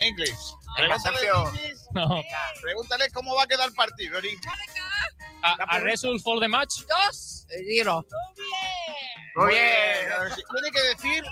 English. 0.00 0.54
Pregúntale. 0.76 1.18
No. 1.94 2.22
Pregúntale 2.62 3.10
cómo 3.10 3.34
va 3.34 3.42
a 3.44 3.46
quedar 3.46 3.68
el 3.68 3.74
partido. 3.74 4.18
A, 5.42 5.52
a 5.76 5.78
result 5.80 6.22
for 6.22 6.38
the 6.40 6.48
match. 6.48 6.82
Dos, 6.88 7.46
giro. 7.66 8.04
Muy 9.36 9.48
bien. 9.54 10.08
Tiene 10.52 10.70
que 10.72 10.82
decir 10.82 11.24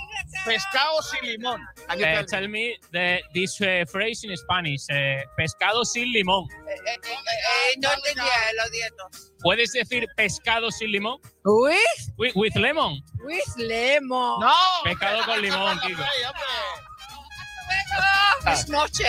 pescado 0.45 1.03
sin 1.03 1.29
limón. 1.29 1.61
Eh, 1.99 2.25
tell 2.29 2.49
me? 2.49 2.77
the, 2.93 3.21
this 3.35 3.61
eh, 3.61 3.85
phrase 3.87 4.25
in 4.27 4.37
Spanish. 4.37 4.87
eh, 4.89 5.25
pescado 5.37 5.85
sin 5.85 6.11
limón. 6.13 6.47
Eh, 6.51 6.75
eh, 6.87 6.99
eh, 7.03 7.15
eh, 7.15 7.75
no 7.79 7.93
entendía 7.93 8.25
los 8.57 8.71
dietos. 8.71 9.33
¿Puedes 9.41 9.73
decir 9.73 10.07
pescado 10.17 10.71
sin 10.71 10.91
limón? 10.93 11.21
With, 11.45 11.77
With, 12.17 12.33
with 12.35 12.55
lemon. 12.57 13.03
with 13.25 13.57
lemon. 13.57 14.41
No. 14.41 14.55
Pescado 14.85 15.25
con 15.27 15.43
limón, 15.43 15.79
Kiko. 15.87 16.03
Buenas 18.43 18.69
noches. 18.69 19.09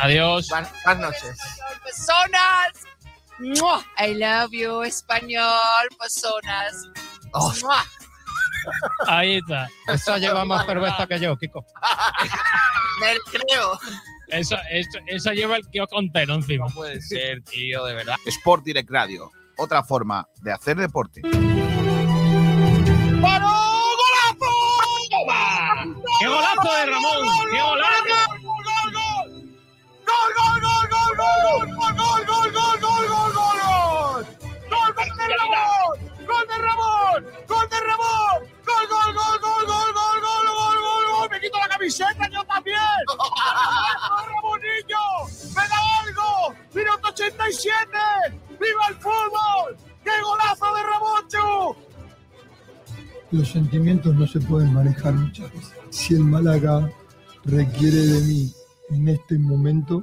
Adiós. 0.00 0.48
Buenas 0.48 0.72
buenas 0.84 1.02
noches. 1.02 1.38
Personas. 1.84 2.72
Mua. 3.38 3.84
I 3.98 4.14
love 4.14 4.50
you, 4.52 4.82
español, 4.82 5.88
personas. 5.98 6.88
Oh. 7.32 7.52
Ahí 9.06 9.36
está. 9.36 9.68
Esa 9.86 10.18
lleva 10.18 10.44
más 10.44 10.66
cerveza 10.66 11.06
que 11.06 11.20
yo, 11.20 11.36
Kiko. 11.36 11.64
Me 13.00 13.14
lo 13.14 13.20
creo. 13.30 13.78
Eso, 14.28 14.56
eso, 14.70 14.98
eso 15.06 15.32
lleva 15.32 15.56
el 15.56 15.66
kiosco 15.68 15.98
entero 16.00 16.34
encima. 16.34 16.66
puede 16.66 17.00
ser, 17.00 17.42
tío, 17.44 17.84
de 17.84 17.94
verdad. 17.94 18.16
Sport 18.26 18.64
Direct 18.64 18.90
Radio. 18.90 19.30
Otra 19.56 19.82
forma 19.82 20.28
de 20.42 20.52
hacer 20.52 20.76
deporte. 20.76 21.22
¡Qué 26.20 26.26
golazo 26.26 26.72
de 26.72 26.86
Ramón! 26.86 27.28
¡Qué 27.50 27.60
golazo! 27.60 27.97
¡Me 41.30 41.40
quito 41.40 41.58
la 41.58 41.68
camiseta 41.68 42.28
yo 42.30 42.42
también! 42.44 42.78
¡Ramonillo! 44.26 45.04
¡Me 45.54 45.62
da 45.68 45.78
algo! 46.02 46.54
¡Minuto 46.74 47.08
87! 47.08 47.88
¡Viva 48.50 48.88
el 48.88 48.94
fútbol! 48.96 49.76
¡Qué 50.02 50.10
golazo 50.22 50.74
de 50.74 50.82
Ramoncho! 50.82 51.76
Los 53.30 53.48
sentimientos 53.48 54.14
no 54.14 54.26
se 54.26 54.40
pueden 54.40 54.72
manejar 54.72 55.12
muchas 55.14 55.52
veces. 55.52 55.74
Si 55.90 56.14
el 56.14 56.24
Málaga 56.24 56.90
requiere 57.44 57.98
de 57.98 58.20
mí 58.22 58.52
en 58.90 59.08
este 59.08 59.38
momento, 59.38 60.02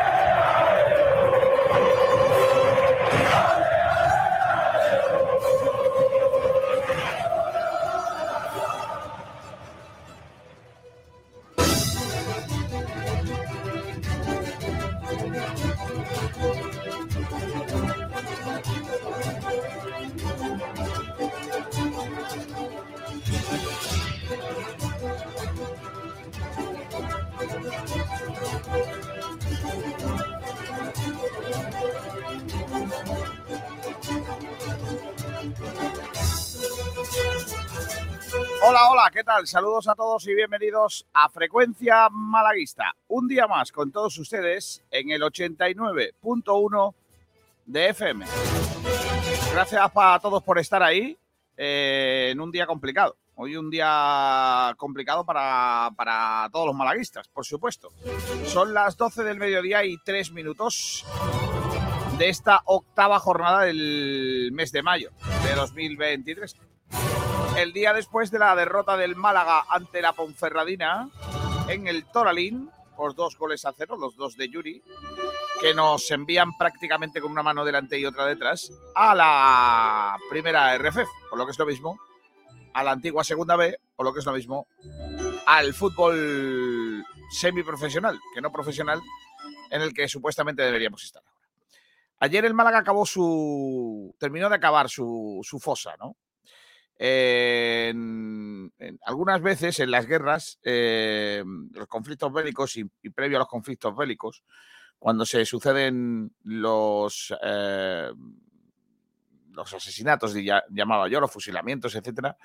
Hola, 38.71 38.89
hola, 38.89 39.11
¿qué 39.11 39.21
tal? 39.21 39.45
Saludos 39.47 39.89
a 39.89 39.95
todos 39.95 40.25
y 40.27 40.33
bienvenidos 40.33 41.05
a 41.11 41.27
Frecuencia 41.27 42.07
Malaguista. 42.09 42.95
Un 43.09 43.27
día 43.27 43.45
más 43.45 43.69
con 43.69 43.91
todos 43.91 44.17
ustedes 44.17 44.81
en 44.89 45.11
el 45.11 45.23
89.1 45.23 46.93
de 47.65 47.89
FM. 47.89 48.25
Gracias 49.51 49.91
a 49.93 50.19
todos 50.21 50.41
por 50.41 50.57
estar 50.57 50.81
ahí 50.81 51.17
eh, 51.57 52.29
en 52.31 52.39
un 52.39 52.49
día 52.49 52.65
complicado. 52.65 53.17
Hoy 53.35 53.57
un 53.57 53.69
día 53.69 54.73
complicado 54.77 55.25
para, 55.25 55.89
para 55.97 56.47
todos 56.53 56.67
los 56.67 56.75
malaguistas, 56.75 57.27
por 57.27 57.45
supuesto. 57.45 57.89
Son 58.45 58.73
las 58.73 58.95
12 58.95 59.25
del 59.25 59.37
mediodía 59.37 59.83
y 59.83 59.97
3 59.97 60.31
minutos 60.31 61.05
de 62.17 62.29
esta 62.29 62.61
octava 62.63 63.19
jornada 63.19 63.63
del 63.63 64.51
mes 64.53 64.71
de 64.71 64.81
mayo 64.81 65.11
de 65.43 65.55
2023 65.55 66.55
el 67.57 67.73
día 67.73 67.93
después 67.93 68.31
de 68.31 68.39
la 68.39 68.55
derrota 68.55 68.97
del 68.97 69.15
Málaga 69.15 69.65
ante 69.69 70.01
la 70.01 70.13
Ponferradina 70.13 71.09
en 71.67 71.87
el 71.87 72.05
Toralín, 72.05 72.69
por 72.95 73.15
dos 73.15 73.37
goles 73.37 73.65
a 73.65 73.73
cero, 73.75 73.97
los 73.97 74.15
dos 74.15 74.35
de 74.35 74.49
Yuri, 74.49 74.81
que 75.59 75.73
nos 75.73 76.09
envían 76.11 76.57
prácticamente 76.57 77.21
con 77.21 77.31
una 77.31 77.43
mano 77.43 77.63
delante 77.63 77.99
y 77.99 78.05
otra 78.05 78.25
detrás 78.25 78.71
a 78.95 79.13
la 79.15 80.17
primera 80.29 80.77
RFF, 80.77 81.07
o 81.31 81.35
lo 81.35 81.45
que 81.45 81.51
es 81.51 81.59
lo 81.59 81.65
mismo, 81.65 81.99
a 82.73 82.83
la 82.83 82.91
antigua 82.91 83.23
segunda 83.23 83.55
B, 83.55 83.77
o 83.95 84.03
lo 84.03 84.13
que 84.13 84.19
es 84.19 84.25
lo 84.25 84.33
mismo, 84.33 84.67
al 85.45 85.73
fútbol 85.73 87.05
semiprofesional, 87.31 88.19
que 88.33 88.41
no 88.41 88.51
profesional, 88.51 89.01
en 89.69 89.81
el 89.81 89.93
que 89.93 90.07
supuestamente 90.07 90.63
deberíamos 90.63 91.03
estar 91.03 91.23
ahora. 91.25 91.41
Ayer 92.19 92.45
el 92.45 92.53
Málaga 92.53 92.79
acabó 92.79 93.05
su. 93.05 94.15
terminó 94.19 94.47
de 94.49 94.55
acabar 94.55 94.89
su, 94.89 95.39
su 95.43 95.59
fosa, 95.59 95.95
¿no? 95.97 96.15
En, 97.03 98.71
algunas 99.03 99.41
veces 99.41 99.79
en 99.79 99.89
las 99.89 100.05
guerras, 100.05 100.59
eh, 100.61 101.43
los 101.73 101.87
conflictos 101.87 102.31
bélicos 102.31 102.77
y, 102.77 102.85
previo 103.09 103.37
a 103.37 103.39
los 103.39 103.47
conflictos 103.47 103.95
bélicos, 103.95 104.43
cuando 104.99 105.25
se 105.25 105.43
suceden 105.45 106.31
los, 106.43 107.33
eh, 107.41 108.11
los 109.49 109.73
asesinatos, 109.73 110.35
llamaba 110.69 111.09
yo, 111.09 111.19
los 111.19 111.31
fusilamientos, 111.31 111.95
etcétera, 111.95 112.37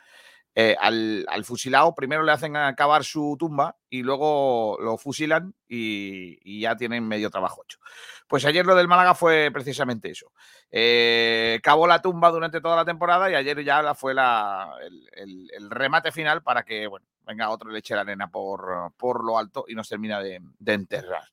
eh, 0.58 0.74
al, 0.80 1.44
fusilado 1.44 1.94
primero 1.94 2.22
le 2.22 2.32
hacen 2.32 2.56
acabar 2.56 3.04
su 3.04 3.36
tumba 3.38 3.76
y 3.90 4.02
luego 4.02 4.78
lo 4.80 4.96
fusilan 4.96 5.54
y, 5.68 6.60
ya 6.62 6.74
tienen 6.76 7.06
medio 7.06 7.28
trabajo 7.28 7.62
hecho. 7.62 7.78
Pues 8.26 8.42
ayer 8.46 8.64
lo 8.64 8.74
del 8.74 8.88
Málaga 8.88 9.14
fue 9.14 9.50
precisamente 9.52 10.10
eso. 10.10 10.32
Eh, 10.70 11.60
cavó 11.62 11.86
la 11.86 12.00
tumba 12.00 12.30
durante 12.30 12.62
toda 12.62 12.74
la 12.74 12.86
temporada 12.86 13.30
y 13.30 13.34
ayer 13.34 13.62
ya 13.64 13.94
fue 13.94 14.14
la, 14.14 14.72
el, 15.12 15.70
remate 15.70 16.10
final 16.10 16.42
para 16.42 16.62
que, 16.62 16.88
venga 17.26 17.50
otro 17.50 17.68
y 17.68 17.74
le 17.74 17.80
eche 17.80 17.94
la 17.94 18.00
arena 18.00 18.30
por, 18.30 18.94
por 18.96 19.24
lo 19.26 19.36
alto 19.36 19.66
y 19.68 19.74
nos 19.74 19.90
termina 19.90 20.22
de, 20.22 20.40
de 20.58 20.72
enterrar. 20.72 21.24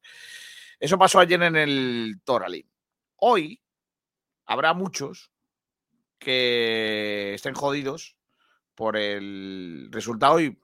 Eso 0.78 0.97
pasó 0.97 1.22
ayer 1.22 1.41
en 1.41 1.56
el 1.56 2.19
Toralín. 2.25 2.69
Hoy 3.16 3.62
habrá 4.47 4.73
muchos 4.73 5.31
que 6.19 7.33
estén 7.35 7.53
jodidos 7.53 8.18
por 8.75 8.97
el 8.97 9.89
resultado 9.91 10.39
y 10.39 10.59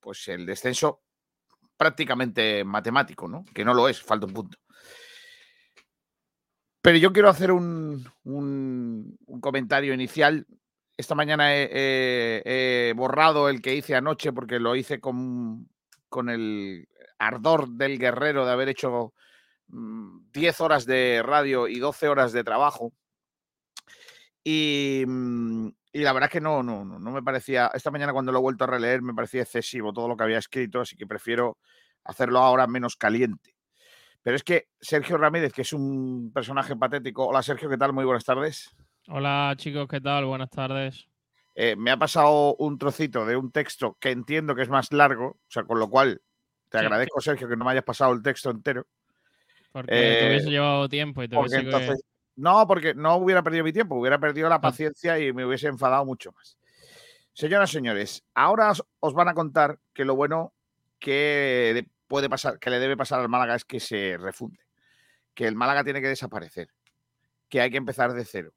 pues 0.00 0.28
el 0.28 0.46
descenso 0.46 1.02
prácticamente 1.76 2.62
matemático, 2.64 3.26
¿no? 3.28 3.44
Que 3.54 3.64
no 3.64 3.74
lo 3.74 3.88
es, 3.88 4.00
falta 4.02 4.26
un 4.26 4.32
punto. 4.34 4.58
Pero 6.80 6.98
yo 6.98 7.12
quiero 7.12 7.30
hacer 7.30 7.50
un, 7.50 8.06
un- 8.24 9.18
comentario 9.40 9.94
inicial. 9.94 10.46
Esta 10.96 11.14
mañana 11.14 11.54
he, 11.54 12.42
he- 12.44 12.92
borrado 12.94 13.48
el 13.48 13.60
que 13.62 13.74
hice 13.74 13.94
anoche 13.96 14.32
porque 14.32 14.58
lo 14.60 14.76
hice 14.76 15.00
con, 15.00 15.68
con 16.08 16.28
el 16.28 16.86
ardor 17.18 17.68
del 17.70 17.98
guerrero 17.98 18.44
de 18.44 18.52
haber 18.52 18.68
hecho 18.68 19.14
mm, 19.68 20.30
10 20.32 20.60
horas 20.60 20.84
de 20.86 21.22
radio 21.24 21.68
y 21.68 21.78
12 21.78 22.08
horas 22.08 22.32
de 22.32 22.44
trabajo. 22.44 22.92
Y, 24.44 25.04
mm, 25.06 25.68
y 25.92 26.00
la 26.00 26.12
verdad 26.12 26.28
es 26.28 26.32
que 26.32 26.40
no, 26.40 26.62
no, 26.62 26.84
no, 26.84 26.98
no 26.98 27.10
me 27.10 27.22
parecía, 27.22 27.70
esta 27.72 27.90
mañana 27.90 28.12
cuando 28.12 28.30
lo 28.30 28.38
he 28.38 28.42
vuelto 28.42 28.64
a 28.64 28.66
releer 28.66 29.00
me 29.00 29.14
parecía 29.14 29.42
excesivo 29.42 29.92
todo 29.92 30.06
lo 30.06 30.16
que 30.16 30.24
había 30.24 30.38
escrito, 30.38 30.80
así 30.82 30.96
que 30.96 31.06
prefiero 31.06 31.56
hacerlo 32.04 32.40
ahora 32.40 32.66
menos 32.66 32.96
caliente. 32.96 33.54
Pero 34.22 34.36
es 34.36 34.42
que 34.42 34.68
Sergio 34.80 35.16
Ramírez, 35.18 35.52
que 35.52 35.62
es 35.62 35.72
un 35.72 36.30
personaje 36.32 36.76
patético. 36.76 37.26
Hola 37.26 37.42
Sergio, 37.42 37.68
¿qué 37.68 37.76
tal? 37.78 37.92
Muy 37.92 38.04
buenas 38.04 38.24
tardes. 38.24 38.70
Hola 39.08 39.54
chicos, 39.56 39.86
¿qué 39.88 40.00
tal? 40.00 40.24
Buenas 40.26 40.50
tardes. 40.50 41.08
Eh, 41.54 41.76
me 41.76 41.90
ha 41.90 41.96
pasado 41.98 42.56
un 42.56 42.78
trocito 42.78 43.24
de 43.26 43.36
un 43.36 43.52
texto 43.52 43.96
que 44.00 44.10
entiendo 44.10 44.54
que 44.54 44.62
es 44.62 44.68
más 44.68 44.92
largo, 44.92 45.26
o 45.26 45.40
sea, 45.48 45.64
con 45.64 45.78
lo 45.78 45.88
cual 45.88 46.20
te 46.68 46.78
Sí. 46.78 46.84
agradezco, 46.84 47.20
Sergio, 47.20 47.48
que 47.48 47.56
no 47.56 47.64
me 47.64 47.70
hayas 47.72 47.84
pasado 47.84 48.12
el 48.12 48.22
texto 48.22 48.50
entero. 48.50 48.86
Porque 49.72 49.92
te 49.92 50.24
Eh, 50.24 50.28
hubiese 50.28 50.50
llevado 50.50 50.88
tiempo 50.88 51.22
y 51.22 51.28
te 51.28 51.36
Porque 51.36 51.56
entonces, 51.56 52.02
no, 52.36 52.66
porque 52.66 52.94
no 52.94 53.16
hubiera 53.16 53.42
perdido 53.42 53.64
mi 53.64 53.72
tiempo, 53.72 53.96
hubiera 53.96 54.18
perdido 54.18 54.48
la 54.48 54.60
paciencia 54.60 55.18
y 55.18 55.32
me 55.32 55.44
hubiese 55.44 55.68
enfadado 55.68 56.04
mucho 56.04 56.32
más. 56.32 56.58
Señoras, 57.32 57.70
señores, 57.70 58.24
ahora 58.34 58.70
os, 58.70 58.84
os 59.00 59.14
van 59.14 59.28
a 59.28 59.34
contar 59.34 59.78
que 59.92 60.04
lo 60.04 60.14
bueno 60.14 60.52
que 60.98 61.72
de- 61.74 61.88
puede 62.06 62.28
pasar, 62.28 62.58
que 62.58 62.70
le 62.70 62.78
debe 62.78 62.96
pasar 62.96 63.20
al 63.20 63.28
Málaga 63.28 63.54
es 63.56 63.64
que 63.64 63.80
se 63.80 64.16
refunde, 64.18 64.60
que 65.34 65.46
el 65.46 65.56
Málaga 65.56 65.84
tiene 65.84 66.00
que 66.00 66.08
desaparecer, 66.08 66.68
que 67.48 67.60
hay 67.60 67.70
que 67.70 67.76
empezar 67.76 68.12
de 68.12 68.24
cero, 68.24 68.52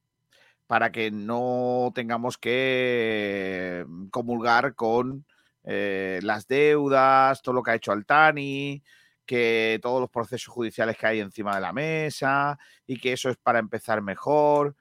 para 0.67 0.91
que 0.91 1.11
no 1.11 1.91
tengamos 1.95 2.37
que 2.37 3.85
comulgar 4.11 4.75
con 4.75 5.25
eh, 5.63 6.19
las 6.23 6.47
deudas, 6.47 7.41
todo 7.41 7.55
lo 7.55 7.63
que 7.63 7.71
ha 7.71 7.75
hecho 7.75 7.91
Altani, 7.91 8.83
que 9.27 9.77
todos 9.83 10.01
los 10.01 10.09
procesos 10.09 10.51
judiciales 10.51 10.97
que 10.97 11.05
hay 11.05 11.19
encima 11.19 11.53
de 11.53 11.61
la 11.61 11.73
mesa 11.73 12.57
y 12.87 12.99
que 12.99 13.13
eso 13.13 13.29
es 13.29 13.37
para 13.37 13.59
empezar 13.59 14.01
mejor. 14.01 14.75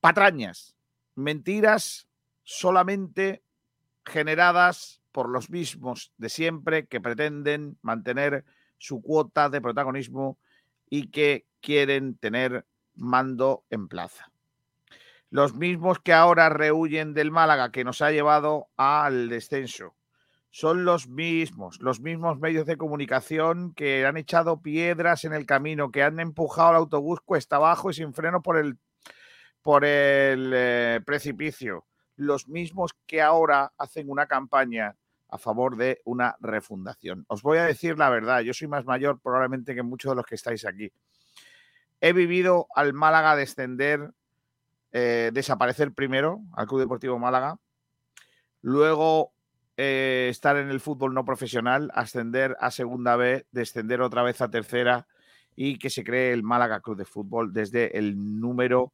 Patrañas, 0.00 0.76
mentiras 1.16 2.06
solamente 2.44 3.42
generadas 4.04 5.00
por 5.10 5.28
los 5.28 5.50
mismos 5.50 6.12
de 6.18 6.28
siempre 6.28 6.86
que 6.86 7.00
pretenden 7.00 7.78
mantener 7.82 8.44
su 8.78 9.02
cuota 9.02 9.48
de 9.48 9.62
protagonismo 9.62 10.38
y 10.88 11.08
que 11.08 11.46
quieren 11.60 12.16
tener 12.18 12.66
mando 12.94 13.64
en 13.70 13.88
plaza. 13.88 14.30
Los 15.30 15.54
mismos 15.54 15.98
que 15.98 16.12
ahora 16.12 16.50
rehuyen 16.50 17.14
del 17.14 17.32
Málaga 17.32 17.72
que 17.72 17.82
nos 17.82 18.02
ha 18.02 18.12
llevado 18.12 18.68
al 18.76 19.28
descenso 19.28 19.96
son 20.56 20.86
los 20.86 21.06
mismos, 21.06 21.78
los 21.82 22.00
mismos 22.00 22.38
medios 22.38 22.64
de 22.64 22.78
comunicación 22.78 23.74
que 23.74 24.06
han 24.06 24.16
echado 24.16 24.62
piedras 24.62 25.26
en 25.26 25.34
el 25.34 25.44
camino, 25.44 25.90
que 25.90 26.02
han 26.02 26.18
empujado 26.18 26.70
el 26.70 26.76
autobús 26.76 27.20
cuesta 27.20 27.56
abajo 27.56 27.90
y 27.90 27.92
sin 27.92 28.14
freno 28.14 28.40
por 28.40 28.56
el, 28.56 28.78
por 29.60 29.84
el 29.84 30.52
eh, 30.54 31.02
precipicio. 31.04 31.84
Los 32.16 32.48
mismos 32.48 32.92
que 33.04 33.20
ahora 33.20 33.74
hacen 33.76 34.08
una 34.08 34.24
campaña 34.24 34.96
a 35.28 35.36
favor 35.36 35.76
de 35.76 36.00
una 36.06 36.36
refundación. 36.40 37.26
Os 37.28 37.42
voy 37.42 37.58
a 37.58 37.64
decir 37.64 37.98
la 37.98 38.08
verdad, 38.08 38.40
yo 38.40 38.54
soy 38.54 38.68
más 38.68 38.86
mayor 38.86 39.20
probablemente 39.20 39.74
que 39.74 39.82
muchos 39.82 40.12
de 40.12 40.16
los 40.16 40.24
que 40.24 40.36
estáis 40.36 40.64
aquí. 40.64 40.90
He 42.00 42.14
vivido 42.14 42.66
al 42.74 42.94
Málaga 42.94 43.36
descender, 43.36 44.10
eh, 44.92 45.32
desaparecer 45.34 45.92
primero, 45.92 46.40
al 46.54 46.66
Club 46.66 46.80
Deportivo 46.80 47.18
Málaga, 47.18 47.58
luego 48.62 49.35
eh, 49.76 50.28
estar 50.30 50.56
en 50.56 50.70
el 50.70 50.80
fútbol 50.80 51.12
no 51.14 51.24
profesional, 51.24 51.90
ascender 51.94 52.56
a 52.60 52.70
segunda 52.70 53.16
B, 53.16 53.46
descender 53.52 54.00
otra 54.00 54.22
vez 54.22 54.40
a 54.40 54.50
tercera 54.50 55.06
y 55.54 55.78
que 55.78 55.90
se 55.90 56.04
cree 56.04 56.32
el 56.32 56.42
Málaga 56.42 56.80
Club 56.80 56.96
de 56.96 57.04
Fútbol 57.04 57.52
desde 57.52 57.96
el 57.98 58.40
número 58.40 58.92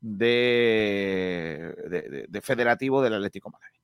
de, 0.00 1.74
de- 1.88 2.02
de- 2.02 2.26
de 2.28 2.40
federativo 2.40 3.02
del 3.02 3.14
Atlético 3.14 3.50
Malagueño. 3.50 3.82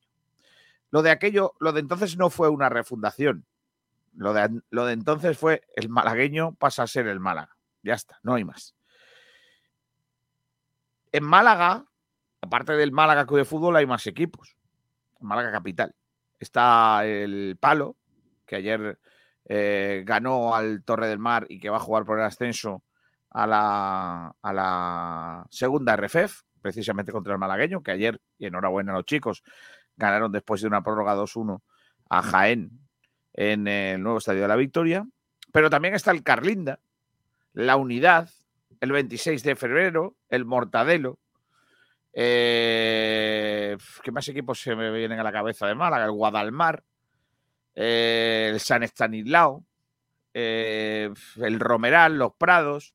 Lo 0.91 1.03
de 1.03 1.11
aquello, 1.11 1.55
lo 1.61 1.73
de 1.73 1.81
entonces 1.81 2.17
no 2.17 2.31
fue 2.31 2.49
una 2.49 2.69
refundación. 2.69 3.45
Lo 4.17 4.33
de, 4.33 4.61
lo 4.71 4.85
de 4.87 4.95
entonces 4.95 5.39
fue 5.39 5.63
el 5.77 5.89
malagueño 5.91 6.55
pasa 6.55 6.83
a 6.83 6.87
ser 6.87 7.07
el 7.07 7.21
Málaga. 7.21 7.57
Ya 7.83 7.95
está, 7.95 8.19
no 8.23 8.35
hay 8.35 8.45
más. 8.45 8.75
En 11.13 11.25
Málaga, 11.25 11.85
aparte 12.41 12.73
del 12.73 12.91
Málaga 12.93 13.27
Club 13.27 13.39
de 13.39 13.45
Fútbol, 13.45 13.77
hay 13.77 13.87
más 13.87 14.07
equipos. 14.07 14.57
Málaga 15.21 15.53
Capital 15.53 15.95
está 16.45 17.05
el 17.05 17.57
Palo, 17.61 17.97
que 18.47 18.57
ayer 18.57 18.99
eh, 19.45 20.03
ganó 20.07 20.55
al 20.55 20.85
Torre 20.85 21.09
del 21.09 21.19
Mar 21.19 21.47
y 21.49 21.59
que 21.59 21.71
va 21.71 21.79
a 21.79 21.81
jugar 21.81 22.05
por 22.05 22.19
el 22.19 22.25
ascenso 22.25 22.83
a 23.31 23.47
la, 23.47 24.35
a 24.43 24.53
la 24.53 25.47
segunda 25.51 25.97
RFEF, 25.97 26.43
precisamente 26.61 27.13
contra 27.13 27.33
el 27.33 27.39
malagueño, 27.39 27.83
que 27.83 27.93
ayer, 27.93 28.21
y 28.39 28.47
enhorabuena 28.47 28.93
a 28.93 28.97
los 28.97 29.05
chicos, 29.05 29.43
ganaron 29.97 30.33
después 30.33 30.61
de 30.61 30.69
una 30.69 30.83
prórroga 30.83 31.17
2-1 31.17 31.61
a 32.11 32.23
Jaén 32.23 32.71
en 33.35 33.69
el 33.69 34.03
nuevo 34.03 34.19
Estadio 34.19 34.43
de 34.43 34.49
la 34.49 34.57
Victoria. 34.57 35.07
Pero 35.53 35.71
también 35.71 35.95
está 35.95 36.11
el 36.11 36.23
Carlinda, 36.23 36.81
la 37.53 37.77
Unidad, 37.77 38.31
el 38.81 38.93
26 38.93 39.43
de 39.43 39.57
febrero, 39.57 40.17
el 40.29 40.45
Mortadelo, 40.45 41.19
eh, 42.13 43.77
¿Qué 44.03 44.11
más 44.11 44.29
equipos 44.29 44.61
se 44.61 44.75
me 44.75 44.91
vienen 44.91 45.21
a 45.21 45.23
la 45.23 45.33
cabeza 45.33 45.67
de 45.67 45.75
Málaga? 45.75 46.05
El 46.05 46.13
Guadalmar, 46.13 46.83
eh, 47.75 48.51
el 48.53 48.61
San 48.61 48.83
Estanislao, 48.83 49.65
eh, 50.35 51.11
el 51.37 51.61
Romeral, 51.61 52.19
los 52.19 52.33
Prados, 52.35 52.95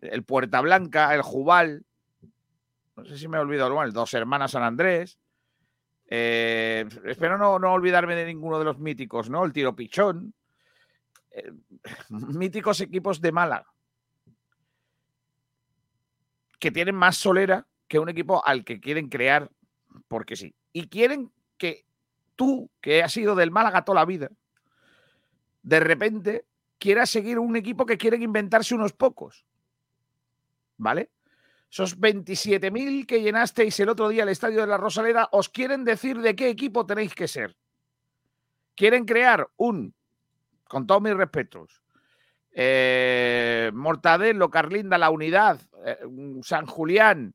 el 0.00 0.24
Puerta 0.24 0.60
Blanca, 0.60 1.14
el 1.14 1.22
Jubal, 1.22 1.84
no 2.96 3.04
sé 3.04 3.18
si 3.18 3.28
me 3.28 3.36
he 3.36 3.40
olvidado 3.40 3.66
alguno, 3.66 3.84
el 3.84 3.92
Dos 3.92 4.14
Hermanas 4.14 4.52
San 4.52 4.62
Andrés. 4.62 5.18
espero 6.06 7.38
no, 7.38 7.58
no 7.58 7.72
olvidarme 7.72 8.14
de 8.14 8.26
ninguno 8.26 8.58
de 8.58 8.64
los 8.64 8.78
míticos, 8.78 9.30
¿no? 9.30 9.44
El 9.44 9.52
Tiro 9.52 9.74
Pichón. 9.74 10.34
míticos 12.10 12.80
equipos 12.82 13.20
de 13.20 13.32
Málaga 13.32 13.71
que 16.62 16.70
tienen 16.70 16.94
más 16.94 17.16
solera 17.16 17.66
que 17.88 17.98
un 17.98 18.08
equipo 18.08 18.40
al 18.46 18.64
que 18.64 18.78
quieren 18.78 19.08
crear 19.08 19.50
porque 20.06 20.36
sí. 20.36 20.54
Y 20.72 20.86
quieren 20.86 21.32
que 21.58 21.84
tú, 22.36 22.70
que 22.80 23.02
has 23.02 23.12
sido 23.12 23.34
del 23.34 23.50
Málaga 23.50 23.84
toda 23.84 23.98
la 23.98 24.04
vida, 24.04 24.30
de 25.64 25.80
repente 25.80 26.46
quieras 26.78 27.10
seguir 27.10 27.40
un 27.40 27.56
equipo 27.56 27.84
que 27.84 27.98
quieren 27.98 28.22
inventarse 28.22 28.76
unos 28.76 28.92
pocos. 28.92 29.44
¿Vale? 30.76 31.10
Esos 31.68 31.98
27.000 31.98 33.06
que 33.06 33.22
llenasteis 33.22 33.80
el 33.80 33.88
otro 33.88 34.08
día 34.08 34.22
el 34.22 34.28
estadio 34.28 34.60
de 34.60 34.68
la 34.68 34.76
Rosaleda, 34.76 35.30
os 35.32 35.48
quieren 35.48 35.82
decir 35.82 36.20
de 36.20 36.36
qué 36.36 36.48
equipo 36.48 36.86
tenéis 36.86 37.12
que 37.12 37.26
ser. 37.26 37.56
Quieren 38.76 39.04
crear 39.04 39.48
un, 39.56 39.96
con 40.68 40.86
todos 40.86 41.02
mis 41.02 41.16
respetos, 41.16 41.82
eh, 42.54 43.70
Mortadelo, 43.72 44.50
Carlinda, 44.50 44.98
La 44.98 45.10
Unidad, 45.10 45.60
eh, 45.84 45.98
San 46.42 46.66
Julián, 46.66 47.34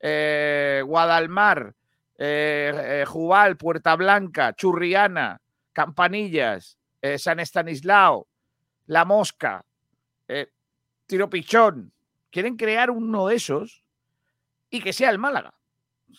eh, 0.00 0.82
Guadalmar, 0.84 1.74
Jubal, 2.16 3.56
Puerta 3.56 3.96
Blanca, 3.96 4.54
Churriana, 4.54 5.40
Campanillas, 5.72 6.78
San 7.16 7.40
Estanislao, 7.40 8.28
La 8.86 9.04
Mosca, 9.04 9.64
Tiro 11.06 11.28
Pichón. 11.28 11.92
Quieren 12.30 12.56
crear 12.56 12.90
uno 12.90 13.26
de 13.26 13.34
esos 13.34 13.84
y 14.70 14.80
que 14.80 14.92
sea 14.92 15.10
el 15.10 15.18
Málaga. 15.18 15.54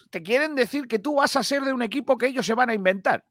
Te 0.10 0.22
quieren 0.22 0.55
decir 0.55 0.88
que 0.88 1.00
tú 1.00 1.15
vas 1.15 1.36
a 1.38 1.43
ser 1.43 1.63
de 1.63 1.74
un 1.74 1.81
equipo 1.81 2.17
que 2.17 2.27
ellos 2.27 2.46
se 2.46 2.53
van 2.53 2.70
a 2.70 2.74
inventar. 2.74 3.25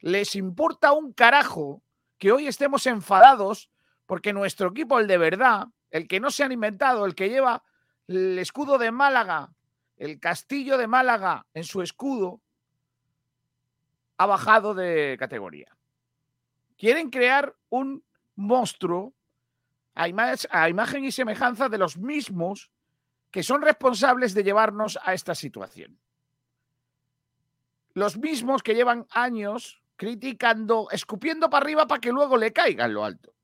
Les 0.00 0.36
importa 0.36 0.92
un 0.92 1.12
carajo 1.12 1.82
que 2.18 2.32
hoy 2.32 2.46
estemos 2.46 2.86
enfadados 2.86 3.70
porque 4.08 4.32
nuestro 4.32 4.70
equipo, 4.70 4.98
el 4.98 5.06
de 5.06 5.18
verdad, 5.18 5.66
el 5.90 6.08
que 6.08 6.18
no 6.18 6.30
se 6.30 6.42
han 6.42 6.50
inventado, 6.50 7.04
el 7.04 7.14
que 7.14 7.28
lleva 7.28 7.62
el 8.06 8.38
escudo 8.38 8.78
de 8.78 8.90
Málaga, 8.90 9.52
el 9.98 10.18
castillo 10.18 10.78
de 10.78 10.86
Málaga 10.86 11.46
en 11.52 11.64
su 11.64 11.82
escudo, 11.82 12.40
ha 14.16 14.24
bajado 14.24 14.72
de 14.72 15.16
categoría. 15.18 15.76
Quieren 16.78 17.10
crear 17.10 17.54
un 17.68 18.02
monstruo 18.34 19.12
a, 19.94 20.08
ima 20.08 20.32
a 20.48 20.68
imagen 20.70 21.04
y 21.04 21.12
semejanza 21.12 21.68
de 21.68 21.76
los 21.76 21.98
mismos 21.98 22.70
que 23.30 23.42
son 23.42 23.60
responsables 23.60 24.32
de 24.32 24.42
llevarnos 24.42 24.98
a 25.02 25.12
esta 25.12 25.34
situación. 25.34 26.00
Los 27.92 28.16
mismos 28.16 28.62
que 28.62 28.74
llevan 28.74 29.06
años 29.10 29.82
criticando, 29.96 30.88
escupiendo 30.92 31.50
para 31.50 31.64
arriba 31.64 31.86
para 31.86 32.00
que 32.00 32.10
luego 32.10 32.38
le 32.38 32.54
caiga 32.54 32.86
en 32.86 32.94
lo 32.94 33.04
alto. 33.04 33.34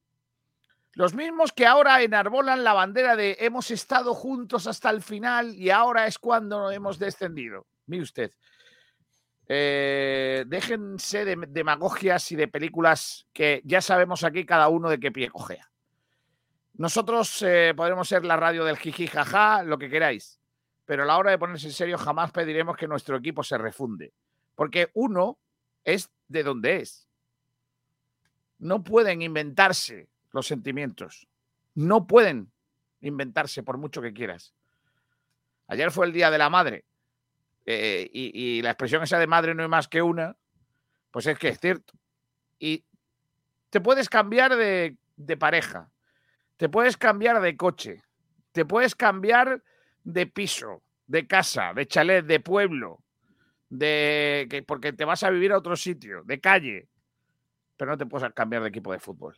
Los 0.94 1.14
mismos 1.14 1.52
que 1.52 1.66
ahora 1.66 2.02
enarbolan 2.02 2.62
la 2.62 2.72
bandera 2.72 3.16
de 3.16 3.36
hemos 3.40 3.70
estado 3.70 4.14
juntos 4.14 4.66
hasta 4.68 4.90
el 4.90 5.02
final 5.02 5.54
y 5.54 5.70
ahora 5.70 6.06
es 6.06 6.18
cuando 6.18 6.70
hemos 6.70 6.98
descendido. 7.00 7.66
Mire 7.86 8.04
usted, 8.04 8.30
eh, 9.48 10.44
déjense 10.46 11.24
de 11.24 11.36
demagogias 11.48 12.30
y 12.30 12.36
de 12.36 12.46
películas 12.46 13.26
que 13.32 13.60
ya 13.64 13.80
sabemos 13.80 14.22
aquí 14.22 14.46
cada 14.46 14.68
uno 14.68 14.88
de 14.88 15.00
qué 15.00 15.10
pie 15.10 15.30
cojea. 15.30 15.68
Nosotros 16.74 17.42
eh, 17.42 17.72
podremos 17.76 18.08
ser 18.08 18.24
la 18.24 18.36
radio 18.36 18.64
del 18.64 18.78
jiji 18.78 19.08
jaja, 19.08 19.64
lo 19.64 19.78
que 19.78 19.90
queráis, 19.90 20.40
pero 20.84 21.02
a 21.02 21.06
la 21.06 21.18
hora 21.18 21.32
de 21.32 21.38
ponerse 21.38 21.66
en 21.66 21.72
serio 21.72 21.98
jamás 21.98 22.30
pediremos 22.30 22.76
que 22.76 22.88
nuestro 22.88 23.16
equipo 23.16 23.42
se 23.42 23.58
refunde, 23.58 24.12
porque 24.54 24.90
uno 24.94 25.38
es 25.82 26.10
de 26.28 26.42
donde 26.42 26.76
es. 26.76 27.08
No 28.58 28.82
pueden 28.82 29.22
inventarse 29.22 30.08
los 30.34 30.46
sentimientos. 30.46 31.26
No 31.74 32.06
pueden 32.06 32.50
inventarse 33.00 33.62
por 33.62 33.78
mucho 33.78 34.02
que 34.02 34.12
quieras. 34.12 34.52
Ayer 35.68 35.90
fue 35.90 36.06
el 36.06 36.12
Día 36.12 36.30
de 36.30 36.38
la 36.38 36.50
Madre. 36.50 36.84
eh, 37.66 38.10
y, 38.12 38.60
la 38.60 38.70
expresión 38.70 39.02
esa 39.02 39.18
de 39.18 39.26
madre 39.26 39.54
no 39.54 39.62
hay 39.62 39.68
más 39.70 39.88
que 39.88 40.02
una, 40.02 40.36
pues 41.10 41.26
es 41.26 41.38
que 41.38 41.48
es 41.48 41.58
cierto. 41.58 41.94
Y 42.58 42.84
te 43.70 43.80
puedes 43.80 44.10
cambiar 44.10 44.54
de, 44.54 44.98
de 45.16 45.36
pareja, 45.38 45.90
te 46.58 46.68
puedes 46.68 46.98
cambiar 46.98 47.40
de 47.40 47.56
coche, 47.56 48.02
te 48.52 48.66
puedes 48.66 48.94
cambiar 48.94 49.62
de 50.02 50.26
piso, 50.26 50.82
de 51.06 51.26
casa, 51.26 51.72
de 51.72 51.86
chalet, 51.86 52.26
de 52.26 52.40
pueblo, 52.40 53.02
de 53.70 54.46
que 54.50 54.62
porque 54.62 54.92
te 54.92 55.06
vas 55.06 55.22
a 55.22 55.30
vivir 55.30 55.52
a 55.52 55.58
otro 55.58 55.74
sitio, 55.74 56.22
de 56.24 56.40
calle, 56.40 56.88
pero 57.78 57.92
no 57.92 57.96
te 57.96 58.04
puedes 58.04 58.30
cambiar 58.34 58.62
de 58.62 58.68
equipo 58.68 58.92
de 58.92 58.98
fútbol. 58.98 59.36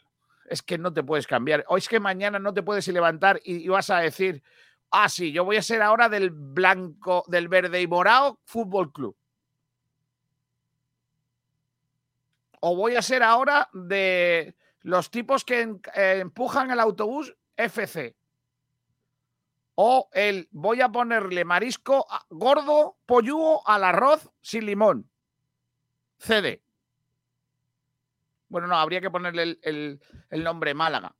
Es 0.48 0.62
que 0.62 0.78
no 0.78 0.92
te 0.92 1.02
puedes 1.02 1.26
cambiar. 1.26 1.64
O 1.68 1.76
es 1.76 1.88
que 1.88 2.00
mañana 2.00 2.38
no 2.38 2.52
te 2.54 2.62
puedes 2.62 2.86
levantar 2.88 3.40
y, 3.44 3.56
y 3.64 3.68
vas 3.68 3.90
a 3.90 3.98
decir, 3.98 4.42
ah, 4.90 5.08
sí, 5.08 5.32
yo 5.32 5.44
voy 5.44 5.56
a 5.56 5.62
ser 5.62 5.82
ahora 5.82 6.08
del 6.08 6.30
blanco, 6.30 7.24
del 7.28 7.48
verde 7.48 7.80
y 7.80 7.86
morado 7.86 8.40
Fútbol 8.44 8.92
Club. 8.92 9.16
O 12.60 12.74
voy 12.74 12.96
a 12.96 13.02
ser 13.02 13.22
ahora 13.22 13.68
de 13.72 14.56
los 14.80 15.10
tipos 15.10 15.44
que 15.44 15.62
eh, 15.94 16.18
empujan 16.20 16.70
el 16.70 16.80
autobús 16.80 17.36
FC. 17.56 18.16
O 19.74 20.08
el 20.12 20.48
voy 20.52 20.80
a 20.80 20.88
ponerle 20.88 21.44
marisco 21.44 22.06
gordo, 22.30 22.96
pollugo 23.04 23.66
al 23.68 23.84
arroz 23.84 24.30
sin 24.40 24.64
limón. 24.64 25.10
CD. 26.18 26.62
Bueno, 28.48 28.66
no, 28.66 28.76
habría 28.76 29.00
que 29.00 29.10
ponerle 29.10 29.58
el, 29.62 30.00
nombre 30.30 30.74
Málaga. 30.74 31.14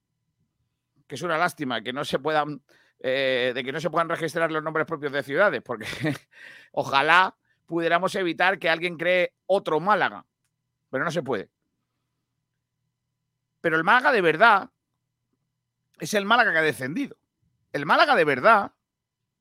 Que 1.06 1.14
es 1.14 1.22
una 1.22 1.38
lástima 1.38 1.82
que 1.82 1.92
no 1.92 2.04
se 2.04 2.18
puedan, 2.18 2.62
eh, 3.00 3.52
de 3.54 3.64
que 3.64 3.72
no 3.72 3.80
se 3.80 3.90
puedan 3.90 4.08
registrar 4.08 4.50
los 4.50 4.62
nombres 4.62 4.86
propios 4.86 5.12
de 5.12 5.22
ciudades, 5.22 5.62
porque 5.62 5.86
ojalá 6.72 7.36
pudiéramos 7.66 8.14
evitar 8.14 8.58
que 8.58 8.70
alguien 8.70 8.96
cree 8.96 9.34
otro 9.46 9.80
Málaga. 9.80 10.24
Pero 10.90 11.04
no 11.04 11.10
se 11.10 11.22
puede. 11.22 11.50
Pero 13.60 13.76
el 13.76 13.84
Málaga 13.84 14.12
de 14.12 14.20
verdad 14.20 14.70
es 15.98 16.14
el 16.14 16.24
Málaga 16.24 16.52
que 16.52 16.58
ha 16.58 16.62
descendido. 16.62 17.16
El 17.72 17.86
Málaga 17.86 18.14
de 18.14 18.24
verdad 18.24 18.72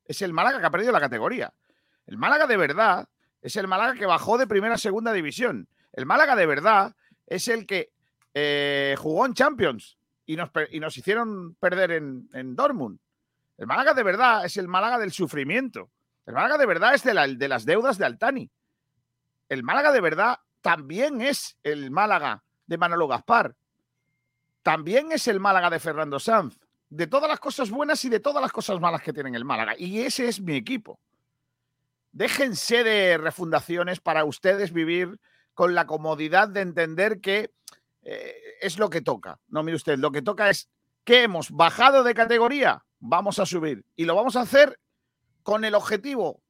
es 0.05 0.21
el 0.21 0.33
Málaga 0.33 0.59
que 0.59 0.65
ha 0.65 0.71
perdido 0.71 0.91
la 0.91 0.99
categoría. 0.99 1.53
El 2.07 2.17
Málaga 2.17 2.47
de 2.47 2.57
verdad 2.57 3.09
es 3.41 3.55
el 3.55 3.67
Málaga 3.67 3.93
que 3.93 4.05
bajó 4.05 4.37
de 4.37 4.47
primera 4.47 4.75
a 4.75 4.79
segunda 4.79 5.13
división. 5.13 5.69
El 5.93 6.05
Málaga 6.05 6.35
de 6.35 6.45
verdad 6.45 6.95
es 7.27 7.47
el 7.47 7.65
que 7.65 7.91
eh, 8.33 8.95
jugó 8.97 9.25
en 9.25 9.33
Champions 9.33 9.97
y 10.25 10.35
nos, 10.35 10.49
y 10.71 10.79
nos 10.79 10.97
hicieron 10.97 11.55
perder 11.55 11.91
en, 11.91 12.29
en 12.33 12.55
Dortmund. 12.55 12.99
El 13.57 13.67
Málaga 13.67 13.93
de 13.93 14.03
verdad 14.03 14.45
es 14.45 14.57
el 14.57 14.67
Málaga 14.67 14.97
del 14.99 15.11
sufrimiento. 15.11 15.89
El 16.25 16.33
Málaga 16.33 16.57
de 16.57 16.65
verdad 16.65 16.93
es 16.95 17.03
de, 17.03 17.13
la- 17.13 17.27
de 17.27 17.47
las 17.47 17.65
deudas 17.65 17.97
de 17.97 18.05
Altani. 18.05 18.49
El 19.47 19.63
Málaga 19.63 19.91
de 19.91 20.01
verdad 20.01 20.39
también 20.61 21.21
es 21.21 21.55
el 21.63 21.91
Málaga 21.91 22.43
de 22.65 22.77
Manolo 22.77 23.07
Gaspar. 23.07 23.55
También 24.63 25.11
es 25.11 25.27
el 25.27 25.39
Málaga 25.39 25.69
de 25.69 25.79
Fernando 25.79 26.19
Sanz. 26.19 26.57
De 26.89 27.07
todas 27.07 27.29
las 27.29 27.39
cosas 27.39 27.69
buenas 27.69 28.03
y 28.05 28.09
de 28.09 28.19
todas 28.19 28.41
las 28.41 28.51
cosas 28.51 28.79
malas 28.79 29.01
que 29.01 29.13
tienen 29.13 29.35
el 29.35 29.45
Málaga. 29.45 29.75
Y 29.77 30.01
ese 30.01 30.27
es 30.27 30.41
mi 30.41 30.55
equipo. 30.55 30.99
Déjense 32.11 32.83
de 32.83 33.17
refundaciones 33.17 33.99
para 33.99 34.23
ustedes 34.25 34.71
vivir 34.71 35.19
con 35.55 35.73
la 35.73 35.87
comodidad 35.87 36.49
de 36.49 36.61
entender 36.61 37.19
que 37.21 37.51
eh, 38.03 38.35
es 38.61 38.77
lo 38.77 38.89
que 38.89 39.01
toca. 39.01 39.39
No, 39.47 39.63
mire 39.63 39.77
usted, 39.77 39.97
lo 39.97 40.11
que 40.11 40.21
toca 40.21 40.49
es 40.49 40.69
que 41.03 41.23
hemos 41.23 41.49
bajado 41.49 42.03
de 42.03 42.13
categoría, 42.13 42.85
vamos 42.99 43.39
a 43.39 43.45
subir. 43.45 43.83
Y 43.95 44.05
lo 44.05 44.15
vamos 44.15 44.35
a 44.35 44.41
hacer 44.41 44.79
con 45.41 45.65
el 45.65 45.73
objetivo 45.73 46.41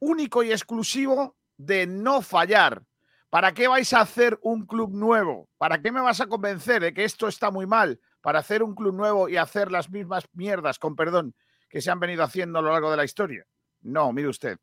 único 0.00 0.42
y 0.42 0.50
exclusivo 0.50 1.36
de 1.56 1.86
no 1.86 2.20
fallar. 2.22 2.82
¿Para 3.28 3.52
qué 3.52 3.68
vais 3.68 3.92
a 3.92 4.00
hacer 4.00 4.38
un 4.42 4.66
club 4.66 4.92
nuevo? 4.92 5.48
¿Para 5.56 5.80
qué 5.80 5.92
me 5.92 6.00
vas 6.00 6.20
a 6.20 6.26
convencer 6.26 6.82
de 6.82 6.92
que 6.92 7.04
esto 7.04 7.28
está 7.28 7.50
muy 7.50 7.66
mal? 7.66 8.00
Para 8.20 8.40
hacer 8.40 8.62
un 8.62 8.74
club 8.74 8.94
nuevo 8.94 9.28
y 9.28 9.36
hacer 9.36 9.70
las 9.70 9.88
mismas 9.88 10.24
mierdas, 10.32 10.78
con 10.78 10.96
perdón, 10.96 11.34
que 11.68 11.80
se 11.80 11.90
han 11.90 12.00
venido 12.00 12.24
haciendo 12.24 12.58
a 12.58 12.62
lo 12.62 12.72
largo 12.72 12.90
de 12.90 12.96
la 12.96 13.04
historia. 13.04 13.46
No, 13.82 14.12
mire 14.12 14.28
usted. 14.28 14.58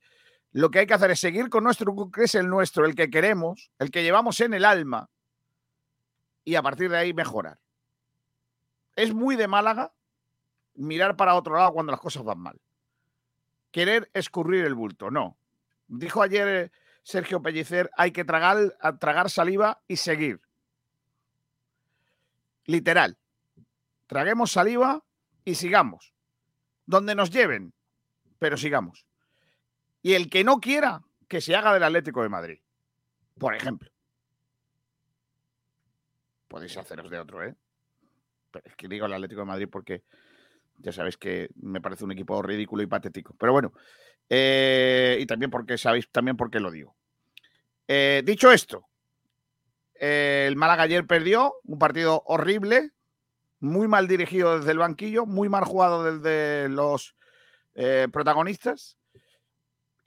Lo 0.51 0.71
que 0.71 0.79
hay 0.79 0.87
que 0.87 0.93
hacer 0.93 1.11
es 1.11 1.19
seguir 1.19 1.49
con 1.49 1.63
nuestro 1.63 1.93
club, 1.93 2.13
que 2.13 2.23
es 2.23 2.35
el 2.35 2.47
nuestro, 2.47 2.85
el 2.85 2.95
que 2.95 3.09
queremos, 3.09 3.71
el 3.79 3.91
que 3.91 4.03
llevamos 4.03 4.39
en 4.39 4.53
el 4.53 4.65
alma, 4.65 5.09
y 6.43 6.55
a 6.55 6.61
partir 6.61 6.89
de 6.89 6.97
ahí 6.97 7.13
mejorar. 7.13 7.59
Es 8.95 9.13
muy 9.13 9.35
de 9.35 9.47
Málaga 9.47 9.93
mirar 10.75 11.15
para 11.15 11.35
otro 11.35 11.55
lado 11.55 11.73
cuando 11.73 11.91
las 11.91 12.01
cosas 12.01 12.23
van 12.23 12.39
mal. 12.39 12.61
Querer 13.71 14.09
escurrir 14.13 14.65
el 14.65 14.73
bulto, 14.73 15.11
no. 15.11 15.37
Dijo 15.87 16.21
ayer 16.21 16.47
eh, 16.47 16.71
Sergio 17.03 17.41
Pellicer, 17.41 17.89
hay 17.97 18.11
que 18.11 18.25
tragar, 18.25 18.77
tragar 18.99 19.29
saliva 19.29 19.81
y 19.87 19.97
seguir. 19.97 20.41
Literal. 22.65 23.17
Traguemos 24.07 24.51
saliva 24.51 25.03
y 25.45 25.55
sigamos. 25.55 26.13
Donde 26.85 27.15
nos 27.15 27.29
lleven, 27.29 27.73
pero 28.39 28.57
sigamos. 28.57 29.06
Y 30.01 30.13
el 30.13 30.29
que 30.29 30.43
no 30.43 30.59
quiera, 30.59 31.01
que 31.27 31.41
se 31.41 31.55
haga 31.55 31.73
del 31.73 31.83
Atlético 31.83 32.23
de 32.23 32.29
Madrid. 32.29 32.59
Por 33.37 33.55
ejemplo. 33.55 33.89
Podéis 36.47 36.77
haceros 36.77 37.09
de 37.09 37.19
otro, 37.19 37.43
¿eh? 37.43 37.55
Pero 38.51 38.65
es 38.65 38.75
que 38.75 38.87
digo 38.87 39.05
el 39.05 39.13
Atlético 39.13 39.41
de 39.41 39.47
Madrid 39.47 39.67
porque 39.69 40.03
ya 40.77 40.91
sabéis 40.91 41.17
que 41.17 41.49
me 41.55 41.81
parece 41.81 42.05
un 42.05 42.11
equipo 42.11 42.41
ridículo 42.41 42.83
y 42.83 42.87
patético. 42.87 43.35
Pero 43.37 43.51
bueno, 43.51 43.73
eh, 44.29 45.17
y 45.19 45.25
también 45.25 45.51
porque 45.51 45.77
sabéis 45.77 46.09
también 46.11 46.37
por 46.37 46.49
qué 46.49 46.59
lo 46.59 46.71
digo. 46.71 46.95
Eh, 47.87 48.21
dicho 48.25 48.51
esto, 48.51 48.87
el 49.95 50.55
Málaga 50.55 50.83
ayer 50.83 51.05
perdió 51.05 51.55
un 51.63 51.79
partido 51.79 52.23
horrible, 52.25 52.91
muy 53.59 53.87
mal 53.87 54.07
dirigido 54.07 54.57
desde 54.57 54.71
el 54.71 54.77
banquillo, 54.77 55.25
muy 55.25 55.49
mal 55.49 55.63
jugado 55.63 56.03
desde 56.03 56.69
los 56.69 57.15
eh, 57.75 58.07
protagonistas. 58.11 58.97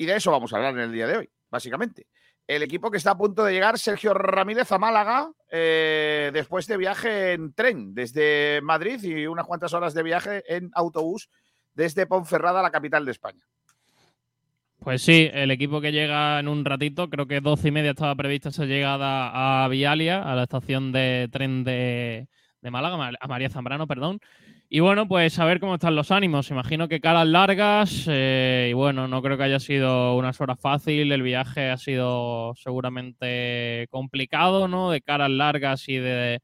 Y 0.00 0.06
de 0.06 0.16
eso 0.16 0.30
vamos 0.30 0.50
a 0.50 0.56
hablar 0.56 0.72
en 0.72 0.80
el 0.80 0.92
día 0.92 1.06
de 1.06 1.18
hoy, 1.18 1.28
básicamente. 1.50 2.06
El 2.46 2.62
equipo 2.62 2.90
que 2.90 2.96
está 2.96 3.10
a 3.10 3.18
punto 3.18 3.44
de 3.44 3.52
llegar, 3.52 3.78
Sergio 3.78 4.14
Ramírez 4.14 4.72
a 4.72 4.78
Málaga, 4.78 5.30
eh, 5.52 6.30
después 6.32 6.66
de 6.66 6.78
viaje 6.78 7.34
en 7.34 7.52
tren 7.52 7.92
desde 7.92 8.62
Madrid 8.62 8.98
y 9.02 9.26
unas 9.26 9.44
cuantas 9.44 9.74
horas 9.74 9.92
de 9.92 10.02
viaje 10.02 10.42
en 10.48 10.70
autobús 10.72 11.28
desde 11.74 12.06
Ponferrada, 12.06 12.62
la 12.62 12.70
capital 12.70 13.04
de 13.04 13.10
España. 13.10 13.44
Pues 14.78 15.02
sí, 15.02 15.28
el 15.34 15.50
equipo 15.50 15.82
que 15.82 15.92
llega 15.92 16.40
en 16.40 16.48
un 16.48 16.64
ratito, 16.64 17.10
creo 17.10 17.26
que 17.26 17.42
12 17.42 17.68
y 17.68 17.70
media 17.70 17.90
estaba 17.90 18.14
prevista 18.14 18.48
esa 18.48 18.64
llegada 18.64 19.64
a 19.64 19.68
Vialia, 19.68 20.22
a 20.22 20.34
la 20.34 20.44
estación 20.44 20.92
de 20.92 21.28
tren 21.30 21.62
de, 21.62 22.26
de 22.62 22.70
Málaga, 22.70 23.12
a 23.20 23.28
María 23.28 23.50
Zambrano, 23.50 23.86
perdón. 23.86 24.18
Y 24.72 24.78
bueno, 24.78 25.08
pues 25.08 25.36
a 25.40 25.44
ver 25.46 25.58
cómo 25.58 25.74
están 25.74 25.96
los 25.96 26.12
ánimos. 26.12 26.48
Imagino 26.52 26.86
que 26.86 27.00
caras 27.00 27.26
largas 27.26 28.04
eh, 28.08 28.68
y 28.70 28.72
bueno, 28.72 29.08
no 29.08 29.20
creo 29.20 29.36
que 29.36 29.42
haya 29.42 29.58
sido 29.58 30.16
unas 30.16 30.40
horas 30.40 30.60
fácil. 30.60 31.10
El 31.10 31.22
viaje 31.22 31.70
ha 31.70 31.76
sido 31.76 32.54
seguramente 32.54 33.88
complicado, 33.90 34.68
¿no? 34.68 34.92
De 34.92 35.00
caras 35.00 35.28
largas 35.30 35.88
y 35.88 35.96
de, 35.96 36.38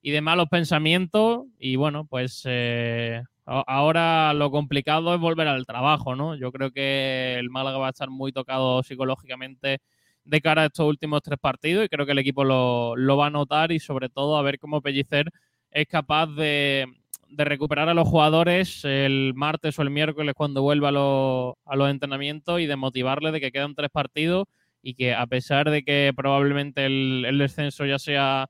y 0.00 0.12
de 0.12 0.20
malos 0.20 0.46
pensamientos. 0.48 1.46
Y 1.58 1.74
bueno, 1.74 2.06
pues 2.06 2.42
eh, 2.44 3.20
ahora 3.46 4.32
lo 4.32 4.52
complicado 4.52 5.12
es 5.12 5.20
volver 5.20 5.48
al 5.48 5.66
trabajo, 5.66 6.14
¿no? 6.14 6.36
Yo 6.36 6.52
creo 6.52 6.70
que 6.70 7.34
el 7.36 7.50
Málaga 7.50 7.78
va 7.78 7.88
a 7.88 7.90
estar 7.90 8.10
muy 8.10 8.30
tocado 8.30 8.84
psicológicamente 8.84 9.80
de 10.24 10.40
cara 10.40 10.62
a 10.62 10.66
estos 10.66 10.86
últimos 10.86 11.20
tres 11.22 11.40
partidos 11.40 11.84
y 11.84 11.88
creo 11.88 12.06
que 12.06 12.12
el 12.12 12.18
equipo 12.18 12.44
lo, 12.44 12.94
lo 12.94 13.16
va 13.16 13.26
a 13.26 13.30
notar 13.30 13.72
y 13.72 13.80
sobre 13.80 14.08
todo 14.08 14.36
a 14.36 14.42
ver 14.42 14.60
cómo 14.60 14.82
Pellicer 14.82 15.32
es 15.72 15.86
capaz 15.88 16.28
de, 16.28 16.86
de 17.32 17.44
recuperar 17.44 17.88
a 17.88 17.94
los 17.94 18.08
jugadores 18.08 18.84
el 18.84 19.32
martes 19.34 19.78
o 19.78 19.82
el 19.82 19.90
miércoles 19.90 20.34
cuando 20.36 20.62
vuelva 20.62 20.88
a, 20.88 20.92
los- 20.92 21.54
a 21.64 21.76
los 21.76 21.90
entrenamientos 21.90 22.60
y 22.60 22.66
de 22.66 22.76
motivarles 22.76 23.32
de 23.32 23.40
que 23.40 23.52
quedan 23.52 23.74
tres 23.74 23.90
partidos 23.90 24.46
y 24.82 24.94
que 24.94 25.14
a 25.14 25.26
pesar 25.26 25.70
de 25.70 25.82
que 25.84 26.12
probablemente 26.16 26.86
el, 26.86 27.24
el 27.26 27.38
descenso 27.38 27.86
ya 27.86 27.98
sea 27.98 28.48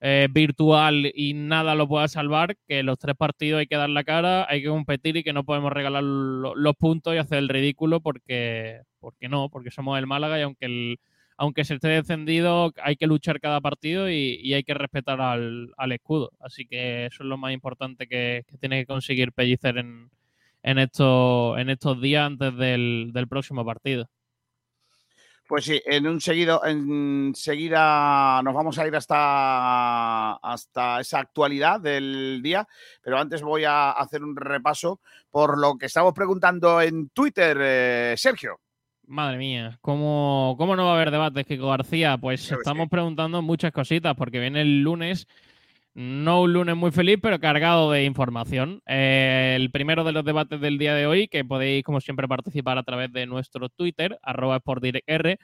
eh, 0.00 0.28
virtual 0.30 1.10
y 1.14 1.34
nada 1.34 1.74
lo 1.74 1.88
pueda 1.88 2.08
salvar, 2.08 2.56
que 2.68 2.82
los 2.82 2.98
tres 2.98 3.16
partidos 3.16 3.60
hay 3.60 3.66
que 3.66 3.76
dar 3.76 3.88
la 3.90 4.04
cara, 4.04 4.46
hay 4.48 4.62
que 4.62 4.68
competir 4.68 5.16
y 5.16 5.22
que 5.24 5.32
no 5.32 5.44
podemos 5.44 5.72
regalar 5.72 6.02
lo- 6.02 6.54
los 6.54 6.74
puntos 6.76 7.14
y 7.14 7.18
hacer 7.18 7.38
el 7.38 7.48
ridículo 7.48 8.00
porque, 8.00 8.82
porque 9.00 9.28
no, 9.28 9.48
porque 9.50 9.70
somos 9.70 9.98
el 9.98 10.06
Málaga 10.06 10.38
y 10.38 10.42
aunque 10.42 10.66
el, 10.66 10.98
aunque 11.36 11.64
se 11.64 11.74
esté 11.74 11.88
descendido, 11.88 12.72
hay 12.82 12.96
que 12.96 13.06
luchar 13.06 13.40
cada 13.40 13.60
partido 13.60 14.08
y, 14.08 14.52
hay 14.54 14.62
que 14.62 14.74
respetar 14.74 15.20
al, 15.20 15.92
escudo. 15.92 16.30
Así 16.40 16.66
que 16.66 17.06
eso 17.06 17.22
es 17.22 17.28
lo 17.28 17.36
más 17.36 17.52
importante 17.52 18.06
que, 18.06 18.44
tiene 18.60 18.80
que 18.80 18.86
conseguir 18.86 19.32
Pellicer 19.32 19.78
en, 19.78 20.10
en, 20.62 20.78
estos, 20.78 21.58
en 21.58 21.70
estos 21.70 22.00
días 22.00 22.26
antes 22.26 22.56
del, 22.56 23.26
próximo 23.28 23.64
partido. 23.64 24.08
Pues 25.46 25.66
sí, 25.66 25.82
en 25.84 26.06
un 26.06 26.22
seguido, 26.22 26.64
enseguida 26.64 28.40
nos 28.42 28.54
vamos 28.54 28.78
a 28.78 28.86
ir 28.86 28.96
hasta, 28.96 30.36
hasta 30.36 31.00
esa 31.00 31.18
actualidad 31.18 31.80
del 31.80 32.40
día, 32.42 32.66
pero 33.02 33.18
antes 33.18 33.42
voy 33.42 33.64
a 33.64 33.90
hacer 33.90 34.24
un 34.24 34.34
repaso 34.34 35.00
por 35.30 35.58
lo 35.58 35.76
que 35.76 35.86
estamos 35.86 36.14
preguntando 36.14 36.80
en 36.80 37.10
Twitter, 37.10 37.58
eh, 37.60 38.14
Sergio. 38.16 38.60
Madre 39.06 39.36
mía, 39.36 39.78
¿cómo, 39.82 40.54
¿cómo 40.56 40.76
no 40.76 40.86
va 40.86 40.92
a 40.92 40.94
haber 40.94 41.10
debates, 41.10 41.46
Kiko 41.46 41.68
García? 41.68 42.16
Pues 42.16 42.50
estamos 42.50 42.88
preguntando 42.88 43.42
muchas 43.42 43.70
cositas, 43.70 44.14
porque 44.16 44.40
viene 44.40 44.62
el 44.62 44.82
lunes, 44.82 45.26
no 45.92 46.42
un 46.42 46.54
lunes 46.54 46.74
muy 46.74 46.90
feliz, 46.90 47.18
pero 47.20 47.38
cargado 47.38 47.90
de 47.90 48.04
información. 48.04 48.80
Eh, 48.86 49.54
el 49.56 49.70
primero 49.70 50.04
de 50.04 50.12
los 50.12 50.24
debates 50.24 50.60
del 50.60 50.78
día 50.78 50.94
de 50.94 51.06
hoy, 51.06 51.28
que 51.28 51.44
podéis, 51.44 51.84
como 51.84 52.00
siempre, 52.00 52.26
participar 52.26 52.78
a 52.78 52.82
través 52.82 53.12
de 53.12 53.26
nuestro 53.26 53.68
Twitter, 53.68 54.18
arroba 54.22 54.58
SportDirectR, 54.58 55.38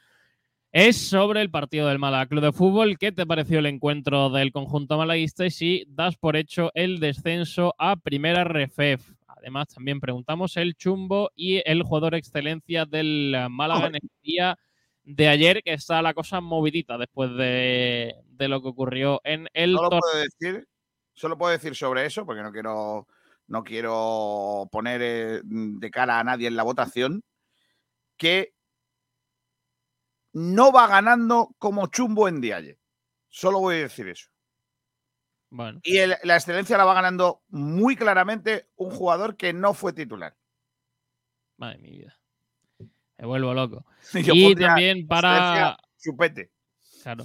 es 0.72 0.96
sobre 0.96 1.42
el 1.42 1.50
partido 1.50 1.88
del 1.88 1.98
Málaga 1.98 2.26
Club 2.26 2.42
de 2.42 2.52
Fútbol. 2.52 2.96
¿Qué 2.96 3.12
te 3.12 3.26
pareció 3.26 3.58
el 3.58 3.66
encuentro 3.66 4.30
del 4.30 4.52
conjunto 4.52 4.96
malaguista 4.96 5.44
y 5.44 5.50
si 5.50 5.84
das 5.88 6.16
por 6.16 6.36
hecho 6.36 6.70
el 6.74 6.98
descenso 6.98 7.74
a 7.76 7.96
Primera 7.96 8.44
Refef? 8.44 9.02
Además, 9.40 9.68
también 9.68 10.00
preguntamos 10.00 10.56
el 10.56 10.75
chumbo 10.75 11.30
y 11.35 11.62
el 11.64 11.82
jugador 11.82 12.14
excelencia 12.14 12.85
del 12.85 13.35
eh, 13.35 13.49
Málaga 13.49 13.87
en 13.87 13.94
el 13.94 14.11
día 14.23 14.59
de 15.02 15.28
ayer, 15.28 15.62
que 15.62 15.73
está 15.73 16.02
la 16.02 16.14
cosa 16.14 16.40
movidita 16.40 16.99
después 16.99 17.35
de, 17.37 18.14
de 18.26 18.49
lo 18.49 18.61
que 18.61 18.68
ocurrió 18.68 19.20
en 19.25 19.49
el 19.54 19.75
Solo 19.76 19.88
puedo 20.00 20.18
decir, 20.18 20.68
solo 21.14 21.38
puedo 21.38 21.52
decir 21.52 21.75
sobre 21.75 22.04
eso, 22.04 22.26
porque 22.26 22.42
no 22.42 22.52
quiero, 22.52 23.06
no 23.47 23.64
quiero 23.64 24.68
poner 24.70 25.00
eh, 25.02 25.40
de 25.42 25.90
cara 25.90 26.20
a 26.20 26.25
nadie 26.25 26.47
en 26.47 26.56
la 26.56 26.62
votación, 26.62 27.23
que 28.18 28.52
no 30.35 30.70
va 30.70 30.87
ganando 30.87 31.54
como 31.59 31.87
chumbo 31.87 32.28
en 32.28 32.40
Dialle. 32.40 32.78
Solo 33.28 33.61
voy 33.61 33.76
a 33.76 33.78
decir 33.78 34.06
eso. 34.09 34.29
Bueno, 35.50 35.80
Y 35.83 35.99
el- 35.99 36.14
la 36.23 36.37
excelencia 36.37 36.78
la 36.78 36.85
va 36.85 36.95
ganando 36.95 37.42
muy 37.49 37.97
claramente 37.97 38.69
un 38.76 38.90
jugador 38.90 39.37
que 39.37 39.52
no 39.52 39.75
fue 39.75 39.92
titular. 39.92 40.35
madre 41.57 41.78
mi 41.78 41.90
vida. 41.90 42.16
Me 43.19 43.26
vuelvo 43.26 43.52
loco. 43.52 43.85
Yo 44.33 44.33
y 44.35 44.54
también 44.54 45.07
para. 45.07 45.76
Chupete. 46.02 46.50
Claro. 47.02 47.25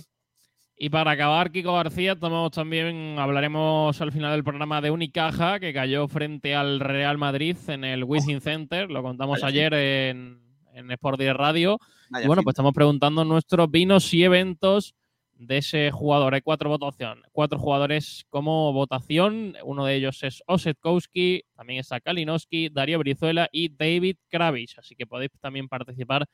Y 0.78 0.90
para 0.90 1.12
acabar, 1.12 1.52
Kiko 1.52 1.74
García, 1.74 2.18
tomamos 2.18 2.52
también, 2.52 3.16
hablaremos 3.18 4.02
al 4.02 4.12
final 4.12 4.34
del 4.34 4.44
programa 4.44 4.82
de 4.82 4.92
Unicaja, 4.92 5.58
que 5.62 5.74
cayó 5.74 6.06
frente 6.10 6.54
al 6.54 6.82
Real 6.82 7.18
Madrid 7.18 7.56
en 7.68 7.86
el 7.86 8.04
Wizzing 8.04 8.42
Center. 8.42 8.92
Lo 8.92 9.02
contamos 9.02 9.40
Vaya 9.42 9.48
ayer 9.48 9.74
en, 9.74 10.42
en 10.74 10.92
Sport 10.92 11.18
Direct 11.18 11.40
Radio. 11.40 11.80
Vaya 12.10 12.26
Y 12.26 12.28
bueno, 12.28 12.42
fin. 12.42 12.44
pues 12.44 12.54
estamos 12.56 12.74
preguntando 12.74 13.24
nuestros 13.24 13.72
vinos 13.72 14.14
y 14.14 14.26
eventos 14.26 14.96
de 15.36 15.58
ese 15.58 15.92
jugador. 15.92 16.34
Hay 16.34 16.42
cuatro 16.42 16.70
votaciones, 16.70 17.24
cuatro 17.32 17.60
jugadores 17.60 18.26
como 18.30 18.74
votación. 18.74 19.56
Uno 19.64 19.86
de 19.86 19.96
ellos 19.96 20.24
es 20.24 20.42
Osetkowski, 20.48 21.44
también 21.56 21.80
está 21.80 22.00
Kalinowski, 22.00 22.70
Darío 22.70 23.00
Brizuela 23.00 23.50
y 23.52 23.70
David 23.70 24.18
Kravitz. 24.30 24.78
Así 24.78 24.96
que 24.96 25.06
podéis 25.06 25.32
también 25.40 25.68
participar 25.68 26.26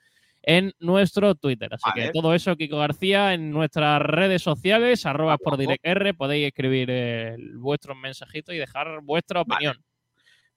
en 0.44 0.74
nuestro 0.80 1.36
Twitter. 1.36 1.74
Así 1.74 1.90
Vale. 1.90 2.08
que 2.08 2.12
todo 2.12 2.34
eso, 2.34 2.56
Kiko 2.56 2.78
García, 2.78 3.34
en 3.34 3.52
nuestras 3.52 4.02
redes 4.02 4.42
sociales, 4.42 5.06
arroba 5.06 5.38
por 5.38 5.58
directr, 5.58 6.16
podéis 6.16 6.48
escribir 6.48 6.90
eh, 6.92 7.36
vuestros 7.56 7.98
mensajitos 7.98 8.56
y 8.56 8.58
dejar 8.58 9.02
vuestra 9.02 9.44
Vale. 9.44 9.56
opinión. 9.70 9.86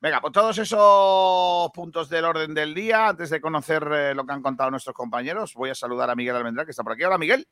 Venga, 0.01 0.21
pues 0.21 0.35
todos 0.35 0.59
esos 0.59 1.71
puntos 1.73 2.11
del 2.11 2.27
orden 2.27 2.53
del 2.53 2.75
día, 2.75 3.09
antes 3.09 3.31
de 3.31 3.41
conocer 3.41 3.89
eh, 3.91 4.15
lo 4.15 4.27
que 4.27 4.35
han 4.35 4.43
contado 4.43 4.71
nuestros 4.71 4.95
compañeros, 4.95 5.55
voy 5.55 5.71
a 5.71 5.75
saludar 5.75 6.11
a 6.11 6.15
Miguel 6.15 6.37
Almendral, 6.37 6.67
que 6.67 6.73
está 6.73 6.83
por 6.83 6.93
aquí. 6.93 7.05
Hola, 7.05 7.17
Miguel. 7.17 7.47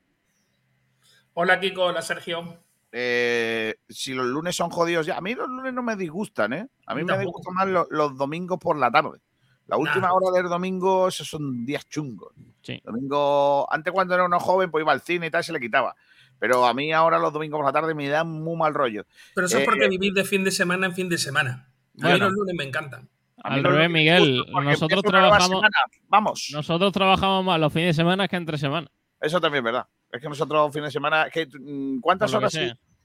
Hola 1.35 1.61
Kiko, 1.61 1.85
hola 1.85 2.03
Sergio. 2.03 2.59
Eh, 2.93 3.77
si 3.89 4.12
los 4.12 4.27
lunes 4.27 4.55
son 4.55 4.69
jodidos 4.71 5.07
ya, 5.07 5.17
a 5.17 5.21
mí 5.21 5.35
los 5.35 5.49
lunes 5.49 5.73
no 5.73 5.83
me 5.83 5.97
disgustan, 5.97 6.53
¿eh? 6.53 6.69
A 6.87 6.95
mí 6.95 7.05
me 7.05 7.17
disgustan 7.19 7.55
más 7.55 7.67
lo- 7.69 7.87
los, 7.91 8.17
domingos 8.19 8.59
por 8.59 8.77
la 8.79 8.91
tarde. 8.91 9.21
La 9.67 9.77
última 9.79 10.09
Nah. 10.09 10.12
hora 10.12 10.31
del 10.37 10.51
domingo, 10.51 11.09
esos 11.09 11.27
son 11.29 11.65
días 11.65 11.89
chungos. 11.89 12.35
Sí. 12.62 12.83
Domingo, 12.85 13.67
antes 13.73 13.93
cuando 13.93 14.15
era 14.15 14.25
uno 14.25 14.39
joven, 14.39 14.71
pues 14.71 14.83
iba 14.83 14.93
al 14.93 15.01
cine 15.01 15.29
y 15.29 15.31
tal, 15.31 15.43
se 15.43 15.53
le 15.53 15.61
quitaba. 15.61 15.95
Pero 16.38 16.66
a 16.66 16.75
mí 16.75 16.92
ahora 16.92 17.18
los 17.18 17.33
domingos 17.33 17.59
por 17.59 17.64
la 17.66 17.73
tarde 17.73 17.95
me 17.95 18.09
dan 18.09 18.29
muy 18.29 18.57
mal 18.57 18.75
rollo. 18.75 19.05
Pero 19.35 19.47
eso 19.47 19.57
Eh, 19.59 19.61
es 19.62 19.64
porque 19.66 19.88
vivís 19.88 20.12
de 20.12 20.25
fin 20.25 20.45
de 20.45 20.51
semana 20.51 20.87
en 20.87 20.92
fin 20.95 21.09
de 21.09 21.16
semana. 21.16 21.68
A 22.03 22.09
mí 22.11 22.18
los 22.18 22.33
lunes 22.33 22.55
me 22.59 22.64
encantan. 22.64 23.09
A 23.42 23.51
mí 23.51 23.57
Al 23.57 23.62
los 23.62 23.73
revés, 23.73 23.88
lunes 23.88 24.03
Miguel, 24.03 24.45
nosotros 24.64 25.03
trabajamos-. 25.03 25.62
Vamos. 26.09 26.51
Nosotros 26.53 26.92
trabajamos 26.92 27.45
más 27.45 27.59
los 27.59 27.73
fines 27.73 27.97
de 27.97 28.03
semana 28.03 28.29
que 28.29 28.37
entre 28.37 28.59
semana. 28.59 28.90
Eso 29.21 29.40
también 29.40 29.61
es 29.64 29.73
verdad. 29.73 29.87
Es 30.12 30.20
que 30.20 30.29
nosotros 30.29 30.72
fin 30.72 30.83
de 30.85 30.90
semana. 30.90 31.25
es 31.25 31.33
que, 31.33 31.46
mm, 31.59 32.01
¿cuántas, 32.01 32.31
que 32.31 32.37
horas. 32.37 32.57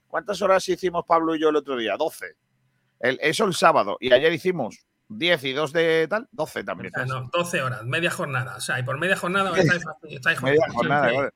¿Cuántas 0.08 0.42
horas 0.42 0.68
hicimos 0.68 1.06
Pablo 1.08 1.36
y 1.36 1.40
yo 1.40 1.50
el 1.50 1.56
otro 1.56 1.78
día? 1.78 1.96
12. 1.98 2.36
El- 3.00 3.18
eso 3.22 3.46
el 3.46 3.54
sábado. 3.54 3.98
Y 4.00 4.12
ayer 4.12 4.32
hicimos 4.34 4.86
10 5.10 5.44
y 5.46 5.54
2 5.54 5.72
de 5.72 6.08
tal, 6.10 6.28
12 6.32 6.64
también. 6.66 6.92
O 6.94 6.98
sea, 6.98 7.06
no, 7.06 7.30
12 7.32 7.62
horas, 7.62 7.84
media 7.86 8.12
jornada. 8.12 8.58
O 8.58 8.60
sea, 8.60 8.78
y 8.80 8.84
por 8.84 8.98
media 9.00 9.16
jornada 9.16 9.58
estáis, 9.58 9.84
estáis 10.10 10.42
Media 10.44 10.66
jornada, 10.74 11.32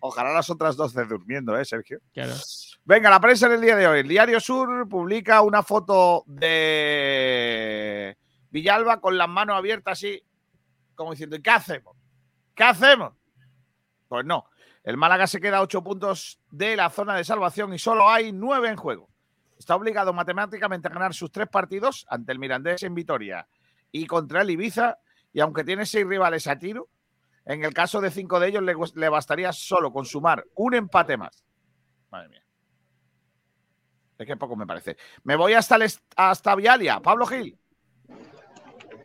ojalá 0.00 0.32
las 0.32 0.50
otras 0.50 0.76
12 0.76 1.04
durmiendo, 1.04 1.56
¿eh, 1.56 1.64
Sergio? 1.64 2.00
Claro. 2.12 2.34
Venga, 2.84 3.08
la 3.10 3.20
prensa 3.20 3.46
en 3.46 3.52
el 3.52 3.60
día 3.60 3.76
de 3.76 3.86
hoy. 3.86 4.00
El 4.00 4.08
Diario 4.08 4.40
Sur 4.40 4.88
publica 4.88 5.42
una 5.42 5.62
foto 5.62 6.24
de 6.26 8.16
Villalba 8.50 9.00
con 9.00 9.16
las 9.16 9.28
manos 9.28 9.56
abiertas 9.56 9.92
así, 9.92 10.20
como 10.96 11.12
diciendo, 11.12 11.36
¿y 11.36 11.42
qué 11.42 11.50
hacemos? 11.50 11.96
¿Qué 12.54 12.64
hacemos? 12.64 13.12
Pues 14.08 14.24
no. 14.26 14.44
El 14.84 14.96
Málaga 14.96 15.26
se 15.26 15.40
queda 15.40 15.58
a 15.58 15.62
8 15.62 15.82
puntos 15.82 16.40
de 16.50 16.76
la 16.76 16.90
zona 16.90 17.14
de 17.14 17.24
salvación 17.24 17.72
y 17.72 17.78
solo 17.78 18.08
hay 18.08 18.32
9 18.32 18.68
en 18.68 18.76
juego. 18.76 19.08
Está 19.56 19.76
obligado 19.76 20.12
matemáticamente 20.12 20.88
a 20.88 20.90
ganar 20.90 21.14
sus 21.14 21.30
tres 21.30 21.46
partidos 21.46 22.04
ante 22.08 22.32
el 22.32 22.40
Mirandés 22.40 22.82
en 22.82 22.96
Vitoria 22.96 23.46
y 23.92 24.06
contra 24.06 24.42
el 24.42 24.50
Ibiza. 24.50 24.98
Y 25.32 25.38
aunque 25.38 25.62
tiene 25.62 25.86
seis 25.86 26.04
rivales 26.04 26.48
a 26.48 26.58
tiro, 26.58 26.88
en 27.44 27.64
el 27.64 27.72
caso 27.72 28.00
de 28.00 28.10
cinco 28.10 28.40
de 28.40 28.48
ellos 28.48 28.62
le, 28.94 29.08
bastaría 29.08 29.52
solo 29.52 29.92
con 29.92 30.04
sumar 30.04 30.44
un 30.56 30.74
empate 30.74 31.16
más. 31.16 31.44
Madre 32.10 32.28
mía. 32.28 32.42
Es 34.18 34.26
que 34.26 34.36
poco 34.36 34.56
me 34.56 34.66
parece. 34.66 34.96
Me 35.22 35.36
voy 35.36 35.54
hasta, 35.54 35.76
el 35.76 35.88
hasta 36.16 36.54
Vialia. 36.56 36.98
Pablo 36.98 37.24
Gil. 37.26 37.56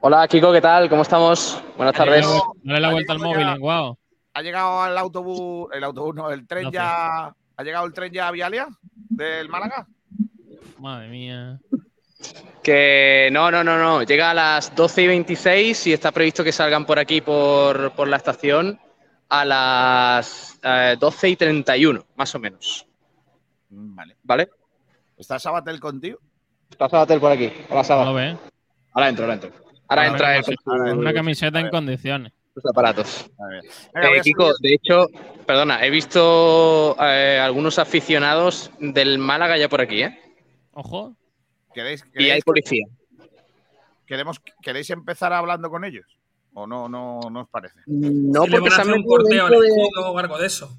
Hola 0.02 0.28
Kiko, 0.28 0.52
¿qué 0.52 0.62
tal? 0.62 0.90
¿Cómo 0.90 1.04
estamos? 1.04 1.64
Buenas 1.76 1.96
tardes. 1.96 2.28
Dale 2.64 2.80
la 2.80 2.92
vuelta 2.92 3.14
al 3.14 3.20
móvil, 3.20 3.60
guau. 3.60 3.96
¿Ha 4.38 4.42
llegado 4.44 4.86
el 4.86 4.96
autobús, 5.00 5.68
el 5.74 5.84
autobús, 5.84 6.14
no, 6.14 6.30
el 6.30 6.46
tren 6.46 6.66
No 6.66 6.70
sé. 6.70 6.76
ya, 6.76 7.26
ha 7.26 7.64
llegado 7.64 7.88
el 7.88 7.94
tren 7.94 8.14
ya 8.14 8.28
a 8.28 8.32
Vialia 8.32 8.68
del 9.10 9.50
Málaga? 9.50 9.88
Madre 10.78 11.08
mía. 11.08 11.60
Que 12.62 13.30
no, 13.32 13.50
no, 13.50 13.64
no, 13.64 13.80
no. 13.80 14.04
Llega 14.04 14.30
a 14.30 14.34
las 14.36 14.76
12 14.76 15.02
y 15.02 15.08
26 15.08 15.88
y 15.88 15.94
está 15.94 16.12
previsto 16.12 16.44
que 16.44 16.52
salgan 16.52 16.86
por 16.86 17.00
aquí, 17.00 17.20
por, 17.22 17.94
por 17.94 18.08
la 18.08 18.18
estación, 18.18 18.80
a 19.28 19.44
las 19.44 20.60
eh, 20.62 20.96
12 21.00 21.30
y 21.30 21.36
31, 21.36 22.06
más 22.16 22.36
o 22.36 22.38
menos. 22.38 22.86
Mm, 23.72 23.96
Vale. 23.96 24.18
¿Vale? 24.22 24.50
¿Está 25.18 25.40
Sabatel 25.40 25.80
contigo? 25.80 26.20
Está 26.70 26.88
Sabatel 26.88 27.20
por 27.20 27.32
aquí. 27.32 27.52
Hola, 27.70 27.80
No 27.80 27.84
Saba. 27.84 28.06
lo 28.06 28.14
ves. 28.14 28.38
Ahora 28.94 29.10
entro, 29.10 29.24
ahora 29.26 29.34
entro. 29.34 29.50
Ahora 29.88 30.04
Ahora 30.10 30.38
entra 30.38 30.38
él 30.38 30.98
Una 31.00 31.12
camiseta 31.12 31.60
en 31.60 31.70
condiciones. 31.70 32.34
Sus 32.62 32.72
aparatos. 32.72 33.30
Venga, 33.94 34.10
Eh, 34.18 34.22
Kiko, 34.22 34.54
de 34.60 34.74
hecho, 34.74 35.08
perdona, 35.46 35.86
he 35.86 35.90
visto 35.90 36.96
eh, 37.00 37.40
algunos 37.42 37.78
aficionados 37.80 38.72
del 38.80 39.20
Málaga 39.20 39.58
ya 39.58 39.70
por 39.70 39.82
aquí, 39.82 40.02
¿eh? 40.04 40.20
Ojo. 40.74 41.16
¿Queréis, 41.74 42.02
Y 42.16 42.24
hay 42.24 42.26
queréis, 42.26 42.44
policía. 42.44 42.86
queremos- 44.08 44.42
¿Queréis 44.62 44.90
empezar 44.90 45.34
hablando 45.34 45.70
con 45.70 45.86
ellos? 45.86 46.06
¿O 46.54 46.66
no, 46.66 46.90
no, 46.90 47.20
no 47.32 47.42
os 47.42 47.50
parece? 47.50 47.76
No, 47.86 48.44
Si 48.46 48.50
le 48.50 48.58
porque 48.58 48.70
van 48.70 48.76
se 48.76 48.82
han 48.82 48.88
metido 48.90 49.08
corteo 49.08 49.32
en 49.32 49.52
dentro 49.52 49.56
el 49.58 49.62
de... 49.62 49.82
escudo 49.84 50.12
o 50.12 50.18
algo 50.18 50.38
de 50.40 50.48
eso. 50.48 50.78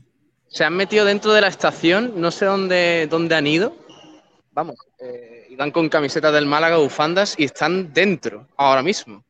Se 0.48 0.64
han 0.64 0.74
metido 0.74 1.04
dentro 1.04 1.32
de 1.32 1.40
la 1.42 1.48
estación, 1.48 2.14
no 2.16 2.30
sé 2.32 2.46
dónde, 2.46 3.06
dónde 3.08 3.34
han 3.36 3.46
ido. 3.46 3.76
Vamos, 4.52 4.74
eh, 4.98 5.46
iban 5.50 5.70
con 5.70 5.88
camisetas 5.88 6.32
del 6.32 6.46
Málaga, 6.46 6.78
bufandas, 6.78 7.36
y 7.38 7.44
están 7.44 7.92
dentro, 7.92 8.48
ahora 8.56 8.82
mismo. 8.82 9.22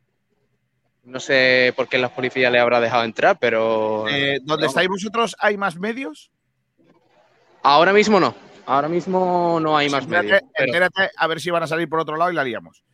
No 1.09 1.21
sé 1.21 1.73
por 1.75 1.89
qué 1.89 1.97
la 1.99 2.15
policía 2.15 2.51
le 2.51 2.59
habrá 2.61 2.81
dejado 2.81 3.05
entrar, 3.05 3.39
pero 3.41 4.07
Eh, 4.09 4.39
¿Dónde 4.43 4.65
no. 4.65 4.69
estáis 4.69 4.89
vosotros 4.89 5.35
hay 5.41 5.57
más 5.57 5.77
medios? 5.79 6.31
ahora 7.63 7.93
mismo 7.93 8.21
no. 8.21 8.35
Ahora 8.67 8.89
mismo 8.89 9.59
no 9.61 9.77
hay 9.77 9.89
más 9.89 10.05
Entérate, 10.05 10.27
medios. 10.29 10.43
pero- 10.57 10.67
entérate 10.67 11.11
a 11.17 11.27
ver 11.27 11.41
si 11.41 11.51
van 11.51 11.63
a 11.63 11.67
salir 11.67 11.89
por 11.89 12.01
otro 12.01 12.17
lado 12.17 12.31
y 12.31 12.35
la 12.35 12.45
liamos. 12.45 12.85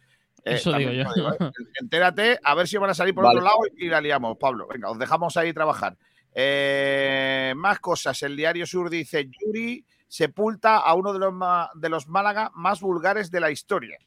Eh, 0.44 0.54
Eso 0.54 0.72
digo 0.74 0.90
yo. 0.92 1.04
digo, 1.14 1.32
¿eh? 1.32 1.50
Entérate 1.80 2.38
a 2.42 2.54
ver 2.54 2.68
si 2.68 2.76
van 2.76 2.90
a 2.90 2.94
salir 2.94 3.14
por 3.14 3.24
Vale. 3.24 3.38
otro 3.40 3.48
lado 3.48 3.58
y 3.76 3.88
la 3.88 4.00
liamos, 4.00 4.36
Pablo. 4.38 4.68
Venga, 4.68 4.90
os 4.90 4.98
dejamos 4.98 5.36
ahí 5.36 5.52
trabajar. 5.52 5.96
Eh, 6.34 7.52
más 7.56 7.80
cosas. 7.80 8.22
El 8.22 8.36
Diario 8.36 8.66
Sur 8.66 8.90
dice: 8.90 9.28
Yuri 9.28 9.84
sepulta 10.06 10.76
a 10.78 10.94
uno 10.94 11.12
de 11.12 11.18
los, 11.18 11.34
de 11.74 11.88
los 11.88 12.06
Málaga 12.08 12.50
más 12.54 12.80
vulgares 12.80 13.30
de 13.30 13.40
la 13.40 13.50
historia. 13.50 13.98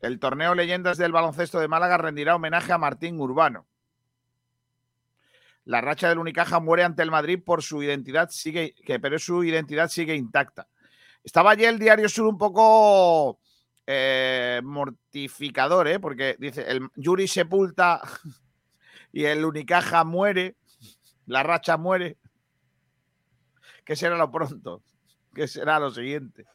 El 0.00 0.18
torneo 0.18 0.54
Leyendas 0.54 0.98
del 0.98 1.12
Baloncesto 1.12 1.58
de 1.58 1.68
Málaga 1.68 1.96
rendirá 1.96 2.36
homenaje 2.36 2.72
a 2.72 2.78
Martín 2.78 3.18
Urbano. 3.20 3.66
La 5.64 5.80
racha 5.80 6.08
del 6.08 6.18
Unicaja 6.18 6.60
muere 6.60 6.84
ante 6.84 7.02
el 7.02 7.10
Madrid 7.10 7.42
por 7.44 7.62
su 7.62 7.82
identidad 7.82 8.28
sigue, 8.30 8.74
pero 9.02 9.18
su 9.18 9.42
identidad 9.42 9.88
sigue 9.88 10.14
intacta. 10.14 10.68
Estaba 11.24 11.50
ayer 11.50 11.70
el 11.70 11.78
diario 11.78 12.08
Sur 12.08 12.26
un 12.26 12.38
poco 12.38 13.40
eh, 13.84 14.60
mortificador, 14.62 15.88
¿eh? 15.88 15.98
porque 15.98 16.36
dice, 16.38 16.70
el 16.70 16.88
Yuri 16.94 17.26
sepulta 17.26 18.00
y 19.12 19.24
el 19.24 19.44
Unicaja 19.44 20.04
muere, 20.04 20.56
la 21.26 21.42
racha 21.42 21.76
muere. 21.76 22.16
¿Qué 23.84 23.96
será 23.96 24.16
lo 24.16 24.30
pronto? 24.30 24.82
¿Qué 25.34 25.48
será 25.48 25.80
lo 25.80 25.90
siguiente? 25.90 26.46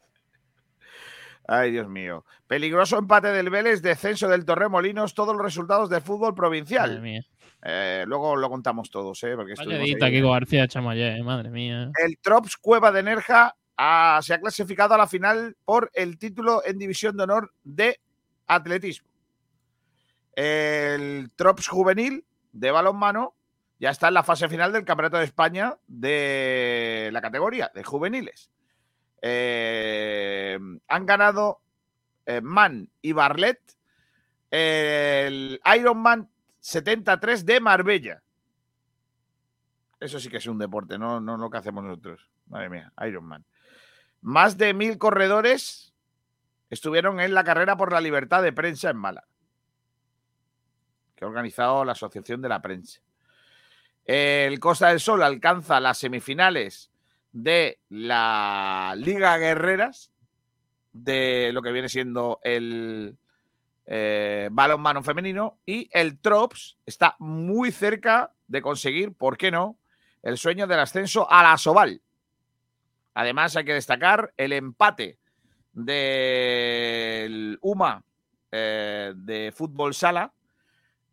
Ay, 1.46 1.72
Dios 1.72 1.88
mío. 1.88 2.24
Peligroso 2.46 2.98
empate 2.98 3.28
del 3.28 3.50
Vélez, 3.50 3.82
descenso 3.82 4.28
del 4.28 4.44
Torremolinos, 4.44 5.14
todos 5.14 5.34
los 5.34 5.44
resultados 5.44 5.90
de 5.90 6.00
fútbol 6.00 6.34
provincial. 6.34 6.90
Madre 6.90 7.02
mía. 7.02 7.22
Eh, 7.64 8.04
luego 8.06 8.36
lo 8.36 8.48
contamos 8.48 8.90
todos, 8.90 9.22
¿eh? 9.22 9.34
Porque 9.36 9.52
Vaya 9.52 9.62
estuvimos 9.62 9.88
edita, 9.88 10.06
ahí. 10.06 10.12
Kiko 10.12 10.30
García 10.30 10.66
Chamayé, 10.68 11.22
madre 11.22 11.50
mía. 11.50 11.90
El 12.04 12.18
Trops 12.18 12.56
Cueva 12.56 12.90
de 12.90 13.02
Nerja 13.02 13.56
ah, 13.76 14.20
se 14.22 14.34
ha 14.34 14.40
clasificado 14.40 14.94
a 14.94 14.98
la 14.98 15.06
final 15.06 15.56
por 15.64 15.90
el 15.94 16.18
título 16.18 16.62
en 16.64 16.78
División 16.78 17.16
de 17.16 17.22
Honor 17.22 17.52
de 17.62 18.00
Atletismo. 18.46 19.08
El 20.34 21.30
Trops 21.36 21.68
Juvenil 21.68 22.24
de 22.52 22.70
balonmano 22.70 23.34
ya 23.78 23.90
está 23.90 24.08
en 24.08 24.14
la 24.14 24.22
fase 24.22 24.48
final 24.48 24.72
del 24.72 24.84
Campeonato 24.84 25.18
de 25.18 25.24
España 25.24 25.76
de 25.86 27.10
la 27.12 27.20
categoría 27.20 27.70
de 27.74 27.84
juveniles. 27.84 28.50
Eh, 29.24 30.58
han 30.88 31.06
ganado 31.06 31.60
eh, 32.26 32.40
Man 32.40 32.90
y 33.00 33.12
Barlet 33.12 33.60
el 34.50 35.60
Ironman 35.76 36.28
73 36.60 37.46
de 37.46 37.60
Marbella. 37.60 38.22
Eso 39.98 40.20
sí 40.20 40.28
que 40.28 40.36
es 40.36 40.46
un 40.46 40.58
deporte, 40.58 40.98
no, 40.98 41.20
no 41.20 41.38
lo 41.38 41.48
que 41.48 41.58
hacemos 41.58 41.84
nosotros. 41.84 42.28
Madre 42.48 42.68
mía, 42.68 42.92
Ironman. 43.06 43.46
Más 44.20 44.58
de 44.58 44.74
mil 44.74 44.98
corredores 44.98 45.94
estuvieron 46.68 47.18
en 47.20 47.32
la 47.32 47.44
carrera 47.44 47.76
por 47.76 47.92
la 47.92 48.00
libertad 48.00 48.42
de 48.42 48.52
prensa 48.52 48.90
en 48.90 48.98
Málaga, 48.98 49.26
que 51.16 51.24
ha 51.24 51.28
organizado 51.28 51.84
la 51.84 51.92
Asociación 51.92 52.42
de 52.42 52.48
la 52.48 52.60
Prensa. 52.60 53.00
El 54.04 54.60
Costa 54.60 54.88
del 54.88 55.00
Sol 55.00 55.22
alcanza 55.22 55.80
las 55.80 55.98
semifinales 55.98 56.91
de 57.32 57.78
la 57.88 58.94
Liga 58.96 59.36
Guerreras, 59.38 60.10
de 60.92 61.50
lo 61.52 61.62
que 61.62 61.72
viene 61.72 61.88
siendo 61.88 62.38
el 62.42 63.16
eh, 63.86 64.48
balonmano 64.52 65.02
femenino, 65.02 65.58
y 65.66 65.88
el 65.92 66.18
Trops 66.18 66.78
está 66.86 67.16
muy 67.18 67.72
cerca 67.72 68.32
de 68.46 68.62
conseguir, 68.62 69.14
¿por 69.14 69.36
qué 69.36 69.50
no?, 69.50 69.78
el 70.22 70.38
sueño 70.38 70.66
del 70.66 70.80
ascenso 70.80 71.28
a 71.30 71.42
la 71.42 71.58
Soval. 71.58 72.00
Además, 73.14 73.56
hay 73.56 73.64
que 73.64 73.74
destacar 73.74 74.32
el 74.36 74.52
empate 74.52 75.18
del 75.72 77.58
UMA 77.60 78.04
eh, 78.52 79.12
de 79.16 79.52
fútbol 79.52 79.94
sala 79.94 80.32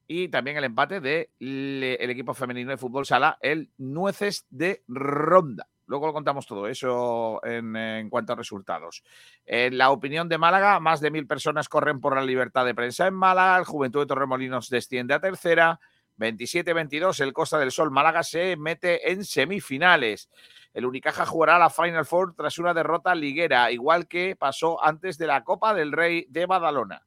y 0.08 0.28
también 0.28 0.58
el 0.58 0.66
empate 0.66 1.00
del 1.00 1.30
equipo 1.40 2.34
femenino 2.34 2.72
de 2.72 2.78
fútbol 2.78 3.06
sala, 3.06 3.38
el 3.42 3.70
Nueces 3.78 4.46
de 4.50 4.84
Ronda. 4.88 5.68
Luego 5.90 6.06
lo 6.06 6.14
contamos 6.14 6.46
todo 6.46 6.68
eso 6.68 7.42
en, 7.44 8.10
cuanto 8.12 8.34
a 8.34 8.36
resultados. 8.36 9.04
En 9.44 9.76
la 9.76 9.90
opinión 9.90 10.30
de 10.30 10.38
Málaga, 10.38 10.80
más 10.80 11.02
de 11.02 11.10
mil 11.10 11.26
personas 11.26 11.68
corren 11.68 12.00
por 12.00 12.14
la 12.14 12.22
libertad 12.22 12.64
de 12.64 12.76
prensa 12.76 13.08
en 13.08 13.16
Málaga. 13.16 13.58
El 13.58 13.66
Juventud 13.66 14.02
de 14.02 14.06
Torremolinos 14.06 14.70
desciende 14.70 15.16
a 15.16 15.20
tercera. 15.20 15.80
27-22, 16.20 17.22
el 17.22 17.34
Costa 17.34 17.58
del 17.58 17.72
Sol 17.72 17.90
Málaga 17.90 18.22
se 18.22 18.56
mete 18.56 19.12
en 19.12 19.26
semifinales. 19.26 20.30
El 20.76 20.86
Unicaja 20.86 21.26
jugará 21.26 21.58
la 21.58 21.72
Final 21.72 22.06
Four 22.06 22.36
tras 22.36 22.60
una 22.60 22.76
derrota 22.76 23.16
liguera, 23.16 23.72
igual 23.72 24.08
que 24.08 24.36
pasó 24.36 24.84
antes 24.84 25.18
de 25.18 25.26
la 25.26 25.44
Copa 25.44 25.74
del 25.74 25.92
Rey 25.92 26.28
de 26.30 26.46
Badalona. 26.46 27.02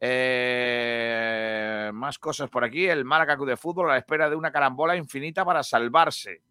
Eh, 0.00 1.90
más 1.94 2.18
cosas 2.18 2.50
por 2.50 2.64
aquí. 2.64 2.88
El 2.88 3.04
Málaga 3.04 3.36
Club 3.36 3.50
de 3.50 3.56
Fútbol 3.56 3.88
a 3.88 3.92
la 3.92 3.98
espera 3.98 4.28
de 4.28 4.34
una 4.34 4.50
carambola 4.50 4.96
infinita 4.96 5.44
para 5.44 5.62
salvarse. 5.62 6.42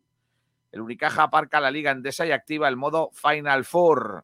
El 0.77 0.81
Unicaja 0.81 1.23
aparca 1.23 1.59
la 1.59 1.71
Liga 1.71 1.89
Endesa 1.89 2.23
y 2.27 2.31
activa 2.31 2.67
el 2.67 2.77
modo 2.77 3.09
Final 3.11 3.65
Four. 3.65 4.23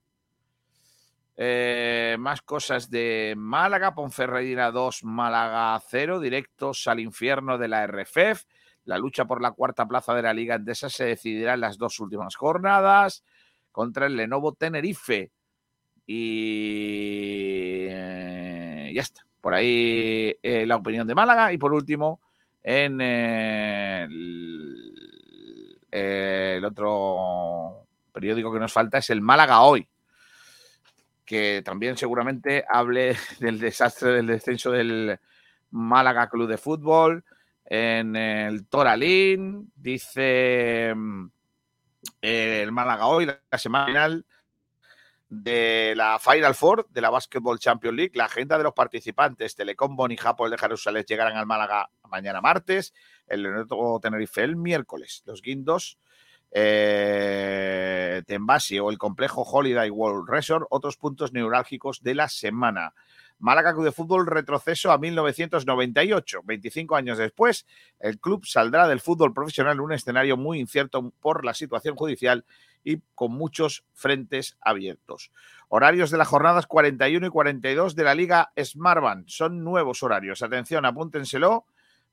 Eh, 1.36 2.16
más 2.20 2.44
cosas 2.44 2.92
de 2.92 3.34
Málaga, 3.36 3.96
Ponferradina 3.96 4.70
2, 4.70 5.04
Málaga 5.04 5.82
0, 5.90 6.20
directos 6.20 6.88
al 6.88 7.00
infierno 7.00 7.58
de 7.58 7.68
la 7.68 7.88
RFEF. 7.88 8.44
La 8.86 9.00
lucha 9.00 9.26
por 9.26 9.42
la 9.42 9.54
cuarta 9.54 9.88
plaza 9.88 10.14
de 10.14 10.22
la 10.22 10.32
Liga 10.32 10.54
Endesa 10.54 10.90
se 10.90 11.06
decidirá 11.06 11.56
en 11.56 11.62
las 11.62 11.80
dos 11.80 12.00
últimas 12.00 12.36
jornadas 12.36 13.24
contra 13.72 14.06
el 14.06 14.16
Lenovo 14.16 14.54
Tenerife. 14.54 15.32
Y 16.06 17.88
eh, 17.90 18.92
ya 18.94 19.02
está. 19.02 19.26
Por 19.42 19.56
ahí 19.56 20.36
eh, 20.44 20.68
la 20.68 20.76
opinión 20.76 21.08
de 21.08 21.16
Málaga. 21.16 21.52
Y 21.52 21.58
por 21.58 21.74
último, 21.74 22.22
en 22.62 23.00
eh, 23.02 24.08
el, 25.94 26.58
el 26.58 26.66
otro 26.66 27.88
periódico 28.12 28.52
que 28.52 28.60
nos 28.60 28.74
falta 28.74 28.98
es 28.98 29.10
el 29.10 29.22
Málaga 29.22 29.62
Hoy 29.62 29.88
que 31.26 31.62
también 31.64 31.98
seguramente 31.98 32.66
hable 32.70 33.16
del 33.40 33.60
desastre 33.60 34.12
del 34.12 34.28
descenso 34.28 34.72
del 34.72 35.20
Málaga 35.72 36.30
Club 36.30 36.48
de 36.48 36.58
Fútbol 36.58 37.24
en 37.66 38.16
el 38.16 38.68
Toralín, 38.68 39.72
dice 39.76 40.94
mm, 40.96 41.28
el 42.22 42.72
Málaga 42.72 43.08
hoy, 43.08 43.26
la 43.26 43.58
semana 43.58 43.86
final 43.88 44.26
de 45.30 45.94
la 45.96 46.20
Final 46.20 46.54
Four 46.54 46.88
de 46.90 47.02
la 47.02 47.10
Basketball 47.10 47.58
Champions 47.58 47.96
League, 47.96 48.12
la 48.14 48.26
agenda 48.26 48.58
de 48.58 48.66
los 48.66 48.74
participantes, 48.74 49.56
Telecom, 49.56 49.96
Boni, 49.96 50.18
Japón 50.18 50.52
de 50.52 50.58
Jerusalén 50.58 51.06
llegarán 51.08 51.38
al 51.38 51.48
Málaga 51.48 51.90
mañana 52.14 52.42
martes, 52.42 52.94
el 53.28 53.42
Lenovo 53.42 54.00
Tenerife 54.00 54.44
el 54.44 54.56
miércoles, 54.56 55.24
los 55.26 55.42
Guindos 55.42 55.98
eh, 56.52 58.22
Tembasi 58.28 58.78
o 58.78 58.92
el 58.92 59.00
complejo 59.00 59.42
Holiday 59.42 59.90
World 59.90 60.30
Resort, 60.30 60.68
otros 60.70 60.98
puntos 60.98 61.34
neurálgicos 61.34 62.04
de 62.04 62.14
la 62.14 62.30
semana. 62.30 62.94
Málaga 63.40 63.74
Club 63.74 63.86
de 63.86 63.92
Fútbol 63.92 64.28
retroceso 64.28 64.92
a 64.92 65.00
1998. 65.00 66.42
25 66.46 66.96
años 66.96 67.18
después, 67.18 67.66
el 68.00 68.20
club 68.20 68.46
saldrá 68.46 68.88
del 68.88 69.02
fútbol 69.02 69.34
profesional 69.34 69.74
en 69.74 69.80
un 69.82 69.94
escenario 69.94 70.38
muy 70.38 70.60
incierto 70.60 71.12
por 71.20 71.44
la 71.44 71.56
situación 71.56 71.96
judicial 71.96 72.46
y 72.84 73.02
con 73.16 73.32
muchos 73.32 73.84
frentes 73.94 74.56
abiertos. 74.62 75.32
Horarios 75.68 76.12
de 76.12 76.20
las 76.20 76.28
jornadas 76.28 76.68
41 76.68 77.26
y 77.26 77.30
42 77.30 77.96
de 77.96 78.04
la 78.04 78.14
Liga 78.14 78.54
Smartband. 78.62 79.28
Son 79.28 79.64
nuevos 79.64 80.04
horarios. 80.04 80.44
Atención, 80.44 80.86
apúntenselo 80.86 81.66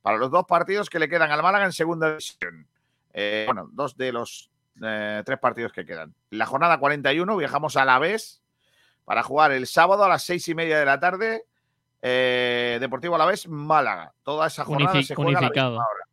para 0.03 0.17
los 0.19 0.31
dos 0.31 0.45
partidos 0.47 0.89
que 0.91 0.99
le 0.99 1.09
quedan 1.09 1.31
al 1.31 1.43
Málaga 1.43 1.65
en 1.65 1.73
segunda 1.73 2.09
división. 2.11 2.67
Eh, 3.13 3.45
bueno, 3.47 3.69
dos 3.73 3.97
de 3.97 4.13
los 4.13 4.51
eh, 4.83 5.23
tres 5.27 5.39
partidos 5.39 5.73
que 5.73 5.85
quedan. 5.85 6.15
La 6.31 6.47
jornada 6.47 6.79
41 6.79 7.37
viajamos 7.37 7.77
a 7.77 7.85
la 7.85 7.99
vez 7.99 8.41
para 9.05 9.23
jugar 9.23 9.53
el 9.53 9.67
sábado 9.67 10.05
a 10.05 10.09
las 10.09 10.23
seis 10.23 10.47
y 10.49 10.55
media 10.55 10.79
de 10.79 10.85
la 10.85 11.01
tarde. 11.01 11.45
eh, 12.03 12.79
Deportivo 12.81 13.15
a 13.17 13.19
la 13.19 13.27
vez 13.27 13.49
Málaga. 13.49 14.15
Toda 14.23 14.47
esa 14.47 14.65
jornada 14.65 14.95
Unifi- 14.95 15.05
se 15.07 15.15
juega 15.15 15.39
a 15.39 15.43
la 15.43 15.47
unificado. 15.49 15.75
hora. 15.77 16.05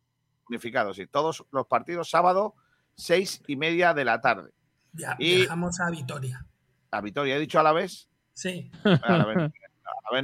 Unificado, 0.48 0.94
sí. 0.94 1.06
Todos 1.06 1.44
los 1.52 1.66
partidos 1.66 2.10
sábado 2.10 2.54
seis 2.94 3.42
y 3.46 3.56
media 3.56 3.94
de 3.94 4.04
la 4.04 4.20
tarde. 4.20 4.50
Via- 4.92 5.16
Y- 5.18 5.36
Viajamos 5.36 5.78
a 5.80 5.90
Vitoria. 5.90 6.44
A 6.90 7.00
Vitoria, 7.00 7.36
he 7.36 7.40
dicho 7.40 7.60
a 7.60 7.62
la 7.62 7.72
vez. 7.72 8.08
Sí. 8.32 8.70
A 8.84 9.16
la 9.18 9.24
vez, 9.26 9.52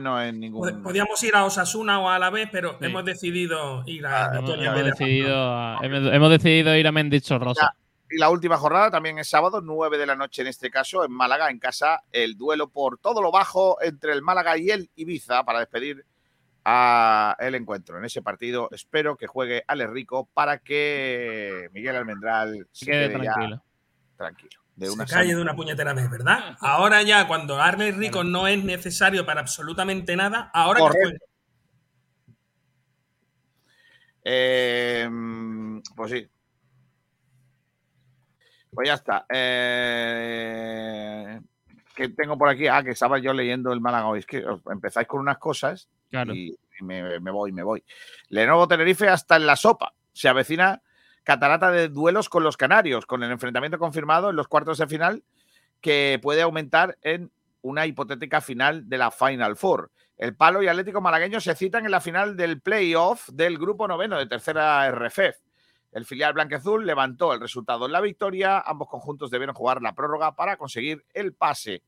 no 0.00 0.20
es 0.20 0.34
ningún. 0.34 0.68
Pod- 0.68 0.82
Podíamos 0.82 1.22
ir 1.22 1.34
a 1.36 1.44
Osasuna 1.44 2.00
o 2.00 2.08
a 2.08 2.18
la 2.18 2.30
vez, 2.30 2.48
pero 2.50 2.72
Sí. 2.78 2.86
hemos 2.86 3.04
decidido 3.04 3.82
ir 3.86 4.06
a 4.06 4.24
Ah, 4.26 4.36
Hemos, 4.38 4.50
hemos 4.58 4.84
decidido, 4.84 5.36
a- 5.54 5.78
hemos, 5.82 6.12
hemos 6.12 6.30
decidido 6.30 6.76
ir 6.76 6.86
a 6.86 6.92
Mendicho 6.92 7.38
Rosa. 7.38 7.74
Y 8.10 8.18
la 8.18 8.30
última 8.30 8.56
jornada 8.56 8.90
también 8.90 9.18
es 9.18 9.28
sábado, 9.28 9.60
9 9.60 9.98
de 9.98 10.06
la 10.06 10.14
noche 10.14 10.42
en 10.42 10.48
este 10.48 10.70
caso, 10.70 11.04
en 11.04 11.10
Málaga, 11.12 11.50
en 11.50 11.58
casa, 11.58 12.02
el 12.12 12.36
duelo 12.36 12.68
por 12.68 12.98
todo 12.98 13.20
lo 13.22 13.32
bajo 13.32 13.78
entre 13.82 14.12
el 14.12 14.22
Málaga 14.22 14.56
y 14.58 14.70
el 14.70 14.90
Ibiza 14.96 15.42
para 15.44 15.58
despedir 15.60 16.04
a 16.64 17.36
el 17.40 17.54
encuentro. 17.56 17.98
En 17.98 18.04
ese 18.04 18.22
partido 18.22 18.68
espero 18.72 19.16
que 19.16 19.26
juegue 19.26 19.64
Alex 19.66 19.90
Rico 19.90 20.28
para 20.32 20.58
que 20.58 21.68
Miguel 21.72 21.96
Almendral 21.96 22.66
se 22.72 22.86
Quede 22.86 23.08
quede 23.12 23.24
ya 23.24 23.34
tranquilo. 24.16 24.60
De 24.76 24.86
Se 24.86 24.92
una 24.92 25.06
calle 25.06 25.26
sana- 25.28 25.36
de 25.36 25.42
una 25.42 25.54
puñetera 25.56 25.92
vez, 25.94 26.10
¿verdad? 26.10 26.56
Ahora 26.60 27.02
ya, 27.02 27.28
cuando 27.28 27.60
Arne 27.60 27.92
Rico 27.92 28.24
no 28.24 28.48
es 28.48 28.62
necesario 28.64 29.24
para 29.24 29.40
absolutamente 29.40 30.16
nada, 30.16 30.50
ahora 30.52 30.80
que. 30.90 31.16
Eh, 34.24 35.08
pues 35.94 36.10
sí. 36.10 36.28
Pues 38.72 38.88
ya 38.88 38.94
está. 38.94 39.26
Eh, 39.28 40.60
que 41.94 42.08
tengo 42.08 42.36
por 42.36 42.48
aquí. 42.48 42.66
Ah, 42.66 42.82
que 42.82 42.90
estaba 42.90 43.18
yo 43.18 43.32
leyendo 43.32 43.72
el 43.72 43.80
Málaga 43.80 44.06
hoy. 44.08 44.18
Es 44.20 44.26
que 44.26 44.44
os- 44.44 44.60
empezáis 44.70 45.06
con 45.06 45.20
unas 45.20 45.38
cosas 45.38 45.88
Claro. 46.10 46.34
y, 46.34 46.48
y 46.80 46.84
me, 46.84 47.20
me 47.20 47.30
voy, 47.30 47.52
me 47.52 47.62
voy. 47.62 47.84
Lenovo 48.30 48.66
Tenerife 48.66 49.08
hasta 49.08 49.36
en 49.36 49.46
la 49.46 49.54
sopa. 49.56 49.94
Se 50.12 50.28
avecina 50.28 50.82
catarata 51.24 51.70
de 51.70 51.88
duelos 51.88 52.28
con 52.28 52.44
los 52.44 52.56
canarios, 52.56 53.06
con 53.06 53.22
el 53.22 53.32
enfrentamiento 53.32 53.78
confirmado 53.78 54.30
en 54.30 54.36
los 54.36 54.46
cuartos 54.46 54.78
de 54.78 54.86
final, 54.86 55.24
que 55.80 56.20
puede 56.22 56.42
aumentar 56.42 56.96
en 57.02 57.32
una 57.62 57.86
hipotética 57.86 58.40
final 58.40 58.88
de 58.88 58.98
la 58.98 59.10
Final 59.10 59.56
Four. 59.56 59.90
El 60.16 60.36
Palo 60.36 60.62
y 60.62 60.68
Atlético 60.68 61.00
Malagueño 61.00 61.40
se 61.40 61.56
citan 61.56 61.86
en 61.86 61.90
la 61.90 62.00
final 62.00 62.36
del 62.36 62.60
playoff 62.60 63.28
del 63.30 63.58
grupo 63.58 63.88
noveno 63.88 64.18
de 64.18 64.26
tercera 64.26 64.88
RFF. 64.90 65.40
El 65.92 66.04
filial 66.04 66.34
blanqueazul 66.34 66.84
levantó 66.84 67.32
el 67.32 67.40
resultado 67.40 67.86
en 67.86 67.92
la 67.92 68.00
victoria. 68.00 68.60
Ambos 68.60 68.88
conjuntos 68.88 69.30
debieron 69.30 69.54
jugar 69.54 69.80
la 69.80 69.94
prórroga 69.94 70.34
para 70.34 70.56
conseguir 70.56 71.04
el 71.14 71.34
pase. 71.34 71.82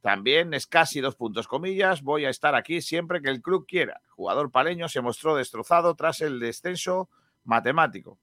También 0.00 0.54
es 0.54 0.66
casi 0.66 1.00
dos 1.00 1.16
puntos 1.16 1.48
comillas. 1.48 2.02
Voy 2.02 2.24
a 2.24 2.30
estar 2.30 2.54
aquí 2.54 2.80
siempre 2.82 3.20
que 3.20 3.30
el 3.30 3.42
club 3.42 3.66
quiera. 3.66 4.00
Jugador 4.10 4.50
paleño 4.50 4.88
se 4.88 5.00
mostró 5.00 5.34
destrozado 5.34 5.94
tras 5.94 6.20
el 6.20 6.38
descenso 6.38 7.08
matemático. 7.44 8.18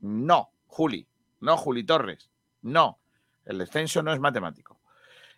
No, 0.00 0.50
Juli. 0.66 1.06
No, 1.40 1.56
Juli 1.56 1.84
Torres. 1.84 2.30
No. 2.62 2.98
El 3.44 3.58
descenso 3.58 4.02
no 4.02 4.12
es 4.12 4.20
matemático. 4.20 4.80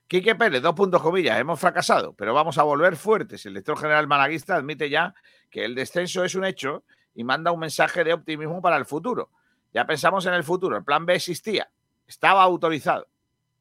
Quique 0.06 0.34
Pérez, 0.34 0.62
dos 0.62 0.74
puntos 0.74 1.02
comillas. 1.02 1.38
Hemos 1.38 1.60
fracasado, 1.60 2.14
pero 2.14 2.32
vamos 2.32 2.56
a 2.56 2.62
volver 2.62 2.96
fuertes. 2.96 3.44
El 3.44 3.52
director 3.52 3.78
general 3.78 4.06
malaguista 4.06 4.56
admite 4.56 4.88
ya 4.88 5.14
que 5.50 5.64
el 5.64 5.74
descenso 5.74 6.24
es 6.24 6.34
un 6.34 6.44
hecho 6.44 6.84
y 7.14 7.24
manda 7.24 7.52
un 7.52 7.60
mensaje 7.60 8.04
de 8.04 8.14
optimismo 8.14 8.62
para 8.62 8.76
el 8.78 8.86
futuro. 8.86 9.30
Ya 9.74 9.84
pensamos 9.86 10.24
en 10.24 10.32
el 10.32 10.44
futuro. 10.44 10.78
El 10.78 10.84
plan 10.84 11.04
B 11.04 11.14
existía. 11.14 11.70
Estaba 12.06 12.42
autorizado. 12.42 13.06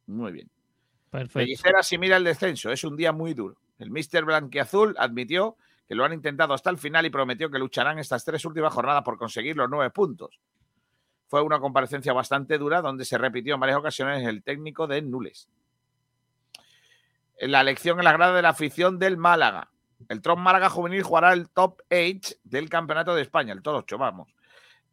Muy 0.06 0.32
bien. 0.32 0.50
Perfecto. 1.10 1.84
Si 1.84 1.98
mira 1.98 2.16
el 2.16 2.24
descenso. 2.24 2.72
Es 2.72 2.86
un 2.86 2.96
día 2.96 3.12
muy 3.12 3.34
duro. 3.34 3.58
El 3.78 3.92
Mister 3.92 4.24
Blanquiazul 4.24 4.96
admitió 4.98 5.58
que 5.88 5.96
lo 5.96 6.06
han 6.06 6.14
intentado 6.14 6.54
hasta 6.54 6.70
el 6.70 6.78
final 6.78 7.06
y 7.06 7.10
prometió 7.10 7.50
que 7.50 7.60
lucharán 7.60 8.00
estas 8.00 8.24
tres 8.24 8.44
últimas 8.46 8.74
jornadas 8.74 9.04
por 9.04 9.18
conseguir 9.18 9.58
los 9.58 9.70
nueve 9.70 9.90
puntos. 9.90 10.40
Fue 11.28 11.42
una 11.42 11.60
comparecencia 11.60 12.14
bastante 12.14 12.58
dura 12.58 12.82
donde 12.82 13.06
se 13.06 13.18
repitió 13.18 13.54
en 13.54 13.60
varias 13.60 13.80
ocasiones 13.80 14.26
el 14.26 14.44
técnico 14.44 14.88
de 14.88 15.02
Nules. 15.02 15.50
La 17.40 17.62
elección 17.62 18.00
en 18.00 18.06
la 18.06 18.14
grada 18.14 18.36
de 18.36 18.42
la 18.42 18.50
afición 18.50 18.98
del 18.98 19.18
Málaga. 19.18 19.70
El 20.10 20.22
Tron 20.22 20.40
Málaga 20.40 20.70
Juvenil 20.70 21.04
jugará 21.04 21.34
el 21.34 21.50
top 21.50 21.82
8 21.90 22.36
del 22.44 22.70
Campeonato 22.70 23.14
de 23.14 23.24
España, 23.24 23.54
el 23.54 23.62
top 23.62 23.76
8, 23.78 23.98
vamos. 23.98 24.34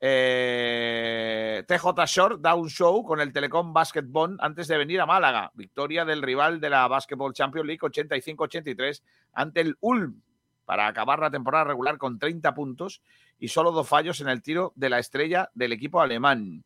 Eh, 0.01 1.65
TJ 1.67 2.05
Short 2.07 2.41
da 2.41 2.55
un 2.55 2.69
show 2.69 3.03
con 3.05 3.21
el 3.21 3.33
Telecom 3.33 3.73
Basketball 3.73 4.37
antes 4.41 4.69
de 4.69 4.77
venir 4.77 5.01
a 5.01 5.07
Málaga. 5.07 5.51
Victoria 5.55 6.05
del 6.05 6.21
rival 6.21 6.61
de 6.61 6.71
la 6.71 6.87
Basketball 6.89 7.33
Champions 7.33 7.67
League 7.67 7.81
85-83 7.81 9.03
ante 9.33 9.61
el 9.61 9.77
Ulm 9.81 10.21
para 10.65 10.87
acabar 10.87 11.19
la 11.19 11.31
temporada 11.31 11.65
regular 11.65 11.99
con 11.99 12.19
30 12.19 12.55
puntos 12.55 13.03
y 13.39 13.49
solo 13.49 13.73
dos 13.73 13.89
fallos 13.89 14.21
en 14.21 14.29
el 14.29 14.43
tiro 14.43 14.73
de 14.77 14.89
la 14.91 14.99
estrella 14.99 15.51
del 15.55 15.73
equipo 15.73 16.01
alemán. 16.01 16.65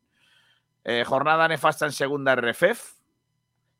Eh, 0.83 1.03
jornada 1.05 1.47
nefasta 1.47 1.85
en 1.85 1.91
segunda 1.91 2.35
RFF. 2.35 2.99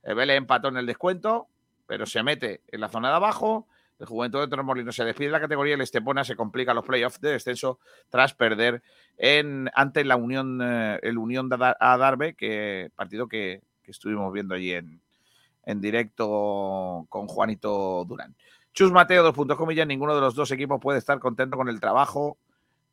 Vélez 0.04 0.38
empató 0.38 0.70
en 0.70 0.78
el 0.78 0.86
descuento, 0.86 1.48
pero 1.86 2.06
se 2.06 2.24
mete 2.24 2.62
en 2.68 2.82
la 2.82 2.90
zona 2.90 3.10
de 3.10 3.16
abajo. 3.16 3.68
El 4.00 4.06
Juventud 4.06 4.40
de 4.40 4.48
Torremolinos 4.48 4.96
se 4.96 5.04
despide 5.04 5.28
de 5.28 5.34
la 5.34 5.42
categoría 5.42 5.72
y 5.72 5.76
el 5.76 5.82
Estepona 5.82 6.24
se 6.24 6.36
complica 6.36 6.74
los 6.74 6.86
playoffs 6.86 7.20
de 7.20 7.32
descenso 7.32 7.80
tras 8.10 8.34
perder 8.34 8.82
en, 9.18 9.70
ante 9.76 10.06
la 10.06 10.16
Unión, 10.16 10.62
eh, 10.62 11.00
el 11.04 11.18
Unión 11.18 11.50
de 11.50 11.56
Adar- 11.56 11.78
Adarve, 11.80 12.34
que 12.34 12.92
partido 12.96 13.28
que, 13.28 13.62
estuvimos 13.84 14.32
viendo 14.32 14.54
allí 14.54 14.72
en 14.72 15.82
directo 15.82 17.08
con 17.10 17.28
Juanito 17.28 18.06
Durán. 18.08 18.36
Chus 18.80 18.94
Mateo, 18.94 19.24
dos 19.24 19.36
puntos 19.36 19.58
comillas, 19.58 19.86
ninguno 19.86 20.16
de 20.16 20.22
los 20.22 20.34
dos 20.36 20.50
equipos 20.52 20.80
puede 20.80 21.00
estar 21.00 21.20
contento 21.20 21.58
con 21.58 21.68
el 21.68 21.82
trabajo 21.82 22.38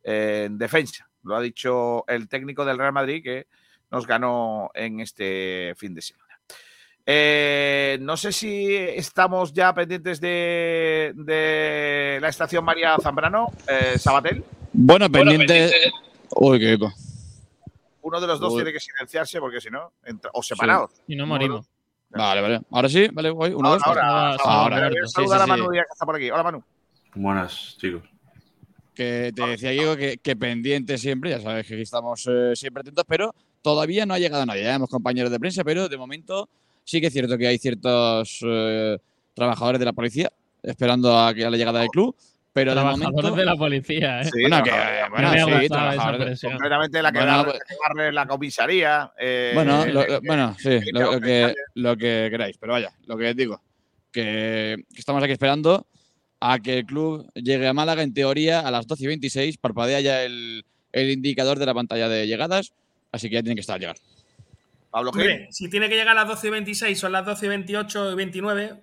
eh, 0.03 0.43
en 0.47 0.59
defensa. 0.59 1.09
Lo 1.23 1.37
ha 1.37 1.41
dicho 1.41 2.05
el 2.09 2.27
técnico 2.29 2.65
del 2.65 2.77
Real 2.77 2.93
Madrid 2.93 3.23
que 3.23 3.47
nos 3.93 4.05
ganó 4.05 4.69
en 4.75 4.99
este 4.99 5.75
fin 5.77 5.95
de 5.95 6.03
semana. 6.03 6.41
Eh, 7.07 7.99
no 8.01 8.17
sé 8.17 8.33
si 8.33 8.75
estamos 8.75 9.53
ya 9.53 9.73
pendientes 9.73 10.21
de, 10.21 11.13
de 11.15 12.19
la 12.21 12.31
estación 12.31 12.65
María 12.65 12.97
Zambrano, 13.01 13.53
eh, 13.69 13.97
Sabatel. 13.97 14.43
Bueno, 14.73 15.09
pendiente. 15.09 15.71
Uy, 16.35 16.59
qué 16.59 16.73
eco. 16.73 16.93
Uno 18.03 18.21
de 18.21 18.27
los 18.27 18.41
dos 18.41 18.55
Uy. 18.55 18.57
tiene 18.59 18.73
que 18.73 18.81
silenciarse 18.81 19.39
porque 19.39 19.61
si 19.61 19.71
no, 19.71 19.93
entra- 20.05 20.33
o 20.35 20.43
separados. 20.43 20.91
Y 21.07 21.15
no 21.15 21.29
morimos. 21.29 21.65
Vale, 22.17 22.41
vale. 22.41 22.61
Ahora 22.71 22.89
sí, 22.89 23.09
vale, 23.13 23.31
voy. 23.31 23.53
Uno, 23.53 23.69
Ahora, 23.69 23.79
dos. 23.79 23.87
ahora, 23.87 24.37
ahora. 24.45 24.77
ahora. 24.85 24.91
Sí, 25.07 25.13
saludar 25.13 25.39
sí, 25.39 25.43
a 25.43 25.45
sí. 25.45 25.51
Manu 25.51 25.71
Díaz, 25.71 25.85
que 25.87 25.93
está 25.93 26.07
por 26.07 26.17
aquí. 26.17 26.31
Hola, 26.31 26.43
Manu. 26.43 26.65
Buenas, 27.15 27.77
chicos. 27.79 28.03
Que 28.95 29.33
te 29.35 29.47
decía 29.47 29.71
Diego 29.71 29.97
que, 29.97 30.19
que 30.19 30.37
pendiente 30.37 30.97
siempre, 30.97 31.31
ya 31.31 31.41
sabes 31.41 31.67
que 31.67 31.75
aquí 31.75 31.83
estamos 31.83 32.27
eh, 32.31 32.53
siempre 32.55 32.81
atentos, 32.81 33.05
pero 33.07 33.35
todavía 33.61 34.07
no 34.07 34.15
ha 34.15 34.19
llegado 34.19 34.47
nadie. 34.47 34.63
Ya 34.63 34.69
tenemos 34.69 34.89
compañeros 34.89 35.31
de 35.31 35.39
prensa, 35.39 35.65
pero 35.65 35.89
de 35.89 35.97
momento 35.99 36.49
sí 36.85 37.01
que 37.01 37.09
es 37.09 37.13
cierto 37.13 37.37
que 37.37 37.47
hay 37.47 37.59
ciertos 37.59 38.39
eh, 38.43 38.99
trabajadores 39.35 39.79
de 39.79 39.85
la 39.85 39.93
policía 39.93 40.33
esperando 40.63 41.17
a 41.19 41.33
que 41.35 41.45
a 41.45 41.51
la 41.51 41.57
llegada 41.57 41.81
del 41.81 41.89
club, 41.89 42.17
pero 42.57 42.71
de 42.71 42.75
Trabajadores 42.77 43.13
momento. 43.13 43.37
de 43.37 43.45
la 43.45 43.55
policía, 43.57 44.21
¿eh? 44.23 44.25
Sí, 44.25 44.41
bueno, 44.41 44.63
que, 44.63 44.71
trabajadores. 44.71 45.11
bueno, 45.11 45.29
No 45.29 45.47
me 45.47 45.55
ha 45.57 45.61
sí, 45.61 45.69
trabajadores 45.69 46.41
de-. 46.41 46.49
Concretamente 46.51 47.03
la 47.03 47.13
que, 47.13 47.19
Bueno, 47.19 47.37
barre, 47.37 47.53
pues- 47.95 48.15
la 48.15 48.27
comisaría. 48.27 49.13
eh, 49.19 49.51
Bueno, 49.55 49.85
lo- 49.87 50.03
eh, 50.03 50.09
lo- 50.09 50.21
bueno, 50.23 50.57
sí, 50.59 50.81
que 50.81 50.91
lo, 50.93 51.13
lo 51.13 51.21
que, 51.21 51.55
lo 51.75 51.97
que 51.99 52.29
queráis, 52.31 52.57
pero 52.59 52.73
vaya, 52.73 52.93
lo 53.07 53.19
que 53.19 53.35
digo, 53.35 53.61
que, 54.11 54.77
que 54.91 54.99
estamos 54.99 55.23
aquí 55.23 55.33
esperando 55.33 55.87
a 56.41 56.59
que 56.59 56.79
el 56.79 56.87
club 56.87 57.31
llegue 57.35 57.67
a 57.69 57.75
Málaga, 57.75 58.03
en 58.03 58.15
teoría, 58.15 58.61
a 58.61 58.71
las 58.71 58.87
12 58.87 59.05
y 59.05 59.07
26, 59.09 59.59
parpadea 59.59 60.01
ya 60.01 60.23
el, 60.23 60.65
el 60.93 61.11
indicador 61.11 61.59
de 61.59 61.67
la 61.67 61.75
pantalla 61.75 62.09
de 62.09 62.27
llegadas, 62.27 62.73
así 63.13 63.29
que 63.29 63.35
ya 63.35 63.43
tienen 63.43 63.57
que 63.57 63.61
estar 63.61 63.75
al 63.75 63.81
llegar. 63.81 63.97
Pablo 64.91 65.13
Gil. 65.13 65.21
Hombre, 65.21 65.49
si 65.51 65.69
tiene 65.69 65.91
que 65.91 65.95
llegar 65.97 66.17
a 66.17 66.21
las 66.23 66.29
12 66.29 66.47
y 66.47 66.51
26, 66.53 66.99
son 66.99 67.13
las 67.13 67.27
12 67.27 67.45
y 67.45 67.49
28 67.51 68.13
y 68.13 68.15
29. 68.15 68.81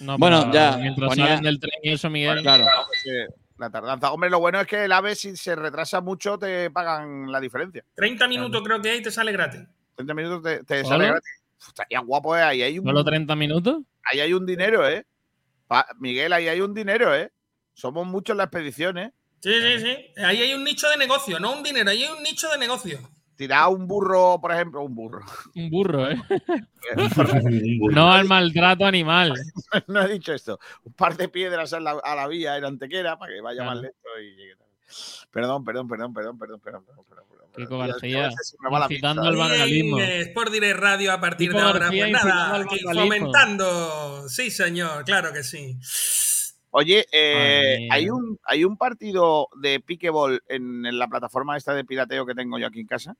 No, 0.00 0.18
Bueno, 0.18 0.52
ya, 0.52 0.76
Mientras 0.76 1.08
ponía- 1.08 1.26
salen 1.26 1.42
del 1.42 1.60
tren 1.60 1.72
y 1.82 1.92
eso, 1.92 2.10
Miguel. 2.10 2.42
Claro. 2.42 2.66
Eh, 3.06 3.26
La 3.58 3.70
tardanza. 3.70 4.12
Hombre, 4.12 4.28
lo 4.28 4.38
bueno 4.38 4.60
es 4.60 4.66
que 4.66 4.84
el 4.84 4.92
AVE, 4.92 5.14
si 5.14 5.34
se 5.36 5.56
retrasa 5.56 6.02
mucho, 6.02 6.38
te 6.38 6.70
pagan 6.70 7.32
la 7.32 7.40
diferencia. 7.40 7.82
30 7.94 8.28
minutos 8.28 8.62
creo 8.62 8.82
que 8.82 8.90
hay 8.90 8.98
y 8.98 9.02
te 9.02 9.10
sale 9.10 9.32
gratis. 9.32 9.62
30 9.94 10.12
minutos 10.12 10.42
te, 10.42 10.62
te 10.64 10.84
sale 10.84 11.06
gratis. 11.06 11.30
Uf, 11.58 11.68
Estaría 11.68 12.00
guapo, 12.00 12.36
¿eh? 12.36 12.42
Ahí 12.42 12.62
hay 12.62 12.78
un, 12.78 12.84
¿Solo 12.84 13.02
30 13.02 13.34
minutos? 13.34 13.78
ahí 14.12 14.20
hay 14.20 14.34
un 14.34 14.44
dinero, 14.44 14.86
¿eh? 14.86 15.06
Pa- 15.66 15.86
Miguel, 15.98 16.34
ahí 16.34 16.48
hay 16.48 16.60
un 16.60 16.74
dinero, 16.74 17.14
¿eh? 17.14 17.32
Somos 17.72 18.06
muchos 18.06 18.34
en 18.34 18.38
la 18.38 18.44
expedición, 18.44 18.98
¿eh? 18.98 19.12
Sí, 19.40 19.52
sí, 19.52 19.80
sí. 19.80 20.22
Ahí 20.22 20.42
hay 20.42 20.52
un 20.54 20.62
nicho 20.62 20.88
de 20.90 20.98
negocio, 20.98 21.40
no 21.40 21.52
un 21.56 21.62
dinero, 21.62 21.90
ahí 21.90 22.02
hay 22.04 22.12
un 22.12 22.22
nicho 22.22 22.48
de 22.50 22.58
negocio 22.58 22.98
tirar 23.36 23.68
un 23.68 23.86
burro, 23.86 24.40
por 24.40 24.52
ejemplo, 24.52 24.82
un 24.82 24.94
burro. 24.94 25.24
Un 25.54 25.70
burro, 25.70 26.10
¿eh? 26.10 26.16
No 27.92 28.10
al 28.10 28.26
maltrato 28.26 28.84
animal. 28.84 29.34
no 29.88 30.02
he 30.02 30.08
dicho 30.08 30.32
esto. 30.32 30.58
Un 30.84 30.92
par 30.94 31.16
de 31.16 31.28
piedras 31.28 31.72
a 31.72 31.80
la, 31.80 31.92
a 31.92 32.14
la 32.14 32.26
vía 32.26 32.56
en 32.56 32.64
Antequera 32.64 33.18
para 33.18 33.32
que 33.32 33.40
vaya 33.40 33.64
más 33.64 33.76
lento 33.76 34.08
y 34.20 34.36
llegue 34.36 34.56
también. 34.56 34.76
Perdón, 35.30 35.64
perdón, 35.64 35.88
perdón, 35.88 36.14
perdón, 36.14 36.38
perdón, 36.38 36.60
perdón, 36.60 36.84
perdón. 36.84 37.04
perdón, 37.08 37.24
perdón. 37.28 37.46
Qué 38.00 38.26
Sport 40.20 40.52
Direct 40.52 40.78
Radio 40.78 41.12
a 41.12 41.20
partir 41.20 41.52
de 41.52 41.58
ahora. 41.58 41.88
Pues 41.88 42.12
nada, 42.12 42.64
fomentando. 42.94 44.28
Sí, 44.28 44.50
señor, 44.50 45.04
claro 45.04 45.32
que 45.32 45.42
sí. 45.42 45.78
Oye, 46.78 47.06
eh, 47.10 47.88
hay 47.90 48.10
un 48.10 48.38
hay 48.44 48.62
un 48.62 48.76
partido 48.76 49.48
de 49.58 49.80
piqueball 49.80 50.42
en, 50.46 50.84
en 50.84 50.98
la 50.98 51.08
plataforma 51.08 51.56
esta 51.56 51.72
de 51.72 51.86
pirateo 51.86 52.26
que 52.26 52.34
tengo 52.34 52.58
yo 52.58 52.66
aquí 52.66 52.80
en 52.80 52.86
casa. 52.86 53.16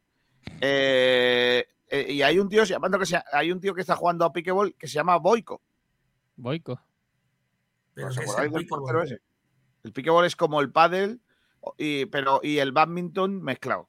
Eh, 0.61 1.65
eh, 1.89 2.07
y 2.13 2.21
hay 2.21 2.39
un 2.39 2.51
tío 2.51 2.65
llamando 2.65 2.99
que 2.99 3.07
se, 3.07 3.19
hay 3.33 3.51
un 3.51 3.59
tío 3.59 3.75
que 3.75 3.81
está 3.81 3.97
jugando 3.97 4.27
a 4.27 4.33
piqueball 4.35 4.75
que 4.75 4.87
se 4.87 4.97
llama 4.97 5.17
Boico. 5.17 5.63
Boico. 6.37 6.79
Pero 7.95 8.09
¿Os 8.09 8.19
que 8.19 8.25
es 8.25 8.31
acordáis 8.31 8.49
el 8.49 8.53
del 8.53 8.61
pickleball. 8.61 8.81
portero 8.81 9.03
ese? 9.03 9.23
El 9.85 9.93
piqueball 9.95 10.27
es 10.27 10.37
como 10.37 10.61
el 10.61 10.71
pádel 10.71 11.23
y 11.79 12.05
pero 12.05 12.41
y 12.43 12.59
el 12.59 12.73
badminton 12.73 13.43
mezclado. 13.43 13.89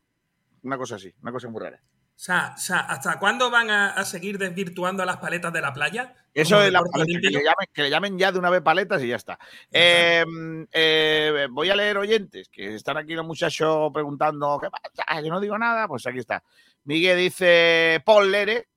Una 0.63 0.77
cosa 0.77 0.95
así, 0.95 1.13
una 1.21 1.33
cosa 1.33 1.49
muy 1.49 1.61
rara. 1.61 1.83
O 2.17 2.19
sea, 2.19 2.55
o 2.55 2.59
sea, 2.59 2.79
¿hasta 2.79 3.19
cuándo 3.19 3.51
van 3.51 3.69
a, 3.69 3.91
a 3.91 4.03
seguir 4.03 4.39
desvirtuando 4.39 5.05
las 5.05 5.17
paletas 5.17 5.53
de 5.53 5.61
la 5.61 5.71
playa? 5.71 6.15
Eso 6.33 6.61
es 6.61 6.71
la 6.71 6.79
deporte 6.79 6.99
paleta, 6.99 7.19
que, 7.21 7.29
le 7.29 7.43
llamen, 7.43 7.67
que 7.73 7.81
le 7.83 7.89
llamen 7.91 8.17
ya 8.17 8.31
de 8.31 8.39
una 8.39 8.49
vez 8.49 8.61
paletas 8.61 9.03
y 9.03 9.07
ya 9.07 9.15
está. 9.15 9.39
Eh, 9.71 10.23
eh, 10.71 11.47
voy 11.49 11.69
a 11.69 11.75
leer 11.75 11.97
oyentes, 11.97 12.49
que 12.49 12.75
están 12.75 12.97
aquí 12.97 13.13
los 13.13 13.25
muchachos 13.25 13.91
preguntando, 13.93 14.59
¿qué 14.59 14.69
pasa? 14.69 15.21
Yo 15.21 15.29
no 15.29 15.39
digo 15.39 15.57
nada, 15.57 15.87
pues 15.87 16.05
aquí 16.05 16.19
está. 16.19 16.43
Miguel 16.83 17.17
dice 17.17 18.03
Paul 18.05 18.31
Lere, 18.31 18.67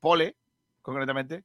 Pole, 0.00 0.36
concretamente. 0.82 1.44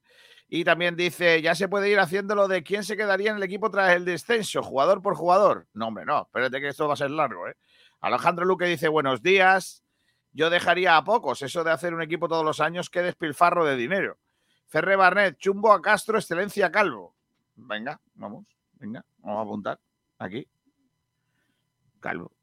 Y 0.50 0.66
también 0.66 0.98
dice, 0.98 1.42
ya 1.42 1.56
se 1.56 1.70
puede 1.70 1.90
ir 1.90 2.00
haciendo 2.00 2.36
lo 2.36 2.50
de 2.50 2.64
quién 2.64 2.84
se 2.84 2.98
quedaría 2.98 3.32
en 3.32 3.38
el 3.38 3.44
equipo 3.44 3.72
tras 3.72 3.96
el 3.96 4.04
descenso, 4.04 4.64
jugador 4.64 5.02
por 5.02 5.16
jugador. 5.16 5.68
No, 5.74 5.88
hombre, 5.88 6.04
no, 6.04 6.24
espérate 6.24 6.60
que 6.60 6.68
esto 6.68 6.90
va 6.90 6.94
a 6.94 6.98
ser 6.98 7.12
largo, 7.12 7.48
¿eh? 7.48 7.56
Alejandro 8.02 8.44
Luque 8.44 8.66
dice, 8.66 8.90
buenos 8.90 9.22
días. 9.22 9.85
Yo 10.36 10.50
dejaría 10.50 10.98
a 10.98 11.04
pocos 11.06 11.42
eso 11.44 11.64
de 11.64 11.72
hacer 11.72 11.94
un 11.94 12.02
equipo 12.02 12.28
todos 12.28 12.44
los 12.44 12.60
años, 12.60 12.90
qué 12.90 13.02
despilfarro 13.02 13.64
de 13.64 13.78
dinero. 13.78 14.18
Ferre 14.68 14.98
Barnet, 14.98 15.38
Chumbo 15.38 15.72
a 15.72 15.82
Castro, 15.82 16.18
Excelencia 16.18 16.70
Calvo. 16.70 17.16
Venga, 17.56 18.02
vamos, 18.16 18.46
venga, 18.74 19.06
vamos 19.20 19.40
a 19.40 19.42
apuntar 19.44 19.80
aquí. 20.20 20.46
Calvo. 22.02 22.34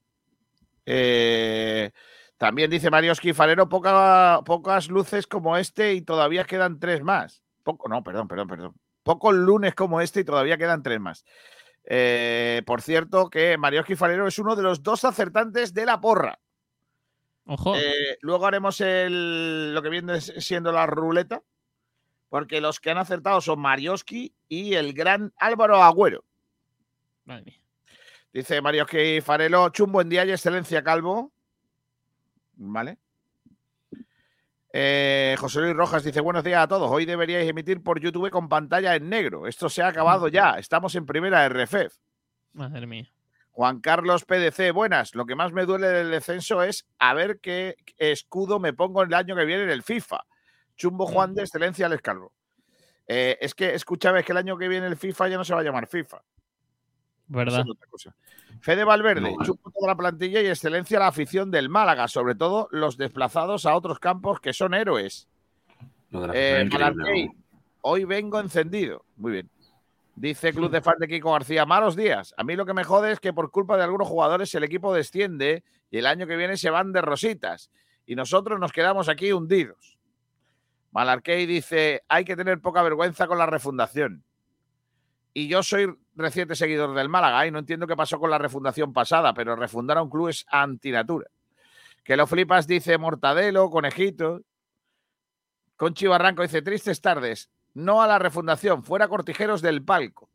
Eh, 0.87 1.91
también 2.39 2.71
dice 2.71 2.91
Mario 2.91 3.13
Esquifalero, 3.13 3.69
poca, 3.69 4.41
pocas 4.47 4.89
luces 4.89 5.27
como 5.27 5.59
este 5.59 5.93
y 5.93 6.01
todavía 6.01 6.45
quedan 6.45 6.81
tres 6.81 7.03
más. 7.03 7.43
Poco, 7.63 7.91
no, 7.91 8.03
perdón, 8.03 8.27
perdón, 8.27 8.49
perdón. 8.49 8.75
Pocos 9.03 9.35
lunes 9.35 9.75
como 9.75 10.01
este 10.01 10.21
y 10.21 10.25
todavía 10.25 10.57
quedan 10.57 10.83
tres 10.83 10.99
más. 10.99 11.27
Eh, 11.85 12.63
por 12.65 12.81
cierto, 12.81 13.29
que 13.29 13.59
Mario 13.59 13.81
Esquifalero 13.81 14.27
es 14.27 14.39
uno 14.39 14.57
de 14.57 14.63
los 14.63 14.83
dos 14.83 15.05
acertantes 15.05 15.75
de 15.75 15.85
la 15.85 16.01
porra. 16.01 16.39
Ojo. 17.47 17.77
Eh, 17.77 18.19
luego 18.21 18.47
haremos 18.47 18.81
el, 18.81 19.75
lo 19.75 19.83
que 19.83 19.89
viene 19.89 20.21
siendo 20.21 20.73
la 20.73 20.87
ruleta, 20.87 21.43
porque 22.29 22.61
los 22.61 22.81
que 22.81 22.91
han 22.91 22.99
acertado 22.99 23.41
son 23.41 23.61
Marioski 23.61 24.35
y 24.49 24.75
el 24.75 24.93
gran 24.93 25.33
Álvaro 25.37 25.83
Agüero. 25.83 26.25
Madre 27.25 27.45
mía. 27.45 27.61
Dice 28.33 28.63
Marioski 28.63 29.21
Farelo, 29.21 29.69
chumbo 29.69 30.01
en 30.01 30.09
día 30.09 30.25
y 30.25 30.31
excelencia 30.31 30.83
Calvo. 30.83 31.33
Vale. 32.55 32.99
Eh, 34.73 35.37
José 35.39 35.61
Luis 35.61 35.77
Rojas 35.77 36.03
dice: 36.03 36.21
Buenos 36.21 36.43
días 36.43 36.63
a 36.63 36.69
todos. 36.69 36.91
Hoy 36.91 37.05
deberíais 37.05 37.49
emitir 37.49 37.83
por 37.83 38.01
YouTube 38.01 38.31
con 38.31 38.49
pantalla 38.49 38.95
en 38.97 39.11
negro. 39.11 39.47
Esto 39.47 39.69
se 39.69 39.83
ha 39.83 39.89
acabado 39.89 40.29
ya. 40.29 40.59
Estamos 40.59 40.95
en 40.95 41.05
primera 41.05 41.47
RFF. 41.47 41.99
Madre 42.55 42.87
mía. 42.87 43.11
Juan 43.53 43.81
Carlos 43.81 44.25
PDC, 44.25 44.73
buenas. 44.73 45.15
Lo 45.15 45.27
que 45.27 45.35
más 45.35 45.53
me 45.53 45.67
duele 45.67 45.89
del 45.89 46.11
descenso 46.11 46.63
es 46.63 46.87
a 46.99 47.13
ver 47.13 47.39
qué 47.41 47.77
escudo 47.99 48.59
me 48.59 48.73
pongo 48.73 49.03
el 49.03 49.13
año 49.13 49.37
que 49.37 49.45
viene 49.45 49.65
en 49.65 49.71
el 49.71 49.83
FIFA. 49.83 50.25
Chumbo 50.77 51.07
Juan 51.07 51.35
de 51.35 51.43
Excelencia 51.43 51.87
al 51.87 52.01
Calvo. 52.01 52.33
Eh, 53.07 53.37
es 53.41 53.55
que, 53.55 53.75
escúchame, 53.75 54.21
es 54.21 54.27
que 54.27 54.33
el 54.33 54.39
año 54.39 54.57
que 54.57 54.69
viene 54.69 54.87
el 54.87 54.97
FIFA 54.97 55.29
ya 55.29 55.37
no 55.37 55.45
se 55.45 55.53
va 55.55 55.61
a 55.61 55.65
llamar 55.65 55.87
FIFA. 55.87 56.23
¿Verdad? 57.27 57.61
Es 57.61 57.71
otra 57.71 57.87
cosa. 57.89 58.17
Fede 58.61 58.85
Valverde, 58.85 59.35
chumbo 59.45 59.71
toda 59.71 59.89
la 59.89 59.97
plantilla 59.97 60.41
y 60.41 60.47
excelencia 60.47 60.99
la 60.99 61.09
afición 61.09 61.51
del 61.51 61.69
Málaga, 61.69 62.09
sobre 62.09 62.35
todo 62.35 62.69
los 62.71 62.97
desplazados 62.97 63.67
a 63.67 63.75
otros 63.75 63.99
campos 63.99 64.41
que 64.41 64.53
son 64.53 64.73
héroes. 64.73 65.29
Eh, 66.33 66.69
hoy 67.83 68.05
vengo 68.05 68.41
encendido. 68.41 69.05
Muy 69.17 69.33
bien. 69.33 69.51
Dice 70.15 70.53
Club 70.53 70.71
de 70.71 70.83
Fan 70.83 70.99
de 70.99 71.09
Kiko 71.09 71.33
García, 71.33 71.65
malos 71.65 71.97
días. 71.97 72.35
A 72.37 72.45
mí 72.45 72.55
lo 72.55 72.67
que 72.67 72.75
me 72.75 72.85
jode 72.85 73.13
es 73.13 73.21
que 73.21 73.33
por 73.33 73.51
culpa 73.51 73.77
de 73.77 73.85
algunos 73.85 74.09
jugadores 74.09 74.55
el 74.55 74.63
equipo 74.63 74.93
desciende 74.93 75.65
y 75.91 75.99
el 75.99 76.07
año 76.07 76.27
que 76.27 76.37
viene 76.37 76.57
se 76.57 76.71
van 76.71 76.93
de 76.93 77.01
rositas. 77.01 77.71
Y 78.05 78.15
nosotros 78.15 78.61
nos 78.61 78.73
quedamos 78.73 79.09
aquí 79.09 79.33
hundidos. 79.33 79.99
Malarkey 80.91 81.47
dice, 81.47 82.05
hay 82.09 82.25
que 82.25 82.37
tener 82.37 82.61
poca 82.61 82.83
vergüenza 82.83 83.27
con 83.27 83.39
la 83.39 83.47
refundación. 83.47 84.23
Y 85.33 85.49
yo 85.49 85.63
soy 85.63 85.97
reciente 86.15 86.55
seguidor 86.55 86.95
del 86.95 87.09
Málaga 87.09 87.47
y 87.47 87.51
no 87.51 87.59
entiendo 87.59 87.87
qué 87.87 87.97
pasó 87.97 88.21
con 88.21 88.31
la 88.31 88.37
refundación 88.37 88.93
pasada, 88.93 89.33
pero 89.33 89.57
refundar 89.57 89.97
a 89.97 90.03
un 90.03 90.11
club 90.11 90.29
es 90.29 90.45
antinatura. 90.51 91.29
Que 92.05 92.17
lo 92.17 92.27
flipas, 92.27 92.67
dice 92.67 92.99
Mortadelo, 92.99 93.71
Conejito. 93.71 94.43
Conchi 95.77 96.07
Barranco 96.07 96.43
dice, 96.43 96.61
tristes 96.61 97.01
tardes, 97.01 97.51
no 97.75 98.03
a 98.03 98.07
la 98.07 98.19
refundación, 98.19 98.83
fuera 98.85 99.09
cortijeros 99.09 99.63
del 99.63 99.83
palco. 99.85 100.29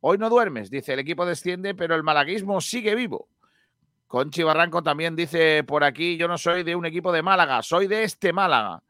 Hoy 0.00 0.18
no 0.18 0.28
duermes, 0.28 0.70
dice, 0.70 0.92
el 0.92 0.98
equipo 0.98 1.24
desciende, 1.24 1.74
pero 1.74 1.94
el 1.94 2.02
malaguismo 2.02 2.60
sigue 2.60 2.94
vivo. 2.94 3.28
Conchi 4.06 4.42
Barranco 4.42 4.82
también 4.82 5.16
dice 5.16 5.64
por 5.64 5.82
aquí, 5.82 6.16
yo 6.16 6.28
no 6.28 6.38
soy 6.38 6.62
de 6.62 6.76
un 6.76 6.86
equipo 6.86 7.10
de 7.10 7.22
Málaga, 7.22 7.62
soy 7.62 7.86
de 7.86 8.04
este 8.04 8.32
Málaga. 8.32 8.82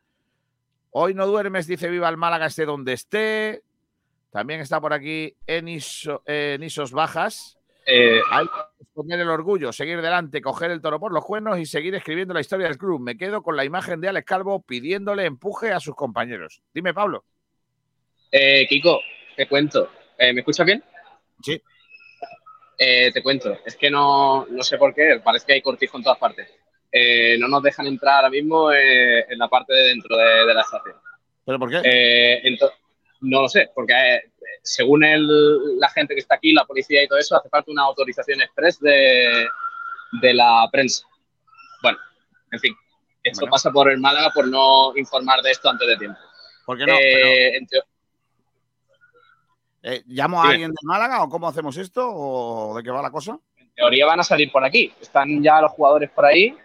Hoy 0.91 1.15
no 1.15 1.27
duermes, 1.27 1.67
dice, 1.67 1.89
viva 1.89 2.09
el 2.09 2.17
Málaga 2.17 2.47
esté 2.47 2.67
donde 2.67 2.93
esté. 2.93 3.63
También 4.31 4.61
está 4.61 4.81
por 4.81 4.93
aquí 4.93 5.35
Eniso- 5.47 6.23
eh, 6.27 6.55
Enisos 6.57 6.93
Bajas. 6.93 7.59
Hay 8.31 8.47
que 8.47 8.83
esconder 8.83 9.21
el 9.21 9.29
orgullo, 9.29 9.73
seguir 9.73 10.01
delante, 10.03 10.41
coger 10.41 10.71
el 10.71 10.81
toro 10.81 10.99
por 10.99 11.13
los 11.13 11.25
cuernos 11.25 11.59
y 11.59 11.67
seguir 11.67 11.95
escribiendo 11.95 12.35
la 12.35 12.41
historia 12.41 12.67
del 12.67 12.79
club. 12.79 13.01
Me 13.01 13.17
quedo 13.17 13.43
con 13.43 13.57
la 13.57 13.65
imagen 13.65 14.01
de 14.01 14.09
Alex 14.09 14.27
Calvo 14.27 14.63
pidiéndole 14.63 15.25
empuje 15.27 15.73
a 15.73 15.81
sus 15.81 15.95
compañeros. 15.95 16.63
Dime, 16.73 16.93
Pablo. 16.95 17.25
Eh, 18.37 18.67
Kiko, 18.69 19.01
te 19.37 19.47
cuento. 19.47 19.91
Eh, 20.19 20.33
¿Me 20.33 20.41
escuchas 20.41 20.67
bien? 20.67 20.83
Sí. 21.41 21.61
Eh, 22.79 23.13
te 23.13 23.23
cuento. 23.23 23.57
Es 23.65 23.77
que 23.77 23.89
no, 23.91 24.45
no 24.51 24.63
sé 24.65 24.77
por 24.77 24.93
qué, 24.93 25.21
parece 25.23 25.47
que 25.47 25.53
hay 25.53 25.63
cortijo 25.63 25.97
en 25.97 26.03
todas 26.03 26.19
partes. 26.19 26.49
Eh, 26.91 27.37
no 27.39 27.47
nos 27.47 27.63
dejan 27.63 27.87
entrar 27.87 28.17
ahora 28.17 28.31
mismo 28.31 28.73
en 28.73 29.39
la 29.39 29.49
parte 29.49 29.73
de 29.73 29.85
dentro 29.85 30.17
de, 30.17 30.47
de 30.47 30.55
la 30.55 30.61
estación. 30.63 30.97
¿Pero 31.47 31.59
por 31.59 31.71
qué? 31.71 32.59
No 33.21 33.43
lo 33.43 33.49
sé, 33.49 33.71
porque 33.75 33.95
según 34.63 35.05
el- 35.05 35.79
la 35.79 35.89
gente 35.91 36.15
que 36.15 36.21
está 36.21 36.35
aquí, 36.35 36.53
la 36.53 36.65
policía 36.65 37.03
y 37.03 37.09
todo 37.09 37.19
eso, 37.19 37.37
hace 37.37 37.49
falta 37.49 37.71
una 37.71 37.83
autorización 37.85 38.41
express 38.43 38.81
de, 38.81 39.47
de 40.21 40.35
la 40.35 40.69
prensa. 40.73 41.07
Bueno, 41.83 41.99
en 42.51 42.59
fin, 42.61 42.75
esto 43.23 43.43
Bueno. 43.43 43.53
pasa 43.53 43.71
por 43.71 43.91
el 43.91 43.99
Málaga 43.99 44.31
por 44.35 44.47
no 44.49 44.97
informar 44.97 45.41
de 45.43 45.53
esto 45.53 45.71
antes 45.71 45.87
de 45.89 45.97
tiempo. 45.97 46.19
¿Por 46.67 46.79
qué 46.79 46.87
no? 46.87 46.97
Teo- 46.99 47.85
Eh, 49.87 50.03
¿Llamo 50.07 50.43
a 50.43 50.49
alguien 50.49 50.71
del 50.71 50.87
Málaga 50.87 51.23
o 51.23 51.29
cómo 51.29 51.47
hacemos 51.47 51.77
esto? 51.77 52.09
¿O 52.11 52.75
de 52.75 52.83
qué 52.83 52.91
va 52.91 53.03
la 53.03 53.11
cosa? 53.11 53.39
en 53.59 53.71
teoría 53.75 54.07
van 54.07 54.21
a 54.21 54.23
salir 54.23 54.51
por 54.53 54.65
aquí. 54.65 54.93
Están 55.01 55.43
ya 55.43 55.61
los 55.61 55.73
jugadores 55.73 56.09
por 56.11 56.25
ahí. 56.25 56.57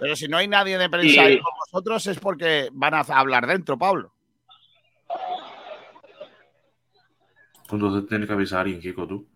Pero 0.00 0.16
si 0.16 0.26
no 0.26 0.36
hay 0.38 0.48
nadie 0.48 0.76
de 0.78 0.88
prensa 0.90 1.14
Y- 1.14 1.18
ahí 1.18 1.38
con 1.40 1.52
vosotros 1.60 2.06
es 2.08 2.18
porque 2.18 2.70
van 2.72 2.94
a 2.94 3.00
hablar 3.00 3.46
dentro, 3.46 3.78
Pablo. 3.78 4.10
Entonces 7.70 8.08
tienes 8.08 8.26
que 8.26 8.32
avisar 8.32 8.58
a 8.58 8.60
alguien, 8.62 8.80
Kiko, 8.80 9.06
tú. 9.06 9.26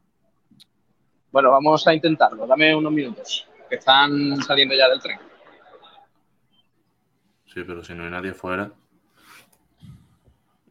Bueno, 1.31 1.51
vamos 1.51 1.87
a 1.87 1.95
intentarlo. 1.95 2.47
Dame 2.47 2.75
unos 2.75 2.93
minutos, 2.93 3.47
que 3.69 3.77
están 3.77 4.41
saliendo 4.43 4.75
ya 4.75 4.89
del 4.89 5.01
tren. 5.01 5.19
Sí, 7.47 7.63
pero 7.67 7.85
si 7.85 7.95
no 7.95 8.05
hay 8.05 8.11
nadie 8.11 8.33
fuera, 8.35 8.73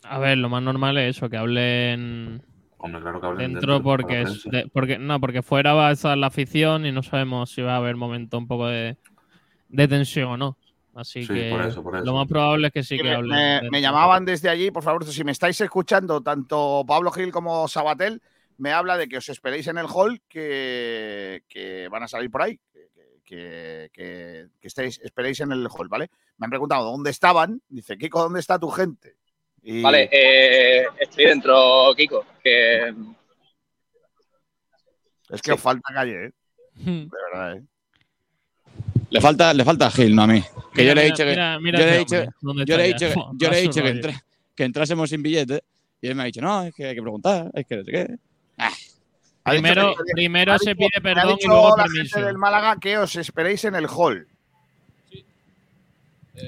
A 0.04 0.18
ver, 0.18 0.38
lo 0.40 0.50
más 0.50 0.64
normal 0.64 0.98
es 0.98 1.16
eso, 1.18 1.30
que 1.30 1.38
hablen 1.38 2.42
hombre, 2.80 3.02
claro 3.02 3.22
que 3.22 3.28
hablen 3.28 3.54
dentro 3.54 3.82
porque, 3.84 4.22
es 4.22 4.44
de- 4.46 4.68
porque 4.74 4.98
no, 4.98 5.20
porque 5.20 5.42
fuera 5.42 5.74
va 5.74 5.90
a 5.90 5.92
estar 5.92 6.18
la 6.18 6.28
afición 6.28 6.86
y 6.86 6.92
no 6.92 7.04
sabemos 7.04 7.52
si 7.52 7.62
va 7.62 7.74
a 7.74 7.78
haber 7.78 7.96
momento 7.96 8.38
un 8.38 8.48
poco 8.48 8.68
de, 8.68 8.98
de 9.70 9.88
tensión 9.88 10.30
o 10.32 10.38
no. 10.38 10.58
Así 10.96 11.22
Sí, 11.26 11.34
que 11.34 11.50
por 11.52 11.62
eso, 11.62 11.84
por 11.84 12.04
lo 12.04 12.14
más 12.14 12.28
probable 12.28 12.68
es 12.68 12.74
que 12.74 12.84
sí 12.84 12.96
Sí, 12.98 12.98
que 12.98 13.04
me, 13.10 13.16
hablen. 13.16 13.70
me- 13.70 13.82
llamaban 13.82 14.26
desde 14.26 14.50
allí, 14.50 14.72
por 14.72 14.84
favor, 14.84 15.06
si 15.06 15.24
me 15.24 15.32
estáis 15.32 15.62
escuchando, 15.62 16.22
tanto 16.22 16.84
Pablo 16.88 17.12
Gil 17.12 17.32
como 17.32 17.68
Sabatel, 17.68 18.22
me 18.58 18.72
habla 18.74 18.98
de 18.98 19.08
que 19.08 19.18
os 19.18 19.30
esperéis 19.30 19.68
en 19.68 19.78
el 19.78 19.86
hall, 19.86 20.22
que, 20.28 21.44
que 21.48 21.88
van 21.90 22.04
a 22.04 22.08
salir 22.08 22.30
por 22.30 22.42
ahí, 22.42 22.60
que, 22.74 22.90
que- 23.24 23.90
que- 23.94 24.48
que 24.60 24.68
estéis, 24.68 25.00
esperéis 25.04 25.40
en 25.40 25.52
el 25.52 25.68
hall, 25.70 25.88
¿vale? 25.88 26.10
Me 26.38 26.46
han 26.46 26.50
preguntado 26.50 26.92
dónde 26.92 27.12
estaban, 27.12 27.62
dice, 27.70 27.98
Kiko, 27.98 28.22
¿dónde 28.24 28.40
está 28.40 28.60
tu 28.60 28.70
gente? 28.70 29.16
Y- 29.64 29.82
Vale, 29.82 30.10
eh, 30.12 30.86
estoy 31.00 31.26
dentro, 31.26 31.94
Kiko. 31.96 32.26
Que 32.44 32.94
Es 35.30 35.42
que 35.42 35.52
os 35.52 35.62
falta 35.62 35.94
calle, 35.94 36.26
¿eh? 36.28 36.32
De 36.76 37.10
verdad, 37.32 37.58
¿eh? 37.58 37.64
Le 39.12 39.22
falta, 39.22 39.54
le 39.54 39.64
falta 39.66 39.88
a 39.88 39.92
Gil, 39.92 40.16
no 40.16 40.24
a 40.24 40.28
mí. 40.28 40.42
Que 40.74 40.82
Mira, 40.84 40.88
yo 40.90 40.96
le 40.96 41.02
he 41.02 41.06
dicho 41.06 41.24
que, 41.24 41.30
mira, 41.32 41.60
mira 41.60 41.80
yo 41.80 41.86
le 41.86 41.96
he 41.96 42.00
dicho, 42.00 42.16
hombre, 42.16 42.32
¿dónde 42.42 42.66
yo 42.68 42.78
le 42.78 42.84
he 42.84 42.88
dicho, 42.88 43.08
que- 43.08 43.16
yo 43.38 43.50
le 43.50 43.56
he 43.56 43.60
A 43.60 43.62
su 43.64 43.68
dicho 43.70 43.74
que, 43.84 43.90
rollo. 43.90 43.94
entra- 43.96 44.24
que 44.56 44.64
entrásemos 44.64 45.10
sin 45.10 45.24
billete 45.24 45.64
y 46.02 46.08
él 46.08 46.16
me 46.16 46.24
ha 46.24 46.26
dicho, 46.26 46.42
no, 46.42 46.64
es 46.64 46.74
que 46.76 46.86
hay 46.86 46.96
que 46.96 47.02
preguntar, 47.02 47.50
es 47.54 47.66
que 47.66 47.76
no 47.78 47.84
sé 47.84 47.92
qué. 47.92 48.08
Ah. 48.58 48.70
Dicho 48.70 48.84
Primero, 49.44 49.96
que- 49.96 50.04
primero 50.14 50.54
ha 50.54 50.60
se 50.60 50.70
dicho- 50.74 50.78
pide 50.78 50.90
me 51.04 51.12
ha 51.12 51.16
perdón 51.16 51.32
y 51.32 51.36
dicho 51.38 51.48
luego 51.48 51.78
la 51.78 51.84
permiso. 51.84 52.16
gente 52.16 52.28
del 52.28 52.38
Málaga 52.38 52.78
que 52.80 52.98
os 53.00 53.16
esperéis 53.16 53.64
en 53.66 53.76
el 53.76 53.88
hall. 53.88 54.28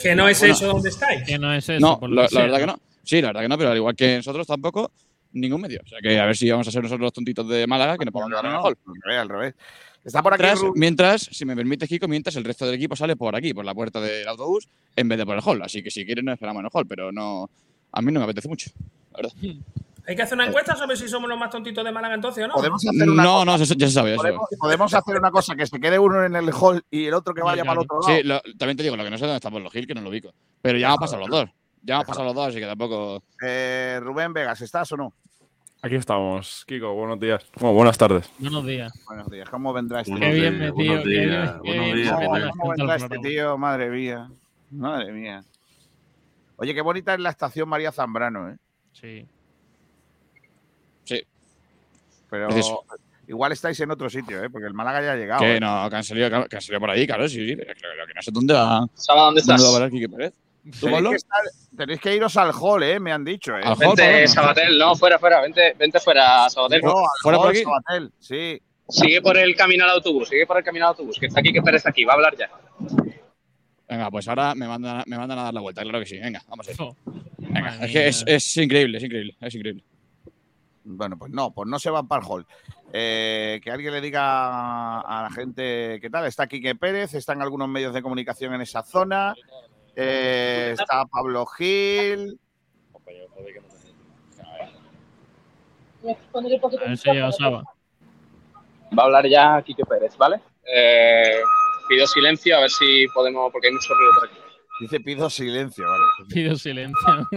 Que 0.01 0.15
no 0.15 0.27
es 0.29 0.39
Bueno. 0.39 0.53
eso 0.53 0.67
donde 0.67 0.89
estáis. 0.89 1.23
Que 1.23 1.37
no 1.39 1.53
es 1.53 1.67
eso. 1.67 1.79
No, 1.85 1.99
por 1.99 2.09
la, 2.09 2.15
lo 2.15 2.21
la 2.23 2.27
sea. 2.29 2.41
verdad 2.43 2.59
que 2.59 2.65
no. 2.67 2.79
Sí, 3.03 3.21
la 3.21 3.29
verdad 3.29 3.41
que 3.41 3.47
no, 3.49 3.57
pero 3.57 3.71
al 3.71 3.77
igual 3.77 3.95
que 3.95 4.17
nosotros 4.17 4.45
tampoco, 4.47 4.91
ningún 5.33 5.61
medio. 5.61 5.81
O 5.83 5.87
sea 5.87 5.99
que 6.01 6.19
a 6.19 6.25
ver 6.25 6.35
si 6.37 6.49
vamos 6.49 6.67
a 6.67 6.71
ser 6.71 6.81
nosotros 6.83 7.01
los 7.05 7.13
tontitos 7.13 7.47
de 7.47 7.65
Málaga 7.67 7.97
que 7.97 8.05
nos 8.05 8.13
en 8.15 8.31
el 8.51 8.55
hall. 8.57 8.77
Al 8.87 9.01
revés, 9.03 9.19
al 9.19 9.29
revés. 9.29 9.55
Está 10.03 10.23
por 10.23 10.33
aquí 10.33 10.43
Mientras, 10.75 11.21
si 11.31 11.45
me 11.45 11.55
permite, 11.55 11.87
Kiko, 11.87 12.07
mientras 12.07 12.35
el 12.35 12.43
resto 12.43 12.65
del 12.65 12.75
equipo 12.75 12.95
sale 12.95 13.15
por 13.15 13.35
aquí, 13.35 13.53
por 13.53 13.63
la 13.65 13.73
puerta 13.75 14.01
del 14.01 14.27
autobús, 14.27 14.67
en 14.95 15.07
vez 15.07 15.17
de 15.19 15.25
por 15.25 15.35
el 15.35 15.41
hall. 15.45 15.61
Así 15.61 15.83
que 15.83 15.91
si 15.91 16.05
quieren, 16.05 16.25
nos 16.25 16.33
esperamos 16.33 16.61
en 16.61 16.65
el 16.65 16.71
hall, 16.73 16.87
pero 16.87 17.11
no. 17.11 17.49
A 17.91 18.01
mí 18.01 18.11
no 18.11 18.19
me 18.19 18.23
apetece 18.23 18.47
mucho, 18.47 18.71
la 19.11 19.17
verdad. 19.17 19.33
Hay 20.07 20.15
que 20.15 20.23
hacer 20.23 20.35
una 20.35 20.47
encuesta 20.47 20.75
sobre 20.75 20.97
si 20.97 21.07
somos 21.07 21.29
los 21.29 21.37
más 21.37 21.51
tontitos 21.51 21.85
de 21.85 21.91
Málaga 21.91 22.15
entonces 22.15 22.43
o 22.43 22.47
no. 22.47 22.55
Podemos 22.55 22.83
hacer 22.83 23.07
una 23.07 23.23
No, 23.23 23.33
cosa. 23.33 23.45
no, 23.45 23.55
eso- 23.63 23.73
ya 23.75 23.87
se 23.87 23.93
sabe. 23.93 24.15
Podemos, 24.15 24.47
podemos 24.59 24.93
hacer 24.93 25.15
una 25.17 25.29
cosa, 25.29 25.55
que 25.55 25.67
se 25.67 25.79
quede 25.79 25.99
uno 25.99 26.25
en 26.25 26.35
el 26.35 26.49
hall 26.51 26.83
y 26.89 27.05
el 27.05 27.13
otro 27.13 27.35
que 27.35 27.41
vaya 27.43 27.63
para 27.63 27.73
el 27.73 27.85
otro 27.85 28.01
lado. 28.01 28.17
Sí, 28.17 28.23
lo- 28.23 28.41
también 28.57 28.77
te 28.77 28.83
digo, 28.83 28.97
lo 28.97 29.03
que 29.03 29.11
no 29.11 29.17
sé 29.19 29.25
dónde 29.25 29.35
estamos 29.37 29.61
los 29.61 29.71
Gil, 29.71 29.85
que 29.85 29.93
no 29.93 30.01
lo 30.01 30.09
ubico. 30.09 30.33
Pero 30.63 30.79
ya 30.79 30.87
me 30.87 30.93
han 30.93 30.99
pasado 30.99 31.19
los 31.21 31.29
dos. 31.29 31.49
Ya 31.83 31.95
me 31.95 32.01
han 32.01 32.05
pasado 32.05 32.25
los 32.25 32.35
dos, 32.35 32.47
así 32.49 32.59
que 32.59 32.65
tampoco. 32.65 33.23
Eh, 33.41 33.99
Rubén 34.01 34.33
Vegas, 34.33 34.61
¿estás 34.61 34.91
o 34.91 34.97
no? 34.97 35.13
Aquí 35.83 35.95
estamos, 35.95 36.63
Kiko, 36.67 36.93
buenos 36.93 37.19
días. 37.19 37.43
Bueno, 37.55 37.73
buenas 37.73 37.97
tardes. 37.97 38.29
Buenos 38.37 38.63
días. 38.67 38.93
Buenos 39.07 39.31
días, 39.31 39.49
¿cómo 39.49 39.73
vendrá 39.73 40.01
este 40.01 40.13
Qué 40.13 40.19
Buenos 40.19 40.35
bien 40.35 40.59
días, 40.59 40.75
metido, 40.75 40.93
buenos 40.93 41.03
qué 41.03 41.09
bien, 41.09 41.31
buenos 41.65 41.95
días, 41.95 42.51
¿Cómo, 42.51 42.69
vendrá 42.69 42.95
este 42.97 43.17
tío? 43.17 43.57
Madre 43.57 43.89
mía. 43.89 44.31
Madre 44.69 45.11
mía. 45.11 45.43
Oye, 46.57 46.75
qué 46.75 46.81
bonita 46.81 47.15
es 47.15 47.19
la 47.19 47.31
estación 47.31 47.67
María 47.67 47.91
Zambrano, 47.91 48.51
¿eh? 48.51 48.57
Sí. 48.93 49.25
Sí. 51.03 51.23
Pero 52.29 52.49
Preciso. 52.49 52.83
igual 53.27 53.51
estáis 53.51 53.79
en 53.79 53.89
otro 53.89 54.07
sitio, 54.07 54.43
¿eh? 54.43 54.51
Porque 54.51 54.67
el 54.67 54.75
Málaga 54.75 55.01
ya 55.01 55.13
ha 55.13 55.15
llegado. 55.15 55.41
Que 55.41 55.55
¿eh? 55.55 55.59
no, 55.59 55.89
que 55.89 55.95
han 55.95 56.03
salido, 56.03 56.29
que 56.29 56.55
han 56.55 56.61
salido 56.61 56.79
por 56.79 56.91
ahí, 56.91 57.07
claro, 57.07 57.27
sí, 57.27 57.37
sí. 57.37 57.55
Lo, 57.55 57.65
que 57.65 58.13
no 58.13 58.21
sé 58.21 58.29
dónde 58.31 58.53
va. 58.53 58.87
Saba, 58.93 59.23
¿dónde 59.23 59.41
estás? 59.41 59.65
va 59.65 59.69
a 59.69 59.73
parar 59.73 59.89
Quique 59.89 60.07
Pérez? 60.07 60.33
¿Tú, 60.63 60.85
Tenéis 60.87 61.09
que, 61.09 61.15
estar- 61.15 61.75
tenéis 61.75 61.99
que 62.01 62.15
iros 62.15 62.37
al 62.37 62.51
hall, 62.53 62.83
¿eh? 62.83 62.99
Me 62.99 63.11
han 63.11 63.23
dicho, 63.25 63.57
¿eh? 63.57 63.61
Al 63.63 63.73
hall, 63.73 63.95
Vente. 63.97 64.27
Sabatel, 64.27 64.77
no, 64.77 64.95
fuera, 64.95 65.17
fuera, 65.17 65.41
vente, 65.41 65.73
vente 65.77 65.99
fuera, 65.99 66.47
Sabatel. 66.49 66.81
No, 66.81 66.91
al 66.99 67.05
¿Fuera 67.23 67.37
por 67.39 67.49
aquí? 67.49 67.63
Sabatel, 67.63 68.11
sí. 68.19 68.61
Sigue 68.87 69.21
por 69.21 69.37
el 69.37 69.55
camino 69.55 69.85
al 69.85 69.91
autobús, 69.91 70.29
sigue 70.29 70.45
por 70.45 70.57
el 70.57 70.63
camino 70.63 70.85
al 70.85 70.89
autobús, 70.89 71.17
que 71.19 71.25
está 71.27 71.39
aquí, 71.39 71.51
que 71.51 71.61
Pérez 71.61 71.85
aquí, 71.87 72.03
va 72.05 72.13
a 72.13 72.15
hablar 72.17 72.35
ya. 72.37 72.49
Venga, 73.89 74.09
pues 74.11 74.27
ahora 74.27 74.53
me 74.55 74.67
mandan, 74.67 74.99
a- 74.99 75.03
me 75.07 75.17
mandan 75.17 75.39
a 75.39 75.43
dar 75.43 75.53
la 75.53 75.61
vuelta, 75.61 75.81
claro 75.81 75.99
que 75.99 76.05
sí. 76.05 76.19
Venga, 76.19 76.41
vamos 76.47 76.67
a 76.67 76.71
ir. 76.71 76.77
Venga, 77.37 77.85
es 77.85 78.23
que 78.23 78.35
es 78.35 78.57
increíble, 78.57 78.97
es 78.99 79.03
increíble, 79.03 79.35
es 79.41 79.55
increíble. 79.55 79.83
Bueno, 80.83 81.17
pues 81.17 81.31
no, 81.31 81.51
pues 81.51 81.67
no 81.69 81.79
se 81.79 81.89
van 81.89 82.07
para 82.07 82.23
el 82.23 82.27
hall. 82.31 82.45
Eh, 82.93 83.61
que 83.63 83.71
alguien 83.71 83.93
le 83.93 84.01
diga 84.01 84.99
a 85.01 85.23
la 85.23 85.29
gente 85.31 85.99
qué 86.01 86.09
tal. 86.09 86.25
Está 86.25 86.47
Quique 86.47 86.75
Pérez, 86.75 87.13
están 87.13 87.41
algunos 87.41 87.69
medios 87.69 87.93
de 87.93 88.01
comunicación 88.01 88.53
en 88.53 88.61
esa 88.61 88.83
zona. 88.83 89.33
Eh, 89.95 90.75
está 90.77 91.05
Pablo 91.05 91.45
Gil. 91.45 92.39
A 96.03 96.87
ver 96.87 96.97
si 96.97 97.11
llega 97.11 97.31
Saba. 97.31 97.63
Va 98.97 99.03
a 99.03 99.05
hablar 99.05 99.27
ya 99.27 99.61
Quique 99.61 99.85
Pérez, 99.85 100.17
¿vale? 100.17 100.41
Eh, 100.73 101.41
pido 101.87 102.07
silencio 102.07 102.57
a 102.57 102.61
ver 102.61 102.69
si 102.69 103.07
podemos, 103.13 103.51
porque 103.51 103.67
hay 103.67 103.73
mucho 103.73 103.93
ruido 103.93 104.11
por 104.19 104.29
aquí. 104.29 104.37
Dice 104.81 104.99
pido 104.99 105.29
silencio, 105.29 105.85
vale. 105.87 106.03
Pido 106.29 106.55
silencio. 106.55 107.27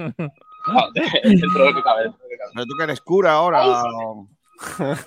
No, 0.67 0.91
dentro 0.95 1.65
de 1.65 1.71
lo 1.71 1.75
que 1.75 1.83
cabe, 1.83 2.05
dentro 2.05 2.19
de 2.25 2.25
lo 2.25 2.29
que 2.29 2.39
cabe. 2.39 2.53
Pero 2.55 2.67
tú 2.67 2.77
que 2.77 2.85
eres 2.85 3.01
cura 3.01 3.33
ahora. 3.33 3.65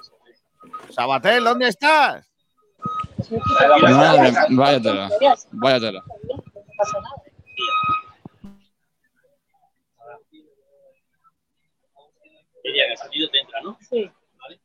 Sabatel, 0.89 1.43
¿dónde 1.43 1.68
estás? 1.68 2.30
Madre, 3.82 4.34
vaya 4.52 4.82
tela, 4.82 5.10
vaya 5.52 5.80
tela. 5.80 6.04
Ella 12.64 12.86
en 12.86 12.91
el 12.91 12.97
sentido 12.97 13.30
te 13.30 13.39
entra, 13.39 13.62
¿no? 13.62 13.78
Sí. 13.82 14.10
¿Vale? 14.38 14.60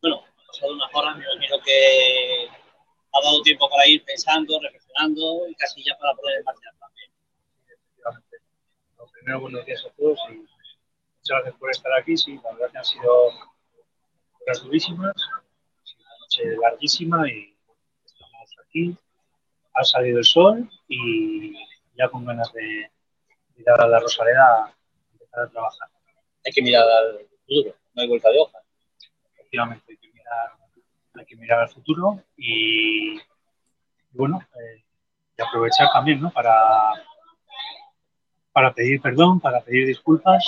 Bueno, 0.00 0.24
ha 0.24 0.46
pasado 0.46 0.72
unas 0.72 0.94
horas, 0.94 1.16
me 1.16 1.24
imagino 1.24 1.58
que 1.64 2.48
ha 3.12 3.20
dado 3.22 3.42
tiempo 3.42 3.68
para 3.68 3.86
ir 3.86 4.04
pensando, 4.04 4.60
reflexionando 4.60 5.48
y 5.48 5.54
casi 5.54 5.84
ya 5.84 5.96
para 5.98 6.14
poder 6.14 6.42
marchar 6.44 6.74
también. 6.78 7.10
efectivamente. 7.66 8.36
Lo 8.98 9.06
primero, 9.06 9.40
buenos 9.40 9.64
días 9.66 9.84
a 9.84 9.90
todos 9.94 10.18
y 10.30 10.34
muchas 10.34 10.48
gracias 11.28 11.54
por 11.56 11.70
estar 11.70 11.92
aquí. 11.98 12.16
Sí, 12.16 12.40
la 12.42 12.52
verdad 12.52 12.72
que 12.72 12.78
han 12.78 12.84
sido 12.84 13.28
horas 14.40 14.62
durísimas, 14.62 15.14
ha 15.16 15.86
sido 15.86 16.02
una 16.02 16.18
noche 16.20 16.56
larguísima 16.60 17.28
y 17.30 17.56
estamos 18.04 18.56
aquí. 18.66 18.96
Ha 19.74 19.84
salido 19.84 20.18
el 20.18 20.24
sol 20.24 20.68
y 20.88 21.54
ya 21.96 22.08
con 22.08 22.24
ganas 22.24 22.52
de 22.52 22.90
ir 23.56 23.70
a 23.70 23.86
la 23.86 24.00
Rosaleda 24.00 24.66
a 24.66 24.74
empezar 25.12 25.44
a 25.44 25.48
trabajar. 25.50 25.88
Hay 26.44 26.52
que 26.52 26.62
mirar 26.62 26.84
al 26.88 27.26
futuro, 27.26 27.74
no 27.94 28.02
hay 28.02 28.08
vuelta 28.08 28.30
de 28.30 28.38
hoja. 28.38 28.58
Efectivamente, 29.34 29.84
hay 29.88 29.96
que 29.96 30.08
mirar, 30.12 30.52
hay 31.14 31.24
que 31.26 31.36
mirar 31.36 31.60
al 31.60 31.68
futuro 31.68 32.22
y, 32.36 33.16
y 33.16 33.20
bueno, 34.12 34.40
eh, 34.54 34.84
y 35.36 35.42
aprovechar 35.42 35.88
también 35.92 36.20
¿no? 36.20 36.30
para, 36.30 36.92
para 38.52 38.72
pedir 38.72 39.00
perdón, 39.00 39.40
para 39.40 39.60
pedir 39.60 39.86
disculpas 39.86 40.44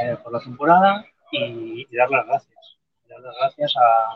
eh, 0.00 0.16
por 0.22 0.32
la 0.32 0.40
temporada 0.40 1.04
y, 1.32 1.86
y 1.90 1.96
dar 1.96 2.10
las 2.10 2.26
gracias. 2.26 2.78
Dar 3.08 3.20
las 3.20 3.34
gracias 3.36 3.74
a, 3.76 4.14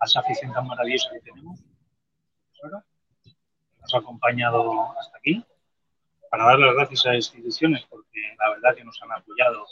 a 0.00 0.04
esa 0.04 0.20
afición 0.20 0.52
tan 0.52 0.66
maravillosa 0.66 1.10
que 1.12 1.20
tenemos. 1.20 1.60
Ahora, 2.62 2.84
Nos 3.80 3.94
ha 3.94 3.98
acompañado 3.98 4.92
hasta 4.98 5.18
aquí. 5.18 5.44
Para 6.30 6.44
dar 6.44 6.58
las 6.58 6.74
gracias 6.74 7.06
a 7.06 7.08
las 7.08 7.16
instituciones, 7.16 7.86
porque 7.88 8.20
la 8.38 8.50
verdad 8.50 8.76
que 8.76 8.84
nos 8.84 9.00
han 9.02 9.12
apoyado 9.12 9.64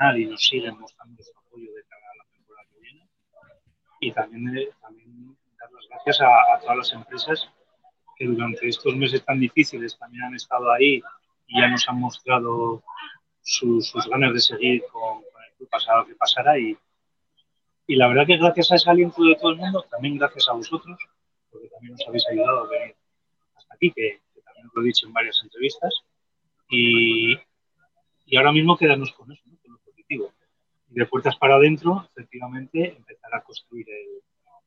final 0.00 0.18
y 0.18 0.26
nos 0.26 0.42
siguen 0.42 0.78
mostrando 0.78 1.22
su 1.22 1.30
apoyo 1.38 1.72
de 1.74 1.82
cara 1.84 2.06
a 2.12 2.16
la 2.16 2.24
temporada 2.32 2.66
que 2.72 2.80
viene. 2.80 3.08
Y 4.00 4.12
también, 4.12 4.56
eh, 4.58 4.68
también 4.80 5.36
dar 5.58 5.70
las 5.72 5.86
gracias 5.88 6.20
a, 6.22 6.54
a 6.54 6.60
todas 6.60 6.76
las 6.78 6.92
empresas 6.92 7.48
que 8.16 8.26
durante 8.26 8.68
estos 8.68 8.94
meses 8.96 9.24
tan 9.24 9.40
difíciles 9.40 9.98
también 9.98 10.24
han 10.24 10.34
estado 10.34 10.70
ahí 10.72 11.02
y 11.46 11.60
ya 11.60 11.68
nos 11.68 11.86
han 11.88 11.98
mostrado 12.00 12.82
su- 13.42 13.80
sus 13.82 14.06
ganas 14.06 14.32
de 14.34 14.40
seguir 14.40 14.82
con, 14.92 15.22
con 15.22 15.42
el 15.44 15.52
club 15.56 15.68
pasado 15.68 16.06
que 16.06 16.14
pasara. 16.14 16.58
Y, 16.58 16.76
y 17.86 17.96
la 17.96 18.08
verdad 18.08 18.26
que 18.26 18.36
gracias 18.38 18.70
a 18.72 18.76
ese 18.76 18.90
aliento 18.90 19.22
de 19.22 19.36
todo 19.36 19.50
el 19.50 19.56
mundo, 19.56 19.84
también 19.90 20.16
gracias 20.16 20.48
a 20.48 20.52
vosotros, 20.52 20.98
porque 21.50 21.68
también 21.68 21.92
nos 21.92 22.06
habéis 22.08 22.26
ayudado 22.28 22.64
a 22.64 22.68
venir 22.68 22.94
hasta 23.56 23.74
aquí, 23.74 23.90
que, 23.92 24.20
que 24.34 24.40
también 24.42 24.66
os 24.66 24.72
lo 24.74 24.82
he 24.82 24.84
dicho 24.86 25.06
en 25.06 25.12
varias 25.12 25.40
entrevistas, 25.42 25.92
y, 26.68 27.34
y 28.26 28.36
ahora 28.36 28.52
mismo 28.52 28.76
quedarnos 28.76 29.10
con 29.12 29.32
eso, 29.32 29.42
¿no? 29.46 29.56
con 29.60 29.72
lo 29.72 29.78
positivo. 29.80 30.32
Y 30.90 30.94
de 30.98 31.06
puertas 31.06 31.36
para 31.36 31.54
adentro, 31.56 32.08
efectivamente, 32.10 32.96
empezar 32.96 33.34
a 33.34 33.42
construir 33.42 33.88
el, 33.88 34.22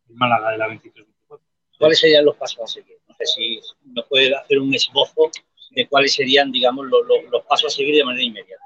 el 0.09 0.15
Málaga 0.15 0.51
de 0.51 0.57
la 0.57 0.67
23-24. 0.69 1.39
¿Cuáles 1.80 1.99
serían 1.99 2.24
los 2.26 2.38
pasos 2.38 2.61
a 2.63 2.67
seguir? 2.67 2.97
No 3.07 3.15
sé 3.15 3.26
si 3.26 3.59
nos 3.86 4.07
puede 4.07 4.34
hacer 4.36 4.59
un 4.59 4.74
esbozo 4.74 5.30
de 5.71 5.88
cuáles 5.88 6.13
serían, 6.13 6.51
digamos, 6.51 6.86
los, 6.86 7.05
los- 7.05 7.24
los 7.32 7.43
pasos 7.45 7.74
a 7.74 7.76
seguir 7.76 7.95
de 7.95 8.05
manera 8.05 8.24
inmediata. 8.24 8.63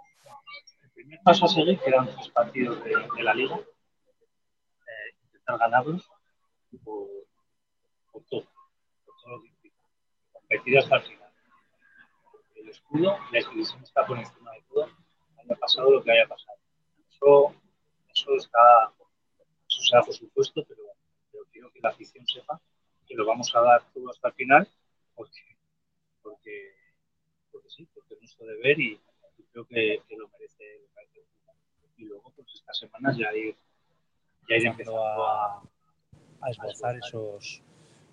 El 0.84 0.92
primer 0.92 1.20
paso 1.24 1.46
a 1.46 1.48
seguir 1.48 1.80
quedan 1.80 2.06
tres 2.14 2.30
partidos 2.30 2.84
de, 2.84 2.90
de 3.16 3.24
la 3.24 3.34
liga. 3.34 3.56
Eh, 3.56 5.16
intentar 5.26 5.58
ganarlos 5.58 6.08
por, 6.84 7.08
por 8.12 8.24
todo, 8.26 8.44
por 9.06 9.16
todo 9.24 9.36
lo 9.38 9.42
que 9.42 9.48
implica. 9.48 9.78
Competir 10.34 10.78
hasta 10.80 10.98
el 10.98 11.02
final. 11.04 11.32
El 12.56 12.70
escudo, 12.70 13.18
la 13.32 13.38
institución 13.40 13.82
está 13.84 14.06
por 14.06 14.20
encima 14.20 14.52
de 14.52 14.62
todo, 14.70 14.90
haya 15.42 15.56
pasado 15.56 15.90
lo 15.92 16.04
que 16.04 16.12
haya 16.12 16.28
pasado. 16.28 16.57
Eso, 17.18 17.56
eso 18.14 18.36
está, 18.36 18.92
eso 19.68 19.82
se 19.82 19.96
da 19.96 20.04
por 20.04 20.14
supuesto, 20.14 20.64
pero, 20.68 20.84
pero 21.32 21.44
quiero 21.52 21.72
que 21.72 21.80
la 21.82 21.90
afición 21.90 22.26
sepa 22.28 22.62
que 23.08 23.16
lo 23.16 23.26
vamos 23.26 23.54
a 23.56 23.62
dar 23.62 23.82
todo 23.94 24.10
hasta 24.12 24.28
el 24.28 24.34
final, 24.36 24.68
porque, 25.16 25.40
porque, 26.22 26.74
porque 27.52 27.70
sí, 27.70 27.88
porque 27.94 28.14
es 28.14 28.20
nuestro 28.22 28.46
deber 28.46 28.80
y, 28.80 29.00
y 29.38 29.44
creo 29.52 29.66
que, 29.66 30.02
que 30.08 30.16
lo 30.18 30.28
merece, 30.30 30.64
el. 31.16 31.24
Y 31.98 32.06
luego, 32.06 32.32
pues 32.36 32.48
estas 32.54 32.78
semanas 32.78 33.18
ya 33.18 33.34
ir, 33.36 33.56
ya 34.50 34.56
ir 34.58 34.68
empezando 34.68 35.04
a, 35.26 35.64
a 36.42 36.50
esbozar 36.52 36.98
esos, 36.98 37.64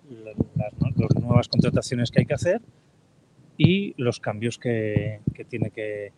la- 0.09 0.31
las, 0.55 0.73
las 0.97 1.15
nuevas 1.21 1.47
contrataciones 1.47 2.09
que 2.09 2.21
hay 2.21 2.25
que 2.25 2.33
hacer 2.33 2.61
y 3.57 3.93
los 4.01 4.19
cambios 4.19 4.57
que, 4.57 5.21
que 5.35 5.45
tiene 5.45 5.69
que 5.71 6.13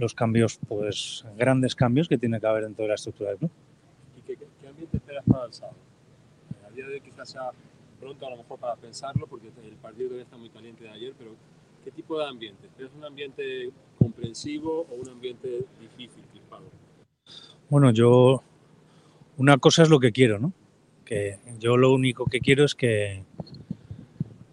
los 0.00 0.14
cambios 0.14 0.58
pues 0.66 1.24
grandes 1.36 1.74
cambios 1.76 2.08
que 2.08 2.18
tiene 2.18 2.40
que 2.40 2.46
haber 2.46 2.64
dentro 2.64 2.82
de 2.84 2.88
la 2.88 2.94
estructura 2.94 3.30
del 3.30 3.38
club. 3.38 3.50
¿Y 4.18 4.22
qué, 4.22 4.36
qué- 4.36 4.68
ambiente 4.68 4.96
esperas 4.96 5.24
para 5.30 5.44
el 5.46 5.52
sábado? 5.52 5.76
Eh, 6.52 6.66
A 6.66 6.70
día 6.70 6.86
de 6.86 6.94
hoy 6.94 7.00
quizás 7.02 7.28
sea 7.28 7.50
pronto 8.00 8.26
a 8.26 8.30
lo 8.30 8.36
mejor 8.38 8.58
para 8.58 8.76
pensarlo, 8.76 9.26
porque 9.26 9.48
el 9.48 9.74
partido 9.76 10.06
todavía 10.08 10.24
está 10.24 10.36
muy 10.38 10.48
caliente 10.48 10.84
de 10.84 10.90
ayer, 10.90 11.12
pero 11.18 11.32
¿qué 11.84 11.90
tipo 11.90 12.18
de 12.18 12.26
ambiente? 12.26 12.66
¿Esperas 12.66 12.92
un 12.96 13.04
ambiente 13.04 13.70
comprensivo 13.98 14.86
o 14.90 14.94
un 14.94 15.08
ambiente 15.10 15.64
difícil, 15.80 16.24
crispado? 16.30 16.64
Bueno, 17.68 17.90
yo 17.92 18.42
una 19.36 19.58
cosa 19.58 19.82
es 19.82 19.90
lo 19.90 20.00
que 20.00 20.12
quiero, 20.12 20.38
¿no? 20.38 20.52
Que 21.04 21.38
yo 21.58 21.76
lo 21.76 21.92
único 21.92 22.24
que 22.24 22.40
quiero 22.40 22.64
es 22.64 22.74
que, 22.74 23.24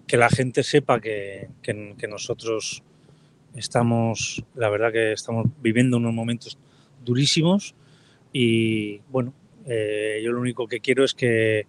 que 0.07 0.17
la 0.17 0.29
gente 0.29 0.63
sepa 0.63 0.99
que, 0.99 1.49
que- 1.61 1.95
que 1.97 2.07
nosotros 2.07 2.83
estamos, 3.57 4.43
la 4.55 4.69
verdad 4.69 4.91
que 4.91 5.11
estamos 5.11 5.47
viviendo 5.61 5.97
unos 5.97 6.13
momentos 6.13 6.57
durísimos 7.03 7.75
y 8.31 8.99
bueno, 9.09 9.33
eh, 9.65 10.21
yo 10.23 10.31
lo 10.31 10.41
único 10.41 10.67
que 10.67 10.79
quiero 10.79 11.03
es 11.03 11.13
que, 11.13 11.65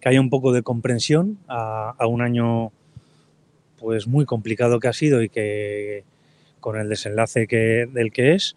que 0.00 0.08
haya 0.08 0.20
un 0.20 0.30
poco 0.30 0.52
de 0.52 0.62
comprensión 0.62 1.38
a, 1.48 1.96
un 2.06 2.22
año 2.22 2.72
pues 3.78 4.06
muy 4.06 4.24
complicado 4.24 4.80
que 4.80 4.88
ha 4.88 4.92
sido 4.92 5.22
y 5.22 5.28
que 5.28 6.04
con 6.60 6.78
el 6.78 6.88
desenlace 6.88 7.46
que, 7.46 7.88
del 7.92 8.12
que 8.12 8.34
es 8.34 8.56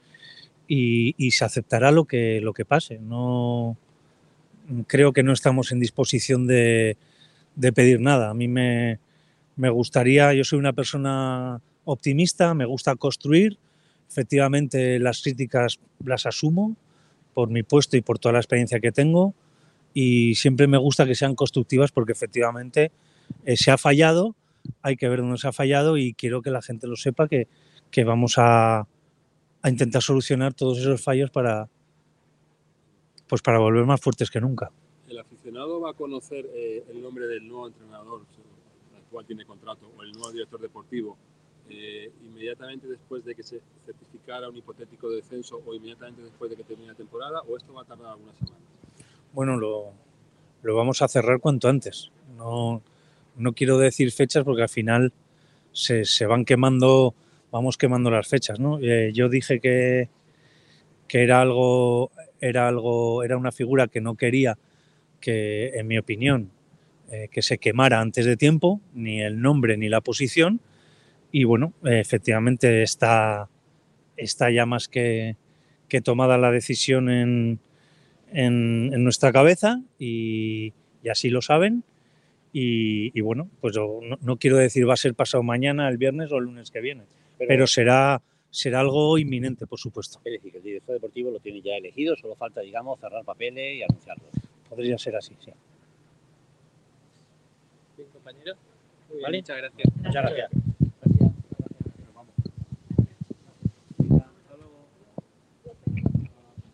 y, 0.67 1.15
y 1.17 1.31
se 1.31 1.45
aceptará 1.45 1.91
lo 1.91 2.05
que, 2.05 2.41
lo 2.41 2.53
que 2.53 2.65
pase. 2.65 2.99
No, 2.99 3.77
creo 4.87 5.13
que 5.13 5.23
no 5.23 5.33
estamos 5.33 5.71
en 5.71 5.79
disposición 5.79 6.47
de, 6.47 6.97
de 7.55 7.73
pedir 7.73 7.99
nada. 7.99 8.29
A 8.29 8.33
mí 8.33 8.47
me, 8.47 8.99
me 9.55 9.69
gustaría, 9.69 10.33
yo 10.33 10.43
soy 10.43 10.59
una 10.59 10.73
persona 10.73 11.61
optimista, 11.87 12.53
me 12.53 12.65
gusta 12.65 12.95
construir. 12.95 13.57
Efectivamente, 14.09 14.99
las 14.99 15.21
críticas 15.21 15.79
las 16.03 16.25
asumo 16.25 16.75
por 17.33 17.49
mi 17.49 17.63
puesto 17.63 17.97
y 17.97 18.01
por 18.01 18.19
toda 18.19 18.33
la 18.33 18.39
experiencia 18.39 18.79
que 18.79 18.91
tengo. 18.91 19.33
Y 19.93 20.35
siempre 20.35 20.67
me 20.67 20.77
gusta 20.77 21.05
que 21.05 21.15
sean 21.15 21.35
constructivas 21.35 21.91
porque 21.91 22.11
efectivamente 22.11 22.91
eh, 23.45 23.57
se 23.57 23.71
ha 23.71 23.77
fallado, 23.77 24.35
hay 24.81 24.95
que 24.97 25.09
ver 25.09 25.19
dónde 25.19 25.37
se 25.37 25.47
ha 25.47 25.51
fallado 25.53 25.97
y 25.97 26.13
quiero 26.13 26.41
que 26.41 26.51
la 26.51 26.61
gente 26.61 26.87
lo 26.87 26.95
sepa 26.95 27.27
que, 27.27 27.47
que 27.89 28.03
vamos 28.03 28.35
a, 28.37 28.87
a 29.61 29.69
intentar 29.69 30.01
solucionar 30.01 30.53
todos 30.53 30.79
esos 30.79 31.01
fallos 31.01 31.31
para, 31.31 31.67
pues 33.27 33.41
para 33.41 33.59
volver 33.59 33.85
más 33.85 34.01
fuertes 34.01 34.29
que 34.29 34.39
nunca. 34.39 34.71
¿El 35.07 35.19
aficionado 35.19 35.81
va 35.81 35.91
a 35.91 35.93
conocer 35.93 36.49
eh, 36.53 36.85
el 36.89 37.01
nombre 37.01 37.27
del 37.27 37.47
nuevo 37.47 37.67
entrenador, 37.67 38.25
el 38.95 39.03
cual 39.09 39.25
tiene 39.25 39.45
contrato, 39.45 39.89
o 39.97 40.03
el 40.03 40.11
nuevo 40.11 40.31
director 40.31 40.59
deportivo, 40.59 41.17
eh, 41.69 42.11
inmediatamente 42.23 42.87
después 42.87 43.23
de 43.25 43.35
que 43.35 43.43
se 43.43 43.61
certificara 43.85 44.49
un 44.49 44.57
hipotético 44.57 45.09
descenso 45.09 45.61
o 45.65 45.73
inmediatamente 45.73 46.21
después 46.21 46.49
de 46.49 46.57
que 46.57 46.63
termine 46.63 46.89
la 46.89 46.95
temporada, 46.95 47.41
o 47.41 47.57
esto 47.57 47.73
va 47.73 47.81
a 47.81 47.85
tardar 47.85 48.11
algunas 48.11 48.35
semanas? 48.37 48.59
Bueno, 49.33 49.57
lo, 49.57 49.91
lo 50.63 50.75
vamos 50.75 51.01
a 51.01 51.07
cerrar 51.07 51.39
cuanto 51.39 51.69
antes. 51.69 52.11
No, 52.37 52.81
no 53.35 53.53
quiero 53.53 53.77
decir 53.77 54.11
fechas 54.11 54.43
porque 54.43 54.63
al 54.63 54.69
final 54.69 55.13
se, 55.71 56.05
se 56.05 56.25
van 56.25 56.45
quemando, 56.45 57.13
vamos 57.51 57.77
quemando 57.77 58.09
las 58.09 58.27
fechas, 58.27 58.59
¿no? 58.59 58.79
Eh, 58.81 59.11
yo 59.13 59.29
dije 59.29 59.59
que, 59.59 60.09
que 61.07 61.23
era 61.23 61.41
algo, 61.41 62.11
era 62.41 62.67
algo, 62.67 63.23
era 63.23 63.37
una 63.37 63.51
figura 63.51 63.87
que 63.87 64.01
no 64.01 64.15
quería 64.15 64.57
que, 65.19 65.69
en 65.75 65.87
mi 65.87 65.97
opinión, 65.97 66.51
eh, 67.11 67.29
que 67.31 67.41
se 67.41 67.57
quemara 67.57 68.01
antes 68.01 68.25
de 68.25 68.37
tiempo, 68.37 68.81
ni 68.93 69.21
el 69.21 69.39
nombre 69.39 69.77
ni 69.77 69.89
la 69.89 70.01
posición. 70.01 70.59
Y 71.31 71.43
bueno, 71.43 71.73
efectivamente 71.83 72.83
está, 72.83 73.49
está 74.15 74.49
ya 74.49 74.65
más 74.65 74.87
que, 74.87 75.35
que 75.89 76.01
tomada 76.01 76.37
la 76.37 76.51
decisión 76.51 77.09
en, 77.09 77.59
en, 78.31 78.91
en 78.93 79.03
nuestra 79.03 79.31
cabeza 79.31 79.81
y, 79.99 80.73
y 81.03 81.09
así 81.09 81.29
lo 81.29 81.41
saben. 81.41 81.83
Y, 82.53 83.11
y 83.17 83.21
bueno, 83.21 83.49
pues 83.61 83.75
yo 83.75 83.99
no, 84.01 84.17
no 84.21 84.37
quiero 84.37 84.57
decir 84.57 84.87
va 84.89 84.93
a 84.93 84.97
ser 84.97 85.13
pasado 85.13 85.43
mañana, 85.43 85.89
el 85.89 85.97
viernes 85.97 86.31
o 86.31 86.37
el 86.37 86.45
lunes 86.45 86.71
que 86.71 86.79
viene, 86.81 87.03
Pero- 87.37 87.47
pero, 87.49 87.67
será, 87.67 88.21
será 88.49 88.79
algo 88.79 89.17
inminente, 89.17 89.67
por 89.67 89.77
supuesto. 89.79 90.19
Es 90.23 90.31
decir, 90.33 90.51
que 90.51 90.57
el 90.57 90.63
director 90.63 90.95
deportivo 90.95 91.29
lo 91.29 91.39
tiene 91.39 91.61
ya 91.61 91.75
elegido, 91.75 92.15
solo 92.15 92.35
falta, 92.35 92.61
digamos, 92.61 92.99
cerrar 92.99 93.23
papeles 93.25 93.75
y 93.75 93.83
anunciarlo. 93.83 94.23
Podría 94.69 94.97
ser 94.97 95.17
así, 95.17 95.35
sí. 95.43 95.51
Bien, 97.97 98.09
compañero. 98.13 98.53
Vale. 99.21 99.37
Muchas 99.37 99.57
gracias. 99.57 99.87
Muchas 99.97 100.13
gracias. 100.23 100.51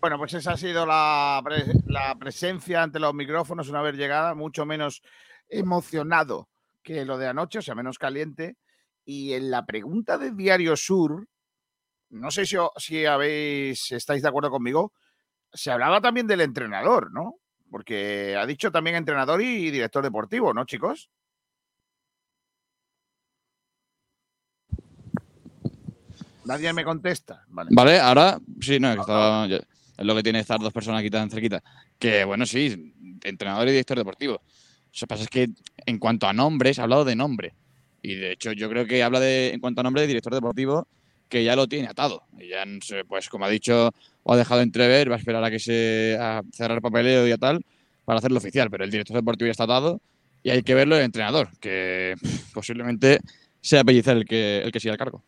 Bueno, 0.03 0.17
pues 0.17 0.33
esa 0.33 0.51
ha 0.51 0.57
sido 0.57 0.85
la, 0.85 1.39
pre- 1.45 1.63
la 1.85 2.13
presencia 2.15 2.83
ante 2.83 2.99
los 2.99 3.13
micrófonos 3.13 3.69
una 3.69 3.81
vez 3.81 3.95
llegada, 3.95 4.35
mucho 4.35 4.65
menos 4.65 5.01
emocionado 5.47 6.49
que 6.83 7.05
lo 7.05 7.17
de 7.17 7.29
anoche, 7.29 7.59
o 7.59 7.61
sea, 7.61 7.73
menos 7.73 7.97
caliente. 7.97 8.57
Y 9.05 9.31
en 9.31 9.49
la 9.49 9.65
pregunta 9.65 10.17
de 10.17 10.31
Diario 10.31 10.75
Sur, 10.75 11.25
no 12.09 12.31
sé 12.31 12.45
si, 12.45 12.57
si 12.75 13.05
habéis, 13.05 13.93
estáis 13.93 14.21
de 14.21 14.27
acuerdo 14.27 14.49
conmigo, 14.51 14.91
se 15.53 15.71
hablaba 15.71 16.01
también 16.01 16.27
del 16.27 16.41
entrenador, 16.41 17.09
¿no? 17.13 17.35
Porque 17.71 18.35
ha 18.37 18.45
dicho 18.45 18.73
también 18.73 18.97
entrenador 18.97 19.41
y 19.41 19.71
director 19.71 20.03
deportivo, 20.03 20.53
¿no, 20.53 20.65
chicos? 20.65 21.09
Nadie 26.43 26.73
me 26.73 26.83
contesta. 26.83 27.45
Vale. 27.47 27.69
Vale, 27.73 27.99
ahora 28.01 28.37
sí, 28.59 28.81
no, 28.81 28.93
que 28.95 28.99
estaba- 28.99 29.47
ya- 29.47 29.61
es 29.97 30.05
lo 30.05 30.15
que 30.15 30.23
tiene 30.23 30.39
estar 30.39 30.59
dos 30.59 30.73
personas 30.73 30.99
aquí 30.99 31.09
tan 31.09 31.29
cerquita. 31.29 31.63
Que 31.99 32.23
bueno, 32.23 32.45
sí, 32.45 32.93
entrenador 33.23 33.67
y 33.67 33.71
director 33.71 33.97
deportivo. 33.97 34.33
Lo 34.33 34.99
que 34.99 35.07
pasa 35.07 35.23
es 35.23 35.29
que 35.29 35.49
en 35.85 35.99
cuanto 35.99 36.27
a 36.27 36.33
nombres, 36.33 36.79
ha 36.79 36.83
hablado 36.83 37.05
de 37.05 37.15
nombre. 37.15 37.53
Y 38.01 38.15
de 38.15 38.33
hecho, 38.33 38.51
yo 38.51 38.69
creo 38.69 38.85
que 38.85 39.01
habla 39.01 39.19
de, 39.19 39.53
en 39.53 39.59
cuanto 39.59 39.81
a 39.81 39.83
nombre 39.83 40.01
de 40.01 40.07
director 40.07 40.33
deportivo, 40.33 40.87
que 41.29 41.43
ya 41.43 41.55
lo 41.55 41.67
tiene 41.67 41.87
atado. 41.87 42.23
Y 42.37 42.49
ya, 42.49 42.63
pues 43.07 43.29
como 43.29 43.45
ha 43.45 43.49
dicho, 43.49 43.91
o 44.23 44.33
ha 44.33 44.37
dejado 44.37 44.61
entrever, 44.61 45.09
va 45.09 45.15
a 45.15 45.19
esperar 45.19 45.43
a 45.43 45.49
que 45.49 45.59
se 45.59 46.17
a 46.19 46.41
cerrar 46.51 46.81
papeleo 46.81 47.27
y 47.27 47.31
a 47.31 47.37
tal, 47.37 47.65
para 48.05 48.19
hacerlo 48.19 48.37
oficial. 48.37 48.69
Pero 48.69 48.83
el 48.83 48.91
director 48.91 49.15
deportivo 49.15 49.47
ya 49.47 49.51
está 49.51 49.63
atado 49.63 50.01
y 50.43 50.49
hay 50.49 50.61
que 50.61 50.75
verlo 50.75 50.97
el 50.97 51.03
entrenador, 51.03 51.49
que 51.59 52.15
posiblemente 52.53 53.19
sea 53.61 53.83
Pellicer 53.83 54.17
el 54.17 54.25
que, 54.25 54.59
el 54.59 54.71
que 54.71 54.79
siga 54.79 54.93
el 54.93 54.99
cargo. 54.99 55.23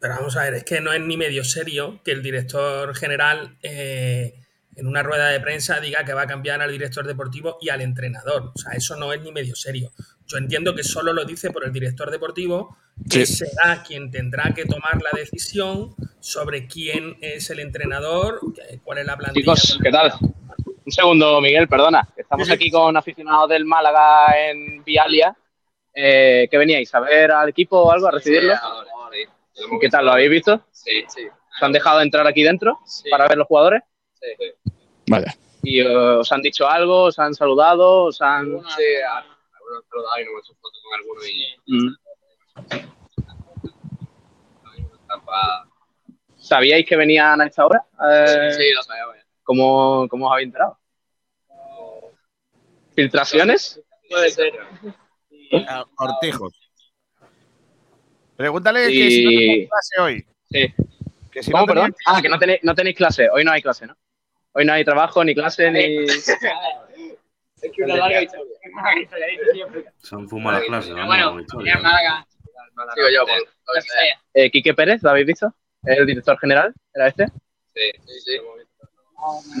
Pero 0.00 0.14
vamos 0.14 0.36
a 0.36 0.44
ver, 0.44 0.54
es 0.54 0.64
que 0.64 0.80
no 0.80 0.92
es 0.92 1.00
ni 1.00 1.16
medio 1.16 1.44
serio 1.44 2.00
que 2.04 2.12
el 2.12 2.22
director 2.22 2.94
general 2.96 3.56
eh, 3.62 4.34
en 4.76 4.86
una 4.86 5.02
rueda 5.02 5.28
de 5.28 5.40
prensa 5.40 5.78
diga 5.78 6.04
que 6.04 6.14
va 6.14 6.22
a 6.22 6.26
cambiar 6.26 6.62
al 6.62 6.72
director 6.72 7.06
deportivo 7.06 7.58
y 7.60 7.68
al 7.68 7.82
entrenador. 7.82 8.52
O 8.54 8.58
sea, 8.58 8.72
eso 8.72 8.96
no 8.96 9.12
es 9.12 9.20
ni 9.20 9.30
medio 9.30 9.54
serio. 9.54 9.90
Yo 10.26 10.38
entiendo 10.38 10.74
que 10.74 10.84
solo 10.84 11.12
lo 11.12 11.24
dice 11.24 11.50
por 11.50 11.64
el 11.64 11.72
director 11.72 12.10
deportivo, 12.10 12.78
que 13.10 13.26
Sí. 13.26 13.44
será 13.44 13.82
quien 13.82 14.10
tendrá 14.10 14.52
que 14.54 14.64
tomar 14.64 15.02
la 15.02 15.10
decisión 15.18 15.94
sobre 16.20 16.66
quién 16.66 17.16
es 17.20 17.50
el 17.50 17.60
entrenador, 17.60 18.40
cuál 18.84 18.98
es 18.98 19.06
la 19.06 19.16
plantilla. 19.18 19.54
Chicos, 19.54 19.78
¿qué 19.82 19.90
tal? 19.90 20.12
Un 20.86 20.92
segundo, 20.92 21.40
Miguel, 21.42 21.68
perdona. 21.68 22.08
Estamos 22.16 22.46
Sí, 22.46 22.52
sí. 22.52 22.54
aquí 22.54 22.70
con 22.70 22.96
aficionados 22.96 23.48
del 23.50 23.64
Málaga 23.66 24.28
en 24.48 24.82
Vialia. 24.82 25.36
Eh, 25.92 26.46
¿Qué 26.50 26.56
veníais? 26.56 26.94
¿A 26.94 27.00
ver 27.00 27.32
al 27.32 27.48
equipo 27.50 27.82
o 27.82 27.92
algo? 27.92 28.06
¿A 28.06 28.12
recibirlo? 28.12 28.54
¿Y 28.54 28.56
qué 29.80 29.88
tal? 29.88 30.04
¿Lo 30.06 30.12
habéis 30.12 30.30
visto? 30.30 30.64
Sí, 30.72 31.04
sí. 31.08 31.26
¿Os 31.26 31.62
han 31.62 31.72
dejado 31.72 32.00
entrar 32.00 32.26
aquí 32.26 32.42
dentro 32.42 32.78
para 33.10 33.26
ver 33.28 33.38
los 33.38 33.46
jugadores? 33.46 33.82
Sí. 34.14 34.26
Vaya. 35.08 35.34
¿Y 35.62 35.82
os 35.82 36.30
han 36.32 36.42
dicho 36.42 36.68
algo? 36.68 37.04
¿Os 37.04 37.18
han 37.18 37.34
saludado? 37.34 38.04
¿Os 38.04 38.20
han...? 38.22 38.46
Sí, 38.46 38.82
algunos 39.04 39.84
han 39.84 39.88
saludado 39.90 40.20
y 40.20 40.24
no 40.24 40.30
me 40.32 40.36
he 40.36 40.40
hecho 40.40 40.54
foto 40.60 40.78
con 40.82 40.94
alguno 40.98 41.20
y 41.26 41.56
Mm. 41.66 41.96
¿Sabíais 46.36 46.86
que 46.86 46.96
venían 46.96 47.40
a 47.40 47.46
esta 47.46 47.64
hora? 47.66 47.84
Eh, 48.10 48.50
Sí, 48.56 48.72
lo 48.72 48.82
ya. 48.82 49.24
¿cómo, 49.42 50.08
¿Cómo 50.08 50.26
os 50.26 50.32
habéis 50.32 50.46
enterado? 50.46 50.78
¿Filtraciones? 52.94 53.80
Puede 54.08 54.30
ser. 54.30 54.52
Cortijos. 55.94 56.59
Pregúntale 58.40 58.86
que 58.88 59.10
si 59.10 59.22
no 59.24 59.30
Y- 59.30 59.36
tenéis 59.36 59.68
clase 59.68 60.00
hoy. 60.00 60.26
Sí. 60.50 60.74
Que 61.30 61.42
si 61.42 61.50
¿Cómo, 61.50 61.66
no 61.66 61.74
tenéis 61.74 61.94
perdón? 61.94 62.16
Ah, 62.16 62.22
que 62.22 62.28
no 62.30 62.38
tenéis, 62.38 62.60
no 62.62 62.74
tenéis 62.74 62.96
clase. 62.96 63.28
Hoy 63.28 63.44
no 63.44 63.52
hay 63.52 63.60
clase, 63.60 63.86
¿no? 63.86 63.94
Hoy 64.52 64.64
no 64.64 64.72
hay 64.72 64.82
trabajo, 64.82 65.22
ni 65.22 65.34
clase, 65.34 65.70
ni... 65.70 66.06
Es 67.62 67.70
que 67.76 67.82
una 67.82 67.96
larga 67.96 68.22
historia. 68.22 68.46
Se 69.98 70.14
han 70.14 70.26
fumado 70.26 70.58
las 70.58 70.66
clases, 70.66 70.94
¿no? 70.94 71.04
Bueno, 71.04 71.38
historia. 71.38 71.76
Málaga. 71.76 72.26
Sigo 72.94 73.08
yo, 73.14 73.26
por. 73.26 73.36
Eh, 74.32 74.50
Quique 74.50 74.72
Pérez, 74.72 75.02
¿lo 75.02 75.10
habéis 75.10 75.26
visto? 75.26 75.54
¿El 75.84 76.06
director 76.06 76.38
general? 76.38 76.72
¿Era 76.94 77.08
este? 77.08 77.26
Sí, 77.74 77.90
sí, 78.06 78.20
sí. 78.24 78.40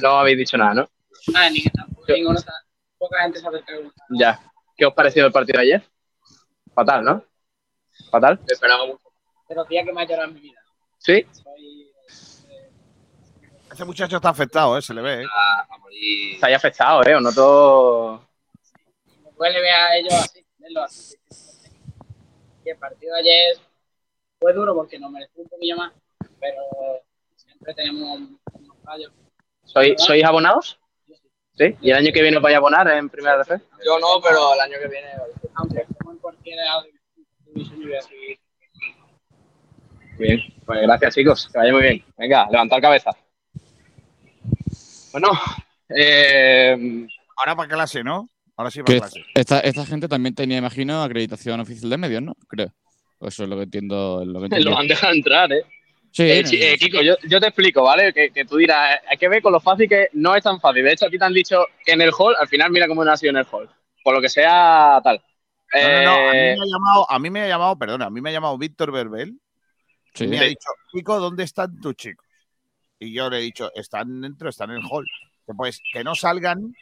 No 0.00 0.20
habéis 0.20 0.38
dicho 0.38 0.56
nada, 0.56 0.72
¿no? 0.72 0.90
Ah, 1.34 1.50
ni 1.50 1.60
que 1.60 1.68
tampoco. 1.68 2.10
Ninguno 2.10 2.38
está. 2.38 2.54
Poca 2.96 3.20
gente 3.24 3.40
sabe 3.40 3.62
que. 3.66 3.90
Ya. 4.18 4.40
¿Qué 4.74 4.86
os 4.86 4.94
pareció 4.94 5.26
el 5.26 5.32
partido 5.32 5.58
de 5.60 5.64
ayer? 5.66 5.82
Fatal, 6.74 7.04
¿no? 7.04 7.22
¿Fatal? 8.10 8.38
Me 8.38 8.52
esperaba 8.52 8.86
mucho. 8.86 9.10
Pero 9.48 9.64
tía 9.64 9.84
que 9.84 9.92
me 9.92 10.02
ha 10.02 10.04
llorado 10.04 10.28
en 10.28 10.34
mi 10.34 10.40
vida. 10.40 10.60
¿Sí? 10.98 11.26
Este 13.70 13.84
muchacho 13.84 14.16
está 14.16 14.28
afectado, 14.28 14.76
¿eh? 14.76 14.82
se 14.82 14.94
le 14.94 15.00
ve. 15.00 15.22
¿eh? 15.22 15.26
A 15.26 15.78
morir. 15.78 16.38
Se 16.38 16.46
haya 16.46 16.56
afectado, 16.56 17.04
¿eh? 17.04 17.14
Os 17.14 17.22
noto... 17.22 18.28
Me 19.24 19.32
puede 19.32 19.60
ver 19.60 19.70
a 19.70 19.96
ellos 19.96 20.12
así, 20.12 20.44
verlo 20.58 20.82
así. 20.82 21.16
Y 22.64 22.70
el 22.70 22.76
partido 22.76 23.14
de 23.14 23.20
ayer 23.20 23.56
fue 24.38 24.52
duro 24.52 24.74
porque 24.74 24.98
nos 24.98 25.10
mereció 25.10 25.42
un 25.42 25.48
poquillo 25.48 25.76
más, 25.76 25.92
pero 26.38 26.62
siempre 27.36 27.74
tenemos 27.74 28.20
unos 28.52 28.76
fallos. 28.84 29.12
¿Sois, 29.64 29.94
¿Sois 30.02 30.24
abonados? 30.24 30.78
¿Sí? 31.56 31.76
¿Y 31.80 31.90
el 31.90 31.96
año 31.96 32.12
que 32.12 32.22
viene 32.22 32.36
os 32.38 32.42
vais 32.42 32.54
a 32.54 32.58
abonar 32.58 32.88
en 32.90 33.08
Primera 33.08 33.38
de 33.38 33.44
Fe? 33.44 33.60
Yo 33.84 33.98
no, 33.98 34.20
pero 34.22 34.54
el 34.54 34.60
año 34.60 34.78
que 34.80 34.88
viene, 34.88 35.08
aunque 35.54 35.80
estemos 35.80 36.14
en 36.14 36.18
cualquier 36.20 36.58
Bien, 40.18 40.38
pues 40.66 40.80
gracias 40.82 41.14
chicos, 41.14 41.48
que 41.50 41.58
vaya 41.58 41.72
muy 41.72 41.82
bien. 41.82 42.04
Venga, 42.18 42.46
levantar 42.50 42.80
cabeza. 42.80 43.10
Bueno, 45.12 45.28
eh, 45.88 47.06
Ahora 47.36 47.56
para 47.56 47.68
clase, 47.68 48.04
¿no? 48.04 48.28
Ahora 48.56 48.70
sí 48.70 48.82
para 48.82 48.98
clase. 49.00 49.24
esta, 49.34 49.60
esta 49.60 49.86
gente 49.86 50.08
también 50.08 50.34
tenía, 50.34 50.58
imagino, 50.58 51.02
acreditación 51.02 51.58
oficial 51.60 51.88
de 51.90 51.96
medios, 51.96 52.22
¿no? 52.22 52.34
Creo. 52.48 52.72
O 53.18 53.28
Eso 53.28 53.44
es 53.44 53.48
lo 53.48 53.56
que 53.56 53.62
entiendo. 53.64 54.22
Lo 54.24 54.40
que 54.40 54.44
entiendo. 54.46 54.70
lo 54.70 54.78
han 54.78 54.88
dejado 54.88 55.12
entrar, 55.14 55.52
¿eh? 55.52 55.64
Sí, 56.12 56.24
Eh, 56.24 56.42
no, 56.42 56.50
eh. 56.52 56.76
Kiko, 56.78 57.02
yo, 57.02 57.14
yo 57.28 57.40
te 57.40 57.46
explico, 57.46 57.82
¿vale? 57.84 58.12
Que, 58.12 58.30
que 58.30 58.44
tú 58.44 58.56
dirás, 58.56 58.96
eh, 58.96 58.98
hay 59.10 59.16
que 59.16 59.28
ver 59.28 59.40
con 59.40 59.52
lo 59.52 59.60
fácil 59.60 59.88
que 59.88 60.08
no 60.12 60.34
es 60.34 60.42
tan 60.42 60.60
fácil. 60.60 60.84
De 60.84 60.92
hecho, 60.92 61.06
a 61.06 61.10
ti 61.10 61.18
te 61.18 61.24
han 61.24 61.32
dicho 61.32 61.64
que 61.84 61.92
en 61.92 62.02
el 62.02 62.10
hall, 62.16 62.34
al 62.38 62.48
final 62.48 62.70
mira 62.70 62.86
cómo 62.88 63.04
no 63.04 63.12
ha 63.12 63.16
sido 63.16 63.30
en 63.30 63.36
el 63.38 63.46
hall. 63.50 63.70
Por 64.02 64.14
lo 64.14 64.20
que 64.20 64.28
sea, 64.28 65.00
tal. 65.02 65.22
No, 65.72 65.80
no, 65.80 66.02
no, 66.04 66.28
a 66.28 66.32
mí 66.32 66.38
Eh, 66.38 66.56
me 66.56 66.62
ha 66.62 66.66
llamado, 66.66 67.06
a 67.10 67.18
mí 67.18 67.30
me 67.30 67.40
ha 67.42 67.48
llamado, 67.48 67.78
perdona, 67.78 68.06
a 68.06 68.10
mí 68.10 68.20
me 68.20 68.30
ha 68.30 68.32
llamado 68.32 68.58
Víctor 68.58 68.90
Verbel 68.92 69.38
Sí. 70.14 70.24
y 70.24 70.28
me 70.28 70.38
ha 70.40 70.42
dicho, 70.44 70.68
Chico, 70.92 71.20
¿dónde 71.20 71.44
están 71.44 71.80
tus 71.80 71.94
chicos? 71.94 72.26
Y 72.98 73.12
yo 73.14 73.30
le 73.30 73.38
he 73.38 73.42
dicho, 73.42 73.70
están 73.74 74.20
dentro, 74.20 74.48
están 74.50 74.70
en 74.70 74.78
el 74.78 74.82
hall. 74.90 75.06
Que 75.46 75.54
Pues 75.54 75.80
que 75.92 76.02
no 76.04 76.14
salgan 76.14 76.74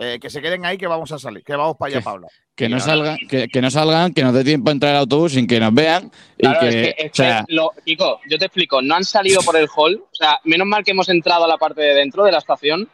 Eh, 0.00 0.18
que 0.18 0.30
se 0.30 0.40
queden 0.40 0.64
ahí 0.64 0.78
que 0.78 0.86
vamos 0.86 1.12
a 1.12 1.18
salir, 1.18 1.44
que 1.44 1.54
vamos 1.54 1.76
para 1.76 1.88
allá, 1.90 1.98
Que- 1.98 2.04
Pablo. 2.04 2.26
Que 2.56 2.66
no, 2.70 2.80
salgan, 2.80 3.18
que, 3.28 3.46
que 3.48 3.60
no 3.60 3.70
salgan, 3.70 4.14
que 4.14 4.22
nos 4.22 4.32
dé 4.32 4.42
tiempo 4.42 4.70
a 4.70 4.72
entrar 4.72 4.92
al 4.94 5.00
autobús 5.00 5.32
sin 5.32 5.46
que 5.46 5.60
nos 5.60 5.74
vean. 5.74 6.10
Y 6.38 6.44
Claro, 6.44 6.60
que, 6.60 6.68
es 6.68 6.74
que, 6.74 6.94
es 7.06 7.12
o 7.12 7.14
sea, 7.14 7.44
que 7.46 7.54
lo- 7.54 7.72
Kiko, 7.84 8.20
yo 8.26 8.38
te 8.38 8.46
explico, 8.46 8.80
no 8.80 8.94
han 8.94 9.04
salido 9.04 9.42
por 9.42 9.54
el 9.54 9.68
hall, 9.76 10.02
o 10.02 10.14
sea, 10.14 10.40
menos 10.44 10.66
mal 10.66 10.82
que 10.82 10.92
hemos 10.92 11.10
entrado 11.10 11.44
a 11.44 11.48
la 11.48 11.58
parte 11.58 11.82
de 11.82 11.92
dentro 11.94 12.24
de 12.24 12.32
la 12.32 12.38
estación, 12.38 12.88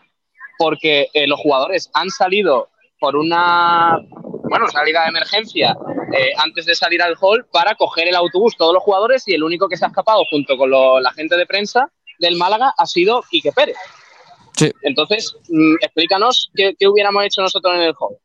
porque 0.59 1.07
eh, 1.14 1.29
los 1.29 1.39
jugadores 1.39 1.89
han 1.95 2.11
salido 2.11 2.69
por 2.99 3.14
una, 3.14 3.97
bueno, 4.49 4.68
salida 4.68 5.03
de 5.03 5.09
emergencia 5.09 5.76
eh, 6.16 6.30
antes 6.38 6.66
de 6.66 6.74
salir 6.74 7.03
al 7.03 7.14
hall 7.20 7.46
para 7.53 7.74
coger 7.74 8.09
el 8.09 8.14
autobús 8.16 8.57
todos 8.57 8.72
los 8.74 8.82
jugadores 8.82 9.26
y 9.28 9.34
el 9.34 9.42
único 9.42 9.68
que 9.68 9.76
se 9.76 9.84
ha 9.84 9.88
escapado 9.88 10.22
junto 10.30 10.57
con 10.57 10.70
lo- 10.70 11.01
la 11.01 11.12
gente 11.12 11.36
de 11.36 11.46
prensa 11.46 11.90
del 12.18 12.36
Málaga 12.36 12.72
ha 12.76 12.86
sido 12.86 13.22
Quique 13.30 13.53
Pérez. 13.53 13.76
Sí. 14.57 14.70
Entonces, 14.82 15.36
mm, 15.49 15.74
explícanos 15.80 16.51
qué, 16.55 16.74
qué 16.78 16.88
hubiéramos 16.88 17.24
hecho 17.24 17.42
nosotros 17.42 17.74
en 17.76 17.82
el 17.82 17.94
hall. 17.99 18.16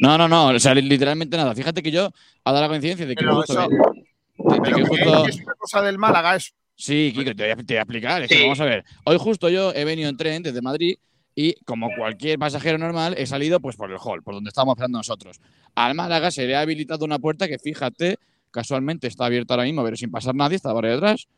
no, 0.00 0.16
no, 0.18 0.28
no, 0.28 0.48
o 0.48 0.58
sea, 0.60 0.74
li- 0.74 0.82
literalmente 0.82 1.36
nada. 1.36 1.54
Fíjate 1.54 1.82
que 1.82 1.90
yo, 1.90 2.10
ha 2.44 2.52
dado 2.52 2.62
la 2.62 2.68
coincidencia 2.68 3.06
de 3.06 3.14
que 3.16 3.24
Pero 3.24 3.36
justo. 3.36 3.52
eso- 3.52 3.68
de- 3.68 3.76
de 3.76 4.60
Pero 4.60 4.62
que 4.62 4.82
que 4.82 4.88
justo- 4.88 5.26
es 5.26 5.36
una 5.40 5.54
cosa 5.58 5.82
del 5.82 5.98
Málaga, 5.98 6.36
es 6.36 6.54
Sí, 6.80 7.12
Kiko, 7.12 7.34
te 7.34 7.42
voy 7.42 7.50
a, 7.50 7.56
te 7.56 7.62
voy 7.64 7.76
a 7.76 7.80
explicar. 7.82 8.22
Es 8.22 8.28
que 8.28 8.36
Sí. 8.36 8.42
vamos 8.44 8.60
a 8.60 8.64
ver. 8.64 8.84
Hoy 9.04 9.16
justo 9.18 9.48
yo 9.48 9.72
he 9.74 9.84
venido 9.84 10.08
en 10.08 10.16
tren 10.16 10.44
desde 10.44 10.62
Madrid 10.62 10.96
y, 11.40 11.54
como 11.64 11.88
cualquier 11.96 12.36
pasajero 12.36 12.78
normal, 12.78 13.14
he 13.16 13.24
salido 13.24 13.60
pues 13.60 13.76
por 13.76 13.92
el 13.92 13.98
hall, 14.02 14.24
por 14.24 14.34
donde 14.34 14.48
estábamos 14.48 14.72
esperando 14.72 14.98
nosotros. 14.98 15.40
Al 15.76 15.94
Málaga 15.94 16.32
se 16.32 16.48
le 16.48 16.56
ha 16.56 16.62
habilitado 16.62 17.04
una 17.04 17.20
puerta 17.20 17.46
que, 17.46 17.60
fíjate, 17.60 18.18
casualmente 18.50 19.06
está 19.06 19.26
abierta 19.26 19.54
ahora 19.54 19.62
mismo, 19.62 19.84
pero 19.84 19.94
sin 19.96 20.10
pasar 20.10 20.34
nadie, 20.34 20.56
está 20.56 20.72
por 20.72 20.84
detrás. 20.84 21.28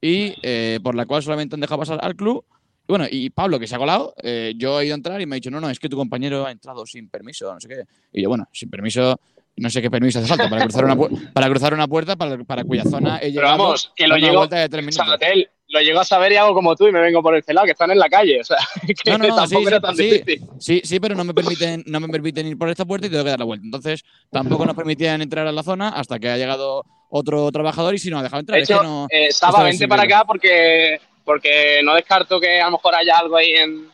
Y 0.00 0.32
eh, 0.40 0.80
por 0.82 0.94
la 0.94 1.04
cual 1.04 1.22
solamente 1.22 1.54
han 1.54 1.60
dejado 1.60 1.80
pasar 1.80 1.98
al 2.00 2.16
club. 2.16 2.46
Y 2.88 2.92
bueno, 2.92 3.04
y 3.10 3.28
Pablo, 3.28 3.60
que 3.60 3.66
se 3.66 3.74
ha 3.74 3.78
colado, 3.78 4.14
eh, 4.22 4.54
yo 4.56 4.80
he 4.80 4.86
ido 4.86 4.94
a 4.94 4.96
entrar 4.96 5.20
y 5.20 5.26
me 5.26 5.34
ha 5.34 5.36
dicho, 5.36 5.50
no, 5.50 5.60
no, 5.60 5.68
es 5.68 5.78
que 5.78 5.90
tu 5.90 5.98
compañero 5.98 6.46
ha 6.46 6.50
entrado 6.50 6.86
sin 6.86 7.10
permiso, 7.10 7.52
no 7.52 7.60
sé 7.60 7.68
qué. 7.68 7.82
Y 8.14 8.22
yo, 8.22 8.30
bueno, 8.30 8.48
sin 8.54 8.70
permiso, 8.70 9.20
no 9.56 9.68
sé 9.68 9.82
qué 9.82 9.90
permiso 9.90 10.18
hace 10.18 10.28
falta 10.28 10.48
para 10.48 10.62
cruzar 10.62 10.86
una, 10.86 10.96
para 11.34 11.50
cruzar 11.50 11.74
una 11.74 11.86
puerta 11.86 12.16
para, 12.16 12.42
para 12.42 12.64
cuya 12.64 12.84
zona 12.84 13.18
he 13.18 13.32
Pero 13.32 13.32
llegado. 13.32 13.58
vamos, 13.58 13.92
que 13.94 14.06
lo 14.06 14.14
de 14.14 14.68
tres 14.70 14.82
minutos. 14.82 14.96
Sabatel, 14.96 15.50
lo 15.76 15.82
llego 15.82 16.00
a 16.00 16.04
saber 16.04 16.32
y 16.32 16.36
hago 16.36 16.54
como 16.54 16.74
tú 16.74 16.88
y 16.88 16.92
me 16.92 17.00
vengo 17.00 17.22
por 17.22 17.34
el 17.36 17.42
celado, 17.44 17.66
que 17.66 17.72
están 17.72 17.90
en 17.90 17.98
la 17.98 18.08
calle. 18.08 18.40
O 18.40 18.44
sea, 18.44 18.56
que 18.86 19.10
No, 19.10 19.18
no, 19.18 19.34
tampoco 19.34 19.60
sí, 19.62 19.66
era 19.68 19.80
tan 19.80 19.96
sí, 19.96 20.02
difícil. 20.10 20.40
sí, 20.58 20.80
sí, 20.84 20.98
pero 21.00 21.14
no 21.14 21.24
me 21.24 21.32
permiten, 21.34 21.82
no 21.86 22.00
me 22.00 22.08
permiten 22.08 22.46
ir 22.48 22.58
por 22.58 22.68
esta 22.68 22.84
puerta 22.84 23.06
y 23.06 23.10
tengo 23.10 23.24
que 23.24 23.30
dar 23.30 23.38
la 23.38 23.44
vuelta. 23.44 23.64
Entonces, 23.64 24.04
tampoco 24.30 24.64
nos 24.66 24.74
permitían 24.74 25.22
entrar 25.22 25.46
a 25.46 25.52
la 25.52 25.62
zona 25.62 25.90
hasta 25.90 26.18
que 26.18 26.28
ha 26.28 26.36
llegado 26.36 26.84
otro 27.10 27.50
trabajador 27.52 27.94
y 27.94 27.98
si 27.98 28.10
no 28.10 28.18
ha 28.18 28.22
dejado 28.22 28.40
entrar. 28.40 28.56
De 28.56 28.62
es 28.62 28.68
que 28.68 28.74
hecho, 28.74 28.82
no- 28.82 29.06
eh, 29.10 29.26
esto 29.28 29.46
Saba, 29.46 29.58
es 29.68 29.78
vente 29.78 29.88
para 29.88 30.02
acá 30.02 30.24
porque, 30.26 31.00
porque 31.24 31.80
no 31.84 31.94
descarto 31.94 32.40
que 32.40 32.60
a 32.60 32.64
lo 32.66 32.72
mejor 32.72 32.94
haya 32.94 33.16
algo 33.18 33.36
ahí 33.36 33.52
en 33.52 33.88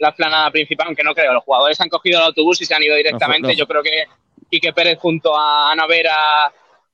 la 0.00 0.08
explanada 0.08 0.50
principal, 0.50 0.88
aunque 0.88 1.02
no 1.04 1.14
creo. 1.14 1.32
Los 1.32 1.44
jugadores 1.44 1.80
han 1.80 1.88
cogido 1.88 2.18
el 2.20 2.26
autobús 2.26 2.60
y 2.62 2.64
se 2.66 2.74
han 2.74 2.82
ido 2.82 2.96
directamente. 2.96 3.42
No, 3.42 3.48
no. 3.48 3.54
Yo 3.54 3.66
creo 3.66 3.82
que 3.82 4.04
Quique 4.50 4.72
Pérez 4.72 4.98
junto 4.98 5.36
a 5.36 5.72
Ana 5.72 5.86
Vera, 5.86 6.14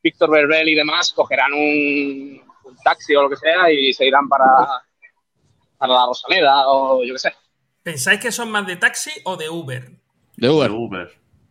Víctor 0.02 0.30
Berbel 0.30 0.68
y 0.68 0.74
demás 0.74 1.12
cogerán 1.12 1.52
un, 1.52 2.42
un 2.64 2.76
taxi 2.84 3.14
o 3.14 3.22
lo 3.22 3.30
que 3.30 3.36
sea 3.36 3.70
y 3.70 3.92
se 3.92 4.06
irán 4.06 4.28
para, 4.28 4.46
para 5.78 5.92
la 5.92 6.06
Rosaleda 6.06 6.68
o 6.68 7.04
yo 7.04 7.14
qué 7.14 7.18
sé. 7.18 7.32
¿Pensáis 7.82 8.20
que 8.20 8.32
son 8.32 8.50
más 8.50 8.66
de 8.66 8.76
taxi 8.76 9.10
o 9.24 9.36
de 9.36 9.48
Uber? 9.50 9.90
De 10.36 10.48
Uber. 10.50 11.10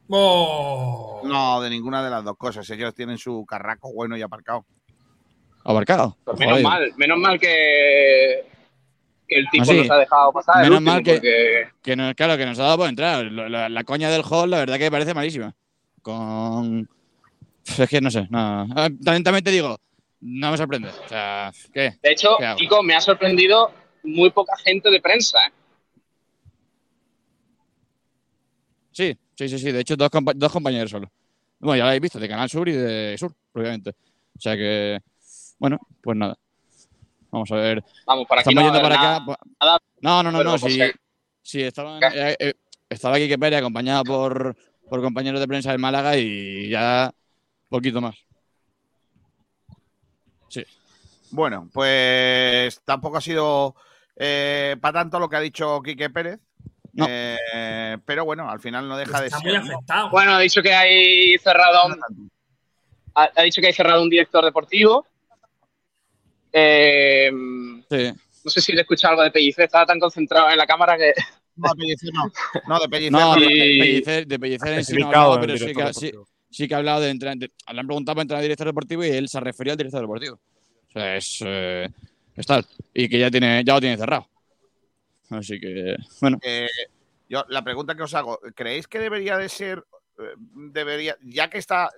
Oh. 0.09 1.21
No, 1.23 1.61
de 1.61 1.69
ninguna 1.69 2.03
de 2.03 2.09
las 2.09 2.23
dos 2.23 2.37
cosas. 2.37 2.69
Ellos 2.69 2.93
tienen 2.93 3.17
su 3.17 3.45
carraco 3.45 3.91
bueno 3.93 4.17
y 4.17 4.21
aparcado. 4.21 4.65
Abarcado. 5.63 6.17
Pues 6.25 6.37
menos 6.39 6.53
Joder. 6.61 6.63
mal, 6.63 6.93
menos 6.97 7.17
mal 7.17 7.39
que, 7.39 8.45
que 9.27 9.35
el 9.37 9.49
tipo 9.49 9.63
Ah, 9.63 9.65
sí. 9.65 9.77
nos 9.77 9.89
ha 9.91 9.95
dejado 9.97 10.33
pasar. 10.33 10.55
Menos 10.57 10.79
último, 10.79 10.91
mal 10.91 11.03
que, 11.03 11.13
porque- 11.13 11.67
que 11.81 11.95
nos, 11.95 12.13
claro, 12.15 12.37
que 12.37 12.45
nos 12.45 12.59
ha 12.59 12.63
dado 12.63 12.77
por 12.79 12.89
entrar. 12.89 13.23
La, 13.25 13.69
la 13.69 13.83
coña 13.85 14.09
del 14.09 14.23
hall, 14.29 14.49
la 14.49 14.57
verdad 14.57 14.77
que 14.77 14.83
me 14.85 14.91
parece 14.91 15.13
malísima. 15.13 15.55
Con. 16.01 16.89
Es 17.77 17.89
que 17.89 18.01
no 18.01 18.11
sé. 18.11 18.27
No. 18.29 18.67
Ah, 18.75 18.89
También, 19.03 19.23
también 19.23 19.43
te 19.43 19.51
digo, 19.51 19.77
no 20.25 20.51
me 20.51 20.57
sorprende. 20.57 20.89
O 20.89 21.07
sea, 21.09 21.51
¿qué? 21.73 21.97
De 22.01 22.11
hecho, 22.11 22.37
¿Qué? 22.39 22.53
Kiko, 22.57 22.81
me 22.81 22.95
ha 22.95 23.01
sorprendido 23.01 23.71
muy 24.03 24.29
poca 24.31 24.55
gente 24.57 24.89
de 24.89 25.01
prensa. 25.01 25.37
¿eh? 25.47 25.51
Sí, 28.91 29.17
sí, 29.35 29.49
sí, 29.49 29.59
sí. 29.59 29.71
De 29.71 29.81
hecho, 29.81 29.95
dos, 29.95 30.09
compa- 30.09 30.33
dos 30.35 30.51
compañeros 30.51 30.91
solo. 30.91 31.11
Bueno, 31.59 31.77
ya 31.77 31.83
lo 31.83 31.87
habéis 31.89 32.01
visto, 32.01 32.19
de 32.19 32.27
Canal 32.29 32.49
Sur 32.49 32.67
y 32.69 32.73
de 32.73 33.17
Sur, 33.17 33.33
obviamente. 33.53 33.91
O 34.37 34.39
sea 34.39 34.55
que, 34.55 34.99
bueno, 35.59 35.79
pues 36.01 36.17
nada. 36.17 36.37
Vamos 37.31 37.51
a 37.51 37.55
ver. 37.55 37.83
Vamos, 38.05 38.27
aquí 38.29 38.39
Estamos 38.39 38.55
no 38.55 38.61
va 38.61 38.67
a 38.67 38.71
yendo 38.73 38.81
para 38.81 38.95
acá. 38.95 39.19
nada- 39.25 39.37
nada, 39.59 39.79
No, 40.01 40.23
no, 40.23 40.31
no, 40.31 40.43
no. 40.43 40.57
si- 40.57 40.79
sí 41.41 41.61
estaban, 41.63 42.01
eh, 42.13 42.35
eh, 42.39 42.53
estaba 42.89 43.15
aquí 43.15 43.27
que 43.27 43.37
Pérez 43.39 43.59
acompañado 43.59 44.03
por, 44.03 44.55
por 44.89 45.01
compañeros 45.01 45.39
de 45.39 45.47
prensa 45.47 45.71
de 45.71 45.77
Málaga 45.79 46.15
y 46.17 46.69
ya 46.69 47.11
poquito 47.69 48.01
más. 48.01 48.15
Sí. 50.49 50.63
Bueno, 51.33 51.69
pues 51.73 52.81
tampoco 52.85 53.17
ha 53.17 53.21
sido 53.21 53.75
para 54.15 54.93
tanto 54.93 55.19
lo 55.19 55.27
que 55.29 55.35
ha 55.35 55.39
dicho 55.41 55.81
Quique 55.81 56.09
Pérez. 56.09 56.39
Eh, 57.07 57.97
pero 58.05 58.23
bueno, 58.23 58.47
al 58.49 58.59
final 58.59 58.87
no 58.87 58.95
deja 58.95 59.19
de 59.19 59.27
Está 59.27 59.39
ser. 59.39 59.47
muy 59.47 59.57
¿no? 59.67 59.73
afectado. 59.75 60.09
Bueno, 60.11 60.33
ha 60.35 60.39
dicho 60.39 60.61
que 60.61 60.73
hay 60.73 61.37
cerrado. 61.39 61.87
un- 61.87 62.29
Ha, 63.15 63.29
ha 63.35 63.41
dicho 63.43 63.61
que 63.61 63.67
hay 63.67 63.73
cerrado 63.73 64.01
un 64.01 64.09
director 64.09 64.43
deportivo. 64.45 65.05
Eh, 66.51 67.31
Sí. 67.89 68.13
no 68.43 68.51
sé 68.51 68.61
si 68.61 68.71
le 68.73 68.79
he 68.79 68.81
escuchado 68.81 69.11
algo 69.13 69.23
de 69.23 69.31
Pellicer, 69.31 69.65
estaba 69.65 69.85
tan 69.85 69.99
concentrado 69.99 70.49
en 70.49 70.57
la 70.57 70.65
cámara 70.67 70.97
que. 70.97 71.13
No, 71.55 71.69
de 71.69 71.75
Pellicer 71.75 72.09
no. 72.13 72.31
No, 72.67 72.79
de 72.79 72.89
Pellicer 72.89 73.11
No, 73.11 73.35
no. 73.35 73.41
de, 73.41 73.47
de 73.47 73.77
Pellicer, 73.79 74.27
de 74.27 74.39
Pellicer 74.39 74.73
en 74.73 74.85
sí 74.85 74.95
no 74.97 75.05
hablado, 75.07 75.39
pero 75.41 75.53
sí 75.57 75.65
director 75.65 75.83
que, 75.83 75.89
ha- 75.89 75.93
sí, 76.49 76.67
que 76.67 76.73
ha 76.73 76.77
hablado 76.77 77.01
de 77.01 77.09
entrenador. 77.11 77.49
Le 77.71 77.79
han 77.79 77.87
preguntado 77.87 78.15
para 78.15 78.21
entrar 78.23 78.37
al 78.39 78.43
director 78.43 78.67
deportivo 78.67 79.03
y 79.03 79.09
él 79.09 79.27
se 79.29 79.39
refería 79.39 79.73
al 79.73 79.77
director 79.77 80.01
deportivo. 80.01 80.39
Sea, 80.93 81.17
es, 81.17 81.39
eh, 81.43 81.89
es 82.35 82.45
tal. 82.45 82.65
Y 82.93 83.09
que 83.09 83.19
ya, 83.19 83.31
tiene, 83.31 83.63
ya 83.65 83.73
lo 83.73 83.81
tiene 83.81 83.97
cerrado. 83.97 84.27
Así 85.29 85.59
que, 85.59 85.95
bueno. 86.21 86.37
Eh, 86.43 86.67
yo, 87.27 87.43
la 87.49 87.63
pregunta 87.63 87.95
que 87.95 88.03
os 88.03 88.13
hago, 88.13 88.39
¿creéis 88.55 88.87
que 88.87 88.99
debería 88.99 89.37
de 89.37 89.49
ser, 89.49 89.83
eh, 90.19 90.35
debería, 90.37 91.17
ya 91.23 91.49
que 91.49 91.57
está, 91.57 91.89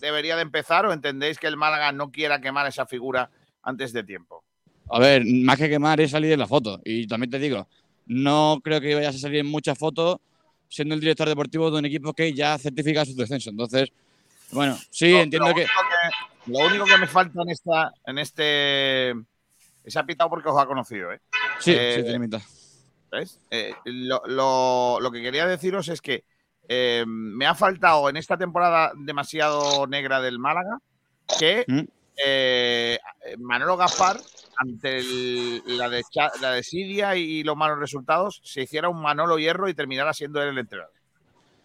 debería 0.00 0.36
de 0.36 0.42
empezar 0.42 0.86
o 0.86 0.92
entendéis 0.92 1.38
que 1.38 1.48
el 1.48 1.56
Málaga 1.56 1.90
no 1.90 2.12
quiera 2.12 2.40
quemar 2.40 2.66
esa 2.68 2.86
figura 2.86 3.28
antes 3.62 3.92
de 3.92 4.04
tiempo? 4.04 4.44
A 4.88 5.00
ver, 5.00 5.24
más 5.24 5.58
que 5.58 5.68
quemar 5.68 6.00
es 6.00 6.12
salir 6.12 6.32
en 6.32 6.38
la 6.38 6.46
foto. 6.46 6.80
Y 6.84 7.08
también 7.08 7.30
te 7.30 7.40
digo, 7.40 7.66
no 8.06 8.60
creo 8.62 8.80
que 8.80 8.94
vayas 8.94 9.16
a 9.16 9.18
salir 9.18 9.40
en 9.40 9.46
muchas 9.46 9.76
fotos 9.76 10.18
siendo 10.68 10.94
el 10.94 11.00
director 11.00 11.28
deportivo 11.28 11.70
de 11.70 11.78
un 11.78 11.84
equipo 11.86 12.12
que 12.12 12.32
ya 12.32 12.56
certifica 12.58 13.04
su 13.04 13.16
descenso. 13.16 13.50
Entonces, 13.50 13.90
bueno, 14.52 14.78
sí, 14.90 15.12
entiendo 15.14 15.52
que- 15.54 15.66
Lo 16.46 16.58
único 16.66 16.84
que 16.84 16.98
me 16.98 17.06
falta 17.06 17.42
en 17.42 17.50
esta, 17.50 17.92
en 18.06 18.18
este, 18.18 19.14
se 19.86 19.98
ha 19.98 20.04
pitado 20.06 20.30
porque 20.30 20.48
os 20.48 20.58
ha 20.60 20.66
conocido, 20.66 21.12
¿eh? 21.12 21.20
Sí, 21.58 21.72
Eh, 21.74 21.94
sí, 21.96 22.02
tiene 22.04 22.20
pinta. 22.20 22.40
¿Ves? 23.10 23.40
Eh, 23.50 23.74
lo, 23.84 24.22
lo- 24.26 24.98
lo 25.00 25.10
que 25.10 25.22
quería 25.22 25.46
deciros 25.46 25.88
es 25.88 26.00
que 26.00 26.24
eh, 26.68 27.04
me 27.06 27.46
ha 27.46 27.54
faltado 27.54 28.08
en 28.08 28.16
esta 28.16 28.36
temporada 28.36 28.92
demasiado 28.96 29.86
negra 29.86 30.20
del 30.20 30.38
Málaga 30.40 30.78
que 31.38 31.64
¿Mm? 31.68 31.80
eh, 32.24 32.98
Manolo 33.38 33.76
Gaspar, 33.76 34.18
ante 34.58 34.98
el- 34.98 35.62
la, 35.78 35.88
de, 35.88 36.02
la 36.40 36.50
de 36.52 36.62
Siria 36.62 37.14
y 37.16 37.42
los 37.44 37.56
malos 37.56 37.78
resultados, 37.78 38.40
se 38.44 38.62
hiciera 38.62 38.88
un 38.88 39.00
Manolo 39.00 39.38
Hierro 39.38 39.68
y 39.68 39.74
terminara 39.74 40.12
siendo 40.12 40.42
él 40.42 40.48
el 40.50 40.58
entrenador. 40.58 40.92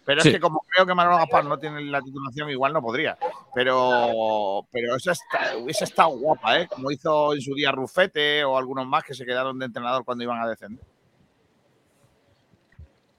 Pero 0.03 0.21
Sí. 0.21 0.29
es 0.29 0.35
que 0.35 0.39
como 0.41 0.61
creo 0.67 0.85
que 0.85 0.95
Manolo 0.95 1.17
Gaspar 1.17 1.45
no 1.45 1.57
tiene 1.59 1.81
la 1.83 2.01
titulación, 2.01 2.49
igual 2.49 2.73
no 2.73 2.81
podría. 2.81 3.17
Pero, 3.53 4.65
pero 4.71 4.95
esa 4.95 5.11
está, 5.11 5.55
hubiese 5.57 5.83
estado 5.83 6.09
guapa, 6.09 6.59
¿eh? 6.59 6.67
Como 6.67 6.89
hizo 6.91 7.33
en 7.33 7.41
su 7.41 7.53
día 7.53 7.71
Rufete 7.71 8.43
o 8.43 8.57
algunos 8.57 8.87
más 8.87 9.03
que 9.03 9.13
se 9.13 9.25
quedaron 9.25 9.59
de 9.59 9.65
entrenador 9.67 10.03
cuando 10.03 10.23
iban 10.23 10.41
a 10.41 10.47
descender. 10.49 10.83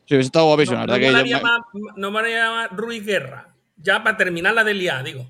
Sí, 0.07 0.15
hubiese 0.17 0.27
estado 0.27 0.47
guapísimo. 0.47 0.85
No, 0.85 0.93
me 0.99 1.01
yo- 1.01 1.23
llama, 1.25 1.65
no 1.97 2.11
me 2.11 2.69
Ruiz 2.69 3.07
Guerra. 3.07 3.49
Ya 3.77 4.03
para 4.03 4.17
terminar 4.17 4.53
la 4.55 4.65
del 4.65 4.83
IA, 4.83 5.03
digo. 5.03 5.27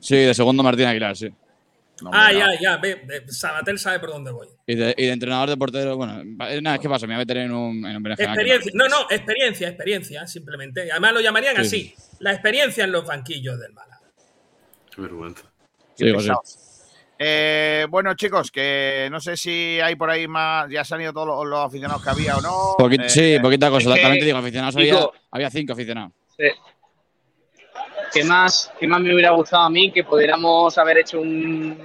Sí, 0.00 0.16
de 0.16 0.34
segundo 0.34 0.62
Martín 0.62 0.86
Aguilar, 0.86 1.16
sí. 1.16 1.32
Ah, 2.12 2.32
ya, 2.32 2.46
ya. 2.60 2.76
Ve, 2.78 3.02
ve, 3.06 3.24
Sabatel 3.28 3.78
sabe 3.78 3.98
por 4.00 4.10
dónde 4.10 4.30
voy. 4.30 4.48
Y 4.66 4.74
de, 4.74 4.94
y 4.96 5.06
de 5.06 5.12
entrenador 5.12 5.48
de 5.48 5.56
portero, 5.56 5.96
bueno, 5.96 6.20
eh, 6.48 6.60
nada, 6.60 6.76
es 6.76 6.82
que 6.82 6.88
pasa, 6.88 7.06
me 7.06 7.14
voy 7.14 7.22
a 7.22 7.24
meter 7.24 7.36
en 7.38 7.52
un, 7.52 7.84
en 7.86 7.96
un 7.96 8.06
Experiencia. 8.12 8.72
No, 8.74 8.88
no, 8.88 9.02
experiencia, 9.10 9.68
experiencia, 9.68 10.26
simplemente. 10.26 10.90
Además 10.90 11.12
lo 11.14 11.20
llamarían 11.20 11.56
Sí, 11.56 11.60
así. 11.62 11.94
La 12.20 12.32
experiencia 12.32 12.84
en 12.84 12.92
los 12.92 13.06
banquillos 13.06 13.58
del 13.58 13.72
Málaga. 13.72 14.00
Qué 14.94 15.02
vergüenza. 15.02 15.42
Sí, 15.94 16.06
sí. 16.08 16.12
pesado. 16.12 16.42
Eh, 17.18 17.86
bueno, 17.88 18.14
chicos, 18.14 18.50
que 18.50 19.08
no 19.10 19.20
sé 19.20 19.38
si 19.38 19.80
hay 19.80 19.96
por 19.96 20.10
ahí 20.10 20.28
más. 20.28 20.68
Ya 20.70 20.84
se 20.84 20.94
han 20.94 21.00
ido 21.00 21.14
todos 21.14 21.26
los, 21.28 21.46
los 21.46 21.60
aficionados 21.60 22.02
que 22.02 22.10
había 22.10 22.36
o 22.36 22.42
no. 22.42 22.76
Poqui- 22.78 23.02
Eh, 23.04 23.08
sí, 23.08 23.38
poquita 23.40 23.70
cosa. 23.70 23.88
También 23.94 24.18
te 24.18 24.24
digo, 24.26 24.36
aficionados 24.36 24.76
había, 24.76 24.98
había 25.30 25.50
cinco 25.50 25.72
aficionados. 25.72 26.12
Sí. 26.36 26.44
¿Qué 28.12 28.24
más, 28.24 28.72
¿Qué 28.78 28.86
más 28.86 29.00
me 29.00 29.12
hubiera 29.12 29.30
gustado 29.30 29.64
a 29.64 29.70
mí 29.70 29.90
que 29.92 30.04
pudiéramos 30.04 30.76
haber 30.78 30.98
hecho 30.98 31.20
un, 31.20 31.76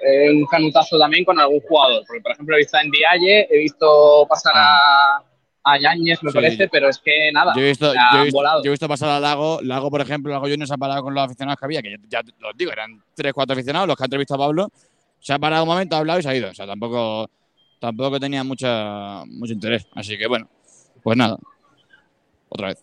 eh, 0.00 0.30
un 0.30 0.44
canutazo 0.46 0.98
también 0.98 1.24
con 1.24 1.38
algún 1.38 1.60
jugador? 1.60 2.04
Porque, 2.06 2.20
por 2.20 2.32
ejemplo, 2.32 2.54
he 2.56 2.58
visto 2.58 2.76
a 2.76 2.82
Ndiaye, 2.84 3.46
he 3.50 3.58
visto 3.58 4.26
pasar 4.28 4.52
a, 4.56 5.22
a 5.64 5.78
Yáñez, 5.78 6.22
me 6.22 6.30
Sí, 6.30 6.34
parece, 6.34 6.64
yo- 6.64 6.68
pero 6.70 6.88
es 6.88 6.98
que 6.98 7.30
nada. 7.32 7.52
Yo 7.54 7.62
he 7.62 7.68
visto, 7.68 7.92
yo 7.94 8.18
he 8.20 8.24
visto, 8.24 8.36
volado. 8.38 8.62
yo 8.62 8.68
he 8.68 8.72
visto 8.72 8.88
pasar 8.88 9.08
a 9.10 9.20
Lago. 9.20 9.60
Lago, 9.62 9.90
por 9.90 10.00
ejemplo, 10.00 10.32
Lago 10.32 10.46
Junior 10.46 10.66
se 10.68 10.74
ha 10.74 10.78
parado 10.78 11.02
con 11.02 11.14
los 11.14 11.24
aficionados 11.24 11.58
que 11.58 11.64
había, 11.64 11.82
que 11.82 11.96
ya, 12.08 12.20
ya 12.22 12.48
os 12.48 12.56
digo, 12.56 12.72
eran 12.72 13.02
tres, 13.14 13.32
cuatro 13.32 13.54
aficionados, 13.54 13.88
los 13.88 13.96
que 13.96 14.02
ha 14.04 14.06
entrevistado 14.06 14.42
a 14.42 14.46
Pablo. 14.46 14.68
Se 15.20 15.32
ha 15.32 15.38
parado 15.38 15.62
un 15.64 15.68
momento, 15.68 15.96
ha 15.96 16.00
hablado 16.00 16.18
y 16.20 16.22
se 16.22 16.28
ha 16.28 16.34
ido. 16.36 16.50
O 16.50 16.54
sea, 16.54 16.66
tampoco, 16.66 17.28
tampoco 17.80 18.20
tenía 18.20 18.44
mucha, 18.44 19.24
mucho 19.26 19.52
interés. 19.52 19.86
Así 19.94 20.16
que 20.18 20.26
bueno, 20.26 20.48
pues 21.02 21.16
nada. 21.16 21.36
Otra 22.50 22.68
vez. 22.68 22.82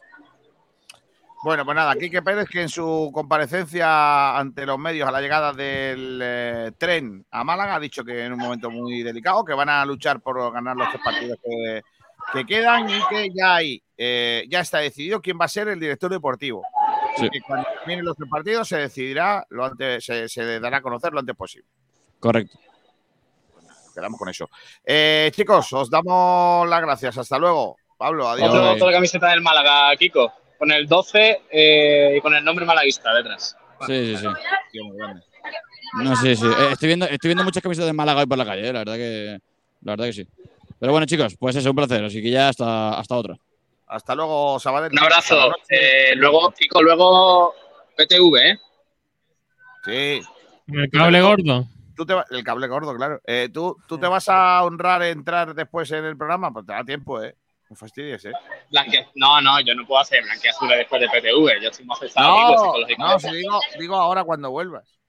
Bueno, 1.45 1.63
pues 1.63 1.75
nada, 1.75 1.93
Quique 1.93 2.23
Pérez 2.23 2.49
que 2.49 2.63
en 2.63 2.69
su 2.69 3.11
comparecencia 3.13 4.35
ante 4.35 4.65
los 4.65 4.79
medios 4.79 5.07
a 5.07 5.11
la 5.11 5.21
llegada 5.21 5.53
del 5.53 6.19
eh, 6.23 6.71
tren 6.75 7.23
a 7.29 7.43
Málaga 7.43 7.75
ha 7.75 7.79
dicho 7.79 8.03
que 8.03 8.25
en 8.25 8.33
un 8.33 8.39
momento 8.39 8.71
muy 8.71 9.03
delicado, 9.03 9.45
que 9.45 9.53
van 9.53 9.69
a 9.69 9.85
luchar 9.85 10.21
por 10.21 10.51
ganar 10.51 10.75
los 10.75 10.89
tres 10.89 11.03
partidos 11.05 11.37
que, 11.43 11.83
que 12.33 12.45
quedan 12.47 12.89
y 12.89 12.99
que 13.11 13.29
ya 13.31 13.57
hay, 13.57 13.79
eh, 13.95 14.45
ya 14.49 14.61
está 14.61 14.79
decidido 14.79 15.21
quién 15.21 15.37
va 15.39 15.45
a 15.45 15.47
ser 15.47 15.67
el 15.67 15.79
director 15.79 16.09
deportivo. 16.09 16.63
Sí. 17.15 17.27
Y 17.27 17.29
que 17.29 17.41
cuando 17.41 17.67
terminen 17.77 18.05
los 18.05 18.17
tres 18.17 18.27
partidos 18.27 18.67
se 18.67 18.77
decidirá, 18.77 19.45
lo 19.49 19.65
antes, 19.65 20.03
se, 20.03 20.27
se 20.27 20.59
dará 20.59 20.77
a 20.77 20.81
conocer 20.81 21.13
lo 21.13 21.19
antes 21.19 21.35
posible. 21.35 21.67
Correcto. 22.19 22.57
Quedamos 23.93 24.17
con 24.17 24.29
eso. 24.29 24.49
Eh, 24.83 25.29
chicos, 25.31 25.71
os 25.73 25.91
damos 25.91 26.67
las 26.67 26.81
gracias. 26.81 27.15
Hasta 27.19 27.37
luego. 27.37 27.77
Pablo, 27.97 28.27
adiós. 28.27 28.49
Otro- 28.49 28.71
otra 28.71 28.91
camiseta 28.93 29.29
del 29.29 29.41
Málaga, 29.41 29.95
Kiko, 29.95 30.33
con 30.57 30.71
el 30.71 30.87
12 30.87 31.41
eh, 31.51 32.15
y 32.17 32.21
con 32.21 32.33
el 32.35 32.43
nombre 32.43 32.65
malaguista 32.65 33.13
detrás. 33.13 33.55
Sí, 33.87 34.15
sí, 34.15 34.17
sí. 34.17 34.27
No, 36.01 36.15
sí, 36.15 36.35
sí. 36.35 36.45
Eh, 36.45 36.71
Estoy 36.71 36.87
viendo, 36.87 37.05
estoy 37.05 37.29
viendo 37.29 37.43
muchas 37.43 37.61
camisetas 37.63 37.87
de 37.87 37.93
Málaga 37.93 38.21
hoy 38.21 38.25
por 38.25 38.37
la 38.37 38.45
calle, 38.45 38.67
eh, 38.69 38.73
la 38.73 38.79
verdad 38.79 38.95
que, 38.95 39.39
la 39.81 39.91
verdad 39.93 40.05
que 40.05 40.13
sí. 40.13 40.27
Pero 40.79 40.91
bueno, 40.91 41.05
chicos, 41.05 41.35
pues 41.39 41.55
eso, 41.55 41.69
un 41.69 41.75
placer. 41.75 42.03
Así 42.03 42.21
que 42.21 42.29
ya 42.29 42.49
hasta, 42.49 42.97
hasta 42.99 43.15
otra. 43.15 43.37
Hasta 43.87 44.15
luego, 44.15 44.59
Sabadell. 44.59 44.91
Un 44.91 44.99
abrazo. 44.99 45.51
Eh, 45.69 46.13
luego, 46.15 46.51
Kiko, 46.51 46.81
luego 46.81 47.53
PTV, 47.95 48.35
¿eh? 48.51 48.59
Sí. 49.85 50.21
El 50.67 50.89
cable 50.89 51.21
gordo. 51.21 51.65
Tú 51.95 52.05
te 52.05 52.13
va- 52.13 52.25
el 52.29 52.43
cable 52.43 52.67
gordo, 52.67 52.93
claro. 52.95 53.21
Eh, 53.25 53.47
¿tú, 53.53 53.77
¿Tú 53.87 53.97
te 53.97 54.07
vas 54.07 54.27
a 54.27 54.63
honrar 54.63 55.01
entrar 55.03 55.53
después 55.53 55.89
en 55.91 56.03
el 56.03 56.17
programa? 56.17 56.51
Pues 56.51 56.65
te 56.65 56.73
da 56.73 56.83
tiempo, 56.83 57.21
¿eh? 57.23 57.35
No 57.69 57.75
fastidies, 57.75 58.23
¿eh? 58.25 58.31
Blanque... 58.69 59.07
No, 59.15 59.41
no, 59.41 59.59
yo 59.61 59.73
no 59.73 59.85
puedo 59.87 59.99
hacer 60.01 60.23
blanqueazules 60.23 60.77
después 60.77 61.01
de 61.01 61.07
PTV. 61.07 61.61
Yo 61.63 61.69
estoy 61.69 61.85
más 61.85 61.99
pesado 61.99 62.27
No, 62.27 62.51
no, 62.51 62.57
psicológicamente. 62.63 63.29
si 63.29 63.35
digo, 63.37 63.59
digo 63.79 63.95
ahora 63.95 64.23
cuando 64.23 64.51
vuelvas. 64.51 64.99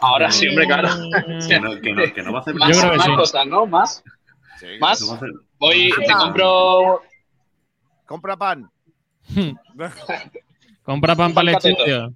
Ahora 0.00 0.30
sí, 0.30 0.48
hombre, 0.48 0.66
claro. 0.66 0.88
Que 1.48 1.60
no, 1.60 1.80
que 1.80 1.92
no, 1.92 2.14
que 2.14 2.22
no 2.22 2.32
va 2.32 2.38
a 2.38 2.42
hacer 2.42 2.54
Más, 2.54 2.84
más 2.96 3.08
cosas, 3.10 3.46
¿no? 3.46 3.66
Más. 3.66 4.02
Más. 4.80 5.00
No 5.02 5.14
hacer- 5.14 5.30
Voy, 5.58 5.90
te 6.06 6.12
compro. 6.12 7.02
Compra 8.06 8.36
pan. 8.36 8.70
Compra 10.82 11.14
pan 11.14 11.32
para 11.34 11.50
el 11.50 11.56
estudio. 11.56 12.14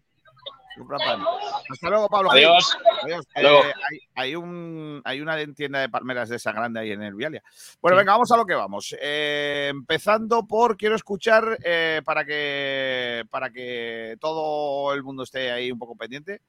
Hasta 1.71 1.89
luego, 1.89 2.09
Pablo. 2.09 2.31
Adiós. 2.33 2.77
Adiós. 3.03 3.27
Hasta 3.27 3.43
luego. 3.43 3.59
Eh, 3.65 3.73
hay, 3.91 3.99
hay 4.15 4.37
un, 4.37 5.01
hay 5.05 5.21
una 5.21 5.37
tienda 5.55 5.81
de 5.81 5.89
palmeras 5.89 6.29
de 6.29 6.37
esa 6.37 6.53
grande 6.53 6.81
ahí 6.81 6.91
en 6.93 7.03
el 7.03 7.15
Vialia. 7.15 7.43
Bueno, 7.81 7.97
venga, 7.97 8.13
vamos 8.13 8.31
a 8.33 8.37
lo 8.37 8.45
que 8.47 8.55
vamos. 8.55 8.95
Eh, 9.01 9.69
empezando 9.71 10.47
por, 10.47 10.77
quiero 10.77 10.95
escuchar 10.97 11.59
eh, 11.65 12.03
para, 12.05 12.25
que, 12.25 13.25
para 13.31 13.51
que 13.51 14.17
todo 14.21 14.93
el 14.95 15.03
mundo 15.03 15.23
esté 15.23 15.51
ahí 15.53 15.71
un 15.71 15.79
poco 15.79 15.97
pendiente, 15.97 16.43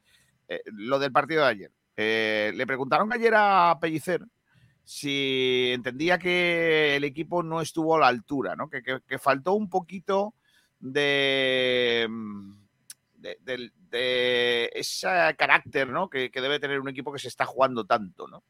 lo 0.65 0.99
del 0.99 1.11
partido 1.11 1.43
de 1.43 1.47
ayer. 1.49 1.71
Le 2.55 2.67
preguntaron 2.67 3.11
ayer 3.13 3.33
a 3.35 3.77
Pellicer 3.79 4.21
si 4.83 5.71
entendía 5.73 6.19
que 6.19 6.95
el 6.95 7.03
equipo 7.03 7.41
no 7.41 7.59
estuvo 7.61 7.95
a 7.95 7.99
la 7.99 8.07
altura, 8.07 8.55
¿no? 8.55 8.69
que, 8.69 8.83
que- 8.83 8.99
que 9.07 9.17
faltó 9.17 9.53
un 9.53 9.67
poquito 9.67 10.35
de, 10.79 12.07
de, 13.15 13.37
del- 13.41 13.73
ese 13.95 15.07
carácter 15.37 15.89
¿no? 15.89 16.09
que, 16.09 16.29
debe 16.33 16.59
tener 16.59 16.79
un 16.79 16.89
equipo 16.89 17.11
que 17.11 17.19
se 17.19 17.27
está 17.27 17.45
jugando 17.45 17.85
tanto. 17.85 18.27
¿no? 18.27 18.43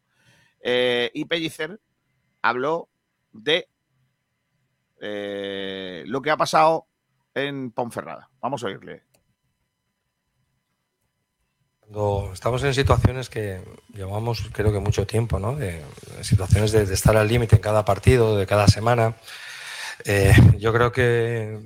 Eh, 0.61 1.11
y 1.13 1.25
Pellicer 1.25 1.79
habló 2.41 2.89
de 3.31 3.67
eh, 5.01 6.03
lo 6.07 6.21
que 6.21 6.31
ha 6.31 6.37
pasado 6.37 6.87
en 7.33 7.71
Ponferrada. 7.71 8.29
Vamos 8.39 8.63
a 8.63 8.67
oírle. 8.67 9.03
Cuando 11.79 12.31
estamos 12.33 12.63
en 12.63 12.73
situaciones 12.73 13.29
que 13.29 13.61
llevamos 13.93 14.49
creo 14.51 14.71
que 14.71 14.79
mucho 14.79 15.05
tiempo, 15.05 15.39
¿no? 15.39 15.55
De, 15.55 15.83
situaciones 16.21 16.71
de, 16.71 16.85
de 16.85 16.93
estar 16.93 17.15
al 17.15 17.27
límite 17.27 17.57
en 17.57 17.61
cada 17.61 17.85
partido, 17.85 18.37
de 18.37 18.47
cada 18.47 18.67
semana. 18.67 19.15
eh, 20.05 20.33
yo 20.57 20.73
creo 20.73 20.91
que, 20.91 21.59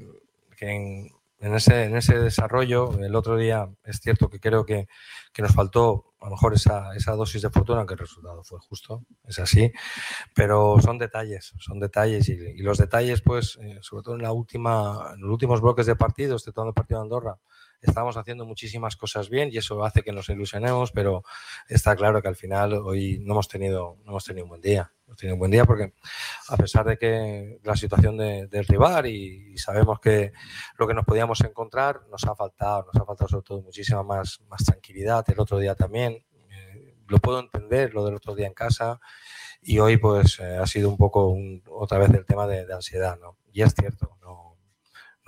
que 0.58 0.70
en, 0.70 1.19
en 1.40 1.56
ese, 1.56 1.86
en 1.86 1.96
ese 1.96 2.20
desarrollo, 2.20 3.00
el 3.00 3.16
otro 3.16 3.38
día 3.38 3.70
es 3.84 4.00
cierto 4.02 4.30
que 4.30 4.40
creo 4.40 4.66
que, 4.66 4.88
que 5.32 5.42
nos 5.42 5.54
faltó 5.54 6.14
a 6.20 6.26
lo 6.26 6.32
mejor 6.32 6.54
esa, 6.54 6.94
esa 6.96 7.14
dosis 7.14 7.42
de 7.42 7.50
fortuna, 7.50 7.86
que 7.86 7.94
el 7.94 8.00
resultado 8.00 8.44
fue 8.44 8.60
justo, 8.60 9.06
es 9.24 9.40
así, 9.40 9.72
pero 10.36 10.78
son 10.82 10.98
detalles, 10.98 11.54
son 11.60 11.80
detalles 11.80 12.28
y, 12.28 12.58
los 12.62 12.78
detalles, 12.78 13.22
pues, 13.22 13.58
eh, 13.62 13.80
sobre 13.82 14.04
todo 14.04 14.16
en, 14.16 14.22
la 14.22 14.34
última, 14.34 15.16
los 15.18 15.32
últimos 15.32 15.62
bloques 15.62 15.86
de 15.86 15.96
partido, 15.96 16.36
este 16.36 16.52
todo 16.52 16.68
el 16.68 16.74
partido 16.74 17.00
de 17.00 17.06
Andorra, 17.06 17.40
estamos 17.82 18.18
haciendo 18.18 18.46
muchísimas 18.46 18.96
cosas 18.96 19.30
bien 19.30 19.50
y 19.52 19.58
eso 19.58 19.84
hace 19.84 20.04
que 20.04 20.12
nos 20.12 20.30
ilusionemos, 20.30 20.92
pero 20.92 21.24
está 21.68 21.96
claro 21.96 22.22
que 22.22 22.28
al 22.28 22.36
final 22.36 22.74
hoy 22.74 23.20
no 23.24 23.34
hemos 23.34 23.48
tenido, 23.48 23.98
no 24.04 24.12
hemos 24.12 24.26
tenido 24.26 24.46
un 24.46 24.50
buen 24.50 24.62
día. 24.62 24.92
Hemos 25.08 25.18
tenido 25.18 25.36
un 25.36 25.40
buen 25.40 25.52
día 25.52 25.66
porque 25.66 25.94
a 26.50 26.58
pesar 26.58 26.86
de 26.86 26.98
que 26.98 27.60
la 27.64 27.76
situación 27.76 28.16
de- 28.18 28.48
del 28.48 28.66
rival 28.66 29.08
y, 29.08 29.54
y 29.54 29.58
sabemos 29.58 30.00
que 30.00 30.32
lo 30.78 30.88
que 30.88 30.94
nos 30.94 31.04
podíamos 31.06 31.42
encontrar 31.42 32.02
nos 32.12 32.24
ha 32.26 32.36
faltado, 32.36 32.86
nos 32.94 33.02
ha 33.02 33.06
faltado 33.06 33.28
sobre 33.28 33.44
todo 33.44 33.62
muchísima 33.62 34.04
más, 34.04 34.40
más 34.50 34.64
tranquilidad. 34.64 35.26
El 35.30 35.40
otro 35.40 35.58
día 35.58 35.74
también, 35.74 36.24
eh, 36.52 36.96
lo 37.08 37.18
puedo 37.18 37.40
entender, 37.40 37.94
lo 37.94 38.06
del 38.06 38.16
otro 38.16 38.36
día 38.36 38.46
en 38.48 38.54
casa 38.54 39.00
y 39.62 39.80
hoy 39.80 39.98
pues 39.98 40.40
eh, 40.40 40.58
ha 40.58 40.68
sido 40.68 40.90
un 40.90 40.98
poco 40.98 41.28
un- 41.30 41.64
otra 41.70 41.98
vez 41.98 42.12
el 42.12 42.26
tema 42.26 42.46
de, 42.46 42.66
de 42.68 42.74
ansiedad, 42.74 43.18
¿no? 43.20 43.38
Y 43.52 43.64
es 43.64 43.74
cierto, 43.74 44.16
no, 44.22 44.49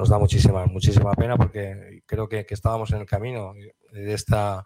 nos 0.01 0.09
da 0.09 0.17
muchísima, 0.17 0.65
muchísima 0.65 1.13
pena 1.13 1.37
porque 1.37 2.01
creo 2.07 2.27
que, 2.27 2.43
estábamos 2.49 2.89
en 2.89 3.01
el 3.01 3.05
camino 3.05 3.53
de 3.91 4.13
esta 4.13 4.65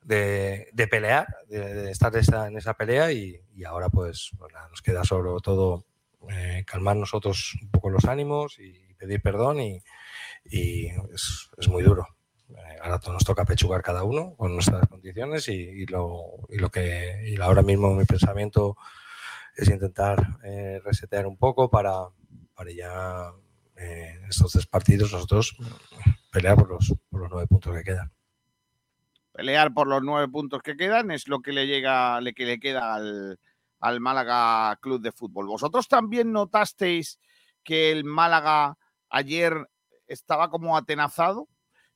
de, 0.00 0.70
pelear, 0.88 1.26
de, 1.48 1.90
estar 1.90 2.14
en 2.46 2.56
esa 2.56 2.74
pelea 2.74 3.10
y, 3.10 3.42
ahora 3.66 3.88
pues 3.88 4.30
nos 4.70 4.80
queda 4.80 5.02
sobre 5.02 5.30
todo 5.42 5.86
eh, 6.30 6.62
calmar 6.64 6.94
nosotros 6.94 7.58
un 7.60 7.70
poco 7.72 7.90
los 7.90 8.04
ánimos 8.04 8.60
y 8.60 8.94
pedir 8.94 9.20
perdón 9.20 9.60
y, 9.60 9.82
es, 10.46 11.68
muy 11.68 11.82
duro. 11.82 12.06
Eh, 12.50 12.78
ahora 12.80 13.00
nos 13.08 13.24
toca 13.24 13.44
pechugar 13.44 13.82
cada 13.82 14.04
uno 14.04 14.36
con 14.36 14.54
nuestras 14.54 14.86
condiciones 14.86 15.48
y, 15.48 15.52
y 15.52 15.86
lo, 15.86 16.46
y 16.48 16.58
lo 16.58 16.70
que 16.70 17.24
y 17.26 17.40
ahora 17.40 17.62
mismo 17.62 17.92
mi 17.92 18.04
pensamiento 18.04 18.76
es 19.56 19.68
intentar 19.68 20.38
eh, 20.44 20.80
resetear 20.84 21.26
un 21.26 21.36
poco 21.36 21.68
para, 21.68 22.04
para 22.54 22.70
ya 22.70 23.32
eh, 23.80 24.20
estos 24.28 24.52
tres 24.52 24.66
partidos 24.66 25.12
nosotros 25.12 25.56
pelear 26.30 26.54
por 26.54 26.68
los, 26.68 26.94
nueve 27.10 27.46
puntos 27.46 27.74
que 27.74 27.82
quedan. 27.82 28.12
Pelear 29.32 29.72
por 29.72 29.86
los 29.86 30.02
nueve 30.02 30.28
puntos 30.28 30.60
que 30.62 30.76
quedan 30.76 31.10
es 31.10 31.28
lo 31.28 31.40
que 31.40 31.52
le 31.52 31.66
llega, 31.66 32.20
le, 32.20 32.34
que 32.34 32.44
le 32.44 32.60
queda 32.60 32.94
al, 32.94 33.40
al 33.80 34.00
Málaga 34.00 34.76
Club 34.82 35.00
de 35.00 35.12
Fútbol. 35.12 35.46
¿Vosotros 35.46 35.88
también 35.88 36.30
notasteis 36.30 37.18
que 37.64 37.90
el 37.90 38.04
Málaga 38.04 38.76
ayer 39.08 39.66
estaba 40.06 40.50
como 40.50 40.76
atenazado? 40.76 41.48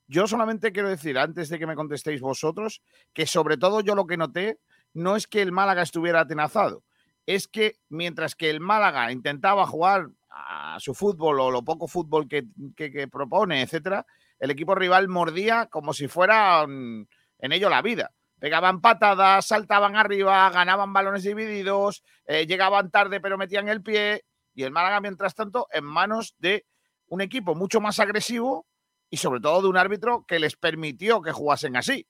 Yo 0.07 0.27
solamente 0.27 0.73
quiero 0.73 0.89
decir, 0.89 1.19
antes 1.19 1.51
de 1.51 1.59
que 1.59 1.67
me 1.67 1.77
contestéis 1.77 2.21
vosotros, 2.21 2.83
que 3.13 3.27
sobre 3.27 3.59
todo 3.59 3.81
yo 3.81 3.95
lo 3.95 4.07
que 4.07 4.17
noté 4.17 4.59
no 4.95 5.17
es 5.17 5.27
que 5.27 5.43
el 5.43 5.53
Málaga 5.53 5.83
estuviera 5.83 6.21
atenazado, 6.21 6.83
es 7.27 7.49
que 7.49 7.79
mientras 7.89 8.35
que 8.35 8.49
el 8.49 8.61
Málaga 8.61 9.13
intentaba 9.13 9.67
jugar 9.67 10.09
a 10.37 10.79
su 10.81 10.95
fútbol 10.95 11.41
o 11.41 11.51
lo 11.51 11.63
poco 11.65 11.87
fútbol 11.89 12.29
que, 12.29 12.45
que- 12.77 13.09
propone, 13.09 13.63
etcétera, 13.63 14.05
el 14.39 14.51
equipo 14.51 14.75
rival 14.75 15.09
mordía 15.09 15.67
como 15.67 15.93
si 15.93 16.09
fuera 16.09 16.63
en 16.65 17.53
ello 17.53 17.69
la 17.71 17.83
vida. 17.83 18.11
Pegaban 18.39 18.81
patadas, 18.81 19.47
saltaban 19.47 19.97
arriba, 19.97 20.51
ganaban 20.51 20.93
balones 20.93 21.23
divididos, 21.23 22.03
eh, 22.27 22.47
llegaban 22.47 22.91
tarde 22.91 23.21
pero 23.21 23.39
metían 23.39 23.69
el 23.69 23.83
pie. 23.83 24.25
Y 24.55 24.65
el 24.65 24.71
Málaga, 24.73 25.01
mientras 25.01 25.35
tanto, 25.35 25.67
en 25.73 25.85
manos 25.85 26.35
de 26.39 26.67
un 27.07 27.21
equipo 27.21 27.55
mucho 27.55 27.81
más 27.81 27.99
agresivo 28.01 28.67
y 29.11 29.17
sobre 29.17 29.41
todo 29.41 29.63
de 29.63 29.69
un 29.69 29.77
árbitro 29.77 30.25
que 30.27 30.39
les 30.39 30.57
permitió 30.57 31.23
que 31.23 31.33
jugasen 31.33 31.77
así. 31.77 32.07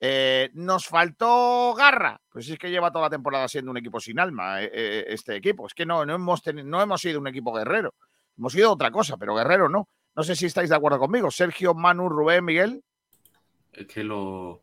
Eh, 0.00 0.50
nos 0.54 0.86
faltó 0.86 1.74
garra, 1.74 2.20
pues 2.30 2.48
es 2.48 2.58
que 2.58 2.70
lleva 2.70 2.92
toda 2.92 3.06
la 3.06 3.10
temporada 3.10 3.48
siendo 3.48 3.70
un 3.72 3.78
equipo 3.78 3.98
sin 4.00 4.20
alma 4.20 4.62
eh, 4.62 4.70
eh, 4.72 5.04
este 5.08 5.34
equipo. 5.36 5.66
Es 5.66 5.74
que 5.74 5.86
no, 5.86 6.06
no, 6.06 6.14
hemos 6.14 6.42
teni- 6.44 6.64
no 6.64 6.80
hemos 6.80 7.00
sido 7.00 7.20
un 7.20 7.26
equipo 7.28 7.52
guerrero, 7.52 7.94
hemos 8.36 8.52
sido 8.52 8.72
otra 8.72 8.90
cosa, 8.92 9.16
pero 9.16 9.34
guerrero 9.34 9.68
no. 9.68 9.88
No 10.14 10.22
sé 10.24 10.34
si 10.36 10.46
estáis 10.46 10.70
de 10.70 10.76
acuerdo 10.76 10.98
conmigo. 10.98 11.30
Sergio, 11.30 11.74
Manu, 11.74 12.08
Rubén, 12.08 12.44
Miguel. 12.44 12.82
Es 13.72 13.86
que 13.86 14.04
lo, 14.04 14.62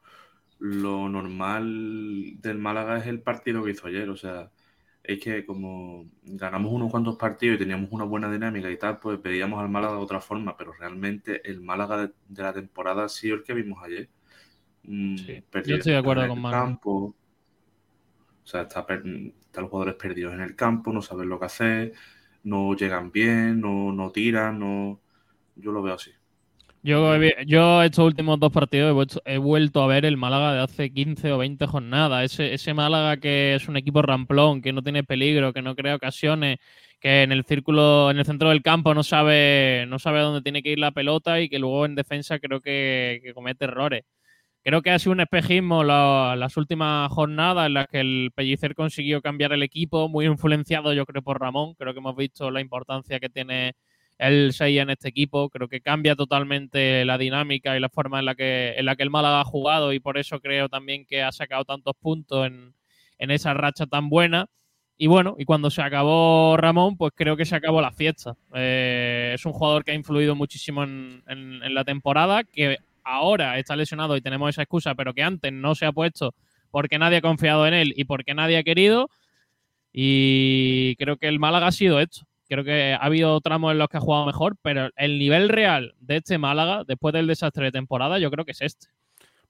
lo 0.59 1.09
normal 1.09 2.33
del 2.41 2.57
Málaga 2.57 2.97
es 2.99 3.07
el 3.07 3.21
partido 3.21 3.63
que 3.63 3.71
hizo 3.71 3.87
ayer. 3.87 4.09
O 4.09 4.17
sea, 4.17 4.51
es 5.03 5.19
que 5.19 5.45
como 5.45 6.09
ganamos 6.23 6.71
unos 6.73 6.91
cuantos 6.91 7.17
partidos 7.17 7.55
y 7.55 7.59
teníamos 7.59 7.91
una 7.91 8.05
buena 8.05 8.31
dinámica 8.31 8.69
y 8.71 8.77
tal, 8.77 8.99
pues 8.99 9.21
veíamos 9.21 9.59
al 9.61 9.69
Málaga 9.69 9.93
de 9.95 9.99
otra 10.01 10.21
forma, 10.21 10.57
pero 10.57 10.73
realmente 10.73 11.47
el 11.49 11.61
Málaga 11.61 11.97
de, 12.07 12.13
de 12.27 12.43
la 12.43 12.53
temporada 12.53 13.05
ha 13.05 13.09
sido 13.09 13.35
el 13.37 13.43
que 13.43 13.53
vimos 13.53 13.83
ayer. 13.83 14.09
Mm, 14.87 15.15
perdido 15.49 15.75
yo 15.75 15.75
estoy 15.77 15.93
de 15.93 15.99
acuerdo 15.99 16.27
con 16.27 16.37
el 16.37 16.41
Manu. 16.41 16.55
campo. 16.55 17.15
O 18.43 18.47
sea, 18.47 18.61
está 18.61 18.81
están 18.81 19.63
los 19.63 19.69
jugadores 19.69 19.95
perdidos 19.95 20.33
en 20.33 20.41
el 20.41 20.55
campo, 20.55 20.93
no 20.93 21.01
saben 21.01 21.29
lo 21.29 21.39
que 21.39 21.45
hacer, 21.45 21.93
no 22.43 22.75
llegan 22.75 23.11
bien, 23.11 23.59
no, 23.59 23.91
no 23.91 24.11
tiran, 24.11 24.59
no... 24.59 25.01
Yo 25.55 25.71
lo 25.71 25.81
veo 25.81 25.95
así. 25.95 26.11
Yo, 26.83 27.15
he 27.15 27.45
yo 27.47 27.81
estos 27.81 28.05
últimos 28.05 28.39
dos 28.39 28.51
partidos 28.51 28.91
he 28.91 28.93
vuelto, 28.93 29.21
he 29.25 29.37
vuelto 29.39 29.81
a 29.81 29.87
ver 29.87 30.05
el 30.05 30.17
Málaga 30.17 30.53
de 30.53 30.59
hace 30.59 30.93
15 30.93 31.31
o 31.31 31.39
20 31.39 31.65
jornadas. 31.65 32.31
Ese, 32.31 32.53
ese 32.53 32.75
Málaga 32.75 33.17
que 33.17 33.55
es 33.55 33.67
un 33.67 33.77
equipo 33.77 34.03
ramplón, 34.03 34.61
que 34.61 34.71
no 34.71 34.83
tiene 34.83 35.03
peligro, 35.03 35.51
que 35.51 35.63
no 35.63 35.75
crea 35.75 35.95
ocasiones, 35.95 36.59
que 36.99 37.23
en 37.23 37.31
el 37.31 37.43
círculo, 37.45 38.11
en 38.11 38.19
el 38.19 38.25
centro 38.25 38.49
del 38.49 38.61
campo 38.61 38.93
no 38.93 39.01
sabe, 39.01 39.85
no 39.87 39.97
sabe 39.97 40.19
dónde 40.19 40.41
tiene 40.43 40.61
que 40.61 40.71
ir 40.73 40.79
la 40.79 40.91
pelota 40.91 41.41
y 41.41 41.49
que 41.49 41.57
luego 41.57 41.85
en 41.85 41.95
defensa 41.95 42.37
creo 42.37 42.61
que, 42.61 43.19
que 43.23 43.33
comete 43.33 43.65
errores. 43.65 44.03
Creo 44.67 44.81
que 44.81 44.89
ha 44.89 44.97
sido 44.97 45.11
un 45.13 45.19
espejismo 45.19 45.83
la- 45.83 46.35
las 46.37 46.57
últimas 46.57 47.11
jornadas 47.11 47.67
en 47.67 47.75
las 47.75 47.87
que 47.87 47.99
el 47.99 48.31
Pellicer 48.35 48.73
consiguió 48.73 49.21
cambiar 49.21 49.53
el 49.53 49.61
equipo, 49.61 50.09
muy 50.09 50.25
influenciado 50.25 50.91
yo 50.93 51.05
creo 51.05 51.21
por 51.21 51.39
Ramón. 51.39 51.75
Creo 51.75 51.93
que 51.93 51.99
hemos 51.99 52.15
visto 52.15 52.49
la 52.49 52.61
importancia 52.61 53.19
que 53.19 53.29
tiene 53.29 53.75
el 54.17 54.53
6 54.53 54.79
en 54.79 54.89
este 54.89 55.09
equipo. 55.09 55.49
Creo 55.51 55.67
que 55.67 55.81
cambia 55.81 56.15
totalmente 56.15 57.05
la 57.05 57.17
dinámica 57.19 57.77
y 57.77 57.79
la 57.79 57.89
forma 57.89 58.17
en 58.19 58.25
la 58.25 58.33
que, 58.35 58.73
en 58.77 58.85
la 58.85 58.95
que 58.95 59.03
el 59.03 59.11
Málaga 59.11 59.41
ha 59.41 59.45
jugado 59.45 59.93
y 59.93 59.99
por 59.99 60.17
eso 60.17 60.39
creo 60.39 60.67
también 60.67 61.05
que 61.05 61.21
ha 61.21 61.31
sacado 61.31 61.63
tantos 61.65 61.93
puntos 61.99 62.47
en, 62.47 62.73
en 63.19 63.29
esa 63.31 63.53
racha 63.53 63.85
tan 63.85 64.09
buena. 64.09 64.47
Y 64.97 65.05
bueno, 65.07 65.35
y 65.37 65.45
cuando 65.45 65.69
se 65.69 65.81
acabó 65.83 66.55
Ramón, 66.57 66.97
pues 66.97 67.11
creo 67.15 67.35
que 67.37 67.45
se 67.45 67.55
acabó 67.55 67.81
la 67.81 67.91
fiesta. 67.91 68.35
Eh, 68.55 69.33
es 69.35 69.45
un 69.45 69.51
jugador 69.53 69.83
que 69.83 69.91
ha 69.91 69.95
influido 69.95 70.33
muchísimo 70.35 70.83
en, 70.83 71.21
en- 71.27 71.61
en 71.63 71.73
la 71.75 71.83
temporada, 71.83 72.43
que 72.45 72.77
ahora 73.05 73.57
está 73.59 73.75
lesionado 73.75 74.17
y 74.17 74.21
tenemos 74.21 74.49
esa 74.49 74.63
excusa, 74.63 74.95
pero 74.95 75.13
que 75.13 75.23
antes 75.23 75.53
no 75.53 75.75
se 75.75 75.85
ha 75.85 75.91
puesto 75.91 76.33
porque 76.71 76.99
nadie 76.99 77.19
ha 77.19 77.21
confiado 77.21 77.65
en 77.67 77.73
él 77.73 77.93
y 77.95 78.03
porque 78.03 78.33
nadie 78.33 78.57
ha 78.57 78.63
querido. 78.63 79.09
Y 79.93 80.95
creo 80.97 81.15
que 81.17 81.27
el 81.29 81.39
Málaga 81.39 81.67
ha 81.67 81.71
sido 81.71 82.01
esto. 82.01 82.25
Creo 82.49 82.63
que 82.65 82.93
ha 82.93 82.97
habido 82.97 83.39
tramos 83.41 83.71
en 83.71 83.77
los 83.77 83.87
que 83.87 83.97
ha 83.97 84.01
jugado 84.01 84.25
mejor, 84.25 84.57
pero 84.61 84.89
el 84.97 85.17
nivel 85.17 85.49
real 85.49 85.95
de 85.99 86.17
este 86.17 86.37
Málaga, 86.37 86.83
después 86.85 87.13
del 87.13 87.27
desastre 87.27 87.65
de 87.65 87.71
temporada, 87.71 88.19
yo 88.19 88.29
creo 88.29 88.45
que 88.45 88.51
es 88.51 88.61
este. 88.61 88.87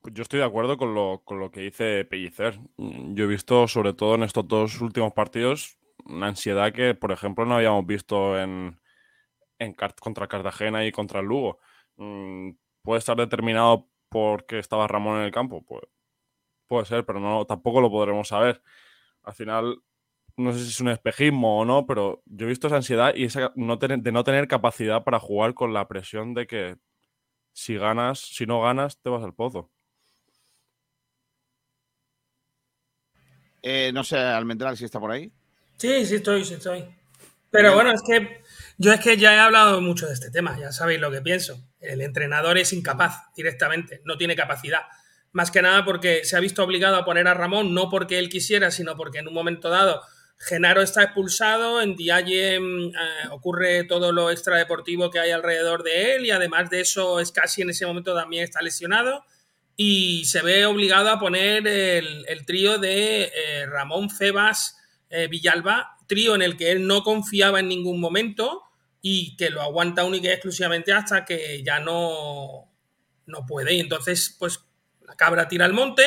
Pues 0.02 0.14
yo 0.14 0.22
estoy 0.22 0.40
de 0.40 0.46
acuerdo 0.46 0.78
con 0.78 0.94
lo, 0.94 1.24
con 1.26 1.40
lo 1.40 1.50
que 1.50 1.62
dice 1.62 2.06
Pellicer. 2.06 2.60
Mm, 2.78 3.16
Yo 3.16 3.24
he 3.24 3.28
visto, 3.28 3.68
sobre 3.68 3.94
todo 3.94 4.16
en 4.16 4.24
estos 4.24 4.48
dos 4.48 4.80
últimos 4.80 5.14
partidos, 5.14 5.80
una 6.06 6.28
ansiedad 6.28 6.72
que, 6.72 6.94
por 6.94 7.12
ejemplo, 7.12 7.44
no 7.46 7.56
habíamos 7.56 7.88
visto 7.88 8.40
en, 8.40 8.80
en 9.58 9.74
contra 9.74 10.28
Cartagena 10.28 10.86
y 10.86 10.92
contra 10.92 11.24
Lugo. 11.24 11.60
¿Puede 12.86 13.00
estar 13.00 13.18
determinado 13.18 13.90
porque 14.10 14.60
estaba 14.60 14.88
Ramón 14.88 15.18
en 15.20 15.26
el 15.26 15.32
campo? 15.32 15.66
Pues 15.66 15.84
puede 16.68 16.86
ser, 16.86 17.06
pero 17.06 17.20
no, 17.20 17.46
tampoco 17.46 17.82
lo 17.82 17.90
podremos 17.92 18.30
saber. 18.30 18.62
Al 19.24 19.34
final, 19.34 19.78
no 20.38 20.54
sé 20.54 20.60
si 20.60 20.70
es 20.70 20.82
un 20.82 20.90
espejismo 20.90 21.60
o 21.62 21.66
no, 21.66 21.86
pero 21.86 22.22
yo 22.26 22.46
he 22.46 22.50
visto 22.50 22.68
esa 22.68 22.78
ansiedad 22.78 23.14
y 23.16 23.26
esa 23.26 23.52
no 23.56 23.80
tener- 23.80 24.00
de 24.02 24.12
no 24.12 24.24
tener 24.24 24.48
capacidad 24.48 25.04
para 25.04 25.20
jugar 25.20 25.54
con 25.56 25.74
la 25.74 25.88
presión 25.88 26.34
de 26.34 26.48
que 26.48 26.78
si 27.54 27.78
ganas, 27.78 28.20
si 28.20 28.46
no 28.46 28.62
ganas, 28.62 29.00
te 29.02 29.10
vas 29.10 29.24
al 29.24 29.34
pozo. 29.36 29.72
Eh, 33.62 33.92
no 33.94 34.04
sé, 34.04 34.18
Almendral, 34.18 34.78
si 34.78 34.86
está 34.86 35.00
por 35.00 35.12
ahí. 35.12 35.32
Sí, 35.78 36.06
sí 36.06 36.16
estoy, 36.16 36.46
sí 36.46 36.54
estoy. 36.56 36.86
Pero 37.50 37.74
bueno, 37.74 37.92
es 37.92 38.02
que 38.04 38.42
yo 38.78 38.94
es 38.94 39.00
que 39.00 39.18
ya 39.18 39.36
he 39.36 39.40
hablado 39.40 39.82
mucho 39.82 40.08
de 40.08 40.14
este 40.14 40.32
tema, 40.32 40.58
ya 40.60 40.72
sabéis 40.72 41.00
lo 41.00 41.12
que 41.12 41.22
pienso. 41.22 41.60
El 41.80 42.02
entrenador 42.02 42.58
es 42.58 42.74
incapaz 42.74 43.34
directamente, 43.36 44.02
no 44.06 44.18
tiene 44.18 44.36
capacidad. 44.36 44.82
Más 45.32 45.52
que 45.52 45.62
nada 45.62 45.84
porque 45.86 46.24
se 46.24 46.38
ha 46.38 46.40
visto 46.40 46.64
obligado 46.64 46.96
a 46.96 47.06
poner 47.06 47.28
a 47.28 47.34
Ramón, 47.34 47.74
no 47.74 47.90
porque 47.90 48.20
él 48.20 48.30
quisiera, 48.30 48.72
sino 48.72 48.96
porque 48.96 49.20
en 49.20 49.28
un 49.28 49.34
momento 49.34 49.70
dado 49.70 50.02
Genaro 50.38 50.82
está 50.82 51.04
expulsado, 51.04 51.82
en 51.82 51.96
Dialle 51.96 52.60
mm, 52.60 52.88
eh, 52.90 53.28
ocurre 53.32 53.84
todo 53.86 54.12
lo 54.12 54.32
extradeportivo 54.32 55.10
que 55.10 55.20
hay 55.20 55.32
alrededor 55.32 55.84
de 55.84 56.16
él 56.16 56.26
y 56.26 56.32
además 56.32 56.70
de 56.70 56.82
eso 56.82 57.20
es 57.20 57.32
casi 57.32 57.62
en 57.62 57.70
ese 57.70 57.86
momento 57.86 58.14
también 58.14 58.44
está 58.44 58.62
lesionado 58.62 59.24
y 59.78 60.26
se 60.26 60.42
ve 60.42 60.66
obligado 60.66 61.10
a 61.10 61.20
poner 61.20 61.68
el, 61.68 62.46
trío 62.46 62.78
de 62.78 63.24
eh, 63.24 63.66
Ramón 63.66 64.10
Febas 64.10 64.78
eh, 65.10 65.28
Villalba, 65.28 65.95
trío 66.08 66.36
en 66.36 66.42
el 66.42 66.58
que 66.58 66.72
él 66.72 66.88
no 66.88 67.04
confiaba 67.04 67.60
en 67.60 67.68
ningún 67.68 68.00
momento 68.00 68.64
y 69.02 69.36
que 69.38 69.50
lo 69.50 69.62
aguanta 69.62 70.04
única 70.04 70.28
y 70.30 70.32
exclusivamente 70.32 70.92
hasta 70.92 71.26
que 71.26 71.62
ya 71.64 71.80
no, 71.80 72.72
no 73.26 73.46
puede. 73.46 73.74
Y 73.74 73.80
entonces, 73.80 74.36
pues, 74.40 74.60
la 75.06 75.16
cabra 75.16 75.48
tira 75.48 75.66
al 75.66 75.74
monte 75.74 76.04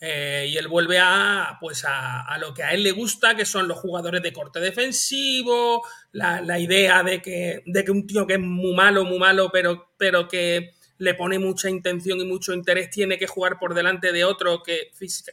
eh, 0.00 0.46
y 0.48 0.56
él 0.56 0.68
vuelve 0.68 0.98
a, 1.00 1.58
pues 1.60 1.84
a, 1.86 2.36
lo 2.38 2.54
que 2.54 2.62
a 2.62 2.72
él 2.72 2.84
le 2.84 2.92
gusta, 2.92 3.34
que 3.34 3.44
son 3.44 3.66
los 3.66 3.78
jugadores 3.78 4.22
de 4.22 4.32
corte 4.32 4.60
defensivo, 4.60 5.82
la, 6.12 6.40
la 6.40 6.58
idea 6.58 7.02
de 7.02 7.20
que, 7.20 7.62
de 7.66 7.84
que 7.84 7.90
un 7.90 8.06
tío 8.06 8.26
que 8.26 8.34
es 8.34 8.40
muy 8.40 8.74
malo, 8.74 9.04
muy 9.04 9.18
malo, 9.18 9.50
pero, 9.52 9.92
pero 9.96 10.28
que 10.28 10.74
le 10.98 11.14
pone 11.14 11.38
mucha 11.38 11.70
intención 11.70 12.20
y 12.20 12.24
mucho 12.24 12.52
interés, 12.52 12.90
tiene 12.90 13.18
que 13.18 13.26
jugar 13.26 13.58
por 13.58 13.74
delante 13.74 14.12
de 14.12 14.24
otro 14.24 14.62
que, 14.62 14.90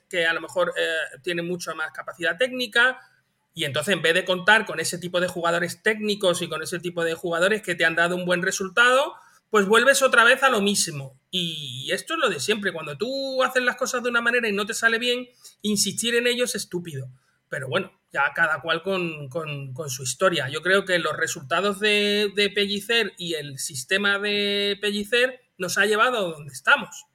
que 0.07 0.25
a 0.25 0.33
lo 0.33 0.41
mejor 0.41 0.73
eh, 0.77 1.17
tiene 1.23 1.41
mucha 1.41 1.73
más 1.73 1.91
capacidad 1.91 2.37
técnica. 2.37 2.99
Y 3.57 3.63
entonces, 3.63 3.93
en 3.93 4.01
vez 4.01 4.13
de 4.13 4.25
contar 4.25 4.65
con 4.65 4.81
ese 4.81 4.97
tipo 4.97 5.21
de 5.21 5.29
jugadores 5.29 5.81
técnicos 5.81 6.41
y 6.41 6.49
con 6.49 6.61
ese 6.61 6.77
tipo 6.77 7.05
de 7.05 7.13
jugadores 7.13 7.61
que 7.61 7.73
te 7.73 7.85
han 7.85 7.95
dado 7.95 8.17
un 8.17 8.25
buen 8.25 8.41
resultado, 8.41 9.15
pues 9.49 9.65
vuelves 9.65 10.01
otra 10.01 10.25
vez 10.25 10.43
a 10.43 10.49
lo 10.49 10.61
mismo. 10.61 11.17
Y 11.31 11.89
esto 11.93 12.15
es 12.15 12.19
lo 12.19 12.29
de 12.29 12.41
siempre. 12.41 12.73
Cuando 12.73 12.97
tú 12.97 13.41
haces 13.43 13.63
las 13.63 13.77
cosas 13.77 14.03
de 14.03 14.09
una 14.09 14.19
manera 14.19 14.49
y 14.49 14.51
no 14.51 14.65
te 14.65 14.73
sale 14.73 14.99
bien, 14.99 15.29
insistir 15.61 16.15
en 16.15 16.27
ello 16.27 16.43
es 16.43 16.53
estúpido. 16.55 17.07
Pero 17.47 17.69
bueno, 17.69 17.93
ya 18.11 18.33
cada 18.35 18.59
cual 18.59 18.83
con, 18.83 19.29
su 19.87 20.03
historia. 20.03 20.49
Yo 20.49 20.61
creo 20.61 20.83
que 20.83 20.99
los 20.99 21.15
resultados 21.15 21.79
de, 21.79 22.33
de 22.35 22.49
Pellicer 22.49 23.13
y 23.17 23.35
el 23.35 23.57
sistema 23.57 24.19
de 24.19 24.77
Pellicer 24.81 25.39
nos 25.57 25.77
ha 25.77 25.85
llevado 25.85 26.17
a 26.17 26.31
donde 26.33 26.51
estamos. 26.51 27.05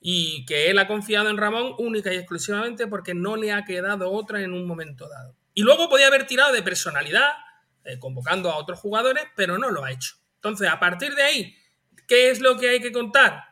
Y 0.00 0.46
que 0.46 0.70
él 0.70 0.78
ha 0.78 0.88
confiado 0.88 1.28
en 1.28 1.36
Ramón 1.36 1.74
única 1.76 2.10
y 2.10 2.16
exclusivamente 2.16 2.86
porque 2.86 3.12
no 3.12 3.36
le 3.36 3.52
ha 3.52 3.66
quedado 3.66 4.10
otra 4.10 4.40
en 4.40 4.54
un 4.54 4.66
momento 4.66 5.06
dado. 5.10 5.36
Y 5.54 5.62
luego 5.62 5.88
podía 5.88 6.08
haber 6.08 6.26
tirado 6.26 6.52
de 6.52 6.62
personalidad, 6.62 7.32
eh, 7.84 7.98
convocando 7.98 8.50
a 8.50 8.56
otros 8.56 8.78
jugadores, 8.78 9.24
pero 9.36 9.56
no 9.58 9.70
lo 9.70 9.84
ha 9.84 9.92
hecho. 9.92 10.16
Entonces, 10.36 10.68
a 10.68 10.78
partir 10.80 11.14
de 11.14 11.22
ahí, 11.22 11.56
¿qué 12.08 12.30
es 12.30 12.40
lo 12.40 12.58
que 12.58 12.68
hay 12.70 12.80
que 12.80 12.92
contar? 12.92 13.44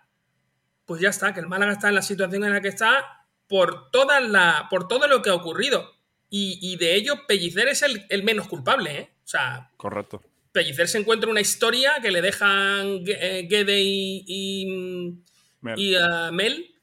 Pues 0.85 1.01
ya 1.01 1.11
está, 1.11 1.33
que 1.33 1.41
el 1.41 1.47
Málaga 1.47 1.73
está 1.73 1.89
en 1.89 1.95
la 1.95 2.03
situación 2.03 2.45
en 2.45 2.53
la 2.53 2.61
que 2.61 2.69
está 2.69 3.27
por, 3.47 3.91
toda 3.91 4.21
la, 4.21 4.67
por 4.69 4.89
todo 4.89 5.07
lo 5.07 5.23
que 5.23 5.31
ha 5.31 5.35
ocurrido. 5.35 5.91
Y, 6.29 6.59
y 6.61 6.77
de 6.77 6.95
ello, 6.97 7.27
Pellicer 7.27 7.69
es 7.69 7.83
el, 7.83 8.05
el 8.09 8.23
menos 8.25 8.49
culpable, 8.49 8.99
¿eh? 8.99 9.11
O 9.25 9.29
sea, 9.29 9.71
Correcto. 9.77 10.23
Pellicer 10.51 10.89
se 10.89 10.99
encuentra 10.99 11.31
una 11.31 11.41
historia 11.41 11.95
que 12.03 12.11
le 12.11 12.21
dejan 12.21 13.03
eh, 13.07 13.47
Guede 13.49 13.81
y, 13.81 14.25
y, 14.27 15.23
Mel. 15.61 15.79
y, 15.79 15.95
eh, 15.95 16.01
Mel, 16.33 16.75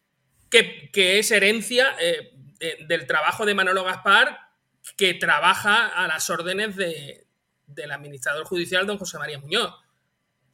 que, 0.50 0.90
que 0.92 1.20
es 1.20 1.30
herencia 1.32 1.96
eh, 2.00 2.32
de- 2.60 2.86
del 2.88 3.06
trabajo 3.06 3.46
de 3.46 3.54
Manolo 3.54 3.84
Gaspar, 3.84 4.40
que 4.98 5.14
trabaja 5.14 5.88
a 5.88 6.08
las 6.08 6.30
órdenes 6.30 6.76
de- 6.76 7.26
del 7.68 7.92
administrador 7.92 8.46
judicial, 8.46 8.86
don 8.88 8.98
José 8.98 9.18
María 9.20 9.40
Muñoz. 9.40 9.74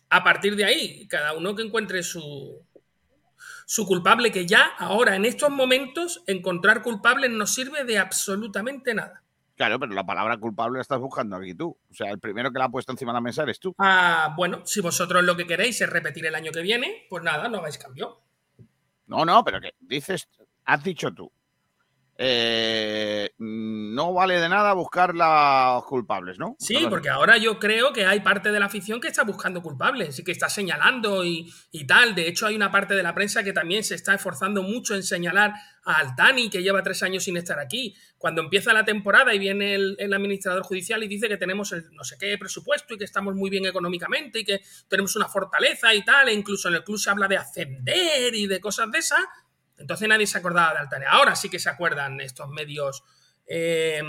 A 0.10 0.24
partir 0.24 0.56
de 0.56 0.66
ahí, 0.66 1.08
cada 1.08 1.34
uno 1.34 1.56
que 1.56 1.64
encuentre 1.64 2.04
su, 2.04 2.62
su 3.66 3.86
culpable, 3.86 4.32
que 4.32 4.46
ya 4.46 4.66
ahora, 4.78 5.16
en 5.16 5.26
estos 5.26 5.50
momentos, 5.50 6.24
encontrar 6.28 6.82
culpables 6.82 7.32
no 7.32 7.48
sirve 7.48 7.84
de 7.84 7.98
absolutamente 7.98 8.94
nada. 8.94 9.22
Claro, 9.56 9.80
pero 9.80 9.94
la 9.94 10.06
palabra 10.06 10.38
culpable 10.38 10.78
la 10.78 10.82
estás 10.82 11.00
buscando 11.00 11.38
aquí 11.38 11.54
tú. 11.56 11.78
O 11.90 11.94
sea, 11.94 12.12
el 12.12 12.20
primero 12.20 12.52
que 12.52 12.60
la 12.60 12.66
ha 12.66 12.70
puesto 12.70 12.92
encima 12.92 13.14
de 13.14 13.18
la 13.18 13.22
mesa 13.22 13.44
eres 13.44 13.60
tú. 13.60 13.74
Ah, 13.80 14.34
bueno, 14.36 14.62
si 14.66 14.82
vosotros 14.82 15.24
lo 15.24 15.36
que 15.38 15.48
queréis 15.48 15.80
es 15.80 15.90
repetir 15.90 16.26
el 16.26 16.36
año 16.36 16.52
que 16.52 16.62
viene, 16.62 17.06
pues 17.10 17.24
nada, 17.24 17.48
no 17.48 17.60
hagáis 17.60 17.78
cambio. 17.78 18.20
No, 19.08 19.24
no, 19.24 19.44
pero 19.46 19.62
que 19.62 19.74
dices, 19.80 20.28
has 20.66 20.84
dicho 20.84 21.10
tú. 21.14 21.32
Eh, 22.18 23.32
no 23.40 24.14
vale 24.14 24.40
de 24.40 24.48
nada 24.48 24.74
buscar 24.74 25.14
los 25.14 25.84
culpables, 25.86 26.40
¿no? 26.40 26.56
Sí, 26.60 26.76
Perdón. 26.76 26.90
porque 26.90 27.10
ahora 27.10 27.38
yo 27.38 27.60
creo 27.60 27.92
que 27.92 28.06
hay 28.06 28.22
parte 28.22 28.52
de 28.52 28.60
la 28.60 28.68
afición 28.68 29.02
que 29.02 29.10
está 29.10 29.24
buscando 29.24 29.62
culpables 29.62 30.18
y 30.20 30.24
que 30.24 30.32
está 30.32 30.48
señalando 30.48 31.26
y, 31.26 31.52
y 31.72 31.86
tal. 31.86 32.16
De 32.16 32.28
hecho, 32.28 32.48
hay 32.48 32.56
una 32.56 32.72
parte 32.72 32.94
de 32.96 33.04
la 33.04 33.14
prensa 33.14 33.44
que 33.44 33.52
también 33.52 33.84
se 33.84 33.96
está 33.96 34.14
esforzando 34.14 34.64
mucho 34.64 34.96
en 34.96 35.04
señalar 35.04 35.54
a 35.84 35.98
Altani, 35.98 36.50
que 36.50 36.64
lleva 36.64 36.82
tres 36.84 37.04
años 37.04 37.26
sin 37.26 37.36
estar 37.36 37.60
aquí. 37.60 37.94
Cuando 38.18 38.42
empieza 38.42 38.72
la 38.74 38.86
temporada 38.86 39.34
y 39.34 39.40
viene 39.40 39.76
el, 39.76 39.96
el 40.00 40.14
administrador 40.14 40.64
judicial 40.64 41.04
y 41.04 41.08
dice 41.08 41.28
que 41.28 41.38
tenemos 41.38 41.74
el 41.74 41.84
no 41.92 42.04
sé 42.04 42.18
qué 42.18 42.38
presupuesto 42.38 42.94
y 42.94 42.98
que 42.98 43.04
estamos 43.04 43.36
muy 43.36 43.50
bien 43.50 43.66
económicamente 43.66 44.40
y 44.40 44.46
que 44.46 44.62
tenemos 44.88 45.16
una 45.18 45.28
fortaleza 45.28 45.94
y 45.94 46.04
tal, 46.04 46.30
e 46.30 46.34
incluso 46.34 46.70
en 46.70 46.76
el 46.76 46.84
club 46.84 46.98
se 46.98 47.10
habla 47.10 47.28
de 47.28 47.38
ascender 47.38 48.34
y 48.34 48.48
de 48.48 48.60
cosas 48.62 48.90
de 48.90 49.00
esas. 49.00 49.20
Entonces 49.78 50.08
nadie 50.08 50.28
se 50.28 50.38
acordaba 50.38 50.74
de 50.74 50.80
Altani. 50.80 51.06
Ahora 51.08 51.36
sí 51.36 51.50
que 51.50 51.60
se 51.60 51.70
acuerdan 51.70 52.22
estos 52.22 52.50
medios 52.50 53.04
eh, 53.48 54.02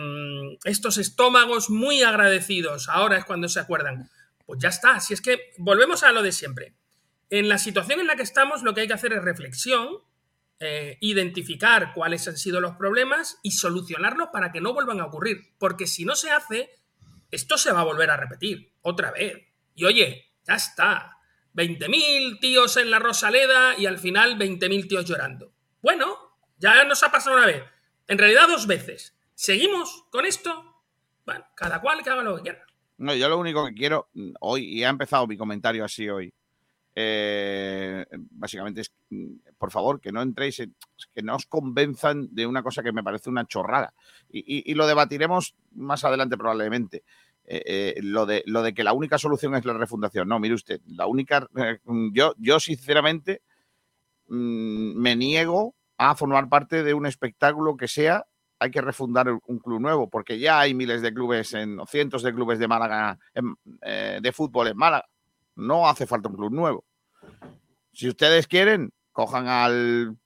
estos 0.64 0.98
estómagos 0.98 1.70
muy 1.70 2.02
agradecidos. 2.02 2.88
Ahora 2.88 3.18
es 3.18 3.24
cuando 3.24 3.48
se 3.48 3.60
acuerdan. 3.60 4.10
Pues 4.44 4.60
ya 4.60 4.68
está. 4.68 5.00
Si 5.00 5.14
es 5.14 5.20
que 5.20 5.52
volvemos 5.58 6.02
a 6.02 6.12
lo 6.12 6.22
de 6.22 6.32
siempre. 6.32 6.74
En 7.30 7.48
la 7.48 7.58
situación 7.58 8.00
en 8.00 8.06
la 8.06 8.16
que 8.16 8.22
estamos, 8.22 8.62
lo 8.62 8.74
que 8.74 8.82
hay 8.82 8.86
que 8.86 8.94
hacer 8.94 9.12
es 9.12 9.22
reflexión, 9.22 9.88
eh, 10.60 10.96
identificar 11.00 11.92
cuáles 11.92 12.26
han 12.28 12.36
sido 12.36 12.60
los 12.60 12.76
problemas 12.76 13.38
y 13.42 13.50
solucionarlos 13.50 14.28
para 14.32 14.52
que 14.52 14.60
no 14.60 14.72
vuelvan 14.72 15.00
a 15.00 15.06
ocurrir. 15.06 15.54
Porque 15.58 15.86
si 15.86 16.04
no 16.04 16.14
se 16.14 16.30
hace, 16.30 16.70
esto 17.30 17.58
se 17.58 17.72
va 17.72 17.80
a 17.80 17.84
volver 17.84 18.10
a 18.10 18.16
repetir 18.16 18.72
otra 18.82 19.10
vez. 19.10 19.48
Y 19.74 19.84
oye, 19.84 20.32
ya 20.46 20.54
está. 20.54 21.12
20.000 21.54 22.38
tíos 22.38 22.76
en 22.76 22.90
la 22.90 22.98
Rosaleda 22.98 23.76
y 23.78 23.86
al 23.86 23.98
final 23.98 24.38
20.000 24.38 24.88
tíos 24.88 25.04
llorando. 25.06 25.55
Bueno, 25.86 26.16
ya 26.58 26.82
nos 26.82 27.00
ha 27.04 27.12
pasado 27.12 27.36
una 27.36 27.46
vez. 27.46 27.62
En 28.08 28.18
realidad 28.18 28.48
dos 28.48 28.66
veces. 28.66 29.14
¿Seguimos 29.36 30.04
con 30.10 30.26
esto? 30.26 30.82
Bueno, 31.24 31.44
cada 31.54 31.80
cual 31.80 32.02
que 32.02 32.10
haga 32.10 32.24
lo 32.24 32.34
que 32.34 32.42
quiera. 32.42 32.66
No, 32.98 33.14
yo 33.14 33.28
lo 33.28 33.38
único 33.38 33.64
que 33.64 33.72
quiero 33.72 34.08
mm, 34.14 34.32
hoy, 34.40 34.64
y 34.64 34.82
ha 34.82 34.88
empezado 34.88 35.28
mi 35.28 35.36
comentario 35.36 35.84
así 35.84 36.08
hoy, 36.08 36.34
eh, 36.96 38.04
básicamente 38.10 38.80
es, 38.80 38.92
mm, 39.10 39.26
por 39.56 39.70
favor, 39.70 40.00
que 40.00 40.10
no 40.10 40.22
entréis, 40.22 40.58
en- 40.58 40.74
que 41.14 41.22
no 41.22 41.36
os 41.36 41.46
convenzan 41.46 42.34
de 42.34 42.48
una 42.48 42.64
cosa 42.64 42.82
que 42.82 42.90
me 42.90 43.04
parece 43.04 43.30
una 43.30 43.46
chorrada. 43.46 43.94
Y, 44.28 44.74
lo 44.74 44.88
debatiremos 44.88 45.54
más 45.76 46.02
adelante 46.02 46.36
probablemente. 46.36 47.04
Eh, 47.44 47.62
eh, 47.64 48.00
lo, 48.02 48.26
de, 48.26 48.42
lo 48.46 48.62
de 48.62 48.74
que 48.74 48.82
la 48.82 48.92
única 48.92 49.18
solución 49.18 49.54
es 49.54 49.64
la 49.64 49.74
refundación. 49.74 50.26
No, 50.26 50.40
mire 50.40 50.54
usted, 50.54 50.80
la 50.88 51.06
única... 51.06 51.48
yo, 52.12 52.34
yo 52.38 52.58
sinceramente 52.58 53.42
mm, 54.26 55.00
me 55.00 55.14
niego 55.14 55.75
a 55.98 56.14
formar 56.14 56.48
parte 56.48 56.82
de 56.82 56.94
un 56.94 57.06
espectáculo 57.06 57.76
que 57.76 57.88
sea 57.88 58.26
hay 58.58 58.70
que 58.70 58.80
refundar 58.80 59.28
un 59.30 59.58
club 59.58 59.80
nuevo, 59.80 60.08
porque 60.08 60.38
ya 60.38 60.60
hay 60.60 60.72
miles 60.72 61.02
de 61.02 61.12
clubes, 61.12 61.52
en, 61.52 61.78
o 61.78 61.86
cientos 61.86 62.22
de 62.22 62.32
clubes 62.32 62.58
de 62.58 62.66
Málaga, 62.66 63.18
en- 63.34 63.54
eh, 63.82 64.18
de 64.22 64.32
fútbol 64.32 64.68
en 64.68 64.76
Málaga. 64.78 65.06
No 65.56 65.86
hace 65.86 66.06
falta 66.06 66.28
un 66.30 66.36
club 66.36 66.52
nuevo. 66.52 66.84
Si 67.92 68.08
ustedes 68.08 68.46
quieren, 68.46 68.92
cojan 69.12 69.46
al. 69.48 70.16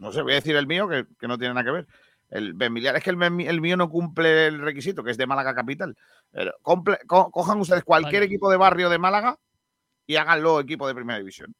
No 0.00 0.12
sé, 0.12 0.22
voy 0.22 0.32
a 0.32 0.36
decir 0.36 0.56
el 0.56 0.66
mío, 0.66 0.88
que, 0.88 1.06
que 1.18 1.28
no 1.28 1.38
tiene 1.38 1.54
nada 1.54 1.64
que 1.64 1.70
ver. 1.72 1.86
El 2.30 2.54
Benmiliar, 2.54 2.96
es 2.96 3.02
que 3.04 3.10
el, 3.10 3.20
el 3.22 3.60
mío 3.60 3.76
no 3.76 3.88
cumple 3.88 4.46
el 4.46 4.60
requisito, 4.60 5.04
que 5.04 5.10
es 5.12 5.16
de 5.16 5.26
Málaga 5.26 5.54
Capital. 5.54 5.96
Pero 6.30 6.52
comple- 6.62 6.98
co- 7.06 7.30
cojan 7.30 7.60
ustedes 7.60 7.84
cualquier 7.84 8.22
Vale. 8.22 8.26
equipo 8.26 8.50
de 8.50 8.56
barrio 8.56 8.88
de 8.88 8.98
Málaga 8.98 9.38
y 10.06 10.16
háganlo 10.16 10.60
equipo 10.60 10.86
de 10.88 10.94
primera 10.94 11.18
división. 11.18 11.54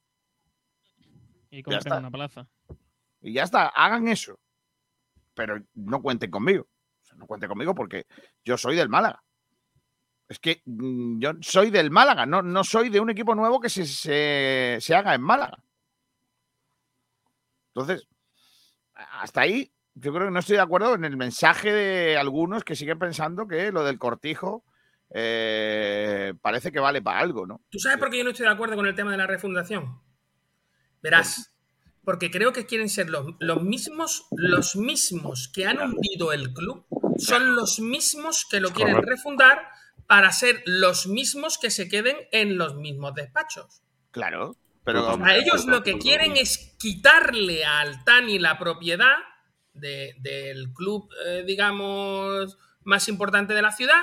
Y 1.55 1.59
Ya 1.59 1.63
compren 1.63 1.79
está. 1.79 1.99
una 1.99 2.11
plaza. 2.11 2.49
Y 3.21 3.33
ya 3.33 3.45
está, 3.45 3.69
hagan 3.69 4.09
eso. 4.09 4.39
Pero 5.35 5.61
no 5.75 6.03
cuenten 6.03 6.31
conmigo. 6.31 6.65
O 6.65 7.05
sea, 7.07 7.17
no 7.17 7.27
cuenten 7.27 7.49
conmigo 7.49 7.75
porque 7.75 8.07
yo 8.45 8.57
soy 8.59 8.77
del 8.77 8.89
Málaga. 8.89 9.23
Es 10.29 10.39
que 10.39 10.63
mm, 10.65 11.21
yo 11.21 11.33
soy 11.43 11.71
del 11.71 11.91
Málaga, 11.91 12.27
no, 12.27 12.43
no 12.43 12.65
soy 12.65 12.89
de 12.89 12.99
un 13.01 13.11
equipo 13.11 13.35
nuevo 13.35 13.61
que 13.61 13.69
se, 13.69 13.85
se- 13.87 14.79
se 14.81 14.95
haga 14.95 15.15
en 15.15 15.23
Málaga. 15.23 15.63
Entonces, 17.75 18.09
hasta 18.95 19.43
ahí 19.43 19.73
yo 19.95 20.13
creo 20.13 20.27
que 20.27 20.33
no 20.33 20.39
estoy 20.41 20.57
de 20.57 20.63
acuerdo 20.63 20.95
en 20.95 21.05
el 21.05 21.17
mensaje 21.17 21.73
de 21.73 22.17
algunos 22.17 22.65
que 22.65 22.75
siguen 22.77 22.99
pensando 22.99 23.47
que 23.47 23.71
lo 23.71 23.85
del 23.85 23.99
cortijo 23.99 24.65
eh, 25.11 26.35
parece 26.41 26.73
que 26.73 26.81
vale 26.81 27.01
para 27.03 27.21
algo, 27.21 27.47
¿no? 27.47 27.61
¿Tú 27.71 27.79
sabes 27.79 27.99
por 27.99 28.11
qué 28.11 28.19
yo 28.19 28.25
no 28.25 28.31
estoy 28.31 28.47
de 28.47 28.53
acuerdo 28.53 28.75
con 28.77 28.87
el 28.87 28.95
tema 28.95 29.13
de 29.13 29.17
la 29.19 29.27
refundación? 29.27 30.01
Verás, 31.05 31.55
porque 32.03 32.31
creo 32.31 32.55
que 32.55 32.65
quieren 32.65 32.89
ser 32.89 33.11
los, 33.11 33.27
los 33.39 33.63
mismos, 33.63 34.25
los 34.31 34.75
mismos 34.75 35.51
que 35.55 35.67
han 35.67 35.79
hundido 35.79 36.33
el 36.33 36.55
club, 36.55 36.87
son 37.19 37.55
los 37.55 37.79
mismos 37.79 38.47
que 38.51 38.59
lo 38.59 38.71
quieren 38.71 39.03
refundar 39.03 39.69
para 40.07 40.33
ser 40.33 40.63
los 40.65 41.07
mismos 41.07 41.59
que 41.59 41.71
se 41.71 41.91
queden 41.91 42.17
en 42.33 42.57
los 42.57 42.77
mismos 42.77 43.15
despachos. 43.15 43.83
Claro, 44.13 44.57
pero 44.83 45.23
A 45.23 45.37
ellos 45.37 45.67
lo 45.67 45.83
que 45.83 45.99
quieren 45.99 46.39
es 46.39 46.75
quitarle 46.79 47.67
a 47.67 47.81
Altani 47.81 48.39
la 48.39 48.59
propiedad 48.59 49.17
de- 49.75 50.15
del 50.21 50.73
club, 50.73 51.11
eh, 51.27 51.45
digamos, 51.47 52.57
más 52.83 53.09
importante 53.09 53.53
de 53.53 53.61
la 53.61 53.73
ciudad, 53.73 54.03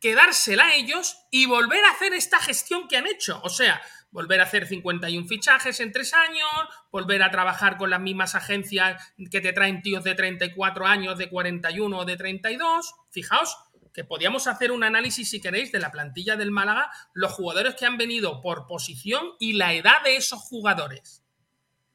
quedársela 0.00 0.66
a 0.66 0.74
ellos 0.76 1.16
y 1.32 1.46
volver 1.46 1.84
a 1.84 1.90
hacer 1.90 2.14
esta 2.14 2.38
gestión 2.38 2.86
que 2.86 2.96
han 2.96 3.08
hecho. 3.08 3.40
O 3.42 3.48
sea, 3.48 3.80
volver 4.10 4.40
a 4.40 4.44
hacer 4.44 4.66
51 4.66 5.26
fichajes 5.26 5.80
en 5.80 5.92
tres 5.92 6.14
años, 6.14 6.48
volver 6.90 7.22
a 7.22 7.30
trabajar 7.30 7.76
con 7.76 7.90
las 7.90 8.00
mismas 8.00 8.34
agencias 8.34 9.12
que 9.30 9.40
te 9.40 9.52
traen 9.52 9.82
tíos 9.82 10.04
de 10.04 10.14
34 10.14 10.86
años, 10.86 11.18
de 11.18 11.28
41 11.28 11.98
o 11.98 12.04
de 12.04 12.16
32. 12.16 12.94
Fijaos 13.10 13.56
que 13.92 14.04
podíamos 14.04 14.46
hacer 14.46 14.70
un 14.70 14.84
análisis, 14.84 15.28
si 15.28 15.40
queréis, 15.40 15.72
de 15.72 15.80
la 15.80 15.90
plantilla 15.90 16.36
del 16.36 16.50
Málaga, 16.50 16.90
los 17.14 17.32
jugadores 17.32 17.74
que 17.74 17.86
han 17.86 17.96
venido 17.96 18.40
por 18.40 18.66
posición 18.66 19.32
y 19.40 19.54
la 19.54 19.74
edad 19.74 20.02
de 20.04 20.16
esos 20.16 20.40
jugadores. 20.40 21.24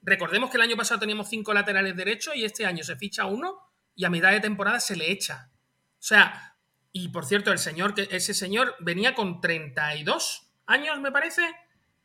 Recordemos 0.02 0.50
que 0.50 0.58
el 0.58 0.64
año 0.64 0.76
pasado 0.76 1.00
teníamos 1.00 1.30
cinco 1.30 1.54
laterales 1.54 1.96
derechos 1.96 2.36
y 2.36 2.44
este 2.44 2.66
año 2.66 2.84
se 2.84 2.98
ficha 2.98 3.26
uno 3.26 3.58
y 3.96 4.04
a 4.04 4.10
mitad 4.10 4.32
de 4.32 4.42
temporada 4.42 4.80
se 4.82 4.98
le 4.98 5.12
echa. 5.12 5.50
O 5.94 6.06
sea, 6.06 6.58
y 6.92 7.08
por 7.08 7.26
cierto, 7.26 7.52
el 7.52 7.58
señor, 7.58 7.94
que 7.94 8.10
ese 8.12 8.34
señor 8.34 8.76
venía 8.80 9.16
con 9.16 9.40
32 9.40 10.52
años, 10.66 11.00
me 11.00 11.12
parece, 11.12 11.44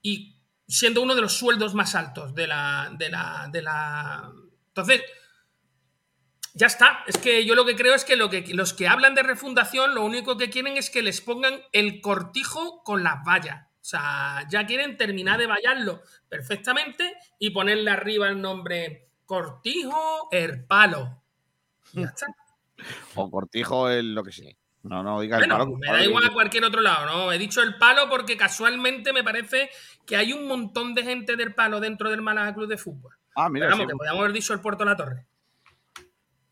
y 0.02 0.36
siendo 0.66 1.02
uno 1.02 1.14
de 1.14 1.22
los 1.22 1.32
sueldos 1.32 1.74
más 1.74 1.94
altos 1.94 2.34
de 2.34 2.46
la. 2.46 2.90
de 2.96 3.08
la. 3.08 3.48
de 3.50 3.62
la. 3.62 4.32
Entonces. 4.68 5.02
Ya 6.54 6.66
está. 6.66 7.04
Es 7.06 7.18
que 7.18 7.44
yo 7.44 7.54
lo 7.54 7.64
que 7.64 7.76
creo 7.76 7.94
es 7.94 8.04
que, 8.04 8.16
lo 8.16 8.30
que 8.30 8.42
los 8.52 8.74
que 8.74 8.88
hablan 8.88 9.14
de 9.14 9.22
refundación, 9.22 9.94
lo 9.94 10.04
único 10.04 10.36
que 10.36 10.50
quieren 10.50 10.76
es 10.76 10.90
que 10.90 11.02
les 11.02 11.20
pongan 11.20 11.60
el 11.72 12.00
cortijo 12.00 12.82
con 12.82 13.04
las 13.04 13.22
vallas. 13.24 13.68
O 13.80 13.84
sea, 13.84 14.46
ya 14.50 14.66
quieren 14.66 14.96
terminar 14.96 15.38
de 15.38 15.46
vallarlo 15.46 16.02
perfectamente 16.28 17.14
y 17.38 17.50
ponerle 17.50 17.90
arriba 17.90 18.28
el 18.28 18.40
nombre 18.40 19.08
Cortijo 19.24 20.28
Herpalo. 20.30 21.22
Ya 21.92 22.06
está. 22.06 22.26
o 23.14 23.30
cortijo 23.30 23.88
el 23.88 24.14
lo 24.14 24.24
que 24.24 24.32
sea. 24.32 24.52
No, 24.84 25.02
no 25.02 25.20
diga 25.20 25.36
el 25.38 25.42
Bueno, 25.48 25.58
palo. 25.58 25.76
me 25.76 25.86
da 25.88 26.02
igual 26.04 26.24
a 26.24 26.32
cualquier 26.32 26.64
otro 26.64 26.80
lado, 26.80 27.06
¿no? 27.06 27.32
He 27.32 27.38
dicho 27.38 27.60
el 27.62 27.76
palo 27.78 28.08
porque 28.08 28.36
casualmente 28.36 29.12
me 29.12 29.24
parece 29.24 29.70
que 30.06 30.16
hay 30.16 30.32
un 30.32 30.46
montón 30.46 30.94
de 30.94 31.02
gente 31.02 31.36
del 31.36 31.54
palo 31.54 31.80
dentro 31.80 32.10
del 32.10 32.22
Málaga 32.22 32.54
Club 32.54 32.68
de 32.68 32.78
Fútbol. 32.78 33.14
Ah, 33.34 33.48
mira, 33.48 33.66
Pero 33.66 33.76
vamos, 33.76 33.84
sí. 33.84 33.88
que 33.92 33.96
podríamos 33.96 34.20
haber 34.20 34.32
dicho 34.32 34.52
el 34.54 34.60
Puerto 34.60 34.84
de 34.84 34.90
la 34.90 34.96
Torre. 34.96 35.26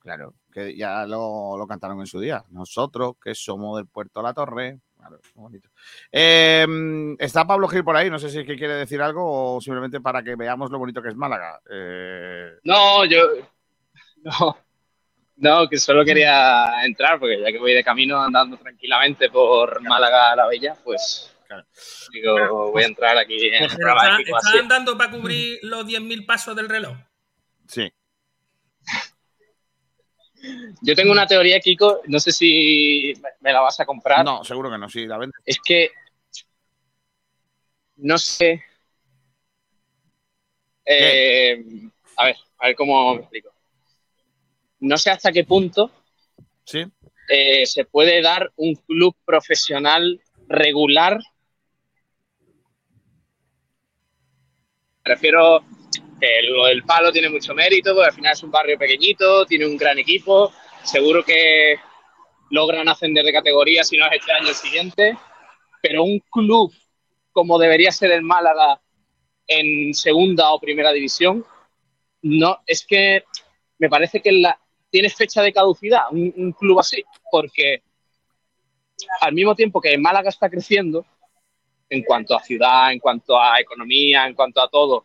Claro, 0.01 0.35
que 0.53 0.77
ya 0.77 1.05
lo, 1.07 1.57
lo 1.57 1.67
cantaron 1.67 1.99
en 2.01 2.07
su 2.07 2.21
día. 2.21 2.45
Nosotros, 2.51 3.15
que 3.23 3.35
somos 3.35 3.77
del 3.77 3.87
Puerto 3.87 4.23
La 4.23 4.33
Torre. 4.35 4.79
Claro, 4.97 5.21
bonito. 5.35 5.69
Eh, 6.13 6.67
está 7.19 7.45
Pablo 7.47 7.69
Gil 7.69 7.85
por 7.85 7.97
ahí, 7.97 8.09
no 8.11 8.19
sé 8.19 8.29
si 8.31 8.39
es 8.41 8.47
que 8.47 8.57
quiere 8.57 8.75
decir 8.75 9.01
algo 9.03 9.57
o 9.57 9.61
simplemente 9.61 10.01
para 10.01 10.23
que 10.23 10.37
veamos 10.37 10.71
lo 10.71 10.79
bonito 10.79 11.03
que 11.03 11.09
es 11.09 11.17
Málaga. 11.17 11.61
Eh, 11.71 12.53
No, 12.65 13.05
yo. 13.05 13.21
No. 14.23 14.57
No, 15.37 15.69
que 15.69 15.77
solo 15.77 16.05
quería 16.05 16.85
entrar, 16.85 17.19
porque 17.21 17.39
ya 17.41 17.53
que 17.53 17.59
voy 17.59 17.75
de 17.75 17.85
camino 17.85 18.21
andando 18.23 18.57
tranquilamente 18.57 19.29
por 19.31 19.83
Málaga 19.83 20.35
la 20.35 20.47
Bella, 20.47 20.75
pues. 20.83 21.31
Digo, 22.13 22.73
voy 22.73 22.83
a 22.83 22.87
entrar 22.87 23.17
aquí 23.19 23.35
en 23.47 23.53
de 23.61 23.67
está, 23.67 24.17
Kiko 24.17 24.37
está 24.37 24.49
así. 24.51 24.59
andando 24.59 24.97
para 24.99 25.11
cubrir 25.11 25.59
los 25.63 25.87
10.000 25.87 26.25
pasos 26.27 26.57
del 26.57 26.69
reloj. 26.69 26.97
sí. 27.69 27.91
Yo 30.83 30.95
tengo 30.95 31.11
una 31.13 31.27
teoría, 31.27 31.59
Kiko, 31.59 32.03
no 32.07 32.21
sé 32.21 32.31
si 32.31 33.13
me- 33.41 33.53
la 33.53 33.61
vas 33.61 33.81
a 33.81 33.85
comprar. 33.87 34.25
No, 34.25 34.45
seguro 34.45 34.71
que 34.71 34.79
no, 34.79 34.89
sí, 34.89 35.05
la 35.07 35.19
vende. 35.19 35.37
Es 35.45 35.59
que. 35.65 35.91
No 37.97 38.17
sé. 38.17 38.63
Eh, 40.85 41.65
a 42.17 42.25
ver, 42.27 42.37
a 42.59 42.67
ver 42.67 42.77
cómo 42.77 43.15
me 43.15 43.21
explico. 43.23 43.56
No 44.87 44.97
sé 44.99 45.11
hasta 45.11 45.33
qué 45.33 45.45
punto 45.45 45.91
Sí. 46.65 46.85
eh, 47.29 47.67
se 47.67 47.85
puede 47.85 48.23
dar 48.23 48.53
un 48.57 48.75
club 48.75 49.17
profesional 49.25 50.21
regular. 50.49 51.19
Prefiero 55.03 55.65
que 56.21 56.43
lo 56.49 56.67
del 56.67 56.83
palo 56.85 57.13
tiene 57.13 57.29
mucho 57.29 57.55
mérito, 57.55 57.95
porque 57.95 58.09
al 58.09 58.15
final 58.15 58.33
es 58.33 58.43
un 58.43 58.51
barrio 58.51 58.79
pequeñito, 58.79 59.45
tiene 59.47 59.67
un 59.67 59.77
gran 59.77 59.99
equipo, 59.99 60.53
seguro 60.83 61.25
que 61.25 61.77
logran 62.51 62.89
ascender 62.89 63.25
de 63.25 63.33
categoría 63.33 63.83
si 63.85 63.97
no 63.97 64.07
es 64.07 64.13
este 64.21 64.33
año 64.33 64.49
el 64.49 64.55
siguiente, 64.55 65.17
pero 65.83 66.05
un 66.05 66.21
club 66.31 66.73
como 67.33 67.59
debería 67.59 67.91
ser 67.93 68.13
el 68.13 68.23
Málaga 68.23 68.81
en 69.47 69.93
segunda 69.95 70.53
o 70.53 70.61
primera 70.61 70.93
división, 70.93 71.45
no, 72.23 72.61
es 72.67 72.87
que 72.87 73.25
me 73.79 73.89
parece 73.89 74.21
que 74.21 74.33
la, 74.33 74.59
tiene 74.91 75.11
fecha 75.11 75.43
de 75.43 75.53
caducidad 75.53 76.05
un, 76.11 76.53
club 76.53 76.81
así, 76.81 77.05
porque 77.31 77.83
al 79.21 79.35
mismo 79.35 79.55
tiempo 79.55 79.81
que 79.81 79.99
Málaga 79.99 80.29
está 80.29 80.49
creciendo, 80.49 81.05
en 81.89 82.03
cuanto 82.03 82.35
a 82.35 82.43
ciudad, 82.43 82.93
en 82.93 82.99
cuanto 82.99 83.39
a 83.41 83.61
economía, 83.61 84.27
en 84.27 84.35
cuanto 84.35 84.61
a 84.61 84.69
todo, 84.69 85.05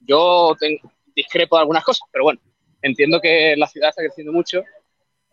yo 0.00 0.54
ten- 0.58 0.78
discrepo 1.14 1.56
de 1.56 1.60
algunas 1.60 1.84
cosas, 1.84 2.08
pero 2.10 2.24
bueno, 2.24 2.40
entiendo 2.80 3.20
que 3.20 3.56
la 3.56 3.66
ciudad 3.66 3.90
está 3.90 4.02
creciendo 4.02 4.32
mucho, 4.32 4.62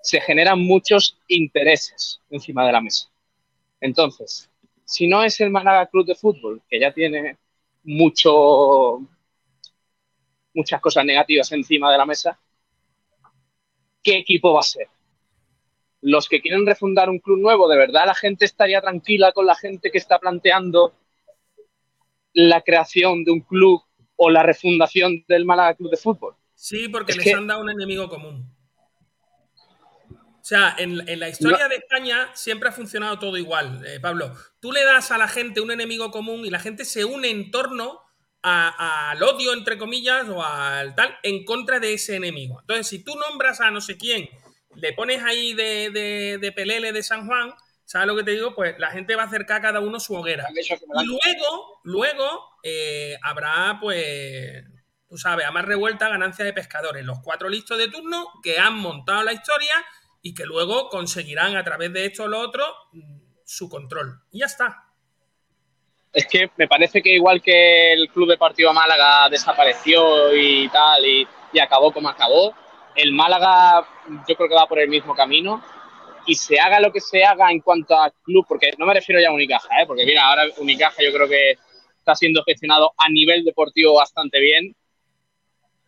se 0.01 0.19
generan 0.19 0.59
muchos 0.59 1.17
intereses 1.27 2.19
encima 2.29 2.65
de 2.65 2.71
la 2.71 2.81
mesa. 2.81 3.09
Entonces, 3.79 4.49
si 4.85 5.07
no 5.07 5.23
es 5.23 5.39
el 5.39 5.49
Málaga 5.49 5.87
Club 5.87 6.05
de 6.05 6.15
Fútbol, 6.15 6.61
que 6.69 6.79
ya 6.79 6.91
tiene 6.91 7.37
mucho, 7.83 8.99
muchas 10.53 10.81
cosas 10.81 11.05
negativas 11.05 11.51
encima 11.51 11.91
de 11.91 11.97
la 11.97 12.05
mesa, 12.05 12.39
¿qué 14.03 14.17
equipo 14.17 14.53
va 14.53 14.59
a 14.61 14.63
ser? 14.63 14.87
Los 16.01 16.27
que 16.27 16.41
quieren 16.41 16.65
refundar 16.65 17.09
un 17.09 17.19
club 17.19 17.39
nuevo, 17.39 17.67
¿de 17.67 17.77
verdad 17.77 18.05
la 18.07 18.15
gente 18.15 18.45
estaría 18.45 18.81
tranquila 18.81 19.31
con 19.33 19.45
la 19.45 19.55
gente 19.55 19.91
que 19.91 19.97
está 19.99 20.17
planteando 20.19 20.93
la 22.33 22.61
creación 22.61 23.23
de 23.23 23.31
un 23.31 23.41
club 23.41 23.81
o 24.15 24.29
la 24.29 24.43
refundación 24.43 25.23
del 25.27 25.45
Málaga 25.45 25.75
Club 25.75 25.91
de 25.91 25.97
Fútbol? 25.97 26.35
Sí, 26.55 26.87
porque 26.89 27.11
Es 27.11 27.17
les 27.17 27.25
que- 27.25 27.33
han 27.33 27.47
dado 27.47 27.61
un 27.61 27.69
enemigo 27.69 28.07
común. 28.09 28.51
O 30.09 30.43
sea, 30.43 30.75
en, 30.79 31.07
en 31.07 31.19
la 31.19 31.29
historia 31.29 31.67
de 31.67 31.75
España 31.75 32.31
siempre 32.33 32.69
ha 32.69 32.71
funcionado 32.71 33.19
todo 33.19 33.37
igual, 33.37 33.85
eh, 33.85 33.99
Pablo. 33.99 34.33
Tú 34.59 34.71
le 34.71 34.83
das 34.83 35.11
a 35.11 35.19
la 35.19 35.27
gente 35.27 35.61
un 35.61 35.69
enemigo 35.69 36.09
común 36.09 36.43
y 36.45 36.49
la 36.49 36.57
gente 36.59 36.83
se 36.83 37.05
une 37.05 37.29
en 37.29 37.51
torno 37.51 38.01
a- 38.43 39.11
al 39.11 39.23
odio, 39.23 39.53
entre 39.53 39.77
comillas, 39.77 40.27
o 40.29 40.43
al 40.43 40.95
tal, 40.95 41.17
en 41.23 41.43
contra 41.45 41.79
de 41.79 41.93
ese 41.93 42.15
enemigo. 42.15 42.59
Entonces, 42.61 42.87
si 42.87 43.03
tú 43.03 43.13
nombras 43.15 43.61
a 43.61 43.71
no 43.71 43.81
sé 43.81 43.97
quién, 43.97 44.29
le 44.75 44.93
pones 44.93 45.21
ahí 45.23 45.53
de, 45.53 45.89
de, 45.91 46.37
de 46.39 46.51
Pelele 46.51 46.91
de 46.93 47.03
San 47.03 47.27
Juan, 47.27 47.53
¿sabes 47.85 48.07
lo 48.07 48.15
que 48.15 48.23
te 48.23 48.31
digo? 48.31 48.55
Pues 48.55 48.79
la 48.79 48.91
gente 48.91 49.15
va 49.15 49.23
a 49.23 49.25
acercar 49.25 49.57
a 49.57 49.61
cada 49.61 49.79
uno 49.79 49.99
su 49.99 50.15
hoguera. 50.15 50.45
Y 51.03 51.05
luego, 51.05 51.79
luego 51.83 52.49
eh, 52.63 53.17
habrá, 53.21 53.77
pues, 53.81 54.63
tú 55.09 55.17
sabes, 55.17 55.45
a 55.45 55.51
más 55.51 55.65
revuelta 55.65 56.07
ganancia 56.09 56.45
de 56.45 56.53
pescadores. 56.53 57.05
Los 57.05 57.19
cuatro 57.21 57.49
listos 57.49 57.77
de 57.77 57.89
turno 57.89 58.27
que 58.41 58.57
han 58.59 58.75
montado 58.75 59.23
la 59.23 59.33
historia 59.33 59.73
y 60.21 60.33
que 60.33 60.45
luego 60.45 60.87
conseguirán 60.89 61.57
a 61.57 61.63
través 61.63 61.91
de 61.91 62.05
esto 62.05 62.23
o 62.23 62.27
lo 62.27 62.39
otro 62.39 62.65
mm, 62.93 63.19
su 63.43 63.67
control. 63.69 64.21
Y 64.31 64.39
ya 64.39 64.45
está. 64.45 64.85
Es 66.13 66.25
que 66.27 66.49
me 66.57 66.67
parece 66.67 67.01
que 67.01 67.13
igual 67.13 67.41
que 67.41 67.93
el 67.93 68.09
Club 68.09 68.29
Deportivo 68.29 68.73
Málaga 68.73 69.29
desapareció 69.29 70.35
y 70.35 70.67
tal, 70.69 71.05
y, 71.05 71.27
y 71.53 71.59
acabó 71.59 71.91
como 71.93 72.09
acabó, 72.09 72.53
el 72.95 73.13
Málaga 73.13 73.87
yo 74.27 74.35
creo 74.35 74.49
que 74.49 74.55
va 74.55 74.67
por 74.67 74.79
el 74.79 74.89
mismo 74.89 75.15
camino. 75.15 75.63
Y 76.27 76.35
se 76.35 76.59
haga 76.59 76.79
lo 76.79 76.91
que 76.91 77.01
se 77.01 77.23
haga 77.23 77.51
en 77.51 77.61
cuanto 77.61 77.95
a 77.95 78.11
club, 78.23 78.45
porque 78.47 78.71
no 78.77 78.85
me 78.85 78.93
refiero 78.93 79.19
ya 79.19 79.29
a 79.29 79.33
Unicaja, 79.33 79.81
¿eh? 79.81 79.87
porque 79.87 80.05
mira, 80.05 80.23
ahora 80.23 80.43
Unicaja 80.59 81.01
yo 81.03 81.11
creo 81.11 81.27
que 81.27 81.57
está 81.97 82.13
siendo 82.13 82.43
gestionado 82.43 82.93
a 82.97 83.09
nivel 83.09 83.43
deportivo 83.43 83.95
bastante 83.95 84.39
bien, 84.39 84.75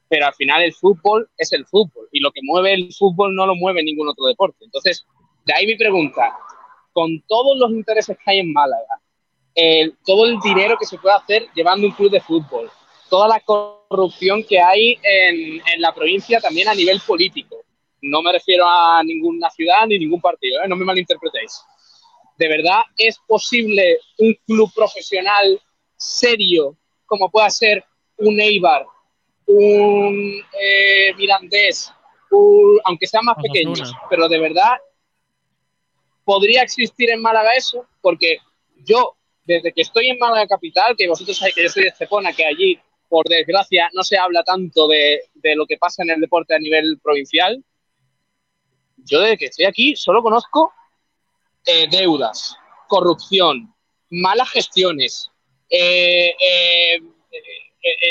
pero 0.10 0.26
al 0.26 0.34
final 0.34 0.64
el 0.64 0.74
fútbol 0.74 1.30
es 1.38 1.54
el 1.54 1.66
fútbol 1.68 2.08
y 2.12 2.20
lo 2.20 2.32
que 2.32 2.42
mueve 2.42 2.74
el 2.74 2.92
fútbol 2.94 3.36
no 3.36 3.46
lo 3.46 3.56
mueve 3.56 3.84
ningún 3.84 4.08
otro 4.08 4.26
deporte. 4.26 4.66
Entonces, 4.66 5.06
de 5.46 5.54
ahí 5.54 5.68
mi 5.68 5.76
pregunta, 5.76 6.36
con 6.94 7.22
todos 7.28 7.56
los 7.58 7.70
intereses 7.72 8.18
que 8.18 8.32
hay 8.32 8.40
en 8.40 8.54
Málaga, 8.54 9.02
el- 9.56 9.96
todo 10.06 10.26
el 10.26 10.40
dinero 10.40 10.78
que 10.80 10.86
se 10.86 10.98
puede 10.98 11.16
hacer 11.16 11.48
llevando 11.56 11.88
un 11.88 11.94
club 11.94 12.12
de 12.12 12.22
fútbol, 12.22 12.70
toda 13.10 13.28
la 13.28 13.40
corrupción 13.40 14.44
que 14.44 14.60
hay 14.60 14.98
en, 15.04 15.62
en 15.74 15.82
la 15.82 15.94
provincia 15.94 16.40
también 16.40 16.68
a 16.68 16.74
nivel 16.76 17.00
político. 17.06 17.58
No 18.02 18.22
me 18.22 18.32
refiero 18.34 18.66
a 18.68 19.02
ninguna 19.04 19.50
ciudad 19.50 19.86
ni 19.88 19.98
ningún 20.00 20.20
partido, 20.20 20.62
¿eh? 20.64 20.68
no 20.68 20.76
me 20.76 20.84
malinterpretéis. 20.86 21.62
¿De 22.38 22.48
verdad 22.48 22.82
es 22.98 23.18
posible 23.28 24.00
un 24.18 24.36
club 24.48 24.72
profesional 24.74 25.62
serio 25.96 26.76
como 27.06 27.30
pueda 27.30 27.50
ser 27.50 27.86
un 28.18 28.40
Eibar, 28.42 28.86
un 29.46 30.44
eh, 30.60 31.14
Mirandés, 31.16 31.94
un- 32.32 32.80
aunque 32.86 33.06
sean 33.08 33.24
más 33.26 33.36
pequeños, 33.42 33.94
pero 34.10 34.28
de 34.28 34.40
verdad 34.40 34.78
podría 36.26 36.62
existir 36.64 37.10
en 37.12 37.22
Málaga 37.22 37.54
eso, 37.54 37.86
porque 38.02 38.38
yo, 38.86 39.16
desde 39.46 39.74
que 39.74 39.82
estoy 39.82 40.10
en 40.10 40.20
Málaga 40.20 40.48
Capital, 40.48 40.96
que 40.98 41.08
vosotros 41.08 41.38
sabéis 41.38 41.56
que 41.56 41.64
yo 41.64 41.70
soy 41.70 41.84
de 41.84 41.90
Estepona, 41.90 42.34
que 42.34 42.46
allí, 42.46 42.80
por 43.10 43.28
desgracia, 43.28 43.90
no 43.94 44.04
se 44.04 44.18
habla 44.18 44.44
tanto 44.44 44.88
de, 44.88 45.22
de 45.34 45.56
lo 45.56 45.66
que 45.66 45.78
pasa 45.78 46.04
en 46.04 46.12
el 46.12 46.22
deporte 46.22 46.56
a 46.56 46.60
nivel 46.60 47.00
provincial, 47.02 47.64
yo 49.06 49.20
desde 49.20 49.38
que 49.38 49.46
estoy 49.46 49.66
aquí 49.66 49.96
solo 49.96 50.22
conozco 50.22 50.74
eh, 51.66 51.88
deudas, 51.90 52.56
corrupción, 52.88 53.74
malas 54.10 54.50
gestiones, 54.52 55.30
eh, 55.70 56.36
eh, 56.40 57.02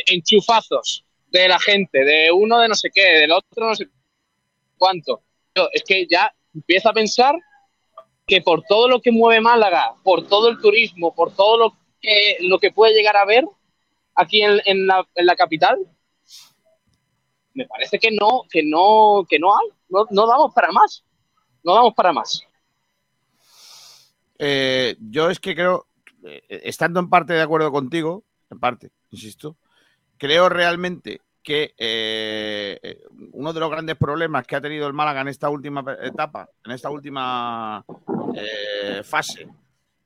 enchufazos 0.06 1.04
de 1.28 1.48
la 1.48 1.58
gente, 1.58 2.04
de 2.04 2.30
uno 2.30 2.58
de 2.60 2.68
no 2.68 2.74
sé 2.74 2.90
qué, 2.92 3.20
del 3.20 3.32
otro 3.32 3.68
no 3.68 3.74
sé 3.74 3.88
cuánto. 4.76 5.22
Yo, 5.54 5.68
es 5.72 5.82
que 5.82 6.06
ya 6.06 6.32
empiezo 6.54 6.90
a 6.90 6.94
pensar 6.94 7.34
que 8.32 8.40
por 8.40 8.62
todo 8.62 8.88
lo 8.88 9.02
que 9.02 9.12
mueve 9.12 9.42
Málaga, 9.42 9.94
por 10.02 10.26
todo 10.26 10.48
el 10.48 10.58
turismo, 10.58 11.14
por 11.14 11.34
todo 11.34 11.58
lo 11.58 11.76
que, 12.00 12.70
puede 12.74 12.94
llegar 12.94 13.14
a 13.14 13.26
ver 13.26 13.44
aquí 14.14 14.40
en, 14.42 14.86
la, 14.86 15.36
capital, 15.36 15.76
me 17.52 17.66
parece 17.66 17.98
que 17.98 18.10
no, 18.10 18.44
que 18.50 18.62
no, 18.62 19.26
que 19.28 19.38
no 19.38 19.54
hay, 19.54 19.68
no, 19.90 20.26
damos 20.26 20.54
para 20.54 20.72
más, 20.72 21.04
no 21.62 21.74
damos 21.74 21.92
para 21.92 22.14
más. 22.14 22.42
Eh, 24.38 24.96
yo 24.98 25.28
es 25.28 25.38
que 25.38 25.54
creo, 25.54 25.88
eh, 26.24 26.62
estando 26.64 27.00
en 27.00 27.10
parte 27.10 27.34
de 27.34 27.42
acuerdo 27.42 27.70
contigo, 27.70 28.24
en 28.50 28.58
parte, 28.58 28.92
insisto, 29.10 29.58
creo 30.16 30.48
realmente 30.48 31.20
que 31.42 31.74
eh, 31.76 33.02
uno 33.32 33.52
de 33.52 33.60
los 33.60 33.70
grandes 33.70 33.96
problemas 33.96 34.46
que 34.46 34.56
ha 34.56 34.60
tenido 34.60 34.86
el 34.86 34.92
Málaga 34.92 35.20
en 35.20 35.28
esta 35.28 35.50
última 35.50 35.84
etapa, 36.00 36.48
en 36.64 36.72
esta 36.72 36.88
última 36.88 37.84
eh, 38.34 39.02
fase, 39.04 39.48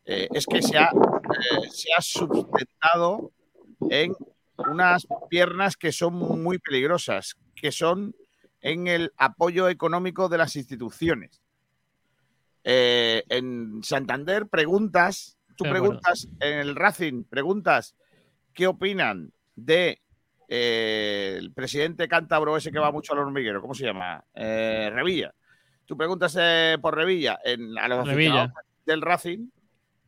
eh, 0.05 0.29
es 0.33 0.47
que 0.47 0.63
se 0.63 0.79
ha, 0.79 0.91
eh, 0.91 1.69
se 1.71 1.89
ha 1.97 2.01
sustentado 2.01 3.33
en 3.91 4.15
unas 4.57 5.07
piernas 5.29 5.77
que 5.77 5.93
son 5.93 6.15
muy 6.15 6.59
peligrosas, 6.59 7.37
que 7.55 7.73
son 7.73 8.15
en 8.61 8.87
el 8.87 9.13
apoyo 9.17 9.69
económico 9.69 10.29
de 10.29 10.39
las 10.39 10.57
instituciones. 10.57 11.43
Eh, 12.65 13.23
en 13.29 13.81
Santander 13.85 14.49
preguntas, 14.49 15.39
tú 15.57 15.65
preguntas 15.65 16.29
en 16.41 16.59
el 16.59 16.75
Racing, 16.75 17.25
preguntas 17.25 17.95
qué 18.53 18.67
opinan 18.67 19.33
de 19.55 20.01
eh, 20.49 21.37
el 21.39 21.53
presidente 21.53 22.09
cántabro 22.09 22.57
ese 22.57 22.73
que 22.73 22.79
va 22.79 22.91
mucho 22.91 23.13
al 23.13 23.21
hormiguero, 23.21 23.61
¿cómo 23.61 23.75
se 23.75 23.85
llama? 23.85 24.25
Eh, 24.35 24.91
Revilla. 24.93 25.33
Tú 25.87 25.97
preguntas 25.97 26.37
eh, 26.39 26.77
por 26.81 26.95
Revilla 26.97 27.39
en, 27.45 27.79
a 27.79 27.89
los 27.89 28.07
Revilla. 28.07 28.53
del 28.85 29.01
Racing 29.03 29.49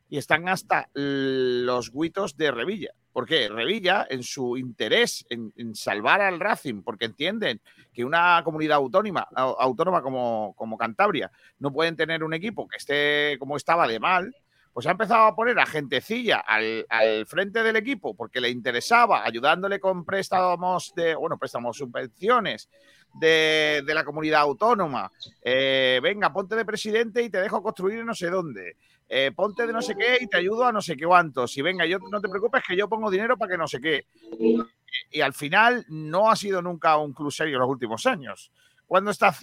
y 0.09 0.17
están 0.17 0.47
hasta 0.49 0.89
los 0.93 1.91
guitos 1.91 2.35
de 2.37 2.51
Revilla. 2.51 2.91
¿Por 3.11 3.25
qué? 3.25 3.47
Revilla, 3.49 4.05
en 4.09 4.23
su 4.23 4.55
interés 4.57 5.25
en, 5.29 5.51
en 5.57 5.73
salvar 5.75 6.21
al 6.21 6.39
Racing, 6.39 6.83
porque 6.83 7.05
entienden 7.05 7.59
que 7.93 8.05
una 8.05 8.41
comunidad 8.43 8.77
autónoma, 8.77 9.27
au- 9.35 9.55
autónoma 9.59 10.01
como, 10.01 10.53
como 10.55 10.77
Cantabria 10.77 11.31
no 11.59 11.71
pueden 11.71 11.95
tener 11.95 12.23
un 12.23 12.33
equipo 12.33 12.67
que 12.67 12.77
esté 12.77 13.37
como 13.39 13.57
estaba 13.57 13.87
de 13.87 13.99
mal, 13.99 14.33
pues 14.73 14.85
ha 14.85 14.91
empezado 14.91 15.25
a 15.25 15.35
poner 15.35 15.59
a 15.59 15.65
gentecilla 15.65 16.37
al, 16.39 16.85
al 16.89 17.25
frente 17.25 17.63
del 17.63 17.75
equipo 17.75 18.15
porque 18.15 18.39
le 18.39 18.49
interesaba, 18.49 19.25
ayudándole 19.25 19.79
con 19.79 20.05
préstamos 20.05 20.93
de, 20.95 21.15
bueno, 21.15 21.37
préstamos, 21.37 21.77
subvenciones 21.77 22.69
de, 23.13 23.83
la 23.85 24.03
comunidad 24.03 24.41
autónoma. 24.41 25.11
Eh, 25.41 25.99
venga, 26.01 26.31
ponte 26.31 26.55
de 26.55 26.65
presidente 26.65 27.21
y 27.23 27.29
te 27.29 27.39
dejo 27.41 27.61
construir 27.63 28.03
no 28.05 28.13
sé 28.13 28.29
dónde. 28.29 28.77
Eh, 29.07 29.31
ponte 29.35 29.65
de 29.65 29.73
no 29.73 29.81
sé 29.81 29.95
qué 29.95 30.17
y 30.21 30.27
te 30.27 30.37
ayudo 30.37 30.65
a 30.65 30.71
no 30.71 30.81
sé 30.81 30.95
qué 30.95 31.05
cuántos. 31.05 31.57
Y 31.57 31.61
venga, 31.61 31.85
yo 31.85 31.97
no 31.99 32.21
te 32.21 32.29
preocupes 32.29 32.63
que 32.67 32.75
yo 32.75 32.87
pongo 32.87 33.09
dinero 33.09 33.37
para 33.37 33.51
que 33.51 33.57
no 33.57 33.67
sé 33.67 33.79
qué. 33.81 34.05
Y 35.11 35.21
al 35.21 35.33
final 35.33 35.85
no 35.89 36.29
ha 36.29 36.35
sido 36.35 36.61
nunca 36.61 36.97
un 36.97 37.13
club 37.13 37.31
serio 37.31 37.55
en 37.55 37.61
los 37.61 37.69
últimos 37.69 38.05
años. 38.05 38.51
¿Cuándo 38.85 39.11
está 39.11 39.33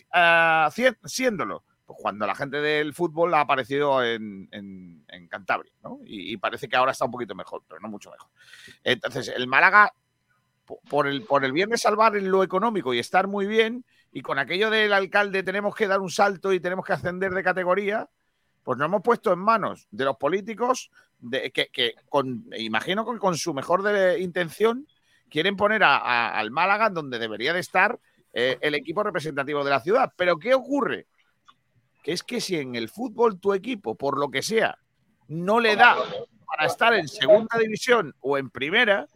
cie- 0.70 0.96
siéndolo? 1.04 1.64
Pues 1.84 1.98
cuando 2.02 2.26
la 2.26 2.34
gente 2.34 2.60
del 2.60 2.94
fútbol 2.94 3.32
ha 3.34 3.40
aparecido 3.42 4.02
en, 4.04 4.48
en- 4.50 5.04
Cantabria, 5.28 5.72
¿no? 5.82 6.00
Y, 6.04 6.36
parece 6.36 6.68
que 6.68 6.76
ahora 6.76 6.92
está 6.92 7.04
un 7.04 7.10
poquito 7.10 7.34
mejor, 7.34 7.62
pero 7.68 7.80
no 7.80 7.88
mucho 7.88 8.10
mejor. 8.10 8.28
Entonces, 8.84 9.28
el 9.28 9.46
Málaga, 9.48 9.92
por 10.88 11.06
el, 11.06 11.22
por 11.22 11.44
el 11.44 11.52
bien 11.52 11.70
de 11.70 11.78
salvar 11.78 12.14
lo 12.14 12.42
económico 12.42 12.92
y 12.92 12.98
estar 12.98 13.26
muy 13.28 13.46
bien, 13.46 13.84
y 14.12 14.22
con 14.22 14.38
aquello 14.38 14.70
del 14.70 14.92
alcalde 14.92 15.42
tenemos 15.42 15.74
que 15.74 15.86
dar 15.86 16.00
un 16.00 16.10
salto 16.10 16.52
y 16.52 16.60
tenemos 16.60 16.84
que 16.84 16.92
ascender 16.94 17.32
de 17.32 17.42
categoría, 17.42 18.08
pues 18.62 18.78
nos 18.78 18.86
hemos 18.86 19.02
puesto 19.02 19.32
en 19.32 19.38
manos 19.38 19.86
de 19.90 20.04
los 20.04 20.16
políticos 20.16 20.90
de, 21.18 21.50
que, 21.52 21.68
que 21.68 21.94
con, 22.08 22.44
imagino 22.56 23.10
que 23.10 23.18
con 23.18 23.36
su 23.36 23.54
mejor 23.54 23.82
intención 24.18 24.86
quieren 25.30 25.56
poner 25.56 25.84
a- 25.84 25.96
a- 25.98 26.38
al 26.38 26.50
Málaga 26.50 26.90
donde 26.90 27.18
debería 27.18 27.52
de 27.52 27.60
estar 27.60 27.98
eh, 28.32 28.58
el 28.60 28.74
equipo 28.74 29.02
representativo 29.02 29.62
de 29.64 29.70
la 29.70 29.80
ciudad. 29.80 30.12
Pero 30.16 30.38
¿qué 30.38 30.54
ocurre? 30.54 31.06
Que 32.02 32.12
es 32.12 32.22
que 32.22 32.40
si 32.40 32.56
en 32.56 32.74
el 32.74 32.88
fútbol 32.88 33.38
tu 33.40 33.54
equipo, 33.54 33.94
por 33.94 34.18
lo 34.18 34.30
que 34.30 34.42
sea, 34.42 34.78
no 35.28 35.58
le 35.60 35.74
da 35.76 35.96
para 36.46 36.66
estar 36.66 36.92
en 36.94 37.08
segunda 37.08 37.58
división 37.58 38.14
o 38.20 38.36
en 38.38 38.50
primera, 38.50 39.06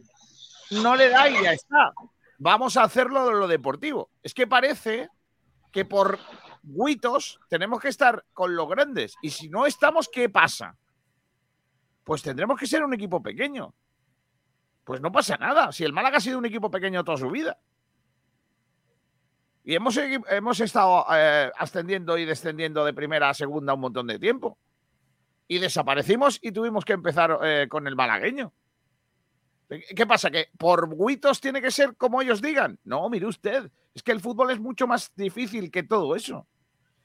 no 0.71 0.95
le 0.95 1.09
da 1.09 1.29
y 1.29 1.43
ya 1.43 1.53
está. 1.53 1.91
Vamos 2.37 2.77
a 2.77 2.83
hacerlo 2.83 3.25
de 3.25 3.33
lo 3.33 3.47
deportivo. 3.47 4.09
es 4.23 4.33
que 4.33 4.47
parece 4.47 5.09
que 5.71 5.85
por 5.85 6.19
guitos 6.63 7.39
tenemos 7.49 7.79
que 7.79 7.89
estar 7.89 8.25
con 8.33 8.55
los 8.55 8.67
grandes. 8.67 9.15
Y 9.21 9.29
si 9.29 9.49
no 9.49 9.65
estamos, 9.65 10.09
¿qué 10.11 10.29
pasa? 10.29 10.77
Pues 12.03 12.21
tendremos 12.21 12.59
que 12.59 12.67
ser 12.67 12.83
un 12.83 12.93
equipo 12.93 13.21
pequeño. 13.21 13.73
Pues 14.83 15.01
no 15.01 15.11
pasa 15.11 15.37
nada. 15.37 15.71
Si 15.71 15.83
el 15.83 15.93
Málaga 15.93 16.17
ha 16.17 16.21
sido 16.21 16.37
un 16.37 16.45
equipo 16.45 16.71
pequeño 16.71 17.03
toda 17.03 17.17
su 17.17 17.29
vida. 17.29 17.59
Y 19.63 19.75
hemos, 19.75 19.95
hemos 19.97 20.59
estado 20.59 21.05
eh, 21.13 21.51
ascendiendo 21.57 22.17
y 22.17 22.25
descendiendo 22.25 22.83
de 22.83 22.93
primera 22.93 23.29
a 23.29 23.33
segunda 23.33 23.75
un 23.75 23.81
montón 23.81 24.07
de 24.07 24.17
tiempo. 24.17 24.57
Y 25.47 25.59
desaparecimos 25.59 26.39
y 26.41 26.51
tuvimos 26.51 26.85
que 26.85 26.93
empezar 26.93 27.37
eh, 27.43 27.67
con 27.69 27.87
el 27.87 27.95
malagueño. 27.95 28.53
¿Qué 29.95 30.05
pasa? 30.05 30.29
¿Que 30.29 30.49
por 30.57 30.89
guitos 30.97 31.39
tiene 31.39 31.61
que 31.61 31.71
ser 31.71 31.95
como 31.95 32.21
ellos 32.21 32.41
digan? 32.41 32.77
No, 32.83 33.09
mire 33.09 33.25
usted. 33.25 33.71
Es 33.93 34.03
que 34.03 34.11
el 34.11 34.19
fútbol 34.19 34.51
es 34.51 34.59
mucho 34.59 34.87
más 34.87 35.11
difícil 35.15 35.71
que 35.71 35.83
todo 35.83 36.15
eso. 36.15 36.47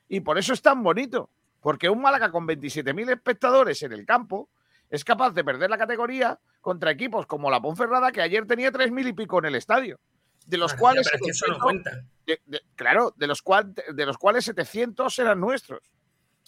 Y 0.09 0.20
por 0.20 0.38
eso 0.38 0.52
es 0.52 0.62
tan 0.62 0.82
bonito. 0.82 1.30
Porque 1.60 1.88
un 1.88 2.01
Málaga 2.01 2.30
con 2.30 2.47
27.000 2.47 3.10
espectadores 3.12 3.82
en 3.82 3.93
el 3.93 4.05
campo 4.06 4.48
es 4.90 5.05
capaz 5.05 5.30
de 5.30 5.43
perder 5.44 5.68
la 5.70 5.78
categoría 5.78 6.38
contra 6.60 6.90
equipos 6.90 7.26
como 7.26 7.51
la 7.51 7.60
Ponferrada, 7.60 8.12
que 8.12 8.20
ayer 8.22 8.47
tenía 8.47 8.70
3.000 8.72 9.09
y 9.09 9.12
pico 9.12 9.38
en 9.38 9.47
el 9.47 9.55
estadio. 9.56 9.98
De 10.47 10.59
los 10.59 10.72
Claro, 10.72 10.80
cuales. 10.80 11.09
pero 11.10 11.16
es 11.16 11.22
que 11.22 11.30
eso 11.30 11.47
no 11.48 11.55
700 11.55 11.62
cuenta. 11.62 11.90
de- 12.26 12.40
de- 12.47 12.62
claro, 12.76 13.12
de 13.16 13.26
los, 13.26 13.43
cual, 13.43 13.74
de 13.74 14.06
los 14.06 14.16
cuales 14.16 14.44
700 14.44 15.18
eran 15.18 15.40
nuestros. 15.40 15.80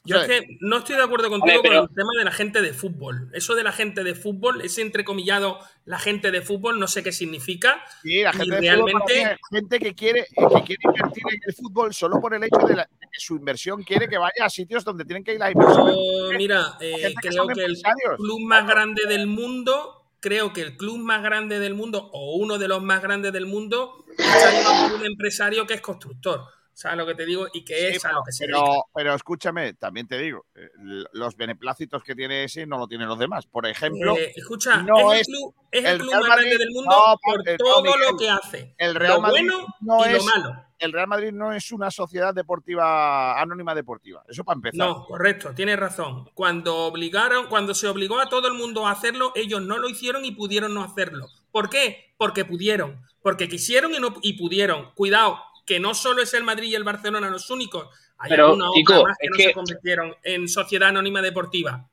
Yo 0.05 0.17
es 0.23 0.27
que 0.27 0.57
no 0.61 0.79
estoy 0.79 0.97
de 0.97 1.03
acuerdo 1.03 1.29
contigo 1.29 1.59
Vale, 1.59 1.69
pero- 1.69 1.81
con 1.83 1.91
el 1.91 1.95
tema 1.97 2.11
de 2.19 2.25
la 2.25 2.31
gente 2.33 2.63
de 2.63 2.73
fútbol. 2.73 3.29
Eso 3.35 3.55
de 3.55 3.63
la 3.65 3.73
gente 3.73 4.05
de 4.05 4.15
fútbol, 4.15 4.63
ese 4.63 4.81
entrecomillado 4.81 5.59
la 5.85 5.99
gente 5.99 6.31
de 6.31 6.41
fútbol, 6.41 6.79
no 6.79 6.87
sé 6.89 7.03
qué 7.03 7.13
significa. 7.13 7.83
Sí, 8.03 8.23
la 8.23 8.31
y 8.31 8.37
gente, 8.39 8.55
de 8.55 8.61
realmente 8.63 9.23
es 9.23 9.39
gente 9.51 9.79
que 9.81 9.95
quiere, 9.95 10.25
que 10.25 10.63
quiere 10.65 10.81
invertir 10.85 11.23
en 11.31 11.41
el 11.47 11.55
fútbol 11.55 11.93
solo 11.93 12.21
por 12.21 12.33
el 12.35 12.43
hecho 12.45 12.59
de, 12.67 12.77
la- 12.77 12.85
de 12.91 13.07
que 13.13 13.21
su 13.21 13.37
inversión 13.37 13.83
quiere 13.83 14.09
que 14.09 14.17
vaya 14.19 14.45
a 14.45 14.49
sitios 14.51 14.85
donde 14.85 15.05
tienen 15.05 15.25
que 15.25 15.35
ir 15.35 15.41
las 15.41 15.53
inversiones. 15.53 15.97
Mira, 16.39 16.77
eh, 16.81 17.15
que 17.21 17.29
creo 17.29 17.45
son 17.45 17.55
que 17.55 17.65
el 17.65 17.77
club 18.17 18.41
más 18.47 18.67
grande 18.67 19.03
del 19.07 19.27
mundo, 19.27 20.07
creo 20.21 20.53
que 20.53 20.63
el 20.63 20.77
club 20.77 20.99
más 20.99 21.23
grande 21.23 21.59
del 21.59 21.75
mundo, 21.75 22.09
o 22.13 22.37
uno 22.37 22.57
de 22.57 22.69
los 22.69 22.83
más 22.83 23.03
grandes 23.03 23.33
del 23.33 23.47
mundo, 23.47 24.05
por 24.17 24.95
un 25.01 25.05
empresario 25.07 25.67
que 25.67 25.75
es 25.75 25.81
constructor. 25.81 26.45
¿Sabes 26.79 26.97
lo 26.97 27.07
que 27.07 27.17
te 27.17 27.27
digo? 27.27 27.49
Y 27.53 27.65
que 27.65 27.75
Sí, 27.77 27.97
es 27.97 28.05
a 28.05 28.13
lo 28.13 28.23
que 28.23 28.31
se 28.31 28.47
pero, 28.47 28.59
dedica. 28.61 28.83
pero 28.95 29.15
escúchame, 29.15 29.75
también 29.75 30.07
te 30.07 30.17
digo, 30.17 30.47
eh, 30.55 30.69
los 31.13 31.37
beneplácitos 31.37 32.05
que 32.05 32.15
tiene 32.15 32.45
ese 32.45 32.67
no 32.67 32.79
lo 32.79 32.87
tienen 32.87 33.09
los 33.09 33.19
demás. 33.19 33.47
Por 33.47 33.67
ejemplo, 33.67 34.17
Eh, 34.17 34.33
escucha, 34.37 34.81
no 34.83 35.13
es, 35.13 35.27
el 35.27 35.35
club, 35.35 35.55
es 35.73 35.85
el 35.85 35.99
club 35.99 36.11
Real 36.11 36.21
más 36.21 36.29
Madrid- 36.29 36.47
grande 36.47 36.59
del 36.65 36.71
mundo 36.73 36.91
no, 36.97 37.17
por 37.21 37.43
todo 37.57 37.83
Miguel, 37.83 38.01
lo 38.13 38.17
que 38.17 38.31
hace. 38.31 38.75
El 38.79 38.95
Real 38.95 39.15
lo 39.15 39.21
Madrid 39.23 39.49
bueno 39.51 39.67
no 39.81 40.07
y 40.07 40.09
es, 40.11 40.19
lo 40.19 40.25
malo. 40.25 40.65
El 40.79 40.93
Real 40.93 41.09
Madrid 41.09 41.33
no 41.33 41.53
es 41.53 41.73
una 41.73 41.91
sociedad 41.91 42.33
deportiva 42.33 43.41
anónima 43.41 43.75
deportiva. 43.75 44.23
Eso 44.29 44.45
para 44.45 44.59
empezar. 44.59 44.79
No, 44.87 45.05
correcto, 45.07 45.53
tienes 45.57 45.77
razón. 45.81 46.31
Cuando 46.35 46.77
obligaron, 46.77 47.49
cuando 47.49 47.75
se 47.75 47.89
obligó 47.89 48.21
a 48.21 48.29
todo 48.29 48.47
el 48.47 48.55
mundo 48.55 48.87
a 48.87 48.93
hacerlo, 48.93 49.33
ellos 49.35 49.61
no 49.63 49.79
lo 49.79 49.89
hicieron 49.89 50.25
y 50.25 50.31
pudieron 50.31 50.75
no 50.75 50.85
hacerlo. 50.85 51.27
¿Por 51.51 51.69
qué? 51.71 52.15
Porque 52.17 52.45
pudieron, 52.45 53.01
porque 53.21 53.49
quisieron 53.49 53.93
y 53.95 53.99
no 53.99 54.15
y 54.23 54.35
pudieron. 54.35 54.93
Cuidado, 54.95 55.41
que 55.69 55.79
no 55.79 55.93
solo 55.93 56.23
es 56.23 56.33
el 56.33 56.45
Madrid 56.45 56.71
y 56.71 56.75
el 56.75 56.83
Barcelona 56.83 57.29
los 57.29 57.51
únicos. 57.51 57.89
Hay 58.17 58.31
Pero, 58.31 58.55
otra 58.55 58.67
Kiko, 58.75 59.03
más 59.05 59.19
que 59.21 59.29
no 59.29 59.37
que- 59.37 59.43
se 59.45 59.53
convirtieron 59.53 60.17
en 60.23 60.49
sociedad 60.49 60.89
anónima 60.89 61.21
deportiva. 61.21 61.87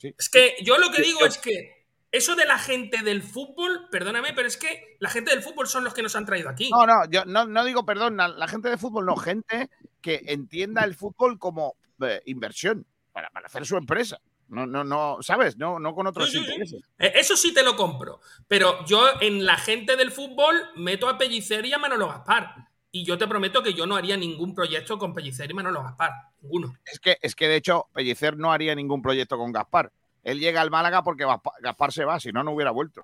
Es 0.00 0.28
que 0.30 0.54
yo 0.62 0.78
lo 0.78 0.90
que 0.90 0.98
Sí, 1.02 1.08
digo 1.08 1.20
yo- 1.20 1.26
es 1.26 1.38
que 1.38 1.84
eso 2.12 2.36
de 2.36 2.46
la 2.46 2.58
gente 2.58 3.02
del 3.02 3.22
fútbol, 3.24 3.88
perdóname, 3.90 4.32
pero 4.34 4.46
es 4.46 4.56
que 4.56 4.96
la 5.00 5.10
gente 5.10 5.32
del 5.32 5.42
fútbol 5.42 5.66
son 5.66 5.82
los 5.82 5.92
que 5.94 6.02
nos 6.02 6.14
han 6.14 6.26
traído 6.26 6.48
aquí. 6.48 6.70
No, 6.70 6.86
no, 6.86 7.10
yo 7.10 7.24
no, 7.24 7.44
no 7.44 7.64
digo 7.64 7.84
perdón, 7.84 8.16
la, 8.16 8.46
gente 8.48 8.70
de 8.70 8.78
fútbol, 8.78 9.04
no, 9.04 9.16
gente 9.16 9.68
que 10.00 10.22
entienda 10.28 10.84
el 10.84 10.94
fútbol 10.94 11.38
como 11.40 11.74
eh, 12.00 12.22
inversión 12.26 12.86
para, 13.12 13.30
para 13.30 13.46
hacer 13.46 13.66
su 13.66 13.76
empresa. 13.76 14.20
No, 14.50 14.66
no, 14.66 14.84
no, 14.84 15.18
¿sabes? 15.22 15.56
No, 15.56 15.78
no 15.78 15.94
con 15.94 16.06
otros 16.08 16.26
Sí, 16.30 16.38
sí, 16.38 16.44
sí. 16.44 16.50
intereses. 16.50 16.82
Eh, 16.98 17.12
Eso 17.14 17.36
sí 17.36 17.54
te 17.54 17.62
lo 17.62 17.76
compro. 17.76 18.20
Pero 18.48 18.84
yo 18.84 19.02
en 19.20 19.46
la 19.46 19.56
gente 19.56 19.96
del 19.96 20.10
fútbol 20.10 20.56
meto 20.76 21.08
a 21.08 21.16
Pellicer 21.16 21.64
y 21.66 21.72
a 21.72 21.78
Manolo 21.78 22.08
Gaspar. 22.08 22.54
Y 22.92 23.04
yo 23.04 23.16
te 23.16 23.28
prometo 23.28 23.62
que 23.62 23.72
yo 23.74 23.86
no 23.86 23.94
haría 23.96 24.16
ningún 24.16 24.52
proyecto 24.54 24.98
con 24.98 25.14
Pellicer 25.14 25.48
y 25.50 25.54
Manolo 25.54 25.82
Gaspar. 25.84 26.10
Ninguno. 26.42 26.74
Es 26.84 26.98
que, 26.98 27.16
es 27.22 27.34
que 27.36 27.46
de 27.48 27.56
hecho, 27.56 27.86
Pellicer 27.94 28.36
no 28.36 28.52
haría 28.52 28.74
ningún 28.74 29.00
proyecto 29.00 29.38
con 29.38 29.52
Gaspar. 29.52 29.92
Él 30.24 30.40
llega 30.40 30.60
al 30.60 30.70
Málaga 30.70 31.02
porque 31.04 31.24
Gaspa- 31.24 31.54
Gaspar 31.60 31.92
se 31.92 32.04
va, 32.04 32.18
si 32.18 32.32
no, 32.32 32.42
no 32.42 32.50
hubiera 32.50 32.72
vuelto. 32.72 33.02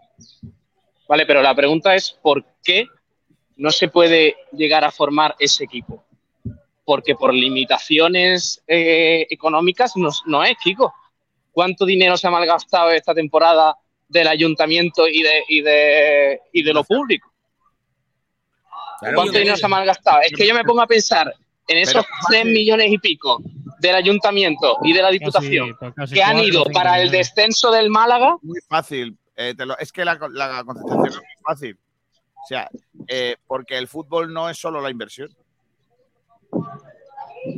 Vale, 1.09 1.25
pero 1.27 1.41
la 1.43 1.55
pregunta 1.55 1.95
es 1.95 2.11
¿por 2.21 2.45
qué 2.65 2.87
no 3.57 3.71
se 3.71 3.87
puede 3.89 4.37
llegar 4.53 4.85
a 4.85 4.91
formar 4.91 5.37
ese 5.39 5.63
equipo? 5.65 6.05
Porque 6.85 7.15
por 7.15 7.33
limitaciones 7.33 8.63
eh, 8.67 9.27
económicas 9.31 9.97
no, 9.97 10.11
no 10.27 10.45
es, 10.45 10.57
Kiko. 10.63 10.93
¿Cuánto 11.57 11.87
dinero 11.87 12.19
se 12.19 12.27
ha 12.27 12.31
malgastado 12.31 12.91
esta 12.91 13.15
temporada 13.15 13.75
del 14.07 14.29
ayuntamiento 14.29 15.09
y 15.09 15.23
de, 15.23 15.43
y 15.49 15.63
de, 15.63 16.41
y 16.53 16.63
de 16.63 16.73
lo 16.75 16.85
público? 16.85 17.33
Claro, 19.01 19.15
¿Cuánto 19.17 19.39
dinero 19.39 19.57
se 19.57 19.65
ha 19.65 19.69
malgastado? 19.71 20.21
Es 20.21 20.33
que 20.37 20.47
yo 20.47 20.53
me 20.53 20.65
pongo 20.65 20.83
a 20.83 20.87
pensar 20.87 21.33
en 21.67 21.79
esos 21.79 22.05
tres 22.29 22.45
millones 22.45 22.93
y 22.93 22.99
pico 22.99 23.41
del 23.81 23.95
ayuntamiento 23.95 24.77
y 24.83 24.93
de 24.93 25.01
la 25.01 25.11
diputación 25.11 25.75
pues 25.79 25.95
casi 25.95 26.15
que 26.15 26.23
han 26.23 26.39
ido 26.41 26.63
para 26.75 27.01
el 27.01 27.11
descenso 27.11 27.71
del 27.71 27.89
Málaga. 27.89 28.37
Muy 28.43 28.61
fácil. 28.69 29.17
eh, 29.35 29.55
te 29.57 29.65
lo- 29.65 29.79
es 29.79 29.91
que 29.93 30.05
la, 30.05 30.13
la 30.33 30.63
contestación 30.63 31.07
es 31.07 31.17
muy 31.17 31.25
fácil. 31.43 31.79
O 32.45 32.47
sea, 32.47 32.69
eh, 33.09 33.37
porque 33.47 33.79
el 33.79 33.89
fútbol 33.89 34.31
no 34.31 34.51
es 34.51 34.59
solo 34.59 34.83
la 34.83 34.91
inversión. 34.91 35.35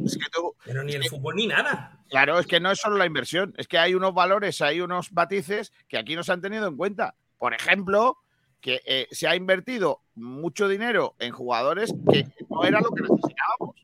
Es 0.05 0.17
que 0.17 0.31
tú, 0.33 0.55
Pero 0.65 0.85
ni 0.85 0.93
el 0.93 1.05
fútbol 1.09 1.35
ni 1.35 1.49
nada. 1.49 1.98
Claro, 2.09 2.39
es 2.39 2.47
que 2.47 2.61
no 2.61 2.71
es 2.71 2.81
solo 2.81 2.97
la 2.97 3.07
inversión, 3.07 3.55
es 3.59 3.69
que 3.69 3.79
hay 3.79 3.95
unos 3.95 4.15
valores, 4.15 4.61
hay 4.63 4.81
unos 4.81 5.13
matices 5.13 5.73
que 5.89 5.99
aquí 5.99 6.17
no 6.17 6.23
se 6.23 6.33
han 6.33 6.41
tenido 6.41 6.67
en 6.67 6.77
cuenta. 6.77 7.15
Por 7.39 7.55
ejemplo, 7.55 8.19
que 8.61 8.81
eh, 8.85 9.07
se 9.11 9.29
ha 9.29 9.37
invertido 9.37 10.01
mucho 10.15 10.69
dinero 10.69 11.15
en 11.19 11.33
jugadores 11.33 11.95
que 12.11 12.27
no 12.49 12.65
era 12.65 12.81
lo 12.81 12.91
que 12.91 13.03
necesitábamos. 13.03 13.77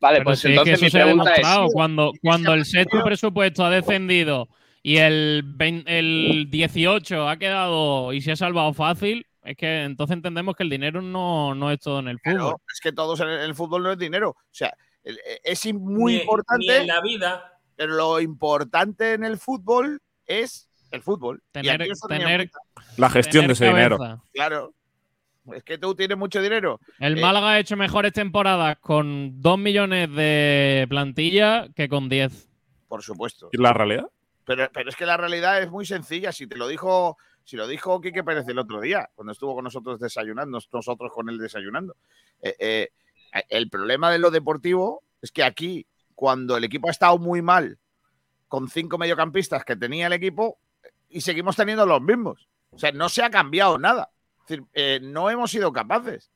Vale, 0.00 0.18
Pero 0.18 0.24
pues 0.24 0.40
si 0.40 0.48
es 0.48 0.54
que 0.54 0.70
entonces 0.70 0.74
eso 0.74 0.84
mi 0.84 0.90
se 0.90 0.98
ha 0.98 1.02
es, 1.02 1.08
demostrado. 1.08 1.68
Cuando, 1.72 2.12
cuando 2.22 2.54
el 2.54 2.64
sexto 2.64 3.02
presupuesto 3.02 3.64
ha 3.64 3.70
descendido 3.70 4.48
y 4.82 4.98
el, 4.98 5.42
20 5.44 5.98
el 5.98 6.46
18 6.50 7.28
ha 7.28 7.36
quedado 7.36 8.12
y 8.12 8.20
se 8.20 8.32
ha 8.32 8.36
salvado 8.36 8.72
fácil, 8.72 9.26
es 9.42 9.56
que 9.56 9.84
entonces 9.84 10.14
entendemos 10.14 10.54
que 10.54 10.62
el 10.62 10.70
dinero 10.70 11.02
no, 11.02 11.54
no 11.54 11.70
es 11.70 11.80
todo 11.80 12.00
en 12.00 12.08
el 12.08 12.18
fútbol. 12.18 12.36
Claro, 12.36 12.60
es 12.72 12.80
que 12.80 12.92
todos 12.92 13.20
en 13.20 13.28
el, 13.28 13.54
fútbol 13.54 13.82
no 13.82 13.92
es 13.92 13.98
dinero. 13.98 14.30
O 14.30 14.36
sea, 14.52 14.74
es 15.44 15.64
im- 15.66 15.78
muy 15.80 16.14
Ni- 16.14 16.20
importante. 16.20 16.66
ni 16.66 16.74
en 16.74 16.86
la 16.86 17.00
vida. 17.00 17.52
Pero 17.76 17.94
lo 17.94 18.20
importante 18.20 19.12
en 19.12 19.24
el 19.24 19.38
fútbol 19.38 20.00
es 20.26 20.68
el 20.90 21.02
fútbol. 21.02 21.42
Tener-. 21.52 22.50
La 22.96 23.08
gestión 23.10 23.46
de 23.46 23.52
ese 23.52 23.66
dinero. 23.68 23.98
Claro. 24.32 24.74
Es 25.54 25.62
que 25.64 25.78
tú 25.78 25.94
tienes 25.94 26.18
mucho 26.18 26.42
dinero. 26.42 26.78
El 26.98 27.16
Eh, 27.16 27.20
Málaga 27.22 27.52
ha 27.52 27.58
hecho 27.58 27.76
mejores 27.76 28.12
temporadas 28.12 28.76
con 28.80 29.40
2 29.40 29.58
millones 29.58 30.12
de 30.14 30.86
plantilla 30.90 31.68
que 31.74 31.88
con 31.88 32.08
10. 32.08 32.48
Por 32.86 33.02
supuesto. 33.02 33.48
¿Y 33.52 33.56
la 33.58 33.72
realidad? 33.72 34.06
Pero, 34.44 34.68
pero 34.72 34.90
es 34.90 34.96
que 34.96 35.06
la 35.06 35.16
realidad 35.16 35.62
es 35.62 35.70
muy 35.70 35.86
sencilla. 35.86 36.32
Si 36.32 36.46
te 36.46 36.56
lo 36.56 36.66
dijo, 36.68 37.16
si 37.44 37.56
lo 37.56 37.66
dijo 37.66 38.00
Quique 38.00 38.24
Pérez 38.24 38.46
el 38.48 38.58
otro 38.58 38.80
día, 38.80 39.08
cuando 39.14 39.32
estuvo 39.32 39.54
con 39.54 39.64
nosotros 39.64 39.98
desayunando, 40.00 40.58
nosotros 40.72 41.12
con 41.14 41.28
él 41.30 41.38
desayunando. 41.38 41.96
Eh, 42.42 42.56
eh, 42.58 42.88
el 43.48 43.68
problema 43.68 44.10
de 44.10 44.18
lo 44.18 44.30
deportivo 44.30 45.02
es 45.20 45.32
que 45.32 45.44
aquí, 45.44 45.86
cuando 46.14 46.56
el 46.56 46.64
equipo 46.64 46.88
ha 46.88 46.92
estado 46.92 47.18
muy 47.18 47.42
mal, 47.42 47.78
con 48.48 48.68
cinco 48.68 48.98
mediocampistas 48.98 49.64
que 49.64 49.76
tenía 49.76 50.06
el 50.06 50.12
equipo, 50.12 50.58
y 51.08 51.20
seguimos 51.20 51.56
teniendo 51.56 51.86
los 51.86 52.00
mismos. 52.00 52.48
O 52.70 52.78
sea, 52.78 52.92
no 52.92 53.08
se 53.08 53.22
ha 53.22 53.30
cambiado 53.30 53.78
nada. 53.78 54.10
Eh, 54.72 55.00
no 55.02 55.30
hemos 55.30 55.50
sido 55.50 55.72
capaces. 55.72 56.30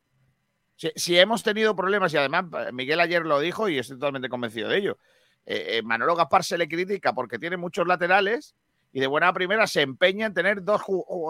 Si, 0.97 1.16
hemos 1.16 1.43
tenido 1.43 1.77
problemas, 1.77 2.12
y 2.12 2.16
además 2.16 2.47
eh, 2.59 2.73
Miguel 2.73 2.98
ayer 2.98 3.24
lo 3.24 3.39
dijo 3.39 3.69
y 3.69 3.78
estoy 3.78 3.97
totalmente 3.98 4.28
convencido 4.28 4.69
de 4.69 4.78
ello, 4.78 4.98
eh, 5.47 5.78
eh, 5.78 5.82
Manolo 5.82 6.16
Gaspar 6.16 6.43
se 6.43 6.59
le 6.59 6.69
critica 6.69 7.12
porque 7.12 7.39
tiene 7.39 7.56
muchos 7.56 7.86
laterales 7.86 8.56
y 8.93 9.01
de 9.01 9.06
buena 9.06 9.32
primera 9.32 9.66
se 9.66 9.82
empeña 9.82 10.27
en 10.27 10.35
tener 10.35 10.64
dos, 10.64 10.82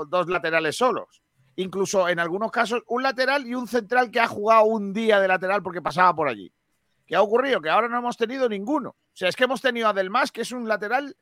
dos 0.08 0.28
laterales 0.28 0.76
solos. 0.76 1.22
Incluso 1.56 2.08
en 2.08 2.18
algunos 2.18 2.50
casos 2.50 2.82
un 2.86 3.02
lateral 3.02 3.46
y 3.46 3.54
un 3.54 3.68
central 3.68 4.10
que 4.10 4.20
ha 4.20 4.26
jugado 4.26 4.64
un 4.64 4.92
día 4.92 5.20
de 5.20 5.28
lateral 5.28 5.62
porque 5.62 5.82
pasaba 5.82 6.14
por 6.14 6.28
allí. 6.28 6.52
¿Qué 7.06 7.16
ha 7.16 7.22
ocurrido? 7.22 7.60
Que 7.60 7.68
ahora 7.68 7.88
no 7.88 7.98
hemos 7.98 8.16
tenido 8.16 8.48
ninguno. 8.48 8.90
O 8.90 8.96
sea, 9.12 9.28
es 9.28 9.36
que 9.36 9.44
hemos 9.44 9.60
tenido 9.60 9.88
a 9.88 9.92
Delmas, 9.92 10.32
que 10.32 10.42
es 10.42 10.52
un 10.52 10.66
lateral 10.66 11.16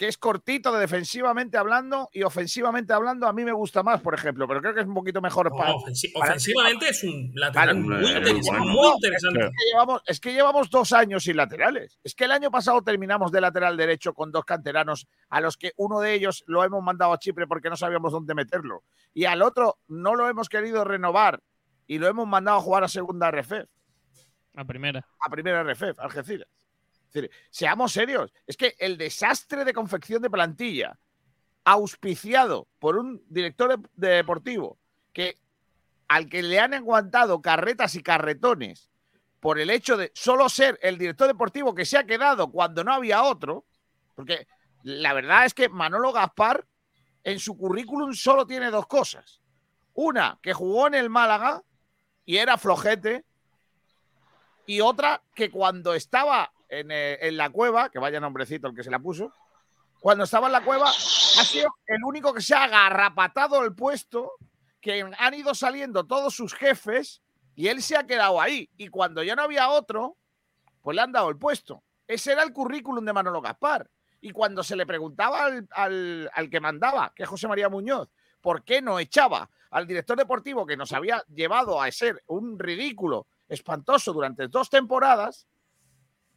que 0.00 0.08
es 0.08 0.16
cortito 0.16 0.72
de 0.72 0.80
defensivamente 0.80 1.58
hablando 1.58 2.08
y 2.10 2.22
ofensivamente 2.22 2.94
hablando 2.94 3.26
a 3.26 3.34
mí 3.34 3.44
me 3.44 3.52
gusta 3.52 3.82
más, 3.82 4.00
por 4.00 4.14
ejemplo, 4.14 4.48
pero 4.48 4.62
creo 4.62 4.72
que 4.72 4.80
es 4.80 4.86
un 4.86 4.94
poquito 4.94 5.20
mejor 5.20 5.50
para, 5.54 5.74
Ofensi- 5.74 6.10
para- 6.14 6.30
ofensivamente 6.30 6.88
es 6.88 7.04
un 7.04 7.30
lateral 7.34 7.66
Vale, 7.68 7.80
muy, 8.00 8.10
interesante, 8.10 8.48
bueno. 8.48 8.64
muy 8.64 8.82
No, 8.88 8.94
interesante. 8.94 9.40
Es 9.44 9.50
que, 9.50 9.70
llevamos, 9.70 10.02
es 10.06 10.20
que 10.20 10.32
llevamos 10.32 10.70
dos 10.70 10.92
años 10.94 11.24
sin 11.24 11.36
laterales. 11.36 11.98
Es 12.02 12.14
que 12.14 12.24
el 12.24 12.32
año 12.32 12.50
pasado 12.50 12.80
terminamos 12.80 13.30
de 13.30 13.42
lateral 13.42 13.76
derecho 13.76 14.14
con 14.14 14.32
dos 14.32 14.46
canteranos 14.46 15.06
a 15.28 15.42
los 15.42 15.58
que 15.58 15.72
uno 15.76 16.00
de 16.00 16.14
ellos 16.14 16.44
lo 16.46 16.64
hemos 16.64 16.82
mandado 16.82 17.12
a 17.12 17.18
Chipre 17.18 17.46
porque 17.46 17.68
no 17.68 17.76
sabíamos 17.76 18.10
dónde 18.10 18.34
meterlo. 18.34 18.84
Y 19.12 19.26
al 19.26 19.42
otro 19.42 19.80
no 19.86 20.14
lo 20.14 20.30
hemos 20.30 20.48
querido 20.48 20.82
renovar 20.82 21.42
y 21.86 21.98
lo 21.98 22.06
hemos 22.06 22.26
mandado 22.26 22.56
a 22.56 22.62
jugar 22.62 22.84
a 22.84 22.88
segunda 22.88 23.30
RFF, 23.30 23.66
La 24.54 24.64
primera. 24.64 25.06
a 25.20 25.28
primera 25.28 25.62
RFF, 25.62 25.98
Algeciras. 25.98 26.48
Es 27.10 27.14
decir, 27.14 27.30
seamos 27.50 27.92
serios. 27.92 28.32
Es 28.46 28.56
que 28.56 28.76
el 28.78 28.96
desastre 28.96 29.64
de 29.64 29.74
confección 29.74 30.22
de 30.22 30.30
plantilla, 30.30 30.96
auspiciado 31.64 32.68
por 32.78 32.96
un 32.96 33.22
director 33.28 33.76
de- 33.76 33.88
de 33.94 34.14
deportivo 34.16 34.78
que 35.12 35.36
al 36.06 36.28
que 36.28 36.42
le 36.42 36.60
han 36.60 36.72
aguantado 36.72 37.42
carretas 37.42 37.96
y 37.96 38.02
carretones 38.02 38.90
por 39.40 39.58
el 39.58 39.70
hecho 39.70 39.96
de 39.96 40.12
solo 40.14 40.48
ser 40.48 40.78
el 40.82 40.98
director 40.98 41.26
deportivo 41.26 41.74
que 41.74 41.84
se 41.84 41.98
ha 41.98 42.06
quedado 42.06 42.50
cuando 42.50 42.84
no 42.84 42.92
había 42.92 43.24
otro, 43.24 43.64
porque 44.14 44.46
la 44.82 45.12
verdad 45.12 45.44
es 45.46 45.54
que 45.54 45.68
Manolo 45.68 46.12
Gaspar 46.12 46.66
en 47.24 47.38
su 47.40 47.56
currículum 47.56 48.14
solo 48.14 48.46
tiene 48.46 48.70
dos 48.70 48.86
cosas. 48.86 49.40
Una, 49.94 50.38
que 50.42 50.54
jugó 50.54 50.86
en 50.86 50.94
el 50.94 51.10
Málaga 51.10 51.62
y 52.24 52.36
era 52.36 52.56
flojete, 52.56 53.24
y 54.66 54.80
otra, 54.80 55.22
que 55.34 55.50
cuando 55.50 55.94
estaba 55.94 56.52
en, 56.70 56.90
eh, 56.90 57.18
en 57.20 57.36
la 57.36 57.50
cueva, 57.50 57.90
que 57.90 57.98
vaya 57.98 58.20
nombrecito 58.20 58.68
el 58.68 58.74
que 58.74 58.84
se 58.84 58.90
la 58.90 58.98
puso, 58.98 59.32
cuando 60.00 60.24
estaba 60.24 60.46
en 60.46 60.52
la 60.52 60.64
cueva, 60.64 60.88
ha 60.88 61.44
sido 61.44 61.68
el 61.86 62.02
único 62.04 62.32
que 62.32 62.40
se 62.40 62.54
ha 62.54 62.64
agarrapatado 62.64 63.62
el 63.64 63.74
puesto, 63.74 64.32
que 64.80 65.04
han 65.18 65.34
ido 65.34 65.54
saliendo 65.54 66.06
todos 66.06 66.34
sus 66.34 66.54
jefes 66.54 67.20
y 67.54 67.68
él 67.68 67.82
se 67.82 67.98
ha 67.98 68.06
quedado 68.06 68.40
ahí. 68.40 68.70
Y 68.78 68.88
cuando 68.88 69.22
ya 69.22 69.36
no 69.36 69.42
había 69.42 69.68
otro, 69.68 70.16
pues 70.80 70.94
le 70.94 71.02
han 71.02 71.12
dado 71.12 71.28
el 71.28 71.36
puesto. 71.36 71.82
Ese 72.06 72.32
era 72.32 72.42
el 72.42 72.52
currículum 72.54 73.04
de 73.04 73.12
Manolo 73.12 73.42
Gaspar. 73.42 73.90
Y 74.22 74.30
cuando 74.30 74.62
se 74.62 74.76
le 74.76 74.86
preguntaba 74.86 75.44
al, 75.44 75.68
al- 75.72 76.30
al 76.32 76.48
que 76.48 76.60
mandaba, 76.60 77.12
que 77.14 77.24
es 77.24 77.28
José 77.28 77.46
María 77.46 77.68
Muñoz, 77.68 78.08
por 78.40 78.64
qué 78.64 78.80
no 78.80 78.98
echaba 78.98 79.50
al 79.70 79.86
director 79.86 80.16
deportivo 80.16 80.64
que 80.66 80.76
nos 80.78 80.92
había 80.92 81.22
llevado 81.28 81.80
a 81.80 81.90
ser 81.92 82.22
un 82.26 82.58
ridículo 82.58 83.26
espantoso 83.48 84.12
durante 84.14 84.48
dos 84.48 84.70
temporadas, 84.70 85.46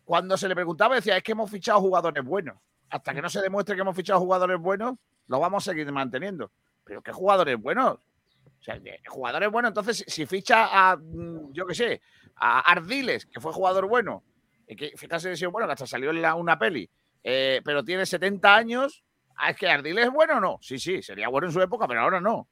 cuando 0.06 0.38
se 0.38 0.48
le 0.48 0.56
preguntaba 0.56 0.96
decía, 0.96 1.18
es 1.18 1.24
que 1.24 1.32
hemos 1.34 1.50
fichado 1.50 1.80
jugadores 1.80 2.24
buenos. 2.24 2.58
Hasta 2.90 3.14
que 3.14 3.22
no 3.22 3.30
se 3.30 3.42
demuestre 3.42 3.76
que 3.76 3.82
hemos 3.82 3.96
fichado 3.96 4.20
jugadores 4.20 4.60
buenos, 4.60 4.96
lo 5.28 5.40
vamos 5.40 5.68
a 5.68 5.72
seguir 5.72 5.92
manteniendo. 5.92 6.52
Pero 6.84 7.02
¿qué 7.02 7.12
jugadores 7.12 7.60
buenos? 7.60 7.94
O 7.96 8.64
sea, 8.64 8.80
jugadores 9.08 9.50
buenos, 9.52 9.70
entonces 9.70 9.98
si- 9.98 10.04
si 10.08 10.26
ficha 10.26 10.68
a, 10.92 10.96
mm, 10.98 11.52
yo 11.54 11.66
qué 11.66 11.76
sé, 11.76 12.02
a 12.36 12.60
Ardiles, 12.60 13.26
que 13.26 13.40
fue 13.40 13.52
jugador 13.54 13.88
bueno, 13.88 14.24
y 14.68 14.76
que 14.76 14.94
fíjate 14.96 15.36
sido 15.36 15.52
bueno, 15.52 15.68
que 15.68 15.74
hasta 15.74 15.88
salió 15.88 16.12
en 16.12 16.24
una 16.36 16.58
peli, 16.58 16.90
eh, 17.24 17.62
pero 17.64 17.84
tiene 17.84 18.06
70 18.06 18.56
años, 18.56 19.04
ah, 19.36 19.50
¿es 19.52 19.58
que 19.58 19.70
Ardiles 19.70 20.06
es 20.06 20.12
bueno 20.14 20.38
o 20.38 20.40
no? 20.40 20.58
Sí, 20.62 20.78
sí, 20.80 21.02
sería 21.02 21.28
bueno 21.30 21.48
en 21.48 21.54
su 21.54 21.62
época, 21.62 21.88
pero 21.88 22.02
ahora 22.02 22.22
no. 22.22 22.48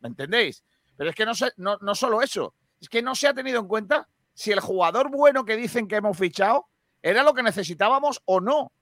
¿Me 0.00 0.08
entendéis? 0.08 0.64
Pero 0.96 1.10
es 1.10 1.16
que 1.16 1.24
no, 1.26 1.34
se- 1.34 1.52
no, 1.56 1.76
no 1.80 1.94
solo 1.94 2.20
eso, 2.22 2.54
es 2.80 2.88
que 2.88 3.02
no 3.02 3.14
se 3.14 3.28
ha 3.28 3.34
tenido 3.34 3.60
en 3.60 3.68
cuenta 3.68 4.08
si 4.32 4.50
el 4.52 4.60
jugador 4.60 5.10
bueno 5.10 5.44
que 5.44 5.56
dicen 5.56 5.86
que 5.88 5.96
hemos 5.96 6.16
fichado 6.18 6.68
era 7.04 7.22
lo 7.22 7.34
que 7.34 7.42
necesitábamos 7.42 8.22
o 8.24 8.40
no. 8.40 8.72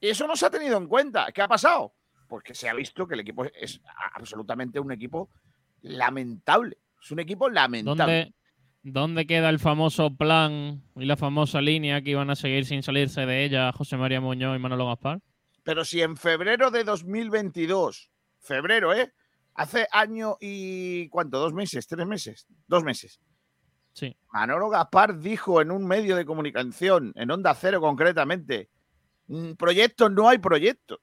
Y 0.00 0.08
eso 0.08 0.26
no 0.26 0.34
se 0.34 0.46
ha 0.46 0.50
tenido 0.50 0.76
en 0.76 0.88
cuenta. 0.88 1.30
¿Qué 1.32 1.40
ha 1.40 1.46
pasado? 1.46 1.94
Porque 2.26 2.52
se 2.52 2.68
ha 2.68 2.74
visto 2.74 3.06
que 3.06 3.14
el 3.14 3.20
equipo 3.20 3.44
es 3.44 3.80
absolutamente 4.14 4.80
un 4.80 4.90
equipo 4.90 5.30
lamentable. 5.82 6.78
Es 7.00 7.12
un 7.12 7.20
equipo 7.20 7.48
lamentable. 7.48 7.96
¿Dónde, 7.96 8.34
¿Dónde 8.82 9.26
queda 9.28 9.50
el 9.50 9.60
famoso 9.60 10.16
plan 10.16 10.82
y 10.96 11.04
la 11.04 11.16
famosa 11.16 11.60
línea 11.60 12.02
que 12.02 12.10
iban 12.10 12.30
a 12.30 12.34
seguir 12.34 12.66
sin 12.66 12.82
salirse 12.82 13.24
de 13.24 13.44
ella 13.44 13.72
José 13.72 13.96
María 13.96 14.20
Muñoz 14.20 14.56
y 14.56 14.58
Manolo 14.58 14.86
Gaspar? 14.86 15.20
Pero 15.62 15.84
si 15.84 16.02
en 16.02 16.16
febrero 16.16 16.72
de 16.72 16.82
2022, 16.82 18.10
febrero, 18.40 18.92
¿eh? 18.92 19.12
Hace 19.54 19.86
año 19.92 20.38
y. 20.40 21.08
¿Cuánto? 21.08 21.38
¿Dos 21.38 21.52
meses? 21.52 21.86
¿Tres 21.86 22.06
meses? 22.06 22.48
Dos 22.66 22.82
meses. 22.82 23.20
Sí. 23.98 24.16
Manolo 24.32 24.68
Gaspar 24.70 25.18
dijo 25.18 25.60
en 25.60 25.72
un 25.72 25.84
medio 25.86 26.14
de 26.14 26.24
comunicación, 26.24 27.12
en 27.16 27.30
Onda 27.32 27.52
Cero 27.54 27.80
concretamente, 27.80 28.68
"Mm, 29.26 29.54
proyectos 29.54 30.10
no 30.12 30.28
hay 30.28 30.38
proyectos. 30.38 31.00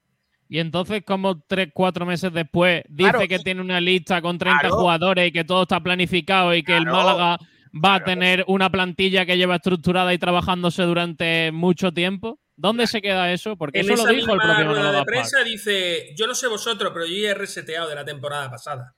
Y 0.48 0.60
entonces, 0.60 1.02
como 1.04 1.40
tres, 1.42 1.68
cuatro 1.74 2.06
meses 2.06 2.32
después, 2.32 2.84
dice 2.88 3.10
Claro, 3.10 3.28
que 3.28 3.38
tiene 3.40 3.60
una 3.60 3.80
lista 3.80 4.22
con 4.22 4.38
30 4.38 4.60
Claro. 4.60 4.76
jugadores 4.76 5.28
y 5.28 5.32
que 5.32 5.44
todo 5.44 5.62
está 5.62 5.80
planificado 5.80 6.54
y 6.54 6.62
que 6.62 6.76
el 6.76 6.86
Málaga 6.86 7.38
va 7.84 7.94
a 7.96 8.04
tener 8.04 8.44
una 8.48 8.70
plantilla 8.70 9.26
que 9.26 9.36
lleva 9.36 9.56
estructurada 9.56 10.14
y 10.14 10.18
trabajándose 10.18 10.84
durante 10.84 11.50
mucho 11.52 11.92
tiempo. 11.92 12.38
¿Dónde 12.56 12.86
se 12.86 13.02
queda 13.02 13.30
eso? 13.32 13.56
Porque 13.56 13.80
En 13.80 13.84
eso 13.86 13.94
esa 13.94 14.04
lo 14.04 14.12
dijo 14.12 14.32
el 14.32 14.38
propio 14.38 14.64
rueda 14.64 14.80
Manolo 14.80 14.98
de 15.00 15.04
prensa 15.04 15.44
dice, 15.44 16.14
yo 16.16 16.26
no 16.26 16.34
sé 16.34 16.46
vosotros, 16.46 16.90
pero 16.94 17.04
yo 17.04 17.14
ya 17.14 17.30
he 17.32 17.34
reseteado 17.34 17.88
de 17.88 17.94
la 17.96 18.04
temporada 18.04 18.48
pasada. 18.48 18.94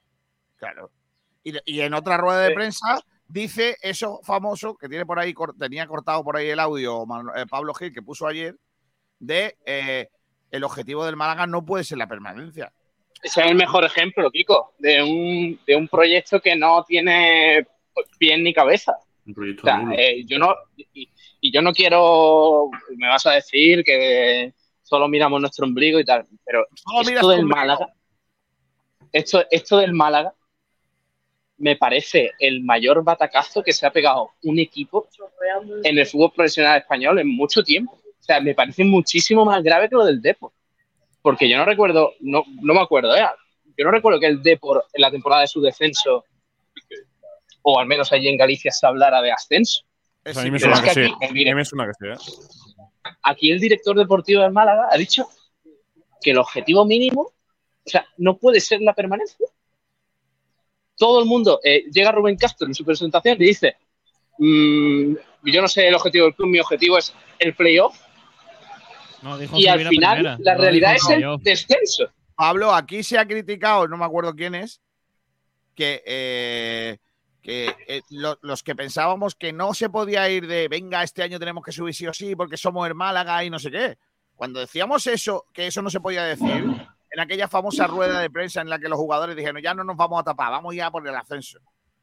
Claro. 0.57 0.93
Y, 1.43 1.55
y 1.65 1.81
en 1.81 1.95
otra 1.95 2.19
rueda 2.19 2.43
de 2.43 2.55
prensa 2.55 3.01
dice 3.29 3.77
eso 3.83 4.21
famoso 4.25 4.77
que 4.77 4.89
tiene 4.89 5.07
por 5.07 5.19
ahí, 5.19 5.35
tenía 5.59 5.87
cortado 5.87 6.25
por 6.25 6.37
ahí 6.37 6.49
el 6.49 6.59
audio 6.59 7.05
eh, 7.37 7.47
Pablo 7.49 7.75
Gil 7.75 7.93
que 7.93 8.03
puso 8.03 8.27
ayer, 8.27 8.57
de 9.19 9.57
eh, 9.65 10.09
el 10.51 10.65
objetivo 10.65 11.05
del 11.05 11.17
Málaga 11.17 11.47
no 11.47 11.65
puede 11.65 11.85
ser 11.85 11.99
la 11.99 12.07
permanencia. 12.07 12.73
Ese 13.23 13.41
es 13.41 13.47
el 13.51 13.57
mejor 13.57 13.85
ejemplo, 13.85 14.31
Kiko, 14.31 14.75
de 14.79 15.03
un, 15.03 15.61
de 15.67 15.77
un 15.77 15.89
proyecto 15.89 16.41
que 16.41 16.55
no 16.57 16.85
tiene 16.85 17.67
pie 18.19 18.39
ni 18.39 18.55
cabeza. 18.55 18.97
Un 19.27 19.35
proyecto 19.35 19.63
O 19.63 19.67
sea, 19.67 19.83
eh, 19.97 20.25
yo 20.25 20.39
no, 20.39 20.55
y, 20.77 21.11
y 21.41 21.53
yo 21.53 21.61
no 21.61 21.73
quiero, 21.73 22.71
me 22.97 23.09
vas 23.09 23.27
a 23.27 23.33
decir 23.33 23.83
que 23.85 24.55
solo 24.83 25.09
miramos 25.09 25.41
nuestro 25.41 25.67
ombligo 25.67 25.99
y 25.99 26.05
tal, 26.05 26.27
pero 26.45 26.67
Solo 26.75 27.01
esto 27.01 27.29
del 27.29 27.41
ombligo. 27.41 27.57
Málaga, 27.57 27.89
esto, 29.13 29.45
esto 29.51 29.79
del 29.79 29.93
Málaga 29.93 30.33
me 31.59 31.77
parece 31.77 32.33
el 32.39 32.63
mayor 32.63 33.03
batacazo 33.03 33.63
que 33.63 33.73
se 33.73 33.87
ha 33.87 33.91
pegado 33.91 34.31
un 34.45 34.59
equipo 34.59 35.09
en 35.83 35.99
el 35.99 36.07
fútbol 36.07 36.33
profesional 36.33 36.79
español 36.79 37.19
en 37.19 37.29
mucho 37.29 37.63
tiempo. 37.63 37.93
O 37.93 38.23
sea, 38.23 38.41
me 38.41 38.55
parece 38.55 38.85
muchísimo 38.85 39.45
más 39.45 39.63
grave 39.63 39.89
que 39.89 39.97
lo 39.97 40.05
del 40.05 40.23
Depor. 40.23 40.53
Porque 41.21 41.49
yo 41.49 41.57
no 41.57 41.65
recuerdo, 41.65 42.13
no, 42.21 42.45
no 42.63 42.75
me 42.75 42.81
acuerdo, 42.81 43.15
¿eh? 43.17 43.27
Yo 43.77 43.85
no 43.85 43.91
recuerdo 43.91 44.21
que 44.21 44.27
el 44.27 44.43
Depor 44.43 44.85
en 44.93 45.03
la 45.03 45.11
temporada 45.11 45.43
de 45.43 45.49
su 45.49 45.61
descenso, 45.61 46.25
o 47.63 47.79
al 47.79 47.87
menos 47.87 48.13
allí 48.13 48.29
en 48.29 48.37
Galicia, 48.37 48.71
se 48.71 48.87
hablara 48.87 49.21
de 49.21 49.33
ascenso. 49.33 49.83
O 50.25 50.33
sea, 50.33 50.43
a 50.43 50.45
mí 50.45 50.51
me 50.51 50.59
Pero 50.59 50.75
suena 50.75 50.89
es 50.89 50.95
que, 50.95 51.01
que 51.01 51.07
sí. 51.07 51.13
aquí, 51.13 51.45
aquí 53.23 53.51
el 53.51 53.61
director 53.61 53.97
deportivo 53.97 54.43
del 54.43 54.53
Málaga 54.53 54.89
ha 54.91 54.97
dicho 54.97 55.29
que 56.21 56.31
el 56.31 56.39
objetivo 56.39 56.85
mínimo, 56.85 57.23
o 57.23 57.91
sea, 57.91 58.07
no 58.17 58.37
puede 58.37 58.61
ser 58.61 58.81
la 58.81 58.93
permanencia. 58.95 59.47
Todo 60.99 61.21
el 61.21 61.27
mundo, 61.27 61.61
eh, 61.65 61.85
llega 61.93 62.13
Rubén 62.13 62.37
Castro 62.37 62.67
en 62.67 62.75
su 62.75 62.85
presentación 62.85 63.37
y 63.41 63.47
dice, 63.47 63.77
mm, 64.39 65.15
yo 65.45 65.63
no 65.63 65.69
sé 65.69 65.89
el 65.89 65.95
objetivo 65.95 66.27
del 66.27 66.35
club, 66.35 66.49
mi 66.49 66.59
objetivo 66.61 66.99
es 66.99 67.15
el 67.39 67.55
playoff. 67.55 67.97
No, 69.23 69.39
dijo 69.39 69.57
Y 69.59 69.67
al 69.67 69.87
a 69.87 69.89
final 69.89 70.17
primera, 70.19 70.39
la 70.41 70.55
no 70.55 70.61
realidad 70.61 70.95
es 70.97 71.03
el 71.09 71.17
playoff. 71.17 71.43
descenso. 71.43 72.09
Pablo, 72.37 72.73
aquí 72.75 73.03
se 73.03 73.19
ha 73.19 73.27
criticado, 73.27 73.89
no 73.89 73.97
me 73.97 74.05
acuerdo 74.05 74.35
quién 74.35 74.55
es, 74.55 74.81
que, 75.75 76.03
eh, 76.07 76.99
que 77.43 77.75
eh, 77.87 78.03
lo- 78.11 78.39
los 78.43 78.63
que 78.63 78.75
pensábamos 78.77 79.35
que 79.35 79.53
no 79.53 79.75
se 79.75 79.89
podía 79.91 80.29
ir 80.29 80.47
de 80.47 80.69
venga, 80.69 81.03
este 81.03 81.23
año 81.23 81.39
tenemos 81.39 81.65
que 81.65 81.73
subir 81.73 81.95
sí 81.95 82.07
o 82.07 82.13
sí 82.13 82.35
porque 82.37 82.57
somos 82.57 82.87
el 82.87 82.95
Málaga 82.95 83.45
y 83.45 83.51
no 83.51 83.59
sé 83.59 83.71
qué. 83.71 83.97
Cuando 84.37 84.61
decíamos 84.61 85.07
eso, 85.09 85.47
que 85.53 85.67
eso 85.69 85.83
no 85.83 85.91
se 85.91 86.01
podía 86.01 86.25
decir, 86.25 86.65
en 87.11 87.21
aquella 87.21 87.49
famosa 87.49 87.87
rueda 87.87 88.21
de 88.21 88.31
prensa 88.31 88.61
en 88.61 88.69
la 88.69 88.79
que 88.79 88.89
los 88.89 88.99
jugadores 88.99 89.35
dijeron 89.37 89.63
ya 89.63 89.75
no 89.75 89.85
nos 89.85 89.97
vamos 89.97 90.21
a 90.21 90.25
tapar, 90.25 90.51
vamos 90.51 90.75
ya 90.75 90.91
por 90.91 91.07
el 91.07 91.15
ascenso. 91.15 91.59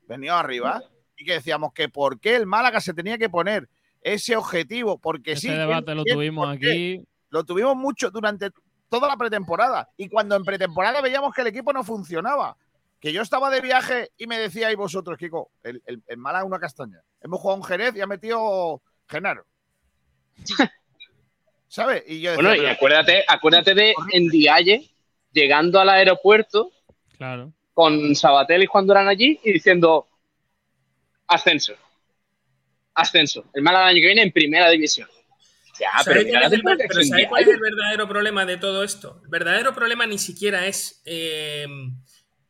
Venido 0.07 0.35
arriba 0.35 0.81
y 1.17 1.25
que 1.25 1.33
decíamos 1.33 1.73
que 1.73 1.89
por 1.89 2.19
qué 2.19 2.35
el 2.35 2.45
Málaga 2.45 2.79
se 2.81 2.93
tenía 2.93 3.17
que 3.17 3.29
poner 3.29 3.69
ese 4.01 4.35
objetivo, 4.35 4.97
porque 4.99 5.31
Ese 5.33 5.47
sí. 5.49 5.53
debate 5.53 5.85
¿quién- 5.85 5.97
lo 5.97 6.03
quién- 6.03 6.15
tuvimos 6.15 6.55
aquí. 6.55 7.01
Lo 7.29 7.43
tuvimos 7.43 7.75
mucho 7.75 8.11
durante 8.11 8.51
toda 8.89 9.07
la 9.07 9.17
pretemporada. 9.17 9.89
Y 9.97 10.07
cuando 10.09 10.35
en 10.35 10.43
pretemporada 10.43 11.01
veíamos 11.01 11.33
que 11.33 11.41
el 11.41 11.47
equipo 11.47 11.73
no 11.73 11.83
funcionaba, 11.83 12.55
que 12.99 13.11
yo 13.11 13.21
estaba 13.23 13.49
de 13.49 13.61
viaje 13.61 14.11
y 14.17 14.27
me 14.27 14.37
decíais 14.37 14.77
vosotros, 14.77 15.17
Kiko, 15.17 15.49
el, 15.63 15.81
el, 15.85 16.01
el 16.07 16.17
Málaga 16.17 16.43
es 16.43 16.47
una 16.47 16.59
castaña. 16.59 17.01
Hemos 17.21 17.39
jugado 17.39 17.57
un 17.61 17.63
Jerez 17.65 17.95
y 17.95 18.01
ha 18.01 18.07
metido 18.07 18.81
Genaro. 19.07 19.45
¿Sabes? 21.67 22.03
Y 22.07 22.21
yo 22.21 22.31
decía, 22.31 22.47
Bueno, 22.47 22.63
y 22.63 22.67
acuérdate, 22.67 23.23
acuérdate 23.27 23.73
de 23.73 23.93
Ndiaye 24.13 24.89
llegando 25.35 25.79
al 25.79 25.89
aeropuerto 25.89 26.71
Claro. 27.17 27.51
con 27.73 28.15
Sabatel 28.15 28.63
y 28.63 28.65
Juan 28.65 28.87
Durán 28.87 29.07
allí 29.07 29.39
y 29.43 29.53
diciendo 29.53 30.07
ascenso. 31.27 31.73
Ascenso. 32.93 33.45
El 33.53 33.61
Málaga 33.61 33.87
año 33.87 33.95
que 33.99 34.05
viene 34.07 34.21
en 34.23 34.31
primera 34.31 34.69
división. 34.69 35.07
Ya, 35.79 35.89
¿Sabéis 36.01 36.05
pero 36.05 36.25
mira 36.27 36.45
el 36.45 36.51
temporada 36.51 36.77
ver- 36.77 36.87
que 36.87 36.87
pero 36.87 37.01
se 37.01 37.07
¿sabéis 37.09 37.11
envía 37.25 37.29
cuál 37.29 37.41
es 37.43 37.47
el 37.49 37.59
verdadero 37.59 38.07
problema 38.07 38.45
de 38.45 38.57
todo 38.57 38.83
esto? 38.83 39.19
El 39.23 39.29
verdadero 39.29 39.75
problema 39.75 40.07
ni 40.07 40.17
siquiera 40.17 40.65
es 40.67 41.01
eh, 41.05 41.67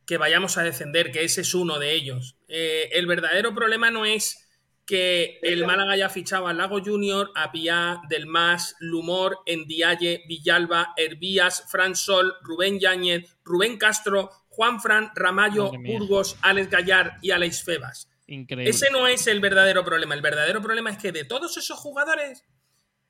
que 0.06 0.16
vayamos 0.16 0.56
a 0.58 0.62
descender, 0.62 1.10
que 1.10 1.24
ese 1.24 1.40
es 1.40 1.52
uno 1.54 1.80
de 1.80 1.92
ellos. 1.92 2.36
Eh, 2.46 2.88
el 2.92 3.06
verdadero 3.06 3.52
problema 3.52 3.90
no 3.90 4.04
es 4.04 4.45
que 4.86 5.40
el 5.42 5.66
Málaga 5.66 5.92
haya 5.92 6.08
fichado 6.08 6.46
a 6.46 6.52
Lago 6.52 6.80
Junior, 6.82 7.32
a 7.34 7.50
Piá, 7.50 8.00
Del 8.08 8.26
Mas, 8.26 8.76
Lumor, 8.78 9.40
Endiaye, 9.44 10.24
Villalba, 10.28 10.94
Hervías, 10.96 11.64
Fran 11.68 11.96
Sol, 11.96 12.34
Rubén 12.42 12.78
Yáñez, 12.78 13.36
Rubén 13.44 13.78
Castro, 13.78 14.30
Juanfran, 14.48 15.10
Ramallo, 15.14 15.64
Madre 15.64 15.78
mía. 15.78 15.98
Burgos, 15.98 16.36
Alex 16.40 16.70
Gallar 16.70 17.18
y 17.20 17.32
Alex 17.32 17.64
Febas. 17.64 18.08
Increíble. 18.28 18.70
Ese 18.70 18.90
no 18.90 19.06
es 19.08 19.26
el 19.26 19.40
verdadero 19.40 19.84
problema. 19.84 20.14
El 20.14 20.22
verdadero 20.22 20.62
problema 20.62 20.90
es 20.90 20.98
que 20.98 21.12
de 21.12 21.24
todos 21.24 21.56
esos 21.56 21.78
jugadores 21.78 22.44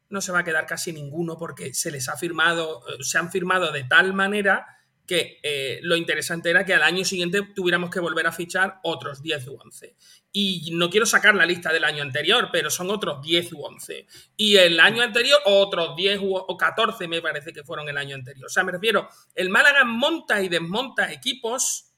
no 0.09 0.21
se 0.21 0.33
va 0.33 0.41
a 0.41 0.45
quedar 0.45 0.67
casi 0.67 0.93
ninguno 0.93 1.37
porque 1.37 1.75
se 1.75 1.91
les 1.91 2.09
ha 2.09 2.17
firmado, 2.17 2.83
eh, 2.89 3.03
se 3.03 3.19
han 3.19 3.31
firmado 3.31 3.71
de 3.71 3.85
tal 3.85 4.15
manera 4.15 4.76
que 5.07 5.39
eh, 5.43 5.79
lo 5.83 5.97
interesante 5.97 6.51
era 6.51 6.65
que 6.65 6.75
al 6.75 6.83
año 6.83 7.05
siguiente 7.05 7.41
tuviéramos 7.55 7.91
que 7.91 8.01
volver 8.01 8.27
a 8.27 8.33
fichar 8.33 8.81
otros 8.83 9.23
10 9.23 9.47
u 9.49 9.57
11. 9.61 9.95
Y 10.33 10.71
no 10.73 10.91
quiero 10.91 11.07
sacar 11.07 11.35
la 11.35 11.47
lista 11.47 11.73
del 11.73 11.85
año 11.85 12.03
anterior, 12.03 12.51
pero 12.53 12.71
son 12.71 12.91
otros 12.91 13.23
10 13.23 13.53
u 13.53 13.63
11. 13.65 14.07
Y 14.37 14.57
el 14.57 14.79
año 14.81 15.03
anterior, 15.03 15.39
otros 15.47 15.95
10 15.97 16.19
u- 16.21 16.37
o 16.37 16.57
14 16.57 17.09
me 17.09 17.23
parece 17.23 17.53
que 17.53 17.63
fueron 17.65 17.89
el 17.89 17.97
año 17.97 18.15
anterior. 18.17 18.47
O 18.47 18.51
sea, 18.51 18.65
me 18.65 18.73
refiero, 18.73 19.09
el 19.35 19.49
Málaga 19.49 19.85
monta 19.85 20.43
y 20.43 20.49
desmonta 20.49 21.13
equipos 21.13 21.93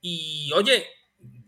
y, 0.00 0.50
oye, 0.54 0.86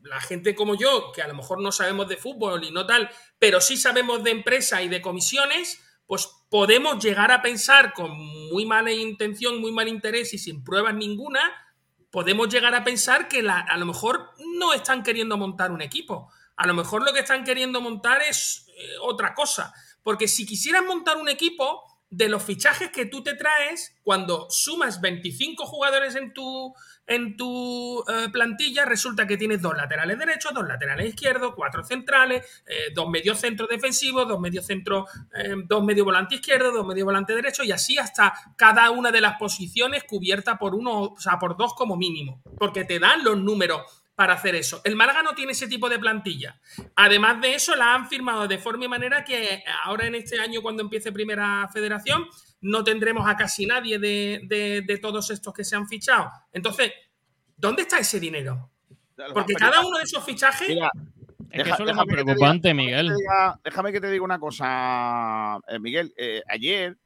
la 0.02 0.20
gente 0.20 0.54
como 0.54 0.74
yo, 0.74 1.12
que 1.14 1.22
a 1.22 1.28
lo 1.28 1.34
mejor 1.34 1.60
no 1.60 1.72
sabemos 1.72 2.08
de 2.08 2.16
fútbol 2.16 2.64
y 2.64 2.70
no 2.70 2.84
tal, 2.86 3.08
pero 3.38 3.60
sí 3.60 3.76
sabemos 3.76 4.22
de 4.22 4.30
empresa 4.32 4.82
y 4.82 4.88
de 4.88 5.00
comisiones, 5.00 5.80
pues 6.12 6.28
podemos 6.50 7.02
llegar 7.02 7.32
a 7.32 7.40
pensar 7.40 7.94
con 7.94 8.10
muy 8.50 8.66
mala 8.66 8.92
intención, 8.92 9.62
muy 9.62 9.72
mal 9.72 9.88
interés 9.88 10.34
y 10.34 10.38
sin 10.38 10.62
pruebas 10.62 10.94
ninguna, 10.94 11.40
podemos 12.10 12.50
llegar 12.50 12.74
a 12.74 12.84
pensar 12.84 13.28
que 13.28 13.40
la- 13.42 13.60
a 13.60 13.78
lo 13.78 13.86
mejor 13.86 14.28
no 14.58 14.74
están 14.74 15.02
queriendo 15.02 15.38
montar 15.38 15.72
un 15.72 15.80
equipo. 15.80 16.30
A 16.56 16.66
lo 16.66 16.74
mejor 16.74 17.02
lo 17.02 17.14
que 17.14 17.20
están 17.20 17.44
queriendo 17.44 17.80
montar 17.80 18.20
es 18.20 18.66
eh, 18.76 18.96
otra 19.00 19.32
cosa. 19.32 19.72
Porque 20.02 20.28
si 20.28 20.44
quisieras 20.44 20.84
montar 20.84 21.16
un 21.16 21.30
equipo, 21.30 21.82
de 22.12 22.28
los 22.28 22.42
fichajes 22.42 22.90
que 22.90 23.06
tú 23.06 23.22
te 23.22 23.34
traes, 23.34 23.96
cuando 24.02 24.46
sumas 24.50 25.00
25 25.00 25.64
jugadores 25.64 26.14
en 26.14 26.34
tu, 26.34 26.74
en 27.06 27.38
tu 27.38 28.04
eh, 28.06 28.28
plantilla, 28.30 28.84
resulta 28.84 29.26
que 29.26 29.38
tienes 29.38 29.62
dos 29.62 29.74
laterales 29.74 30.18
derechos, 30.18 30.52
dos 30.52 30.68
laterales 30.68 31.08
izquierdos, 31.08 31.54
cuatro 31.56 31.82
centrales, 31.82 32.44
eh, 32.66 32.92
dos 32.94 33.08
medios 33.08 33.40
centros 33.40 33.66
defensivos, 33.70 34.28
dos 34.28 34.38
medios 34.38 34.66
centros, 34.66 35.08
eh, 35.34 35.54
dos 35.64 35.82
medio 35.82 36.04
volante 36.04 36.34
izquierdo, 36.34 36.70
dos 36.70 36.86
medio 36.86 37.06
volante 37.06 37.34
derecho, 37.34 37.64
y 37.64 37.72
así 37.72 37.96
hasta 37.96 38.34
cada 38.56 38.90
una 38.90 39.10
de 39.10 39.22
las 39.22 39.38
posiciones 39.38 40.04
cubierta 40.04 40.58
por 40.58 40.74
uno, 40.74 41.14
o 41.14 41.18
sea, 41.18 41.38
por 41.38 41.56
dos 41.56 41.72
como 41.72 41.96
mínimo, 41.96 42.42
porque 42.58 42.84
te 42.84 42.98
dan 42.98 43.24
los 43.24 43.38
números 43.38 44.01
para 44.14 44.34
hacer 44.34 44.54
eso. 44.54 44.80
El 44.84 44.94
Málaga 44.96 45.22
no 45.22 45.34
tiene 45.34 45.52
ese 45.52 45.66
tipo 45.68 45.88
de 45.88 45.98
plantilla. 45.98 46.60
Además 46.96 47.40
de 47.40 47.54
eso, 47.54 47.74
la 47.76 47.94
han 47.94 48.08
firmado 48.08 48.46
de 48.46 48.58
forma 48.58 48.84
y 48.84 48.88
manera 48.88 49.24
que 49.24 49.64
ahora 49.84 50.06
en 50.06 50.14
este 50.14 50.38
año, 50.38 50.60
cuando 50.62 50.82
empiece 50.82 51.12
Primera 51.12 51.68
Federación, 51.72 52.26
no 52.60 52.84
tendremos 52.84 53.26
a 53.28 53.36
casi 53.36 53.66
nadie 53.66 53.98
de, 53.98 54.42
de- 54.44 54.82
de 54.86 54.98
todos 54.98 55.30
estos 55.30 55.52
que 55.54 55.64
se 55.64 55.76
han 55.76 55.88
fichado. 55.88 56.30
Entonces, 56.52 56.92
¿dónde 57.56 57.82
está 57.82 57.98
ese 57.98 58.20
dinero? 58.20 58.70
Porque 59.32 59.54
cada 59.54 59.80
uno 59.80 59.96
de 59.98 60.04
esos 60.04 60.24
fichajes... 60.24 60.68
Mira, 60.68 60.90
Es 61.50 61.64
que 61.64 61.70
eso 61.70 61.82
es 61.82 61.88
lo 61.88 61.94
más 61.94 62.06
preocupante, 62.06 62.68
diga- 62.70 62.74
Miguel. 62.74 63.08
déjame 63.08 63.12
que 63.12 63.20
te 63.20 63.24
diga- 63.24 63.60
déjame 63.64 63.92
que 63.92 64.00
te 64.00 64.10
diga 64.10 64.24
una 64.24 64.38
cosa, 64.38 65.58
eh, 65.68 65.78
Miguel. 65.78 66.12
Eh, 66.16 66.42
ayer, 66.48 66.96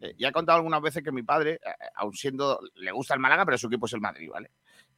eh, 0.00 0.14
ya 0.18 0.28
he 0.28 0.32
contado 0.32 0.56
algunas 0.56 0.80
veces 0.82 1.02
que 1.02 1.12
mi 1.12 1.22
padre, 1.22 1.54
eh, 1.54 1.70
aun 1.96 2.12
siendo, 2.14 2.60
le 2.74 2.90
gusta 2.92 3.14
el 3.14 3.20
Málaga, 3.20 3.44
pero 3.44 3.58
su 3.58 3.66
equipo 3.68 3.86
es 3.86 3.92
el 3.92 4.00
Madrid, 4.00 4.30
¿vale? 4.30 4.50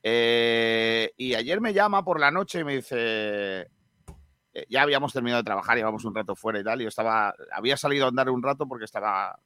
Eh, 0.03 1.13
y 1.17 1.35
ayer 1.35 1.61
me 1.61 1.73
llama 1.75 2.05
por 2.05 2.19
la 2.21 2.31
noche 2.31 2.61
y 2.61 2.65
me 2.65 2.77
dice, 2.77 3.61
eh, 4.53 4.67
ya 4.69 4.83
habíamos 4.83 5.13
terminado 5.13 5.43
de 5.43 5.47
trabajar, 5.47 5.77
llevamos 5.77 6.05
un 6.05 6.15
rato 6.15 6.35
fuera 6.35 6.59
y 6.61 6.65
tal, 6.65 6.81
y 6.81 6.85
yo 6.85 6.89
estaba, 6.89 7.35
había 7.53 7.77
salido 7.77 8.07
a 8.07 8.09
andar 8.09 8.31
un 8.31 8.43
rato 8.43 8.67
porque 8.67 8.85
estaba... 8.85 9.39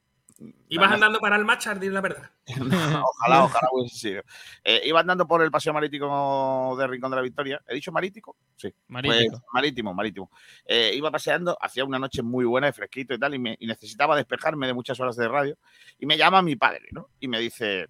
Ibas 0.69 0.91
andando 0.91 1.21
para 1.21 1.37
el 1.37 1.45
match, 1.45 1.69
dir 1.79 1.93
la 1.93 2.01
verdad. 2.01 2.29
ojalá, 3.05 3.45
ojalá 3.45 3.69
hubiese 3.73 3.97
sido. 3.97 4.23
Eh, 4.65 4.83
iba 4.85 4.99
andando 4.99 5.29
por 5.29 5.41
el 5.43 5.51
paseo 5.53 5.73
marítimo 5.73 6.75
de 6.77 6.89
Rincón 6.89 7.11
de 7.13 7.17
la 7.17 7.23
Victoria. 7.23 7.63
¿He 7.69 7.75
dicho 7.75 7.93
marítimo? 7.93 8.35
Sí. 8.57 8.75
Marítimo. 8.89 9.31
Pues, 9.31 9.43
marítimo, 9.53 9.95
marítimo. 9.95 10.31
Eh, 10.65 10.91
iba 10.97 11.09
paseando, 11.13 11.57
hacía 11.61 11.85
una 11.85 12.01
noche 12.01 12.23
muy 12.23 12.45
buena, 12.45 12.67
de 12.67 12.73
fresquito 12.73 13.15
y 13.15 13.19
tal, 13.21 13.35
y, 13.35 13.39
me- 13.39 13.57
y 13.61 13.67
necesitaba 13.69 14.17
despejarme 14.17 14.67
de 14.67 14.75
muchas 14.75 14.99
horas 14.99 15.15
de 15.15 15.29
radio. 15.29 15.57
Y 16.01 16.07
me 16.07 16.19
llama 16.19 16.43
mi 16.43 16.57
padre, 16.57 16.89
¿no? 16.91 17.11
Y 17.21 17.29
me 17.29 17.39
dice, 17.39 17.87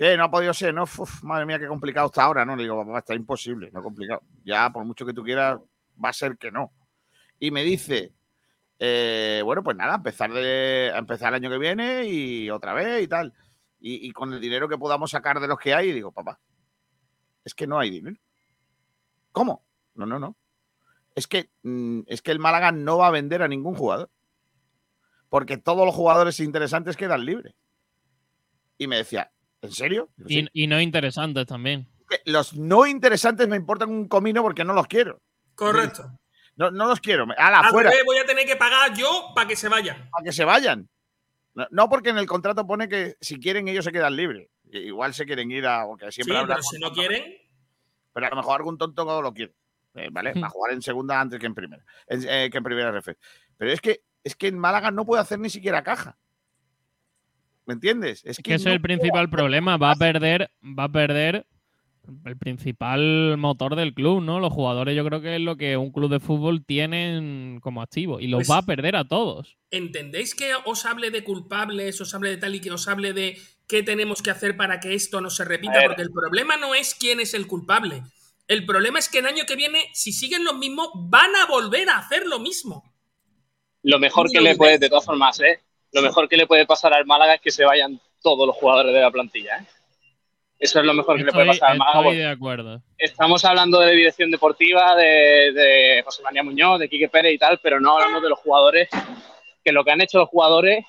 ¿qué? 0.00 0.16
No 0.16 0.24
ha 0.24 0.30
podido 0.30 0.54
ser, 0.54 0.72
¿no? 0.72 0.86
Madre 1.22 1.44
mía, 1.44 1.58
qué 1.58 1.66
complicado 1.66 2.06
está 2.06 2.24
ahora, 2.24 2.46
¿no? 2.46 2.56
Le 2.56 2.62
digo, 2.62 2.86
papá, 2.86 3.00
está 3.00 3.14
imposible, 3.14 3.70
no 3.70 3.82
complicado. 3.82 4.22
Ya, 4.42 4.70
por 4.70 4.82
mucho 4.86 5.04
que 5.04 5.12
tú 5.12 5.22
quieras, 5.22 5.58
va 6.02 6.08
a 6.08 6.14
ser 6.14 6.38
que 6.38 6.50
no. 6.50 6.72
Y 7.38 7.50
me 7.50 7.62
dice, 7.62 8.14
eh, 8.78 9.42
bueno, 9.44 9.62
pues 9.62 9.76
nada, 9.76 9.96
empezar, 9.96 10.32
de, 10.32 10.88
empezar 10.96 11.28
el 11.28 11.34
año 11.34 11.50
que 11.50 11.58
viene 11.58 12.06
y 12.06 12.48
otra 12.48 12.72
vez 12.72 13.02
y 13.02 13.08
tal. 13.08 13.34
Y, 13.78 14.08
y 14.08 14.12
con 14.12 14.32
el 14.32 14.40
dinero 14.40 14.70
que 14.70 14.78
podamos 14.78 15.10
sacar 15.10 15.38
de 15.38 15.48
los 15.48 15.58
que 15.58 15.74
hay, 15.74 15.92
digo, 15.92 16.12
papá, 16.12 16.40
es 17.44 17.54
que 17.54 17.66
no 17.66 17.78
hay 17.78 17.90
dinero. 17.90 18.16
¿Cómo? 19.32 19.66
No, 19.94 20.06
no, 20.06 20.18
no. 20.18 20.34
Es 21.14 21.26
que, 21.26 21.50
mm, 21.62 22.00
es 22.06 22.22
que 22.22 22.30
el 22.30 22.38
Málaga 22.38 22.72
no 22.72 22.96
va 22.96 23.08
a 23.08 23.10
vender 23.10 23.42
a 23.42 23.48
ningún 23.48 23.74
jugador. 23.74 24.10
Porque 25.28 25.58
todos 25.58 25.84
los 25.84 25.94
jugadores 25.94 26.40
interesantes 26.40 26.96
quedan 26.96 27.26
libres. 27.26 27.54
Y 28.78 28.86
me 28.86 28.96
decía, 28.96 29.30
¿en 29.62 29.72
serio? 29.72 30.08
"Sí". 30.26 30.48
Y, 30.52 30.64
y 30.64 30.66
no 30.66 30.80
interesantes 30.80 31.46
también. 31.46 31.88
Los 32.24 32.54
no 32.56 32.86
interesantes 32.86 33.46
me 33.48 33.56
importan 33.56 33.90
un 33.90 34.08
comino 34.08 34.42
porque 34.42 34.64
no 34.64 34.72
los 34.72 34.86
quiero. 34.86 35.20
Correcto. 35.54 36.10
No, 36.56 36.70
no 36.70 36.86
los 36.88 37.00
quiero. 37.00 37.26
¡Hala, 37.38 37.60
Al 37.60 37.70
fuera! 37.70 37.90
voy 38.04 38.18
a 38.18 38.26
tener 38.26 38.44
que 38.46 38.56
pagar 38.56 38.92
yo 38.94 39.30
para 39.34 39.46
que 39.48 39.56
se 39.56 39.68
vayan. 39.68 40.08
Para 40.10 40.24
que 40.24 40.32
se 40.32 40.44
vayan. 40.44 40.88
No, 41.54 41.66
no 41.70 41.88
porque 41.88 42.10
en 42.10 42.18
el 42.18 42.26
contrato 42.26 42.66
pone 42.66 42.88
que 42.88 43.16
si 43.20 43.38
quieren 43.38 43.68
ellos 43.68 43.84
se 43.84 43.92
quedan 43.92 44.16
libres. 44.16 44.48
Igual 44.72 45.14
se 45.14 45.24
quieren 45.26 45.50
ir 45.50 45.66
a... 45.66 45.84
Porque 45.86 46.06
Sí, 46.06 46.16
siempre 46.22 46.36
habrá 46.36 46.56
pero 46.56 46.62
si 46.64 46.78
no 46.78 46.92
quieren, 46.92 47.24
Pero 48.12 48.26
a 48.26 48.30
lo 48.30 48.36
mejor 48.36 48.56
algún 48.60 48.76
tonto 48.78 49.22
lo 49.22 49.32
quiere. 49.32 49.54
eh, 49.94 50.08
¿Vale? 50.12 50.34
Va 50.34 50.46
a 50.48 50.50
jugar 50.50 50.72
en 50.72 50.82
segunda 50.82 51.20
antes 51.20 51.38
que 51.38 51.46
en 51.46 51.54
primera. 51.54 51.84
en- 52.08 52.28
eh, 52.28 52.50
que 52.50 52.58
en 52.58 52.64
primera. 52.64 53.00
Pero 53.56 53.70
es 53.72 53.80
que, 53.80 54.02
es 54.24 54.34
que 54.36 54.48
en 54.48 54.58
Málaga 54.58 54.90
no 54.90 55.04
puede 55.06 55.22
hacer 55.22 55.38
ni 55.38 55.48
siquiera 55.50 55.82
caja. 55.82 56.18
¿Me 57.70 57.74
entiendes? 57.74 58.20
Es 58.24 58.38
Que 58.38 58.50
no 58.50 58.56
es 58.56 58.66
el 58.66 58.80
principal 58.80 59.30
problema. 59.30 59.76
Va 59.76 59.92
a 59.92 59.94
perder, 59.94 60.50
va 60.60 60.84
a 60.84 60.88
perder 60.88 61.46
el 62.24 62.36
principal 62.36 63.36
motor 63.38 63.76
del 63.76 63.94
club, 63.94 64.20
¿no? 64.20 64.40
Los 64.40 64.52
jugadores 64.52 64.96
yo 64.96 65.04
creo 65.04 65.20
que 65.20 65.36
es 65.36 65.40
lo 65.40 65.56
que 65.56 65.76
un 65.76 65.92
club 65.92 66.10
de 66.10 66.18
fútbol 66.18 66.64
tiene 66.64 67.60
como 67.62 67.80
activo. 67.80 68.18
Y 68.18 68.26
los 68.26 68.38
Pues- 68.38 68.50
va 68.50 68.56
a 68.58 68.62
perder 68.62 68.96
a 68.96 69.04
todos. 69.04 69.56
¿entendéis 69.70 70.34
que 70.34 70.50
os 70.64 70.84
hable 70.84 71.12
de 71.12 71.22
culpables, 71.22 72.00
os 72.00 72.12
hable 72.12 72.30
de 72.30 72.38
tal 72.38 72.56
y 72.56 72.60
que 72.60 72.72
os 72.72 72.88
hable 72.88 73.12
de 73.12 73.38
qué 73.68 73.84
tenemos 73.84 74.20
que 74.20 74.32
hacer 74.32 74.56
para 74.56 74.80
que 74.80 74.94
esto 74.94 75.20
no 75.20 75.30
se 75.30 75.44
repita? 75.44 75.80
Porque 75.86 76.02
el 76.02 76.10
problema 76.10 76.56
no 76.56 76.74
es 76.74 76.96
quién 76.96 77.20
es 77.20 77.34
el 77.34 77.46
culpable. 77.46 78.02
El 78.48 78.66
problema 78.66 78.98
es 78.98 79.08
que 79.08 79.20
el 79.20 79.26
año 79.26 79.44
que 79.46 79.54
viene, 79.54 79.84
si 79.92 80.10
siguen 80.10 80.42
los 80.42 80.58
mismos, 80.58 80.88
van 80.96 81.30
a 81.36 81.46
volver 81.46 81.88
a 81.88 81.98
hacer 81.98 82.26
lo 82.26 82.40
mismo. 82.40 82.82
Lo 83.84 84.00
mejor 84.00 84.28
que 84.28 84.40
le 84.40 84.56
puede, 84.56 84.72
inventes. 84.72 84.80
de 84.80 84.88
todas 84.88 85.04
formas, 85.04 85.38
¿eh? 85.38 85.60
Lo 85.92 86.02
mejor 86.02 86.28
que 86.28 86.36
le 86.36 86.46
puede 86.46 86.66
pasar 86.66 86.94
al 86.94 87.06
Málaga 87.06 87.34
es 87.34 87.40
que 87.40 87.50
se 87.50 87.64
vayan 87.64 88.00
todos 88.22 88.46
los 88.46 88.56
jugadores 88.56 88.92
de 88.94 89.00
la 89.00 89.10
plantilla, 89.10 89.58
¿eh? 89.58 89.66
Eso 90.60 90.78
es 90.78 90.84
lo 90.84 90.92
mejor 90.92 91.16
que 91.16 91.24
le 91.24 91.32
puede 91.32 91.46
pasar 91.46 91.70
al 91.70 91.78
Málaga. 91.78 92.00
estoy 92.00 92.16
de 92.18 92.26
acuerdo. 92.26 92.82
Estamos 92.98 93.44
hablando 93.46 93.80
de 93.80 93.92
dirección 93.92 94.30
deportiva, 94.30 94.94
de, 94.94 95.52
de 95.52 96.02
José 96.04 96.22
María 96.22 96.42
Muñoz, 96.42 96.78
de 96.78 96.88
Quique 96.88 97.08
Pérez 97.08 97.32
y 97.32 97.38
tal, 97.38 97.58
pero 97.62 97.80
no 97.80 97.94
hablamos 97.94 98.22
de 98.22 98.28
los 98.28 98.38
jugadores, 98.40 98.90
que 99.64 99.72
lo 99.72 99.82
que 99.82 99.90
han 99.90 100.02
hecho 100.02 100.18
los 100.18 100.28
jugadores, 100.28 100.84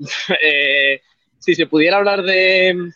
eh, 0.42 1.00
si 1.38 1.54
se 1.54 1.66
pudiera 1.66 1.98
hablar 1.98 2.24
de 2.24 2.90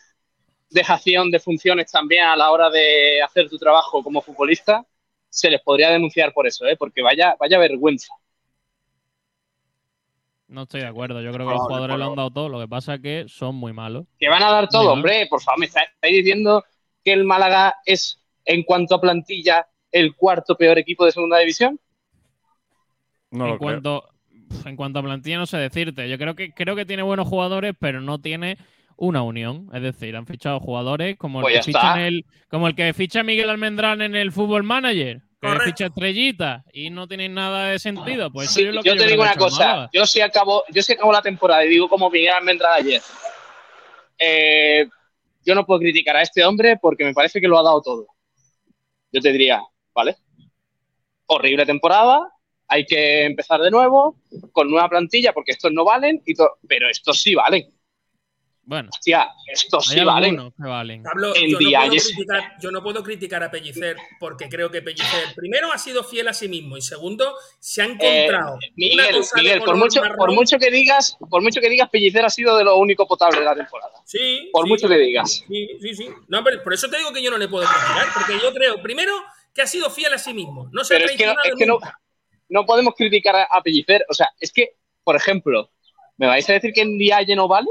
dejación 0.69 1.31
de 1.31 1.39
funciones 1.39 1.89
también 1.89 2.25
a 2.25 2.35
la 2.35 2.51
hora 2.51 2.69
de 2.69 3.21
hacer 3.21 3.49
tu 3.49 3.57
trabajo 3.57 4.03
como 4.03 4.21
futbolista, 4.21 4.85
se 5.29 5.49
les 5.49 5.61
podría 5.61 5.89
denunciar 5.89 6.33
por 6.33 6.47
eso, 6.47 6.65
¿eh? 6.65 6.75
porque 6.75 7.01
vaya, 7.01 7.35
vaya 7.39 7.57
vergüenza. 7.57 8.13
No 10.51 10.63
estoy 10.63 10.81
de 10.81 10.87
acuerdo. 10.87 11.21
Yo 11.21 11.31
creo 11.31 11.47
que 11.47 11.53
los 11.53 11.61
jugadores 11.61 11.97
lo 11.97 12.09
han 12.09 12.15
dado 12.15 12.29
todo. 12.29 12.49
Lo 12.49 12.59
que 12.59 12.67
pasa 12.67 12.95
es 12.95 13.01
que 13.01 13.25
son 13.27 13.55
muy 13.55 13.71
malos. 13.71 14.05
Que 14.19 14.27
van 14.27 14.43
a 14.43 14.51
dar 14.51 14.67
todo, 14.67 14.91
hombre, 14.91 15.25
por 15.29 15.41
favor, 15.41 15.59
me 15.59 15.65
está- 15.65 15.83
estáis 15.83 16.17
diciendo 16.17 16.65
que 17.03 17.13
el 17.13 17.23
Málaga 17.23 17.75
es, 17.85 18.21
en 18.43 18.63
cuanto 18.63 18.95
a 18.95 19.01
plantilla, 19.01 19.65
el 19.91 20.13
cuarto 20.15 20.55
peor 20.57 20.77
equipo 20.77 21.05
de 21.05 21.13
segunda 21.13 21.37
división. 21.39 21.79
No 23.31 23.45
en 23.45 23.51
lo 23.51 23.57
creo. 23.57 23.59
cuanto 23.59 24.07
en 24.65 24.75
cuanto 24.75 24.99
a 24.99 25.03
plantilla 25.03 25.37
no 25.37 25.45
sé 25.45 25.57
decirte. 25.57 26.09
Yo 26.09 26.17
creo 26.17 26.35
que 26.35 26.53
creo 26.53 26.75
que 26.75 26.85
tiene 26.85 27.03
buenos 27.03 27.27
jugadores, 27.27 27.73
pero 27.79 28.01
no 28.01 28.19
tiene 28.19 28.57
una 28.97 29.23
unión. 29.23 29.69
Es 29.73 29.81
decir, 29.81 30.15
han 30.17 30.25
fichado 30.27 30.59
jugadores 30.59 31.15
como 31.17 31.39
el 31.39 31.43
Pues 31.43 31.59
que 31.59 31.63
ficha 31.63 31.93
en 31.95 32.05
el, 32.05 32.25
como 32.49 32.67
el 32.67 32.75
que 32.75 32.93
ficha 32.93 33.23
Miguel 33.23 33.49
Almendrán 33.49 34.01
en 34.01 34.15
el 34.17 34.33
Fútbol 34.33 34.63
Manager, 34.63 35.21
que 35.41 35.47
Correcto. 35.47 35.65
ficha 35.65 35.85
estrellitas 35.87 36.63
y 36.71 36.91
no 36.91 37.07
tiene 37.07 37.27
nada 37.27 37.69
de 37.69 37.79
sentido. 37.79 38.31
Pues 38.31 38.49
eso 38.51 38.59
Sí, 38.59 38.65
es 38.67 38.73
lo 38.75 38.83
que 38.83 38.89
yo 38.89 38.93
te 38.93 38.99
creo 38.99 39.09
digo 39.09 39.23
que 39.23 39.29
una 39.29 39.35
cosa, 39.37 39.89
yo 39.91 40.05
sí 40.05 40.21
acabo, 40.21 40.63
yo 40.69 40.83
sí 40.83 40.93
acabo 40.93 41.11
la 41.11 41.21
temporada 41.23 41.65
y 41.65 41.69
digo 41.69 41.89
como 41.89 42.09
Miguel 42.11 42.33
Almendra 42.33 42.75
ayer. 42.75 43.01
eh, 44.19 44.87
yo 45.43 45.55
no 45.55 45.65
puedo 45.65 45.79
criticar 45.79 46.15
a 46.15 46.21
este 46.21 46.45
hombre 46.45 46.77
porque 46.79 47.03
me 47.03 47.13
parece 47.15 47.41
que 47.41 47.47
lo 47.47 47.57
ha 47.57 47.63
dado 47.63 47.81
todo. 47.81 48.07
Yo 49.11 49.19
te 49.19 49.31
diría, 49.31 49.63
¿vale? 49.93 50.15
Horrible 51.25 51.65
temporada, 51.65 52.31
hay 52.67 52.85
que 52.85 53.25
empezar 53.25 53.59
de 53.61 53.71
nuevo, 53.71 54.17
con 54.51 54.69
nueva 54.69 54.87
plantilla, 54.89 55.33
porque 55.33 55.53
estos 55.53 55.71
no 55.71 55.83
valen, 55.83 56.21
y 56.27 56.33
pero 56.67 56.89
estos 56.89 57.19
sí 57.19 57.33
valen. 57.33 57.73
Bueno. 58.63 58.89
Hostia, 58.93 59.27
estos 59.51 59.87
sí 59.87 59.99
valen. 60.03 60.53
valen. 60.57 61.03
Pablo, 61.03 61.33
En 61.35 61.49
yo 61.49 61.59
no, 61.59 61.69
puedo 61.81 61.89
criticar, 61.89 62.53
yo 62.61 62.71
no 62.71 62.83
puedo 62.83 63.03
criticar 63.03 63.43
a 63.43 63.51
Pellicer 63.51 63.97
porque 64.19 64.47
creo 64.49 64.69
que 64.69 64.81
Pellicer, 64.81 65.33
primero, 65.35 65.71
ha 65.73 65.77
sido 65.77 66.03
fiel 66.03 66.27
a 66.27 66.33
sí 66.33 66.47
mismo 66.47 66.77
y 66.77 66.81
segundo, 66.81 67.35
se 67.59 67.81
ha 67.81 67.85
Eh, 67.85 67.89
encontrado. 67.89 68.53
una 68.53 68.59
Miguel, 68.75 69.15
cosa 69.17 69.35
de 69.35 69.41
Miguel, 69.41 69.61
por 69.63 69.75
mucho, 69.75 70.01
por 70.15 70.31
mucho 70.31 70.57
que 70.59 70.69
digas, 70.71 71.17
por 71.29 71.41
mucho 71.41 71.59
que 71.59 71.69
digas, 71.69 71.89
Pellicer 71.89 72.23
ha 72.23 72.29
sido 72.29 72.55
de 72.55 72.63
lo 72.63 72.77
único 72.77 73.07
potable 73.07 73.39
de 73.39 73.45
la 73.45 73.55
temporada. 73.55 73.93
Sí, 74.05 74.49
Por 74.53 74.65
sí. 74.65 74.69
mucho 74.69 74.87
que 74.87 74.97
digas. 74.97 75.43
Sí, 75.47 75.67
sí, 75.81 75.95
sí. 75.95 76.09
No, 76.27 76.43
pero 76.43 76.63
por 76.63 76.73
eso 76.73 76.87
te 76.89 76.97
digo 76.97 77.11
que 77.11 77.23
yo 77.23 77.31
no 77.31 77.37
le 77.37 77.47
puedo 77.47 77.65
criticar, 77.67 78.07
porque 78.13 78.33
yo 78.41 78.53
creo, 78.53 78.81
primero, 78.81 79.13
que 79.53 79.63
ha 79.63 79.67
sido 79.67 79.89
fiel 79.89 80.13
a 80.13 80.17
sí 80.17 80.33
mismo. 80.33 80.69
No 80.71 80.83
se 80.83 80.93
Pero 80.95 81.07
ha 81.07 81.11
es 81.11 81.17
que, 81.17 81.25
no, 81.25 81.33
traicionado 81.33 81.55
es 81.55 81.59
que 81.59 81.65
no, 81.65 81.73
nunca. 81.73 81.99
no 82.49 82.65
podemos 82.65 82.93
criticar 82.95 83.35
a, 83.35 83.43
a 83.51 83.61
Pellicer. 83.61 84.05
O 84.09 84.13
sea, 84.13 84.29
es 84.39 84.53
que, 84.53 84.75
por 85.03 85.15
ejemplo, 85.15 85.71
¿me 86.17 86.27
vais 86.27 86.47
a 86.49 86.53
decir 86.53 86.71
que 86.73 86.81
en 86.81 86.97
Dialle 86.97 87.35
no 87.35 87.47
vale? 87.47 87.67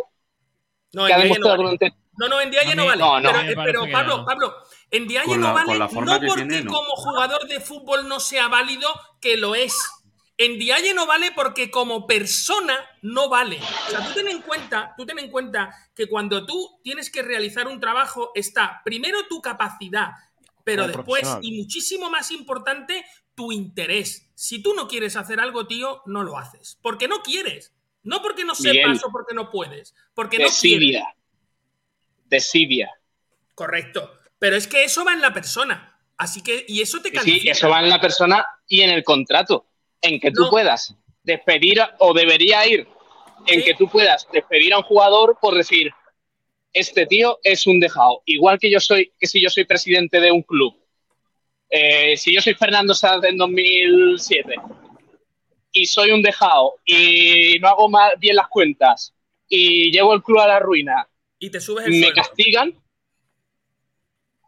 No, 0.92 1.06
que 1.06 1.12
ha 1.12 1.16
no 1.16 1.22
demostrado 1.22 1.50
vale. 1.50 1.62
durante 1.62 1.94
No, 2.18 2.28
no, 2.28 2.40
en 2.40 2.50
Dialle 2.50 2.74
no 2.74 2.86
vale. 2.86 3.00
no, 3.00 3.20
no. 3.20 3.30
Pero, 3.30 3.40
eh, 3.50 3.54
pero, 3.64 3.82
Pablo, 3.90 4.18
no. 4.18 4.24
Pablo, 4.24 4.54
en 4.90 5.08
Dialle 5.08 5.36
no 5.38 5.54
vale 5.54 5.66
con 5.66 5.78
la 5.78 5.88
forma 5.88 6.14
no 6.14 6.20
que 6.20 6.26
porque 6.26 6.44
tiene, 6.44 6.64
no. 6.64 6.72
como 6.72 6.96
jugador 6.96 7.46
de 7.46 7.60
fútbol 7.60 8.08
no 8.08 8.20
sea 8.20 8.48
válido, 8.48 8.88
que 9.20 9.36
lo 9.36 9.54
es. 9.54 9.74
En 10.36 10.58
Dialle 10.58 10.94
no 10.94 11.06
vale 11.06 11.32
porque 11.32 11.70
como 11.70 12.06
persona 12.06 12.78
no 13.02 13.28
vale. 13.28 13.60
O 13.86 13.90
sea, 13.90 14.06
tú 14.06 14.14
ten 14.14 14.26
en 14.28 14.40
cuenta, 14.40 14.94
tú 14.96 15.04
ten 15.04 15.18
en 15.18 15.30
cuenta 15.30 15.70
que 15.94 16.08
cuando 16.08 16.46
tú 16.46 16.80
tienes 16.82 17.10
que 17.10 17.22
realizar 17.22 17.68
un 17.68 17.78
trabajo 17.78 18.30
está 18.34 18.80
primero 18.82 19.26
tu 19.28 19.42
capacidad, 19.42 20.12
pero 20.64 20.84
Como 20.84 20.96
después 20.96 21.38
y 21.42 21.60
muchísimo 21.60 22.08
más 22.08 22.30
importante 22.30 23.04
tu 23.34 23.52
interés. 23.52 24.30
Si 24.34 24.62
tú 24.62 24.74
no 24.74 24.88
quieres 24.88 25.16
hacer 25.16 25.40
algo, 25.40 25.66
tío, 25.66 26.02
no 26.06 26.22
lo 26.22 26.38
haces, 26.38 26.78
porque 26.80 27.06
no 27.06 27.22
quieres. 27.22 27.74
No 28.02 28.22
porque 28.22 28.44
no 28.44 28.54
Miguel. 28.58 28.76
sepas 28.82 29.04
o 29.04 29.10
porque 29.10 29.34
no 29.34 29.50
puedes, 29.50 29.94
porque 30.14 30.38
no 30.38 30.44
quieres. 30.48 30.60
Desidia. 30.62 31.14
Desidia. 32.26 32.90
Correcto. 33.54 34.12
Pero 34.38 34.56
es 34.56 34.66
que 34.66 34.84
eso 34.84 35.04
va 35.04 35.12
en 35.12 35.20
la 35.20 35.32
persona. 35.34 35.98
Así 36.16 36.42
que, 36.42 36.64
y 36.68 36.80
eso 36.80 37.00
te 37.00 37.10
Sí, 37.10 37.14
califica. 37.14 37.52
eso 37.52 37.68
va 37.68 37.80
en 37.80 37.90
la 37.90 38.00
persona 38.00 38.44
y 38.66 38.80
en 38.82 38.90
el 38.90 39.04
contrato. 39.04 39.66
En 40.00 40.18
que 40.20 40.30
tú 40.30 40.44
No. 40.44 40.50
puedas 40.50 40.94
despedir, 41.22 41.78
o 41.98 42.14
debería 42.14 42.66
ir, 42.66 42.86
en 43.46 43.62
que 43.62 43.74
tú 43.74 43.88
puedas 43.88 44.26
despedir 44.32 44.72
a 44.72 44.78
un 44.78 44.84
jugador 44.84 45.38
por 45.40 45.54
decir, 45.54 45.90
este 46.72 47.06
tío 47.06 47.38
es 47.42 47.66
un 47.66 47.80
dejado. 47.80 48.22
Igual 48.26 48.58
que 48.58 48.70
yo 48.70 48.80
soy, 48.80 49.12
que 49.18 49.26
si 49.26 49.42
yo 49.42 49.50
soy 49.50 49.64
presidente 49.64 50.20
de 50.20 50.30
un 50.30 50.42
club. 50.42 50.74
Eh, 51.68 52.16
si 52.16 52.34
yo 52.34 52.40
soy 52.40 52.54
Fernando 52.54 52.94
Sanz 52.94 53.24
en 53.24 53.36
2007 53.36 54.54
y 55.72 55.86
soy 55.86 56.10
un 56.10 56.22
dejado 56.22 56.74
y 56.84 57.58
no 57.60 57.68
hago 57.68 57.88
mal- 57.88 58.14
bien 58.18 58.36
las 58.36 58.48
cuentas 58.48 59.14
y 59.48 59.90
llevo 59.92 60.14
el 60.14 60.22
club 60.22 60.40
a 60.40 60.46
la 60.48 60.58
ruina 60.58 61.08
Y 61.38 61.50
te 61.50 61.60
subes 61.60 61.86
el 61.86 61.92
me 62.00 62.12
castigan, 62.12 62.74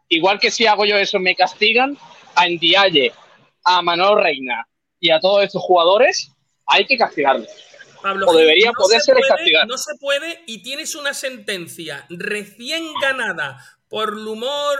igual 0.09 0.39
que 0.39 0.51
si 0.51 0.65
hago 0.65 0.85
yo 0.85 0.95
eso, 0.97 1.19
me 1.19 1.35
castigan 1.35 1.97
a 2.35 2.47
Ndiaye, 2.47 3.11
a 3.63 3.81
Manolo 3.81 4.21
Reina 4.21 4.67
y 4.99 5.09
a 5.11 5.19
todos 5.19 5.43
estos 5.43 5.61
jugadores, 5.61 6.31
hay 6.65 6.85
que 6.85 6.97
castigarlos. 6.97 7.49
Pablo 8.01 8.27
o 8.27 8.33
debería 8.35 8.67
no 8.67 8.73
poderse 8.73 9.05
se 9.05 9.13
puede, 9.13 9.27
castigar. 9.27 9.67
No 9.67 9.77
se 9.77 9.95
puede 9.97 10.43
y 10.45 10.61
tienes 10.61 10.95
una 10.95 11.13
sentencia 11.13 12.05
recién 12.09 12.83
ganada 13.01 13.57
por 13.93 14.17
Lumor 14.17 14.79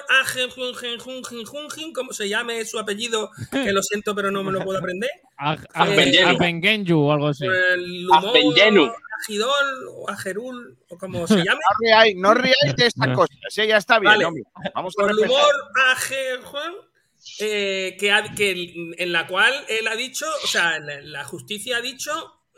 como 1.94 2.14
se 2.14 2.28
llame 2.28 2.66
su 2.66 2.80
apellido, 2.80 3.30
que 3.52 3.72
lo 3.72 3.84
siento 3.84 4.16
pero 4.16 4.32
no 4.32 4.44
me 4.44 4.52
lo 4.52 4.64
puedo 4.64 4.80
aprender. 4.80 5.12
Ag- 5.38 5.68
Abengenyu 5.74 7.00
o 7.00 7.12
algo 7.12 7.28
así. 7.28 7.46
Lumor. 7.78 8.22
Agidol 9.22 9.88
o 9.92 10.10
Agerul 10.10 10.78
o 10.90 10.98
como 10.98 11.28
se 11.28 11.36
llame. 11.46 11.60
No 11.62 11.78
riáis, 11.80 12.16
no 12.16 12.34
riáis 12.34 12.76
de 12.76 12.88
estas 12.88 13.16
cosas. 13.16 13.38
Sí, 13.50 13.68
ya 13.68 13.78
está 13.78 14.00
bien, 14.00 14.14
Vale. 14.14 14.26
Vamos 14.74 14.96
a 14.98 15.04
por. 15.04 15.16
Juan, 16.44 16.74
eh, 17.40 17.96
que, 18.00 18.12
ha- 18.12 18.34
que 18.36 18.74
en 18.98 19.12
la 19.12 19.28
cual 19.28 19.54
él 19.70 19.88
ha 19.90 19.96
dicho, 19.96 20.26
o 20.44 20.48
sea, 20.48 20.80
la, 20.80 21.02
la 21.02 21.24
justicia 21.24 21.78
ha 21.78 21.82
dicho 21.82 22.12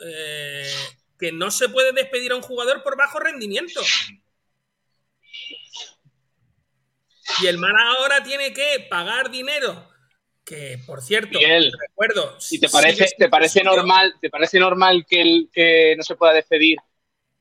eh, 0.06 0.72
que 1.20 1.34
no 1.34 1.52
se 1.52 1.68
puede 1.68 1.92
despedir 1.92 2.32
a 2.32 2.36
un 2.38 2.42
jugador 2.42 2.82
por 2.82 2.96
bajo 2.98 3.20
rendimiento. 3.20 3.82
Y 7.42 7.48
el 7.48 7.58
Málaga 7.58 7.92
ahora 8.00 8.24
tiene 8.24 8.54
que 8.54 8.86
pagar 8.90 9.30
dinero. 9.32 9.90
Que, 10.44 10.80
por 10.86 11.02
cierto, 11.02 11.40
Miguel, 11.40 11.72
recuerdo. 11.90 12.38
¿Y 12.52 12.60
te 12.60 12.70
parece, 12.70 13.08
te 13.18 13.30
parece 13.30 13.64
normal, 13.64 14.14
te 14.22 14.30
parece 14.30 14.60
normal 14.60 15.04
que, 15.10 15.22
el, 15.22 15.50
que 15.52 15.96
no 15.98 16.04
se 16.04 16.16
pueda 16.16 16.34
despedir 16.34 16.78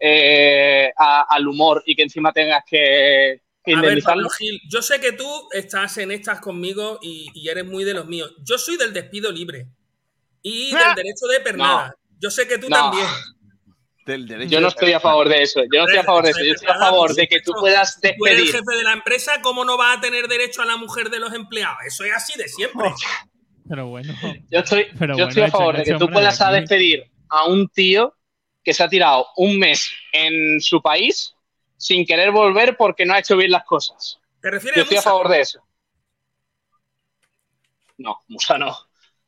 eh, 0.01 0.91
a- 0.97 1.27
al 1.29 1.47
humor 1.47 1.83
y 1.85 1.95
que 1.95 2.03
encima 2.03 2.33
tengas 2.33 2.65
que, 2.67 3.43
que 3.63 3.73
A 3.73 3.77
ver, 3.77 3.85
indemnizarlo? 3.85 4.23
Pablo 4.23 4.31
Gil, 4.31 4.59
yo 4.71 4.81
sé 4.81 5.01
que 5.01 5.13
tú 5.13 5.49
estás 5.53 5.99
en 5.99 6.13
estas 6.13 6.41
conmigo 6.41 6.99
y, 7.03 7.29
y 7.35 7.49
eres 7.51 7.67
muy 7.67 7.85
de 7.85 7.93
los 7.93 8.07
míos. 8.07 8.35
Yo 8.43 8.57
soy 8.57 8.79
del 8.79 8.95
despido 8.95 9.31
libre 9.31 9.67
y 10.41 10.71
del 10.75 10.95
derecho 10.97 11.27
de 11.27 11.41
pernada. 11.41 11.95
Yo 12.19 12.31
sé 12.31 12.49
que 12.49 12.57
tú 12.57 12.71
No. 12.71 12.77
también. 12.77 13.07
Del 14.05 14.27
derecho 14.29 14.51
Yo 14.51 14.61
no 14.61 14.67
de- 14.67 14.75
estoy 14.75 14.93
a 14.93 15.01
favor 15.01 15.29
de 15.29 15.43
eso. 15.43 15.61
Yo 15.63 15.81
no 15.81 15.85
estoy 15.85 15.99
a 15.99 16.03
favor 16.05 16.25
de 16.25 16.31
eso. 16.31 16.45
Yo 16.45 16.53
estoy 16.53 16.69
a 16.69 16.75
favor 16.79 17.15
de 17.15 17.27
que 17.27 17.41
tú 17.41 17.53
puedas 17.59 17.99
eres 18.03 18.17
el 18.19 18.21
despedir. 18.21 18.53
jefe 18.53 18.77
de 18.77 18.83
la 18.83 18.93
empresa, 18.93 19.41
¿cómo 19.41 19.65
no 19.65 19.79
va 19.79 19.95
a 19.95 20.01
tener 20.01 20.29
derecho 20.29 20.61
a 20.63 20.67
la 20.67 20.77
mujer 20.77 21.09
de 21.11 21.21
los 21.21 21.33
empleados? 21.33 21.79
Eso 21.87 22.05
es 22.05 22.13
así 22.13 22.39
de 22.39 22.47
siempre. 22.49 22.91
Pero 23.67 23.87
bueno. 23.89 24.13
Yo 24.51 24.59
estoy, 24.61 24.87
Pero 24.99 25.15
yo 25.17 25.25
bueno, 25.25 25.29
estoy 25.29 25.43
a 25.45 25.51
favor 25.51 25.77
de 25.77 25.83
hecho, 25.83 25.93
que 25.93 25.99
tú 25.99 26.11
puedas 26.13 26.39
a 26.43 26.49
aquí- 26.49 26.61
despedir 26.61 27.11
a 27.31 27.47
un 27.47 27.67
tío 27.69 28.15
que 28.63 28.75
se 28.75 28.83
ha 28.83 28.89
tirado 28.89 29.27
un 29.37 29.59
mes 29.59 29.91
en 30.13 30.61
su 30.61 30.83
país 30.83 31.35
sin 31.79 32.05
querer 32.05 32.31
volver 32.31 32.77
porque 32.77 33.07
no 33.07 33.15
ha 33.15 33.19
hecho 33.21 33.37
bien 33.39 33.51
las 33.53 33.65
cosas. 33.65 34.19
¿Te 34.43 34.51
refieres 34.51 34.77
Yo 34.77 34.83
estoy 34.83 34.99
a 34.99 35.03
favor 35.03 35.29
de 35.31 35.41
eso. 35.41 35.63
No, 37.99 38.21
Musa 38.29 38.59
no. 38.59 38.77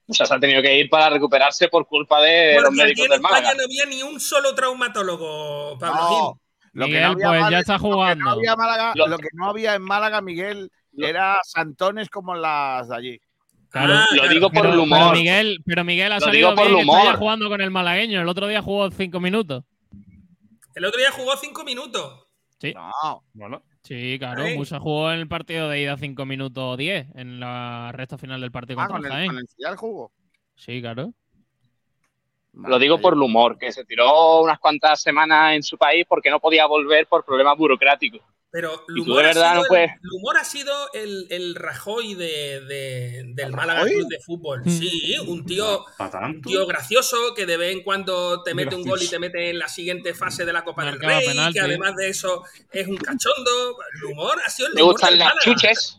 Musa 0.07 0.25
se 0.27 0.35
ha 0.35 0.39
tenido 0.41 0.63
que 0.63 0.79
ir 0.79 0.89
para 0.89 1.11
recuperarse 1.11 1.69
por 1.69 1.87
culpa 1.87 2.21
de 2.21 2.55
los 2.55 2.65
Porque 2.65 2.83
aquí 2.83 2.89
médicos 2.91 3.05
en 3.07 3.11
del 3.11 3.17
España 3.21 3.35
Málaga. 3.41 3.55
no 3.57 3.65
había 3.65 3.87
ni 3.87 4.03
un 4.03 4.21
solo 4.21 4.55
traumatólogo, 4.55 5.79
Pablo 5.79 6.01
No, 6.01 6.09
Gil. 6.09 6.41
Lo 6.73 6.85
que 6.87 6.91
Miguel, 6.93 7.03
no 7.03 7.09
había 7.31 7.41
pues 7.41 7.51
ya 7.51 7.59
está 7.61 7.73
Lo 7.75 7.79
que, 7.79 7.89
no 7.89 7.95
jugando. 7.95 8.41
Málaga- 8.57 8.93
Lo- 8.95 9.07
lo 9.09 9.19
que 9.19 9.29
no 9.33 9.49
había 9.49 9.75
en 9.75 9.83
Málaga, 9.83 10.21
Miguel, 10.21 10.71
era 10.99 11.39
santones 11.43 12.09
como 12.09 12.35
las 12.35 12.89
de 12.89 12.97
allí. 12.97 13.21
Claro. 13.71 13.95
Ah, 13.95 14.07
Lo 14.11 14.17
claro. 14.23 14.29
digo 14.35 14.51
por 14.51 14.63
Pero, 14.63 14.65
el 14.67 14.71
pero 14.73 14.83
humor. 14.85 15.13
Miguel, 15.17 15.59
pero 15.67 15.85
Miguel 15.85 16.13
ha 16.13 16.17
Lo 16.17 16.21
salido 16.27 16.51
digo 16.51 16.57
por 16.63 16.67
bien 16.69 16.79
el 16.81 16.87
jugando 17.17 17.49
con 17.49 17.61
el 17.61 17.71
malagueño. 17.71 18.21
El 18.21 18.29
otro 18.29 18.47
día 18.47 18.63
jugó 18.63 18.91
cinco 18.91 19.21
minutos. 19.21 19.65
El 20.75 20.85
otro 20.85 20.99
día 20.99 21.11
jugó 21.11 21.37
cinco 21.37 21.65
minutos. 21.65 22.27
Sí. 22.61 22.73
No. 22.75 23.23
Bueno, 23.35 23.63
Sí, 23.87 24.19
claro. 24.19 24.43
Ahí. 24.43 24.57
Musa 24.57 24.81
jugó 24.81 25.13
en 25.13 25.21
el 25.21 25.29
partido 25.29 25.69
de 25.69 25.81
ida 25.81 25.97
5 25.97 26.27
minutos 26.27 26.77
10 26.77 27.07
en 27.15 27.39
la 27.39 27.93
recta 27.93 28.19
final 28.19 28.41
del 28.41 28.51
partido 28.51 28.81
Ah, 28.81 28.89
contra 28.89 28.97
con 28.99 29.07
el, 29.07 29.13
Jaén. 29.13 29.29
con 29.29 29.39
el 29.71 29.77
jugó. 29.77 30.11
Sí, 30.57 30.81
claro. 30.81 31.13
Lo 32.55 32.79
digo 32.81 32.99
por 32.99 33.13
el 33.13 33.21
humor, 33.23 33.59
que 33.59 33.71
se 33.71 33.85
tiró 33.85 34.41
unas 34.41 34.59
cuantas 34.59 35.01
semanas 35.01 35.55
en 35.55 35.63
su 35.63 35.77
país 35.79 36.05
porque 36.09 36.31
no 36.31 36.41
podía 36.41 36.67
volver 36.67 37.07
por 37.07 37.25
problemas 37.25 37.57
burocráticos. 37.57 38.23
Pero 38.57 38.83
Lumor, 38.89 39.17
de 39.17 39.23
ha 39.25 39.27
verdad 39.35 39.43
sido 39.51 39.55
no 39.57 39.61
el- 39.61 39.69
puedes. 39.69 39.91
Lumor 40.01 40.37
ha 40.39 40.45
sido 40.45 40.73
el, 40.95 41.27
el 41.29 41.55
Rajoy 41.57 42.15
de, 42.15 42.61
de- 42.63 43.23
del 43.35 43.53
Málaga. 43.53 43.83
Club 43.85 44.09
de 44.09 44.19
Fútbol. 44.21 44.63
Mm. 44.65 44.71
Sí, 44.71 45.19
un 45.27 45.45
tío, 45.45 45.85
un 46.23 46.41
tío 46.41 46.67
gracioso 46.67 47.35
que 47.35 47.45
de 47.45 47.59
vez 47.59 47.75
en 47.75 47.83
cuando 47.83 48.43
te 48.45 48.55
mete 48.55 48.75
un 48.75 48.81
gol 48.81 48.93
y 49.03 49.07
gracioso. 49.07 49.11
te 49.11 49.19
mete 49.19 49.51
en 49.51 49.59
la 49.59 49.69
siguiente 49.69 50.15
fase 50.15 50.47
de 50.47 50.55
la 50.55 50.65
Copa 50.65 50.87
del 50.87 50.93
Marcaba 50.95 51.19
Rey, 51.19 51.29
penalti. 51.29 51.53
que 51.53 51.61
además 51.61 51.97
de 51.97 52.09
eso 52.09 52.45
es 52.73 52.89
un 52.89 52.97
cachondo. 52.97 53.77
Lumor 54.01 54.41
ha 54.43 54.49
sido 54.49 54.69
el 54.69 54.75
Me 54.75 54.81
gustan 54.81 55.11
del 55.11 55.19
las 55.19 55.29
Málaga. 55.29 55.45
chuches. 55.45 55.99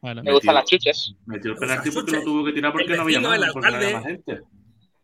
Bueno. 0.00 0.22
Me 0.22 0.32
gustan 0.32 0.54
las 0.54 0.64
chuches. 0.64 1.12
Metió 1.26 1.50
el 1.52 1.58
penalti 1.58 1.90
porque 1.90 2.12
lo 2.12 2.22
tuvo 2.22 2.42
que 2.46 2.52
tirar 2.52 2.72
porque 2.72 2.90
El 2.90 2.96
no 2.96 3.02
había 3.02 3.20
más, 3.20 3.38
el 3.38 3.52
porque 3.52 3.70
no 3.70 3.76
había 3.76 3.96
más 3.98 4.04
gente. 4.06 4.40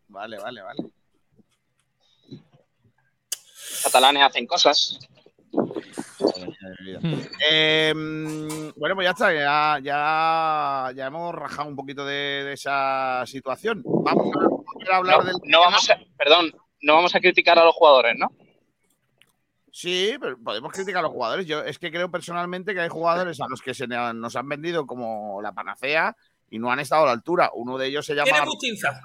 Vale, 0.09 0.39
vale, 0.39 0.63
vale. 0.63 0.83
Catalanes 3.83 4.23
hacen 4.23 4.47
cosas. 4.47 4.99
Eh, 7.51 7.93
mm, 7.95 8.79
bueno, 8.79 8.95
pues 8.95 9.05
ya 9.07 9.11
está, 9.11 9.33
ya, 9.33 9.79
ya, 9.83 10.93
ya 10.95 11.07
hemos 11.07 11.35
rajado 11.35 11.69
un 11.69 11.77
poquito 11.77 12.05
de, 12.05 12.45
de 12.45 12.53
esa 12.55 13.25
situación. 13.27 13.83
Vamos 13.85 14.35
a 14.91 14.97
hablar 14.97 15.19
No, 15.19 15.25
del. 15.25 15.35
no 15.45 15.61
vamos 15.61 15.91
a, 15.91 15.99
perdón, 16.17 16.53
no 16.83 16.95
vamos 16.95 17.15
a 17.15 17.21
criticar 17.21 17.59
a 17.59 17.65
los 17.65 17.75
jugadores, 17.75 18.15
¿no? 18.19 18.29
Sí, 19.71 20.15
pero 20.21 20.39
podemos 20.39 20.73
criticar 20.73 21.01
a 21.01 21.03
los 21.03 21.13
jugadores. 21.13 21.47
Yo 21.47 21.61
es 21.63 21.79
que 21.79 21.91
creo 21.91 22.11
personalmente 22.11 22.75
que 22.75 22.81
hay 22.81 22.89
jugadores 22.89 23.41
a 23.41 23.49
los 23.49 23.61
que 23.61 23.75
se 23.75 23.87
nos 23.89 24.37
han 24.37 24.49
vendido 24.49 24.87
como 24.87 25.43
la 25.43 25.53
panacea 25.53 26.17
y 26.49 26.59
no 26.61 26.71
han 26.71 26.79
estado 26.79 27.03
a 27.03 27.07
la 27.07 27.13
altura. 27.13 27.51
Uno 27.55 27.77
de 27.77 27.89
ellos 27.89 28.07
se 28.07 28.15
¿Quién 28.15 28.27
llama. 28.27 28.39
es 28.39 28.45
Bustinza? 28.47 29.01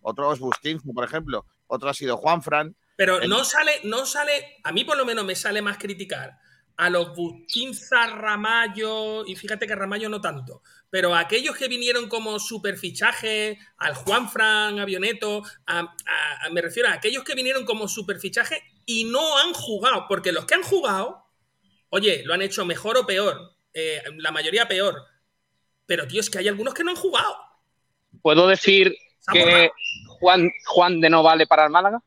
Otro 0.00 0.32
es 0.32 0.40
Bustinzo, 0.40 0.92
por 0.92 1.04
ejemplo. 1.04 1.46
Otro 1.68 1.88
ha 1.88 1.94
sido 1.94 2.16
Juanfran. 2.16 2.74
Pero 2.96 3.20
El- 3.20 3.30
no 3.30 3.44
sale, 3.44 3.72
no 3.84 4.04
sale, 4.04 4.58
a 4.64 4.72
mí 4.72 4.84
por 4.84 4.96
lo 4.96 5.04
menos 5.04 5.24
me 5.24 5.36
sale 5.36 5.62
más 5.62 5.78
criticar 5.78 6.36
a 6.76 6.90
los 6.90 7.14
Bustinza, 7.14 8.06
Ramallo, 8.08 9.26
y 9.26 9.36
fíjate 9.36 9.66
que 9.66 9.74
Ramallo 9.74 10.08
no 10.08 10.20
tanto, 10.20 10.62
pero 10.90 11.14
a 11.14 11.20
aquellos 11.20 11.56
que 11.56 11.68
vinieron 11.68 12.08
como 12.08 12.38
superfichaje, 12.38 13.58
al 13.78 13.94
Juanfran, 13.94 14.78
Avioneto, 14.78 15.42
a, 15.66 15.80
a- 15.80 16.46
a- 16.46 16.50
me 16.50 16.60
refiero 16.62 16.88
a 16.88 16.94
aquellos 16.94 17.24
que 17.24 17.34
vinieron 17.34 17.64
como 17.64 17.88
superfichaje 17.88 18.62
y 18.86 19.04
no 19.04 19.38
han 19.38 19.52
jugado, 19.52 20.06
porque 20.08 20.32
los 20.32 20.44
que 20.44 20.54
han 20.54 20.62
jugado, 20.62 21.24
oye, 21.90 22.22
lo 22.24 22.34
han 22.34 22.42
hecho 22.42 22.64
mejor 22.64 22.96
o 22.98 23.06
peor, 23.06 23.54
eh, 23.74 24.02
la 24.18 24.32
mayoría 24.32 24.66
peor, 24.68 25.02
pero 25.86 26.06
tío, 26.06 26.20
es 26.20 26.30
que 26.30 26.38
hay 26.38 26.48
algunos 26.48 26.74
que 26.74 26.84
no 26.84 26.90
han 26.90 26.96
jugado. 26.96 27.36
¿Puedo 28.22 28.46
decir 28.48 28.94
que 29.32 29.70
Juan, 30.06 30.50
Juan 30.66 31.00
de 31.00 31.10
no 31.10 31.22
vale 31.22 31.46
para 31.46 31.64
el 31.64 31.70
Málaga? 31.70 32.02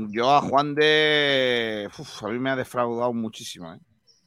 Yo 0.00 0.30
a 0.32 0.40
Juan 0.40 0.74
de. 0.76 1.88
Uf, 1.98 2.22
a 2.22 2.28
mí 2.28 2.38
me 2.38 2.50
ha 2.50 2.56
defraudado 2.56 3.12
muchísimo. 3.12 3.74
¿eh? 3.74 3.78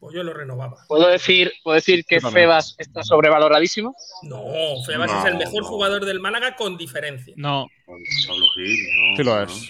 Pues 0.02 0.14
yo 0.14 0.22
lo 0.24 0.34
renovaba. 0.34 0.76
¿Puedo 0.88 1.08
decir, 1.08 1.52
¿puedo 1.64 1.76
decir 1.76 2.04
que. 2.06 2.20
Febas 2.20 2.76
está 2.78 3.04
sobrevaloradísimo? 3.04 3.96
No, 4.24 4.44
Febas 4.86 5.10
es 5.12 5.26
el 5.32 5.38
mejor 5.38 5.64
jugador 5.64 6.04
del 6.06 6.20
Málaga 6.20 6.56
con 6.58 6.78
diferencia. 6.78 7.34
No. 7.38 7.68
Pablo 7.86 8.46
Gil, 8.56 8.78
no. 9.12 9.16
Sí 9.18 9.24
lo 9.24 9.42
es. 9.44 9.70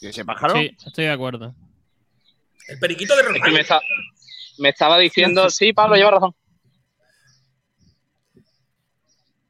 ¿Y 0.00 0.06
ese 0.08 0.24
pájaro? 0.24 0.54
Sí, 0.54 0.74
estoy 0.86 1.04
de 1.04 1.10
acuerdo. 1.10 1.54
El 2.68 2.78
periquito 2.78 3.14
de 3.14 3.20
Es 3.20 3.26
que 3.26 3.32
me, 3.32 3.38
Romario. 3.40 3.60
está- 3.60 3.80
me 4.58 4.68
estaba 4.70 4.98
diciendo, 4.98 5.50
sí, 5.50 5.72
Pablo, 5.74 5.96
lleva 5.96 6.10
razón. 6.12 6.34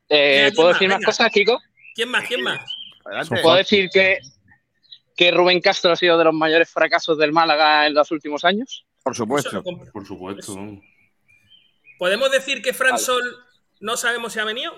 Eh, 0.09 0.53
¿Puedo 0.55 0.71
¿quién 0.71 0.73
decir 0.73 0.89
más? 0.89 0.95
más 0.95 0.99
Venga. 1.01 1.07
cosas, 1.07 1.33
Kiko? 1.33 1.61
¿Quién 1.95 2.09
más? 2.11 2.27
¿Quién 2.29 2.43
más? 2.43 2.61
Adelante. 3.05 3.43
¿Puedo 3.43 3.57
decir 3.57 3.89
que, 3.93 4.19
que 5.17 5.31
Rubén 5.31 5.61
Castro 5.61 5.93
ha 5.93 5.97
sido 5.97 6.19
de 6.19 6.25
los 6.25 6.35
mayores 6.35 6.71
fracasos 6.71 7.17
del 7.19 7.33
Málaga 7.33 7.87
en 7.87 7.95
los 7.95 8.11
últimos 8.11 8.45
años? 8.45 8.85
Por 9.03 9.17
supuesto. 9.17 9.63
Por 9.93 10.07
supuesto. 10.07 10.55
¿Podemos 11.99 12.31
decir 12.31 12.61
que 12.63 12.73
Fran 12.75 12.99
Sol 12.99 13.23
no 13.81 13.97
sabemos 13.97 14.33
si 14.35 14.39
ha 14.41 14.45
venido? 14.45 14.73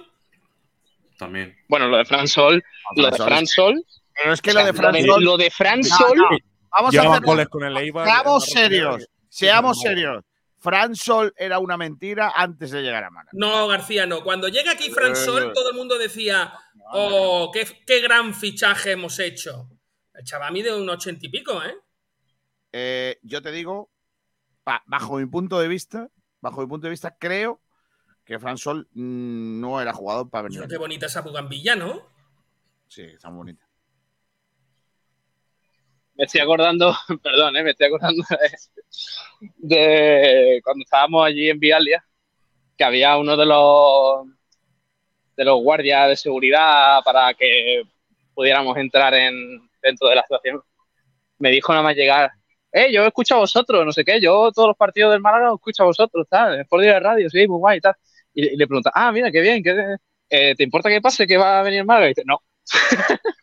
También. 1.19 1.56
Bueno, 1.69 1.89
lo 1.89 1.97
de 1.97 2.05
Fran 2.05 2.28
Sol, 2.28 2.62
lo 2.94 3.10
de 3.10 3.16
Fran 3.16 3.43
es- 3.44 3.51
Sol. 3.52 3.85
Pero 4.15 4.32
es 4.32 4.40
que 4.43 4.52
lo 4.52 4.65
de 4.65 4.73
Fran 4.73 4.93
lo 4.93 4.98
de- 5.01 5.05
Sol- 5.06 5.24
lo 5.24 5.36
de 5.36 5.51
Fran 5.51 5.82
Sol. 5.85 6.16
no. 6.16 6.28
Vamos 6.70 6.94
a 6.97 7.10
hacer. 7.10 7.23
goles 7.24 7.48
con 7.48 7.65
el 7.65 7.77
Eibar. 7.77 8.06
Seamos 8.06 8.44
serios. 8.47 9.06
Seamos 9.28 9.81
serios. 9.81 10.24
Fran 10.60 10.94
Sol 10.94 11.32
era 11.36 11.59
una 11.60 11.77
mentira 11.77 12.32
antes 12.35 12.70
de 12.73 12.82
llegar 12.82 13.05
a 13.05 13.10
Málaga. 13.10 13.31
No, 13.32 13.66
García, 13.69 14.06
no. 14.06 14.23
Cuando 14.23 14.48
llega 14.48 14.73
aquí 14.73 14.90
Fran 14.90 15.12
Eh, 15.12 15.16
Sol, 15.16 15.52
todo 15.55 15.70
el 15.70 15.77
mundo 15.77 15.98
decía, 15.98 16.52
oh, 16.93 17.51
qué, 17.52 17.66
qué 17.86 18.01
gran 18.01 18.35
fichaje 18.35 18.93
hemos 18.93 19.19
hecho. 19.19 19.69
El 20.19 20.24
chaval 20.24 20.53
mide 20.53 20.74
un 20.74 20.89
ochenta 20.90 21.24
y 21.24 21.28
pico, 21.28 21.62
¿eh? 21.62 21.77
Eh, 22.73 23.19
yo 23.23 23.40
te 23.40 23.53
digo, 23.53 23.89
ba- 24.65 24.82
bajo 24.86 25.16
mi 25.16 25.27
punto 25.27 25.61
de 25.61 25.69
vista, 25.69 26.09
bajo 26.40 26.61
mi 26.61 26.66
punto 26.66 26.89
de 26.89 26.90
vista, 26.90 27.16
creo 27.16 27.61
que 28.24 28.36
Fran 28.40 28.59
Sol 28.59 28.89
mm, 28.95 29.61
no 29.61 29.81
era 29.81 29.93
jugador 29.93 30.28
para 30.28 30.49
venir. 30.49 30.66
Qué 30.69 30.77
bonita 30.77 31.07
esa 31.07 31.20
bugambilla, 31.20 31.77
¿no? 31.77 32.03
Sí, 32.89 33.03
está 33.03 33.31
muy 33.31 33.39
bonita. 33.39 33.65
Me 36.16 36.24
estoy 36.24 36.40
acordando, 36.40 36.93
perdón, 37.23 37.57
eh, 37.57 37.62
me 37.62 37.70
estoy 37.70 37.86
acordando 37.86 38.24
de, 38.28 39.77
de 39.77 40.61
cuando 40.65 40.82
estábamos 40.82 41.24
allí 41.24 41.49
en 41.49 41.61
Vialia, 41.61 42.05
que 42.77 42.82
había 42.82 43.16
uno 43.16 43.36
de 43.36 43.47
los 43.47 44.27
de 45.36 45.45
los 45.45 45.62
guardias 45.62 46.09
de 46.09 46.16
seguridad 46.16 47.05
para 47.05 47.32
que 47.35 47.85
pudiéramos 48.35 48.77
entrar 48.77 49.15
en 49.15 49.68
dentro 49.82 50.09
de 50.09 50.14
la 50.16 50.22
estación. 50.22 50.60
Me 51.38 51.50
dijo 51.50 51.72
nada 51.72 51.84
más 51.84 51.96
llegar, 51.96 52.30
eh, 52.72 52.92
yo 52.92 53.05
escucho 53.05 53.36
a 53.36 53.38
vosotros, 53.38 53.84
no 53.84 53.92
sé 53.92 54.05
qué, 54.05 54.20
yo 54.20 54.50
todos 54.52 54.68
los 54.68 54.76
partidos 54.76 55.12
del 55.12 55.20
Málaga 55.20 55.52
os 55.52 55.59
escucho 55.59 55.82
a 55.84 55.86
vosotros, 55.86 56.26
tal, 56.28 56.64
por 56.66 56.80
día 56.80 56.94
de 56.94 57.00
radio, 57.00 57.30
sí, 57.30 57.46
muy 57.46 57.59
guay, 57.59 57.80
tal. 57.80 57.94
Y, 58.34 58.46
y 58.55 58.56
le 58.56 58.66
pregunta, 58.66 58.90
ah, 58.94 59.12
mira, 59.12 59.30
qué 59.30 59.40
bien, 59.40 59.62
qué, 59.62 59.96
eh, 60.30 60.55
¿te 60.56 60.64
importa 60.64 60.88
que 60.88 61.00
pase 61.00 61.26
que 61.26 61.36
va 61.36 61.60
a 61.60 61.62
venir 61.62 61.84
Málaga? 61.84 62.06
Y 62.06 62.09
dice, 62.10 62.22
no. 62.26 62.42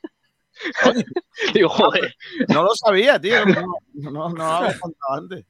Digo, 1.53 1.70
joder. 1.70 2.16
No 2.49 2.64
lo 2.64 2.76
sabía, 2.76 3.20
tío. 3.20 3.45
No, 3.45 3.62
no, 3.94 4.12
no, 4.12 4.30
lo 4.30 4.44
había 4.44 4.80
contado 4.80 5.14
antes. 5.14 5.45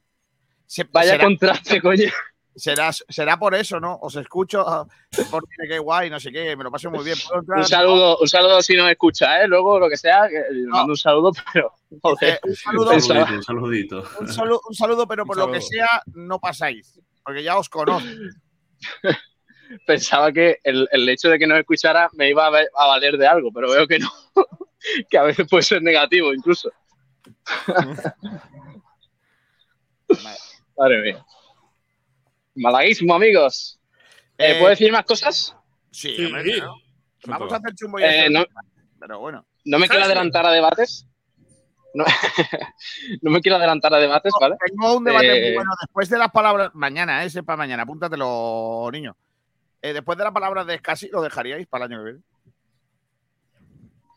Se- 0.65 0.83
Vaya 0.91 1.19
contraste, 1.19 1.81
coño. 1.81 2.09
Será, 2.57 2.91
será 2.93 3.37
por 3.37 3.53
eso, 3.53 3.81
¿no? 3.81 3.97
Os 4.01 4.15
escucho, 4.15 4.61
ah, 4.65 4.87
por 5.29 5.43
qué 5.67 5.77
guay, 5.77 6.09
no 6.09 6.19
sé 6.21 6.31
qué, 6.31 6.55
me 6.55 6.63
lo 6.63 6.71
paso 6.71 6.89
muy 6.89 7.03
bien. 7.03 7.17
Un 7.57 7.65
saludo, 7.65 8.17
un 8.19 8.27
saludo 8.29 8.61
si 8.61 8.75
nos 8.75 8.89
escucha, 8.89 9.41
¿eh? 9.43 9.47
Luego 9.47 9.77
lo 9.77 9.89
que 9.89 9.97
sea, 9.97 10.29
que 10.29 10.41
le 10.53 10.65
mando 10.67 10.93
un 10.93 10.97
saludo, 10.97 11.31
pero 11.53 11.73
joder, 12.01 12.35
Eh, 12.35 12.39
un 12.43 12.55
saludo, 12.55 12.91
Un 12.93 13.01
saludito, 13.01 13.33
un 13.35 13.43
saludito. 13.43 14.03
un 14.21 14.27
saludo, 14.29 14.61
un 14.69 14.75
saludo, 14.75 15.07
pero 15.07 15.25
por 15.25 15.37
lo 15.37 15.51
que 15.51 15.59
sea, 15.59 16.01
no 16.13 16.39
pasáis. 16.39 16.99
Porque 17.23 17.43
ya 17.43 17.57
os 17.57 17.67
conozco. 17.67 18.07
pensaba 19.85 20.31
que 20.31 20.59
el, 20.63 20.87
el 20.91 21.09
hecho 21.09 21.29
de 21.29 21.39
que 21.39 21.47
nos 21.47 21.57
escuchara 21.59 22.09
me 22.13 22.29
iba 22.29 22.45
a, 22.47 22.49
a 22.49 22.87
valer 22.87 23.17
de 23.17 23.27
algo, 23.27 23.51
pero 23.51 23.69
veo 23.69 23.85
que 23.87 23.99
no, 23.99 24.09
que 25.09 25.17
a 25.17 25.23
veces 25.23 25.45
puede 25.49 25.63
ser 25.63 25.81
negativo 25.81 26.33
incluso. 26.33 26.71
Madre 30.77 31.01
mía. 31.01 31.25
Malaguismo, 32.55 33.13
amigos. 33.15 33.79
Eh, 34.37 34.51
Eh, 34.51 34.55
¿Puedo 34.59 34.69
decir 34.69 34.91
más 34.91 35.05
cosas? 35.05 35.55
Sí, 35.91 36.15
Sí. 36.15 36.25
hombre. 36.25 36.61
Vamos 37.27 37.51
a 37.51 37.55
hacer 37.57 37.73
chumbo 37.75 37.99
y 37.99 38.03
Eh, 38.03 38.29
no. 38.29 38.43
Pero 38.99 39.19
bueno. 39.19 39.45
No 39.65 39.79
me 39.79 39.87
quiero 39.87 40.05
adelantar 40.05 40.45
a 40.45 40.51
debates. 40.51 41.07
No, 41.95 42.03
no 43.21 43.31
me 43.31 43.41
quiero 43.41 43.55
adelantar 43.55 43.93
a 43.93 43.97
debates, 43.97 44.31
¿vale? 44.39 44.57
Tengo 44.63 44.97
un 44.97 45.03
debate 45.05 45.27
muy 45.27 45.37
Eh, 45.37 45.53
bueno. 45.55 45.71
Después 45.81 46.09
de 46.09 46.17
las 46.19 46.29
palabras. 46.29 46.69
Mañana, 46.75 47.23
ese 47.23 47.41
para 47.41 47.57
mañana. 47.57 47.83
Apúntatelo, 47.83 48.89
niño. 48.91 49.15
Eh, 49.81 49.93
después 49.93 50.17
de 50.17 50.23
las 50.25 50.33
palabras 50.33 50.67
de 50.67 50.77
Scassi, 50.77 51.07
¿lo 51.09 51.21
dejaríais 51.21 51.65
para 51.67 51.85
el 51.85 51.91
año 51.93 52.03
que 52.03 52.11
viene? 52.11 52.23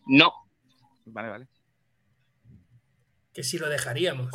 No. 0.06 0.32
Vale, 1.06 1.28
vale. 1.28 1.46
Que 3.32 3.42
si 3.42 3.58
lo 3.58 3.68
dejaríamos. 3.68 4.30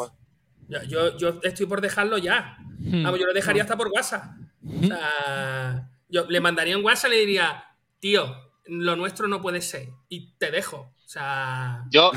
Yo, 0.68 0.82
yo, 0.84 1.18
yo 1.18 1.40
estoy 1.44 1.66
por 1.66 1.82
dejarlo 1.82 2.18
ya. 2.18 2.58
Hmm. 2.80 3.04
Vamos, 3.04 3.20
yo 3.20 3.26
lo 3.26 3.34
dejaría 3.34 3.64
hasta 3.64 3.78
por 3.78 3.88
WhatsApp. 3.90 4.24
O 4.66 4.88
sea, 4.88 5.90
yo 6.10 6.26
le 6.30 6.40
mandaría 6.40 6.78
un 6.78 6.86
WhatsApp 6.86 7.12
y 7.12 7.16
le 7.16 7.20
diría, 7.22 7.64
tío, 8.00 8.36
lo 8.66 8.96
nuestro 8.96 9.28
no 9.28 9.42
puede 9.42 9.62
ser. 9.62 9.90
Y 10.10 10.34
te 10.38 10.52
dejo. 10.52 10.94
O 11.06 11.08
sea, 11.08 11.84
Yo 11.90 12.12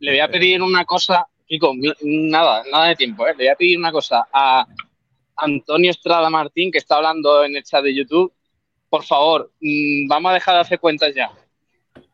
le 0.00 0.10
voy 0.12 0.20
a 0.20 0.28
pedir 0.28 0.60
una 0.62 0.84
cosa, 0.84 1.26
Kiko, 1.46 1.72
nada, 2.02 2.62
nada 2.70 2.88
de 2.88 2.96
tiempo, 2.96 3.26
¿eh? 3.26 3.30
Le 3.30 3.44
voy 3.44 3.48
a 3.48 3.54
pedir 3.56 3.78
una 3.78 3.92
cosa 3.92 4.26
a 4.32 4.66
Antonio 5.36 5.90
Estrada 5.90 6.28
Martín, 6.30 6.72
que 6.72 6.78
está 6.78 6.96
hablando 6.96 7.44
en 7.44 7.56
el 7.56 7.62
chat 7.62 7.82
de 7.84 7.94
YouTube. 7.94 8.32
Por 8.88 9.04
favor, 9.04 9.52
mm, 9.60 10.08
vamos 10.08 10.30
a 10.30 10.34
dejar 10.34 10.54
de 10.54 10.60
hacer 10.62 10.80
cuentas 10.80 11.14
ya. 11.14 11.30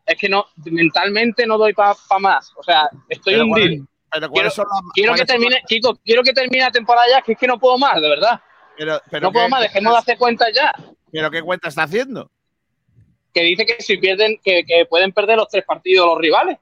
Es 0.05 0.17
que 0.17 0.29
no, 0.29 0.45
mentalmente 0.65 1.45
no 1.45 1.57
doy 1.57 1.73
para 1.73 1.95
más. 2.19 2.53
O 2.55 2.63
sea, 2.63 2.89
estoy 3.09 3.33
Pero 3.33 3.45
hundido. 3.45 3.67
¿cuáles- 3.67 3.81
pero 4.11 4.27
Quiero, 4.27 4.31
¿cuáles 4.31 4.53
son 4.53 4.65
las- 4.69 4.81
quiero 4.93 5.13
que 5.15 5.25
termine, 5.25 5.61
Kiko, 5.67 5.95
quiero 6.03 6.23
que 6.23 6.33
termine 6.33 6.63
la 6.63 6.71
temporada 6.71 7.05
ya, 7.09 7.21
que 7.21 7.33
es 7.33 7.37
que 7.37 7.47
no 7.47 7.59
puedo 7.59 7.77
más, 7.77 8.01
de 8.01 8.09
verdad. 8.09 8.39
Pero, 8.77 9.01
pero 9.09 9.27
no 9.27 9.31
puedo 9.31 9.45
¿qué- 9.45 9.49
más, 9.51 9.61
dejemos 9.61 9.93
de 9.93 9.99
hacer 9.99 10.17
cuentas 10.17 10.49
ya. 10.55 10.71
¿Pero 11.11 11.31
qué 11.31 11.41
cuenta 11.41 11.67
está 11.69 11.83
haciendo? 11.83 12.31
Que 13.33 13.41
dice 13.41 13.65
que 13.65 13.81
si 13.81 13.97
pierden, 13.97 14.39
que, 14.43 14.63
que 14.65 14.85
pueden 14.89 15.11
perder 15.11 15.37
los 15.37 15.47
tres 15.49 15.63
partidos 15.65 16.07
los 16.07 16.17
rivales. 16.17 16.57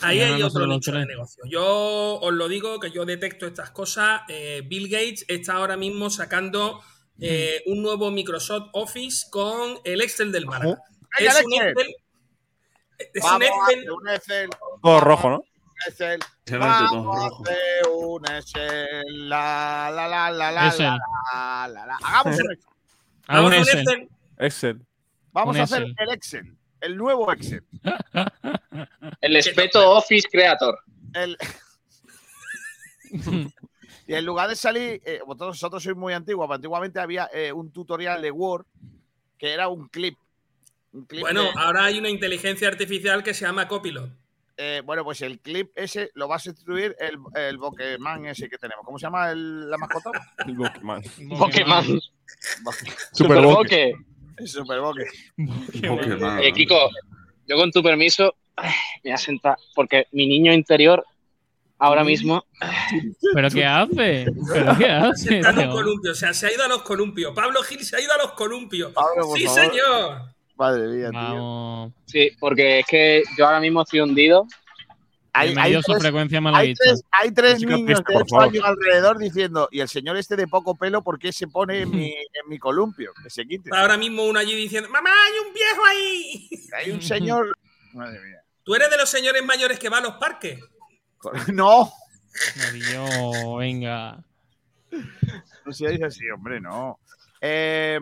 ahí 0.00 0.18
No, 0.20 0.24
hay 0.34 0.40
no 0.40 0.46
otro 0.46 0.66
nicho 0.66 0.92
de 0.92 1.06
negocio. 1.06 1.42
Yo 1.48 2.18
os 2.20 2.32
lo 2.32 2.48
digo 2.48 2.78
que 2.80 2.90
yo 2.90 3.04
detecto 3.04 3.46
estas 3.46 3.70
cosas. 3.70 4.22
Eh, 4.28 4.62
Bill 4.64 4.88
Gates 4.88 5.24
está 5.28 5.54
ahora 5.54 5.76
mismo 5.76 6.08
sacando 6.10 6.80
eh, 7.20 7.62
un 7.66 7.82
nuevo 7.82 8.10
Microsoft 8.10 8.68
Office 8.72 9.26
con 9.30 9.78
el 9.84 10.00
Excel 10.00 10.32
del. 10.32 10.46
Venga, 10.46 10.78
Es 11.18 11.44
un 11.44 11.52
Excel. 11.54 11.94
Es 13.14 13.24
un 13.24 13.42
Excel. 13.42 13.90
un 13.90 14.08
Excel. 14.08 14.50
Todo 14.82 15.00
rojo, 15.00 15.30
¿no? 15.30 15.44
Todo 16.44 16.58
Vamos 16.58 17.32
hacer 17.42 17.88
un 17.92 18.24
Excel. 18.30 19.28
La, 19.28 19.90
la, 19.94 20.08
la, 20.08 20.30
la, 20.30 20.52
la, 20.52 20.66
Excel. 20.68 20.86
la, 20.86 21.68
la, 21.72 21.86
la. 21.86 21.96
Hagamos 22.02 22.38
un 22.38 22.50
Excel. 22.52 22.58
Hagamos 23.26 23.50
Vamos 23.50 23.52
a 23.52 23.72
un. 23.72 23.78
Excel. 23.78 24.08
Excel. 24.38 24.86
Vamos 25.32 25.54
Un 25.56 25.60
a 25.60 25.64
hacer 25.64 25.82
Excel. 25.82 25.96
el 26.08 26.14
Excel. 26.14 26.56
El 26.80 26.96
nuevo 26.96 27.32
Excel. 27.32 27.64
El 29.20 29.36
Espeto 29.36 29.90
Office 29.92 30.28
Creator. 30.30 30.78
El- 31.14 31.36
y 34.06 34.14
en 34.14 34.24
lugar 34.24 34.48
de 34.48 34.56
salir, 34.56 35.00
eh, 35.04 35.20
vosotros, 35.24 35.56
vosotros 35.56 35.82
sois 35.82 35.96
muy 35.96 36.12
antiguos, 36.12 36.46
pero 36.46 36.54
antiguamente 36.54 36.98
había 37.00 37.28
eh, 37.32 37.52
un 37.52 37.70
tutorial 37.72 38.20
de 38.22 38.30
Word 38.30 38.66
que 39.38 39.52
era 39.52 39.68
un 39.68 39.88
clip. 39.88 40.16
Un 40.92 41.04
clip 41.06 41.20
Bueno, 41.22 41.42
de- 41.44 41.50
ahora 41.56 41.84
hay 41.84 41.98
una 41.98 42.08
inteligencia 42.10 42.68
artificial 42.68 43.22
que 43.22 43.32
se 43.34 43.44
llama 43.46 43.68
Copilot. 43.68 44.10
Eh, 44.64 44.80
bueno, 44.84 45.02
pues 45.02 45.20
el 45.22 45.40
clip 45.40 45.70
ese 45.74 46.10
lo 46.14 46.28
va 46.28 46.36
a 46.36 46.38
sustituir 46.38 46.94
el, 47.00 47.16
el 47.34 47.58
Pokémon 47.58 48.26
ese 48.26 48.48
que 48.48 48.58
tenemos. 48.58 48.84
¿Cómo 48.84 48.96
se 48.98 49.02
llama 49.06 49.30
el- 49.32 49.68
la 49.68 49.76
mascota? 49.76 50.10
El 50.46 50.56
Pokémon. 50.56 51.02
Pokémon. 51.38 51.84
Super 51.84 52.88
Super 53.12 53.40
Boque. 53.44 53.94
Boque. 54.00 54.00
El 54.38 54.48
Super. 54.48 56.40
Eh, 56.42 56.52
Kiko, 56.52 56.88
yo 57.48 57.56
con 57.56 57.70
tu 57.72 57.82
permiso 57.82 58.34
ay, 58.56 58.70
me 59.02 59.10
voy 59.10 59.12
a 59.12 59.16
sentar 59.18 59.56
porque 59.74 60.06
mi 60.12 60.26
niño 60.26 60.52
interior 60.52 61.04
ahora 61.78 62.04
mismo 62.04 62.44
¿Pero 63.34 63.50
qué 63.50 63.64
hace? 63.64 64.26
¿Pero 64.52 64.78
qué 64.78 64.86
hace? 64.90 65.38
Está 65.38 65.50
en 65.50 65.56
los 65.66 65.74
columpios, 65.74 66.16
o 66.16 66.20
sea, 66.20 66.32
se 66.32 66.46
ha 66.46 66.52
ido 66.52 66.64
a 66.64 66.68
los 66.68 66.82
columpios. 66.82 67.34
Pablo 67.34 67.60
Gil 67.62 67.84
se 67.84 67.96
ha 67.96 68.00
ido 68.00 68.12
a 68.12 68.18
los 68.18 68.32
columpios. 68.32 68.92
Pablo, 68.92 69.24
sí, 69.34 69.44
favor. 69.46 69.60
señor. 69.60 70.31
Madre 70.56 70.86
mía, 70.88 71.10
tío. 71.10 71.18
Vamos. 71.20 71.92
sí, 72.06 72.30
porque 72.38 72.80
es 72.80 72.86
que 72.86 73.22
yo 73.36 73.46
ahora 73.46 73.60
mismo 73.60 73.82
estoy 73.82 74.00
hundido 74.00 74.46
Hay, 75.32 75.54
hay 75.58 75.72
tres, 75.82 75.98
frecuencia 75.98 76.38
hay 76.38 76.42
malaguista. 76.44 76.84
tres- 76.84 77.02
hay 77.10 77.30
tres 77.32 77.52
Música 77.54 77.74
niños 77.76 77.86
triste, 77.86 78.12
de 78.12 78.14
por 78.18 78.22
8 78.22 78.28
favor. 78.30 78.48
años 78.48 78.64
alrededor 78.64 79.18
diciendo, 79.18 79.68
y 79.72 79.80
el 79.80 79.88
señor 79.88 80.16
este 80.18 80.36
de 80.36 80.46
poco 80.46 80.74
pelo, 80.76 81.02
¿por 81.02 81.18
qué 81.18 81.32
se 81.32 81.46
pone 81.48 81.80
en 81.82 81.90
mi, 81.90 82.08
en 82.12 82.48
mi 82.48 82.58
columpio? 82.58 83.12
Que 83.22 83.30
se 83.30 83.46
quite. 83.46 83.70
Ahora 83.74 83.96
mismo 83.96 84.24
uno 84.24 84.38
allí 84.38 84.54
diciendo, 84.54 84.88
mamá, 84.90 85.10
hay 85.10 85.48
un 85.48 85.54
viejo 85.54 85.84
ahí. 85.86 86.50
Hay 86.78 86.90
un 86.90 87.00
señor. 87.02 87.56
Madre 87.94 88.20
mía. 88.20 88.42
¿Tú 88.62 88.74
eres 88.74 88.90
de 88.90 88.96
los 88.98 89.08
señores 89.08 89.42
mayores 89.44 89.78
que 89.78 89.88
va 89.88 89.98
a 89.98 90.02
los 90.02 90.14
parques? 90.14 90.60
No. 91.52 91.90
Adiós, 92.68 93.58
venga. 93.58 94.22
No 95.64 95.72
se 95.72 95.88
dice 95.88 96.04
así, 96.04 96.28
hombre, 96.30 96.60
no. 96.60 96.98
Eh, 97.44 97.98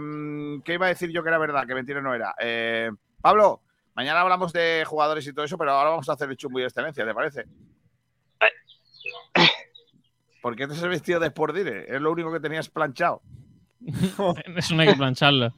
¿Qué 0.62 0.74
iba 0.74 0.84
a 0.84 0.90
decir 0.90 1.10
yo 1.10 1.22
que 1.22 1.30
era 1.30 1.38
verdad? 1.38 1.66
Que 1.66 1.74
mentira 1.74 2.02
no 2.02 2.14
era. 2.14 2.34
Eh, 2.38 2.90
Pablo, 3.22 3.62
mañana 3.94 4.20
hablamos 4.20 4.52
de 4.52 4.84
jugadores 4.86 5.26
y 5.26 5.32
todo 5.32 5.46
eso, 5.46 5.56
pero 5.56 5.72
ahora 5.72 5.90
vamos 5.90 6.08
a 6.10 6.12
hacer 6.12 6.28
el 6.28 6.36
chumbo 6.36 6.58
y 6.58 6.62
de 6.62 6.68
excelencia, 6.68 7.06
¿te 7.06 7.14
parece? 7.14 7.46
¿Por 10.42 10.56
qué 10.56 10.66
te 10.66 10.74
has 10.74 10.82
vestido 10.82 11.18
de 11.20 11.28
Sport 11.28 11.54
Direct? 11.54 11.90
Es 11.90 12.00
lo 12.00 12.12
único 12.12 12.30
que 12.30 12.40
tenías 12.40 12.68
planchado. 12.68 13.22
Eso 14.56 14.74
no 14.74 14.82
hay 14.82 14.88
que 14.88 14.94
plancharlo. 14.96 15.54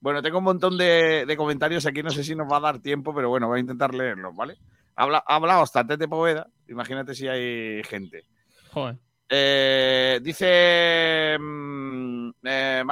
Bueno, 0.00 0.20
tengo 0.20 0.38
un 0.38 0.44
montón 0.44 0.76
de, 0.76 1.24
de 1.26 1.36
comentarios 1.36 1.86
aquí, 1.86 2.02
no 2.02 2.10
sé 2.10 2.24
si 2.24 2.34
nos 2.34 2.50
va 2.50 2.56
a 2.56 2.60
dar 2.60 2.80
tiempo, 2.80 3.14
pero 3.14 3.28
bueno, 3.28 3.46
voy 3.46 3.58
a 3.58 3.60
intentar 3.60 3.94
leerlos, 3.94 4.34
¿vale? 4.34 4.56
Habla, 4.96 5.22
ha 5.26 5.36
hablado 5.36 5.62
hasta 5.62 5.86
Tete 5.86 6.08
Poveda, 6.08 6.48
imagínate 6.68 7.14
si 7.14 7.28
hay 7.28 7.84
gente. 7.84 8.24
Joder. 8.72 8.96
Eh, 9.32 10.18
dice 10.20 11.38
mm, 11.38 12.30
eh, 12.42 12.84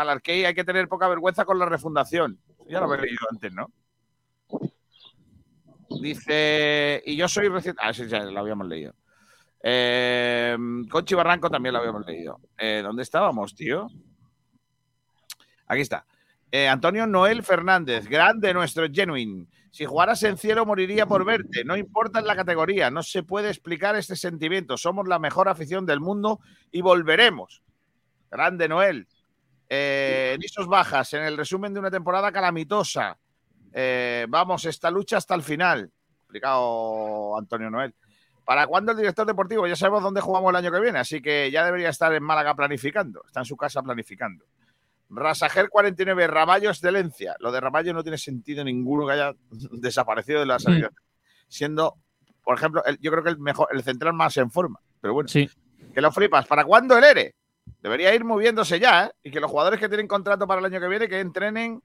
hay 0.46 0.54
que 0.54 0.62
tener 0.62 0.86
poca 0.86 1.08
vergüenza 1.08 1.44
con 1.44 1.58
la 1.58 1.66
refundación. 1.66 2.38
Ya 2.68 2.78
lo 2.78 2.86
había 2.86 3.02
leído 3.02 3.18
antes, 3.28 3.52
¿no? 3.52 3.72
Dice, 6.00 7.02
y 7.04 7.16
yo 7.16 7.26
soy 7.26 7.48
recién... 7.48 7.74
Ah, 7.78 7.92
sí, 7.92 8.06
ya 8.06 8.20
lo 8.20 8.38
habíamos 8.38 8.68
leído. 8.68 8.94
Eh, 9.60 10.56
Conchi 10.88 11.16
Barranco 11.16 11.50
también 11.50 11.72
lo 11.72 11.80
habíamos 11.80 12.06
leído. 12.06 12.38
¿Dónde 12.56 13.02
estábamos, 13.02 13.54
tío? 13.56 13.88
Aquí 15.66 15.80
está. 15.80 16.06
Antonio 16.70 17.06
Noel 17.06 17.42
Fernández, 17.42 18.06
grande 18.06 18.54
nuestro 18.54 18.86
Genuine. 18.92 19.46
Si 19.70 19.84
jugaras 19.84 20.22
en 20.22 20.36
cielo 20.36 20.64
moriría 20.64 21.06
por 21.06 21.24
verte. 21.24 21.64
No 21.64 21.76
importa 21.76 22.18
en 22.18 22.26
la 22.26 22.36
categoría, 22.36 22.90
no 22.90 23.02
se 23.02 23.22
puede 23.22 23.48
explicar 23.48 23.96
este 23.96 24.16
sentimiento. 24.16 24.76
Somos 24.76 25.06
la 25.08 25.18
mejor 25.18 25.48
afición 25.48 25.86
del 25.86 26.00
mundo 26.00 26.40
y 26.70 26.80
volveremos. 26.80 27.62
Grande 28.30 28.68
Noel. 28.68 29.06
Eh, 29.68 30.36
Nisos 30.40 30.66
bajas 30.66 31.12
en 31.14 31.22
el 31.22 31.36
resumen 31.36 31.74
de 31.74 31.80
una 31.80 31.90
temporada 31.90 32.32
calamitosa. 32.32 33.18
Eh, 33.72 34.26
vamos, 34.28 34.64
esta 34.64 34.90
lucha 34.90 35.18
hasta 35.18 35.34
el 35.34 35.42
final. 35.42 35.90
Explicado 36.22 37.36
Antonio 37.38 37.70
Noel. 37.70 37.94
¿Para 38.44 38.66
cuándo 38.66 38.92
el 38.92 38.98
director 38.98 39.26
deportivo? 39.26 39.66
Ya 39.66 39.76
sabemos 39.76 40.02
dónde 40.02 40.22
jugamos 40.22 40.48
el 40.50 40.56
año 40.56 40.72
que 40.72 40.80
viene, 40.80 40.98
así 40.98 41.20
que 41.20 41.50
ya 41.50 41.66
debería 41.66 41.90
estar 41.90 42.12
en 42.14 42.22
Málaga 42.22 42.54
planificando. 42.54 43.22
Está 43.26 43.40
en 43.40 43.46
su 43.46 43.58
casa 43.58 43.82
planificando. 43.82 44.46
Rasager 45.10 45.68
49, 45.68 46.26
Ramallo 46.26 46.70
Excelencia. 46.70 47.34
Lo 47.40 47.50
de 47.50 47.60
Ramallo 47.60 47.92
no 47.94 48.02
tiene 48.02 48.18
sentido 48.18 48.62
ninguno 48.64 49.06
que 49.06 49.12
haya 49.14 49.32
desaparecido 49.50 50.40
de 50.40 50.46
la 50.46 50.58
salida. 50.58 50.90
Siendo, 51.48 51.96
por 52.44 52.56
ejemplo, 52.58 52.84
el- 52.84 52.98
yo 53.00 53.10
creo 53.10 53.22
que 53.24 53.30
el 53.30 53.38
mejor, 53.38 53.68
el 53.72 53.82
central 53.82 54.12
más 54.14 54.36
en 54.36 54.50
forma. 54.50 54.80
Pero 55.00 55.14
bueno, 55.14 55.28
Sí. 55.28 55.48
que 55.94 56.00
lo 56.00 56.12
flipas. 56.12 56.46
¿Para 56.46 56.64
cuándo 56.64 56.96
el 56.98 57.04
ERE? 57.04 57.34
Debería 57.82 58.14
ir 58.14 58.24
moviéndose 58.24 58.78
ya, 58.80 59.06
¿eh? 59.06 59.10
Y 59.22 59.30
que 59.30 59.40
los 59.40 59.50
jugadores 59.50 59.78
que 59.80 59.88
tienen 59.88 60.08
contrato 60.08 60.46
para 60.46 60.58
el 60.60 60.66
año 60.66 60.80
que 60.80 60.88
viene 60.88 61.08
que 61.08 61.20
entrenen, 61.20 61.80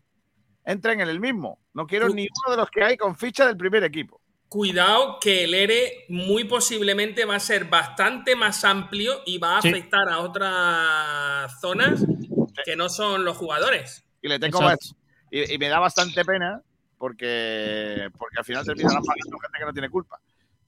entren 0.65 1.01
en 1.01 1.09
el 1.09 1.19
mismo. 1.19 1.59
No 1.73 1.85
quiero 1.87 2.07
ni 2.09 2.23
uno 2.45 2.51
de 2.51 2.57
los 2.57 2.69
que 2.71 2.83
hay 2.83 2.97
con 2.97 3.15
ficha 3.15 3.45
del 3.45 3.57
primer 3.57 3.83
equipo. 3.83 4.19
Cuidado 4.49 5.17
que 5.19 5.45
el 5.45 5.53
ERE 5.53 6.05
muy 6.09 6.43
posiblemente 6.45 7.25
va 7.25 7.35
a 7.35 7.39
ser 7.39 7.65
bastante 7.65 8.35
más 8.35 8.63
amplio 8.63 9.21
y 9.25 9.39
va 9.39 9.57
a 9.57 9.61
Sí. 9.61 9.69
afectar 9.69 10.07
a 10.09 10.19
otras 10.19 11.59
zonas 11.59 12.05
que 12.65 12.75
no 12.75 12.89
son 12.89 13.23
los 13.25 13.37
jugadores. 13.37 14.03
Y 14.21 14.27
le 14.27 14.39
tengo 14.39 14.61
más. 14.61 14.77
Y, 15.31 15.53
y 15.53 15.57
me 15.57 15.67
da 15.69 15.79
bastante 15.79 16.23
pena 16.23 16.61
porque, 16.97 18.09
porque 18.17 18.37
al 18.37 18.45
final 18.45 18.65
terminarán 18.65 19.03
pagando 19.03 19.37
gente 19.39 19.59
que 19.59 19.65
no 19.65 19.73
tiene 19.73 19.89
culpa. 19.89 20.19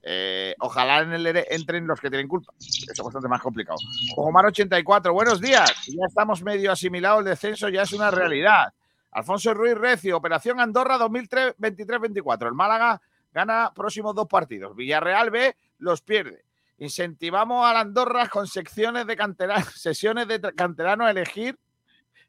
Eh, 0.07 0.53
ojalá 0.59 0.99
en 0.99 1.13
el 1.13 1.25
ERE 1.25 1.47
entren 1.49 1.87
los 1.87 1.99
que 1.99 2.09
tienen 2.09 2.27
culpa. 2.27 2.53
Eso 2.59 2.91
es 2.91 2.99
bastante 3.03 3.27
más 3.27 3.41
complicado. 3.41 3.77
Omar 4.17 4.45
84, 4.45 5.13
buenos 5.13 5.41
días. 5.41 5.71
Ya 5.87 6.05
estamos 6.07 6.43
medio 6.43 6.71
asimilados, 6.71 7.19
el 7.19 7.25
descenso 7.25 7.69
ya 7.69 7.83
es 7.83 7.93
una 7.93 8.11
realidad. 8.11 8.71
Alfonso 9.11 9.53
Ruiz 9.53 9.75
Recio, 9.75 10.17
Operación 10.17 10.59
Andorra 10.59 10.97
2023-24. 10.99 12.47
El 12.47 12.53
Málaga 12.53 13.01
gana 13.33 13.71
próximos 13.73 14.13
dos 14.13 14.27
partidos. 14.27 14.75
Villarreal 14.75 15.29
B 15.31 15.55
los 15.79 16.01
pierde. 16.01 16.43
Incentivamos 16.77 17.65
al 17.65 17.77
Andorra 17.77 18.27
con 18.27 18.45
secciones 18.47 19.07
de 19.07 19.15
cantera- 19.15 19.63
sesiones 19.75 20.27
de 20.27 20.39
canterano 20.55 21.05
a 21.05 21.11
elegir 21.11 21.57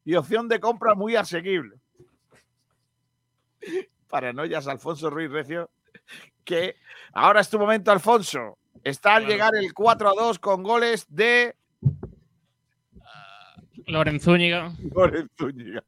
y 0.06 0.14
opción 0.14 0.48
de 0.48 0.60
compra 0.60 0.94
muy 0.94 1.16
asequible. 1.16 1.76
Paranoias, 4.08 4.68
Alfonso 4.68 5.10
Ruiz 5.10 5.30
Recio. 5.30 5.68
Que 6.44 6.76
ahora 7.12 7.40
es 7.40 7.50
tu 7.50 7.58
momento, 7.58 7.90
Alfonso. 7.90 8.56
Está 8.84 9.16
al 9.16 9.26
llegar 9.26 9.56
el 9.56 9.74
4 9.74 10.08
a 10.08 10.12
2 10.14 10.38
con 10.38 10.62
goles 10.62 11.06
de 11.08 11.56
Loren 13.86 14.20
Zúñiga. 14.20 14.72
Loren 14.94 15.28
Zúñiga. 15.36 15.82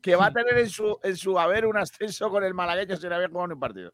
Que 0.00 0.16
va 0.16 0.26
a 0.26 0.32
tener 0.32 0.56
en 0.58 0.70
su, 0.70 0.98
en 1.02 1.16
su 1.16 1.38
haber 1.38 1.66
un 1.66 1.76
ascenso 1.76 2.30
con 2.30 2.44
el 2.44 2.54
malagueño 2.54 2.96
sin 2.96 3.12
haber 3.12 3.28
jugado 3.28 3.48
ni 3.48 3.54
un 3.54 3.60
partido. 3.60 3.90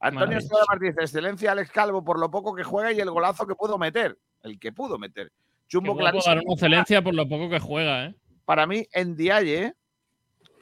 Antonio. 0.00 0.38
Estrada 0.38 0.64
Martínez, 0.68 0.96
excelencia 0.98 1.52
Alex 1.52 1.70
Calvo 1.70 2.02
por 2.02 2.18
lo 2.18 2.30
poco 2.30 2.54
que 2.54 2.64
juega 2.64 2.90
y 2.90 3.00
el 3.00 3.10
golazo 3.10 3.46
que 3.46 3.54
pudo 3.54 3.76
meter. 3.76 4.18
El 4.42 4.58
que 4.58 4.72
pudo 4.72 4.98
meter. 4.98 5.30
Chumbo 5.68 5.92
guapo 5.92 6.04
dar 6.04 6.12
clarísimo. 6.12 6.42
una 6.44 6.54
excelencia 6.54 7.02
por 7.02 7.14
lo 7.14 7.28
poco 7.28 7.50
que 7.50 7.60
juega, 7.60 8.06
¿eh? 8.06 8.14
Para 8.52 8.66
mí, 8.66 8.86
en 8.92 9.16
Dialle 9.16 9.76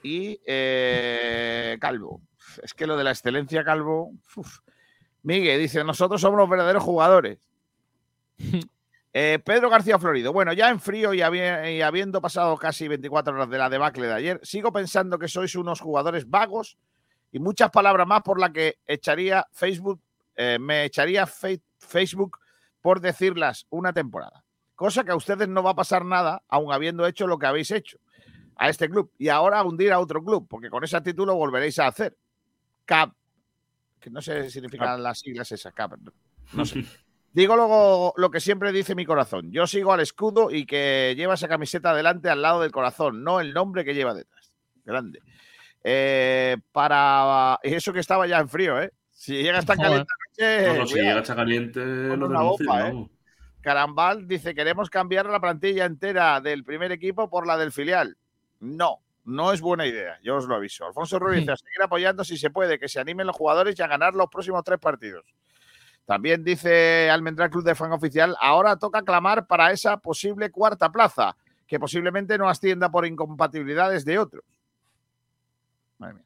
y 0.05 0.41
eh, 0.47 1.77
Calvo. 1.81 2.21
Es 2.62 2.73
que 2.73 2.87
lo 2.87 2.97
de 2.97 3.03
la 3.03 3.11
excelencia 3.11 3.65
Calvo. 3.65 4.12
uf. 4.37 4.61
Miguel 5.25 5.59
dice: 5.61 5.83
Nosotros 5.83 6.21
somos 6.21 6.39
los 6.39 6.49
verdaderos 6.49 6.85
jugadores. 6.85 7.41
Eh, 9.12 9.41
Pedro 9.45 9.69
García 9.71 9.99
Florido. 9.99 10.33
Bueno, 10.33 10.53
ya 10.53 10.71
en 10.71 10.79
frío 10.79 11.12
y, 11.12 11.19
habi- 11.19 11.79
y 11.79 11.83
habiendo 11.83 12.21
pasado 12.21 12.57
casi 12.57 12.87
24 12.87 13.35
horas 13.35 13.51
de 13.51 13.59
la 13.59 13.69
debacle 13.69 14.07
de 14.07 14.12
ayer, 14.12 14.41
sigo 14.45 14.73
pensando 14.73 15.19
que 15.19 15.27
sois 15.27 15.57
unos 15.57 15.81
jugadores 15.81 16.31
vagos 16.31 16.79
y 17.33 17.41
muchas 17.41 17.71
palabras 17.73 18.07
más 18.07 18.23
por 18.23 18.39
la 18.39 18.53
que 18.53 18.79
echaría 18.87 19.49
Facebook, 19.51 20.01
eh, 20.37 20.59
me 20.61 20.85
echaría 20.85 21.27
Facebook 21.27 22.39
por 22.81 23.01
decirlas 23.01 23.67
una 23.71 23.93
temporada. 23.93 24.45
Cosa 24.81 25.05
que 25.05 25.11
a 25.11 25.15
ustedes 25.15 25.47
no 25.47 25.62
va 25.62 25.73
a 25.73 25.74
pasar 25.74 26.07
nada, 26.07 26.43
aun 26.48 26.73
habiendo 26.73 27.07
hecho 27.07 27.27
lo 27.27 27.39
que 27.39 27.44
habéis 27.44 27.70
hecho 27.70 27.98
a 28.57 28.70
este 28.70 28.89
club 28.89 29.12
y 29.19 29.28
ahora 29.28 29.59
a 29.59 29.62
hundir 29.62 29.93
a 29.93 29.98
otro 30.01 30.24
club, 30.24 30.47
porque 30.48 30.70
con 30.70 30.82
ese 30.82 30.98
título 31.02 31.35
volveréis 31.35 31.78
a 31.81 31.89
hacer. 31.89 32.16
CAP, 32.86 33.12
que 34.01 34.09
no 34.09 34.23
sé 34.23 34.44
si 34.44 34.52
significan 34.52 35.02
las 35.02 35.19
siglas 35.19 35.52
esas, 35.52 35.74
CAP, 35.74 35.98
no- 35.98 36.12
no 36.55 36.65
sé. 36.65 36.82
Digo 37.35 37.57
luego 37.57 38.15
lo 38.16 38.31
que 38.31 38.40
siempre 38.40 38.73
dice 38.73 38.94
mi 38.94 39.05
corazón. 39.05 39.52
Yo 39.52 39.66
sigo 39.66 39.93
al 39.93 40.01
escudo 40.01 40.51
y 40.51 40.65
que 40.65 41.12
lleva 41.15 41.35
esa 41.35 41.47
camiseta 41.47 41.94
delante 41.94 42.31
al 42.31 42.40
lado 42.40 42.62
del 42.62 42.73
corazón, 42.73 43.23
no 43.23 43.39
el 43.40 43.52
nombre 43.52 43.85
que 43.85 43.93
lleva 43.93 44.15
detrás. 44.15 44.51
Grande. 44.86 45.20
Eh, 45.85 46.57
para. 46.73 47.59
Y 47.62 47.74
eso 47.74 47.93
que 47.93 48.01
estaba 48.01 48.27
ya 48.27 48.39
en 48.39 48.48
frío, 48.48 48.81
¿eh? 48.81 48.93
Si 49.11 49.35
llega 49.35 49.61
Joder. 49.61 49.77
caliente. 49.78 50.12
No, 50.69 50.74
no, 50.74 50.86
si 50.86 50.94
llega 50.94 51.19
esta 51.20 51.36
caliente, 51.36 51.85
lo 51.85 52.15
una 52.15 52.39
denuncio, 52.40 52.66
bomba, 52.66 52.89
¿eh? 52.89 53.11
Carambal 53.61 54.27
dice: 54.27 54.55
Queremos 54.55 54.91
cambiar 54.91 55.27
la 55.27 55.41
plantilla 55.41 55.85
entera 55.85 56.41
del 56.41 56.65
primer 56.65 56.93
equipo 56.93 57.28
por 57.28 57.47
la 57.47 57.57
del 57.57 57.73
filial. 57.73 58.16
No, 58.61 59.01
no 59.24 59.53
es 59.53 59.61
buena 59.61 59.87
idea. 59.87 60.19
Yo 60.23 60.37
os 60.37 60.47
lo 60.47 60.55
aviso. 60.55 60.87
Alfonso 60.87 61.19
Ruiz 61.19 61.41
dice: 61.41 61.53
a 61.53 61.57
seguir 61.57 61.82
apoyando 61.82 62.24
si 62.24 62.37
se 62.37 62.51
puede, 62.51 62.78
que 62.78 62.89
se 62.89 63.01
animen 63.01 63.27
los 63.27 63.37
jugadores 63.37 63.78
y 63.78 63.82
a 63.82 63.87
ganar 63.87 64.15
los 64.15 64.28
próximos 64.28 64.65
tres 64.65 64.78
partidos. 64.78 65.24
También 66.07 66.43
dice 66.43 67.11
Almendral 67.11 67.51
Club 67.51 67.65
de 67.65 67.74
Fan 67.74 67.93
Oficial: 67.93 68.37
ahora 68.41 68.77
toca 68.77 69.03
clamar 69.03 69.47
para 69.47 69.70
esa 69.73 69.99
posible 69.99 70.51
cuarta 70.51 70.91
plaza, 70.91 71.37
que 71.66 71.78
posiblemente 71.78 72.39
no 72.39 72.49
ascienda 72.49 72.91
por 72.91 73.07
incompatibilidades 73.07 74.05
de 74.05 74.19
otros. 74.19 74.45
Madre 75.99 76.15
mía. 76.15 76.24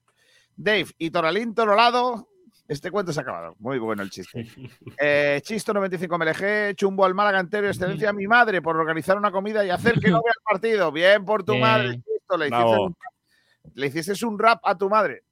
Dave 0.56 0.86
y 0.98 1.11
Toralín 1.11 1.55
Torolado. 1.55 2.28
Este 2.66 2.91
cuento 2.91 3.12
se 3.12 3.20
ha 3.20 3.23
acabado. 3.23 3.55
Muy 3.59 3.78
bueno 3.78 4.03
el 4.03 4.11
chiste. 4.11 4.47
Eh, 4.99 5.41
Chisto 5.43 5.74
95 5.74 6.19
MLG, 6.19 6.74
chumbo 6.77 7.05
al 7.05 7.15
Málaga 7.15 7.41
entero, 7.41 7.66
excelencia 7.69 8.11
a 8.11 8.12
mi 8.12 8.27
madre 8.27 8.62
por 8.62 8.77
organizar 8.77 9.19
una 9.19 9.31
comida 9.31 9.65
y 9.65 9.70
hacer 9.70 9.99
que 10.01 10.11
no 10.11 10.23
vea 10.23 10.32
el 10.35 10.43
partido. 10.43 10.91
Bien 10.93 11.24
por 11.24 11.45
tu 11.45 11.53
Bien. 11.53 11.62
madre, 11.62 11.95
Chisto. 11.97 12.36
Le 12.39 12.47
hiciste, 12.49 12.78
un, 12.78 12.97
le 13.74 13.86
hiciste 13.86 14.27
un 14.27 14.39
rap 14.39 14.61
a 14.65 14.77
tu 14.78 14.89
madre. 14.89 15.23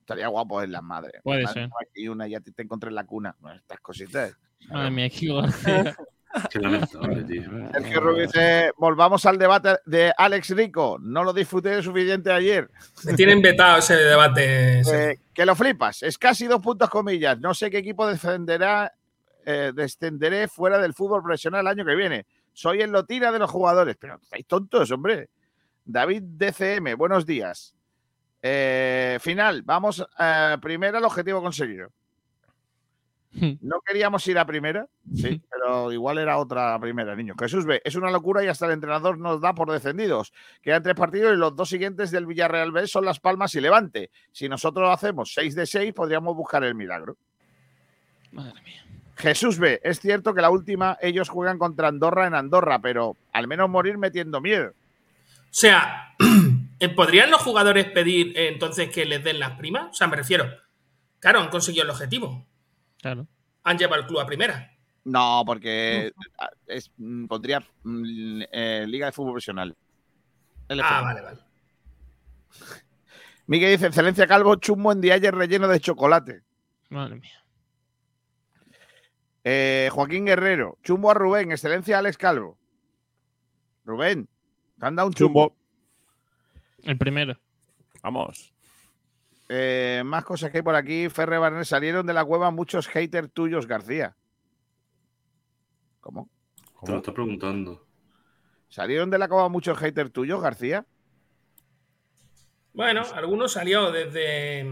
Estaría 0.00 0.28
guapo 0.28 0.62
en 0.62 0.72
las 0.72 0.82
madres. 0.82 1.20
Puede 1.22 1.44
Madre, 1.44 1.62
ser. 1.62 1.70
Aquí 1.88 2.08
una 2.08 2.26
ya 2.26 2.40
te, 2.40 2.50
te 2.52 2.62
encontré 2.62 2.88
en 2.88 2.94
la 2.96 3.04
cuna. 3.04 3.36
Estas 3.54 3.80
cositas. 3.80 4.36
Madre 4.68 4.90
mía, 4.90 5.08
qué. 5.10 5.28
Qué 6.50 6.60
lamentable, 6.60 7.24
tío. 7.28 7.42
Sergio 7.72 8.00
Rubio 8.00 8.26
dice, 8.26 8.72
volvamos 8.78 9.26
al 9.26 9.38
debate 9.38 9.78
de 9.86 10.12
Alex 10.16 10.50
Rico. 10.50 10.98
No 11.00 11.24
lo 11.24 11.32
disfruté 11.32 11.82
suficiente 11.82 12.30
ayer. 12.32 12.70
Me 13.04 13.14
tienen 13.14 13.42
vetado 13.42 13.78
ese 13.78 13.96
debate. 13.96 14.80
Eh, 14.80 15.18
que 15.34 15.46
lo 15.46 15.56
flipas. 15.56 16.02
Es 16.02 16.18
casi 16.18 16.46
dos 16.46 16.60
puntos 16.60 16.88
comillas. 16.88 17.38
No 17.40 17.54
sé 17.54 17.70
qué 17.70 17.78
equipo 17.78 18.06
defenderá, 18.06 18.92
eh, 19.44 19.72
descenderé 19.74 20.48
fuera 20.48 20.78
del 20.78 20.94
fútbol 20.94 21.22
profesional 21.22 21.62
el 21.62 21.66
año 21.66 21.84
que 21.84 21.96
viene. 21.96 22.26
Soy 22.52 22.80
el 22.80 22.90
lotira 22.90 23.32
de 23.32 23.38
los 23.38 23.50
jugadores. 23.50 23.96
Pero 23.98 24.18
estáis 24.22 24.46
tontos, 24.46 24.90
hombre. 24.90 25.30
David 25.84 26.22
DCM, 26.22 26.96
buenos 26.96 27.26
días. 27.26 27.74
Eh, 28.42 29.18
final, 29.20 29.62
vamos 29.62 30.06
eh, 30.18 30.56
primero 30.62 30.98
al 30.98 31.04
objetivo 31.04 31.42
conseguido. 31.42 31.90
No 33.60 33.80
queríamos 33.84 34.26
ir 34.26 34.38
a 34.38 34.46
primera, 34.46 34.86
sí, 35.14 35.40
pero 35.50 35.92
igual 35.92 36.18
era 36.18 36.38
otra 36.38 36.78
primera, 36.80 37.14
niño. 37.14 37.34
Jesús 37.38 37.64
B, 37.64 37.80
es 37.84 37.94
una 37.94 38.10
locura 38.10 38.44
y 38.44 38.48
hasta 38.48 38.66
el 38.66 38.72
entrenador 38.72 39.18
nos 39.18 39.40
da 39.40 39.54
por 39.54 39.70
descendidos. 39.70 40.32
Quedan 40.62 40.82
tres 40.82 40.94
partidos 40.94 41.34
y 41.34 41.36
los 41.36 41.54
dos 41.54 41.68
siguientes 41.68 42.10
del 42.10 42.26
Villarreal 42.26 42.72
B 42.72 42.86
son 42.86 43.04
Las 43.04 43.20
Palmas 43.20 43.54
y 43.54 43.60
Levante. 43.60 44.10
Si 44.32 44.48
nosotros 44.48 44.90
hacemos 44.90 45.32
6 45.34 45.54
de 45.54 45.66
6, 45.66 45.92
podríamos 45.92 46.36
buscar 46.36 46.64
el 46.64 46.74
milagro. 46.74 47.16
Madre 48.32 48.60
mía. 48.62 48.84
Jesús 49.16 49.58
B, 49.58 49.80
es 49.84 50.00
cierto 50.00 50.32
que 50.32 50.40
la 50.40 50.50
última 50.50 50.96
ellos 51.02 51.28
juegan 51.28 51.58
contra 51.58 51.88
Andorra 51.88 52.26
en 52.26 52.34
Andorra, 52.34 52.80
pero 52.80 53.16
al 53.32 53.46
menos 53.46 53.68
morir 53.68 53.98
metiendo 53.98 54.40
miedo. 54.40 54.70
O 54.70 55.52
sea, 55.52 56.14
eh, 56.80 56.88
¿podrían 56.88 57.30
los 57.30 57.42
jugadores 57.42 57.84
pedir 57.90 58.36
eh, 58.36 58.48
entonces 58.48 58.88
que 58.88 59.04
les 59.04 59.22
den 59.22 59.38
las 59.38 59.58
primas? 59.58 59.90
O 59.90 59.94
sea, 59.94 60.06
me 60.06 60.16
refiero. 60.16 60.48
Claro, 61.18 61.40
han 61.40 61.50
conseguido 61.50 61.84
el 61.84 61.90
objetivo. 61.90 62.46
Claro. 63.00 63.26
Han 63.64 63.78
llevado 63.78 64.02
el 64.02 64.06
club 64.06 64.20
a 64.20 64.26
primera. 64.26 64.76
No, 65.04 65.42
porque 65.46 66.12
es, 66.66 66.90
mm, 66.96 67.26
pondría 67.26 67.60
mm, 67.82 68.42
eh, 68.52 68.84
Liga 68.86 69.06
de 69.06 69.12
Fútbol 69.12 69.32
Profesional. 69.32 69.76
Ah, 70.68 71.02
vale, 71.02 71.20
vale. 71.20 71.40
Miguel 73.46 73.72
dice, 73.72 73.86
excelencia 73.86 74.26
Calvo, 74.26 74.54
chumbo 74.56 74.92
en 74.92 75.00
dialler 75.00 75.34
relleno 75.34 75.66
de 75.66 75.80
chocolate. 75.80 76.42
Madre 76.90 77.16
mía. 77.16 77.44
Eh, 79.42 79.88
Joaquín 79.92 80.26
Guerrero, 80.26 80.78
chumbo 80.82 81.10
a 81.10 81.14
Rubén, 81.14 81.50
excelencia 81.50 81.98
Alex 81.98 82.16
Calvo. 82.16 82.58
Rubén, 83.84 84.28
te 84.78 84.86
han 84.86 84.94
dado 84.94 85.08
un 85.08 85.14
chumbo. 85.14 85.56
El 86.84 86.98
primero. 86.98 87.36
Vamos. 88.02 88.52
Eh, 89.52 90.02
más 90.04 90.24
cosas 90.24 90.52
que 90.52 90.58
hay 90.58 90.62
por 90.62 90.76
aquí. 90.76 91.08
Ferre 91.08 91.36
Barnet, 91.36 91.64
salieron 91.64 92.06
de 92.06 92.12
la 92.12 92.24
cueva 92.24 92.52
muchos 92.52 92.86
haters 92.86 93.32
tuyos, 93.32 93.66
García. 93.66 94.14
¿Cómo? 96.00 96.28
Te 96.84 96.92
lo 96.92 96.98
estoy 96.98 97.12
preguntando. 97.12 97.84
¿Salieron 98.68 99.10
de 99.10 99.18
la 99.18 99.26
cueva 99.26 99.48
muchos 99.48 99.76
haters 99.76 100.12
tuyos, 100.12 100.40
García? 100.40 100.86
Bueno, 102.72 103.02
algunos 103.12 103.52
salió 103.52 103.90
desde 103.90 104.64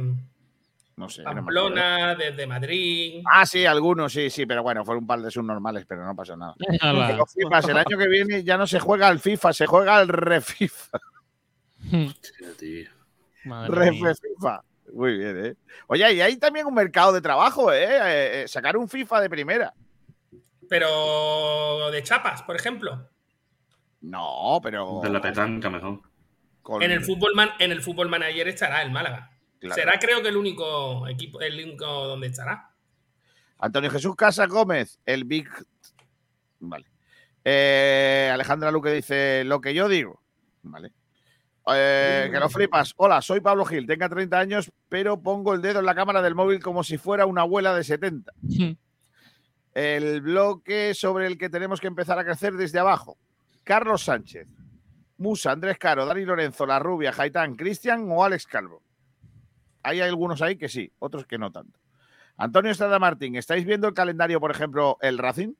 No 0.94 1.08
sé. 1.08 1.24
no. 1.24 1.32
Pamplona, 1.32 2.14
desde 2.14 2.46
Madrid. 2.46 3.24
Ah, 3.28 3.44
sí, 3.44 3.66
algunos, 3.66 4.12
sí, 4.12 4.30
sí, 4.30 4.46
pero 4.46 4.62
bueno, 4.62 4.84
fueron 4.84 5.02
un 5.02 5.08
par 5.08 5.20
de 5.20 5.32
subnormales, 5.32 5.86
pero 5.86 6.04
no 6.04 6.14
pasó 6.14 6.36
nada. 6.36 6.54
Los 7.16 7.32
FIFAs, 7.32 7.68
el 7.68 7.78
año 7.78 7.98
que 7.98 8.06
viene 8.06 8.44
ya 8.44 8.56
no 8.56 8.68
se 8.68 8.78
juega 8.78 9.08
al 9.08 9.18
FIFA, 9.18 9.52
se 9.52 9.66
juega 9.66 9.96
al 9.96 10.06
refifa. 10.06 11.00
Hostia, 11.84 12.48
tío. 12.56 12.90
Madre 13.44 13.90
mía. 13.90 14.08
Refifa. 14.10 14.62
Muy 14.92 15.18
bien, 15.18 15.44
¿eh? 15.46 15.54
Oye, 15.86 16.12
y 16.14 16.20
hay 16.20 16.36
también 16.36 16.66
un 16.66 16.74
mercado 16.74 17.12
de 17.12 17.20
trabajo, 17.20 17.72
¿eh? 17.72 17.84
Eh, 17.84 18.42
eh, 18.42 18.48
Sacar 18.48 18.76
un 18.76 18.88
FIFA 18.88 19.20
de 19.20 19.30
primera. 19.30 19.74
Pero 20.68 21.90
de 21.90 22.02
chapas, 22.02 22.42
por 22.42 22.56
ejemplo. 22.56 23.08
No, 24.00 24.60
pero. 24.62 25.00
De 25.02 25.10
la 25.10 25.20
petanca 25.20 25.70
mejor. 25.70 26.00
con- 26.62 26.82
En 26.82 26.90
el 26.92 27.02
fútbol 27.02 27.32
man- 27.34 27.52
en 27.58 27.72
el 27.72 27.80
fútbol 27.82 28.08
manager 28.10 28.46
estará 28.48 28.82
el 28.82 28.90
Málaga. 28.90 29.30
Claro. 29.58 29.74
Será 29.74 29.98
creo 29.98 30.22
que 30.22 30.28
el 30.28 30.36
único 30.36 31.08
equipo, 31.08 31.40
el 31.40 31.54
único 31.64 31.86
donde 31.86 32.26
estará. 32.28 32.70
Antonio 33.58 33.90
Jesús 33.90 34.14
Casas 34.14 34.48
Gómez, 34.48 35.00
el 35.06 35.24
Big. 35.24 35.48
Vale. 36.60 36.86
Eh, 37.44 38.30
Alejandra 38.32 38.70
Luque 38.70 38.90
dice 38.92 39.42
lo 39.44 39.60
que 39.60 39.72
yo 39.74 39.88
digo. 39.88 40.20
Vale. 40.62 40.92
Eh, 41.74 42.28
que 42.32 42.40
lo 42.40 42.48
flipas. 42.48 42.94
Hola, 42.96 43.20
soy 43.20 43.40
Pablo 43.40 43.64
Gil, 43.64 43.86
tenga 43.86 44.08
30 44.08 44.38
años, 44.38 44.72
pero 44.88 45.20
pongo 45.20 45.54
el 45.54 45.60
dedo 45.60 45.80
en 45.80 45.86
la 45.86 45.94
cámara 45.94 46.22
del 46.22 46.34
móvil 46.34 46.62
como 46.62 46.82
si 46.82 46.96
fuera 46.96 47.26
una 47.26 47.42
abuela 47.42 47.74
de 47.74 47.84
70. 47.84 48.32
El 49.74 50.20
bloque 50.22 50.94
sobre 50.94 51.26
el 51.26 51.36
que 51.36 51.50
tenemos 51.50 51.80
que 51.80 51.86
empezar 51.86 52.18
a 52.18 52.24
crecer 52.24 52.54
desde 52.54 52.78
abajo. 52.78 53.18
Carlos 53.64 54.04
Sánchez, 54.04 54.48
Musa, 55.18 55.52
Andrés 55.52 55.78
Caro, 55.78 56.06
Dani 56.06 56.24
Lorenzo, 56.24 56.64
La 56.64 56.78
Rubia, 56.78 57.12
Jaitán, 57.12 57.54
Cristian 57.54 58.06
o 58.10 58.24
Alex 58.24 58.46
Calvo. 58.46 58.82
Hay 59.82 60.00
algunos 60.00 60.40
ahí 60.42 60.56
que 60.56 60.68
sí, 60.68 60.90
otros 60.98 61.26
que 61.26 61.38
no 61.38 61.52
tanto. 61.52 61.78
Antonio 62.36 62.70
Estrada 62.70 62.98
Martín, 62.98 63.36
¿estáis 63.36 63.64
viendo 63.64 63.88
el 63.88 63.94
calendario, 63.94 64.40
por 64.40 64.50
ejemplo, 64.50 64.96
el 65.00 65.18
Racing? 65.18 65.54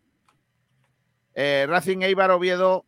Eh, 1.35 1.67
Racing 1.69 2.03
Eibar 2.03 2.31
Oviedo, 2.31 2.87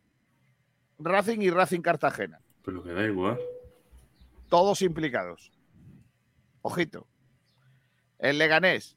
Racing 0.98 1.40
y 1.40 1.50
Racing 1.50 1.80
Cartagena. 1.80 2.40
Pero 2.70 2.84
que 2.84 2.92
da 2.92 3.04
igual. 3.04 3.36
Todos 4.48 4.80
implicados. 4.82 5.50
Ojito. 6.62 7.08
El 8.20 8.38
Leganés. 8.38 8.96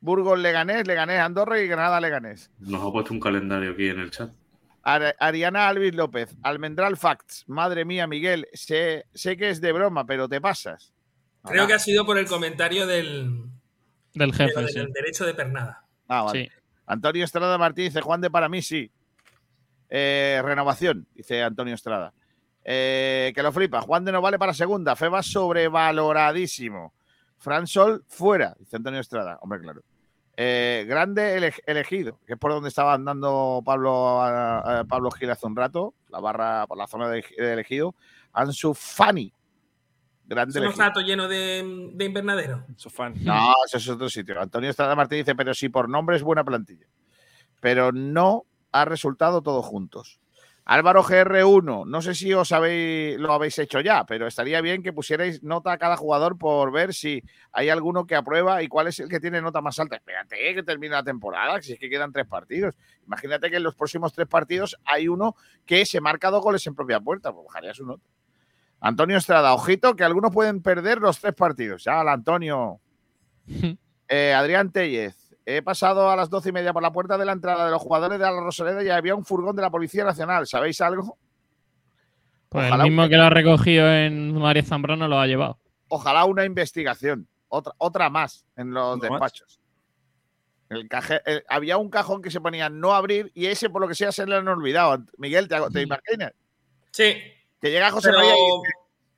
Burgos 0.00 0.38
Leganés, 0.38 0.86
Leganés 0.86 1.20
Andorra 1.20 1.58
y 1.60 1.66
Granada 1.68 2.00
Leganés. 2.02 2.50
Nos 2.58 2.82
ha 2.86 2.92
puesto 2.92 3.14
un 3.14 3.20
calendario 3.20 3.70
aquí 3.72 3.88
en 3.88 4.00
el 4.00 4.10
chat. 4.10 4.30
Ar- 4.82 5.16
Ariana 5.18 5.68
Alvis 5.68 5.94
López, 5.94 6.36
Almendral 6.42 6.98
Facts. 6.98 7.44
Madre 7.46 7.86
mía, 7.86 8.06
Miguel, 8.06 8.46
sé, 8.52 9.06
sé 9.14 9.38
que 9.38 9.48
es 9.48 9.60
de 9.62 9.72
broma, 9.72 10.04
pero 10.06 10.28
te 10.28 10.40
pasas. 10.40 10.92
Creo 11.44 11.66
que 11.66 11.72
ha 11.72 11.78
sido 11.78 12.04
por 12.04 12.18
el 12.18 12.26
comentario 12.26 12.86
del, 12.86 13.42
Del 14.12 14.30
de 14.32 14.36
jefe, 14.36 14.60
del 14.60 14.68
sí. 14.68 14.86
derecho 14.92 15.24
de 15.24 15.32
pernada. 15.34 15.84
Ah, 16.08 16.24
vale. 16.24 16.44
Sí. 16.44 16.50
Antonio 16.86 17.24
Estrada 17.24 17.56
Martín 17.56 17.86
dice, 17.86 18.02
Juan 18.02 18.20
de 18.20 18.30
para 18.30 18.50
mí 18.50 18.60
sí. 18.60 18.92
Eh, 19.88 20.40
renovación, 20.44 21.08
dice 21.14 21.42
Antonio 21.42 21.74
Estrada. 21.74 22.12
Eh, 22.70 23.32
que 23.34 23.42
lo 23.42 23.50
flipa. 23.50 23.80
Juan 23.80 24.04
de 24.04 24.12
no 24.12 24.20
vale 24.20 24.38
para 24.38 24.52
segunda. 24.52 24.94
Feba 24.94 25.22
sobrevaloradísimo. 25.22 26.92
Fran 27.38 27.66
Sol 27.66 28.04
fuera, 28.08 28.54
dice 28.58 28.76
Antonio 28.76 29.00
Estrada. 29.00 29.38
Hombre, 29.40 29.60
claro. 29.60 29.82
Eh, 30.36 30.84
grande 30.86 31.36
ele- 31.36 31.54
elegido, 31.66 32.20
que 32.26 32.34
es 32.34 32.38
por 32.38 32.52
donde 32.52 32.68
estaba 32.68 32.92
andando 32.94 33.62
Pablo, 33.64 34.20
a- 34.20 34.80
a 34.80 34.84
Pablo 34.84 35.10
Gil 35.10 35.30
hace 35.30 35.46
un 35.46 35.56
rato, 35.56 35.94
la 36.10 36.20
barra 36.20 36.66
por 36.66 36.76
la 36.76 36.86
zona 36.86 37.08
de, 37.08 37.24
de 37.38 37.52
elegido. 37.54 37.94
Ansu 38.34 38.74
Fani. 38.74 39.32
Grande 40.26 40.50
¿Es 40.50 40.56
un 40.56 40.62
elegido. 40.64 40.84
rato 40.84 41.00
lleno 41.00 41.26
de, 41.26 41.90
de 41.94 42.04
invernadero? 42.04 42.66
No, 43.24 43.54
eso 43.66 43.78
es 43.78 43.88
otro 43.88 44.10
sitio. 44.10 44.38
Antonio 44.40 44.68
Estrada 44.68 44.94
Martín 44.94 45.18
dice, 45.18 45.34
pero 45.34 45.54
si 45.54 45.70
por 45.70 45.88
nombre 45.88 46.16
es 46.16 46.22
buena 46.22 46.44
plantilla. 46.44 46.86
Pero 47.60 47.92
no 47.92 48.44
ha 48.72 48.84
resultado 48.84 49.40
todos 49.42 49.64
juntos. 49.64 50.20
Álvaro 50.70 51.02
GR1, 51.02 51.86
no 51.86 52.02
sé 52.02 52.14
si 52.14 52.30
os 52.34 52.52
habéis, 52.52 53.18
lo 53.18 53.32
habéis 53.32 53.58
hecho 53.58 53.80
ya, 53.80 54.04
pero 54.04 54.26
estaría 54.26 54.60
bien 54.60 54.82
que 54.82 54.92
pusierais 54.92 55.42
nota 55.42 55.72
a 55.72 55.78
cada 55.78 55.96
jugador 55.96 56.36
por 56.36 56.70
ver 56.70 56.92
si 56.92 57.22
hay 57.52 57.70
alguno 57.70 58.06
que 58.06 58.14
aprueba 58.14 58.62
y 58.62 58.68
cuál 58.68 58.88
es 58.88 59.00
el 59.00 59.08
que 59.08 59.18
tiene 59.18 59.40
nota 59.40 59.62
más 59.62 59.78
alta. 59.78 59.96
Espérate 59.96 60.36
que 60.54 60.62
termine 60.62 60.94
la 60.94 61.02
temporada, 61.02 61.62
si 61.62 61.72
es 61.72 61.78
que 61.78 61.88
quedan 61.88 62.12
tres 62.12 62.26
partidos. 62.26 62.74
Imagínate 63.06 63.48
que 63.48 63.56
en 63.56 63.62
los 63.62 63.74
próximos 63.74 64.12
tres 64.12 64.28
partidos 64.28 64.76
hay 64.84 65.08
uno 65.08 65.36
que 65.64 65.86
se 65.86 66.02
marca 66.02 66.28
dos 66.28 66.42
goles 66.42 66.66
en 66.66 66.74
propia 66.74 67.00
puerta, 67.00 67.32
pues 67.32 67.46
bajaría 67.46 67.72
su 67.72 67.86
nota. 67.86 68.04
Antonio 68.78 69.16
Estrada, 69.16 69.54
ojito 69.54 69.96
que 69.96 70.04
algunos 70.04 70.34
pueden 70.34 70.60
perder 70.60 70.98
los 70.98 71.18
tres 71.18 71.32
partidos. 71.32 71.84
Ya, 71.84 72.02
el 72.02 72.08
Antonio. 72.08 72.78
Eh, 74.10 74.32
Adrián 74.32 74.72
Tellez. 74.72 75.27
He 75.50 75.62
pasado 75.62 76.10
a 76.10 76.16
las 76.16 76.28
doce 76.28 76.50
y 76.50 76.52
media 76.52 76.74
por 76.74 76.82
la 76.82 76.92
puerta 76.92 77.16
de 77.16 77.24
la 77.24 77.32
entrada 77.32 77.64
de 77.64 77.70
los 77.70 77.80
jugadores 77.80 78.18
de 78.18 78.24
la 78.26 78.32
Rosaleda 78.38 78.82
y 78.84 78.90
había 78.90 79.14
un 79.14 79.24
furgón 79.24 79.56
de 79.56 79.62
la 79.62 79.70
Policía 79.70 80.04
Nacional. 80.04 80.46
¿Sabéis 80.46 80.78
algo? 80.82 81.16
Pues 82.50 82.66
Ojalá 82.66 82.84
el 82.84 82.90
mismo 82.90 83.04
un- 83.04 83.08
que 83.08 83.16
lo 83.16 83.22
ha 83.22 83.30
recogido 83.30 83.90
en 83.90 84.34
María 84.38 84.62
Zambrano 84.62 85.08
lo 85.08 85.18
ha 85.18 85.26
llevado. 85.26 85.58
Ojalá 85.88 86.26
una 86.26 86.44
investigación. 86.44 87.26
Otra, 87.48 87.72
otra 87.78 88.10
más 88.10 88.44
en 88.56 88.72
los 88.72 89.00
despachos. 89.00 89.58
El 90.68 90.86
caje- 90.86 91.22
el- 91.24 91.42
había 91.48 91.78
un 91.78 91.88
cajón 91.88 92.20
que 92.20 92.30
se 92.30 92.42
ponía 92.42 92.68
no 92.68 92.92
abrir 92.94 93.32
y 93.34 93.46
ese, 93.46 93.70
por 93.70 93.80
lo 93.80 93.88
que 93.88 93.94
sea, 93.94 94.12
se 94.12 94.26
le 94.26 94.36
han 94.36 94.48
olvidado. 94.48 95.02
Miguel, 95.16 95.48
¿te, 95.48 95.56
te 95.72 95.80
imaginas? 95.80 96.32
Sí. 96.90 97.16
Que 97.58 97.70
llega 97.70 97.90
José 97.90 98.08
Pero- 98.10 98.18
María 98.18 98.34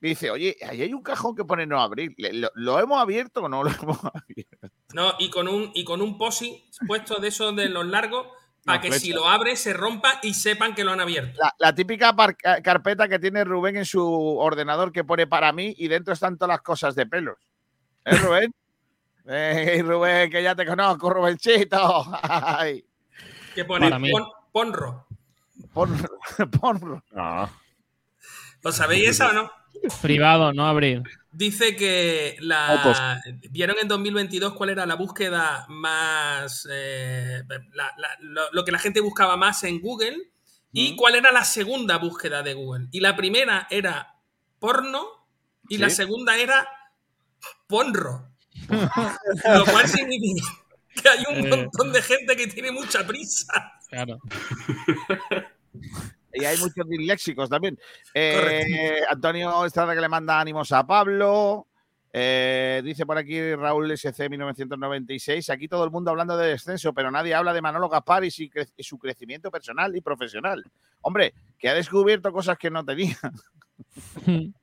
y 0.02 0.08
dice, 0.10 0.30
oye, 0.30 0.56
ahí 0.64 0.82
hay 0.82 0.94
un 0.94 1.02
cajón 1.02 1.34
que 1.34 1.44
pone 1.44 1.66
no 1.66 1.80
abrir. 1.80 2.14
¿Le- 2.18 2.34
¿Lo, 2.34 2.50
lo 2.54 2.78
hemos 2.78 3.00
abierto 3.02 3.42
o 3.42 3.48
no 3.48 3.64
lo 3.64 3.70
hemos 3.70 3.98
abierto? 4.14 4.68
No, 4.92 5.14
y 5.18 5.30
con 5.30 5.48
un, 5.48 5.70
y 5.74 5.84
con 5.84 6.00
un 6.02 6.18
posi 6.18 6.64
puesto 6.86 7.20
de 7.20 7.28
esos 7.28 7.54
de 7.56 7.68
los 7.68 7.86
largos 7.86 8.26
para 8.64 8.80
que 8.80 8.88
flecha. 8.88 9.00
si 9.04 9.12
lo 9.12 9.28
abre 9.28 9.56
se 9.56 9.72
rompa 9.72 10.18
y 10.22 10.34
sepan 10.34 10.74
que 10.74 10.84
lo 10.84 10.92
han 10.92 11.00
abierto. 11.00 11.38
La, 11.40 11.54
la 11.58 11.74
típica 11.74 12.14
ca- 12.36 12.60
carpeta 12.62 13.08
que 13.08 13.18
tiene 13.18 13.44
Rubén 13.44 13.76
en 13.76 13.84
su 13.86 14.02
ordenador 14.38 14.92
que 14.92 15.04
pone 15.04 15.26
para 15.26 15.52
mí 15.52 15.74
y 15.78 15.88
dentro 15.88 16.12
están 16.12 16.36
todas 16.36 16.54
las 16.54 16.62
cosas 16.62 16.94
de 16.94 17.06
pelos. 17.06 17.38
¿Eh, 18.04 18.16
Rubén? 18.16 18.54
Eh, 19.32 19.82
Rubén, 19.84 20.30
que 20.30 20.42
ya 20.42 20.54
te 20.56 20.64
conozco, 20.66 21.08
Rubenchito. 21.10 22.04
Ay. 22.22 22.84
Que 23.54 23.64
pone 23.64 23.86
Para 23.86 23.98
mí. 23.98 24.10
pon- 24.10 24.26
Ponro. 24.50 25.06
Pon, 25.72 25.96
ponro. 26.60 27.04
¿Lo 28.62 28.72
sabéis 28.72 29.10
esa 29.10 29.28
o 29.28 29.32
no? 29.32 29.50
Privado, 30.02 30.52
no 30.52 30.66
abrir. 30.66 31.02
Dice 31.32 31.76
que 31.76 32.36
la 32.40 33.22
vieron 33.50 33.76
en 33.80 33.86
2022 33.88 34.52
cuál 34.54 34.70
era 34.70 34.84
la 34.84 34.96
búsqueda 34.96 35.64
más 35.68 36.66
eh, 36.70 37.42
la- 37.72 37.94
la- 37.96 38.16
lo, 38.20 38.50
lo 38.52 38.64
que 38.64 38.72
la 38.72 38.78
gente 38.80 39.00
buscaba 39.00 39.36
más 39.36 39.62
en 39.62 39.80
Google 39.80 40.16
y 40.72 40.96
cuál 40.96 41.14
era 41.14 41.30
la 41.30 41.44
segunda 41.44 41.98
búsqueda 41.98 42.42
de 42.42 42.54
Google. 42.54 42.88
Y 42.90 42.98
la 43.00 43.16
primera 43.16 43.68
era 43.70 44.16
porno 44.58 45.06
y 45.68 45.78
la 45.78 45.88
segunda 45.90 46.36
era 46.36 46.68
ponro. 47.68 48.28
Lo 49.54 49.64
cual 49.66 49.88
significa 49.88 50.46
que 51.00 51.08
hay 51.08 51.24
un 51.30 51.46
Eh. 51.46 51.48
montón 51.48 51.92
de 51.92 52.02
gente 52.02 52.36
que 52.36 52.48
tiene 52.48 52.72
mucha 52.72 53.06
prisa. 53.06 53.72
Claro. 53.88 54.18
Y 56.32 56.44
hay 56.44 56.58
muchos 56.58 56.88
disléxicos 56.88 57.48
también. 57.48 57.78
Eh, 58.14 59.00
Antonio 59.10 59.64
Estrada 59.64 59.94
que 59.94 60.00
le 60.00 60.08
manda 60.08 60.40
ánimos 60.40 60.72
a 60.72 60.86
Pablo. 60.86 61.66
Eh, 62.12 62.82
dice 62.84 63.06
por 63.06 63.16
aquí 63.16 63.54
Raúl 63.54 63.90
SC 63.90 64.28
1996. 64.28 65.50
Aquí 65.50 65.68
todo 65.68 65.84
el 65.84 65.90
mundo 65.90 66.10
hablando 66.10 66.36
de 66.36 66.48
descenso, 66.48 66.92
pero 66.92 67.10
nadie 67.10 67.34
habla 67.34 67.52
de 67.52 67.62
Manolo 67.62 67.88
Gaspar 67.88 68.24
y, 68.24 68.30
su 68.30 68.98
crecimiento 68.98 69.50
personal 69.50 69.94
y 69.96 70.00
profesional. 70.00 70.64
Hombre, 71.02 71.34
que 71.58 71.68
ha 71.68 71.74
descubierto 71.74 72.32
cosas 72.32 72.58
que 72.58 72.70
no 72.70 72.84
tenía. 72.84 73.16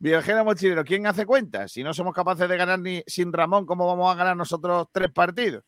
Viajero 0.00 0.44
Mochilero, 0.44 0.84
¿quién 0.84 1.06
hace 1.06 1.26
cuentas? 1.26 1.72
Si 1.72 1.82
no 1.82 1.92
somos 1.92 2.14
capaces 2.14 2.48
de 2.48 2.56
ganar 2.56 2.78
ni 2.78 3.02
sin 3.06 3.32
Ramón, 3.32 3.66
¿cómo 3.66 3.86
vamos 3.86 4.12
a 4.12 4.16
ganar 4.16 4.36
nosotros 4.36 4.86
tres 4.92 5.10
partidos? 5.10 5.64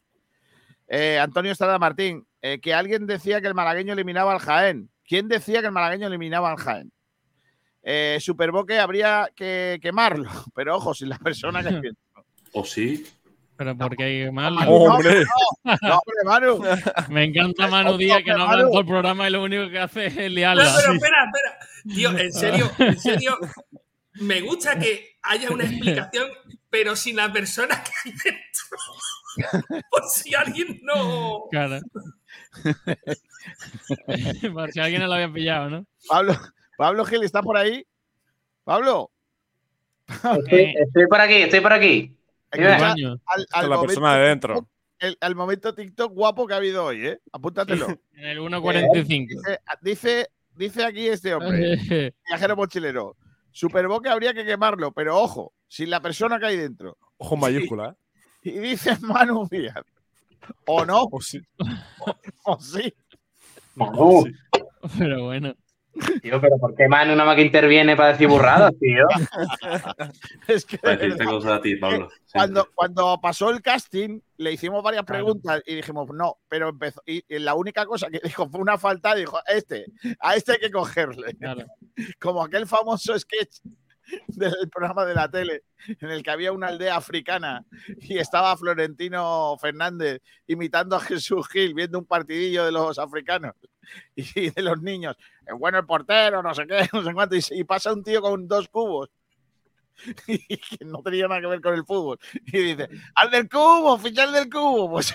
Eh, 0.87 1.19
Antonio 1.19 1.51
Estrada 1.53 1.79
Martín, 1.79 2.25
eh, 2.43 2.61
que 2.61 2.75
alguien 2.75 3.07
decía 3.07 3.41
que 3.41 3.49
el 3.49 3.55
malagueño 3.55 3.93
eliminaba 3.93 4.33
al 4.33 4.39
Jaén. 4.41 4.91
¿Quién 5.07 5.29
decía 5.29 5.61
que 5.61 5.67
el 5.67 5.73
malagueño 5.73 6.07
eliminaba 6.07 6.51
al 6.51 6.57
Jaén? 6.59 6.93
Eh, 7.83 8.19
Superboque 8.21 8.79
habría 8.79 9.31
que 9.35 9.79
quemarlo, 9.83 10.31
pero 10.55 10.77
ojo, 10.77 10.95
si 10.95 11.07
la 11.07 11.19
persona 11.19 11.63
que 11.63 11.73
piensa. 11.81 12.01
¿O 12.53 12.65
sí? 12.65 13.07
Pero 13.57 13.77
porque 13.77 14.05
hay 14.05 14.31
mal. 14.33 14.57
¡Hombre! 14.67 15.25
No, 15.65 15.77
no, 15.83 15.99
hombre, 15.99 16.25
Manu. 16.25 16.63
Me 17.11 17.25
encanta 17.25 17.69
Manu 17.69 17.99
Díaz 17.99 18.23
que 18.25 18.33
no 18.33 18.45
habla 18.45 18.63
en 18.63 18.71
todo 18.71 18.81
el 18.81 18.87
programa 18.87 19.29
y 19.29 19.33
lo 19.33 19.43
único 19.43 19.69
que 19.69 19.79
hace 19.79 20.07
es 20.07 20.17
No, 20.17 20.29
liarla. 20.29 20.65
pero 20.81 20.95
espera, 20.95 21.17
espera. 21.27 21.95
Tío, 21.95 22.19
en 22.19 22.33
serio, 22.33 22.71
en 22.79 22.99
serio. 22.99 23.39
Me 24.15 24.41
gusta 24.41 24.79
que 24.79 25.19
haya 25.23 25.51
una 25.51 25.65
explicación, 25.65 26.29
pero 26.71 26.97
sin 26.97 27.17
la 27.17 27.31
persona 27.33 27.83
que 27.85 27.91
hay 28.05 28.13
dentro. 28.13 28.79
Por 29.91 30.05
si 30.09 30.35
alguien 30.35 30.81
no. 30.83 31.45
Claro. 31.51 31.81
Por 34.53 34.73
si 34.73 34.81
alguien 34.81 35.01
no 35.03 35.09
lo 35.09 35.15
había 35.15 35.33
pillado, 35.33 35.71
¿no? 35.71 35.87
Pablo, 36.09 36.35
Pablo 36.77 37.05
Gil, 37.05 37.23
¿está 37.23 37.43
por 37.43 37.57
ahí? 37.57 37.87
Pablo. 38.65 39.11
Estoy, 40.09 40.75
estoy 40.77 41.07
por 41.07 41.21
aquí, 41.21 41.35
estoy 41.35 41.61
por 41.61 41.73
aquí. 41.73 42.17
Al, 42.51 42.67
al 43.53 43.71
la 43.71 43.77
momento 43.77 43.87
persona 43.87 44.17
de 44.17 44.29
dentro. 44.29 44.55
TikTok, 44.55 44.69
el- 44.99 45.19
al 45.21 45.35
momento 45.37 45.75
TikTok 45.75 46.13
guapo 46.13 46.47
que 46.47 46.55
ha 46.55 46.57
habido 46.57 46.85
hoy, 46.85 47.07
¿eh? 47.07 47.21
Apúntatelo. 47.33 47.87
En 48.15 48.27
el 48.27 48.39
1.45. 48.41 49.29
Dice, 49.29 49.61
dice, 49.83 50.29
dice 50.55 50.85
aquí 50.85 51.09
este 51.09 51.35
hombre, 51.35 52.13
viajero 52.29 52.57
mochilero. 52.57 53.17
Superboque 53.53 54.09
habría 54.11 54.35
que 54.35 54.45
quemarlo, 54.45 54.93
pero 54.93 55.17
ojo, 55.17 55.53
sin 55.69 55.91
la 55.91 56.01
persona 56.01 56.39
que 56.39 56.47
hay 56.47 56.57
dentro. 56.57 56.99
Ojo 57.17 57.35
en 57.37 57.41
mayúscula, 57.41 57.91
¿eh? 57.91 57.95
Y 58.43 58.53
dice 58.53 58.97
Manu 59.01 59.47
Díaz. 59.51 59.85
¿O 60.67 60.85
no? 60.85 61.05
O 61.11 61.21
sí. 61.21 61.41
O 62.45 62.59
sí. 62.61 62.93
Manu. 63.75 64.25
Pero 64.99 65.25
bueno. 65.25 65.55
Tío, 66.23 66.41
pero 66.41 66.57
¿por 66.59 66.75
qué 66.75 66.89
Manu 66.89 67.13
nada 67.13 67.25
más 67.25 67.37
que 67.37 67.43
interviene 67.43 67.97
para 67.97 68.13
decir 68.13 68.29
burradas, 68.29 68.73
tío? 68.79 69.07
Es 70.47 70.65
que 70.65 70.79
Para 70.79 70.97
decirte 70.97 71.25
cosas 71.25 71.53
a 71.53 71.61
ti, 71.61 71.77
Pablo. 71.77 72.09
cuando, 72.33 72.69
cuando 72.75 73.21
pasó 73.21 73.51
el 73.51 73.61
casting, 73.61 74.21
le 74.37 74.53
hicimos 74.53 74.83
varias 74.83 75.05
preguntas 75.05 75.63
y 75.67 75.75
dijimos, 75.75 76.09
no, 76.15 76.39
pero 76.49 76.69
empezó. 76.69 77.03
Y, 77.07 77.25
y 77.29 77.39
la 77.41 77.55
única 77.55 77.85
cosa 77.87 78.09
que 78.09 78.21
dijo 78.23 78.49
fue 78.49 78.61
una 78.61 78.79
falta, 78.79 79.15
dijo, 79.15 79.41
este, 79.47 79.87
a 80.21 80.37
este 80.37 80.53
hay 80.53 80.59
que 80.61 80.71
cogerle. 80.71 81.37
Como 82.21 82.43
aquel 82.43 82.67
famoso 82.67 83.19
sketch 83.19 83.59
del 84.29 84.69
programa 84.71 85.05
de 85.05 85.15
la 85.15 85.31
tele 85.31 85.65
en 85.87 86.11
el 86.11 86.23
que 86.23 86.31
había 86.31 86.53
una 86.53 86.69
aldea 86.69 86.97
africana 86.97 87.65
y 87.99 88.19
estaba 88.19 88.57
Florentino 88.57 89.57
Fernández 89.61 90.21
imitando 90.47 90.97
a 90.97 91.01
Jesús 91.01 91.49
Gil 91.49 91.75
viendo 91.75 91.99
un 91.99 92.07
partidillo 92.07 92.65
de 92.65 92.73
los 92.73 92.99
africanos 92.99 93.55
y 94.15 94.51
de 94.51 94.63
los 94.63 94.81
niños. 94.81 95.17
Es 95.47 95.55
bueno 95.59 95.79
el 95.79 95.87
portero, 95.87 96.43
no 96.43 96.55
sé 96.55 96.67
qué, 96.67 96.89
no 96.93 97.03
sé 97.03 97.13
cuánto. 97.13 97.37
Y, 97.37 97.65
pasa 97.65 97.93
un 97.93 98.03
tío 98.03 98.21
con 98.21 98.47
dos 98.47 98.69
cubos 98.69 99.11
y 100.27 100.57
que 100.57 100.85
no 100.85 101.03
tenía 101.03 101.29
nada 101.29 101.41
que 101.41 101.47
ver 101.47 101.61
con 101.61 101.75
el 101.75 101.85
fútbol. 101.85 102.19
Y 102.47 102.59
dice, 102.59 102.89
al 103.15 103.31
del 103.31 103.49
cubo, 103.49 103.99
ficha 103.99 104.25
al 104.25 104.33
del 104.33 104.49
cubo. 104.51 105.01
Pues 105.01 105.15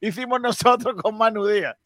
hicimos 0.00 0.40
nosotros 0.40 0.94
con 1.00 1.16
Manu 1.16 1.46
Díaz. 1.46 1.76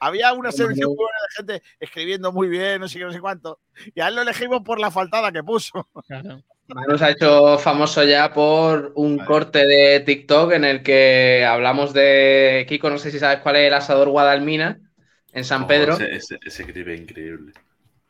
Había 0.00 0.32
una 0.32 0.52
selección 0.52 0.88
muy 0.90 0.96
buena 0.96 1.18
de 1.28 1.58
gente 1.58 1.68
escribiendo 1.80 2.32
muy 2.32 2.48
bien, 2.48 2.80
no 2.80 2.88
sé 2.88 2.98
qué, 2.98 3.04
no 3.04 3.12
sé 3.12 3.20
cuánto. 3.20 3.60
Y 3.94 4.00
a 4.00 4.08
él 4.08 4.16
lo 4.16 4.22
elegimos 4.22 4.62
por 4.62 4.80
la 4.80 4.90
faltada 4.90 5.30
que 5.32 5.42
puso. 5.42 5.88
Manu 6.68 6.98
se 6.98 7.04
ha 7.04 7.10
hecho 7.10 7.58
famoso 7.58 8.04
ya 8.04 8.32
por 8.34 8.92
un 8.96 9.18
corte 9.18 9.66
de 9.66 10.00
TikTok 10.00 10.52
en 10.52 10.64
el 10.64 10.82
que 10.82 11.44
hablamos 11.46 11.94
de 11.94 12.66
Kiko, 12.68 12.90
no 12.90 12.98
sé 12.98 13.10
si 13.10 13.18
sabes 13.18 13.38
cuál 13.40 13.56
es 13.56 13.68
el 13.68 13.74
asador 13.74 14.08
Guadalmina 14.10 14.78
en 15.32 15.44
San 15.44 15.62
Oh, 15.62 15.66
Pedro. 15.66 15.94
ese, 15.94 16.14
ese, 16.14 16.38
ese 16.44 16.64
clip 16.66 16.88
es 16.88 17.00
increíble. 17.00 17.52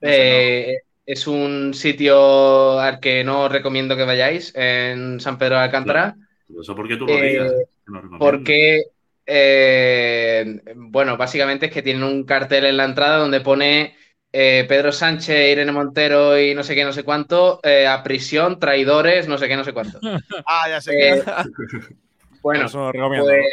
Eh, 0.01 0.79
es 1.07 1.27
un 1.27 1.73
sitio 1.75 2.79
al 2.81 2.99
que 3.01 3.23
no 3.25 3.43
os 3.45 3.53
recomiendo 3.53 3.97
que 3.97 4.05
vayáis 4.05 4.53
en 4.57 5.21
San 5.21 5.39
Pedro 5.39 5.57
de 5.57 5.63
Alcántara. 5.63 6.17
Eso 6.61 6.75
porque 6.75 6.97
tú 6.97 7.07
lo 7.07 7.13
Eh, 7.15 7.29
digas. 7.31 7.53
recomiendo. 7.87 8.19
Porque, 8.19 8.83
eh, 9.31 10.63
bueno, 10.75 11.17
básicamente 11.19 11.67
es 11.67 11.73
que 11.73 11.83
tienen 11.83 12.03
un 12.03 12.25
cartel 12.25 12.65
en 12.65 12.79
la 12.79 12.85
entrada 12.87 13.19
donde 13.19 13.43
pone 13.43 13.95
eh, 14.33 14.65
Pedro 14.69 14.91
Sánchez, 14.91 15.53
Irene 15.53 15.71
Montero 15.71 16.39
y 16.41 16.55
no 16.55 16.63
sé 16.63 16.75
qué, 16.75 16.85
no 16.85 16.93
sé 16.95 17.03
cuánto, 17.03 17.61
eh, 17.63 17.87
a 17.87 18.03
prisión, 18.03 18.59
traidores, 18.59 19.29
no 19.29 19.37
sé 19.37 19.47
qué, 19.49 19.57
no 19.57 19.65
sé 19.65 19.73
cuánto. 19.75 20.01
Ah, 20.47 20.69
ya 20.69 20.81
sé 20.81 20.93
Eh, 20.93 21.23
que. 21.25 21.97
Bueno, 22.41 22.67
pues 22.71 23.45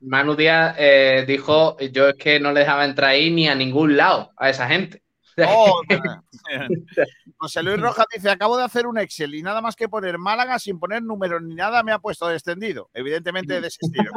Manu 0.00 0.36
Díaz 0.36 0.76
eh, 0.78 1.24
dijo, 1.26 1.76
yo 1.78 2.10
es 2.10 2.16
que 2.16 2.38
no 2.38 2.52
le 2.52 2.60
dejaba 2.60 2.84
entrar 2.84 3.10
ahí 3.10 3.30
ni 3.30 3.48
a 3.48 3.54
ningún 3.54 3.96
lado 3.96 4.30
a 4.36 4.50
esa 4.50 4.68
gente. 4.68 5.02
Oh, 5.46 5.82
José 7.38 7.62
Luis 7.62 7.78
Rojas 7.78 8.06
dice: 8.14 8.30
Acabo 8.30 8.56
de 8.56 8.64
hacer 8.64 8.86
un 8.86 8.98
Excel 8.98 9.34
y 9.34 9.42
nada 9.42 9.60
más 9.60 9.76
que 9.76 9.88
poner 9.88 10.16
Málaga 10.18 10.58
sin 10.58 10.78
poner 10.78 11.02
números 11.02 11.42
ni 11.42 11.54
nada 11.54 11.82
me 11.82 11.92
ha 11.92 11.98
puesto 11.98 12.26
descendido. 12.28 12.88
Evidentemente 12.94 13.56
he 13.56 13.60
desistido. 13.60 14.12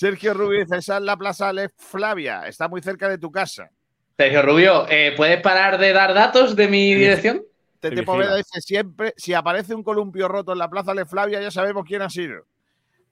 Sergio 0.00 0.32
Rubio 0.32 0.60
dice: 0.60 0.78
Esa 0.78 0.96
es 0.96 1.02
la 1.02 1.14
plaza 1.14 1.52
Le 1.52 1.68
Flavia, 1.76 2.46
está 2.46 2.68
muy 2.68 2.80
cerca 2.80 3.06
de 3.06 3.18
tu 3.18 3.30
casa. 3.30 3.70
Sergio 4.16 4.40
Rubio, 4.40 4.86
eh, 4.88 5.12
¿puedes 5.14 5.42
parar 5.42 5.78
de 5.78 5.92
dar 5.92 6.14
datos 6.14 6.56
de 6.56 6.68
mi 6.68 6.94
dirección? 6.94 7.42
Tete 7.80 8.02
Poveda 8.02 8.34
dice: 8.34 8.62
Siempre, 8.62 9.12
si 9.18 9.34
aparece 9.34 9.74
un 9.74 9.82
columpio 9.82 10.26
roto 10.26 10.52
en 10.52 10.58
la 10.58 10.70
plaza 10.70 10.94
Le 10.94 11.04
Flavia, 11.04 11.42
ya 11.42 11.50
sabemos 11.50 11.84
quién 11.86 12.00
ha 12.00 12.08
sido. 12.08 12.46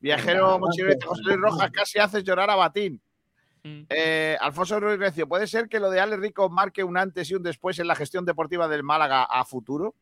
Viajero 0.00 0.58
mochilero 0.58 0.94
dice: 0.94 1.06
José 1.06 1.22
Luis 1.26 1.36
Rojas 1.36 1.70
casi 1.70 1.98
haces 1.98 2.24
llorar 2.24 2.48
a 2.48 2.56
Batín. 2.56 2.98
Eh, 3.90 4.38
Alfonso 4.40 4.80
Ruiz 4.80 4.98
Recio, 4.98 5.28
¿puede 5.28 5.46
ser 5.46 5.68
que 5.68 5.80
lo 5.80 5.90
de 5.90 6.00
Ale 6.00 6.16
Rico 6.16 6.48
marque 6.48 6.82
un 6.82 6.96
antes 6.96 7.30
y 7.30 7.34
un 7.34 7.42
después 7.42 7.78
en 7.78 7.86
la 7.86 7.96
gestión 7.96 8.24
deportiva 8.24 8.66
del 8.66 8.82
Málaga 8.82 9.24
a 9.24 9.44
futuro? 9.44 9.94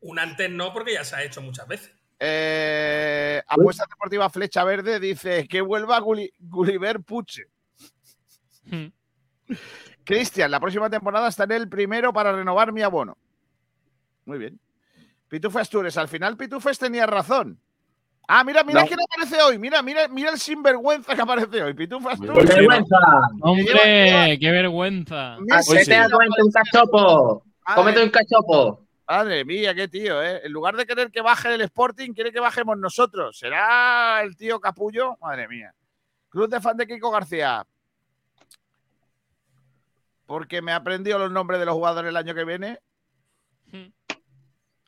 Un 0.00 0.18
antes 0.18 0.50
no, 0.50 0.72
porque 0.72 0.94
ya 0.94 1.04
se 1.04 1.14
ha 1.14 1.22
hecho 1.22 1.40
muchas 1.40 1.68
veces. 1.68 1.95
Eh, 2.18 3.42
apuesta 3.46 3.84
deportiva 3.88 4.30
Flecha 4.30 4.64
Verde 4.64 4.98
dice 4.98 5.46
que 5.46 5.60
vuelva 5.60 6.00
Gulli- 6.00 6.32
Gulliver 6.38 7.00
Puche. 7.00 7.44
Cristian, 10.04 10.50
la 10.50 10.60
próxima 10.60 10.88
temporada 10.88 11.28
estaré 11.28 11.56
el 11.56 11.68
primero 11.68 12.12
para 12.12 12.32
renovar 12.32 12.72
mi 12.72 12.82
abono. 12.82 13.16
Muy 14.24 14.38
bien. 14.38 14.58
Pitufo 15.28 15.58
Astures, 15.58 15.96
al 15.96 16.08
final 16.08 16.36
Pitufes 16.36 16.78
tenía 16.78 17.06
razón. 17.06 17.60
Ah, 18.28 18.42
mira, 18.42 18.64
mira 18.64 18.80
No. 18.82 18.86
quién 18.88 18.98
aparece 19.00 19.40
hoy. 19.42 19.58
Mira, 19.58 19.82
mira, 19.82 20.08
mira 20.08 20.30
el 20.30 20.38
sinvergüenza 20.38 21.14
que 21.14 21.20
aparece 21.22 21.62
hoy. 21.62 21.74
Pitufo 21.74 22.08
Astures. 22.08 22.48
¡Qué 22.48 22.54
vergüenza! 22.56 22.96
Hombre, 23.42 24.38
qué 24.40 24.50
vergüenza. 24.50 25.36
Vete 25.72 25.94
a 25.94 26.08
comerte 26.08 26.42
un 26.42 26.50
cachopo. 26.52 27.44
Cómete 27.74 28.02
un 28.02 28.10
cachopo. 28.10 28.85
Madre 29.08 29.44
mía, 29.44 29.74
qué 29.74 29.86
tío, 29.86 30.20
¿eh? 30.22 30.40
En 30.44 30.52
lugar 30.52 30.76
de 30.76 30.84
querer 30.84 31.10
que 31.12 31.20
baje 31.20 31.54
el 31.54 31.60
Sporting, 31.60 32.12
quiere 32.12 32.32
que 32.32 32.40
bajemos 32.40 32.76
nosotros. 32.76 33.38
¿Será 33.38 34.20
el 34.22 34.36
tío 34.36 34.58
Capullo? 34.58 35.16
Madre 35.20 35.46
mía. 35.46 35.72
Club 36.28 36.50
de 36.50 36.60
fan 36.60 36.76
de 36.76 36.86
Kiko 36.86 37.10
García. 37.10 37.64
Porque 40.26 40.60
me 40.60 40.72
aprendió 40.72 41.18
los 41.18 41.30
nombres 41.30 41.60
de 41.60 41.66
los 41.66 41.74
jugadores 41.74 42.08
el 42.08 42.16
año 42.16 42.34
que 42.34 42.44
viene. 42.44 42.80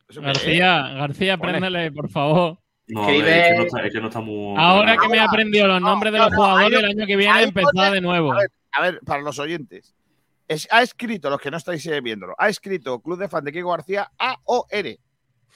¿Eso 0.09 0.21
qué 0.21 0.31
es? 0.31 0.37
García, 0.37 0.89
García, 0.95 1.39
por 1.39 2.11
favor. 2.11 2.59
No, 2.89 3.07
ver, 3.07 3.29
es, 3.29 3.49
que 3.49 3.57
no 3.57 3.63
está, 3.65 3.87
es 3.87 3.93
que 3.93 4.01
no 4.01 4.09
estamos. 4.09 4.59
Ahora 4.59 4.97
que 4.97 5.09
me 5.09 5.19
he 5.19 5.21
aprendido 5.21 5.69
los 5.69 5.81
nombres 5.81 6.13
de 6.13 6.19
los 6.19 6.31
no, 6.33 6.37
no, 6.37 6.43
jugadores, 6.43 6.79
el 6.79 6.85
año 6.87 7.07
que 7.07 7.17
viene 7.17 7.43
empezar 7.43 7.93
de 7.93 8.01
nuevo. 8.01 8.33
A 8.33 8.37
ver, 8.37 8.51
a 8.73 8.83
ver, 8.83 9.01
para 9.05 9.23
los 9.23 9.39
oyentes. 9.39 9.95
Es- 10.49 10.67
ha 10.71 10.83
escrito, 10.83 11.29
los 11.31 11.41
que 11.41 11.51
no 11.51 11.59
estáis 11.59 11.85
eh, 11.87 12.01
viéndolo, 12.01 12.35
ha 12.39 12.49
escrito 12.49 13.01
Club 13.01 13.19
de 13.19 13.29
Fan 13.29 13.45
de 13.45 13.53
Kiko 13.53 13.71
García 13.71 14.11
A-O-R. 14.19 14.99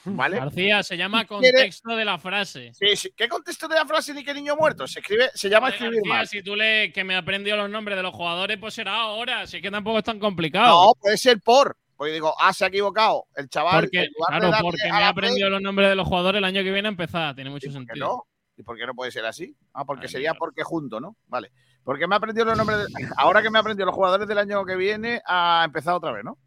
¿Vale? 0.05 0.37
García, 0.37 0.83
se 0.83 0.97
llama 0.97 1.21
Si 1.23 1.27
quiere- 1.29 1.53
contexto 1.59 1.95
de 1.97 2.05
la 2.05 2.19
frase. 2.19 2.73
Sí, 2.75 2.97
sí. 2.97 3.11
¿Qué 3.17 3.29
contexto 3.29 3.69
de 3.69 3.77
la 3.77 3.87
frase 3.87 4.13
ni 4.13 4.25
qué 4.25 4.35
niño 4.35 4.57
muerto? 4.57 4.87
Se 4.89 4.99
escribe, 5.01 5.31
se 5.33 5.49
llama 5.49 5.69
escribir 5.69 6.01
García, 6.01 6.15
mal. 6.15 6.27
si 6.29 6.43
tú 6.43 6.57
lees 6.57 6.93
que 6.93 7.05
me 7.05 7.15
he 7.15 7.17
aprendido 7.17 7.57
los 7.57 7.71
nombres 7.71 7.97
de 7.97 8.03
los 8.03 8.13
jugadores, 8.13 8.59
pues 8.59 8.75
será 8.75 8.97
ahora. 8.97 9.43
Así 9.43 9.63
que 9.63 9.71
tampoco 9.71 9.99
es 9.99 10.05
tan 10.05 10.19
complicado. 10.19 10.87
No, 10.87 10.93
puede 11.01 11.17
ser 11.17 11.41
por. 11.41 11.77
Porque 11.97 12.15
digo, 12.15 12.35
ah, 12.41 12.53
se 12.53 12.65
ha 12.65 12.69
equivocado. 12.69 13.27
El 13.37 13.49
chaval. 13.49 13.83
porque, 13.85 14.09
claro, 14.27 14.51
porque 14.61 14.83
me 14.83 14.89
he 14.89 15.01
la 15.01 15.09
aprendido 15.09 15.49
los 15.51 15.63
nombres 15.63 15.89
de 15.89 15.95
los 15.95 16.09
jugadores 16.09 16.39
el 16.39 16.45
año 16.45 16.65
que 16.65 16.73
viene 16.73 16.89
a 16.89 16.91
empezar. 16.91 17.33
Tiene 17.37 17.51
mucho 17.51 17.69
¿Por 17.69 17.73
qué 17.73 17.87
sentido. 17.87 18.07
no? 18.09 18.27
¿Y 18.57 18.65
por 18.65 18.77
qué 18.77 18.87
no 18.87 18.95
puede 18.95 19.13
ser 19.13 19.25
así? 19.25 19.57
Ah, 19.73 19.85
porque 19.85 20.09
sería 20.09 20.35
porque 20.35 20.65
junto, 20.65 20.99
¿no? 20.99 21.17
Vale. 21.29 21.53
Porque 21.85 22.07
me 22.07 22.15
ha 22.15 22.19
aprendido 22.19 22.45
los 22.47 22.57
nombres. 22.57 22.79
de- 22.79 23.09
Ahora 23.17 23.43
que 23.43 23.51
me 23.51 23.59
ha 23.59 23.61
aprendido 23.61 23.87
los 23.87 23.95
jugadores 23.95 24.29
del 24.29 24.39
año 24.39 24.65
que 24.65 24.77
viene, 24.77 25.21
ha 25.27 25.63
empezado 25.65 25.97
otra 25.99 26.13
vez, 26.13 26.23
¿no? 26.25 26.39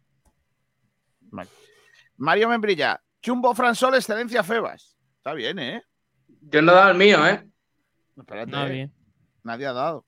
Vale. 1.30 1.50
Mario 2.16 2.48
Membrilla, 2.48 3.00
Chumbo 3.20 3.54
Fransol, 3.54 3.94
excelencia 3.96 4.42
Febas. 4.42 4.96
Está 5.18 5.34
bien, 5.34 5.58
¿eh? 5.58 5.82
Yo 6.40 6.62
no 6.62 6.72
he 6.72 6.74
dado 6.74 6.90
el 6.92 6.96
mío, 6.96 7.26
¿eh? 7.26 7.46
Espérate, 8.16 8.50
Nadie. 8.50 8.82
¿eh? 8.84 8.90
Nadie 9.42 9.66
ha 9.66 9.72
dado. 9.72 10.06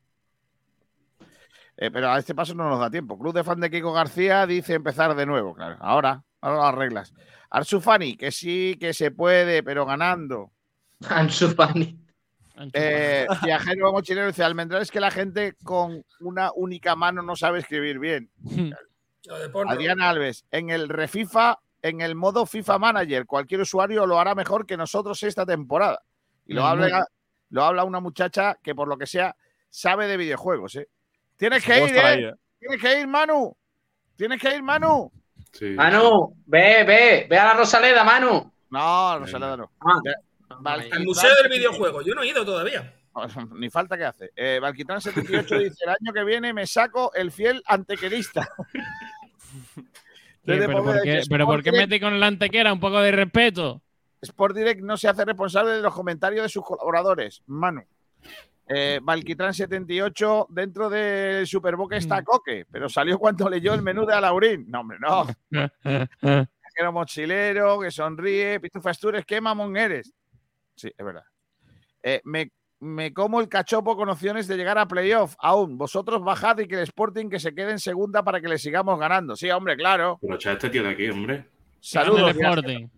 Eh, 1.77 1.91
pero 1.93 2.11
a 2.11 2.19
este 2.19 2.35
paso 2.35 2.55
no 2.55 2.69
nos 2.69 2.81
da 2.81 2.91
tiempo. 2.91 3.19
Club 3.19 3.35
de 3.35 3.45
fan 3.45 3.61
de 3.61 3.71
Kiko 3.71 3.93
García 3.93 4.47
dice 4.47 4.75
empezar 4.75 5.15
de 5.15 5.27
nuevo, 5.27 5.55
claro. 5.55 5.77
Ahora, 5.81 6.23
ahora 6.41 6.63
las 6.67 6.75
reglas. 6.75 7.15
Arsufani, 7.51 8.17
que 8.17 8.33
sí, 8.33 8.77
que 8.81 8.93
se 8.95 9.11
puede, 9.11 9.63
pero 9.63 9.85
ganando. 9.87 10.53
Ansu 11.09 11.51
Fati. 11.51 11.99
Eh, 12.73 13.27
viajero 13.43 13.93
mochilero 13.93 14.27
dice, 14.27 14.43
Almendral 14.43 14.83
es 14.83 14.91
que 14.91 15.01
la 15.01 15.11
gente 15.11 15.55
con 15.63 16.05
una 16.21 16.51
única 16.55 16.97
mano 16.97 17.23
no 17.23 17.37
sabe 17.37 17.61
escribir 17.61 17.99
bien. 17.99 18.31
Porno. 19.53 19.73
Adriana 19.73 20.09
Alves, 20.09 20.45
en 20.51 20.71
el 20.71 20.89
refifa, 20.89 21.59
en 21.83 22.01
el 22.01 22.15
modo 22.15 22.47
FIFA 22.47 22.79
Manager, 22.79 23.27
cualquier 23.27 23.61
usuario 23.61 24.07
lo 24.07 24.19
hará 24.19 24.35
mejor 24.35 24.67
que 24.67 24.77
nosotros 24.77 25.23
esta 25.23 25.45
temporada. 25.45 26.03
Y 26.47 26.55
lo 26.55 26.65
habla, 26.65 27.07
lo 27.51 27.65
habla 27.65 27.85
una 27.85 28.01
muchacha 28.01 28.57
que 28.63 28.75
por 28.75 28.89
lo 28.89 28.97
que 28.97 29.07
sea 29.07 29.37
sabe 29.69 30.07
de 30.07 30.17
videojuegos, 30.17 30.77
¿eh? 30.77 30.89
Tienes 31.37 31.65
que 31.65 31.85
ir, 31.85 31.95
¿eh? 31.95 32.01
ahí, 32.01 32.25
¿eh? 32.25 32.35
Tienes 32.59 32.81
que 32.81 33.01
ir, 33.01 33.07
Manu. 33.07 33.57
Tienes 34.17 34.41
que 34.41 34.55
ir, 34.55 34.63
Manu. 34.63 35.13
Manu, 35.77 36.35
ve, 36.47 36.85
ve, 36.85 37.27
ve 37.29 37.39
a 37.39 37.45
la 37.45 37.55
Rosaleda, 37.55 38.03
Manu. 38.03 38.53
No, 38.71 39.19
Rosaleda 39.19 39.57
no. 39.57 39.71
Ah. 39.81 40.01
Valquitrán 40.61 41.01
Al 41.01 41.07
Museo 41.07 41.31
del 41.43 41.51
Videojuego. 41.53 42.03
Yo 42.03 42.15
no 42.15 42.23
he 42.23 42.29
ido 42.29 42.45
todavía. 42.45 42.95
Ni 43.57 43.69
falta 43.71 43.97
que 43.99 44.05
hace. 44.05 44.31
Eh, 44.37 44.59
Valquitrán 44.63 45.01
78 45.01 45.59
dice: 45.59 45.85
el 45.85 45.91
año 45.91 46.13
que 46.13 46.25
viene 46.25 46.53
me 46.53 46.67
saco 46.67 47.13
el 47.15 47.33
fiel 47.33 47.63
antequerista. 47.67 48.49
¿Pero, 50.45 50.83
por 50.83 51.03
qué, 51.03 51.23
pero 51.29 51.47
por 51.47 51.63
qué 51.63 51.73
metí 51.73 52.01
con 52.01 52.19
la 52.19 52.27
antequera? 52.27 52.73
Un 52.73 52.81
poco 52.81 53.01
de 53.01 53.11
respeto. 53.13 53.83
Sport 54.23 54.57
Direct 54.57 54.81
no 54.83 54.97
se 54.97 55.09
hace 55.09 55.25
responsable 55.25 55.73
de 55.73 55.83
los 55.83 55.95
comentarios 55.95 56.43
de 56.43 56.49
sus 56.49 56.65
colaboradores. 56.65 57.43
Manu. 57.47 57.85
Eh, 58.67 59.01
Valquitrán 59.03 59.55
78, 59.55 60.47
dentro 60.51 60.91
del 60.91 61.47
Superboca 61.47 61.97
Mm. 61.97 61.99
está 61.99 62.23
Coque, 62.23 62.67
pero 62.71 62.89
salió 62.89 63.19
cuando 63.19 63.49
leyó 63.49 63.75
el 63.75 63.83
menú 63.83 64.05
de 64.05 64.15
Alaurín. 64.15 64.67
No, 64.69 64.81
hombre, 64.81 64.99
no. 65.01 65.27
Viajero 66.23 66.93
mochilero, 66.93 67.81
que 67.81 67.91
sonríe. 67.91 68.61
Pitufa 68.61 68.91
Astures, 68.91 69.25
qué 69.25 69.41
mamón 69.41 69.77
eres. 69.77 70.13
Sí, 70.79 70.93
es 70.97 71.05
verdad. 71.05 71.25
Eh, 72.03 72.21
me, 72.25 72.53
me 72.81 73.13
como 73.13 73.41
el 73.41 73.49
cachopo 73.49 73.97
con 73.97 74.09
opciones 74.09 74.47
de 74.47 74.57
llegar 74.57 74.79
a 74.79 74.87
playoff. 74.87 75.35
Aún, 75.41 75.77
vosotros 75.77 76.23
bajad 76.23 76.59
y 76.59 76.69
que 76.69 76.77
el 76.77 76.83
Sporting 76.83 77.29
que 77.29 77.41
se 77.41 77.53
quede 77.53 77.73
en 77.73 77.81
segunda 77.81 78.23
para 78.23 78.41
que 78.41 78.49
le 78.49 78.59
sigamos 78.59 78.99
ganando. 78.99 79.35
Sí, 79.35 79.51
hombre, 79.51 79.77
claro. 79.77 80.19
Pero 80.23 80.37
echa 80.37 80.51
a 80.51 80.53
este 80.55 80.71
tío 80.71 80.85
de 80.85 80.91
aquí, 80.91 81.11
hombre. 81.11 81.49
Saludos. 81.81 82.31
Sporting. 82.31 82.89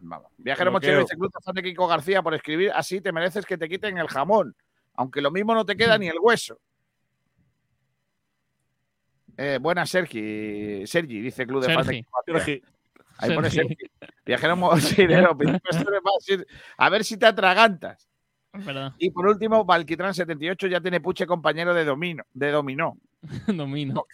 Vamos. 0.00 0.32
Viajero 0.38 0.72
mochilero 0.72 1.00
dice 1.00 1.16
Club 1.16 1.30
de 1.30 1.40
fan 1.42 1.54
de 1.54 1.62
Kiko 1.62 1.86
García 1.86 2.22
por 2.22 2.32
escribir 2.32 2.72
así 2.74 3.02
te 3.02 3.12
mereces 3.12 3.44
que 3.44 3.58
te 3.58 3.68
quiten 3.68 3.98
el 3.98 4.08
jamón. 4.08 4.56
Aunque 4.94 5.20
lo 5.20 5.30
mismo 5.30 5.54
no 5.54 5.66
te 5.66 5.76
queda 5.76 5.98
ni 5.98 6.06
el 6.08 6.18
hueso. 6.20 6.58
Eh, 9.36 9.58
buenas, 9.60 9.90
Sergi. 9.90 10.86
Sergi, 10.86 11.20
dice 11.20 11.44
Club 11.46 11.66
de 11.66 11.74
fan 11.74 11.78
de 11.78 11.84
Sergi. 11.84 12.02
Kiko 12.02 12.22
García. 12.26 12.44
Sergi. 12.44 12.73
Ahí 13.18 13.34
pone 13.34 13.50
Sergi. 13.50 13.74
Sergi. 13.76 14.12
Viajero 14.26 14.56
mochilero. 14.56 15.36
a 16.78 16.88
ver 16.90 17.04
si 17.04 17.16
te 17.16 17.26
atragantas. 17.26 18.08
Y 18.98 19.10
por 19.10 19.26
último, 19.26 19.64
Valquitrán 19.64 20.14
78 20.14 20.66
ya 20.68 20.80
tiene 20.80 21.00
puche 21.00 21.26
compañero 21.26 21.74
de, 21.74 21.84
domino, 21.84 22.24
de 22.32 22.50
dominó. 22.50 22.98
Domino. 23.48 24.04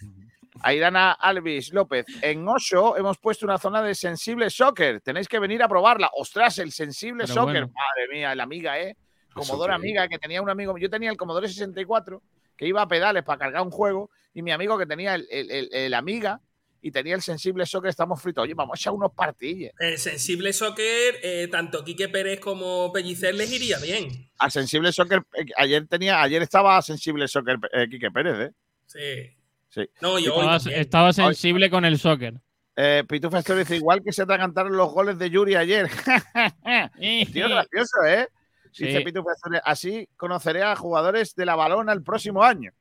Aidana 0.62 1.12
Alvis 1.12 1.72
López, 1.72 2.06
en 2.22 2.46
Osho 2.48 2.96
hemos 2.96 3.18
puesto 3.18 3.46
una 3.46 3.58
zona 3.58 3.82
de 3.82 3.94
sensible 3.94 4.50
soccer. 4.50 5.00
Tenéis 5.00 5.28
que 5.28 5.38
venir 5.38 5.62
a 5.62 5.68
probarla. 5.68 6.10
Ostras, 6.14 6.58
el 6.58 6.72
sensible 6.72 7.24
Pero 7.24 7.34
soccer. 7.34 7.64
bueno. 7.66 7.72
Madre 7.74 8.08
mía, 8.12 8.34
la 8.34 8.42
amiga, 8.42 8.78
¿eh? 8.80 8.96
Commodore 9.32 9.72
Eso 9.72 9.80
amiga, 9.80 10.08
que 10.08 10.18
tenía 10.18 10.42
un 10.42 10.50
amigo. 10.50 10.76
Yo 10.76 10.90
tenía 10.90 11.10
el 11.10 11.16
Commodore 11.16 11.48
64, 11.48 12.20
que 12.56 12.66
iba 12.66 12.82
a 12.82 12.88
pedales 12.88 13.22
para 13.22 13.38
cargar 13.38 13.62
un 13.62 13.70
juego, 13.70 14.10
y 14.34 14.42
mi 14.42 14.50
amigo 14.52 14.76
que 14.76 14.86
tenía 14.86 15.14
el, 15.14 15.26
el- 15.30 15.50
el- 15.50 15.68
el 15.72 15.94
amiga 15.94 16.40
y 16.82 16.90
tenía 16.90 17.14
el 17.14 17.22
sensible 17.22 17.66
soccer, 17.66 17.90
estamos 17.90 18.20
fritos. 18.20 18.44
Oye, 18.44 18.54
vamos 18.54 18.74
a 18.74 18.78
echar 18.78 18.92
unos 18.92 19.12
partilles. 19.12 19.72
El 19.78 19.98
sensible 19.98 20.52
soccer, 20.52 21.16
eh, 21.22 21.48
tanto 21.50 21.84
Quique 21.84 22.08
Pérez 22.08 22.40
como 22.40 22.92
Pellicer 22.92 23.34
les 23.34 23.52
iría 23.52 23.78
bien. 23.78 24.30
Al 24.38 24.50
sensible 24.50 24.92
soccer, 24.92 25.22
eh, 25.34 25.46
ayer 25.56 25.86
tenía, 25.86 26.22
ayer 26.22 26.42
estaba 26.42 26.80
sensible 26.82 27.28
soccer 27.28 27.58
eh, 27.72 27.88
Quique 27.90 28.10
Pérez, 28.10 28.48
¿eh? 28.48 28.52
Sí. 28.86 29.36
Sí. 29.68 29.88
No, 30.00 30.18
y 30.18 30.26
hoy 30.26 30.46
Estaba, 30.72 31.12
sensible 31.12 31.70
con 31.70 31.84
el 31.84 31.98
soccer. 31.98 32.34
Eh, 32.76 33.04
Pitufa 33.08 33.40
dice, 33.40 33.76
igual 33.76 34.02
que 34.02 34.12
se 34.12 34.26
te 34.26 34.36
cantaron 34.36 34.76
los 34.76 34.90
goles 34.90 35.18
de 35.18 35.30
Yuri 35.30 35.54
ayer. 35.54 35.88
Tío, 37.32 37.48
gracioso, 37.48 38.04
¿eh? 38.06 38.28
Dice 38.76 38.98
Sí. 38.98 39.04
Pitufa 39.04 39.30
así 39.64 40.08
conoceré 40.16 40.62
a 40.62 40.76
jugadores 40.76 41.34
de 41.34 41.44
la 41.44 41.56
balona 41.56 41.92
el 41.92 42.02
próximo 42.02 42.42
año. 42.42 42.72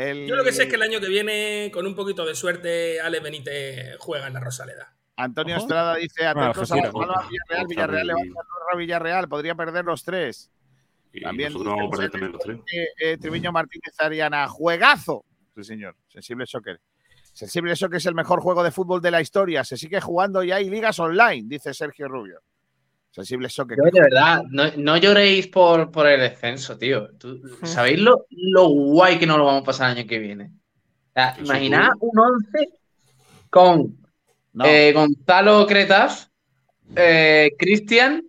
El- 0.00 0.26
Yo 0.26 0.34
lo 0.34 0.44
que 0.44 0.52
sé 0.52 0.62
es 0.62 0.68
que 0.70 0.76
el 0.76 0.82
año 0.82 0.98
que 0.98 1.08
viene, 1.08 1.70
con 1.72 1.86
un 1.86 1.94
poquito 1.94 2.24
de 2.24 2.34
suerte, 2.34 3.00
Ale 3.00 3.20
Benítez 3.20 3.96
juega 3.98 4.28
en 4.28 4.32
la 4.32 4.40
Rosaleda. 4.40 4.94
Antonio 5.16 5.56
Ojo. 5.56 5.64
Estrada 5.64 5.96
dice, 5.96 6.26
atentos 6.26 6.72
a 6.72 6.74
Villarreal, 6.76 7.66
Villarreal, 7.68 8.06
levanta 8.06 8.40
a 8.72 8.76
Villarreal, 8.76 9.28
podría 9.28 9.54
perder 9.54 9.84
los 9.84 10.02
tres. 10.02 10.50
Y 11.12 11.20
También 11.20 11.52
dice 11.52 11.64
vamos 11.64 11.86
a 11.86 11.90
perder 11.90 12.04
el 12.06 12.10
también 12.12 12.32
los 12.32 12.42
tres. 12.42 12.58
Eh, 12.72 12.86
eh, 12.98 13.18
Triviño 13.18 13.52
Martínez 13.52 13.94
Ariana, 13.98 14.48
juegazo. 14.48 15.26
Sí, 15.54 15.64
señor. 15.64 15.96
Sensible 16.08 16.46
Soccer. 16.46 16.80
Sensible 17.34 17.76
Soccer 17.76 17.98
es 17.98 18.06
el 18.06 18.14
mejor 18.14 18.40
juego 18.40 18.62
de 18.62 18.70
fútbol 18.70 19.02
de 19.02 19.10
la 19.10 19.20
historia. 19.20 19.64
Se 19.64 19.76
sigue 19.76 20.00
jugando 20.00 20.42
y 20.42 20.52
hay 20.52 20.70
ligas 20.70 20.98
online, 20.98 21.42
dice 21.46 21.74
Sergio 21.74 22.08
Rubio. 22.08 22.40
Sensible 23.10 23.48
Soccer. 23.48 23.76
Yo, 23.76 23.90
de 23.90 24.00
verdad, 24.00 24.42
no, 24.50 24.64
no 24.76 24.96
lloréis 24.96 25.48
por, 25.48 25.90
por 25.90 26.06
el 26.06 26.20
descenso, 26.20 26.78
tío. 26.78 27.10
Tú- 27.18 27.40
¿Sabéis 27.64 27.98
lo, 28.00 28.26
lo 28.30 28.68
guay 28.68 29.18
que 29.18 29.26
nos 29.26 29.36
lo 29.38 29.46
vamos 29.46 29.62
a 29.62 29.66
pasar 29.66 29.90
el 29.90 29.98
año 29.98 30.08
que 30.08 30.18
viene? 30.18 30.52
O 31.10 31.12
sea, 31.14 31.36
imaginad 31.40 31.88
un 32.00 32.18
11 32.18 32.68
con 33.50 33.98
No. 34.52 34.64
eh, 34.64 34.92
Gonzalo 34.92 35.66
Cretas, 35.66 36.30
eh, 36.94 37.50
Cristian, 37.58 38.22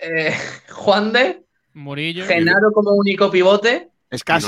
eh, 0.00 0.32
Juan 0.70 1.12
de, 1.12 1.44
Murillo. 1.74 2.24
Genaro 2.24 2.72
como 2.72 2.92
único 2.94 3.30
pivote, 3.30 3.90
Es 4.10 4.24
casi. 4.24 4.46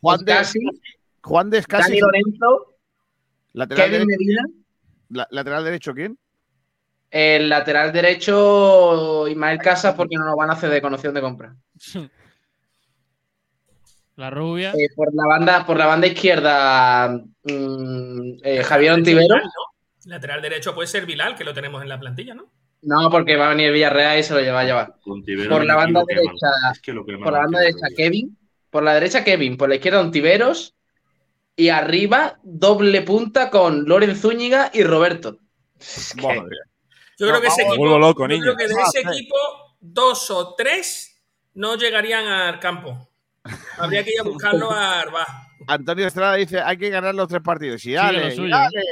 Juan 0.00 0.18
de, 0.24 0.32
casi, 0.32 0.58
Juan 1.22 1.50
de 1.50 1.58
es 1.58 1.66
casi. 1.66 1.88
Dani 1.90 2.00
Lorenzo, 2.00 2.74
Lateral, 3.52 3.90
Kevin 3.90 4.06
derecho, 4.06 4.18
Medina. 4.18 4.42
la- 5.08 5.28
lateral 5.30 5.64
derecho, 5.64 5.94
¿quién? 5.94 6.18
El 7.10 7.48
lateral 7.48 7.92
derecho, 7.92 9.28
Ismael 9.28 9.58
Casas, 9.58 9.94
porque 9.94 10.16
no 10.16 10.24
nos 10.24 10.36
van 10.36 10.50
a 10.50 10.54
hacer 10.54 10.70
de 10.70 10.82
conoción 10.82 11.14
de 11.14 11.20
compra. 11.20 11.54
La 14.16 14.30
rubia. 14.30 14.70
Eh, 14.72 14.88
por 14.96 15.14
la 15.14 15.26
banda, 15.26 15.66
por 15.66 15.76
la 15.76 15.84
banda 15.86 16.06
izquierda, 16.06 17.08
mm, 17.44 18.38
eh, 18.42 18.62
Javier 18.64 18.92
Ontivero. 18.92 19.34
Lateral 20.06 20.40
derecho 20.40 20.74
puede 20.74 20.86
ser 20.88 21.04
Vilal, 21.04 21.34
que 21.36 21.44
lo 21.44 21.52
tenemos 21.52 21.82
en 21.82 21.88
la 21.90 22.00
plantilla, 22.00 22.34
¿no? 22.34 22.50
No, 22.82 23.10
porque 23.10 23.36
va 23.36 23.46
a 23.46 23.50
venir 23.50 23.72
Villarreal 23.72 24.18
y 24.18 24.22
se 24.22 24.32
lo 24.32 24.40
lleva 24.40 24.60
a 24.60 24.64
llevar. 24.64 24.94
Por 25.04 25.64
la 25.66 25.74
banda 25.76 26.02
derecha, 26.06 26.46
Es 26.72 26.80
que 26.80 26.94
por 26.94 27.32
la 27.32 27.40
banda 27.40 27.58
derecha. 27.60 27.88
Kevin, 27.94 28.38
por 28.70 28.82
la 28.84 28.94
derecha 28.94 29.22
Kevin, 29.24 29.56
por 29.58 29.68
la 29.68 29.74
izquierda 29.74 30.00
Ontiveros 30.00 30.74
y 31.56 31.68
arriba 31.68 32.38
doble 32.42 33.02
punta 33.02 33.50
con 33.50 33.84
Loren 33.86 34.16
Zúñiga 34.16 34.70
y 34.72 34.82
Roberto. 34.84 35.38
Es 35.78 36.14
que- 36.14 36.22
Madre 36.22 36.40
mía. 36.42 36.60
Yo 37.18 37.26
No, 37.26 37.32
creo 37.32 37.40
que 37.42 37.48
ese 37.48 37.62
equipo, 37.62 37.98
loco, 37.98 38.28
yo 38.28 38.38
creo 38.40 38.56
que 38.56 38.68
de 38.68 38.74
Ah, 38.74 38.84
ese 38.86 39.00
equipo, 39.00 39.36
dos 39.80 40.30
o 40.30 40.54
tres 40.54 41.16
no 41.54 41.76
llegarían 41.76 42.26
al 42.26 42.60
campo. 42.60 43.08
Habría 43.78 44.04
que 44.04 44.10
ir 44.10 44.20
a 44.20 44.24
buscarlo 44.28 44.70
a 44.70 45.00
Arba. 45.00 45.26
Antonio 45.66 46.06
Estrada 46.06 46.34
dice: 46.34 46.60
hay 46.60 46.76
que 46.76 46.90
ganar 46.90 47.14
los 47.14 47.28
tres 47.28 47.42
partidos. 47.42 47.84
Y 47.86 47.92
lo 47.92 48.02
dale, 48.02 48.28
y 48.28 48.36
suyo, 48.36 48.50
dale. 48.50 48.82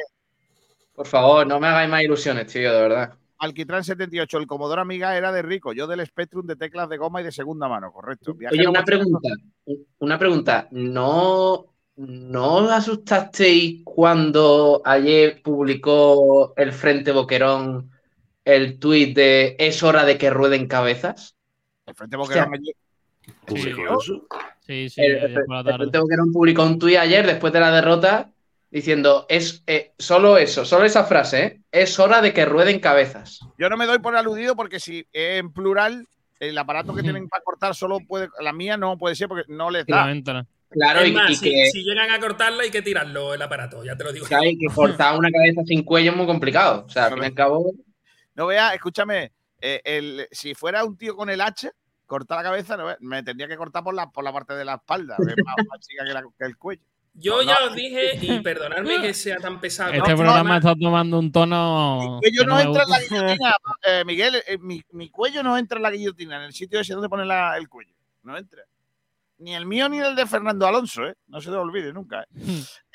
Por 0.94 1.06
favor, 1.06 1.46
no 1.46 1.60
me 1.60 1.66
hagáis 1.66 1.90
más 1.90 2.02
ilusiones, 2.02 2.46
tío, 2.46 2.72
de 2.72 2.80
verdad. 2.80 3.14
Alquitrán 3.38 3.84
78, 3.84 4.38
el 4.38 4.46
Comodoro 4.46 4.80
Amiga 4.80 5.16
era 5.16 5.30
de 5.32 5.42
Rico, 5.42 5.72
yo 5.72 5.86
del 5.86 6.06
Spectrum 6.06 6.46
de 6.46 6.56
teclas 6.56 6.88
de 6.88 6.96
goma 6.96 7.20
y 7.20 7.24
de 7.24 7.32
segunda 7.32 7.68
mano, 7.68 7.92
correcto. 7.92 8.34
Oye, 8.50 8.66
una 8.66 8.84
pregunta. 8.84 9.28
Una 9.98 10.18
pregunta. 10.18 10.68
¿No, 10.70 11.66
no 11.96 12.54
os 12.54 12.70
asustasteis 12.70 13.82
cuando 13.84 14.80
ayer 14.84 15.42
publicó 15.42 16.54
el 16.56 16.72
Frente 16.72 17.12
Boquerón 17.12 17.90
el 18.44 18.78
tuit 18.78 19.14
de 19.16 19.56
es 19.58 19.82
hora 19.82 20.04
de 20.04 20.18
que 20.18 20.30
rueden 20.30 20.66
cabezas? 20.66 21.36
El 21.86 21.94
Frente 21.94 22.16
Boquerón 22.16 22.54
ayer- 22.54 22.74
¿Publicó 23.46 24.00
eso? 24.00 24.26
Sí, 24.60 24.88
sí, 24.90 25.00
El, 25.00 25.24
ayer 25.24 25.44
por 25.44 25.54
la 25.54 25.60
el 25.60 25.64
tarde. 25.66 25.78
Frente 25.78 25.98
Boquerón 25.98 26.32
publicó 26.32 26.62
un 26.64 26.78
tuit 26.78 26.96
ayer 26.98 27.26
después 27.26 27.52
de 27.52 27.60
la 27.60 27.70
derrota 27.70 28.30
diciendo 28.70 29.24
es 29.28 29.62
eh, 29.66 29.92
solo 29.98 30.36
eso, 30.36 30.64
solo 30.64 30.84
esa 30.84 31.04
frase, 31.04 31.44
¿eh? 31.44 31.60
Es 31.70 31.98
hora 31.98 32.20
de 32.20 32.32
que 32.32 32.44
rueden 32.44 32.80
cabezas. 32.80 33.40
Yo 33.58 33.68
no 33.68 33.76
me 33.76 33.86
doy 33.86 33.98
por 34.00 34.16
aludido 34.16 34.56
porque 34.56 34.80
si 34.80 35.06
en 35.12 35.52
plural, 35.52 36.06
el 36.40 36.58
aparato 36.58 36.94
que 36.94 37.02
tienen 37.02 37.28
para 37.28 37.42
cortar 37.44 37.74
solo 37.74 37.98
puede, 38.00 38.28
la 38.40 38.52
mía 38.52 38.76
no 38.76 38.98
puede 38.98 39.14
ser 39.14 39.28
porque 39.28 39.44
no 39.48 39.70
les 39.70 39.86
da. 39.86 40.12
Claro, 40.70 41.00
es 41.00 41.08
y, 41.08 41.12
más, 41.12 41.30
y 41.30 41.34
si, 41.36 41.50
que, 41.50 41.66
si 41.70 41.84
llegan 41.84 42.10
a 42.10 42.18
cortarla 42.18 42.64
hay 42.64 42.70
que 42.70 42.82
tirarlo 42.82 43.32
el 43.32 43.40
aparato, 43.40 43.84
ya 43.84 43.96
te 43.96 44.02
lo 44.02 44.12
digo. 44.12 44.26
que 44.26 44.34
hay 44.34 44.58
que 44.58 44.66
cortar 44.66 45.16
una 45.16 45.30
cabeza 45.30 45.62
sin 45.64 45.84
cuello 45.84 46.10
es 46.10 46.16
muy 46.16 46.26
complicado. 46.26 46.84
O 46.86 46.90
sea, 46.90 47.06
al 47.06 47.14
fin 47.14 47.22
y 47.22 47.26
al 47.26 47.34
cabo. 47.34 47.70
No 48.34 48.46
vea, 48.46 48.74
escúchame, 48.74 49.32
eh, 49.60 49.80
el- 49.84 50.28
si 50.30 50.54
fuera 50.54 50.84
un 50.84 50.96
tío 50.96 51.16
con 51.16 51.30
el 51.30 51.40
hacha, 51.40 51.70
cortar 52.06 52.38
la 52.38 52.42
cabeza, 52.44 52.76
no 52.76 52.86
vea, 52.86 52.96
me 53.00 53.22
tendría 53.22 53.48
que 53.48 53.56
cortar 53.56 53.82
por 53.84 53.94
la, 53.94 54.10
por 54.10 54.24
la 54.24 54.32
parte 54.32 54.54
de 54.54 54.64
la 54.64 54.74
espalda, 54.74 55.16
que 55.16 55.30
es 55.30 55.36
más, 55.44 55.54
más 55.68 55.80
chica 55.80 56.04
que, 56.04 56.12
la- 56.12 56.22
que 56.22 56.44
el 56.46 56.56
cuello. 56.56 56.82
Yo 57.16 57.36
No, 57.36 57.42
ya 57.42 57.56
no. 57.60 57.66
os 57.66 57.74
dije, 57.76 58.18
y 58.20 58.40
perdonadme 58.40 59.00
que 59.00 59.14
sea 59.14 59.36
tan 59.36 59.60
pesado. 59.60 59.92
Este 59.92 60.10
no, 60.10 60.16
programa 60.16 60.56
está 60.56 60.74
tomando 60.74 61.16
un 61.20 61.30
tono. 61.30 62.18
cuello 62.20 62.40
que 62.42 62.46
no 62.48 62.58
entra 62.60 62.82
en 62.82 62.90
la 62.90 62.98
guillotina, 63.00 63.56
eh, 63.86 64.02
Miguel, 64.04 64.42
eh, 64.48 64.58
mi, 64.58 64.82
mi 64.90 65.10
cuello 65.10 65.44
no 65.44 65.56
entra 65.56 65.76
en 65.76 65.82
la 65.84 65.90
guillotina, 65.92 66.36
en 66.38 66.42
el 66.42 66.52
sitio 66.52 66.80
ese 66.80 66.92
donde 66.94 67.08
pone 67.08 67.24
la- 67.24 67.56
el 67.56 67.68
cuello. 67.68 67.94
No 68.24 68.36
entra. 68.36 68.64
Ni 69.38 69.54
el 69.54 69.64
mío 69.66 69.88
ni 69.88 69.98
el 69.98 70.16
de 70.16 70.26
Fernando 70.26 70.66
Alonso, 70.66 71.06
¿eh? 71.06 71.14
No 71.28 71.40
se 71.40 71.50
te 71.50 71.56
olvide 71.56 71.92
nunca. 71.92 72.22
¿eh? 72.22 72.26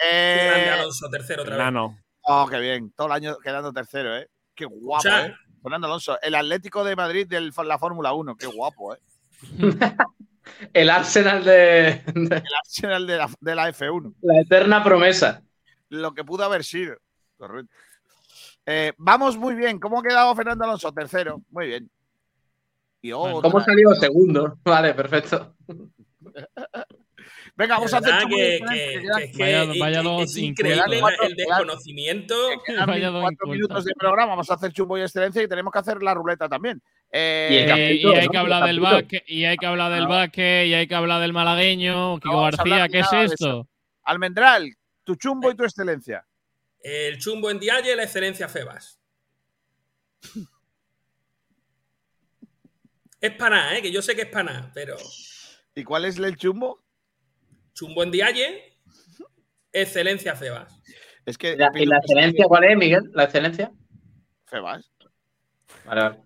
Eh, 0.03 0.69
Alonso, 0.73 1.09
tercero 1.09 1.43
otra 1.43 1.55
vez. 1.69 1.97
Oh, 2.23 2.47
qué 2.49 2.59
bien. 2.59 2.91
Todo 2.91 3.07
el 3.07 3.13
año 3.13 3.37
quedando 3.39 3.71
tercero, 3.71 4.17
¿eh? 4.17 4.27
Qué 4.59 4.65
guapo. 4.65 5.07
¿eh? 5.07 5.33
Fernando 5.63 5.87
Alonso. 5.87 6.17
El 6.21 6.35
Atlético 6.35 6.83
de 6.83 6.93
Madrid 6.93 7.25
de 7.25 7.39
la 7.39 7.79
Fórmula 7.79 8.11
1. 8.11 8.35
Qué 8.35 8.45
guapo, 8.47 8.93
¿eh? 8.93 8.99
El 10.73 10.89
Arsenal 10.89 11.45
de, 11.45 12.03
de 12.13 12.35
El 12.35 12.55
Arsenal 12.65 13.07
de 13.07 13.17
la, 13.17 13.29
de 13.39 13.55
la 13.55 13.69
F1. 13.69 14.15
la 14.21 14.41
eterna 14.41 14.83
promesa. 14.83 15.41
Lo 15.87 16.13
que 16.13 16.25
pudo 16.25 16.43
haber 16.43 16.65
sido. 16.65 16.97
Correcto. 17.37 17.73
Eh, 18.65 18.91
vamos 18.97 19.37
muy 19.37 19.55
bien. 19.55 19.79
¿Cómo 19.79 19.99
ha 19.99 20.03
quedado 20.03 20.35
Fernando 20.35 20.65
Alonso? 20.65 20.91
Tercero. 20.91 21.41
Muy 21.51 21.67
bien. 21.67 21.89
Y 23.01 23.13
otra. 23.13 23.49
¿Cómo 23.49 23.63
salió 23.63 23.93
segundo? 23.95 24.57
Vale, 24.65 24.93
perfecto. 24.93 25.55
Venga, 27.59 27.75
vamos 27.75 27.93
a 27.93 27.97
hacer 27.97 28.13
que- 28.29 28.59
Vaya- 29.37 30.01
dos 30.01 30.37
increíble 30.37 31.01
el 31.23 31.35
desconocimiento. 31.35 32.33
Vaya 32.87 33.09
dos 33.09 33.21
cuatro 33.21 33.47
minutos 33.47 33.83
de 33.83 33.91
programa. 33.95 34.29
Vamos 34.31 34.49
a 34.49 34.53
hacer 34.53 34.71
chumbo 34.71 34.97
y 34.97 35.01
excelencia 35.01 35.43
y 35.43 35.47
tenemos 35.49 35.73
que 35.73 35.79
hacer 35.79 36.01
la 36.01 36.13
ruleta 36.13 36.47
también. 36.47 36.81
Eh, 37.11 37.49
Y 37.51 37.57
Eh, 37.57 37.65
capítulo, 37.67 38.13
y 38.13 38.17
hay 38.17 38.25
¿no? 38.27 38.31
que 38.31 38.37
hablar 38.37 38.61
El 38.63 38.67
del 38.67 38.79
básquet, 38.79 39.23
y 39.27 39.43
hay 39.43 39.57
que 39.57 39.65
hablar 39.65 39.91
del 39.91 40.07
básquet, 40.07 40.67
y 40.67 40.73
hay 40.73 40.87
que 40.87 40.95
hablar 40.95 41.19
del 41.19 41.33
malagueño, 41.33 42.15
Kiko 42.21 42.29
vamos 42.33 42.53
a 42.53 42.57
García, 42.63 42.87
¿qué 42.87 42.99
es 42.99 43.11
nada 43.11 43.25
esto? 43.25 43.67
Almendral, 44.03 44.73
tu 45.03 45.15
chumbo 45.15 45.51
y 45.51 45.55
tu 45.55 45.65
excelencia. 45.65 46.25
El 46.81 47.17
chumbo 47.17 47.49
en 47.51 47.59
Dialle, 47.59 47.93
la 47.93 48.03
excelencia 48.03 48.47
Febas. 48.47 49.01
Es 53.19 53.31
para 53.31 53.75
¿eh? 53.77 53.81
que 53.81 53.91
yo 53.91 54.01
sé 54.01 54.15
que 54.15 54.21
es 54.21 54.29
para 54.29 54.71
pero 54.73 54.95
¿Y 55.75 55.83
cuál 55.83 56.05
es 56.05 56.17
el 56.17 56.37
chumbo? 56.37 56.79
Chumbo 57.79 58.03
en 58.03 58.11
Dialle, 58.11 58.77
excelencia 59.71 60.35
Febas. 60.35 60.81
Es 61.25 61.37
que. 61.37 61.53
¿Y 61.53 61.55
la, 61.55 61.71
y 61.75 61.85
la 61.85 61.97
excelencia 61.97 62.45
cuál 62.47 62.65
es, 62.65 62.77
Miguel? 62.77 63.09
¿La 63.13 63.23
excelencia? 63.23 63.71
Febas. 64.45 64.91
Vale, 65.85 66.01
vale. 66.01 66.17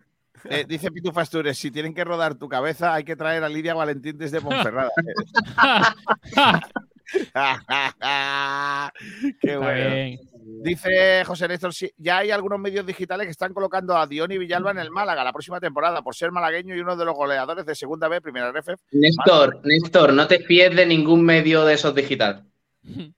Eh, 0.49 0.65
dice 0.67 0.91
Pitu 0.91 1.11
Fastures, 1.11 1.57
si 1.57 1.71
tienen 1.71 1.93
que 1.93 2.03
rodar 2.03 2.35
tu 2.35 2.49
cabeza, 2.49 2.93
hay 2.93 3.05
que 3.05 3.15
traer 3.15 3.43
a 3.43 3.49
Lidia 3.49 3.73
Valentín 3.73 4.17
desde 4.17 4.41
Ponferrada. 4.41 4.91
Qué 9.41 9.57
bueno. 9.57 10.17
Dice 10.45 11.23
José 11.25 11.47
Néstor, 11.47 11.73
sí, 11.73 11.91
ya 11.97 12.19
hay 12.19 12.31
algunos 12.31 12.59
medios 12.59 12.85
digitales 12.85 13.27
que 13.27 13.31
están 13.31 13.53
colocando 13.53 13.97
a 13.97 14.07
Diony 14.07 14.37
Villalba 14.37 14.71
en 14.71 14.79
el 14.79 14.91
Málaga 14.91 15.23
la 15.23 15.31
próxima 15.31 15.59
temporada 15.59 16.01
por 16.01 16.15
ser 16.15 16.31
malagueño 16.31 16.75
y 16.75 16.79
uno 16.79 16.95
de 16.95 17.05
los 17.05 17.15
goleadores 17.15 17.65
de 17.65 17.75
Segunda 17.75 18.07
B, 18.07 18.21
Primera 18.21 18.49
RF. 18.51 18.75
Néstor, 18.91 19.61
Néstor, 19.63 20.13
no 20.13 20.27
te 20.27 20.39
fíes 20.39 20.75
de 20.75 20.85
ningún 20.85 21.23
medio 21.23 21.65
de 21.65 21.73
esos 21.73 21.93
digital. 21.95 22.45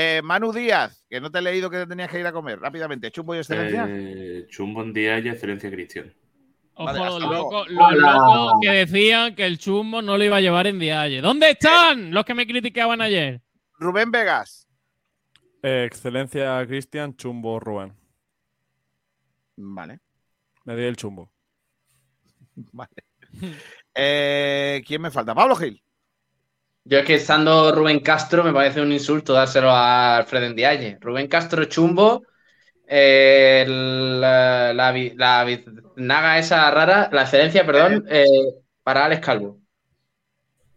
Eh, 0.00 0.20
Manu 0.22 0.52
Díaz, 0.52 1.04
que 1.10 1.20
no 1.20 1.28
te 1.28 1.38
he 1.38 1.42
leído 1.42 1.68
que 1.68 1.84
tenías 1.84 2.08
que 2.08 2.20
ir 2.20 2.26
a 2.26 2.30
comer 2.30 2.60
rápidamente. 2.60 3.10
Chumbo 3.10 3.34
y 3.34 3.38
excelencia. 3.38 3.84
Eh, 3.88 4.46
chumbo 4.48 4.82
en 4.82 4.92
día 4.92 5.18
y 5.18 5.28
excelencia 5.28 5.68
Cristian. 5.70 6.14
Ojo, 6.74 6.84
Vale, 6.92 6.98
los 7.04 7.20
locos 7.20 7.68
los 7.68 7.84
Hola. 7.84 8.12
locos 8.12 8.52
que 8.62 8.70
decían 8.70 9.34
que 9.34 9.44
el 9.44 9.58
chumbo 9.58 10.00
no 10.00 10.16
lo 10.16 10.22
iba 10.22 10.36
a 10.36 10.40
llevar 10.40 10.68
en 10.68 10.78
Dialle. 10.78 11.20
¿Dónde 11.20 11.50
están 11.50 12.14
los 12.14 12.24
que 12.24 12.34
me 12.34 12.46
criticaban 12.46 13.00
ayer? 13.00 13.40
Rubén 13.80 14.12
Vegas. 14.12 14.67
Eh, 15.62 15.84
excelencia 15.84 16.64
Cristian, 16.66 17.16
chumbo 17.16 17.58
Rubén. 17.58 17.94
Vale, 19.56 20.00
Me 20.64 20.76
di 20.76 20.84
el 20.84 20.96
chumbo. 20.96 21.30
vale. 22.72 23.04
Eh, 23.94 24.82
¿Quién 24.86 25.02
me 25.02 25.10
falta? 25.10 25.34
Pablo 25.34 25.56
Gil. 25.56 25.82
Yo 26.84 26.98
es 26.98 27.04
que 27.04 27.16
estando 27.16 27.72
Rubén 27.74 28.00
Castro 28.00 28.42
me 28.42 28.52
parece 28.52 28.80
un 28.80 28.92
insulto 28.92 29.34
dárselo 29.34 29.70
a 29.70 30.16
Alfredo 30.16 30.48
Ndiaye. 30.48 30.96
Rubén 31.00 31.28
Castro 31.28 31.64
chumbo, 31.66 32.22
eh, 32.86 33.66
la, 33.68 34.72
la, 34.72 35.44
biznaga 35.44 36.38
esa 36.38 36.70
rara, 36.70 37.10
la 37.12 37.22
excelencia, 37.22 37.66
perdón, 37.66 38.06
eh, 38.08 38.24
para 38.82 39.04
Alex 39.04 39.20
Calvo. 39.20 39.60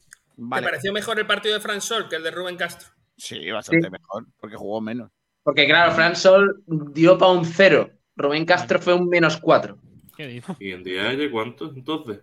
¿Te 0.10 0.36
Vale. 0.36 0.66
pareció 0.66 0.92
mejor 0.92 1.20
el 1.20 1.28
partido 1.28 1.54
de 1.54 1.62
Fran 1.62 1.80
Sol 1.80 2.10
que 2.10 2.18
el 2.18 2.24
de 2.24 2.32
Rubén 2.32 2.58
Castro? 2.58 2.90
Sí, 3.22 3.52
bastante 3.52 3.86
Sí. 3.86 3.92
mejor, 3.92 4.26
porque 4.40 4.56
jugó 4.56 4.82
menos. 4.82 5.12
Porque 5.44 5.68
claro, 5.68 5.92
Fran 5.92 6.16
Sol 6.16 6.64
dio 6.68 7.20
para 7.20 7.32
un 7.34 7.46
cero. 7.46 7.92
Rubén 8.16 8.46
Castro 8.46 8.80
fue 8.80 8.96
un 8.96 9.08
menos 9.08 9.38
cuatro. 9.38 9.78
¿Qué 10.18 10.26
dices? 10.26 10.56
¿Y 10.60 10.72
en 10.72 10.84
Dialle 10.84 11.30
cuánto 11.30 11.66
entonces? 11.70 12.22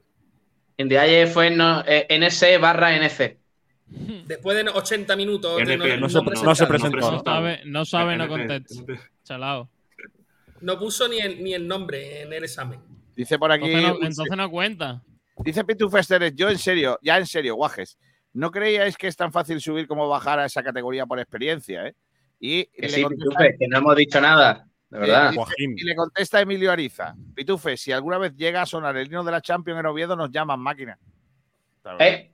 Ndiaye 0.77 1.27
fue 1.29 1.51
no, 1.51 1.83
eh, 1.87 2.07
NS 2.11 2.59
barra 2.61 2.97
NC. 2.97 3.39
Después 4.27 4.57
de 4.57 4.71
80 4.71 5.15
minutos 5.17 5.57
de 5.57 5.63
NP, 5.63 5.97
no 5.99 6.09
se- 6.09 6.21
no 6.21 6.55
se 6.57 6.67
presentó. 6.67 6.99
No 7.13 7.23
sabe, 7.25 7.61
no 7.65 7.85
sabe, 7.85 8.17
no 8.17 8.25
NP, 8.25 8.29
contesta. 8.39 8.75
NP. 8.75 9.01
Chalao. 9.23 9.71
No 10.61 10.79
puso 10.81 11.07
ni 11.09 11.19
el, 11.21 11.43
ni 11.45 11.55
el 11.55 11.67
nombre 11.67 12.23
en 12.23 12.33
el 12.33 12.43
examen. 12.45 12.81
Dice 13.15 13.39
por 13.39 13.53
aquí. 13.53 13.67
Entonces 13.67 13.89
no, 14.01 14.07
entonces 14.07 14.37
no 14.37 14.51
cuenta. 14.51 15.03
Dice 15.45 15.65
Pitu 15.65 15.89
Festeres, 15.89 16.33
yo 16.35 16.49
en 16.49 16.59
serio, 16.59 16.99
ya 17.03 17.19
en 17.19 17.27
serio, 17.27 17.55
guajes. 17.55 17.97
¿No 18.39 18.53
creíais 18.53 18.97
que 18.97 19.09
es 19.09 19.17
tan 19.17 19.33
fácil 19.33 19.61
subir 19.61 19.89
como 19.89 20.09
bajar 20.09 20.39
a 20.39 20.45
esa 20.45 20.63
categoría 20.63 21.07
por 21.07 21.19
experiencia? 21.19 21.89
eh? 21.89 21.97
Y, 22.39 22.67
Que 22.67 22.83
le 22.83 22.89
sí, 22.89 23.03
contesta, 23.03 23.25
Pitufe, 23.31 23.57
que 23.59 23.67
no 23.67 23.79
hemos 23.79 23.97
dicho 23.97 24.21
nada, 24.21 24.65
de 24.91 24.99
verdad. 25.01 25.35
y 25.59 25.83
le 25.83 25.97
contesta 25.97 26.41
Emilio 26.41 26.71
Ariza. 26.71 27.17
Pitufe, 27.35 27.77
si 27.77 27.91
alguna 27.91 28.17
vez 28.17 28.37
llega 28.37 28.63
a 28.63 28.67
sonar 28.67 28.97
el 28.97 29.09
himno 29.09 29.25
de 29.25 29.33
la 29.33 29.41
Champions 29.41 29.81
en 29.81 29.87
Oviedo, 29.87 30.15
nos 30.15 30.31
llaman 30.31 30.61
máquina. 30.61 30.97
¿Eh? 31.99 32.31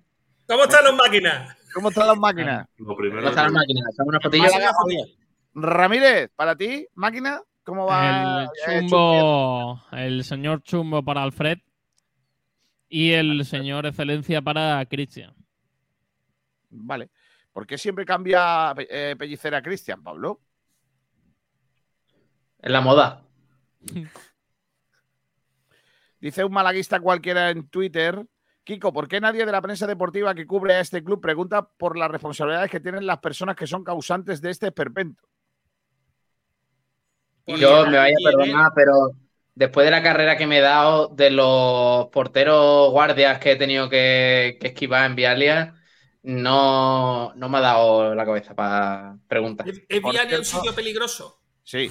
¿Cómo 0.46 0.64
están 0.64 0.84
los 0.84 0.94
máquinas? 0.94 1.56
¿Cómo 1.72 1.88
están 1.88 2.06
las 2.06 2.18
máquinas? 2.18 2.68
Lo 2.76 2.94
primero 2.94 3.20
¿Cómo 3.22 3.30
están 3.30 3.44
las 3.44 3.52
máquinas? 3.54 3.88
¿Están 3.88 4.06
unas 4.06 4.22
fotillas? 4.22 4.52
Ramírez, 5.54 6.30
para 6.36 6.54
ti, 6.54 6.86
máquina, 6.92 7.40
¿cómo 7.62 7.86
va? 7.86 8.42
El 8.66 8.80
chumbo, 8.90 9.80
el 9.92 10.22
señor 10.22 10.62
chumbo 10.64 11.02
para 11.02 11.22
Alfred 11.22 11.60
y 12.90 13.12
el 13.12 13.42
señor 13.46 13.86
excelencia 13.86 14.42
para 14.42 14.84
Cristian. 14.84 15.34
Vale. 16.82 17.10
¿Por 17.52 17.66
qué 17.66 17.78
siempre 17.78 18.04
cambia 18.04 18.74
eh, 18.76 19.14
Pellicera 19.16 19.58
a 19.58 19.62
Cristian, 19.62 20.02
Pablo? 20.02 20.40
En 22.60 22.72
la 22.72 22.80
moda. 22.80 23.22
Dice 26.20 26.44
un 26.44 26.52
malaguista 26.52 27.00
cualquiera 27.00 27.50
en 27.50 27.68
Twitter. 27.68 28.26
Kiko, 28.64 28.92
¿por 28.92 29.06
qué 29.08 29.20
nadie 29.20 29.44
de 29.44 29.52
la 29.52 29.60
prensa 29.60 29.86
deportiva 29.86 30.34
que 30.34 30.46
cubre 30.46 30.74
a 30.74 30.80
este 30.80 31.04
club 31.04 31.20
pregunta 31.20 31.68
por 31.68 31.98
las 31.98 32.10
responsabilidades 32.10 32.70
que 32.70 32.80
tienen 32.80 33.06
las 33.06 33.18
personas 33.18 33.56
que 33.56 33.66
son 33.66 33.84
causantes 33.84 34.40
de 34.40 34.50
este 34.50 34.66
esperpento? 34.68 35.22
Y 37.44 37.58
yo 37.58 37.86
me 37.86 37.98
vaya 37.98 38.14
a 38.14 38.30
perdonar, 38.30 38.72
pero 38.74 39.10
después 39.54 39.84
de 39.84 39.90
la 39.90 40.02
carrera 40.02 40.38
que 40.38 40.46
me 40.46 40.58
he 40.58 40.62
dado, 40.62 41.08
de 41.08 41.30
los 41.30 42.06
porteros 42.06 42.90
guardias 42.90 43.38
que 43.38 43.52
he 43.52 43.56
tenido 43.56 43.90
que, 43.90 44.56
que 44.58 44.68
esquivar 44.68 45.04
en 45.04 45.16
Vialia, 45.16 45.74
no, 46.24 47.34
no 47.34 47.48
me 47.48 47.58
ha 47.58 47.60
dado 47.60 48.14
la 48.14 48.24
cabeza 48.24 48.54
para 48.54 49.16
preguntar. 49.28 49.68
¿Es, 49.68 49.82
es 49.88 50.02
Vialia 50.02 50.38
un 50.38 50.44
sitio 50.44 50.74
peligroso? 50.74 51.40
Sí. 51.62 51.90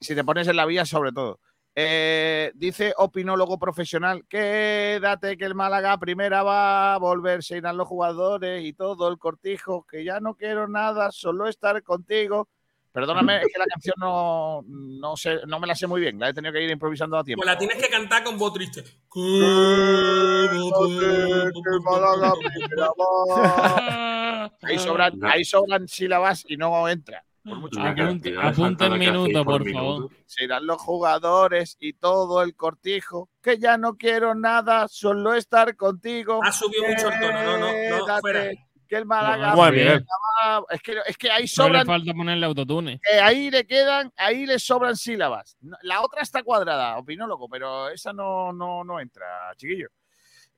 si 0.00 0.14
te 0.14 0.24
pones 0.24 0.48
en 0.48 0.56
la 0.56 0.66
vía, 0.66 0.84
sobre 0.84 1.12
todo. 1.12 1.40
Eh, 1.78 2.52
dice 2.54 2.94
opinólogo 2.96 3.58
profesional, 3.58 4.24
quédate 4.28 5.36
que 5.36 5.44
el 5.44 5.54
Málaga 5.54 5.92
a 5.92 5.98
primera 5.98 6.42
va 6.42 6.94
a 6.94 6.98
volver, 6.98 7.44
se 7.44 7.58
irán 7.58 7.76
los 7.76 7.86
jugadores 7.86 8.64
y 8.64 8.72
todo 8.72 9.08
el 9.08 9.18
cortijo, 9.18 9.84
que 9.84 10.02
ya 10.02 10.18
no 10.18 10.34
quiero 10.34 10.68
nada, 10.68 11.12
solo 11.12 11.46
estar 11.46 11.82
contigo. 11.82 12.48
Perdóname, 12.96 13.42
es 13.42 13.48
que 13.52 13.58
la 13.58 13.66
canción 13.66 13.94
no, 13.98 14.64
no, 14.66 15.16
sé, 15.18 15.40
no 15.46 15.60
me 15.60 15.66
la 15.66 15.74
sé 15.74 15.86
muy 15.86 16.00
bien, 16.00 16.18
la 16.18 16.30
he 16.30 16.32
tenido 16.32 16.54
que 16.54 16.62
ir 16.62 16.70
improvisando 16.70 17.18
a 17.18 17.22
tiempo. 17.22 17.42
Pues 17.42 17.52
la 17.52 17.58
tienes 17.58 17.76
que 17.76 17.90
cantar 17.90 18.24
con 18.24 18.38
voz 18.38 18.54
triste. 18.54 18.84
Ahí 24.62 24.78
sobran, 24.78 25.22
ahí 25.24 25.44
sobran 25.44 25.86
sílabas 25.86 26.46
y 26.48 26.56
no 26.56 26.88
entra. 26.88 27.22
Por 27.44 27.58
mucho 27.58 27.78
que 28.22 28.34
apunte 28.40 28.86
el 28.86 28.98
minuto, 28.98 29.44
por 29.44 29.70
favor. 29.70 30.08
Se 30.24 30.44
irán 30.44 30.66
los 30.66 30.80
jugadores 30.80 31.76
y 31.78 31.92
todo 31.92 32.42
el 32.42 32.56
cortijo, 32.56 33.28
que 33.42 33.58
ya 33.58 33.76
no 33.76 33.98
quiero 33.98 34.34
nada, 34.34 34.88
solo 34.88 35.34
estar 35.34 35.76
contigo. 35.76 36.40
Ha 36.42 36.50
subido 36.50 36.84
mucho 36.88 37.10
el 37.10 37.20
tono, 37.20 37.42
no, 37.42 37.58
no, 37.58 38.06
no, 38.06 38.18
fuera. 38.20 38.50
Que 38.88 38.96
el 38.96 39.06
Málaga. 39.06 39.54
Muy 39.54 39.70
bien. 39.72 40.04
va- 40.06 40.64
Es 40.70 40.80
que, 40.82 40.96
es 41.06 41.16
que 41.18 41.28
ahí 41.30 41.42
No 41.42 41.42
le 41.42 41.48
sobran. 41.48 41.86
falta 41.86 42.12
ponerle 42.14 42.46
autotune. 42.46 43.00
que 43.02 43.18
ahí 43.20 43.50
le 43.50 43.66
quedan, 43.66 44.12
ahí 44.16 44.46
le 44.46 44.58
sobran 44.58 44.96
sílabas. 44.96 45.56
No, 45.60 45.76
La 45.82 46.02
otra 46.02 46.22
está 46.22 46.42
cuadrada, 46.42 46.96
opinólogo, 46.98 47.48
pero 47.48 47.88
esa 47.88 48.12
no, 48.12 48.52
no, 48.52 48.84
no 48.84 49.00
entra, 49.00 49.26
chiquillo. 49.56 49.88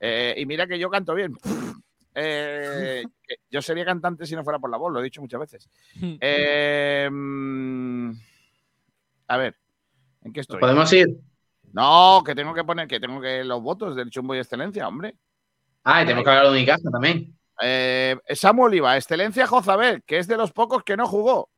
Eh, 0.00 0.34
y 0.36 0.46
mira 0.46 0.66
que 0.66 0.78
yo 0.78 0.90
canto 0.90 1.14
bien. 1.14 1.32
Eh, 2.20 3.04
yo 3.48 3.62
sería 3.62 3.84
cantante 3.84 4.26
si 4.26 4.34
no 4.34 4.42
fuera 4.42 4.58
por 4.58 4.68
la 4.70 4.76
voz, 4.76 4.92
lo 4.92 4.98
he 4.98 5.04
dicho 5.04 5.20
muchas 5.20 5.38
veces. 5.38 5.68
Eh, 6.20 7.08
mm, 7.08 8.10
a 9.28 9.36
ver, 9.36 9.54
¿en 10.24 10.32
qué 10.32 10.40
estoy? 10.40 10.58
¿Podemos 10.58 10.92
ir? 10.94 11.06
No, 11.72 12.22
que 12.26 12.34
tengo 12.34 12.54
que 12.54 12.64
poner, 12.64 12.88
que 12.88 12.98
tengo 12.98 13.20
que 13.20 13.44
los 13.44 13.62
votos 13.62 13.94
del 13.94 14.10
chumbo 14.10 14.34
y 14.34 14.38
excelencia, 14.38 14.88
hombre. 14.88 15.14
Ah, 15.84 16.02
y 16.02 16.06
tenemos 16.06 16.24
que 16.24 16.30
hablar 16.30 16.46
de 16.46 16.50
Unicaja 16.52 16.90
también. 16.90 17.37
Eh, 17.60 18.16
Samu 18.34 18.64
Oliva, 18.64 18.96
excelencia 18.96 19.46
Jozabel, 19.46 20.02
que 20.04 20.18
es 20.18 20.26
de 20.26 20.36
los 20.36 20.52
pocos 20.52 20.82
que 20.84 20.96
no 20.96 21.06
jugó. 21.06 21.50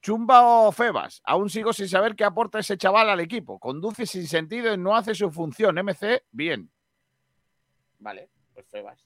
Chumba 0.00 0.42
o 0.42 0.72
Febas, 0.72 1.20
aún 1.24 1.50
sigo 1.50 1.72
sin 1.72 1.88
saber 1.88 2.14
qué 2.14 2.24
aporta 2.24 2.60
ese 2.60 2.78
chaval 2.78 3.10
al 3.10 3.20
equipo. 3.20 3.58
Conduce 3.58 4.06
sin 4.06 4.26
sentido 4.28 4.72
y 4.72 4.78
no 4.78 4.96
hace 4.96 5.14
su 5.14 5.30
función. 5.30 5.74
MC, 5.76 6.22
bien. 6.30 6.70
Vale, 7.98 8.28
pues 8.54 8.66
Febas. 8.68 9.04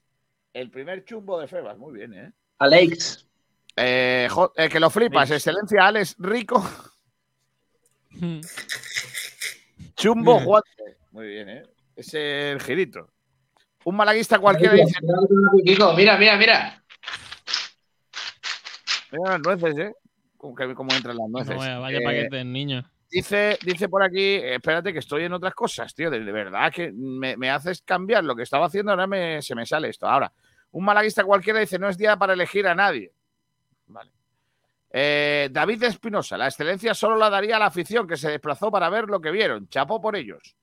El 0.52 0.70
primer 0.70 1.04
chumbo 1.04 1.40
de 1.40 1.48
Febas, 1.48 1.78
muy 1.78 1.94
bien, 1.94 2.12
¿eh? 2.12 2.32
Alex. 2.58 3.26
Eh, 3.74 4.28
eh, 4.56 4.68
que 4.68 4.78
lo 4.78 4.90
flipas, 4.90 5.30
excelencia 5.30 5.86
Alex 5.86 6.16
Rico. 6.18 6.62
Chumbo 9.96 10.38
Juante. 10.44 10.98
Muy 11.10 11.26
bien, 11.26 11.48
¿eh? 11.48 11.62
Es 11.96 12.12
el 12.14 12.60
girito. 12.60 13.08
Un 13.84 13.96
malaguista 13.96 14.38
cualquiera 14.38 14.74
dice. 14.74 14.98
Mira, 15.96 16.16
mira, 16.16 16.36
mira. 16.36 16.82
Mira 19.10 19.30
las 19.32 19.40
nueces, 19.40 19.78
¿eh? 19.78 19.94
Cómo 20.36 20.92
entran 20.94 21.16
las 21.16 21.28
nueces. 21.28 21.54
No, 21.56 21.80
vaya, 21.80 21.98
Eh, 21.98 22.02
paquete, 22.04 22.44
niño. 22.44 22.84
Dice, 23.10 23.58
dice 23.62 23.88
por 23.88 24.02
aquí, 24.02 24.36
espérate 24.36 24.92
que 24.92 24.98
estoy 25.00 25.24
en 25.24 25.32
otras 25.34 25.54
cosas, 25.54 25.94
tío. 25.94 26.10
De, 26.10 26.20
de 26.20 26.32
verdad 26.32 26.72
que 26.72 26.90
me, 26.92 27.36
me 27.36 27.50
haces 27.50 27.82
cambiar 27.82 28.24
lo 28.24 28.34
que 28.34 28.42
estaba 28.42 28.66
haciendo, 28.66 28.90
ahora 28.92 29.06
me- 29.06 29.42
se 29.42 29.54
me 29.54 29.66
sale 29.66 29.90
esto. 29.90 30.08
Ahora, 30.08 30.32
un 30.70 30.84
malaguista 30.84 31.22
cualquiera 31.22 31.60
dice, 31.60 31.78
no 31.78 31.88
es 31.88 31.98
día 31.98 32.16
para 32.16 32.32
elegir 32.32 32.66
a 32.66 32.74
nadie. 32.74 33.12
Vale. 33.88 34.10
Eh, 34.90 35.48
David 35.52 35.82
Espinosa, 35.84 36.38
la 36.38 36.46
excelencia 36.46 36.94
solo 36.94 37.16
la 37.16 37.28
daría 37.28 37.56
a 37.56 37.58
la 37.58 37.66
afición 37.66 38.06
que 38.06 38.16
se 38.16 38.30
desplazó 38.30 38.70
para 38.70 38.88
ver 38.88 39.04
lo 39.08 39.20
que 39.20 39.30
vieron. 39.30 39.68
Chapó 39.68 40.00
por 40.00 40.16
ellos. 40.16 40.56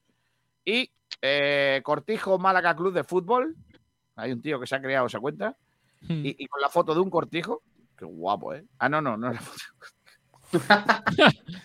Y 0.70 0.92
eh, 1.22 1.82
Cortijo 1.84 2.38
Málaga 2.38 2.76
Club 2.76 2.94
de 2.94 3.04
Fútbol. 3.04 3.56
Hay 4.16 4.32
un 4.32 4.42
tío 4.42 4.60
que 4.60 4.68
se 4.68 4.76
ha 4.76 4.82
creado 4.82 5.08
esa 5.08 5.20
cuenta. 5.20 5.56
Y, 6.08 6.44
y 6.44 6.48
con 6.48 6.62
la 6.62 6.70
foto 6.70 6.94
de 6.94 7.00
un 7.00 7.10
cortijo. 7.10 7.62
Qué 7.98 8.06
guapo, 8.06 8.54
¿eh? 8.54 8.64
Ah, 8.78 8.88
no, 8.90 9.02
no, 9.02 9.18
no 9.18 9.32
es 9.32 9.36
la 9.36 9.42
foto. 9.42 9.64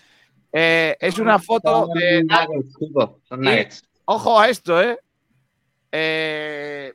Eh, 0.57 0.95
es 1.01 1.19
una 1.19 1.37
foto 1.37 1.89
de. 1.93 2.23
Nuggets, 2.23 2.77
Kiko, 2.77 3.19
son 3.27 3.43
Y, 3.43 3.47
nuggets. 3.47 3.83
ojo 4.05 4.39
a 4.39 4.47
esto, 4.47 4.81
¿eh? 4.81 4.97
Eh, 5.91 6.93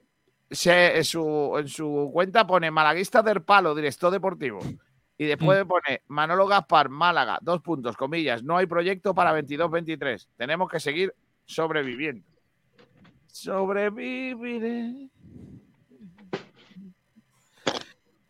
se- 0.50 0.96
en, 0.96 1.04
su, 1.04 1.56
en 1.58 1.68
su 1.68 2.08
cuenta 2.10 2.46
pone 2.46 2.70
Malaguista 2.70 3.20
del 3.22 3.42
Palo, 3.42 3.74
director 3.74 4.10
deportivo. 4.10 4.60
Y 5.18 5.26
después 5.26 5.62
pone 5.66 6.00
Manolo 6.08 6.46
Gaspar, 6.46 6.88
Málaga, 6.88 7.38
dos 7.42 7.60
puntos, 7.60 7.98
comillas. 7.98 8.42
No 8.42 8.56
hay 8.56 8.64
proyecto 8.64 9.14
para 9.14 9.38
22-23. 9.38 10.26
Tenemos 10.38 10.70
que 10.70 10.80
seguir 10.80 11.14
sobreviviendo. 11.50 12.24
Sobreviviré. 13.26 15.08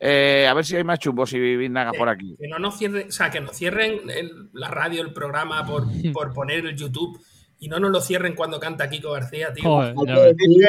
Eh, 0.02 0.46
a 0.48 0.54
ver 0.54 0.64
si 0.64 0.76
hay 0.76 0.84
más 0.84 0.98
chumbos 0.98 1.32
y 1.34 1.38
vinagras 1.56 1.94
por 1.96 2.08
aquí. 2.08 2.34
Que 2.38 2.48
no 2.48 2.58
nos 2.58 2.78
cierren, 2.78 3.08
o 3.08 3.12
sea, 3.12 3.30
que 3.30 3.40
nos 3.40 3.54
cierren 3.56 4.08
el- 4.08 4.48
la 4.54 4.68
radio, 4.68 5.02
el 5.02 5.12
programa 5.12 5.66
por, 5.66 5.84
por 6.14 6.32
poner 6.32 6.64
el 6.64 6.74
YouTube 6.76 7.20
y 7.58 7.68
no 7.68 7.78
nos 7.78 7.90
lo 7.90 8.00
cierren 8.00 8.34
cuando 8.34 8.58
canta 8.58 8.88
Kiko 8.88 9.10
García, 9.12 9.52
tío. 9.52 9.64
Joder, 9.64 9.94
decir, 10.36 10.66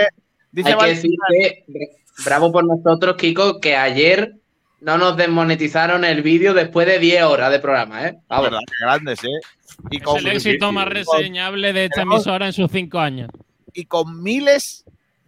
dice 0.52 0.68
hay 0.70 0.74
que 0.74 0.76
Val- 0.76 0.90
decir 0.90 1.12
que 1.28 1.66
bravo 2.26 2.52
por 2.52 2.66
nosotros, 2.66 3.16
Kiko, 3.16 3.62
que 3.62 3.78
ayer 3.78 4.41
no 4.82 4.98
nos 4.98 5.16
desmonetizaron 5.18 6.04
el 6.06 6.22
vídeo 6.22 6.54
después 6.54 6.86
de 6.88 7.00
10 7.00 7.24
horas 7.24 7.52
de 7.52 7.60
programa, 7.60 8.08
¿eh? 8.08 8.14
La 8.30 8.38
Vamos. 8.38 8.44
verdad, 8.46 8.60
que 8.68 8.74
grandes, 8.86 9.24
¿eh? 9.24 9.40
Y 9.90 9.98
Es 9.98 10.04
con, 10.04 10.18
el 10.18 10.28
éxito 10.28 10.72
más 10.72 10.88
reseñable 10.88 11.72
de 11.74 11.86
esta 11.86 12.02
emisora 12.02 12.46
en 12.48 12.54
sus 12.54 12.70
cinco 12.72 13.00
años. 13.00 13.30
y 13.74 13.86
con 13.86 14.22
miles 14.22 14.84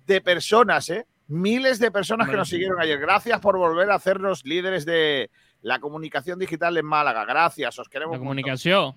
de 0.05 0.19
personas, 0.21 0.89
¿eh? 0.89 1.05
Miles 1.27 1.79
de 1.79 1.89
personas 1.89 2.27
que 2.29 2.35
nos 2.35 2.49
siguieron 2.49 2.79
ayer. 2.81 2.99
Gracias 2.99 3.39
por 3.39 3.57
volver 3.57 3.89
a 3.89 3.95
hacernos 3.95 4.43
líderes 4.45 4.85
de 4.85 5.31
la 5.61 5.79
comunicación 5.79 6.37
digital 6.37 6.75
en 6.77 6.85
Málaga. 6.85 7.23
Gracias, 7.23 7.79
os 7.79 7.87
queremos. 7.87 8.11
La 8.13 8.17
mucho. 8.17 8.25
comunicación. 8.25 8.95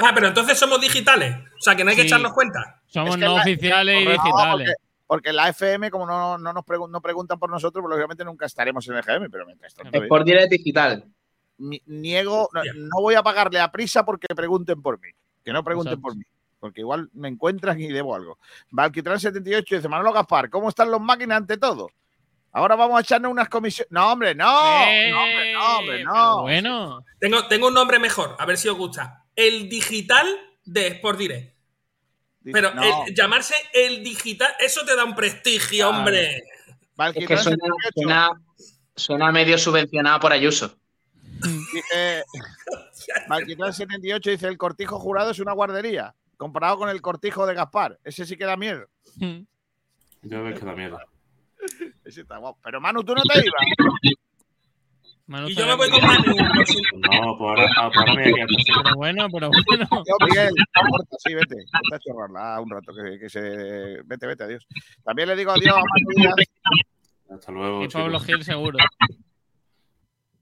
Ah, 0.00 0.12
pero 0.14 0.28
entonces 0.28 0.56
somos 0.58 0.80
digitales. 0.80 1.34
O 1.58 1.60
sea, 1.60 1.74
que 1.74 1.82
no 1.84 1.90
hay 1.90 1.96
que 1.96 2.02
Sí. 2.02 2.08
echarnos 2.08 2.32
cuenta. 2.32 2.80
Somos 2.86 3.10
Es 3.10 3.16
que 3.16 3.24
no 3.26 3.34
la- 3.34 3.40
oficiales 3.42 4.02
y 4.02 4.06
digitales. 4.06 4.74
Porque, 5.06 5.32
la 5.32 5.48
FM, 5.48 5.90
como 5.90 6.04
no, 6.06 6.36
no 6.36 6.52
nos 6.52 6.64
pregun- 6.64 6.90
no 6.90 7.00
preguntan 7.00 7.38
por 7.38 7.48
nosotros, 7.50 7.82
pues 7.82 7.90
lógicamente 7.90 8.24
nunca 8.24 8.46
estaremos 8.46 8.86
en 8.88 8.94
el 8.94 9.00
FM, 9.00 9.30
pero 9.30 9.46
mientras 9.46 9.74
tanto, 9.74 9.96
Sport 10.02 10.26
Direct 10.26 10.50
Digital. 10.50 11.04
ni- 11.58 11.82
niego, 11.86 12.48
no, 12.52 12.62
no 12.74 13.00
voy 13.00 13.14
a 13.14 13.22
pagarle 13.22 13.60
a 13.60 13.70
prisa 13.70 14.04
porque 14.04 14.26
pregunten 14.34 14.82
por 14.82 15.00
mí. 15.00 15.08
Que 15.44 15.52
no 15.52 15.62
pregunten 15.62 15.92
Exacto. 15.92 16.02
por 16.08 16.16
mí. 16.16 16.24
Porque 16.58 16.80
igual 16.80 17.08
me 17.12 17.28
encuentran 17.28 17.78
y 17.80 17.86
debo 17.88 18.14
algo. 18.16 18.38
Valquitran78 18.72 19.76
dice: 19.76 19.88
Manolo 19.88 20.12
Gaspar, 20.12 20.50
¿cómo 20.50 20.68
están 20.70 20.90
los 20.90 21.00
máquinas 21.00 21.36
ante 21.36 21.56
todo? 21.58 21.88
Ahora 22.50 22.74
vamos 22.74 22.96
a 22.98 23.02
echarnos 23.02 23.30
unas 23.30 23.48
comisiones. 23.48 23.92
No, 23.92 24.10
hombre, 24.12 24.34
no. 24.34 24.44
no, 24.44 24.78
hombre, 24.82 25.52
no, 25.52 25.76
hombre, 25.76 26.04
no. 26.04 26.12
Pero 26.12 26.40
bueno. 26.42 27.04
Tengo, 27.20 27.46
tengo 27.48 27.68
un 27.68 27.74
nombre 27.74 27.98
mejor, 27.98 28.34
a 28.38 28.46
ver 28.46 28.56
si 28.56 28.68
os 28.68 28.76
gusta. 28.76 29.24
El 29.36 29.68
digital 29.68 30.26
de 30.64 30.86
Sport 30.88 31.18
Direct. 31.18 31.55
Pero 32.52 32.74
no. 32.74 32.82
el- 33.06 33.14
llamarse 33.14 33.54
el 33.72 34.02
digital, 34.02 34.52
eso 34.60 34.84
te 34.84 34.94
da 34.96 35.04
un 35.04 35.14
prestigio, 35.14 35.88
hombre. 35.88 36.42
Es 37.14 37.26
que 37.26 37.36
suena, 37.36 37.64
suena, 37.94 38.30
suena 38.94 39.32
medio 39.32 39.58
subvencionado 39.58 40.20
por 40.20 40.32
Ayuso. 40.32 40.78
Dice, 41.72 42.24
Valquitran78 43.28 44.30
dice: 44.30 44.48
El 44.48 44.56
cortijo 44.56 44.98
jurado 44.98 45.30
es 45.30 45.38
una 45.38 45.52
guardería. 45.52 46.14
Comparado 46.36 46.78
con 46.78 46.88
el 46.88 47.00
cortijo 47.02 47.46
de 47.46 47.54
Gaspar. 47.54 47.98
Ese 48.04 48.24
sí 48.26 48.36
que 48.36 48.44
da 48.44 48.56
miedo. 48.56 48.86
Ya 50.22 50.40
ves 50.40 50.58
que 50.58 50.64
da 50.66 50.72
miedo. 50.74 50.98
Ese 52.04 52.22
está 52.22 52.36
guapo. 52.38 52.58
Pero 52.62 52.80
Manu, 52.80 53.02
tú 53.04 53.14
no 53.14 53.22
te 53.22 53.38
ibas. 53.40 53.62
Manu 55.26 55.48
Y 55.48 55.54
yo 55.54 55.66
me 55.66 55.74
voy 55.74 55.90
con 55.90 56.02
Manu. 56.02 56.36
por 56.36 56.36
No, 57.10 57.36
pues 57.38 57.48
ahora, 57.50 57.68
ah, 57.78 57.90
me 58.06 58.12
voy 58.14 58.22
a 58.22 58.34
quedar 58.34 58.48
así. 58.58 58.72
Pero 58.82 58.96
bueno, 58.96 59.26
pero 59.32 59.50
bueno. 59.66 59.88
Yo, 59.90 60.26
Miguel, 60.26 60.54
sí, 61.18 61.34
vete. 61.34 61.56
Vete 61.56 61.94
a 61.94 61.98
chorrarla 61.98 62.60
un 62.60 62.70
rato, 62.70 62.92
que, 62.94 63.18
que 63.18 63.28
se. 63.28 64.02
Vete, 64.04 64.26
vete, 64.26 64.44
adiós. 64.44 64.66
También 65.04 65.28
le 65.28 65.36
digo 65.36 65.50
adiós 65.50 65.74
a 65.74 65.80
Manu. 65.80 66.34
Hasta 67.30 67.52
luego. 67.52 67.82
Y 67.82 67.88
Pablo 67.88 68.18
chicos. 68.18 68.26
Gil 68.26 68.44
seguro. 68.44 68.78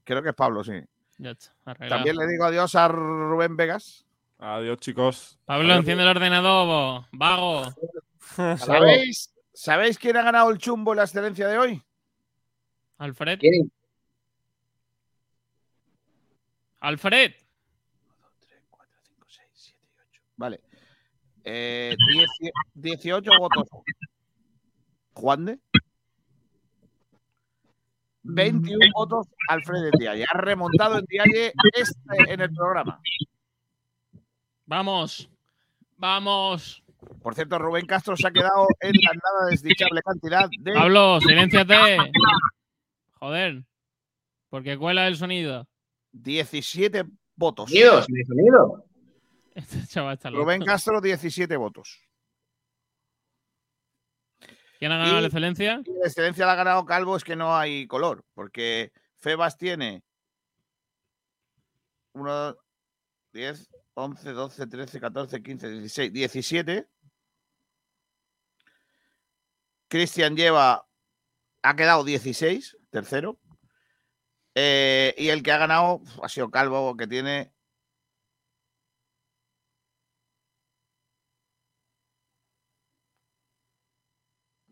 Creo 0.03 0.21
que 0.21 0.29
es 0.29 0.35
Pablo, 0.35 0.63
sí. 0.63 0.73
Ya 1.17 1.31
está. 1.31 1.53
También 1.87 2.15
le 2.15 2.27
digo 2.27 2.45
adiós 2.45 2.75
a 2.75 2.87
Rubén 2.87 3.57
Vegas. 3.57 4.05
Adiós, 4.37 4.77
chicos. 4.77 5.39
Pablo, 5.45 5.73
enciende 5.73 6.03
el 6.03 6.09
ordenador, 6.09 7.05
vago. 7.11 7.73
¿Sabéis, 8.57 9.33
¿Sabéis 9.53 9.97
quién 9.97 10.17
ha 10.17 10.23
ganado 10.23 10.51
el 10.51 10.57
chumbo 10.57 10.91
en 10.91 10.97
la 10.97 11.03
excelencia 11.03 11.47
de 11.47 11.57
hoy? 11.57 11.81
Alfred. 12.97 13.39
¿Quién? 13.39 13.71
Alfred. 16.85 17.33
Vale. 20.37 20.61
Eh, 21.43 21.95
dieci- 22.13 22.51
18 22.75 23.31
votos. 23.39 23.67
Juan 25.13 25.45
de. 25.45 25.59
21 28.23 28.85
votos 28.93 29.27
Alfred 29.49 29.91
Ndiaye. 29.95 30.25
Ha 30.31 30.37
remontado 30.37 30.99
Ndiaye 31.01 31.53
este 31.73 32.33
en 32.33 32.41
el 32.41 32.53
programa. 32.53 32.99
Vamos, 34.65 35.29
vamos. 35.97 36.83
Por 37.21 37.33
cierto, 37.35 37.57
Rubén 37.59 37.85
Castro 37.85 38.15
se 38.17 38.27
ha 38.27 38.31
quedado 38.31 38.67
en 38.79 38.93
la 39.03 39.11
nada 39.13 39.49
desdichable 39.49 40.01
cantidad 40.01 40.47
de 40.59 40.73
Pablo, 40.73 41.19
silénciate. 41.21 41.97
Joder. 43.19 43.63
Porque 44.49 44.77
cuela 44.77 45.07
el 45.07 45.15
sonido. 45.17 45.67
17 46.21 47.05
votos. 47.35 47.69
Sonido, 47.69 48.01
sin 48.03 48.25
sonido. 48.25 48.85
Este 49.53 49.85
chaval 49.87 50.15
está 50.15 50.29
loco. 50.29 50.43
Rubén 50.43 50.63
Castro, 50.63 50.99
17 51.01 51.55
votos. 51.57 52.01
¿Quién 54.79 54.91
ha 54.91 54.97
ganado 54.97 55.17
Y- 55.17 55.21
la 55.21 55.27
excelencia? 55.27 55.81
Y 55.85 55.91
la 55.99 56.07
excelencia 56.07 56.45
la 56.45 56.53
ha 56.53 56.55
ganado 56.55 56.85
Calvo, 56.85 57.15
es 57.15 57.23
que 57.23 57.35
no 57.35 57.55
hay 57.55 57.87
color, 57.87 58.25
porque 58.33 58.91
Febas 59.17 59.57
tiene 59.57 60.03
1, 62.13 62.55
10, 63.33 63.69
11, 63.93 64.31
12, 64.31 64.67
13, 64.67 64.99
14, 64.99 65.41
15, 65.43 65.69
16, 65.69 66.11
17. 66.13 66.87
Cristian 69.87 70.35
lleva, 70.35 70.85
ha 71.61 71.75
quedado 71.75 72.03
16, 72.03 72.77
tercero. 72.89 73.39
Eh, 74.55 75.13
y 75.17 75.29
el 75.29 75.43
que 75.43 75.51
ha 75.51 75.57
ganado 75.57 76.01
ha 76.23 76.29
sido 76.29 76.49
Calvo, 76.49 76.95
que 76.95 77.07
tiene 77.07 77.51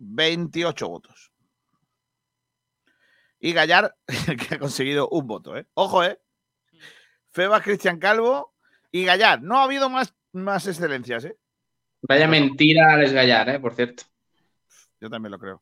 ...28 0.06 0.88
votos. 0.88 1.32
Y 3.40 3.54
Gallar, 3.54 3.96
que 4.48 4.56
ha 4.56 4.60
conseguido 4.60 5.10
un 5.10 5.28
voto, 5.28 5.58
¿eh? 5.58 5.66
Ojo, 5.74 6.04
¿eh? 6.04 6.20
Febas, 7.32 7.64
Cristian 7.64 8.00
Calvo 8.00 8.54
y 8.92 9.06
Gallar. 9.06 9.42
No 9.42 9.58
ha 9.58 9.64
habido 9.64 9.90
más, 9.90 10.14
más 10.34 10.68
excelencias, 10.68 11.26
¿eh? 11.26 11.38
Vaya 12.02 12.28
mentira 12.28 12.94
Alex 12.94 13.14
Gallar, 13.14 13.50
¿eh? 13.50 13.60
Por 13.60 13.74
cierto. 13.76 14.04
Yo 15.00 15.10
también 15.10 15.32
lo 15.32 15.40
creo. 15.40 15.62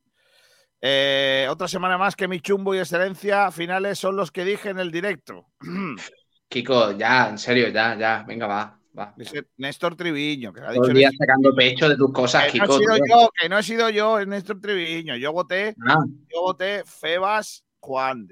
Eh, 0.81 1.47
otra 1.49 1.67
semana 1.67 1.97
más 1.97 2.15
que 2.15 2.27
mi 2.27 2.39
chumbo 2.39 2.73
y 2.73 2.79
excelencia 2.79 3.51
finales 3.51 3.99
son 3.99 4.15
los 4.15 4.31
que 4.31 4.43
dije 4.43 4.69
en 4.69 4.79
el 4.79 4.91
directo. 4.91 5.45
Kiko, 6.49 6.97
ya, 6.97 7.29
en 7.29 7.37
serio, 7.37 7.69
ya, 7.69 7.95
ya. 7.95 8.23
Venga, 8.27 8.47
va. 8.47 8.79
va. 8.97 9.13
Dice 9.15 9.45
Néstor 9.57 9.95
Triviño, 9.95 10.51
que 10.51 10.61
ha 10.61 10.71
dicho 10.71 10.91
Néstor- 10.91 11.17
sacando 11.17 11.55
pecho 11.55 11.87
de 11.87 11.95
tus 11.95 12.11
cosas, 12.11 12.51
que 12.51 12.57
no, 12.57 12.65
Kiko. 12.65 12.75
he 12.75 12.79
sido 12.79 12.97
yo, 12.97 13.29
que 13.39 13.49
no 13.49 13.57
he 13.59 13.63
sido 13.63 13.89
yo, 13.89 14.19
es 14.19 14.27
Néstor 14.27 14.59
Triviño. 14.59 15.15
Yo 15.15 15.31
voté, 15.31 15.75
Ah, 15.87 16.03
yo 16.33 16.41
voté 16.41 16.83
Febas 16.85 17.63
Juan 17.79 18.27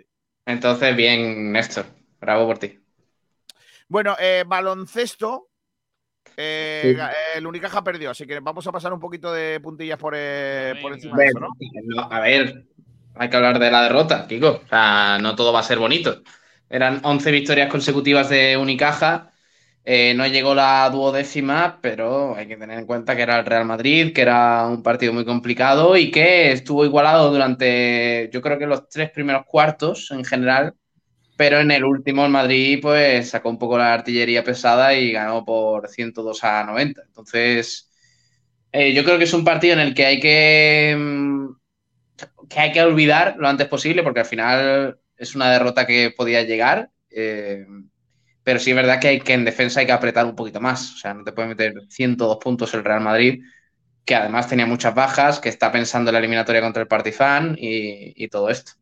entonces, 0.45 0.95
bien, 0.95 1.51
Néstor. 1.51 1.85
Bravo 2.19 2.47
por 2.47 2.57
ti. 2.57 2.79
Bueno, 3.87 4.15
eh, 4.19 4.43
baloncesto. 4.47 5.48
Eh, 6.39 6.95
Sí. 6.95 6.95
el 7.35 7.45
Unicaja 7.47 7.83
perdió, 7.83 8.11
así 8.11 8.25
que 8.25 8.39
vamos 8.39 8.65
a 8.67 8.71
pasar 8.71 8.93
un 8.93 8.99
poquito 8.99 9.31
de 9.33 9.59
puntillas 9.59 9.97
por, 9.99 10.13
eh, 10.17 10.75
por 10.81 10.93
encima 10.93 11.15
A 11.15 11.17
de 11.17 11.25
ver, 11.25 11.27
eso, 11.27 11.39
¿no? 11.39 11.47
no, 11.95 12.01
a 12.11 12.19
ver, 12.19 12.65
hay 13.15 13.29
que 13.29 13.37
hablar 13.37 13.59
de 13.59 13.71
la 13.71 13.83
derrota, 13.83 14.27
Kiko. 14.27 14.61
O 14.65 14.67
sea, 14.67 15.17
no 15.21 15.35
todo 15.35 15.53
va 15.53 15.59
a 15.59 15.63
ser 15.63 15.79
bonito. 15.79 16.21
Eran 16.69 17.01
11 17.03 17.31
victorias 17.31 17.69
consecutivas 17.69 18.29
de 18.29 18.57
Unicaja. 18.57 19.33
Eh, 19.83 20.13
no 20.15 20.27
llegó 20.27 20.53
la 20.55 20.89
duodécima, 20.91 21.79
pero 21.81 22.35
hay 22.35 22.47
que 22.47 22.57
tener 22.57 22.77
en 22.79 22.85
cuenta 22.85 23.15
que 23.15 23.23
era 23.23 23.39
el 23.39 23.45
Real 23.45 23.65
Madrid, 23.65 24.13
que 24.13 24.21
era 24.21 24.67
un 24.67 24.83
partido 24.83 25.13
muy 25.13 25.25
complicado 25.25 25.97
y 25.97 26.11
que 26.11 26.51
estuvo 26.51 26.85
igualado 26.85 27.31
durante, 27.31 28.29
yo 28.31 28.41
creo 28.41 28.59
que 28.59 28.67
los 28.67 28.87
tres 28.89 29.09
primeros 29.11 29.45
cuartos 29.47 30.11
en 30.11 30.23
general, 30.25 30.75
pero 31.39 31.61
en 31.61 31.71
el 31.71 31.85
último 31.85 32.25
el 32.25 32.31
Madrid 32.31 32.79
pues 32.81 33.29
sacó 33.29 33.49
un 33.49 33.57
poco 33.57 33.77
la 33.77 33.93
artillería 33.93 34.43
pesada 34.43 34.93
y 34.93 35.13
ganó 35.13 35.45
por 35.45 35.87
102 35.87 36.43
a 36.43 36.65
90. 36.65 37.01
Entonces, 37.03 37.89
eh, 38.73 38.93
yo 38.93 39.03
creo 39.05 39.17
que 39.17 39.23
es 39.25 39.33
un 39.33 39.45
partido 39.45 39.73
en 39.73 39.79
el 39.79 39.95
que 39.95 40.05
hay 40.05 40.19
que, 40.19 40.95
mm, 40.99 41.47
que 42.49 42.59
hay 42.59 42.71
que 42.73 42.81
olvidar 42.83 43.35
lo 43.39 43.47
antes 43.47 43.67
posible, 43.69 44.03
porque 44.03 44.21
al 44.21 44.25
final 44.25 44.99
es 45.17 45.35
una 45.35 45.51
derrota 45.51 45.87
que 45.87 46.11
podía 46.15 46.43
llegar. 46.43 46.91
eh, 47.11 47.65
pero 48.43 48.59
sí 48.59 48.71
es 48.71 48.75
verdad 48.75 48.99
que, 49.01 49.07
hay, 49.09 49.21
que 49.21 49.33
en 49.33 49.45
defensa 49.45 49.79
hay 49.81 49.85
que 49.87 49.91
apretar 49.93 50.25
un 50.25 50.35
poquito 50.35 50.61
más. 50.61 50.93
O 50.95 50.97
sea, 50.97 51.13
no 51.13 51.23
te 51.23 51.31
puede 51.33 51.49
meter 51.49 51.73
102 51.89 52.37
puntos 52.39 52.73
el 52.73 52.83
Real 52.83 53.01
Madrid, 53.01 53.43
que 54.05 54.15
además 54.15 54.49
tenía 54.49 54.65
muchas 54.67 54.95
bajas, 54.95 55.39
que 55.39 55.49
está 55.49 55.71
pensando 55.71 56.09
en 56.11 56.13
la 56.13 56.19
eliminatoria 56.19 56.61
contra 56.61 56.81
el 56.83 56.87
Partizan 56.89 57.55
y 57.59 58.27
todo 58.29 58.49
esto. 58.49 58.78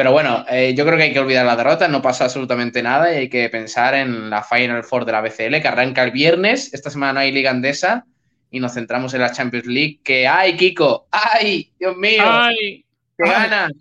Pero 0.00 0.12
bueno, 0.12 0.46
eh, 0.48 0.72
yo 0.74 0.86
creo 0.86 0.96
que 0.96 1.02
hay 1.02 1.12
que 1.12 1.20
olvidar 1.20 1.44
la 1.44 1.56
derrota, 1.56 1.86
no 1.86 2.00
pasa 2.00 2.24
absolutamente 2.24 2.82
nada 2.82 3.12
y 3.12 3.16
hay 3.18 3.28
que 3.28 3.50
pensar 3.50 3.92
en 3.94 4.30
la 4.30 4.42
Final 4.42 4.82
Four 4.82 5.04
de 5.04 5.12
la 5.12 5.20
BCL, 5.20 5.60
que 5.60 5.68
arranca 5.68 6.02
el 6.02 6.10
viernes. 6.10 6.72
Esta 6.72 6.88
semana 6.88 7.12
no 7.12 7.20
hay 7.20 7.32
Liga 7.32 7.50
Andesa 7.50 8.06
y 8.50 8.60
nos 8.60 8.72
centramos 8.72 9.12
en 9.12 9.20
la 9.20 9.30
Champions 9.30 9.66
League. 9.66 10.00
Que 10.02 10.26
¡ay, 10.26 10.56
Kiko! 10.56 11.06
¡Ay, 11.10 11.74
Dios 11.78 11.98
mío! 11.98 12.22
¡Ay! 12.24 12.82
¡Qué 13.14 13.30
ganas! 13.30 13.72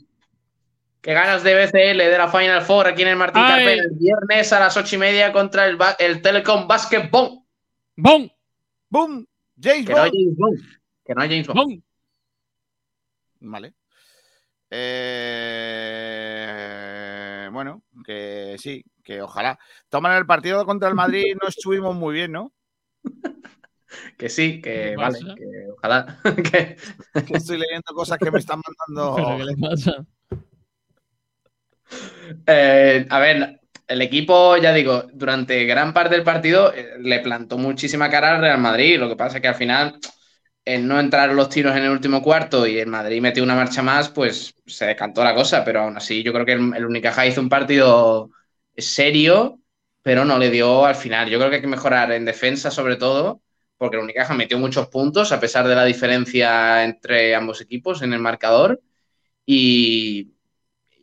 ¡Qué 1.00 1.14
ganas 1.14 1.42
de 1.42 1.56
BCL, 1.56 1.98
de 1.98 2.18
la 2.18 2.28
Final 2.28 2.64
Four 2.64 2.88
aquí 2.88 3.04
en 3.04 3.08
el 3.08 3.16
Martín. 3.16 3.42
Carpena 3.42 3.84
el 3.84 3.92
viernes 3.98 4.52
a 4.52 4.60
las 4.60 4.76
ocho 4.76 4.98
y 4.98 5.00
media 5.00 5.32
contra 5.32 5.68
el, 5.68 5.78
el 6.00 6.22
Telecom 6.22 6.68
Basketball! 6.68 7.46
¡Bum! 7.96 8.28
¡Bum! 8.90 9.26
James 9.58 9.88
Que 9.88 9.94
no 9.94 10.02
hay 10.02 10.12
Bond. 10.12 10.26
James 10.26 10.38
Bond. 10.38 10.60
Que 11.06 11.16
no 11.16 11.22
hay 11.22 11.30
James 11.30 11.48
Bond. 11.48 11.60
¡Bum! 11.62 11.82
Vale. 13.40 13.79
Eh, 15.82 17.50
bueno, 17.52 17.84
que 18.06 18.56
sí, 18.60 18.84
que 19.04 19.22
ojalá. 19.22 19.58
Toman 19.90 20.18
el 20.18 20.26
partido 20.26 20.66
contra 20.66 20.90
el 20.90 20.96
Madrid 20.96 21.36
no 21.42 21.48
estuvimos 21.48 21.96
muy 21.96 22.14
bien, 22.16 22.32
¿no? 22.32 22.54
Que 24.18 24.30
sí, 24.30 24.62
que 24.62 24.92
¿Qué 24.92 24.96
vale, 24.96 25.20
pasa? 25.20 25.36
que 25.36 25.46
ojalá. 25.76 26.20
que- 26.36 26.78
Que 27.26 27.38
estoy 27.38 27.58
leyendo 27.58 27.92
cosas 27.94 28.20
que 28.20 28.30
me 28.32 28.38
están 28.40 28.62
¿Pero 28.96 29.12
mandando. 29.18 29.38
qué 29.38 29.44
le 29.46 29.58
pasa? 29.58 30.06
Eh, 32.46 33.08
a 33.10 33.20
ver, 33.20 33.60
el 33.88 34.02
equipo, 34.02 34.58
ya 34.58 34.74
digo, 34.74 35.04
durante 35.14 35.66
gran 35.66 35.94
parte 35.94 36.16
del 36.16 36.24
partido 36.24 36.72
eh, 36.74 36.98
le 37.00 37.20
plantó 37.22 37.58
muchísima 37.58 38.10
cara 38.10 38.36
al 38.36 38.42
Real 38.42 38.60
Madrid. 38.60 39.00
Lo 39.00 39.10
que 39.10 39.16
pasa 39.16 39.38
es 39.38 39.42
que 39.42 39.48
al 39.48 39.56
final, 39.56 40.00
no 40.78 41.00
entraron 41.00 41.36
los 41.36 41.50
tiros 41.50 41.76
en 41.76 41.84
el 41.84 41.92
último 41.92 42.22
cuarto 42.22 42.68
y 42.68 42.78
el 42.80 42.88
Madrid 42.88 43.22
metió 43.22 43.44
una 43.44 43.56
marcha 43.56 43.82
más, 43.82 44.10
pues 44.10 44.54
se 44.66 44.86
decantó 44.86 45.24
la 45.24 45.34
cosa. 45.34 45.64
Pero 45.64 45.82
aún 45.82 45.98
así, 45.98 46.24
yo 46.24 46.34
creo 46.34 46.46
que 46.46 46.54
el, 46.54 46.86
Unicaja 46.86 47.26
hizo 47.26 47.42
un 47.42 47.50
partido 47.50 48.30
serio, 48.78 49.60
pero 50.02 50.26
no 50.26 50.38
le 50.38 50.50
dio 50.52 50.86
al 50.86 50.96
final. 50.96 51.30
Yo 51.30 51.40
creo 51.40 51.50
que 51.50 51.58
hay 51.58 51.62
que 51.62 51.68
mejorar 51.68 52.12
en 52.12 52.26
defensa, 52.26 52.72
sobre 52.72 52.98
todo, 52.98 53.42
porque 53.78 53.98
el 53.98 54.04
Unicaja 54.04 54.34
metió 54.34 54.60
muchos 54.60 54.88
puntos 54.88 55.32
a 55.32 55.40
pesar 55.40 55.68
de 55.68 55.76
la 55.76 55.86
diferencia 55.86 56.84
entre 56.84 57.36
ambos 57.36 57.62
equipos 57.62 58.02
en 58.02 58.14
el 58.14 58.20
marcador. 58.20 58.82
Y, 59.46 60.34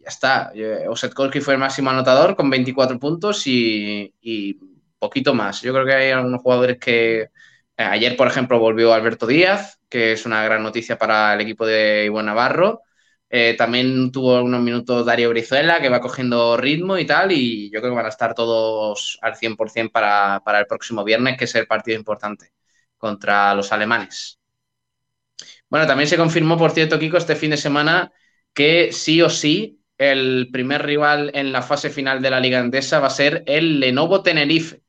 ya 0.01 0.09
está. 0.09 0.53
Eh, 0.55 0.87
Osetkowski 0.89 1.41
fue 1.41 1.55
el 1.55 1.61
máximo 1.61 1.91
anotador 1.91 2.37
con 2.37 2.51
24 2.51 2.99
puntos 2.99 3.47
y, 3.47 4.15
y 4.21 4.59
poquito 4.99 5.35
más. 5.35 5.63
Yo 5.63 5.73
creo 5.73 5.87
que 5.87 5.95
hay 5.95 6.11
algunos 6.13 6.43
jugadores 6.43 6.79
que. 6.79 7.31
Eh, 7.77 7.85
ayer, 7.85 8.17
por 8.17 8.27
ejemplo, 8.29 8.59
volvió 8.59 8.93
Alberto 8.93 9.27
Díaz, 9.27 9.79
que 9.89 10.13
es 10.13 10.27
una 10.27 10.43
gran 10.45 10.63
noticia 10.63 10.99
para 10.99 11.35
el 11.35 11.41
equipo 11.41 11.67
de 11.67 12.05
Iván 12.07 12.27
Navarro. 12.27 12.83
Eh, 13.29 13.55
también 13.59 14.13
tuvo 14.13 14.37
algunos 14.37 14.63
minutos 14.63 15.05
Darío 15.05 15.31
Brizuela, 15.31 15.81
que 15.81 15.89
va 15.89 16.01
cogiendo 16.01 16.57
ritmo 16.57 16.97
y 16.97 17.07
tal, 17.07 17.33
y 17.33 17.71
yo 17.71 17.81
creo 17.81 17.93
que 17.93 17.97
van 17.97 18.07
a 18.07 18.11
estar 18.11 18.35
todos 18.35 19.19
al 19.21 19.37
100% 19.37 19.91
para, 19.93 20.41
para 20.45 20.61
el 20.61 20.67
próximo 20.67 21.05
viernes, 21.05 21.37
que 21.37 21.45
es 21.45 21.55
el 21.57 21.67
partido 21.67 21.99
importante 21.99 22.53
contra 22.97 23.55
los 23.55 23.73
alemanes. 23.73 24.39
Bueno, 25.69 25.87
también 25.87 26.09
se 26.09 26.17
confirmó, 26.17 26.57
por 26.57 26.71
cierto, 26.71 26.99
Kiko, 26.99 27.17
este 27.17 27.37
fin 27.37 27.51
de 27.51 27.57
semana 27.57 28.13
que 28.55 28.93
sí 28.93 29.21
o 29.21 29.29
sí 29.29 29.81
el 29.99 30.49
primer 30.53 30.85
rival 30.85 31.31
en 31.35 31.53
la 31.53 31.63
fase 31.63 31.91
final 31.91 32.23
de 32.23 32.31
la 32.31 32.41
Liga 32.41 32.61
Andesa 32.61 33.01
va 33.01 33.09
a 33.09 33.11
ser 33.11 33.43
el 33.47 33.81
Lenovo 33.81 34.23
Tenerife. 34.23 34.77
Eh, 34.77 34.83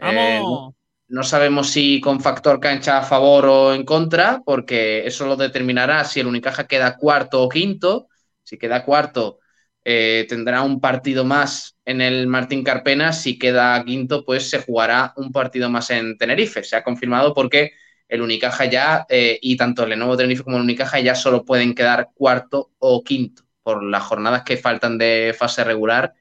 ¡Vamos! 0.00 0.74
No 1.14 1.22
sabemos 1.22 1.70
si 1.70 2.00
con 2.00 2.20
factor 2.20 2.58
cancha 2.58 2.98
a 2.98 3.02
favor 3.04 3.46
o 3.46 3.72
en 3.72 3.84
contra, 3.84 4.42
porque 4.44 5.06
eso 5.06 5.26
lo 5.26 5.36
determinará 5.36 6.02
si 6.02 6.18
el 6.18 6.26
Unicaja 6.26 6.66
queda 6.66 6.96
cuarto 6.96 7.40
o 7.40 7.48
quinto. 7.48 8.08
Si 8.42 8.58
queda 8.58 8.84
cuarto, 8.84 9.38
eh, 9.84 10.26
tendrá 10.28 10.62
un 10.62 10.80
partido 10.80 11.24
más 11.24 11.76
en 11.84 12.00
el 12.00 12.26
Martín 12.26 12.64
Carpena. 12.64 13.12
Si 13.12 13.38
queda 13.38 13.84
quinto, 13.84 14.24
pues 14.24 14.50
se 14.50 14.60
jugará 14.60 15.12
un 15.16 15.30
partido 15.30 15.70
más 15.70 15.90
en 15.90 16.18
Tenerife. 16.18 16.64
Se 16.64 16.74
ha 16.74 16.82
confirmado 16.82 17.32
porque 17.32 17.70
el 18.08 18.20
Unicaja 18.20 18.64
ya, 18.64 19.06
eh, 19.08 19.38
y 19.40 19.56
tanto 19.56 19.84
el 19.84 19.90
Lenovo 19.90 20.16
Tenerife 20.16 20.42
como 20.42 20.56
el 20.56 20.64
Unicaja 20.64 20.98
ya 20.98 21.14
solo 21.14 21.44
pueden 21.44 21.76
quedar 21.76 22.08
cuarto 22.12 22.72
o 22.78 23.04
quinto 23.04 23.44
por 23.62 23.84
las 23.84 24.02
jornadas 24.02 24.42
que 24.42 24.56
faltan 24.56 24.98
de 24.98 25.32
fase 25.38 25.62
regular 25.62 26.12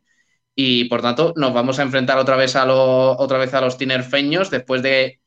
y 0.55 0.85
por 0.85 1.01
tanto 1.01 1.34
nos 1.38 1.53
vamos 1.53 1.80
a 1.80 1.84
enfrentar 1.84 2.17
otra 2.17 2.35
vez 2.35 2.55
a, 2.55 2.65
lo- 2.65 3.17
otra 3.17 3.38
vez 3.38 3.53
a 3.53 3.61
los 3.61 3.77
tinerfeños 3.77 4.49
después 4.51 4.81
de 4.84 5.19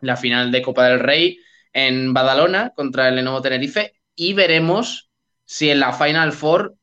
la 0.00 0.16
final 0.16 0.52
de 0.52 0.62
Copa 0.62 0.88
del 0.88 1.00
Rey 1.00 1.38
en 1.72 2.14
Badalona 2.14 2.72
contra 2.76 3.08
el 3.08 3.16
Lenovo 3.16 3.42
Tenerife 3.42 3.94
y 4.16 4.34
veremos 4.34 5.10
si 5.44 5.70
en 5.70 5.80
la 5.80 5.92
Final 5.92 6.32
Four 6.32 6.76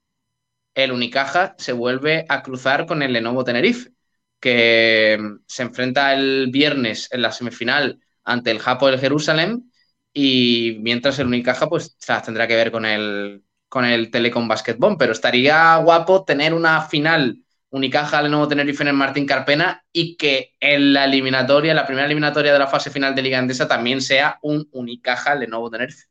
el 0.76 0.91
Unicaja 0.91 1.56
se 1.57 1.74
vuelve 1.74 2.26
a 2.30 2.41
cruzar 2.44 2.86
con 2.86 3.02
el 3.02 3.14
Lenovo 3.14 3.44
Tenerife, 3.44 3.91
que 4.40 5.20
se 5.48 5.64
enfrenta 5.64 6.14
el 6.14 6.49
viernes 6.52 7.10
en 7.11 7.22
la 7.22 7.32
semifinal 7.32 7.99
ante 8.24 8.52
el 8.52 8.60
Japo 8.60 8.88
del 8.88 8.99
Jerusalén 8.99 9.72
y 10.14 10.78
mientras 10.82 11.20
el 11.20 11.28
Unicaja 11.28 11.68
pues 11.70 11.98
tendrá 12.26 12.48
que 12.48 12.56
ver 12.56 12.72
con 12.72 12.86
el, 12.86 13.44
con 13.68 13.86
el 13.86 14.10
Telecom 14.11 14.48
Basketball, 14.48 14.98
pero 14.98 15.11
estaría 15.11 15.76
guapo 15.78 16.24
tener 16.24 16.53
una 16.53 16.82
final 16.84 17.44
Unicaja 17.72 18.22
Lenovo 18.22 18.48
Tenerife 18.48 18.84
en 18.84 18.90
el 18.90 18.96
Martín 18.96 19.26
Carpena 19.26 19.84
y 19.91 20.18
que 20.18 20.56
en 20.60 20.94
la 20.94 21.06
eliminatoria, 21.06 21.74
la 21.74 21.86
primera 21.86 22.06
eliminatoria 22.06 22.54
de 22.54 22.60
la 22.60 22.68
fase 22.68 22.90
final 22.90 23.14
de 23.16 23.22
Liga 23.22 23.38
Andesa 23.40 23.68
también 23.68 24.02
sea 24.02 24.40
un 24.41 24.68
Unicaja 24.72 25.36
Lenovo 25.36 25.70
Tenerife. 25.70 26.06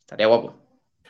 Estaría 0.00 0.26
guapo. 0.26 0.54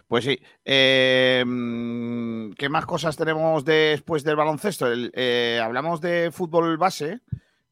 Pues 0.08 0.24
sí. 0.24 0.38
Eh, 0.64 1.42
mm, 1.44 2.52
¿Qué 2.52 2.68
más 2.68 2.86
cosas 2.86 3.16
tenemos 3.16 3.64
después 3.64 4.22
del 4.22 4.36
baloncesto? 4.36 4.86
Eh, 4.90 5.60
hablamos 5.62 6.00
de 6.00 6.30
fútbol 6.32 6.76
base, 6.78 7.20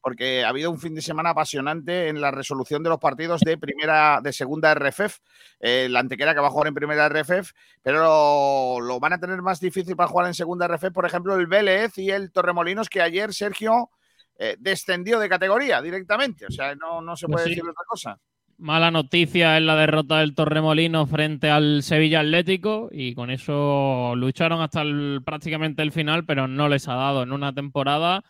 porque 0.03 0.43
ha 0.43 0.49
habido 0.49 0.69
un 0.69 0.79
fin 0.79 0.93
de 0.93 1.01
semana 1.01 1.29
apasionante 1.29 2.09
en 2.09 2.19
la 2.19 2.29
resolución 2.29 2.83
de 2.83 2.89
los 2.89 2.99
partidos 2.99 3.39
de 3.41 3.57
primera, 3.57 4.19
de 4.21 4.33
segunda 4.33 4.71
RFF. 4.73 5.19
Eh, 5.61 5.87
la 5.89 6.01
antequera 6.01 6.33
que 6.35 6.41
va 6.41 6.47
a 6.47 6.51
jugar 6.51 6.67
en 6.67 6.73
primera 6.73 7.07
RFF, 7.07 7.51
pero 7.81 7.99
lo, 8.03 8.81
lo 8.85 8.99
van 8.99 9.13
a 9.13 9.19
tener 9.19 9.41
más 9.41 9.59
difícil 9.61 9.95
para 9.95 10.09
jugar 10.09 10.27
en 10.27 10.33
segunda 10.33 10.67
RFF, 10.67 10.91
por 10.93 11.05
ejemplo, 11.05 11.35
el 11.35 11.47
Vélez 11.47 11.97
y 11.97 12.11
el 12.11 12.31
Torremolinos, 12.31 12.89
que 12.89 13.01
ayer 13.01 13.33
Sergio 13.33 13.89
eh, 14.37 14.57
descendió 14.59 15.19
de 15.19 15.29
categoría 15.29 15.81
directamente. 15.81 16.45
O 16.47 16.51
sea, 16.51 16.75
no, 16.75 17.01
no 17.01 17.15
se 17.15 17.27
Pues 17.27 17.33
puede 17.35 17.43
sí. 17.45 17.49
decir 17.51 17.63
otra 17.69 17.83
cosa. 17.87 18.19
Mala 18.57 18.91
noticia 18.91 19.57
es 19.57 19.63
la 19.63 19.75
derrota 19.75 20.19
del 20.19 20.35
Torremolino 20.35 21.07
frente 21.07 21.49
al 21.49 21.81
Sevilla 21.81 22.19
Atlético 22.19 22.87
y 22.91 23.15
con 23.15 23.31
eso 23.31 24.13
lucharon 24.15 24.61
hasta 24.61 24.81
el- 24.83 25.21
prácticamente 25.25 25.81
el 25.81 25.91
final, 25.91 26.23
pero 26.25 26.47
no 26.47 26.69
les 26.69 26.87
ha 26.87 26.93
dado 26.93 27.23
en 27.23 27.31
una 27.31 27.53
temporada 27.53 28.23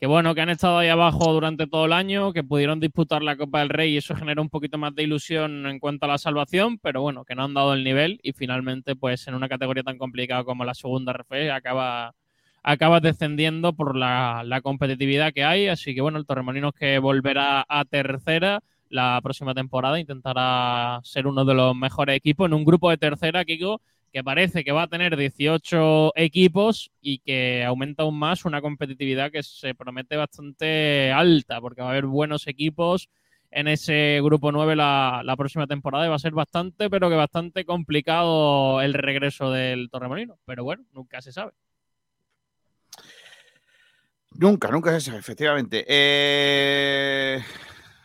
que 0.00 0.06
bueno, 0.06 0.34
que 0.34 0.40
han 0.40 0.50
estado 0.50 0.78
ahí 0.78 0.88
abajo 0.88 1.32
durante 1.32 1.66
todo 1.66 1.86
el 1.86 1.92
año, 1.92 2.32
que 2.32 2.44
pudieron 2.44 2.80
disputar 2.80 3.22
la 3.22 3.36
Copa 3.36 3.60
del 3.60 3.70
Rey 3.70 3.94
y 3.94 3.96
eso 3.98 4.14
generó 4.14 4.42
un 4.42 4.50
poquito 4.50 4.78
más 4.78 4.94
de 4.94 5.04
ilusión 5.04 5.66
en 5.66 5.78
cuanto 5.78 6.06
a 6.06 6.08
la 6.08 6.18
salvación, 6.18 6.78
pero 6.78 7.00
bueno, 7.00 7.24
que 7.24 7.34
no 7.34 7.44
han 7.44 7.54
dado 7.54 7.74
el 7.74 7.84
nivel 7.84 8.20
y 8.22 8.32
finalmente 8.32 8.96
pues 8.96 9.26
en 9.28 9.34
una 9.34 9.48
categoría 9.48 9.82
tan 9.82 9.98
complicada 9.98 10.44
como 10.44 10.64
la 10.64 10.74
segunda 10.74 11.12
RF 11.12 11.50
acaba 11.52 12.14
acabas 12.62 13.02
descendiendo 13.02 13.74
por 13.74 13.96
la, 13.96 14.42
la 14.44 14.60
competitividad 14.62 15.32
que 15.32 15.44
hay. 15.44 15.68
Así 15.68 15.94
que 15.94 16.00
bueno, 16.00 16.18
el 16.18 16.26
Torremolinos 16.26 16.72
que 16.74 16.98
volverá 16.98 17.64
a 17.68 17.84
tercera 17.84 18.60
la 18.94 19.20
próxima 19.22 19.54
temporada, 19.54 19.98
intentará 19.98 21.00
ser 21.02 21.26
uno 21.26 21.44
de 21.44 21.54
los 21.54 21.74
mejores 21.76 22.16
equipos 22.16 22.46
en 22.46 22.54
un 22.54 22.64
grupo 22.64 22.90
de 22.90 22.96
tercera, 22.96 23.44
Kiko, 23.44 23.80
que 24.14 24.22
parece 24.22 24.62
que 24.62 24.70
va 24.70 24.82
a 24.84 24.86
tener 24.86 25.16
18 25.16 26.12
equipos 26.14 26.92
y 27.00 27.18
que 27.18 27.64
aumenta 27.64 28.04
aún 28.04 28.16
más 28.16 28.44
una 28.44 28.60
competitividad 28.60 29.32
que 29.32 29.42
se 29.42 29.74
promete 29.74 30.16
bastante 30.16 31.10
alta, 31.10 31.60
porque 31.60 31.82
va 31.82 31.88
a 31.88 31.90
haber 31.90 32.06
buenos 32.06 32.46
equipos 32.46 33.08
en 33.50 33.66
ese 33.66 34.20
grupo 34.22 34.52
9 34.52 34.76
la, 34.76 35.22
la 35.24 35.36
próxima 35.36 35.66
temporada 35.66 36.06
y 36.06 36.10
va 36.10 36.14
a 36.14 36.20
ser 36.20 36.32
bastante, 36.32 36.88
pero 36.88 37.10
que 37.10 37.16
bastante 37.16 37.64
complicado 37.64 38.80
el 38.82 38.94
regreso 38.94 39.50
del 39.50 39.90
Torremolino. 39.90 40.38
Pero 40.44 40.62
bueno, 40.62 40.84
nunca 40.92 41.20
se 41.20 41.32
sabe. 41.32 41.50
Nunca, 44.30 44.70
nunca 44.70 44.92
se 44.92 45.00
sabe, 45.00 45.18
efectivamente. 45.18 45.84
Eh, 45.88 47.42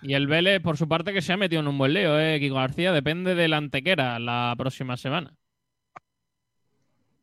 Y 0.02 0.14
el 0.16 0.28
Vélez, 0.28 0.62
por 0.62 0.78
su 0.78 0.88
parte, 0.88 1.14
que 1.14 1.22
se 1.22 1.34
ha 1.34 1.38
metido 1.38 1.62
en 1.62 1.68
un 1.68 1.78
buen 1.78 1.94
lío, 1.94 2.20
¿eh? 2.20 2.40
Kiko 2.40 2.56
García, 2.56 2.94
depende 2.94 3.36
de 3.36 3.48
la 3.48 3.58
antequera 3.58 4.18
la 4.20 4.56
próxima 4.58 4.98
semana. 4.98 5.39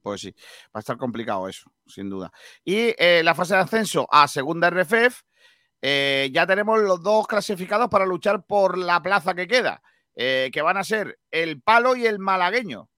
Pues 0.06 0.20
sí, 0.20 0.32
va 0.66 0.74
a 0.74 0.78
estar 0.78 0.96
complicado 0.96 1.48
eso, 1.48 1.68
sin 1.84 2.08
duda. 2.08 2.30
Y 2.64 2.94
eh, 2.96 3.22
la 3.24 3.34
fase 3.34 3.56
de 3.56 3.62
ascenso 3.62 4.06
a 4.08 4.28
segunda 4.28 4.70
RFF, 4.70 5.22
eh, 5.82 6.30
ya 6.32 6.46
tenemos 6.46 6.78
los 6.78 7.02
dos 7.02 7.26
clasificados 7.26 7.88
para 7.88 8.06
luchar 8.06 8.44
por 8.46 8.78
la 8.78 9.02
plaza 9.02 9.34
que 9.34 9.48
queda, 9.48 9.82
eh, 10.14 10.50
que 10.52 10.62
van 10.62 10.76
a 10.76 10.84
ser 10.84 11.18
el 11.32 11.60
Palo 11.60 11.96
y 11.96 12.06
el 12.06 12.20
Malagueño. 12.20 12.88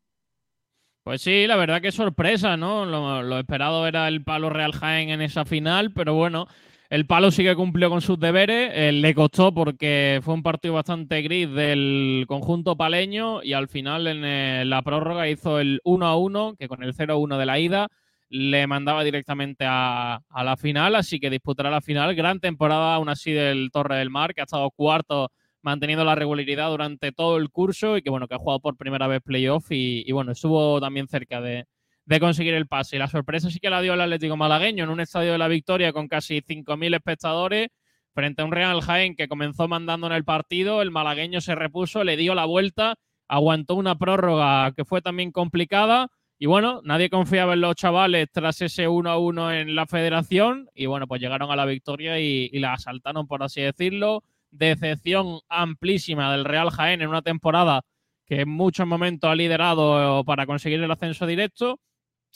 Pues 1.02 1.22
sí, 1.22 1.46
la 1.46 1.56
verdad 1.56 1.80
que 1.80 1.92
sorpresa, 1.92 2.58
¿no? 2.58 2.84
Lo, 2.84 3.22
lo 3.22 3.38
esperado 3.38 3.86
era 3.86 4.06
el 4.06 4.22
Palo 4.22 4.50
Real 4.50 4.72
Jaén 4.72 5.08
en 5.08 5.22
esa 5.22 5.46
final, 5.46 5.94
pero 5.94 6.12
bueno, 6.12 6.46
el 6.90 7.06
Palo 7.06 7.30
sí 7.30 7.42
que 7.42 7.54
cumplió 7.54 7.90
con 7.90 8.00
sus 8.00 8.18
deberes. 8.18 8.70
eh, 8.74 8.92
le 8.92 9.14
costó 9.14 9.52
porque 9.52 10.20
fue 10.22 10.34
un 10.34 10.42
partido 10.42 10.74
bastante 10.74 11.20
gris 11.22 11.50
del 11.50 12.24
conjunto 12.26 12.76
paleño 12.76 13.42
y 13.42 13.52
al 13.52 13.68
final 13.68 14.06
en 14.06 14.24
eh, 14.24 14.64
la 14.64 14.82
prórroga 14.82 15.28
hizo 15.28 15.60
el 15.60 15.80
1 15.84 16.06
a 16.06 16.16
1, 16.16 16.54
que 16.58 16.68
con 16.68 16.82
el 16.82 16.94
0 16.94 17.14
a 17.14 17.16
1 17.18 17.38
de 17.38 17.46
la 17.46 17.58
ida 17.58 17.88
le 18.30 18.66
mandaba 18.66 19.04
directamente 19.04 19.64
a, 19.66 20.20
la 20.44 20.56
final, 20.56 20.94
así 20.94 21.18
que 21.20 21.30
disputará 21.30 21.70
la 21.70 21.80
final. 21.80 22.14
Gran 22.14 22.40
temporada 22.40 22.94
aún 22.94 23.08
así 23.08 23.32
del 23.32 23.70
Torre 23.72 23.96
del 23.96 24.10
Mar, 24.10 24.34
que 24.34 24.40
ha 24.42 24.44
estado 24.44 24.70
cuarto 24.70 25.30
manteniendo 25.62 26.04
la 26.04 26.14
regularidad 26.14 26.70
durante 26.70 27.12
todo 27.12 27.36
el 27.38 27.50
curso 27.50 27.96
y 27.96 28.02
que 28.02 28.10
bueno, 28.10 28.28
que 28.28 28.34
ha 28.34 28.38
jugado 28.38 28.60
por 28.60 28.76
primera 28.76 29.06
vez 29.08 29.22
playoff 29.22 29.70
y, 29.72 30.04
y 30.06 30.12
bueno, 30.12 30.32
estuvo 30.32 30.80
también 30.80 31.08
cerca 31.08 31.40
de, 31.40 31.66
de 32.08 32.20
conseguir 32.20 32.54
el 32.54 32.66
pase. 32.66 32.96
Y 32.96 32.98
la 32.98 33.06
sorpresa 33.06 33.50
sí 33.50 33.60
que 33.60 33.68
la 33.68 33.82
dio 33.82 33.92
el 33.92 34.00
Atlético 34.00 34.34
Malagueño 34.34 34.84
en 34.84 34.90
un 34.90 35.00
estadio 35.00 35.32
de 35.32 35.38
la 35.38 35.46
Victoria 35.46 35.92
con 35.92 36.08
casi 36.08 36.40
5.000 36.40 36.96
espectadores 36.96 37.68
frente 38.14 38.40
a 38.40 38.46
un 38.46 38.52
Real 38.52 38.80
Jaén 38.80 39.14
que 39.14 39.28
comenzó 39.28 39.68
mandando 39.68 40.06
en 40.06 40.14
el 40.14 40.24
partido, 40.24 40.80
el 40.80 40.90
malagueño 40.90 41.42
se 41.42 41.54
repuso, 41.54 42.04
le 42.04 42.16
dio 42.16 42.34
la 42.34 42.46
vuelta, 42.46 42.94
aguantó 43.28 43.74
una 43.74 43.98
prórroga 43.98 44.72
que 44.72 44.86
fue 44.86 45.02
también 45.02 45.32
complicada 45.32 46.08
y 46.38 46.46
bueno, 46.46 46.80
nadie 46.82 47.10
confiaba 47.10 47.52
en 47.52 47.60
los 47.60 47.76
chavales 47.76 48.28
tras 48.32 48.62
ese 48.62 48.88
1 48.88 49.10
a 49.10 49.18
1 49.18 49.52
en 49.52 49.74
la 49.74 49.86
federación 49.86 50.70
y 50.74 50.86
bueno, 50.86 51.06
pues 51.06 51.20
llegaron 51.20 51.50
a 51.50 51.56
la 51.56 51.66
victoria 51.66 52.18
y, 52.18 52.48
y 52.50 52.58
la 52.58 52.72
asaltaron, 52.72 53.26
por 53.26 53.42
así 53.42 53.60
decirlo. 53.60 54.24
Decepción 54.50 55.40
amplísima 55.50 56.32
del 56.32 56.46
Real 56.46 56.70
Jaén 56.70 57.02
en 57.02 57.10
una 57.10 57.20
temporada 57.20 57.82
que 58.24 58.40
en 58.40 58.48
muchos 58.48 58.86
momentos 58.86 59.30
ha 59.30 59.34
liderado 59.34 60.24
para 60.24 60.46
conseguir 60.46 60.82
el 60.82 60.90
ascenso 60.90 61.26
directo. 61.26 61.78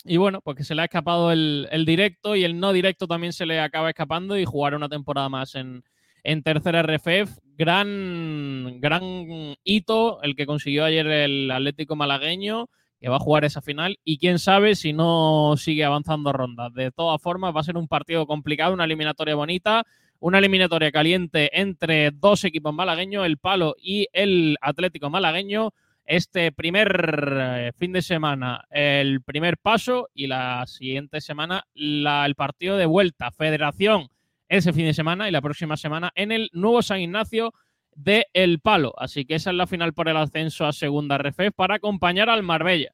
Y 0.05 0.17
bueno, 0.17 0.41
pues 0.43 0.57
que 0.57 0.65
se 0.65 0.75
le 0.75 0.83
ha 0.83 0.87
escapado 0.87 1.31
el, 1.33 1.85
directo 1.87 2.35
y 2.35 2.45
el 2.45 2.59
no 2.59 2.73
directo 2.73 3.07
también 3.07 3.33
se 3.33 3.47
le 3.47 3.61
acaba 3.61 3.91
escapando 3.91 4.37
y 4.37 4.45
jugar 4.45 4.75
una 4.75 4.89
temporada 4.89 5.29
más 5.29 5.55
en, 5.55 5.85
en 6.25 6.43
tercera 6.43 6.83
RFF. 6.83 7.39
Gran, 7.57 8.81
gran 8.81 9.57
hito 9.63 10.21
el 10.23 10.35
que 10.35 10.47
consiguió 10.47 10.85
ayer 10.85 11.07
el 11.07 11.51
Atlético 11.51 11.95
Malagueño, 11.95 12.69
que 13.01 13.09
va 13.09 13.17
a 13.17 13.21
jugar 13.21 13.45
esa 13.45 13.61
final. 13.61 13.99
Y 14.05 14.19
quién 14.19 14.39
sabe 14.39 14.75
si 14.75 14.93
no 14.93 15.55
sigue 15.57 15.85
avanzando 15.85 16.33
rondas. 16.33 16.73
De 16.75 16.91
todas 16.91 17.21
formas, 17.23 17.55
va 17.55 17.61
a 17.61 17.65
ser 17.65 17.77
un 17.77 17.89
partido 17.89 18.27
complicado, 18.27 18.75
una 18.75 18.85
eliminatoria 18.85 19.37
bonita, 19.37 19.85
una 20.23 20.39
eliminatoria 20.39 20.93
caliente 20.93 21.51
entre 21.61 22.13
dos 22.13 22.45
equipos 22.45 22.73
malagueños, 22.73 23.27
el 23.27 23.39
Palo 23.39 23.75
y 23.77 24.07
el 24.13 24.57
Atlético 24.61 25.11
Malagueño 25.11 25.73
este 26.05 26.53
primer 26.53 27.33
eh, 27.39 27.73
fin 27.77 27.93
de 27.93 28.03
semana 28.03 28.65
el 28.71 29.23
primer 29.23 29.59
paso 29.59 30.09
y 30.15 30.27
la 30.27 30.67
siguiente 30.67 31.21
semana 31.21 31.65
el 31.75 32.35
partido 32.37 32.77
de 32.77 32.87
vuelta. 32.87 33.31
Federación 33.31 34.09
ese 34.49 34.73
fin 34.73 34.85
de 34.85 34.95
semana 34.95 35.29
y 35.29 35.33
la 35.33 35.41
próxima 35.41 35.77
semana 35.77 36.13
en 36.15 36.33
el 36.33 36.51
nuevo 36.53 36.83
San 36.83 37.01
Ignacio 37.01 37.55
de 37.95 38.27
El 38.33 38.61
Palo. 38.61 38.95
Así 38.99 39.25
que 39.25 39.35
esa 39.35 39.51
es 39.51 39.57
la 39.57 39.67
final 39.67 39.95
por 39.95 40.09
el 40.09 40.17
ascenso 40.17 40.67
a 40.67 40.73
segunda 40.73 41.19
RFF 41.19 41.53
para 41.55 41.77
acompañar 41.77 42.29
al 42.29 42.43
Marbella. 42.43 42.93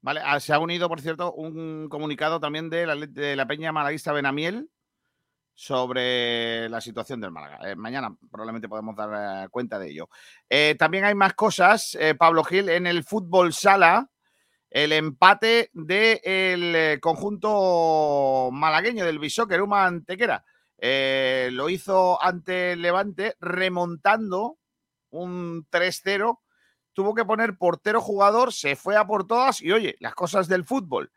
Vale, 0.00 0.20
ah, 0.24 0.40
se 0.40 0.52
ha 0.52 0.58
unido, 0.58 0.88
por 0.88 1.00
cierto, 1.00 1.32
un 1.32 1.88
comunicado 1.88 2.40
también 2.40 2.68
de 2.70 2.86
la, 2.86 2.96
de 2.96 3.36
la 3.36 3.46
Peña 3.46 3.70
Malaguista 3.70 4.12
Benamiel 4.12 4.68
sobre 5.62 6.68
la 6.68 6.80
situación 6.80 7.20
del 7.20 7.30
Málaga. 7.30 7.70
Eh, 7.70 7.76
mañana 7.76 8.12
probablemente 8.32 8.68
podemos 8.68 8.96
dar 8.96 9.44
eh, 9.44 9.48
cuenta 9.48 9.78
de 9.78 9.90
ello. 9.90 10.08
Eh, 10.50 10.74
también 10.76 11.04
hay 11.04 11.14
más 11.14 11.34
cosas, 11.34 11.96
Pablo 12.18 12.42
Gil, 12.42 12.68
en 12.68 12.88
el 12.88 13.04
fútbol 13.04 13.52
sala, 13.52 14.10
el 14.70 14.92
empate 14.92 15.70
del 15.72 16.98
conjunto 16.98 18.50
malagueño 18.50 19.04
del 19.04 19.20
Bisóquer, 19.20 19.62
Uma 19.62 19.86
Antequera. 19.86 20.44
Lo 21.52 21.68
hizo 21.68 22.20
ante 22.20 22.74
Levante 22.74 23.36
remontando 23.38 24.58
un 25.10 25.64
3-0 25.70 26.40
tuvo 26.92 27.14
que 27.14 27.24
poner 27.24 27.56
portero 27.56 28.00
jugador, 28.00 28.52
se 28.52 28.76
fue 28.76 28.96
a 28.96 29.06
por 29.06 29.26
todas 29.26 29.62
y 29.62 29.72
oye, 29.72 29.96
las 30.00 30.14
cosas 30.14 30.48
del 30.48 30.64
fútbol. 30.64 31.10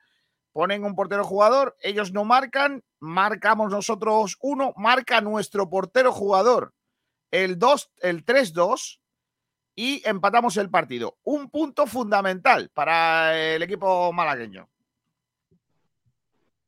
Ponen 0.53 0.85
un 0.85 0.95
portero 0.95 1.26
jugador, 1.26 1.76
ellos 1.81 2.13
no 2.13 2.23
marcan, 2.23 2.81
marcamos 3.06 3.72
nosotros 3.72 4.38
uno, 4.41 4.73
marca 4.76 5.22
nuestro 5.22 5.69
portero 5.69 6.11
jugador 6.11 6.73
el 7.32 7.60
2, 7.60 7.91
el 8.02 8.26
3-2 8.26 8.99
y 9.76 10.02
empatamos 10.07 10.57
el 10.57 10.69
partido. 10.69 11.18
Un 11.23 11.49
punto 11.49 11.86
fundamental 11.86 12.69
para 12.73 13.38
el 13.38 13.61
equipo 13.61 14.11
malagueño. 14.14 14.69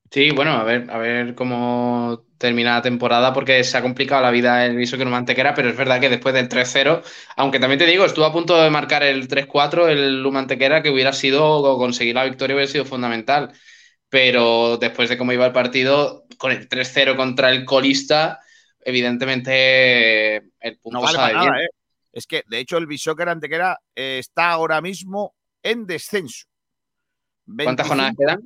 Sí, 0.10 0.32
bueno, 0.32 0.52
a 0.52 0.64
ver, 0.64 0.90
a 0.90 0.98
ver 0.98 1.36
cómo 1.36 2.24
termina 2.38 2.76
la 2.76 2.82
temporada 2.82 3.34
porque 3.34 3.64
se 3.64 3.78
ha 3.78 3.82
complicado 3.82 4.22
la 4.22 4.32
vida 4.32 4.66
el 4.66 4.78
Viso 4.78 4.98
que 4.98 5.04
no 5.04 5.12
Mantequera, 5.12 5.54
pero 5.54 5.70
es 5.70 5.76
verdad 5.76 6.00
que 6.00 6.10
después 6.10 6.34
del 6.34 6.48
3-0, 6.48 7.04
aunque 7.36 7.60
también 7.60 7.80
te 7.80 7.86
digo, 7.86 8.06
estuvo 8.06 8.24
a 8.26 8.32
punto 8.32 8.62
de 8.62 8.70
marcar 8.70 9.04
el 9.04 9.28
3-4 9.28 9.90
el 9.90 10.24
Lumantequera, 10.24 10.82
que 10.82 10.92
hubiera 10.92 11.12
sido, 11.12 11.78
conseguir 11.78 12.16
la 12.16 12.24
victoria 12.24 12.56
hubiera 12.56 12.72
sido 12.72 12.86
fundamental. 12.86 13.52
Pero 14.10 14.78
después 14.78 15.10
de 15.10 15.18
cómo 15.18 15.34
iba 15.34 15.46
el 15.46 15.52
partido, 15.52 16.26
con 16.38 16.52
el 16.52 16.70
3-0 16.70 17.16
contra 17.16 17.52
el 17.52 17.66
colista, 17.66 18.40
evidentemente 18.80 20.38
el 20.60 20.80
punto 20.80 21.00
No 21.00 21.02
vale 21.02 21.18
para 21.18 21.34
nada. 21.34 21.64
¿eh? 21.64 21.70
Es 22.12 22.26
que, 22.26 22.44
de 22.48 22.60
hecho, 22.60 22.78
el 22.78 22.88
Bishoker 22.88 23.30
Antequera 23.30 23.80
eh, 23.96 24.18
está 24.20 24.52
ahora 24.52 24.82
mismo 24.82 25.36
en 25.62 25.86
descenso. 25.86 26.48
¿Cuántas 27.46 27.88
jornadas 27.88 28.16
quedan? 28.18 28.42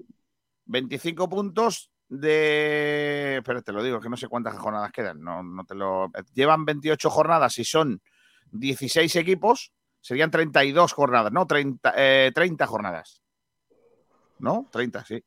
25 0.65 1.29
puntos 1.29 1.89
de. 2.07 3.37
Espera, 3.37 3.61
te 3.61 3.71
lo 3.71 3.83
digo, 3.83 3.99
que 3.99 4.09
no 4.09 4.17
sé 4.17 4.27
cuántas 4.27 4.57
jornadas 4.57 4.91
quedan. 4.91 5.21
No, 5.21 5.41
no 5.41 5.63
te 5.63 5.75
lo... 5.75 6.11
Llevan 6.33 6.65
28 6.65 7.09
jornadas 7.09 7.57
y 7.59 7.63
son 7.63 8.01
16 8.51 9.15
equipos. 9.15 9.71
Serían 10.01 10.31
32 10.31 10.93
jornadas, 10.93 11.31
¿no? 11.31 11.45
30, 11.45 11.93
eh, 11.95 12.31
30 12.33 12.67
jornadas. 12.67 13.21
¿No? 14.39 14.67
30, 14.71 15.05
sí. 15.05 15.23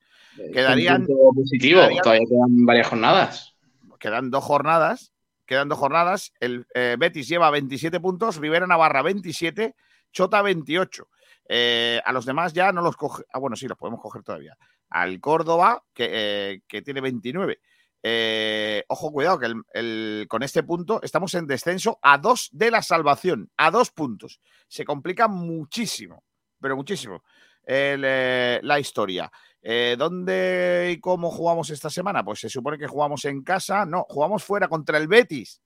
Quedarían. 0.52 1.02
Un 1.02 1.06
punto 1.06 1.32
positivo, 1.42 1.80
quedarían- 1.80 2.02
todavía 2.02 2.26
quedan 2.28 2.66
varias 2.66 2.88
jornadas. 2.88 3.54
quedan 3.98 4.30
dos 4.30 4.44
jornadas. 4.44 5.12
Quedan 5.46 5.68
dos 5.68 5.78
jornadas. 5.78 6.32
El 6.40 6.66
eh, 6.74 6.96
Betis 6.98 7.28
lleva 7.28 7.50
27 7.50 8.00
puntos, 8.00 8.36
Rivera 8.38 8.66
Navarra 8.66 9.02
27, 9.02 9.74
Chota 10.12 10.40
28. 10.42 11.08
Eh, 11.48 12.00
a 12.04 12.12
los 12.12 12.24
demás 12.24 12.52
ya 12.54 12.72
no 12.72 12.80
los 12.82 12.96
coge. 12.96 13.24
Ah, 13.32 13.38
bueno, 13.38 13.54
sí, 13.56 13.66
los 13.68 13.76
podemos 13.78 14.00
coger 14.00 14.22
todavía. 14.22 14.56
Al 14.90 15.20
Córdoba, 15.20 15.82
que, 15.92 16.08
eh, 16.10 16.60
que 16.66 16.80
tiene 16.82 17.00
29. 17.02 17.60
Eh, 18.02 18.84
ojo, 18.88 19.10
cuidado, 19.12 19.38
que 19.38 19.46
el- 19.46 19.62
el- 19.72 20.26
con 20.28 20.42
este 20.42 20.62
punto 20.62 21.00
estamos 21.02 21.34
en 21.34 21.46
descenso 21.46 21.98
a 22.02 22.18
dos 22.18 22.48
de 22.52 22.70
la 22.70 22.82
salvación, 22.82 23.50
a 23.56 23.70
dos 23.70 23.90
puntos. 23.90 24.40
Se 24.68 24.84
complica 24.84 25.26
muchísimo, 25.28 26.22
pero 26.60 26.76
muchísimo 26.76 27.22
el, 27.64 28.02
eh, 28.04 28.60
la 28.62 28.78
historia. 28.80 29.30
Eh, 29.62 29.96
¿Dónde 29.98 30.92
y 30.94 31.00
cómo 31.00 31.30
jugamos 31.30 31.70
esta 31.70 31.88
semana? 31.88 32.22
Pues 32.24 32.40
se 32.40 32.48
supone 32.50 32.76
que 32.78 32.86
jugamos 32.86 33.24
en 33.24 33.42
casa. 33.42 33.86
No, 33.86 34.04
jugamos 34.08 34.44
fuera 34.44 34.68
contra 34.68 34.98
el 34.98 35.08
Betis. 35.08 35.62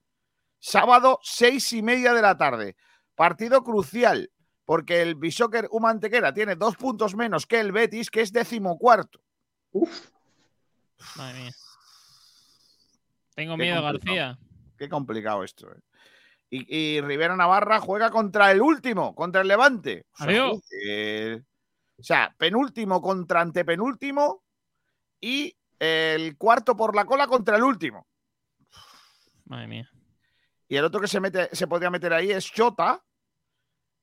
Sábado, 0.61 1.19
seis 1.23 1.73
y 1.73 1.83
media 1.83 2.12
de 2.15 2.23
la 2.23 2.37
tarde. 2.37 2.77
Partido 3.15 3.65
crucial, 3.65 4.31
porque 4.65 5.03
el 5.03 5.16
Bishoker 5.16 5.66
Humantequera 5.70 6.33
tiene 6.33 6.55
dos 6.57 6.77
puntos 6.77 7.16
menos 7.16 7.47
que 7.47 7.59
el 7.59 7.73
Betis, 7.73 8.11
que 8.11 8.20
es 8.20 8.33
decimocuarto. 8.33 9.20
Madre 11.16 11.41
mía. 11.43 11.53
Tengo 13.35 13.57
Qué 13.57 13.62
miedo, 13.62 13.83
complicado. 13.83 13.93
García. 14.16 14.39
Qué 14.77 14.89
complicado 14.89 15.45
esto. 15.45 15.70
eh. 15.73 15.81
Y, 16.51 16.77
y 16.97 17.01
Rivera 17.01 17.37
Navarra 17.37 17.79
juega 17.81 18.11
contra 18.11 18.51
el 18.53 18.62
último, 18.62 19.15
contra 19.15 19.43
el 19.43 19.49
Levante. 19.49 20.07
O 20.15 20.16
sea, 20.19 20.27
Adiós. 20.27 20.61
joder. 20.62 21.45
O 21.99 22.03
sea, 22.03 22.35
penúltimo 22.39 23.03
contra 23.03 23.41
antepenúltimo 23.41 24.45
y 25.20 25.57
el 25.79 26.37
cuarto 26.37 26.77
por 26.77 26.95
la 26.95 27.05
cola 27.05 27.27
contra 27.27 27.57
el 27.57 27.65
último. 27.65 28.07
Madre 29.47 29.66
mía. 29.66 29.91
Y 30.69 30.77
el 30.77 30.85
otro 30.85 31.01
que 31.01 31.09
se, 31.09 31.20
mete, 31.20 31.55
se 31.55 31.66
podría 31.66 31.91
meter 31.91 32.12
ahí 32.12 32.31
es 32.31 32.45
Chota. 32.53 33.03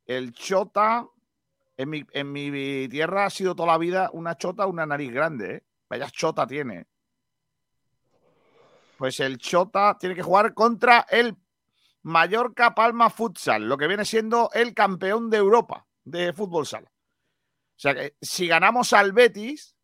El 0.05 0.33
Chota, 0.33 1.07
en 1.77 1.89
mi, 1.89 2.03
en 2.11 2.31
mi 2.31 2.89
tierra 2.89 3.25
ha 3.25 3.29
sido 3.29 3.55
toda 3.55 3.73
la 3.73 3.77
vida 3.77 4.09
una 4.13 4.35
Chota, 4.35 4.65
una 4.65 4.85
nariz 4.85 5.11
grande. 5.11 5.55
¿eh? 5.55 5.63
Vaya 5.89 6.09
Chota 6.09 6.45
tiene. 6.45 6.87
Pues 8.97 9.19
el 9.19 9.37
Chota 9.37 9.97
tiene 9.97 10.15
que 10.15 10.23
jugar 10.23 10.53
contra 10.53 11.05
el 11.09 11.37
Mallorca 12.01 12.75
Palma 12.75 13.09
Futsal, 13.09 13.67
lo 13.67 13.77
que 13.77 13.87
viene 13.87 14.05
siendo 14.05 14.49
el 14.53 14.73
campeón 14.73 15.29
de 15.29 15.37
Europa 15.37 15.85
de 16.03 16.33
fútbol 16.33 16.65
sala. 16.65 16.91
O 17.75 17.79
sea 17.79 17.93
que 17.93 18.15
si 18.21 18.47
ganamos 18.47 18.93
al 18.93 19.11
Betis, 19.11 19.75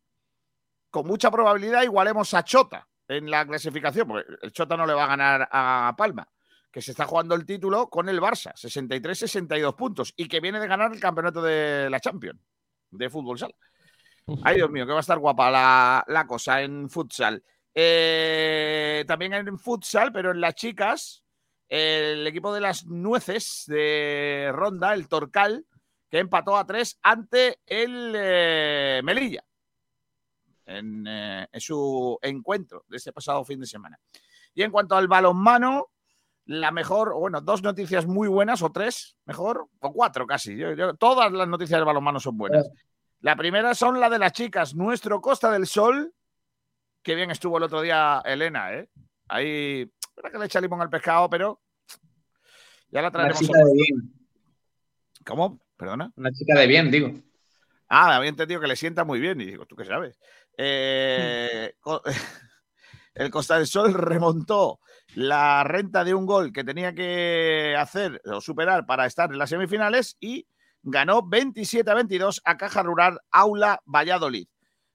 con 0.90 1.06
mucha 1.06 1.30
probabilidad 1.30 1.82
igualemos 1.82 2.32
a 2.34 2.44
Chota 2.44 2.88
en 3.08 3.30
la 3.30 3.46
clasificación, 3.46 4.08
porque 4.08 4.26
el 4.42 4.52
Chota 4.52 4.76
no 4.76 4.86
le 4.86 4.94
va 4.94 5.04
a 5.04 5.08
ganar 5.08 5.48
a 5.50 5.94
Palma, 5.96 6.26
que 6.70 6.80
se 6.80 6.92
está 6.92 7.04
jugando 7.04 7.34
el 7.34 7.44
título 7.44 7.88
con 7.90 8.08
el 8.08 8.20
Barça, 8.20 8.54
63-62 8.54 9.76
puntos, 9.76 10.14
y 10.16 10.26
que 10.26 10.40
viene 10.40 10.58
de 10.58 10.66
ganar 10.66 10.92
el 10.92 11.00
campeonato 11.00 11.42
de 11.42 11.90
la 11.90 12.00
Champions 12.00 12.40
de 12.90 13.10
fútbol 13.10 13.38
sala. 13.38 13.54
Ay, 14.42 14.56
Dios 14.56 14.70
mío, 14.70 14.86
que 14.86 14.92
va 14.92 14.98
a 14.98 15.00
estar 15.00 15.18
guapa 15.18 15.50
la, 15.50 16.04
la 16.06 16.26
cosa 16.26 16.62
en 16.62 16.88
futsal. 16.88 17.42
Eh, 17.74 19.04
también 19.06 19.32
en 19.32 19.58
futsal, 19.58 20.12
pero 20.12 20.30
en 20.30 20.40
las 20.40 20.54
chicas, 20.54 21.24
el 21.68 22.26
equipo 22.26 22.54
de 22.54 22.60
las 22.60 22.86
nueces 22.86 23.64
de 23.66 24.50
Ronda, 24.52 24.94
el 24.94 25.08
Torcal, 25.08 25.66
que 26.12 26.18
empató 26.18 26.58
a 26.58 26.66
tres 26.66 26.98
ante 27.02 27.58
el 27.64 28.12
eh, 28.14 29.00
Melilla 29.02 29.42
en, 30.66 31.06
eh, 31.08 31.48
en 31.50 31.60
su 31.62 32.18
encuentro 32.20 32.84
de 32.86 32.98
este 32.98 33.14
pasado 33.14 33.42
fin 33.46 33.58
de 33.58 33.66
semana. 33.66 33.98
Y 34.52 34.62
en 34.62 34.70
cuanto 34.70 34.94
al 34.94 35.08
balonmano, 35.08 35.88
la 36.44 36.70
mejor, 36.70 37.14
bueno, 37.14 37.40
dos 37.40 37.62
noticias 37.62 38.06
muy 38.06 38.28
buenas, 38.28 38.60
o 38.60 38.70
tres, 38.70 39.16
mejor, 39.24 39.68
o 39.80 39.92
cuatro 39.94 40.26
casi. 40.26 40.54
Yo- 40.54 40.74
yo- 40.74 40.92
todas 40.96 41.32
las 41.32 41.48
noticias 41.48 41.78
del 41.78 41.86
balonmano 41.86 42.20
son 42.20 42.36
buenas. 42.36 42.66
La 43.20 43.34
primera 43.34 43.74
son 43.74 43.98
la 43.98 44.10
de 44.10 44.18
las 44.18 44.32
chicas, 44.32 44.74
nuestro 44.74 45.18
Costa 45.22 45.50
del 45.50 45.66
Sol. 45.66 46.12
Qué 47.02 47.14
bien 47.14 47.30
estuvo 47.30 47.56
el 47.56 47.62
otro 47.62 47.80
día 47.80 48.20
Elena, 48.26 48.74
¿eh? 48.74 48.90
Ahí, 49.28 49.90
verdad 50.14 50.30
que 50.32 50.38
le 50.40 50.44
echa 50.44 50.60
limón 50.60 50.82
al 50.82 50.90
pescado, 50.90 51.30
pero 51.30 51.58
ya 52.90 53.00
la 53.00 53.10
traeremos. 53.10 53.40
bien. 53.72 54.12
¿Cómo? 55.24 55.58
Perdona. 55.82 56.12
Una 56.14 56.30
chica 56.30 56.56
de 56.56 56.68
bien, 56.68 56.92
digo. 56.92 57.10
Ah, 57.88 58.14
había 58.14 58.28
entendido 58.28 58.60
que 58.60 58.68
le 58.68 58.76
sienta 58.76 59.02
muy 59.02 59.18
bien. 59.18 59.40
Y 59.40 59.46
digo, 59.46 59.66
¿tú 59.66 59.74
qué 59.74 59.84
sabes? 59.84 60.16
Eh, 60.56 61.74
el 63.14 63.30
Costa 63.32 63.56
del 63.56 63.66
Sol 63.66 63.92
remontó 63.92 64.78
la 65.16 65.64
renta 65.64 66.04
de 66.04 66.14
un 66.14 66.24
gol 66.24 66.52
que 66.52 66.62
tenía 66.62 66.94
que 66.94 67.74
hacer 67.76 68.22
o 68.26 68.40
superar 68.40 68.86
para 68.86 69.06
estar 69.06 69.32
en 69.32 69.38
las 69.38 69.50
semifinales 69.50 70.16
y 70.20 70.46
ganó 70.84 71.28
27 71.28 71.90
a 71.90 71.94
22 71.94 72.42
a 72.44 72.56
Caja 72.56 72.84
Rural 72.84 73.18
Aula 73.32 73.82
Valladolid. 73.84 74.46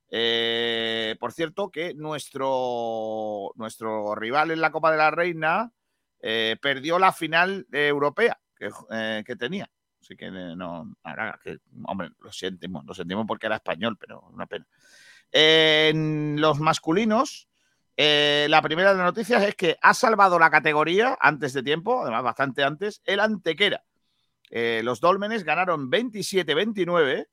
Eh, 0.09 1.17
por 1.19 1.33
cierto, 1.33 1.69
que 1.69 1.95
nuestro, 1.95 3.51
nuestro 3.56 4.16
rival 4.16 4.51
en 4.51 4.61
la 4.61 4.72
Copa 4.72 4.90
de 4.90 4.98
la 4.99 5.11
Reina 5.11 5.69
eh, 6.22 6.56
perdió 6.61 6.98
la 6.98 7.11
final 7.11 7.67
europea 7.74 8.40
que, 8.56 8.69
que 9.25 9.35
tenía. 9.35 9.69
Así 10.08 10.16
que 10.16 10.27
eh, 10.27 10.56
no, 10.56 10.90
ahora 11.03 11.38
que, 11.44 11.58
hombre, 11.84 12.11
lo 12.22 12.32
sentimos, 12.32 12.86
lo 12.86 12.94
sentimos 12.94 13.26
porque 13.27 13.48
era 13.48 13.58
español, 13.58 13.98
pero 14.00 14.22
una 14.32 14.45
pena. 14.45 14.66
En 15.34 16.40
los 16.40 16.60
masculinos, 16.61 17.50
eh, 17.98 18.48
la 18.50 18.61
primera 18.61 18.92
de 18.94 18.98
las 19.00 19.06
noticias 19.08 19.44
es 19.44 19.53
que 19.56 19.77
ha 19.82 19.94
salvado 19.94 20.40
la 20.40 20.50
categoría 20.50 21.18
antes 21.19 21.52
de 21.52 21.61
tiempo, 21.61 22.03
además 22.03 22.24
bastante 22.24 22.64
antes, 22.64 23.02
el 23.03 23.19
Antequera. 23.19 23.84
Eh, 24.50 24.80
los 24.82 25.02
Dólmenes 25.02 25.44
ganaron 25.44 25.92
27-29 25.92 27.27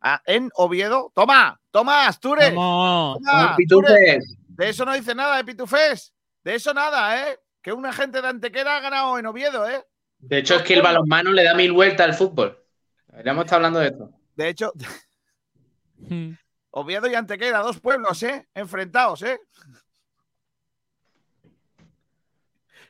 a- 0.00 0.22
en 0.24 0.48
Oviedo. 0.54 1.12
¡Toma! 1.14 1.60
¡Toma, 1.70 2.06
Astures! 2.06 2.54
¡Toma. 2.54 3.50
Astures! 3.50 4.36
De 4.48 4.68
eso 4.70 4.86
no 4.86 4.94
dice 4.94 5.14
nada, 5.14 5.36
de 5.36 5.44
Pitufés. 5.44 6.14
De 6.42 6.54
eso 6.54 6.72
nada, 6.72 7.28
¿eh? 7.28 7.38
Que 7.60 7.70
un 7.74 7.84
agente 7.84 8.22
de 8.22 8.28
Antequera 8.28 8.76
ha 8.76 8.80
ganado 8.80 9.18
en 9.18 9.26
Oviedo, 9.26 9.68
¿eh? 9.68 9.84
De 10.26 10.38
hecho, 10.38 10.56
es 10.56 10.62
que 10.62 10.74
el 10.74 10.82
balonmano 10.82 11.32
le 11.32 11.44
da 11.44 11.54
mil 11.54 11.72
vueltas 11.72 12.06
al 12.06 12.14
fútbol. 12.14 12.58
Deberíamos 13.08 13.44
estar 13.44 13.56
hablando 13.56 13.78
de 13.78 13.86
esto. 13.88 14.10
De 14.34 14.48
hecho, 14.48 14.72
Oviedo 16.70 17.06
y 17.08 17.14
Antequera, 17.14 17.58
dos 17.58 17.78
pueblos, 17.80 18.22
¿eh? 18.22 18.48
Enfrentados, 18.54 19.22
¿eh? 19.22 19.38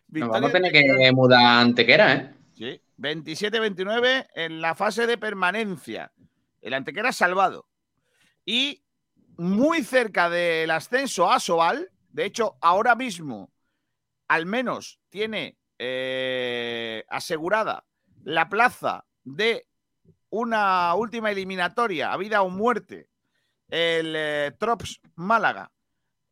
Nos 0.08 0.28
vamos 0.28 0.50
a 0.50 0.52
tener 0.52 0.72
que 0.72 1.12
mudar 1.12 1.40
a 1.40 1.60
Antequera, 1.60 2.14
¿eh? 2.14 2.34
Sí, 2.54 2.80
27-29 2.98 4.28
en 4.34 4.60
la 4.60 4.74
fase 4.74 5.06
de 5.06 5.18
permanencia. 5.18 6.12
El 6.62 6.72
Antequera 6.72 7.12
salvado. 7.12 7.66
Y 8.46 8.84
muy 9.36 9.82
cerca 9.82 10.30
del 10.30 10.70
ascenso 10.70 11.30
a 11.30 11.40
Sobal, 11.40 11.90
de 12.10 12.26
hecho, 12.26 12.56
ahora 12.60 12.94
mismo, 12.94 13.52
al 14.28 14.46
menos 14.46 15.00
tiene 15.10 15.58
eh, 15.78 17.04
asegurada 17.08 17.84
la 18.24 18.48
plaza 18.48 19.04
de 19.24 19.66
una 20.30 20.94
última 20.94 21.30
eliminatoria 21.30 22.12
a 22.12 22.16
vida 22.16 22.42
o 22.42 22.48
muerte, 22.48 23.08
el 23.68 24.14
eh, 24.16 24.52
Trops 24.58 25.00
Málaga, 25.16 25.70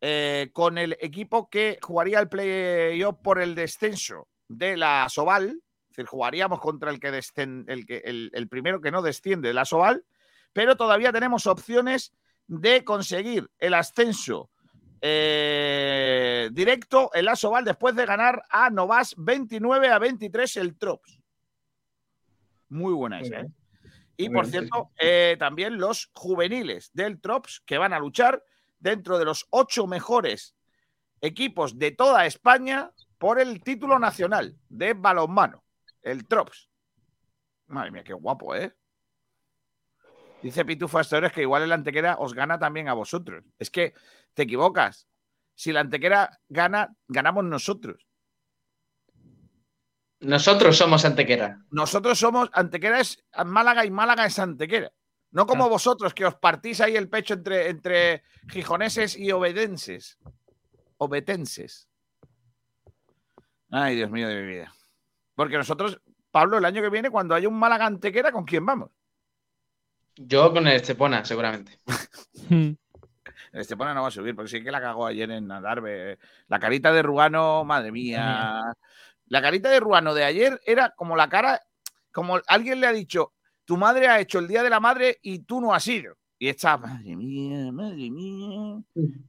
eh, 0.01 0.51
con 0.53 0.79
el 0.79 0.97
equipo 1.01 1.49
que 1.49 1.79
jugaría 1.81 2.19
el 2.19 2.29
playoff 2.29 3.17
por 3.23 3.41
el 3.41 3.55
descenso 3.55 4.29
de 4.49 4.77
la 4.77 5.09
Soval, 5.09 5.63
es 5.91 5.97
decir, 5.97 6.07
jugaríamos 6.07 6.61
contra 6.61 6.91
el 6.91 6.99
que 6.99 7.13
descen- 7.13 7.65
el, 7.69 7.87
que, 7.87 7.99
el, 8.05 8.31
el 8.33 8.49
primero 8.49 8.81
que 8.81 8.91
no 8.91 9.03
desciende 9.03 9.49
de 9.49 9.55
la 9.55 9.65
Soval, 9.65 10.05
pero 10.53 10.77
todavía 10.77 11.13
tenemos 11.13 11.47
opciones 11.47 12.13
de 12.49 12.85
conseguir 12.85 13.51
el 13.59 13.75
ascenso 13.75 14.51
eh, 15.05 16.49
directo 16.53 17.11
el 17.13 17.27
Asobal 17.27 17.65
después 17.65 17.97
de 17.97 18.07
ganar 18.07 18.45
a 18.49 18.71
Novas 18.71 19.15
29 19.19 19.89
a 19.89 19.99
23 19.99 20.57
el 20.59 20.79
Trops. 20.79 21.19
Muy 22.69 22.95
buena 22.95 23.21
esa. 23.21 23.41
¿eh? 23.41 23.47
Y 24.17 24.31
por 24.31 24.47
cierto, 24.47 24.93
eh, 25.01 25.37
también 25.41 25.79
los 25.79 26.11
juveniles 26.15 26.93
del 26.95 27.21
Trops 27.21 27.61
que 27.67 27.79
van 27.79 27.93
a 27.93 27.99
luchar 27.99 28.45
dentro 28.79 29.19
de 29.19 29.25
los 29.25 29.49
ocho 29.51 29.89
mejores 29.89 30.55
equipos 31.21 31.79
de 31.81 31.91
toda 31.91 32.25
España 32.25 32.93
por 33.19 33.41
el 33.41 33.61
título 33.61 33.99
nacional 33.99 34.57
de 34.69 34.95
balonmano, 34.95 35.65
el 36.03 36.29
Trops. 36.29 36.71
Madre 37.67 37.91
mía, 37.91 38.05
qué 38.05 38.13
guapo, 38.13 38.55
¿eh? 38.55 38.73
Dice 40.43 40.65
Pitufo 40.65 40.99
Astores 40.99 41.33
que 41.33 41.43
igual 41.43 41.63
el 41.63 41.73
Antequera 41.73 42.17
os 42.19 42.35
gana 42.35 42.59
también 42.59 42.89
a 42.89 42.95
vosotros. 42.95 43.45
Es 43.59 43.71
que 43.71 43.95
te 44.35 44.43
equivocas. 44.43 45.07
Si 45.55 45.73
la 45.73 45.81
Antequera 45.81 46.41
gana, 46.49 46.97
ganamos 47.07 47.45
nosotros. 47.45 48.07
Nosotros 50.21 50.77
somos 50.77 51.05
Antequera. 51.05 51.61
Nosotros 51.71 52.19
somos 52.19 52.51
Antequera 52.53 53.01
es 53.01 53.25
Málaga 53.45 53.85
y 53.85 53.91
Málaga 53.91 54.27
es 54.27 54.39
Antequera. 54.39 54.93
No 55.31 55.47
como 55.47 55.69
vosotros 55.69 56.13
que 56.13 56.27
os 56.27 56.35
partís 56.35 56.81
ahí 56.81 56.97
el 56.97 57.09
pecho 57.09 57.35
entre, 57.35 57.71
entre 57.71 58.23
gijoneses 58.51 59.17
y 59.17 59.33
obedenses. 59.33 60.19
Obetenses. 60.99 61.89
Ay, 63.71 63.97
Dios 63.97 64.11
mío 64.11 64.29
de 64.29 64.43
mi 64.43 64.47
vida. 64.49 64.75
Porque 65.35 65.57
nosotros, 65.57 66.01
Pablo, 66.31 66.59
el 66.59 66.65
año 66.65 66.83
que 66.83 66.91
viene, 66.91 67.11
cuando 67.11 67.35
haya 67.35 67.49
un 67.49 67.59
Málaga 67.59 67.87
Antequera, 67.87 68.31
¿con 68.31 68.45
quién 68.45 68.67
vamos? 68.67 68.91
Yo 70.17 70.53
con 70.53 70.67
el 70.67 70.75
Estepona, 70.77 71.25
seguramente. 71.25 71.79
El 73.53 73.61
Estepona 73.61 73.95
no 73.95 74.03
va 74.03 74.09
a 74.09 74.11
subir, 74.11 74.35
porque 74.35 74.51
sí 74.51 74.65
que 74.65 74.71
la 74.71 74.81
cagó 74.81 75.07
ayer 75.07 75.31
en 75.31 75.51
Adarve. 75.51 76.19
La 76.49 76.59
carita 76.59 76.93
de 76.93 77.03
Ruano, 77.03 77.65
madre 77.65 77.93
mía. 77.93 78.63
La 79.27 79.43
carita 79.43 79.71
de 79.71 79.81
Ruano 79.81 80.15
de 80.15 80.25
ayer 80.25 80.61
era 80.67 80.91
como 80.91 81.17
la 81.17 81.29
cara, 81.29 81.61
como 82.13 82.41
alguien 82.47 82.81
le 82.81 82.87
ha 82.87 82.93
dicho, 82.93 83.33
tu 83.65 83.77
madre 83.77 84.09
ha 84.09 84.21
hecho 84.21 84.39
el 84.39 84.49
Día 84.49 84.63
de 84.63 84.71
la 84.71 84.81
Madre 84.81 85.19
y 85.23 85.41
tú 85.41 85.61
no 85.61 85.75
has 85.75 85.87
ido. 85.87 86.17
Y 86.39 86.49
está, 86.49 86.77
madre 86.77 87.15
mía, 87.15 87.71
madre 87.73 88.11
mía. 88.11 88.83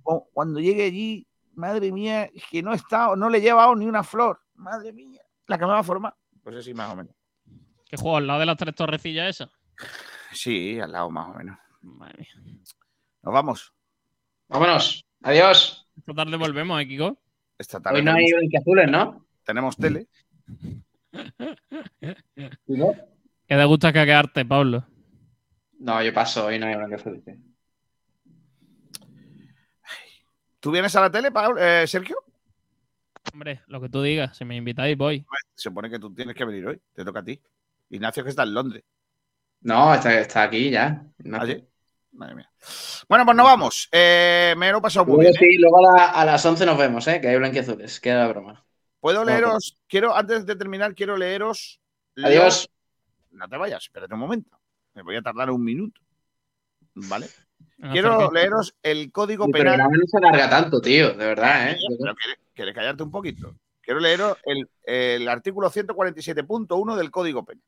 O 0.03 0.27
Cuando 0.33 0.59
llegue 0.59 0.85
allí, 0.85 1.27
madre 1.53 1.91
mía, 1.91 2.23
es 2.33 2.43
que 2.49 2.63
no 2.63 2.73
he 2.73 2.75
estado, 2.75 3.15
no 3.15 3.29
le 3.29 3.37
he 3.37 3.41
llevado 3.41 3.75
ni 3.75 3.85
una 3.85 4.03
flor. 4.03 4.39
Madre 4.55 4.91
mía. 4.91 5.21
La 5.47 5.57
que 5.57 5.65
me 5.65 5.71
va 5.71 5.79
a 5.79 5.83
formar. 5.83 6.15
Pues 6.41 6.55
así 6.55 6.73
más 6.73 6.91
o 6.91 6.95
menos. 6.95 7.13
¿Qué 7.85 7.97
juego? 7.97 8.17
¿Al 8.17 8.27
lado 8.27 8.39
de 8.39 8.45
las 8.45 8.57
tres 8.57 8.73
torrecillas 8.73 9.29
esas? 9.29 9.49
Sí, 10.33 10.79
al 10.79 10.91
lado 10.91 11.09
más 11.09 11.29
o 11.29 11.33
menos. 11.37 11.57
Madre 11.81 12.27
mía. 12.43 12.53
Nos 13.21 13.33
vamos. 13.33 13.73
Vámonos. 14.47 15.05
Adiós. 15.21 15.87
Esta 15.97 16.13
tarde 16.13 16.37
volvemos, 16.37 16.81
¿eh, 16.81 16.87
Kiko? 16.87 17.17
Esta 17.57 17.79
tarde 17.81 17.99
Hoy 17.99 18.05
no 18.05 18.13
hay 18.13 18.31
blanquiazules, 18.31 18.89
¿no? 18.89 19.25
tenemos 19.43 19.75
tele. 19.77 20.07
¿Qué 21.99 22.15
te 23.47 23.65
gusta 23.65 23.91
caquearte, 23.93 24.45
Pablo? 24.45 24.85
No, 25.79 26.01
yo 26.01 26.13
paso. 26.13 26.45
Hoy 26.45 26.59
no 26.59 26.65
hay 26.67 26.75
blanquiazules. 26.75 27.23
tío. 27.23 27.35
¿Tú 30.59 30.71
vienes 30.71 30.95
a 30.95 31.01
la 31.01 31.11
tele, 31.11 31.31
Pablo- 31.31 31.59
eh, 31.61 31.85
Sergio? 31.87 32.15
Hombre, 33.33 33.61
lo 33.67 33.81
que 33.81 33.89
tú 33.89 34.01
digas. 34.01 34.37
Si 34.37 34.45
me 34.45 34.55
invitáis, 34.55 34.97
voy. 34.97 35.25
Se 35.55 35.63
supone 35.69 35.89
que 35.89 35.99
tú 35.99 36.13
tienes 36.13 36.35
que 36.35 36.45
venir 36.45 36.65
hoy. 36.67 36.81
Te 36.93 37.03
toca 37.03 37.19
a 37.19 37.23
ti. 37.23 37.39
Ignacio 37.89 38.23
que 38.23 38.29
está 38.29 38.43
en 38.43 38.53
Londres. 38.53 38.83
No, 39.64 39.93
está, 39.93 40.19
está 40.19 40.43
aquí 40.43 40.69
ya. 40.69 41.03
No. 41.19 41.38
¿Ah, 41.42 41.45
sí? 41.45 41.64
Madre 42.14 42.35
mía. 42.35 42.51
Bueno, 43.09 43.25
pues 43.25 43.35
nos 43.35 43.45
vamos. 43.45 43.90
Eh, 43.92 44.53
me 44.58 44.72
lo 44.72 44.77
he 44.77 44.82
pasado 44.82 45.06
muy 45.06 45.16
Luego, 45.24 45.32
bien. 45.32 45.33
¿eh? 45.35 45.40
sí, 45.40 45.58
luego 45.59 45.80
a, 45.90 45.98
la- 45.98 46.09
a 46.11 46.25
las 46.25 46.45
11 46.45 46.66
nos 46.66 46.77
vemos, 46.77 47.08
¿eh? 47.08 47.19
Que 47.19 47.30
hay 47.30 47.38
blanquiazules. 47.38 48.00
Queda 48.00 48.19
la 48.19 48.27
broma. 48.27 48.66
Puedo 49.00 49.25
leeros, 49.25 49.77
quiero, 49.88 50.16
antes 50.16 50.45
de 50.45 50.56
terminar, 50.56 50.93
quiero 50.95 51.17
leeros. 51.17 51.80
Adiós. 52.24 52.69
No 53.32 53.48
te 53.50 53.58
vayas, 53.58 53.83
espérate 53.83 54.14
un 54.14 54.19
momento. 54.19 54.58
Me 54.93 55.01
voy 55.01 55.16
a 55.16 55.22
tardar 55.22 55.50
un 55.50 55.64
minuto. 55.64 56.00
¿Vale? 56.93 57.27
Quiero 57.92 58.32
leeros 58.32 58.75
el 58.83 59.11
código 59.11 59.45
El 59.45 59.51
penal. 59.51 59.74
programa 59.75 59.98
no 59.98 60.08
se 60.08 60.17
alarga 60.17 60.50
tanto, 60.50 60.80
tío. 60.80 61.09
De 61.16 61.25
verdad, 61.25 61.72
¿eh? 61.72 61.77
Pero 62.00 62.16
¿quieres, 62.16 62.40
quieres 62.53 62.75
callarte 62.75 63.03
un 63.03 63.11
poquito? 63.11 63.56
Quiero 63.82 64.00
leeros 64.00 64.38
el, 64.45 64.69
el 64.83 65.27
artículo 65.27 65.69
147.1 65.69 66.95
del 66.95 67.11
Código 67.11 67.43
Penal. 67.43 67.64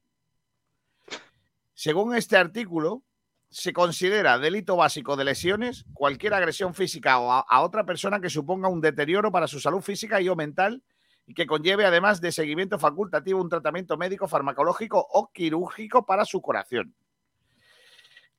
Según 1.76 2.16
este 2.16 2.38
artículo, 2.38 3.04
se 3.50 3.72
considera 3.72 4.40
delito 4.40 4.76
básico 4.76 5.16
de 5.16 5.26
lesiones 5.26 5.86
cualquier 5.94 6.34
agresión 6.34 6.74
física 6.74 7.14
a 7.14 7.62
otra 7.62 7.86
persona 7.86 8.20
que 8.20 8.30
suponga 8.30 8.68
un 8.68 8.82
deterioro 8.82 9.32
para 9.32 9.48
su 9.48 9.60
salud 9.60 9.82
física 9.82 10.20
y 10.20 10.28
o 10.30 10.36
mental 10.36 10.84
y 11.28 11.34
que 11.34 11.46
conlleve 11.46 11.86
además 11.86 12.22
de 12.22 12.32
seguimiento 12.32 12.80
facultativo 12.80 13.42
un 13.42 13.50
tratamiento 13.50 13.98
médico, 13.98 14.28
farmacológico 14.28 15.06
o 15.10 15.32
quirúrgico 15.32 16.06
para 16.06 16.26
su 16.26 16.42
curación. 16.42 16.96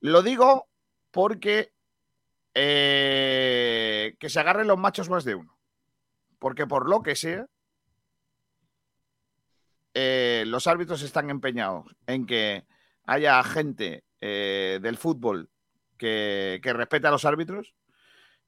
Lo 0.00 0.22
digo 0.22 0.68
porque 1.10 1.72
eh, 2.54 4.16
que 4.18 4.30
se 4.30 4.40
agarren 4.40 4.66
los 4.66 4.78
machos 4.78 5.10
más 5.10 5.24
de 5.24 5.34
uno. 5.34 5.58
Porque 6.38 6.66
por 6.66 6.88
lo 6.88 7.02
que 7.02 7.16
sea, 7.16 7.46
eh, 9.94 10.44
los 10.46 10.66
árbitros 10.66 11.02
están 11.02 11.28
empeñados 11.28 11.94
en 12.06 12.26
que 12.26 12.66
haya 13.06 13.42
gente 13.44 14.04
eh, 14.20 14.78
del 14.82 14.96
fútbol 14.96 15.48
que, 15.96 16.60
respete 16.62 17.06
a 17.06 17.10
los 17.10 17.24
árbitros, 17.24 17.74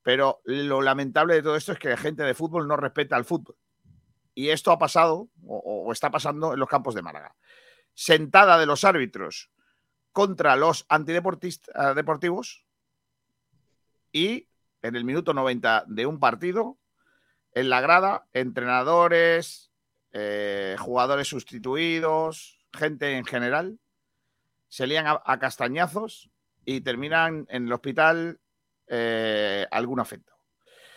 pero 0.02 0.40
lo 0.44 0.82
lamentable 0.82 1.34
de 1.34 1.42
todo 1.42 1.56
esto 1.56 1.72
es 1.72 1.78
que 1.78 1.90
la 1.90 1.96
gente 1.96 2.22
de 2.22 2.34
fútbol 2.34 2.68
no 2.68 2.76
respeta 2.76 3.16
al 3.16 3.24
fútbol. 3.24 3.56
Y 4.34 4.50
esto 4.50 4.70
ha 4.70 4.78
pasado 4.78 5.28
o, 5.46 5.90
está 5.92 6.10
pasando 6.10 6.52
en 6.52 6.60
los 6.60 6.68
campos 6.68 6.94
de 6.94 7.02
Málaga. 7.02 7.34
Sentada 7.94 8.58
de 8.58 8.66
los 8.66 8.84
árbitros 8.84 9.50
contra 10.12 10.56
los 10.56 10.86
antideportistas 10.88 11.94
deportivos 11.96 12.64
y 14.12 14.48
en 14.82 14.96
el 14.96 15.04
minuto 15.04 15.34
90 15.34 15.84
de 15.88 16.06
un 16.06 16.20
partido, 16.20 16.78
en 17.52 17.68
la 17.68 17.80
grada, 17.80 18.26
entrenadores, 18.32 19.72
eh, 20.12 20.76
jugadores 20.78 21.28
sustituidos, 21.28 22.64
gente 22.72 23.16
en 23.16 23.24
general, 23.24 23.78
se 24.68 24.86
lían 24.86 25.06
a, 25.06 25.22
a 25.24 25.38
castañazos 25.38 26.30
y 26.64 26.80
terminan 26.82 27.46
en 27.48 27.66
el 27.66 27.72
hospital 27.72 28.38
eh, 28.86 29.66
algún 29.70 30.00
afecto. 30.00 30.34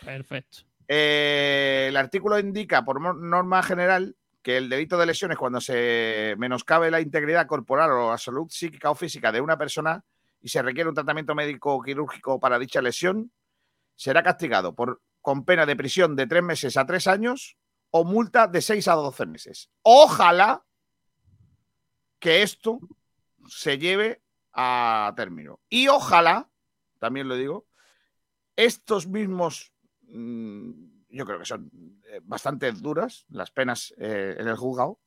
Perfecto. 0.04 0.58
Eh, 0.86 1.86
el 1.88 1.96
artículo 1.96 2.38
indica, 2.38 2.84
por 2.84 3.00
norma 3.00 3.62
general, 3.62 4.16
que 4.42 4.56
el 4.56 4.68
delito 4.68 4.98
de 4.98 5.06
lesiones, 5.06 5.38
cuando 5.38 5.60
se 5.60 6.34
menoscabe 6.36 6.90
la 6.90 7.00
integridad 7.00 7.46
corporal 7.46 7.90
o 7.92 8.10
la 8.10 8.18
salud 8.18 8.48
psíquica 8.50 8.90
o 8.90 8.94
física 8.94 9.30
de 9.30 9.40
una 9.40 9.56
persona 9.56 10.04
y 10.40 10.48
se 10.48 10.60
requiere 10.60 10.88
un 10.88 10.94
tratamiento 10.94 11.34
médico 11.34 11.74
o 11.74 11.82
quirúrgico 11.82 12.40
para 12.40 12.58
dicha 12.58 12.82
lesión, 12.82 13.32
será 13.94 14.22
castigado 14.22 14.74
por, 14.74 15.00
con 15.20 15.44
pena 15.44 15.64
de 15.64 15.76
prisión 15.76 16.16
de 16.16 16.26
tres 16.26 16.42
meses 16.42 16.76
a 16.76 16.84
tres 16.84 17.06
años 17.06 17.56
o 17.90 18.04
multa 18.04 18.48
de 18.48 18.60
seis 18.60 18.88
a 18.88 18.94
doce 18.94 19.24
meses. 19.26 19.70
Ojalá 19.82 20.64
que 22.18 22.42
esto 22.42 22.80
se 23.48 23.78
lleve 23.78 24.22
a 24.52 25.12
término. 25.16 25.60
Y 25.68 25.88
ojalá, 25.88 26.50
también 26.98 27.28
lo 27.28 27.36
digo, 27.36 27.66
estos 28.56 29.06
mismos, 29.06 29.72
mm, 30.02 30.70
yo 31.10 31.26
creo 31.26 31.38
que 31.38 31.44
son 31.44 31.70
eh, 32.08 32.20
bastante 32.22 32.70
duras 32.72 33.24
las 33.28 33.50
penas 33.50 33.94
eh, 33.98 34.36
en 34.38 34.48
el 34.48 34.56
juzgado, 34.56 35.00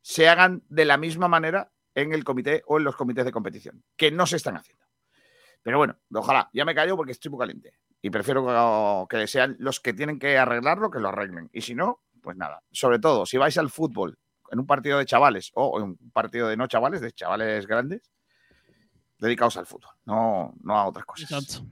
se 0.00 0.28
hagan 0.28 0.62
de 0.68 0.84
la 0.84 0.96
misma 0.96 1.28
manera 1.28 1.72
en 1.94 2.12
el 2.12 2.24
comité 2.24 2.62
o 2.66 2.78
en 2.78 2.84
los 2.84 2.96
comités 2.96 3.24
de 3.24 3.32
competición, 3.32 3.82
que 3.96 4.10
no 4.10 4.26
se 4.26 4.36
están 4.36 4.56
haciendo. 4.56 4.84
Pero 5.62 5.78
bueno, 5.78 5.98
ojalá, 6.12 6.48
ya 6.52 6.64
me 6.64 6.74
callo 6.74 6.96
porque 6.96 7.12
estoy 7.12 7.30
muy 7.30 7.40
caliente 7.40 7.78
y 8.00 8.10
prefiero 8.10 9.06
que, 9.08 9.16
que 9.16 9.26
sean 9.26 9.56
los 9.58 9.80
que 9.80 9.92
tienen 9.92 10.18
que 10.18 10.38
arreglarlo 10.38 10.90
que 10.90 11.00
lo 11.00 11.08
arreglen. 11.08 11.50
Y 11.52 11.62
si 11.62 11.74
no, 11.74 12.02
pues 12.22 12.36
nada. 12.36 12.62
Sobre 12.70 12.98
todo, 12.98 13.26
si 13.26 13.36
vais 13.36 13.58
al 13.58 13.70
fútbol 13.70 14.18
en 14.50 14.58
un 14.60 14.66
partido 14.66 14.98
de 14.98 15.06
chavales 15.06 15.50
o 15.54 15.78
en 15.78 15.84
un 15.84 16.10
partido 16.12 16.48
de 16.48 16.56
no 16.56 16.66
chavales, 16.66 17.00
de 17.00 17.12
chavales 17.12 17.66
grandes, 17.66 18.02
dedicaos 19.18 19.56
al 19.56 19.66
fútbol, 19.66 19.90
no, 20.04 20.54
no 20.62 20.76
a 20.76 20.86
otras 20.86 21.04
cosas. 21.04 21.30
Exacto. 21.30 21.66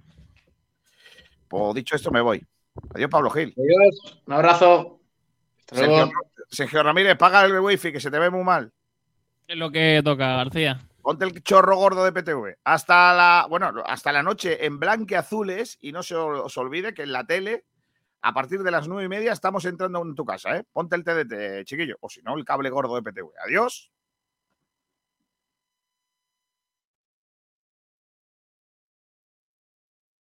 Pues 1.49 1.75
dicho 1.75 1.97
esto, 1.97 2.11
me 2.11 2.21
voy. 2.21 2.45
Adiós, 2.95 3.11
Pablo 3.11 3.31
Gil. 3.31 3.55
Adiós. 3.57 4.23
Un 4.27 4.33
abrazo. 4.35 5.01
Hasta 5.61 5.77
Sergio, 5.77 5.97
luego. 5.97 6.13
Sergio 6.49 6.83
Ramírez, 6.83 7.17
paga 7.17 7.45
el 7.45 7.61
wifi 7.61 7.93
que 7.93 8.01
se 8.01 8.11
te 8.11 8.19
ve 8.19 8.31
muy 8.31 8.43
mal. 8.43 8.73
Es 9.47 9.57
lo 9.57 9.71
que 9.71 10.01
toca, 10.05 10.37
García. 10.37 10.89
Ponte 11.03 11.27
el 11.27 11.43
chorro 11.43 11.77
gordo 11.77 12.05
de 12.05 12.13
PTV. 12.13 12.57
Hasta 12.65 13.13
la, 13.13 13.47
bueno, 13.49 13.73
hasta 13.87 14.11
la 14.11 14.23
noche 14.23 14.65
en 14.65 14.81
blanqueazules 14.81 15.77
y 15.83 15.93
no 15.93 16.03
se 16.03 16.17
os 16.17 16.57
olvide 16.57 16.95
que 16.95 17.03
en 17.03 17.13
la 17.13 17.27
tele, 17.27 17.67
a 18.25 18.33
partir 18.33 18.63
de 18.63 18.71
las 18.71 18.89
nueve 18.89 19.05
y 19.05 19.09
media, 19.09 19.33
estamos 19.33 19.67
entrando 19.67 20.01
en 20.01 20.15
tu 20.15 20.25
casa, 20.25 20.57
¿eh? 20.57 20.65
Ponte 20.73 20.97
el 20.97 21.05
TDT, 21.05 21.67
chiquillo. 21.67 21.99
O 22.01 22.09
si 22.09 22.23
no, 22.23 22.35
el 22.39 22.45
cable 22.47 22.71
gordo 22.71 22.95
de 22.95 23.03
PTV. 23.03 23.29
Adiós. 23.45 23.93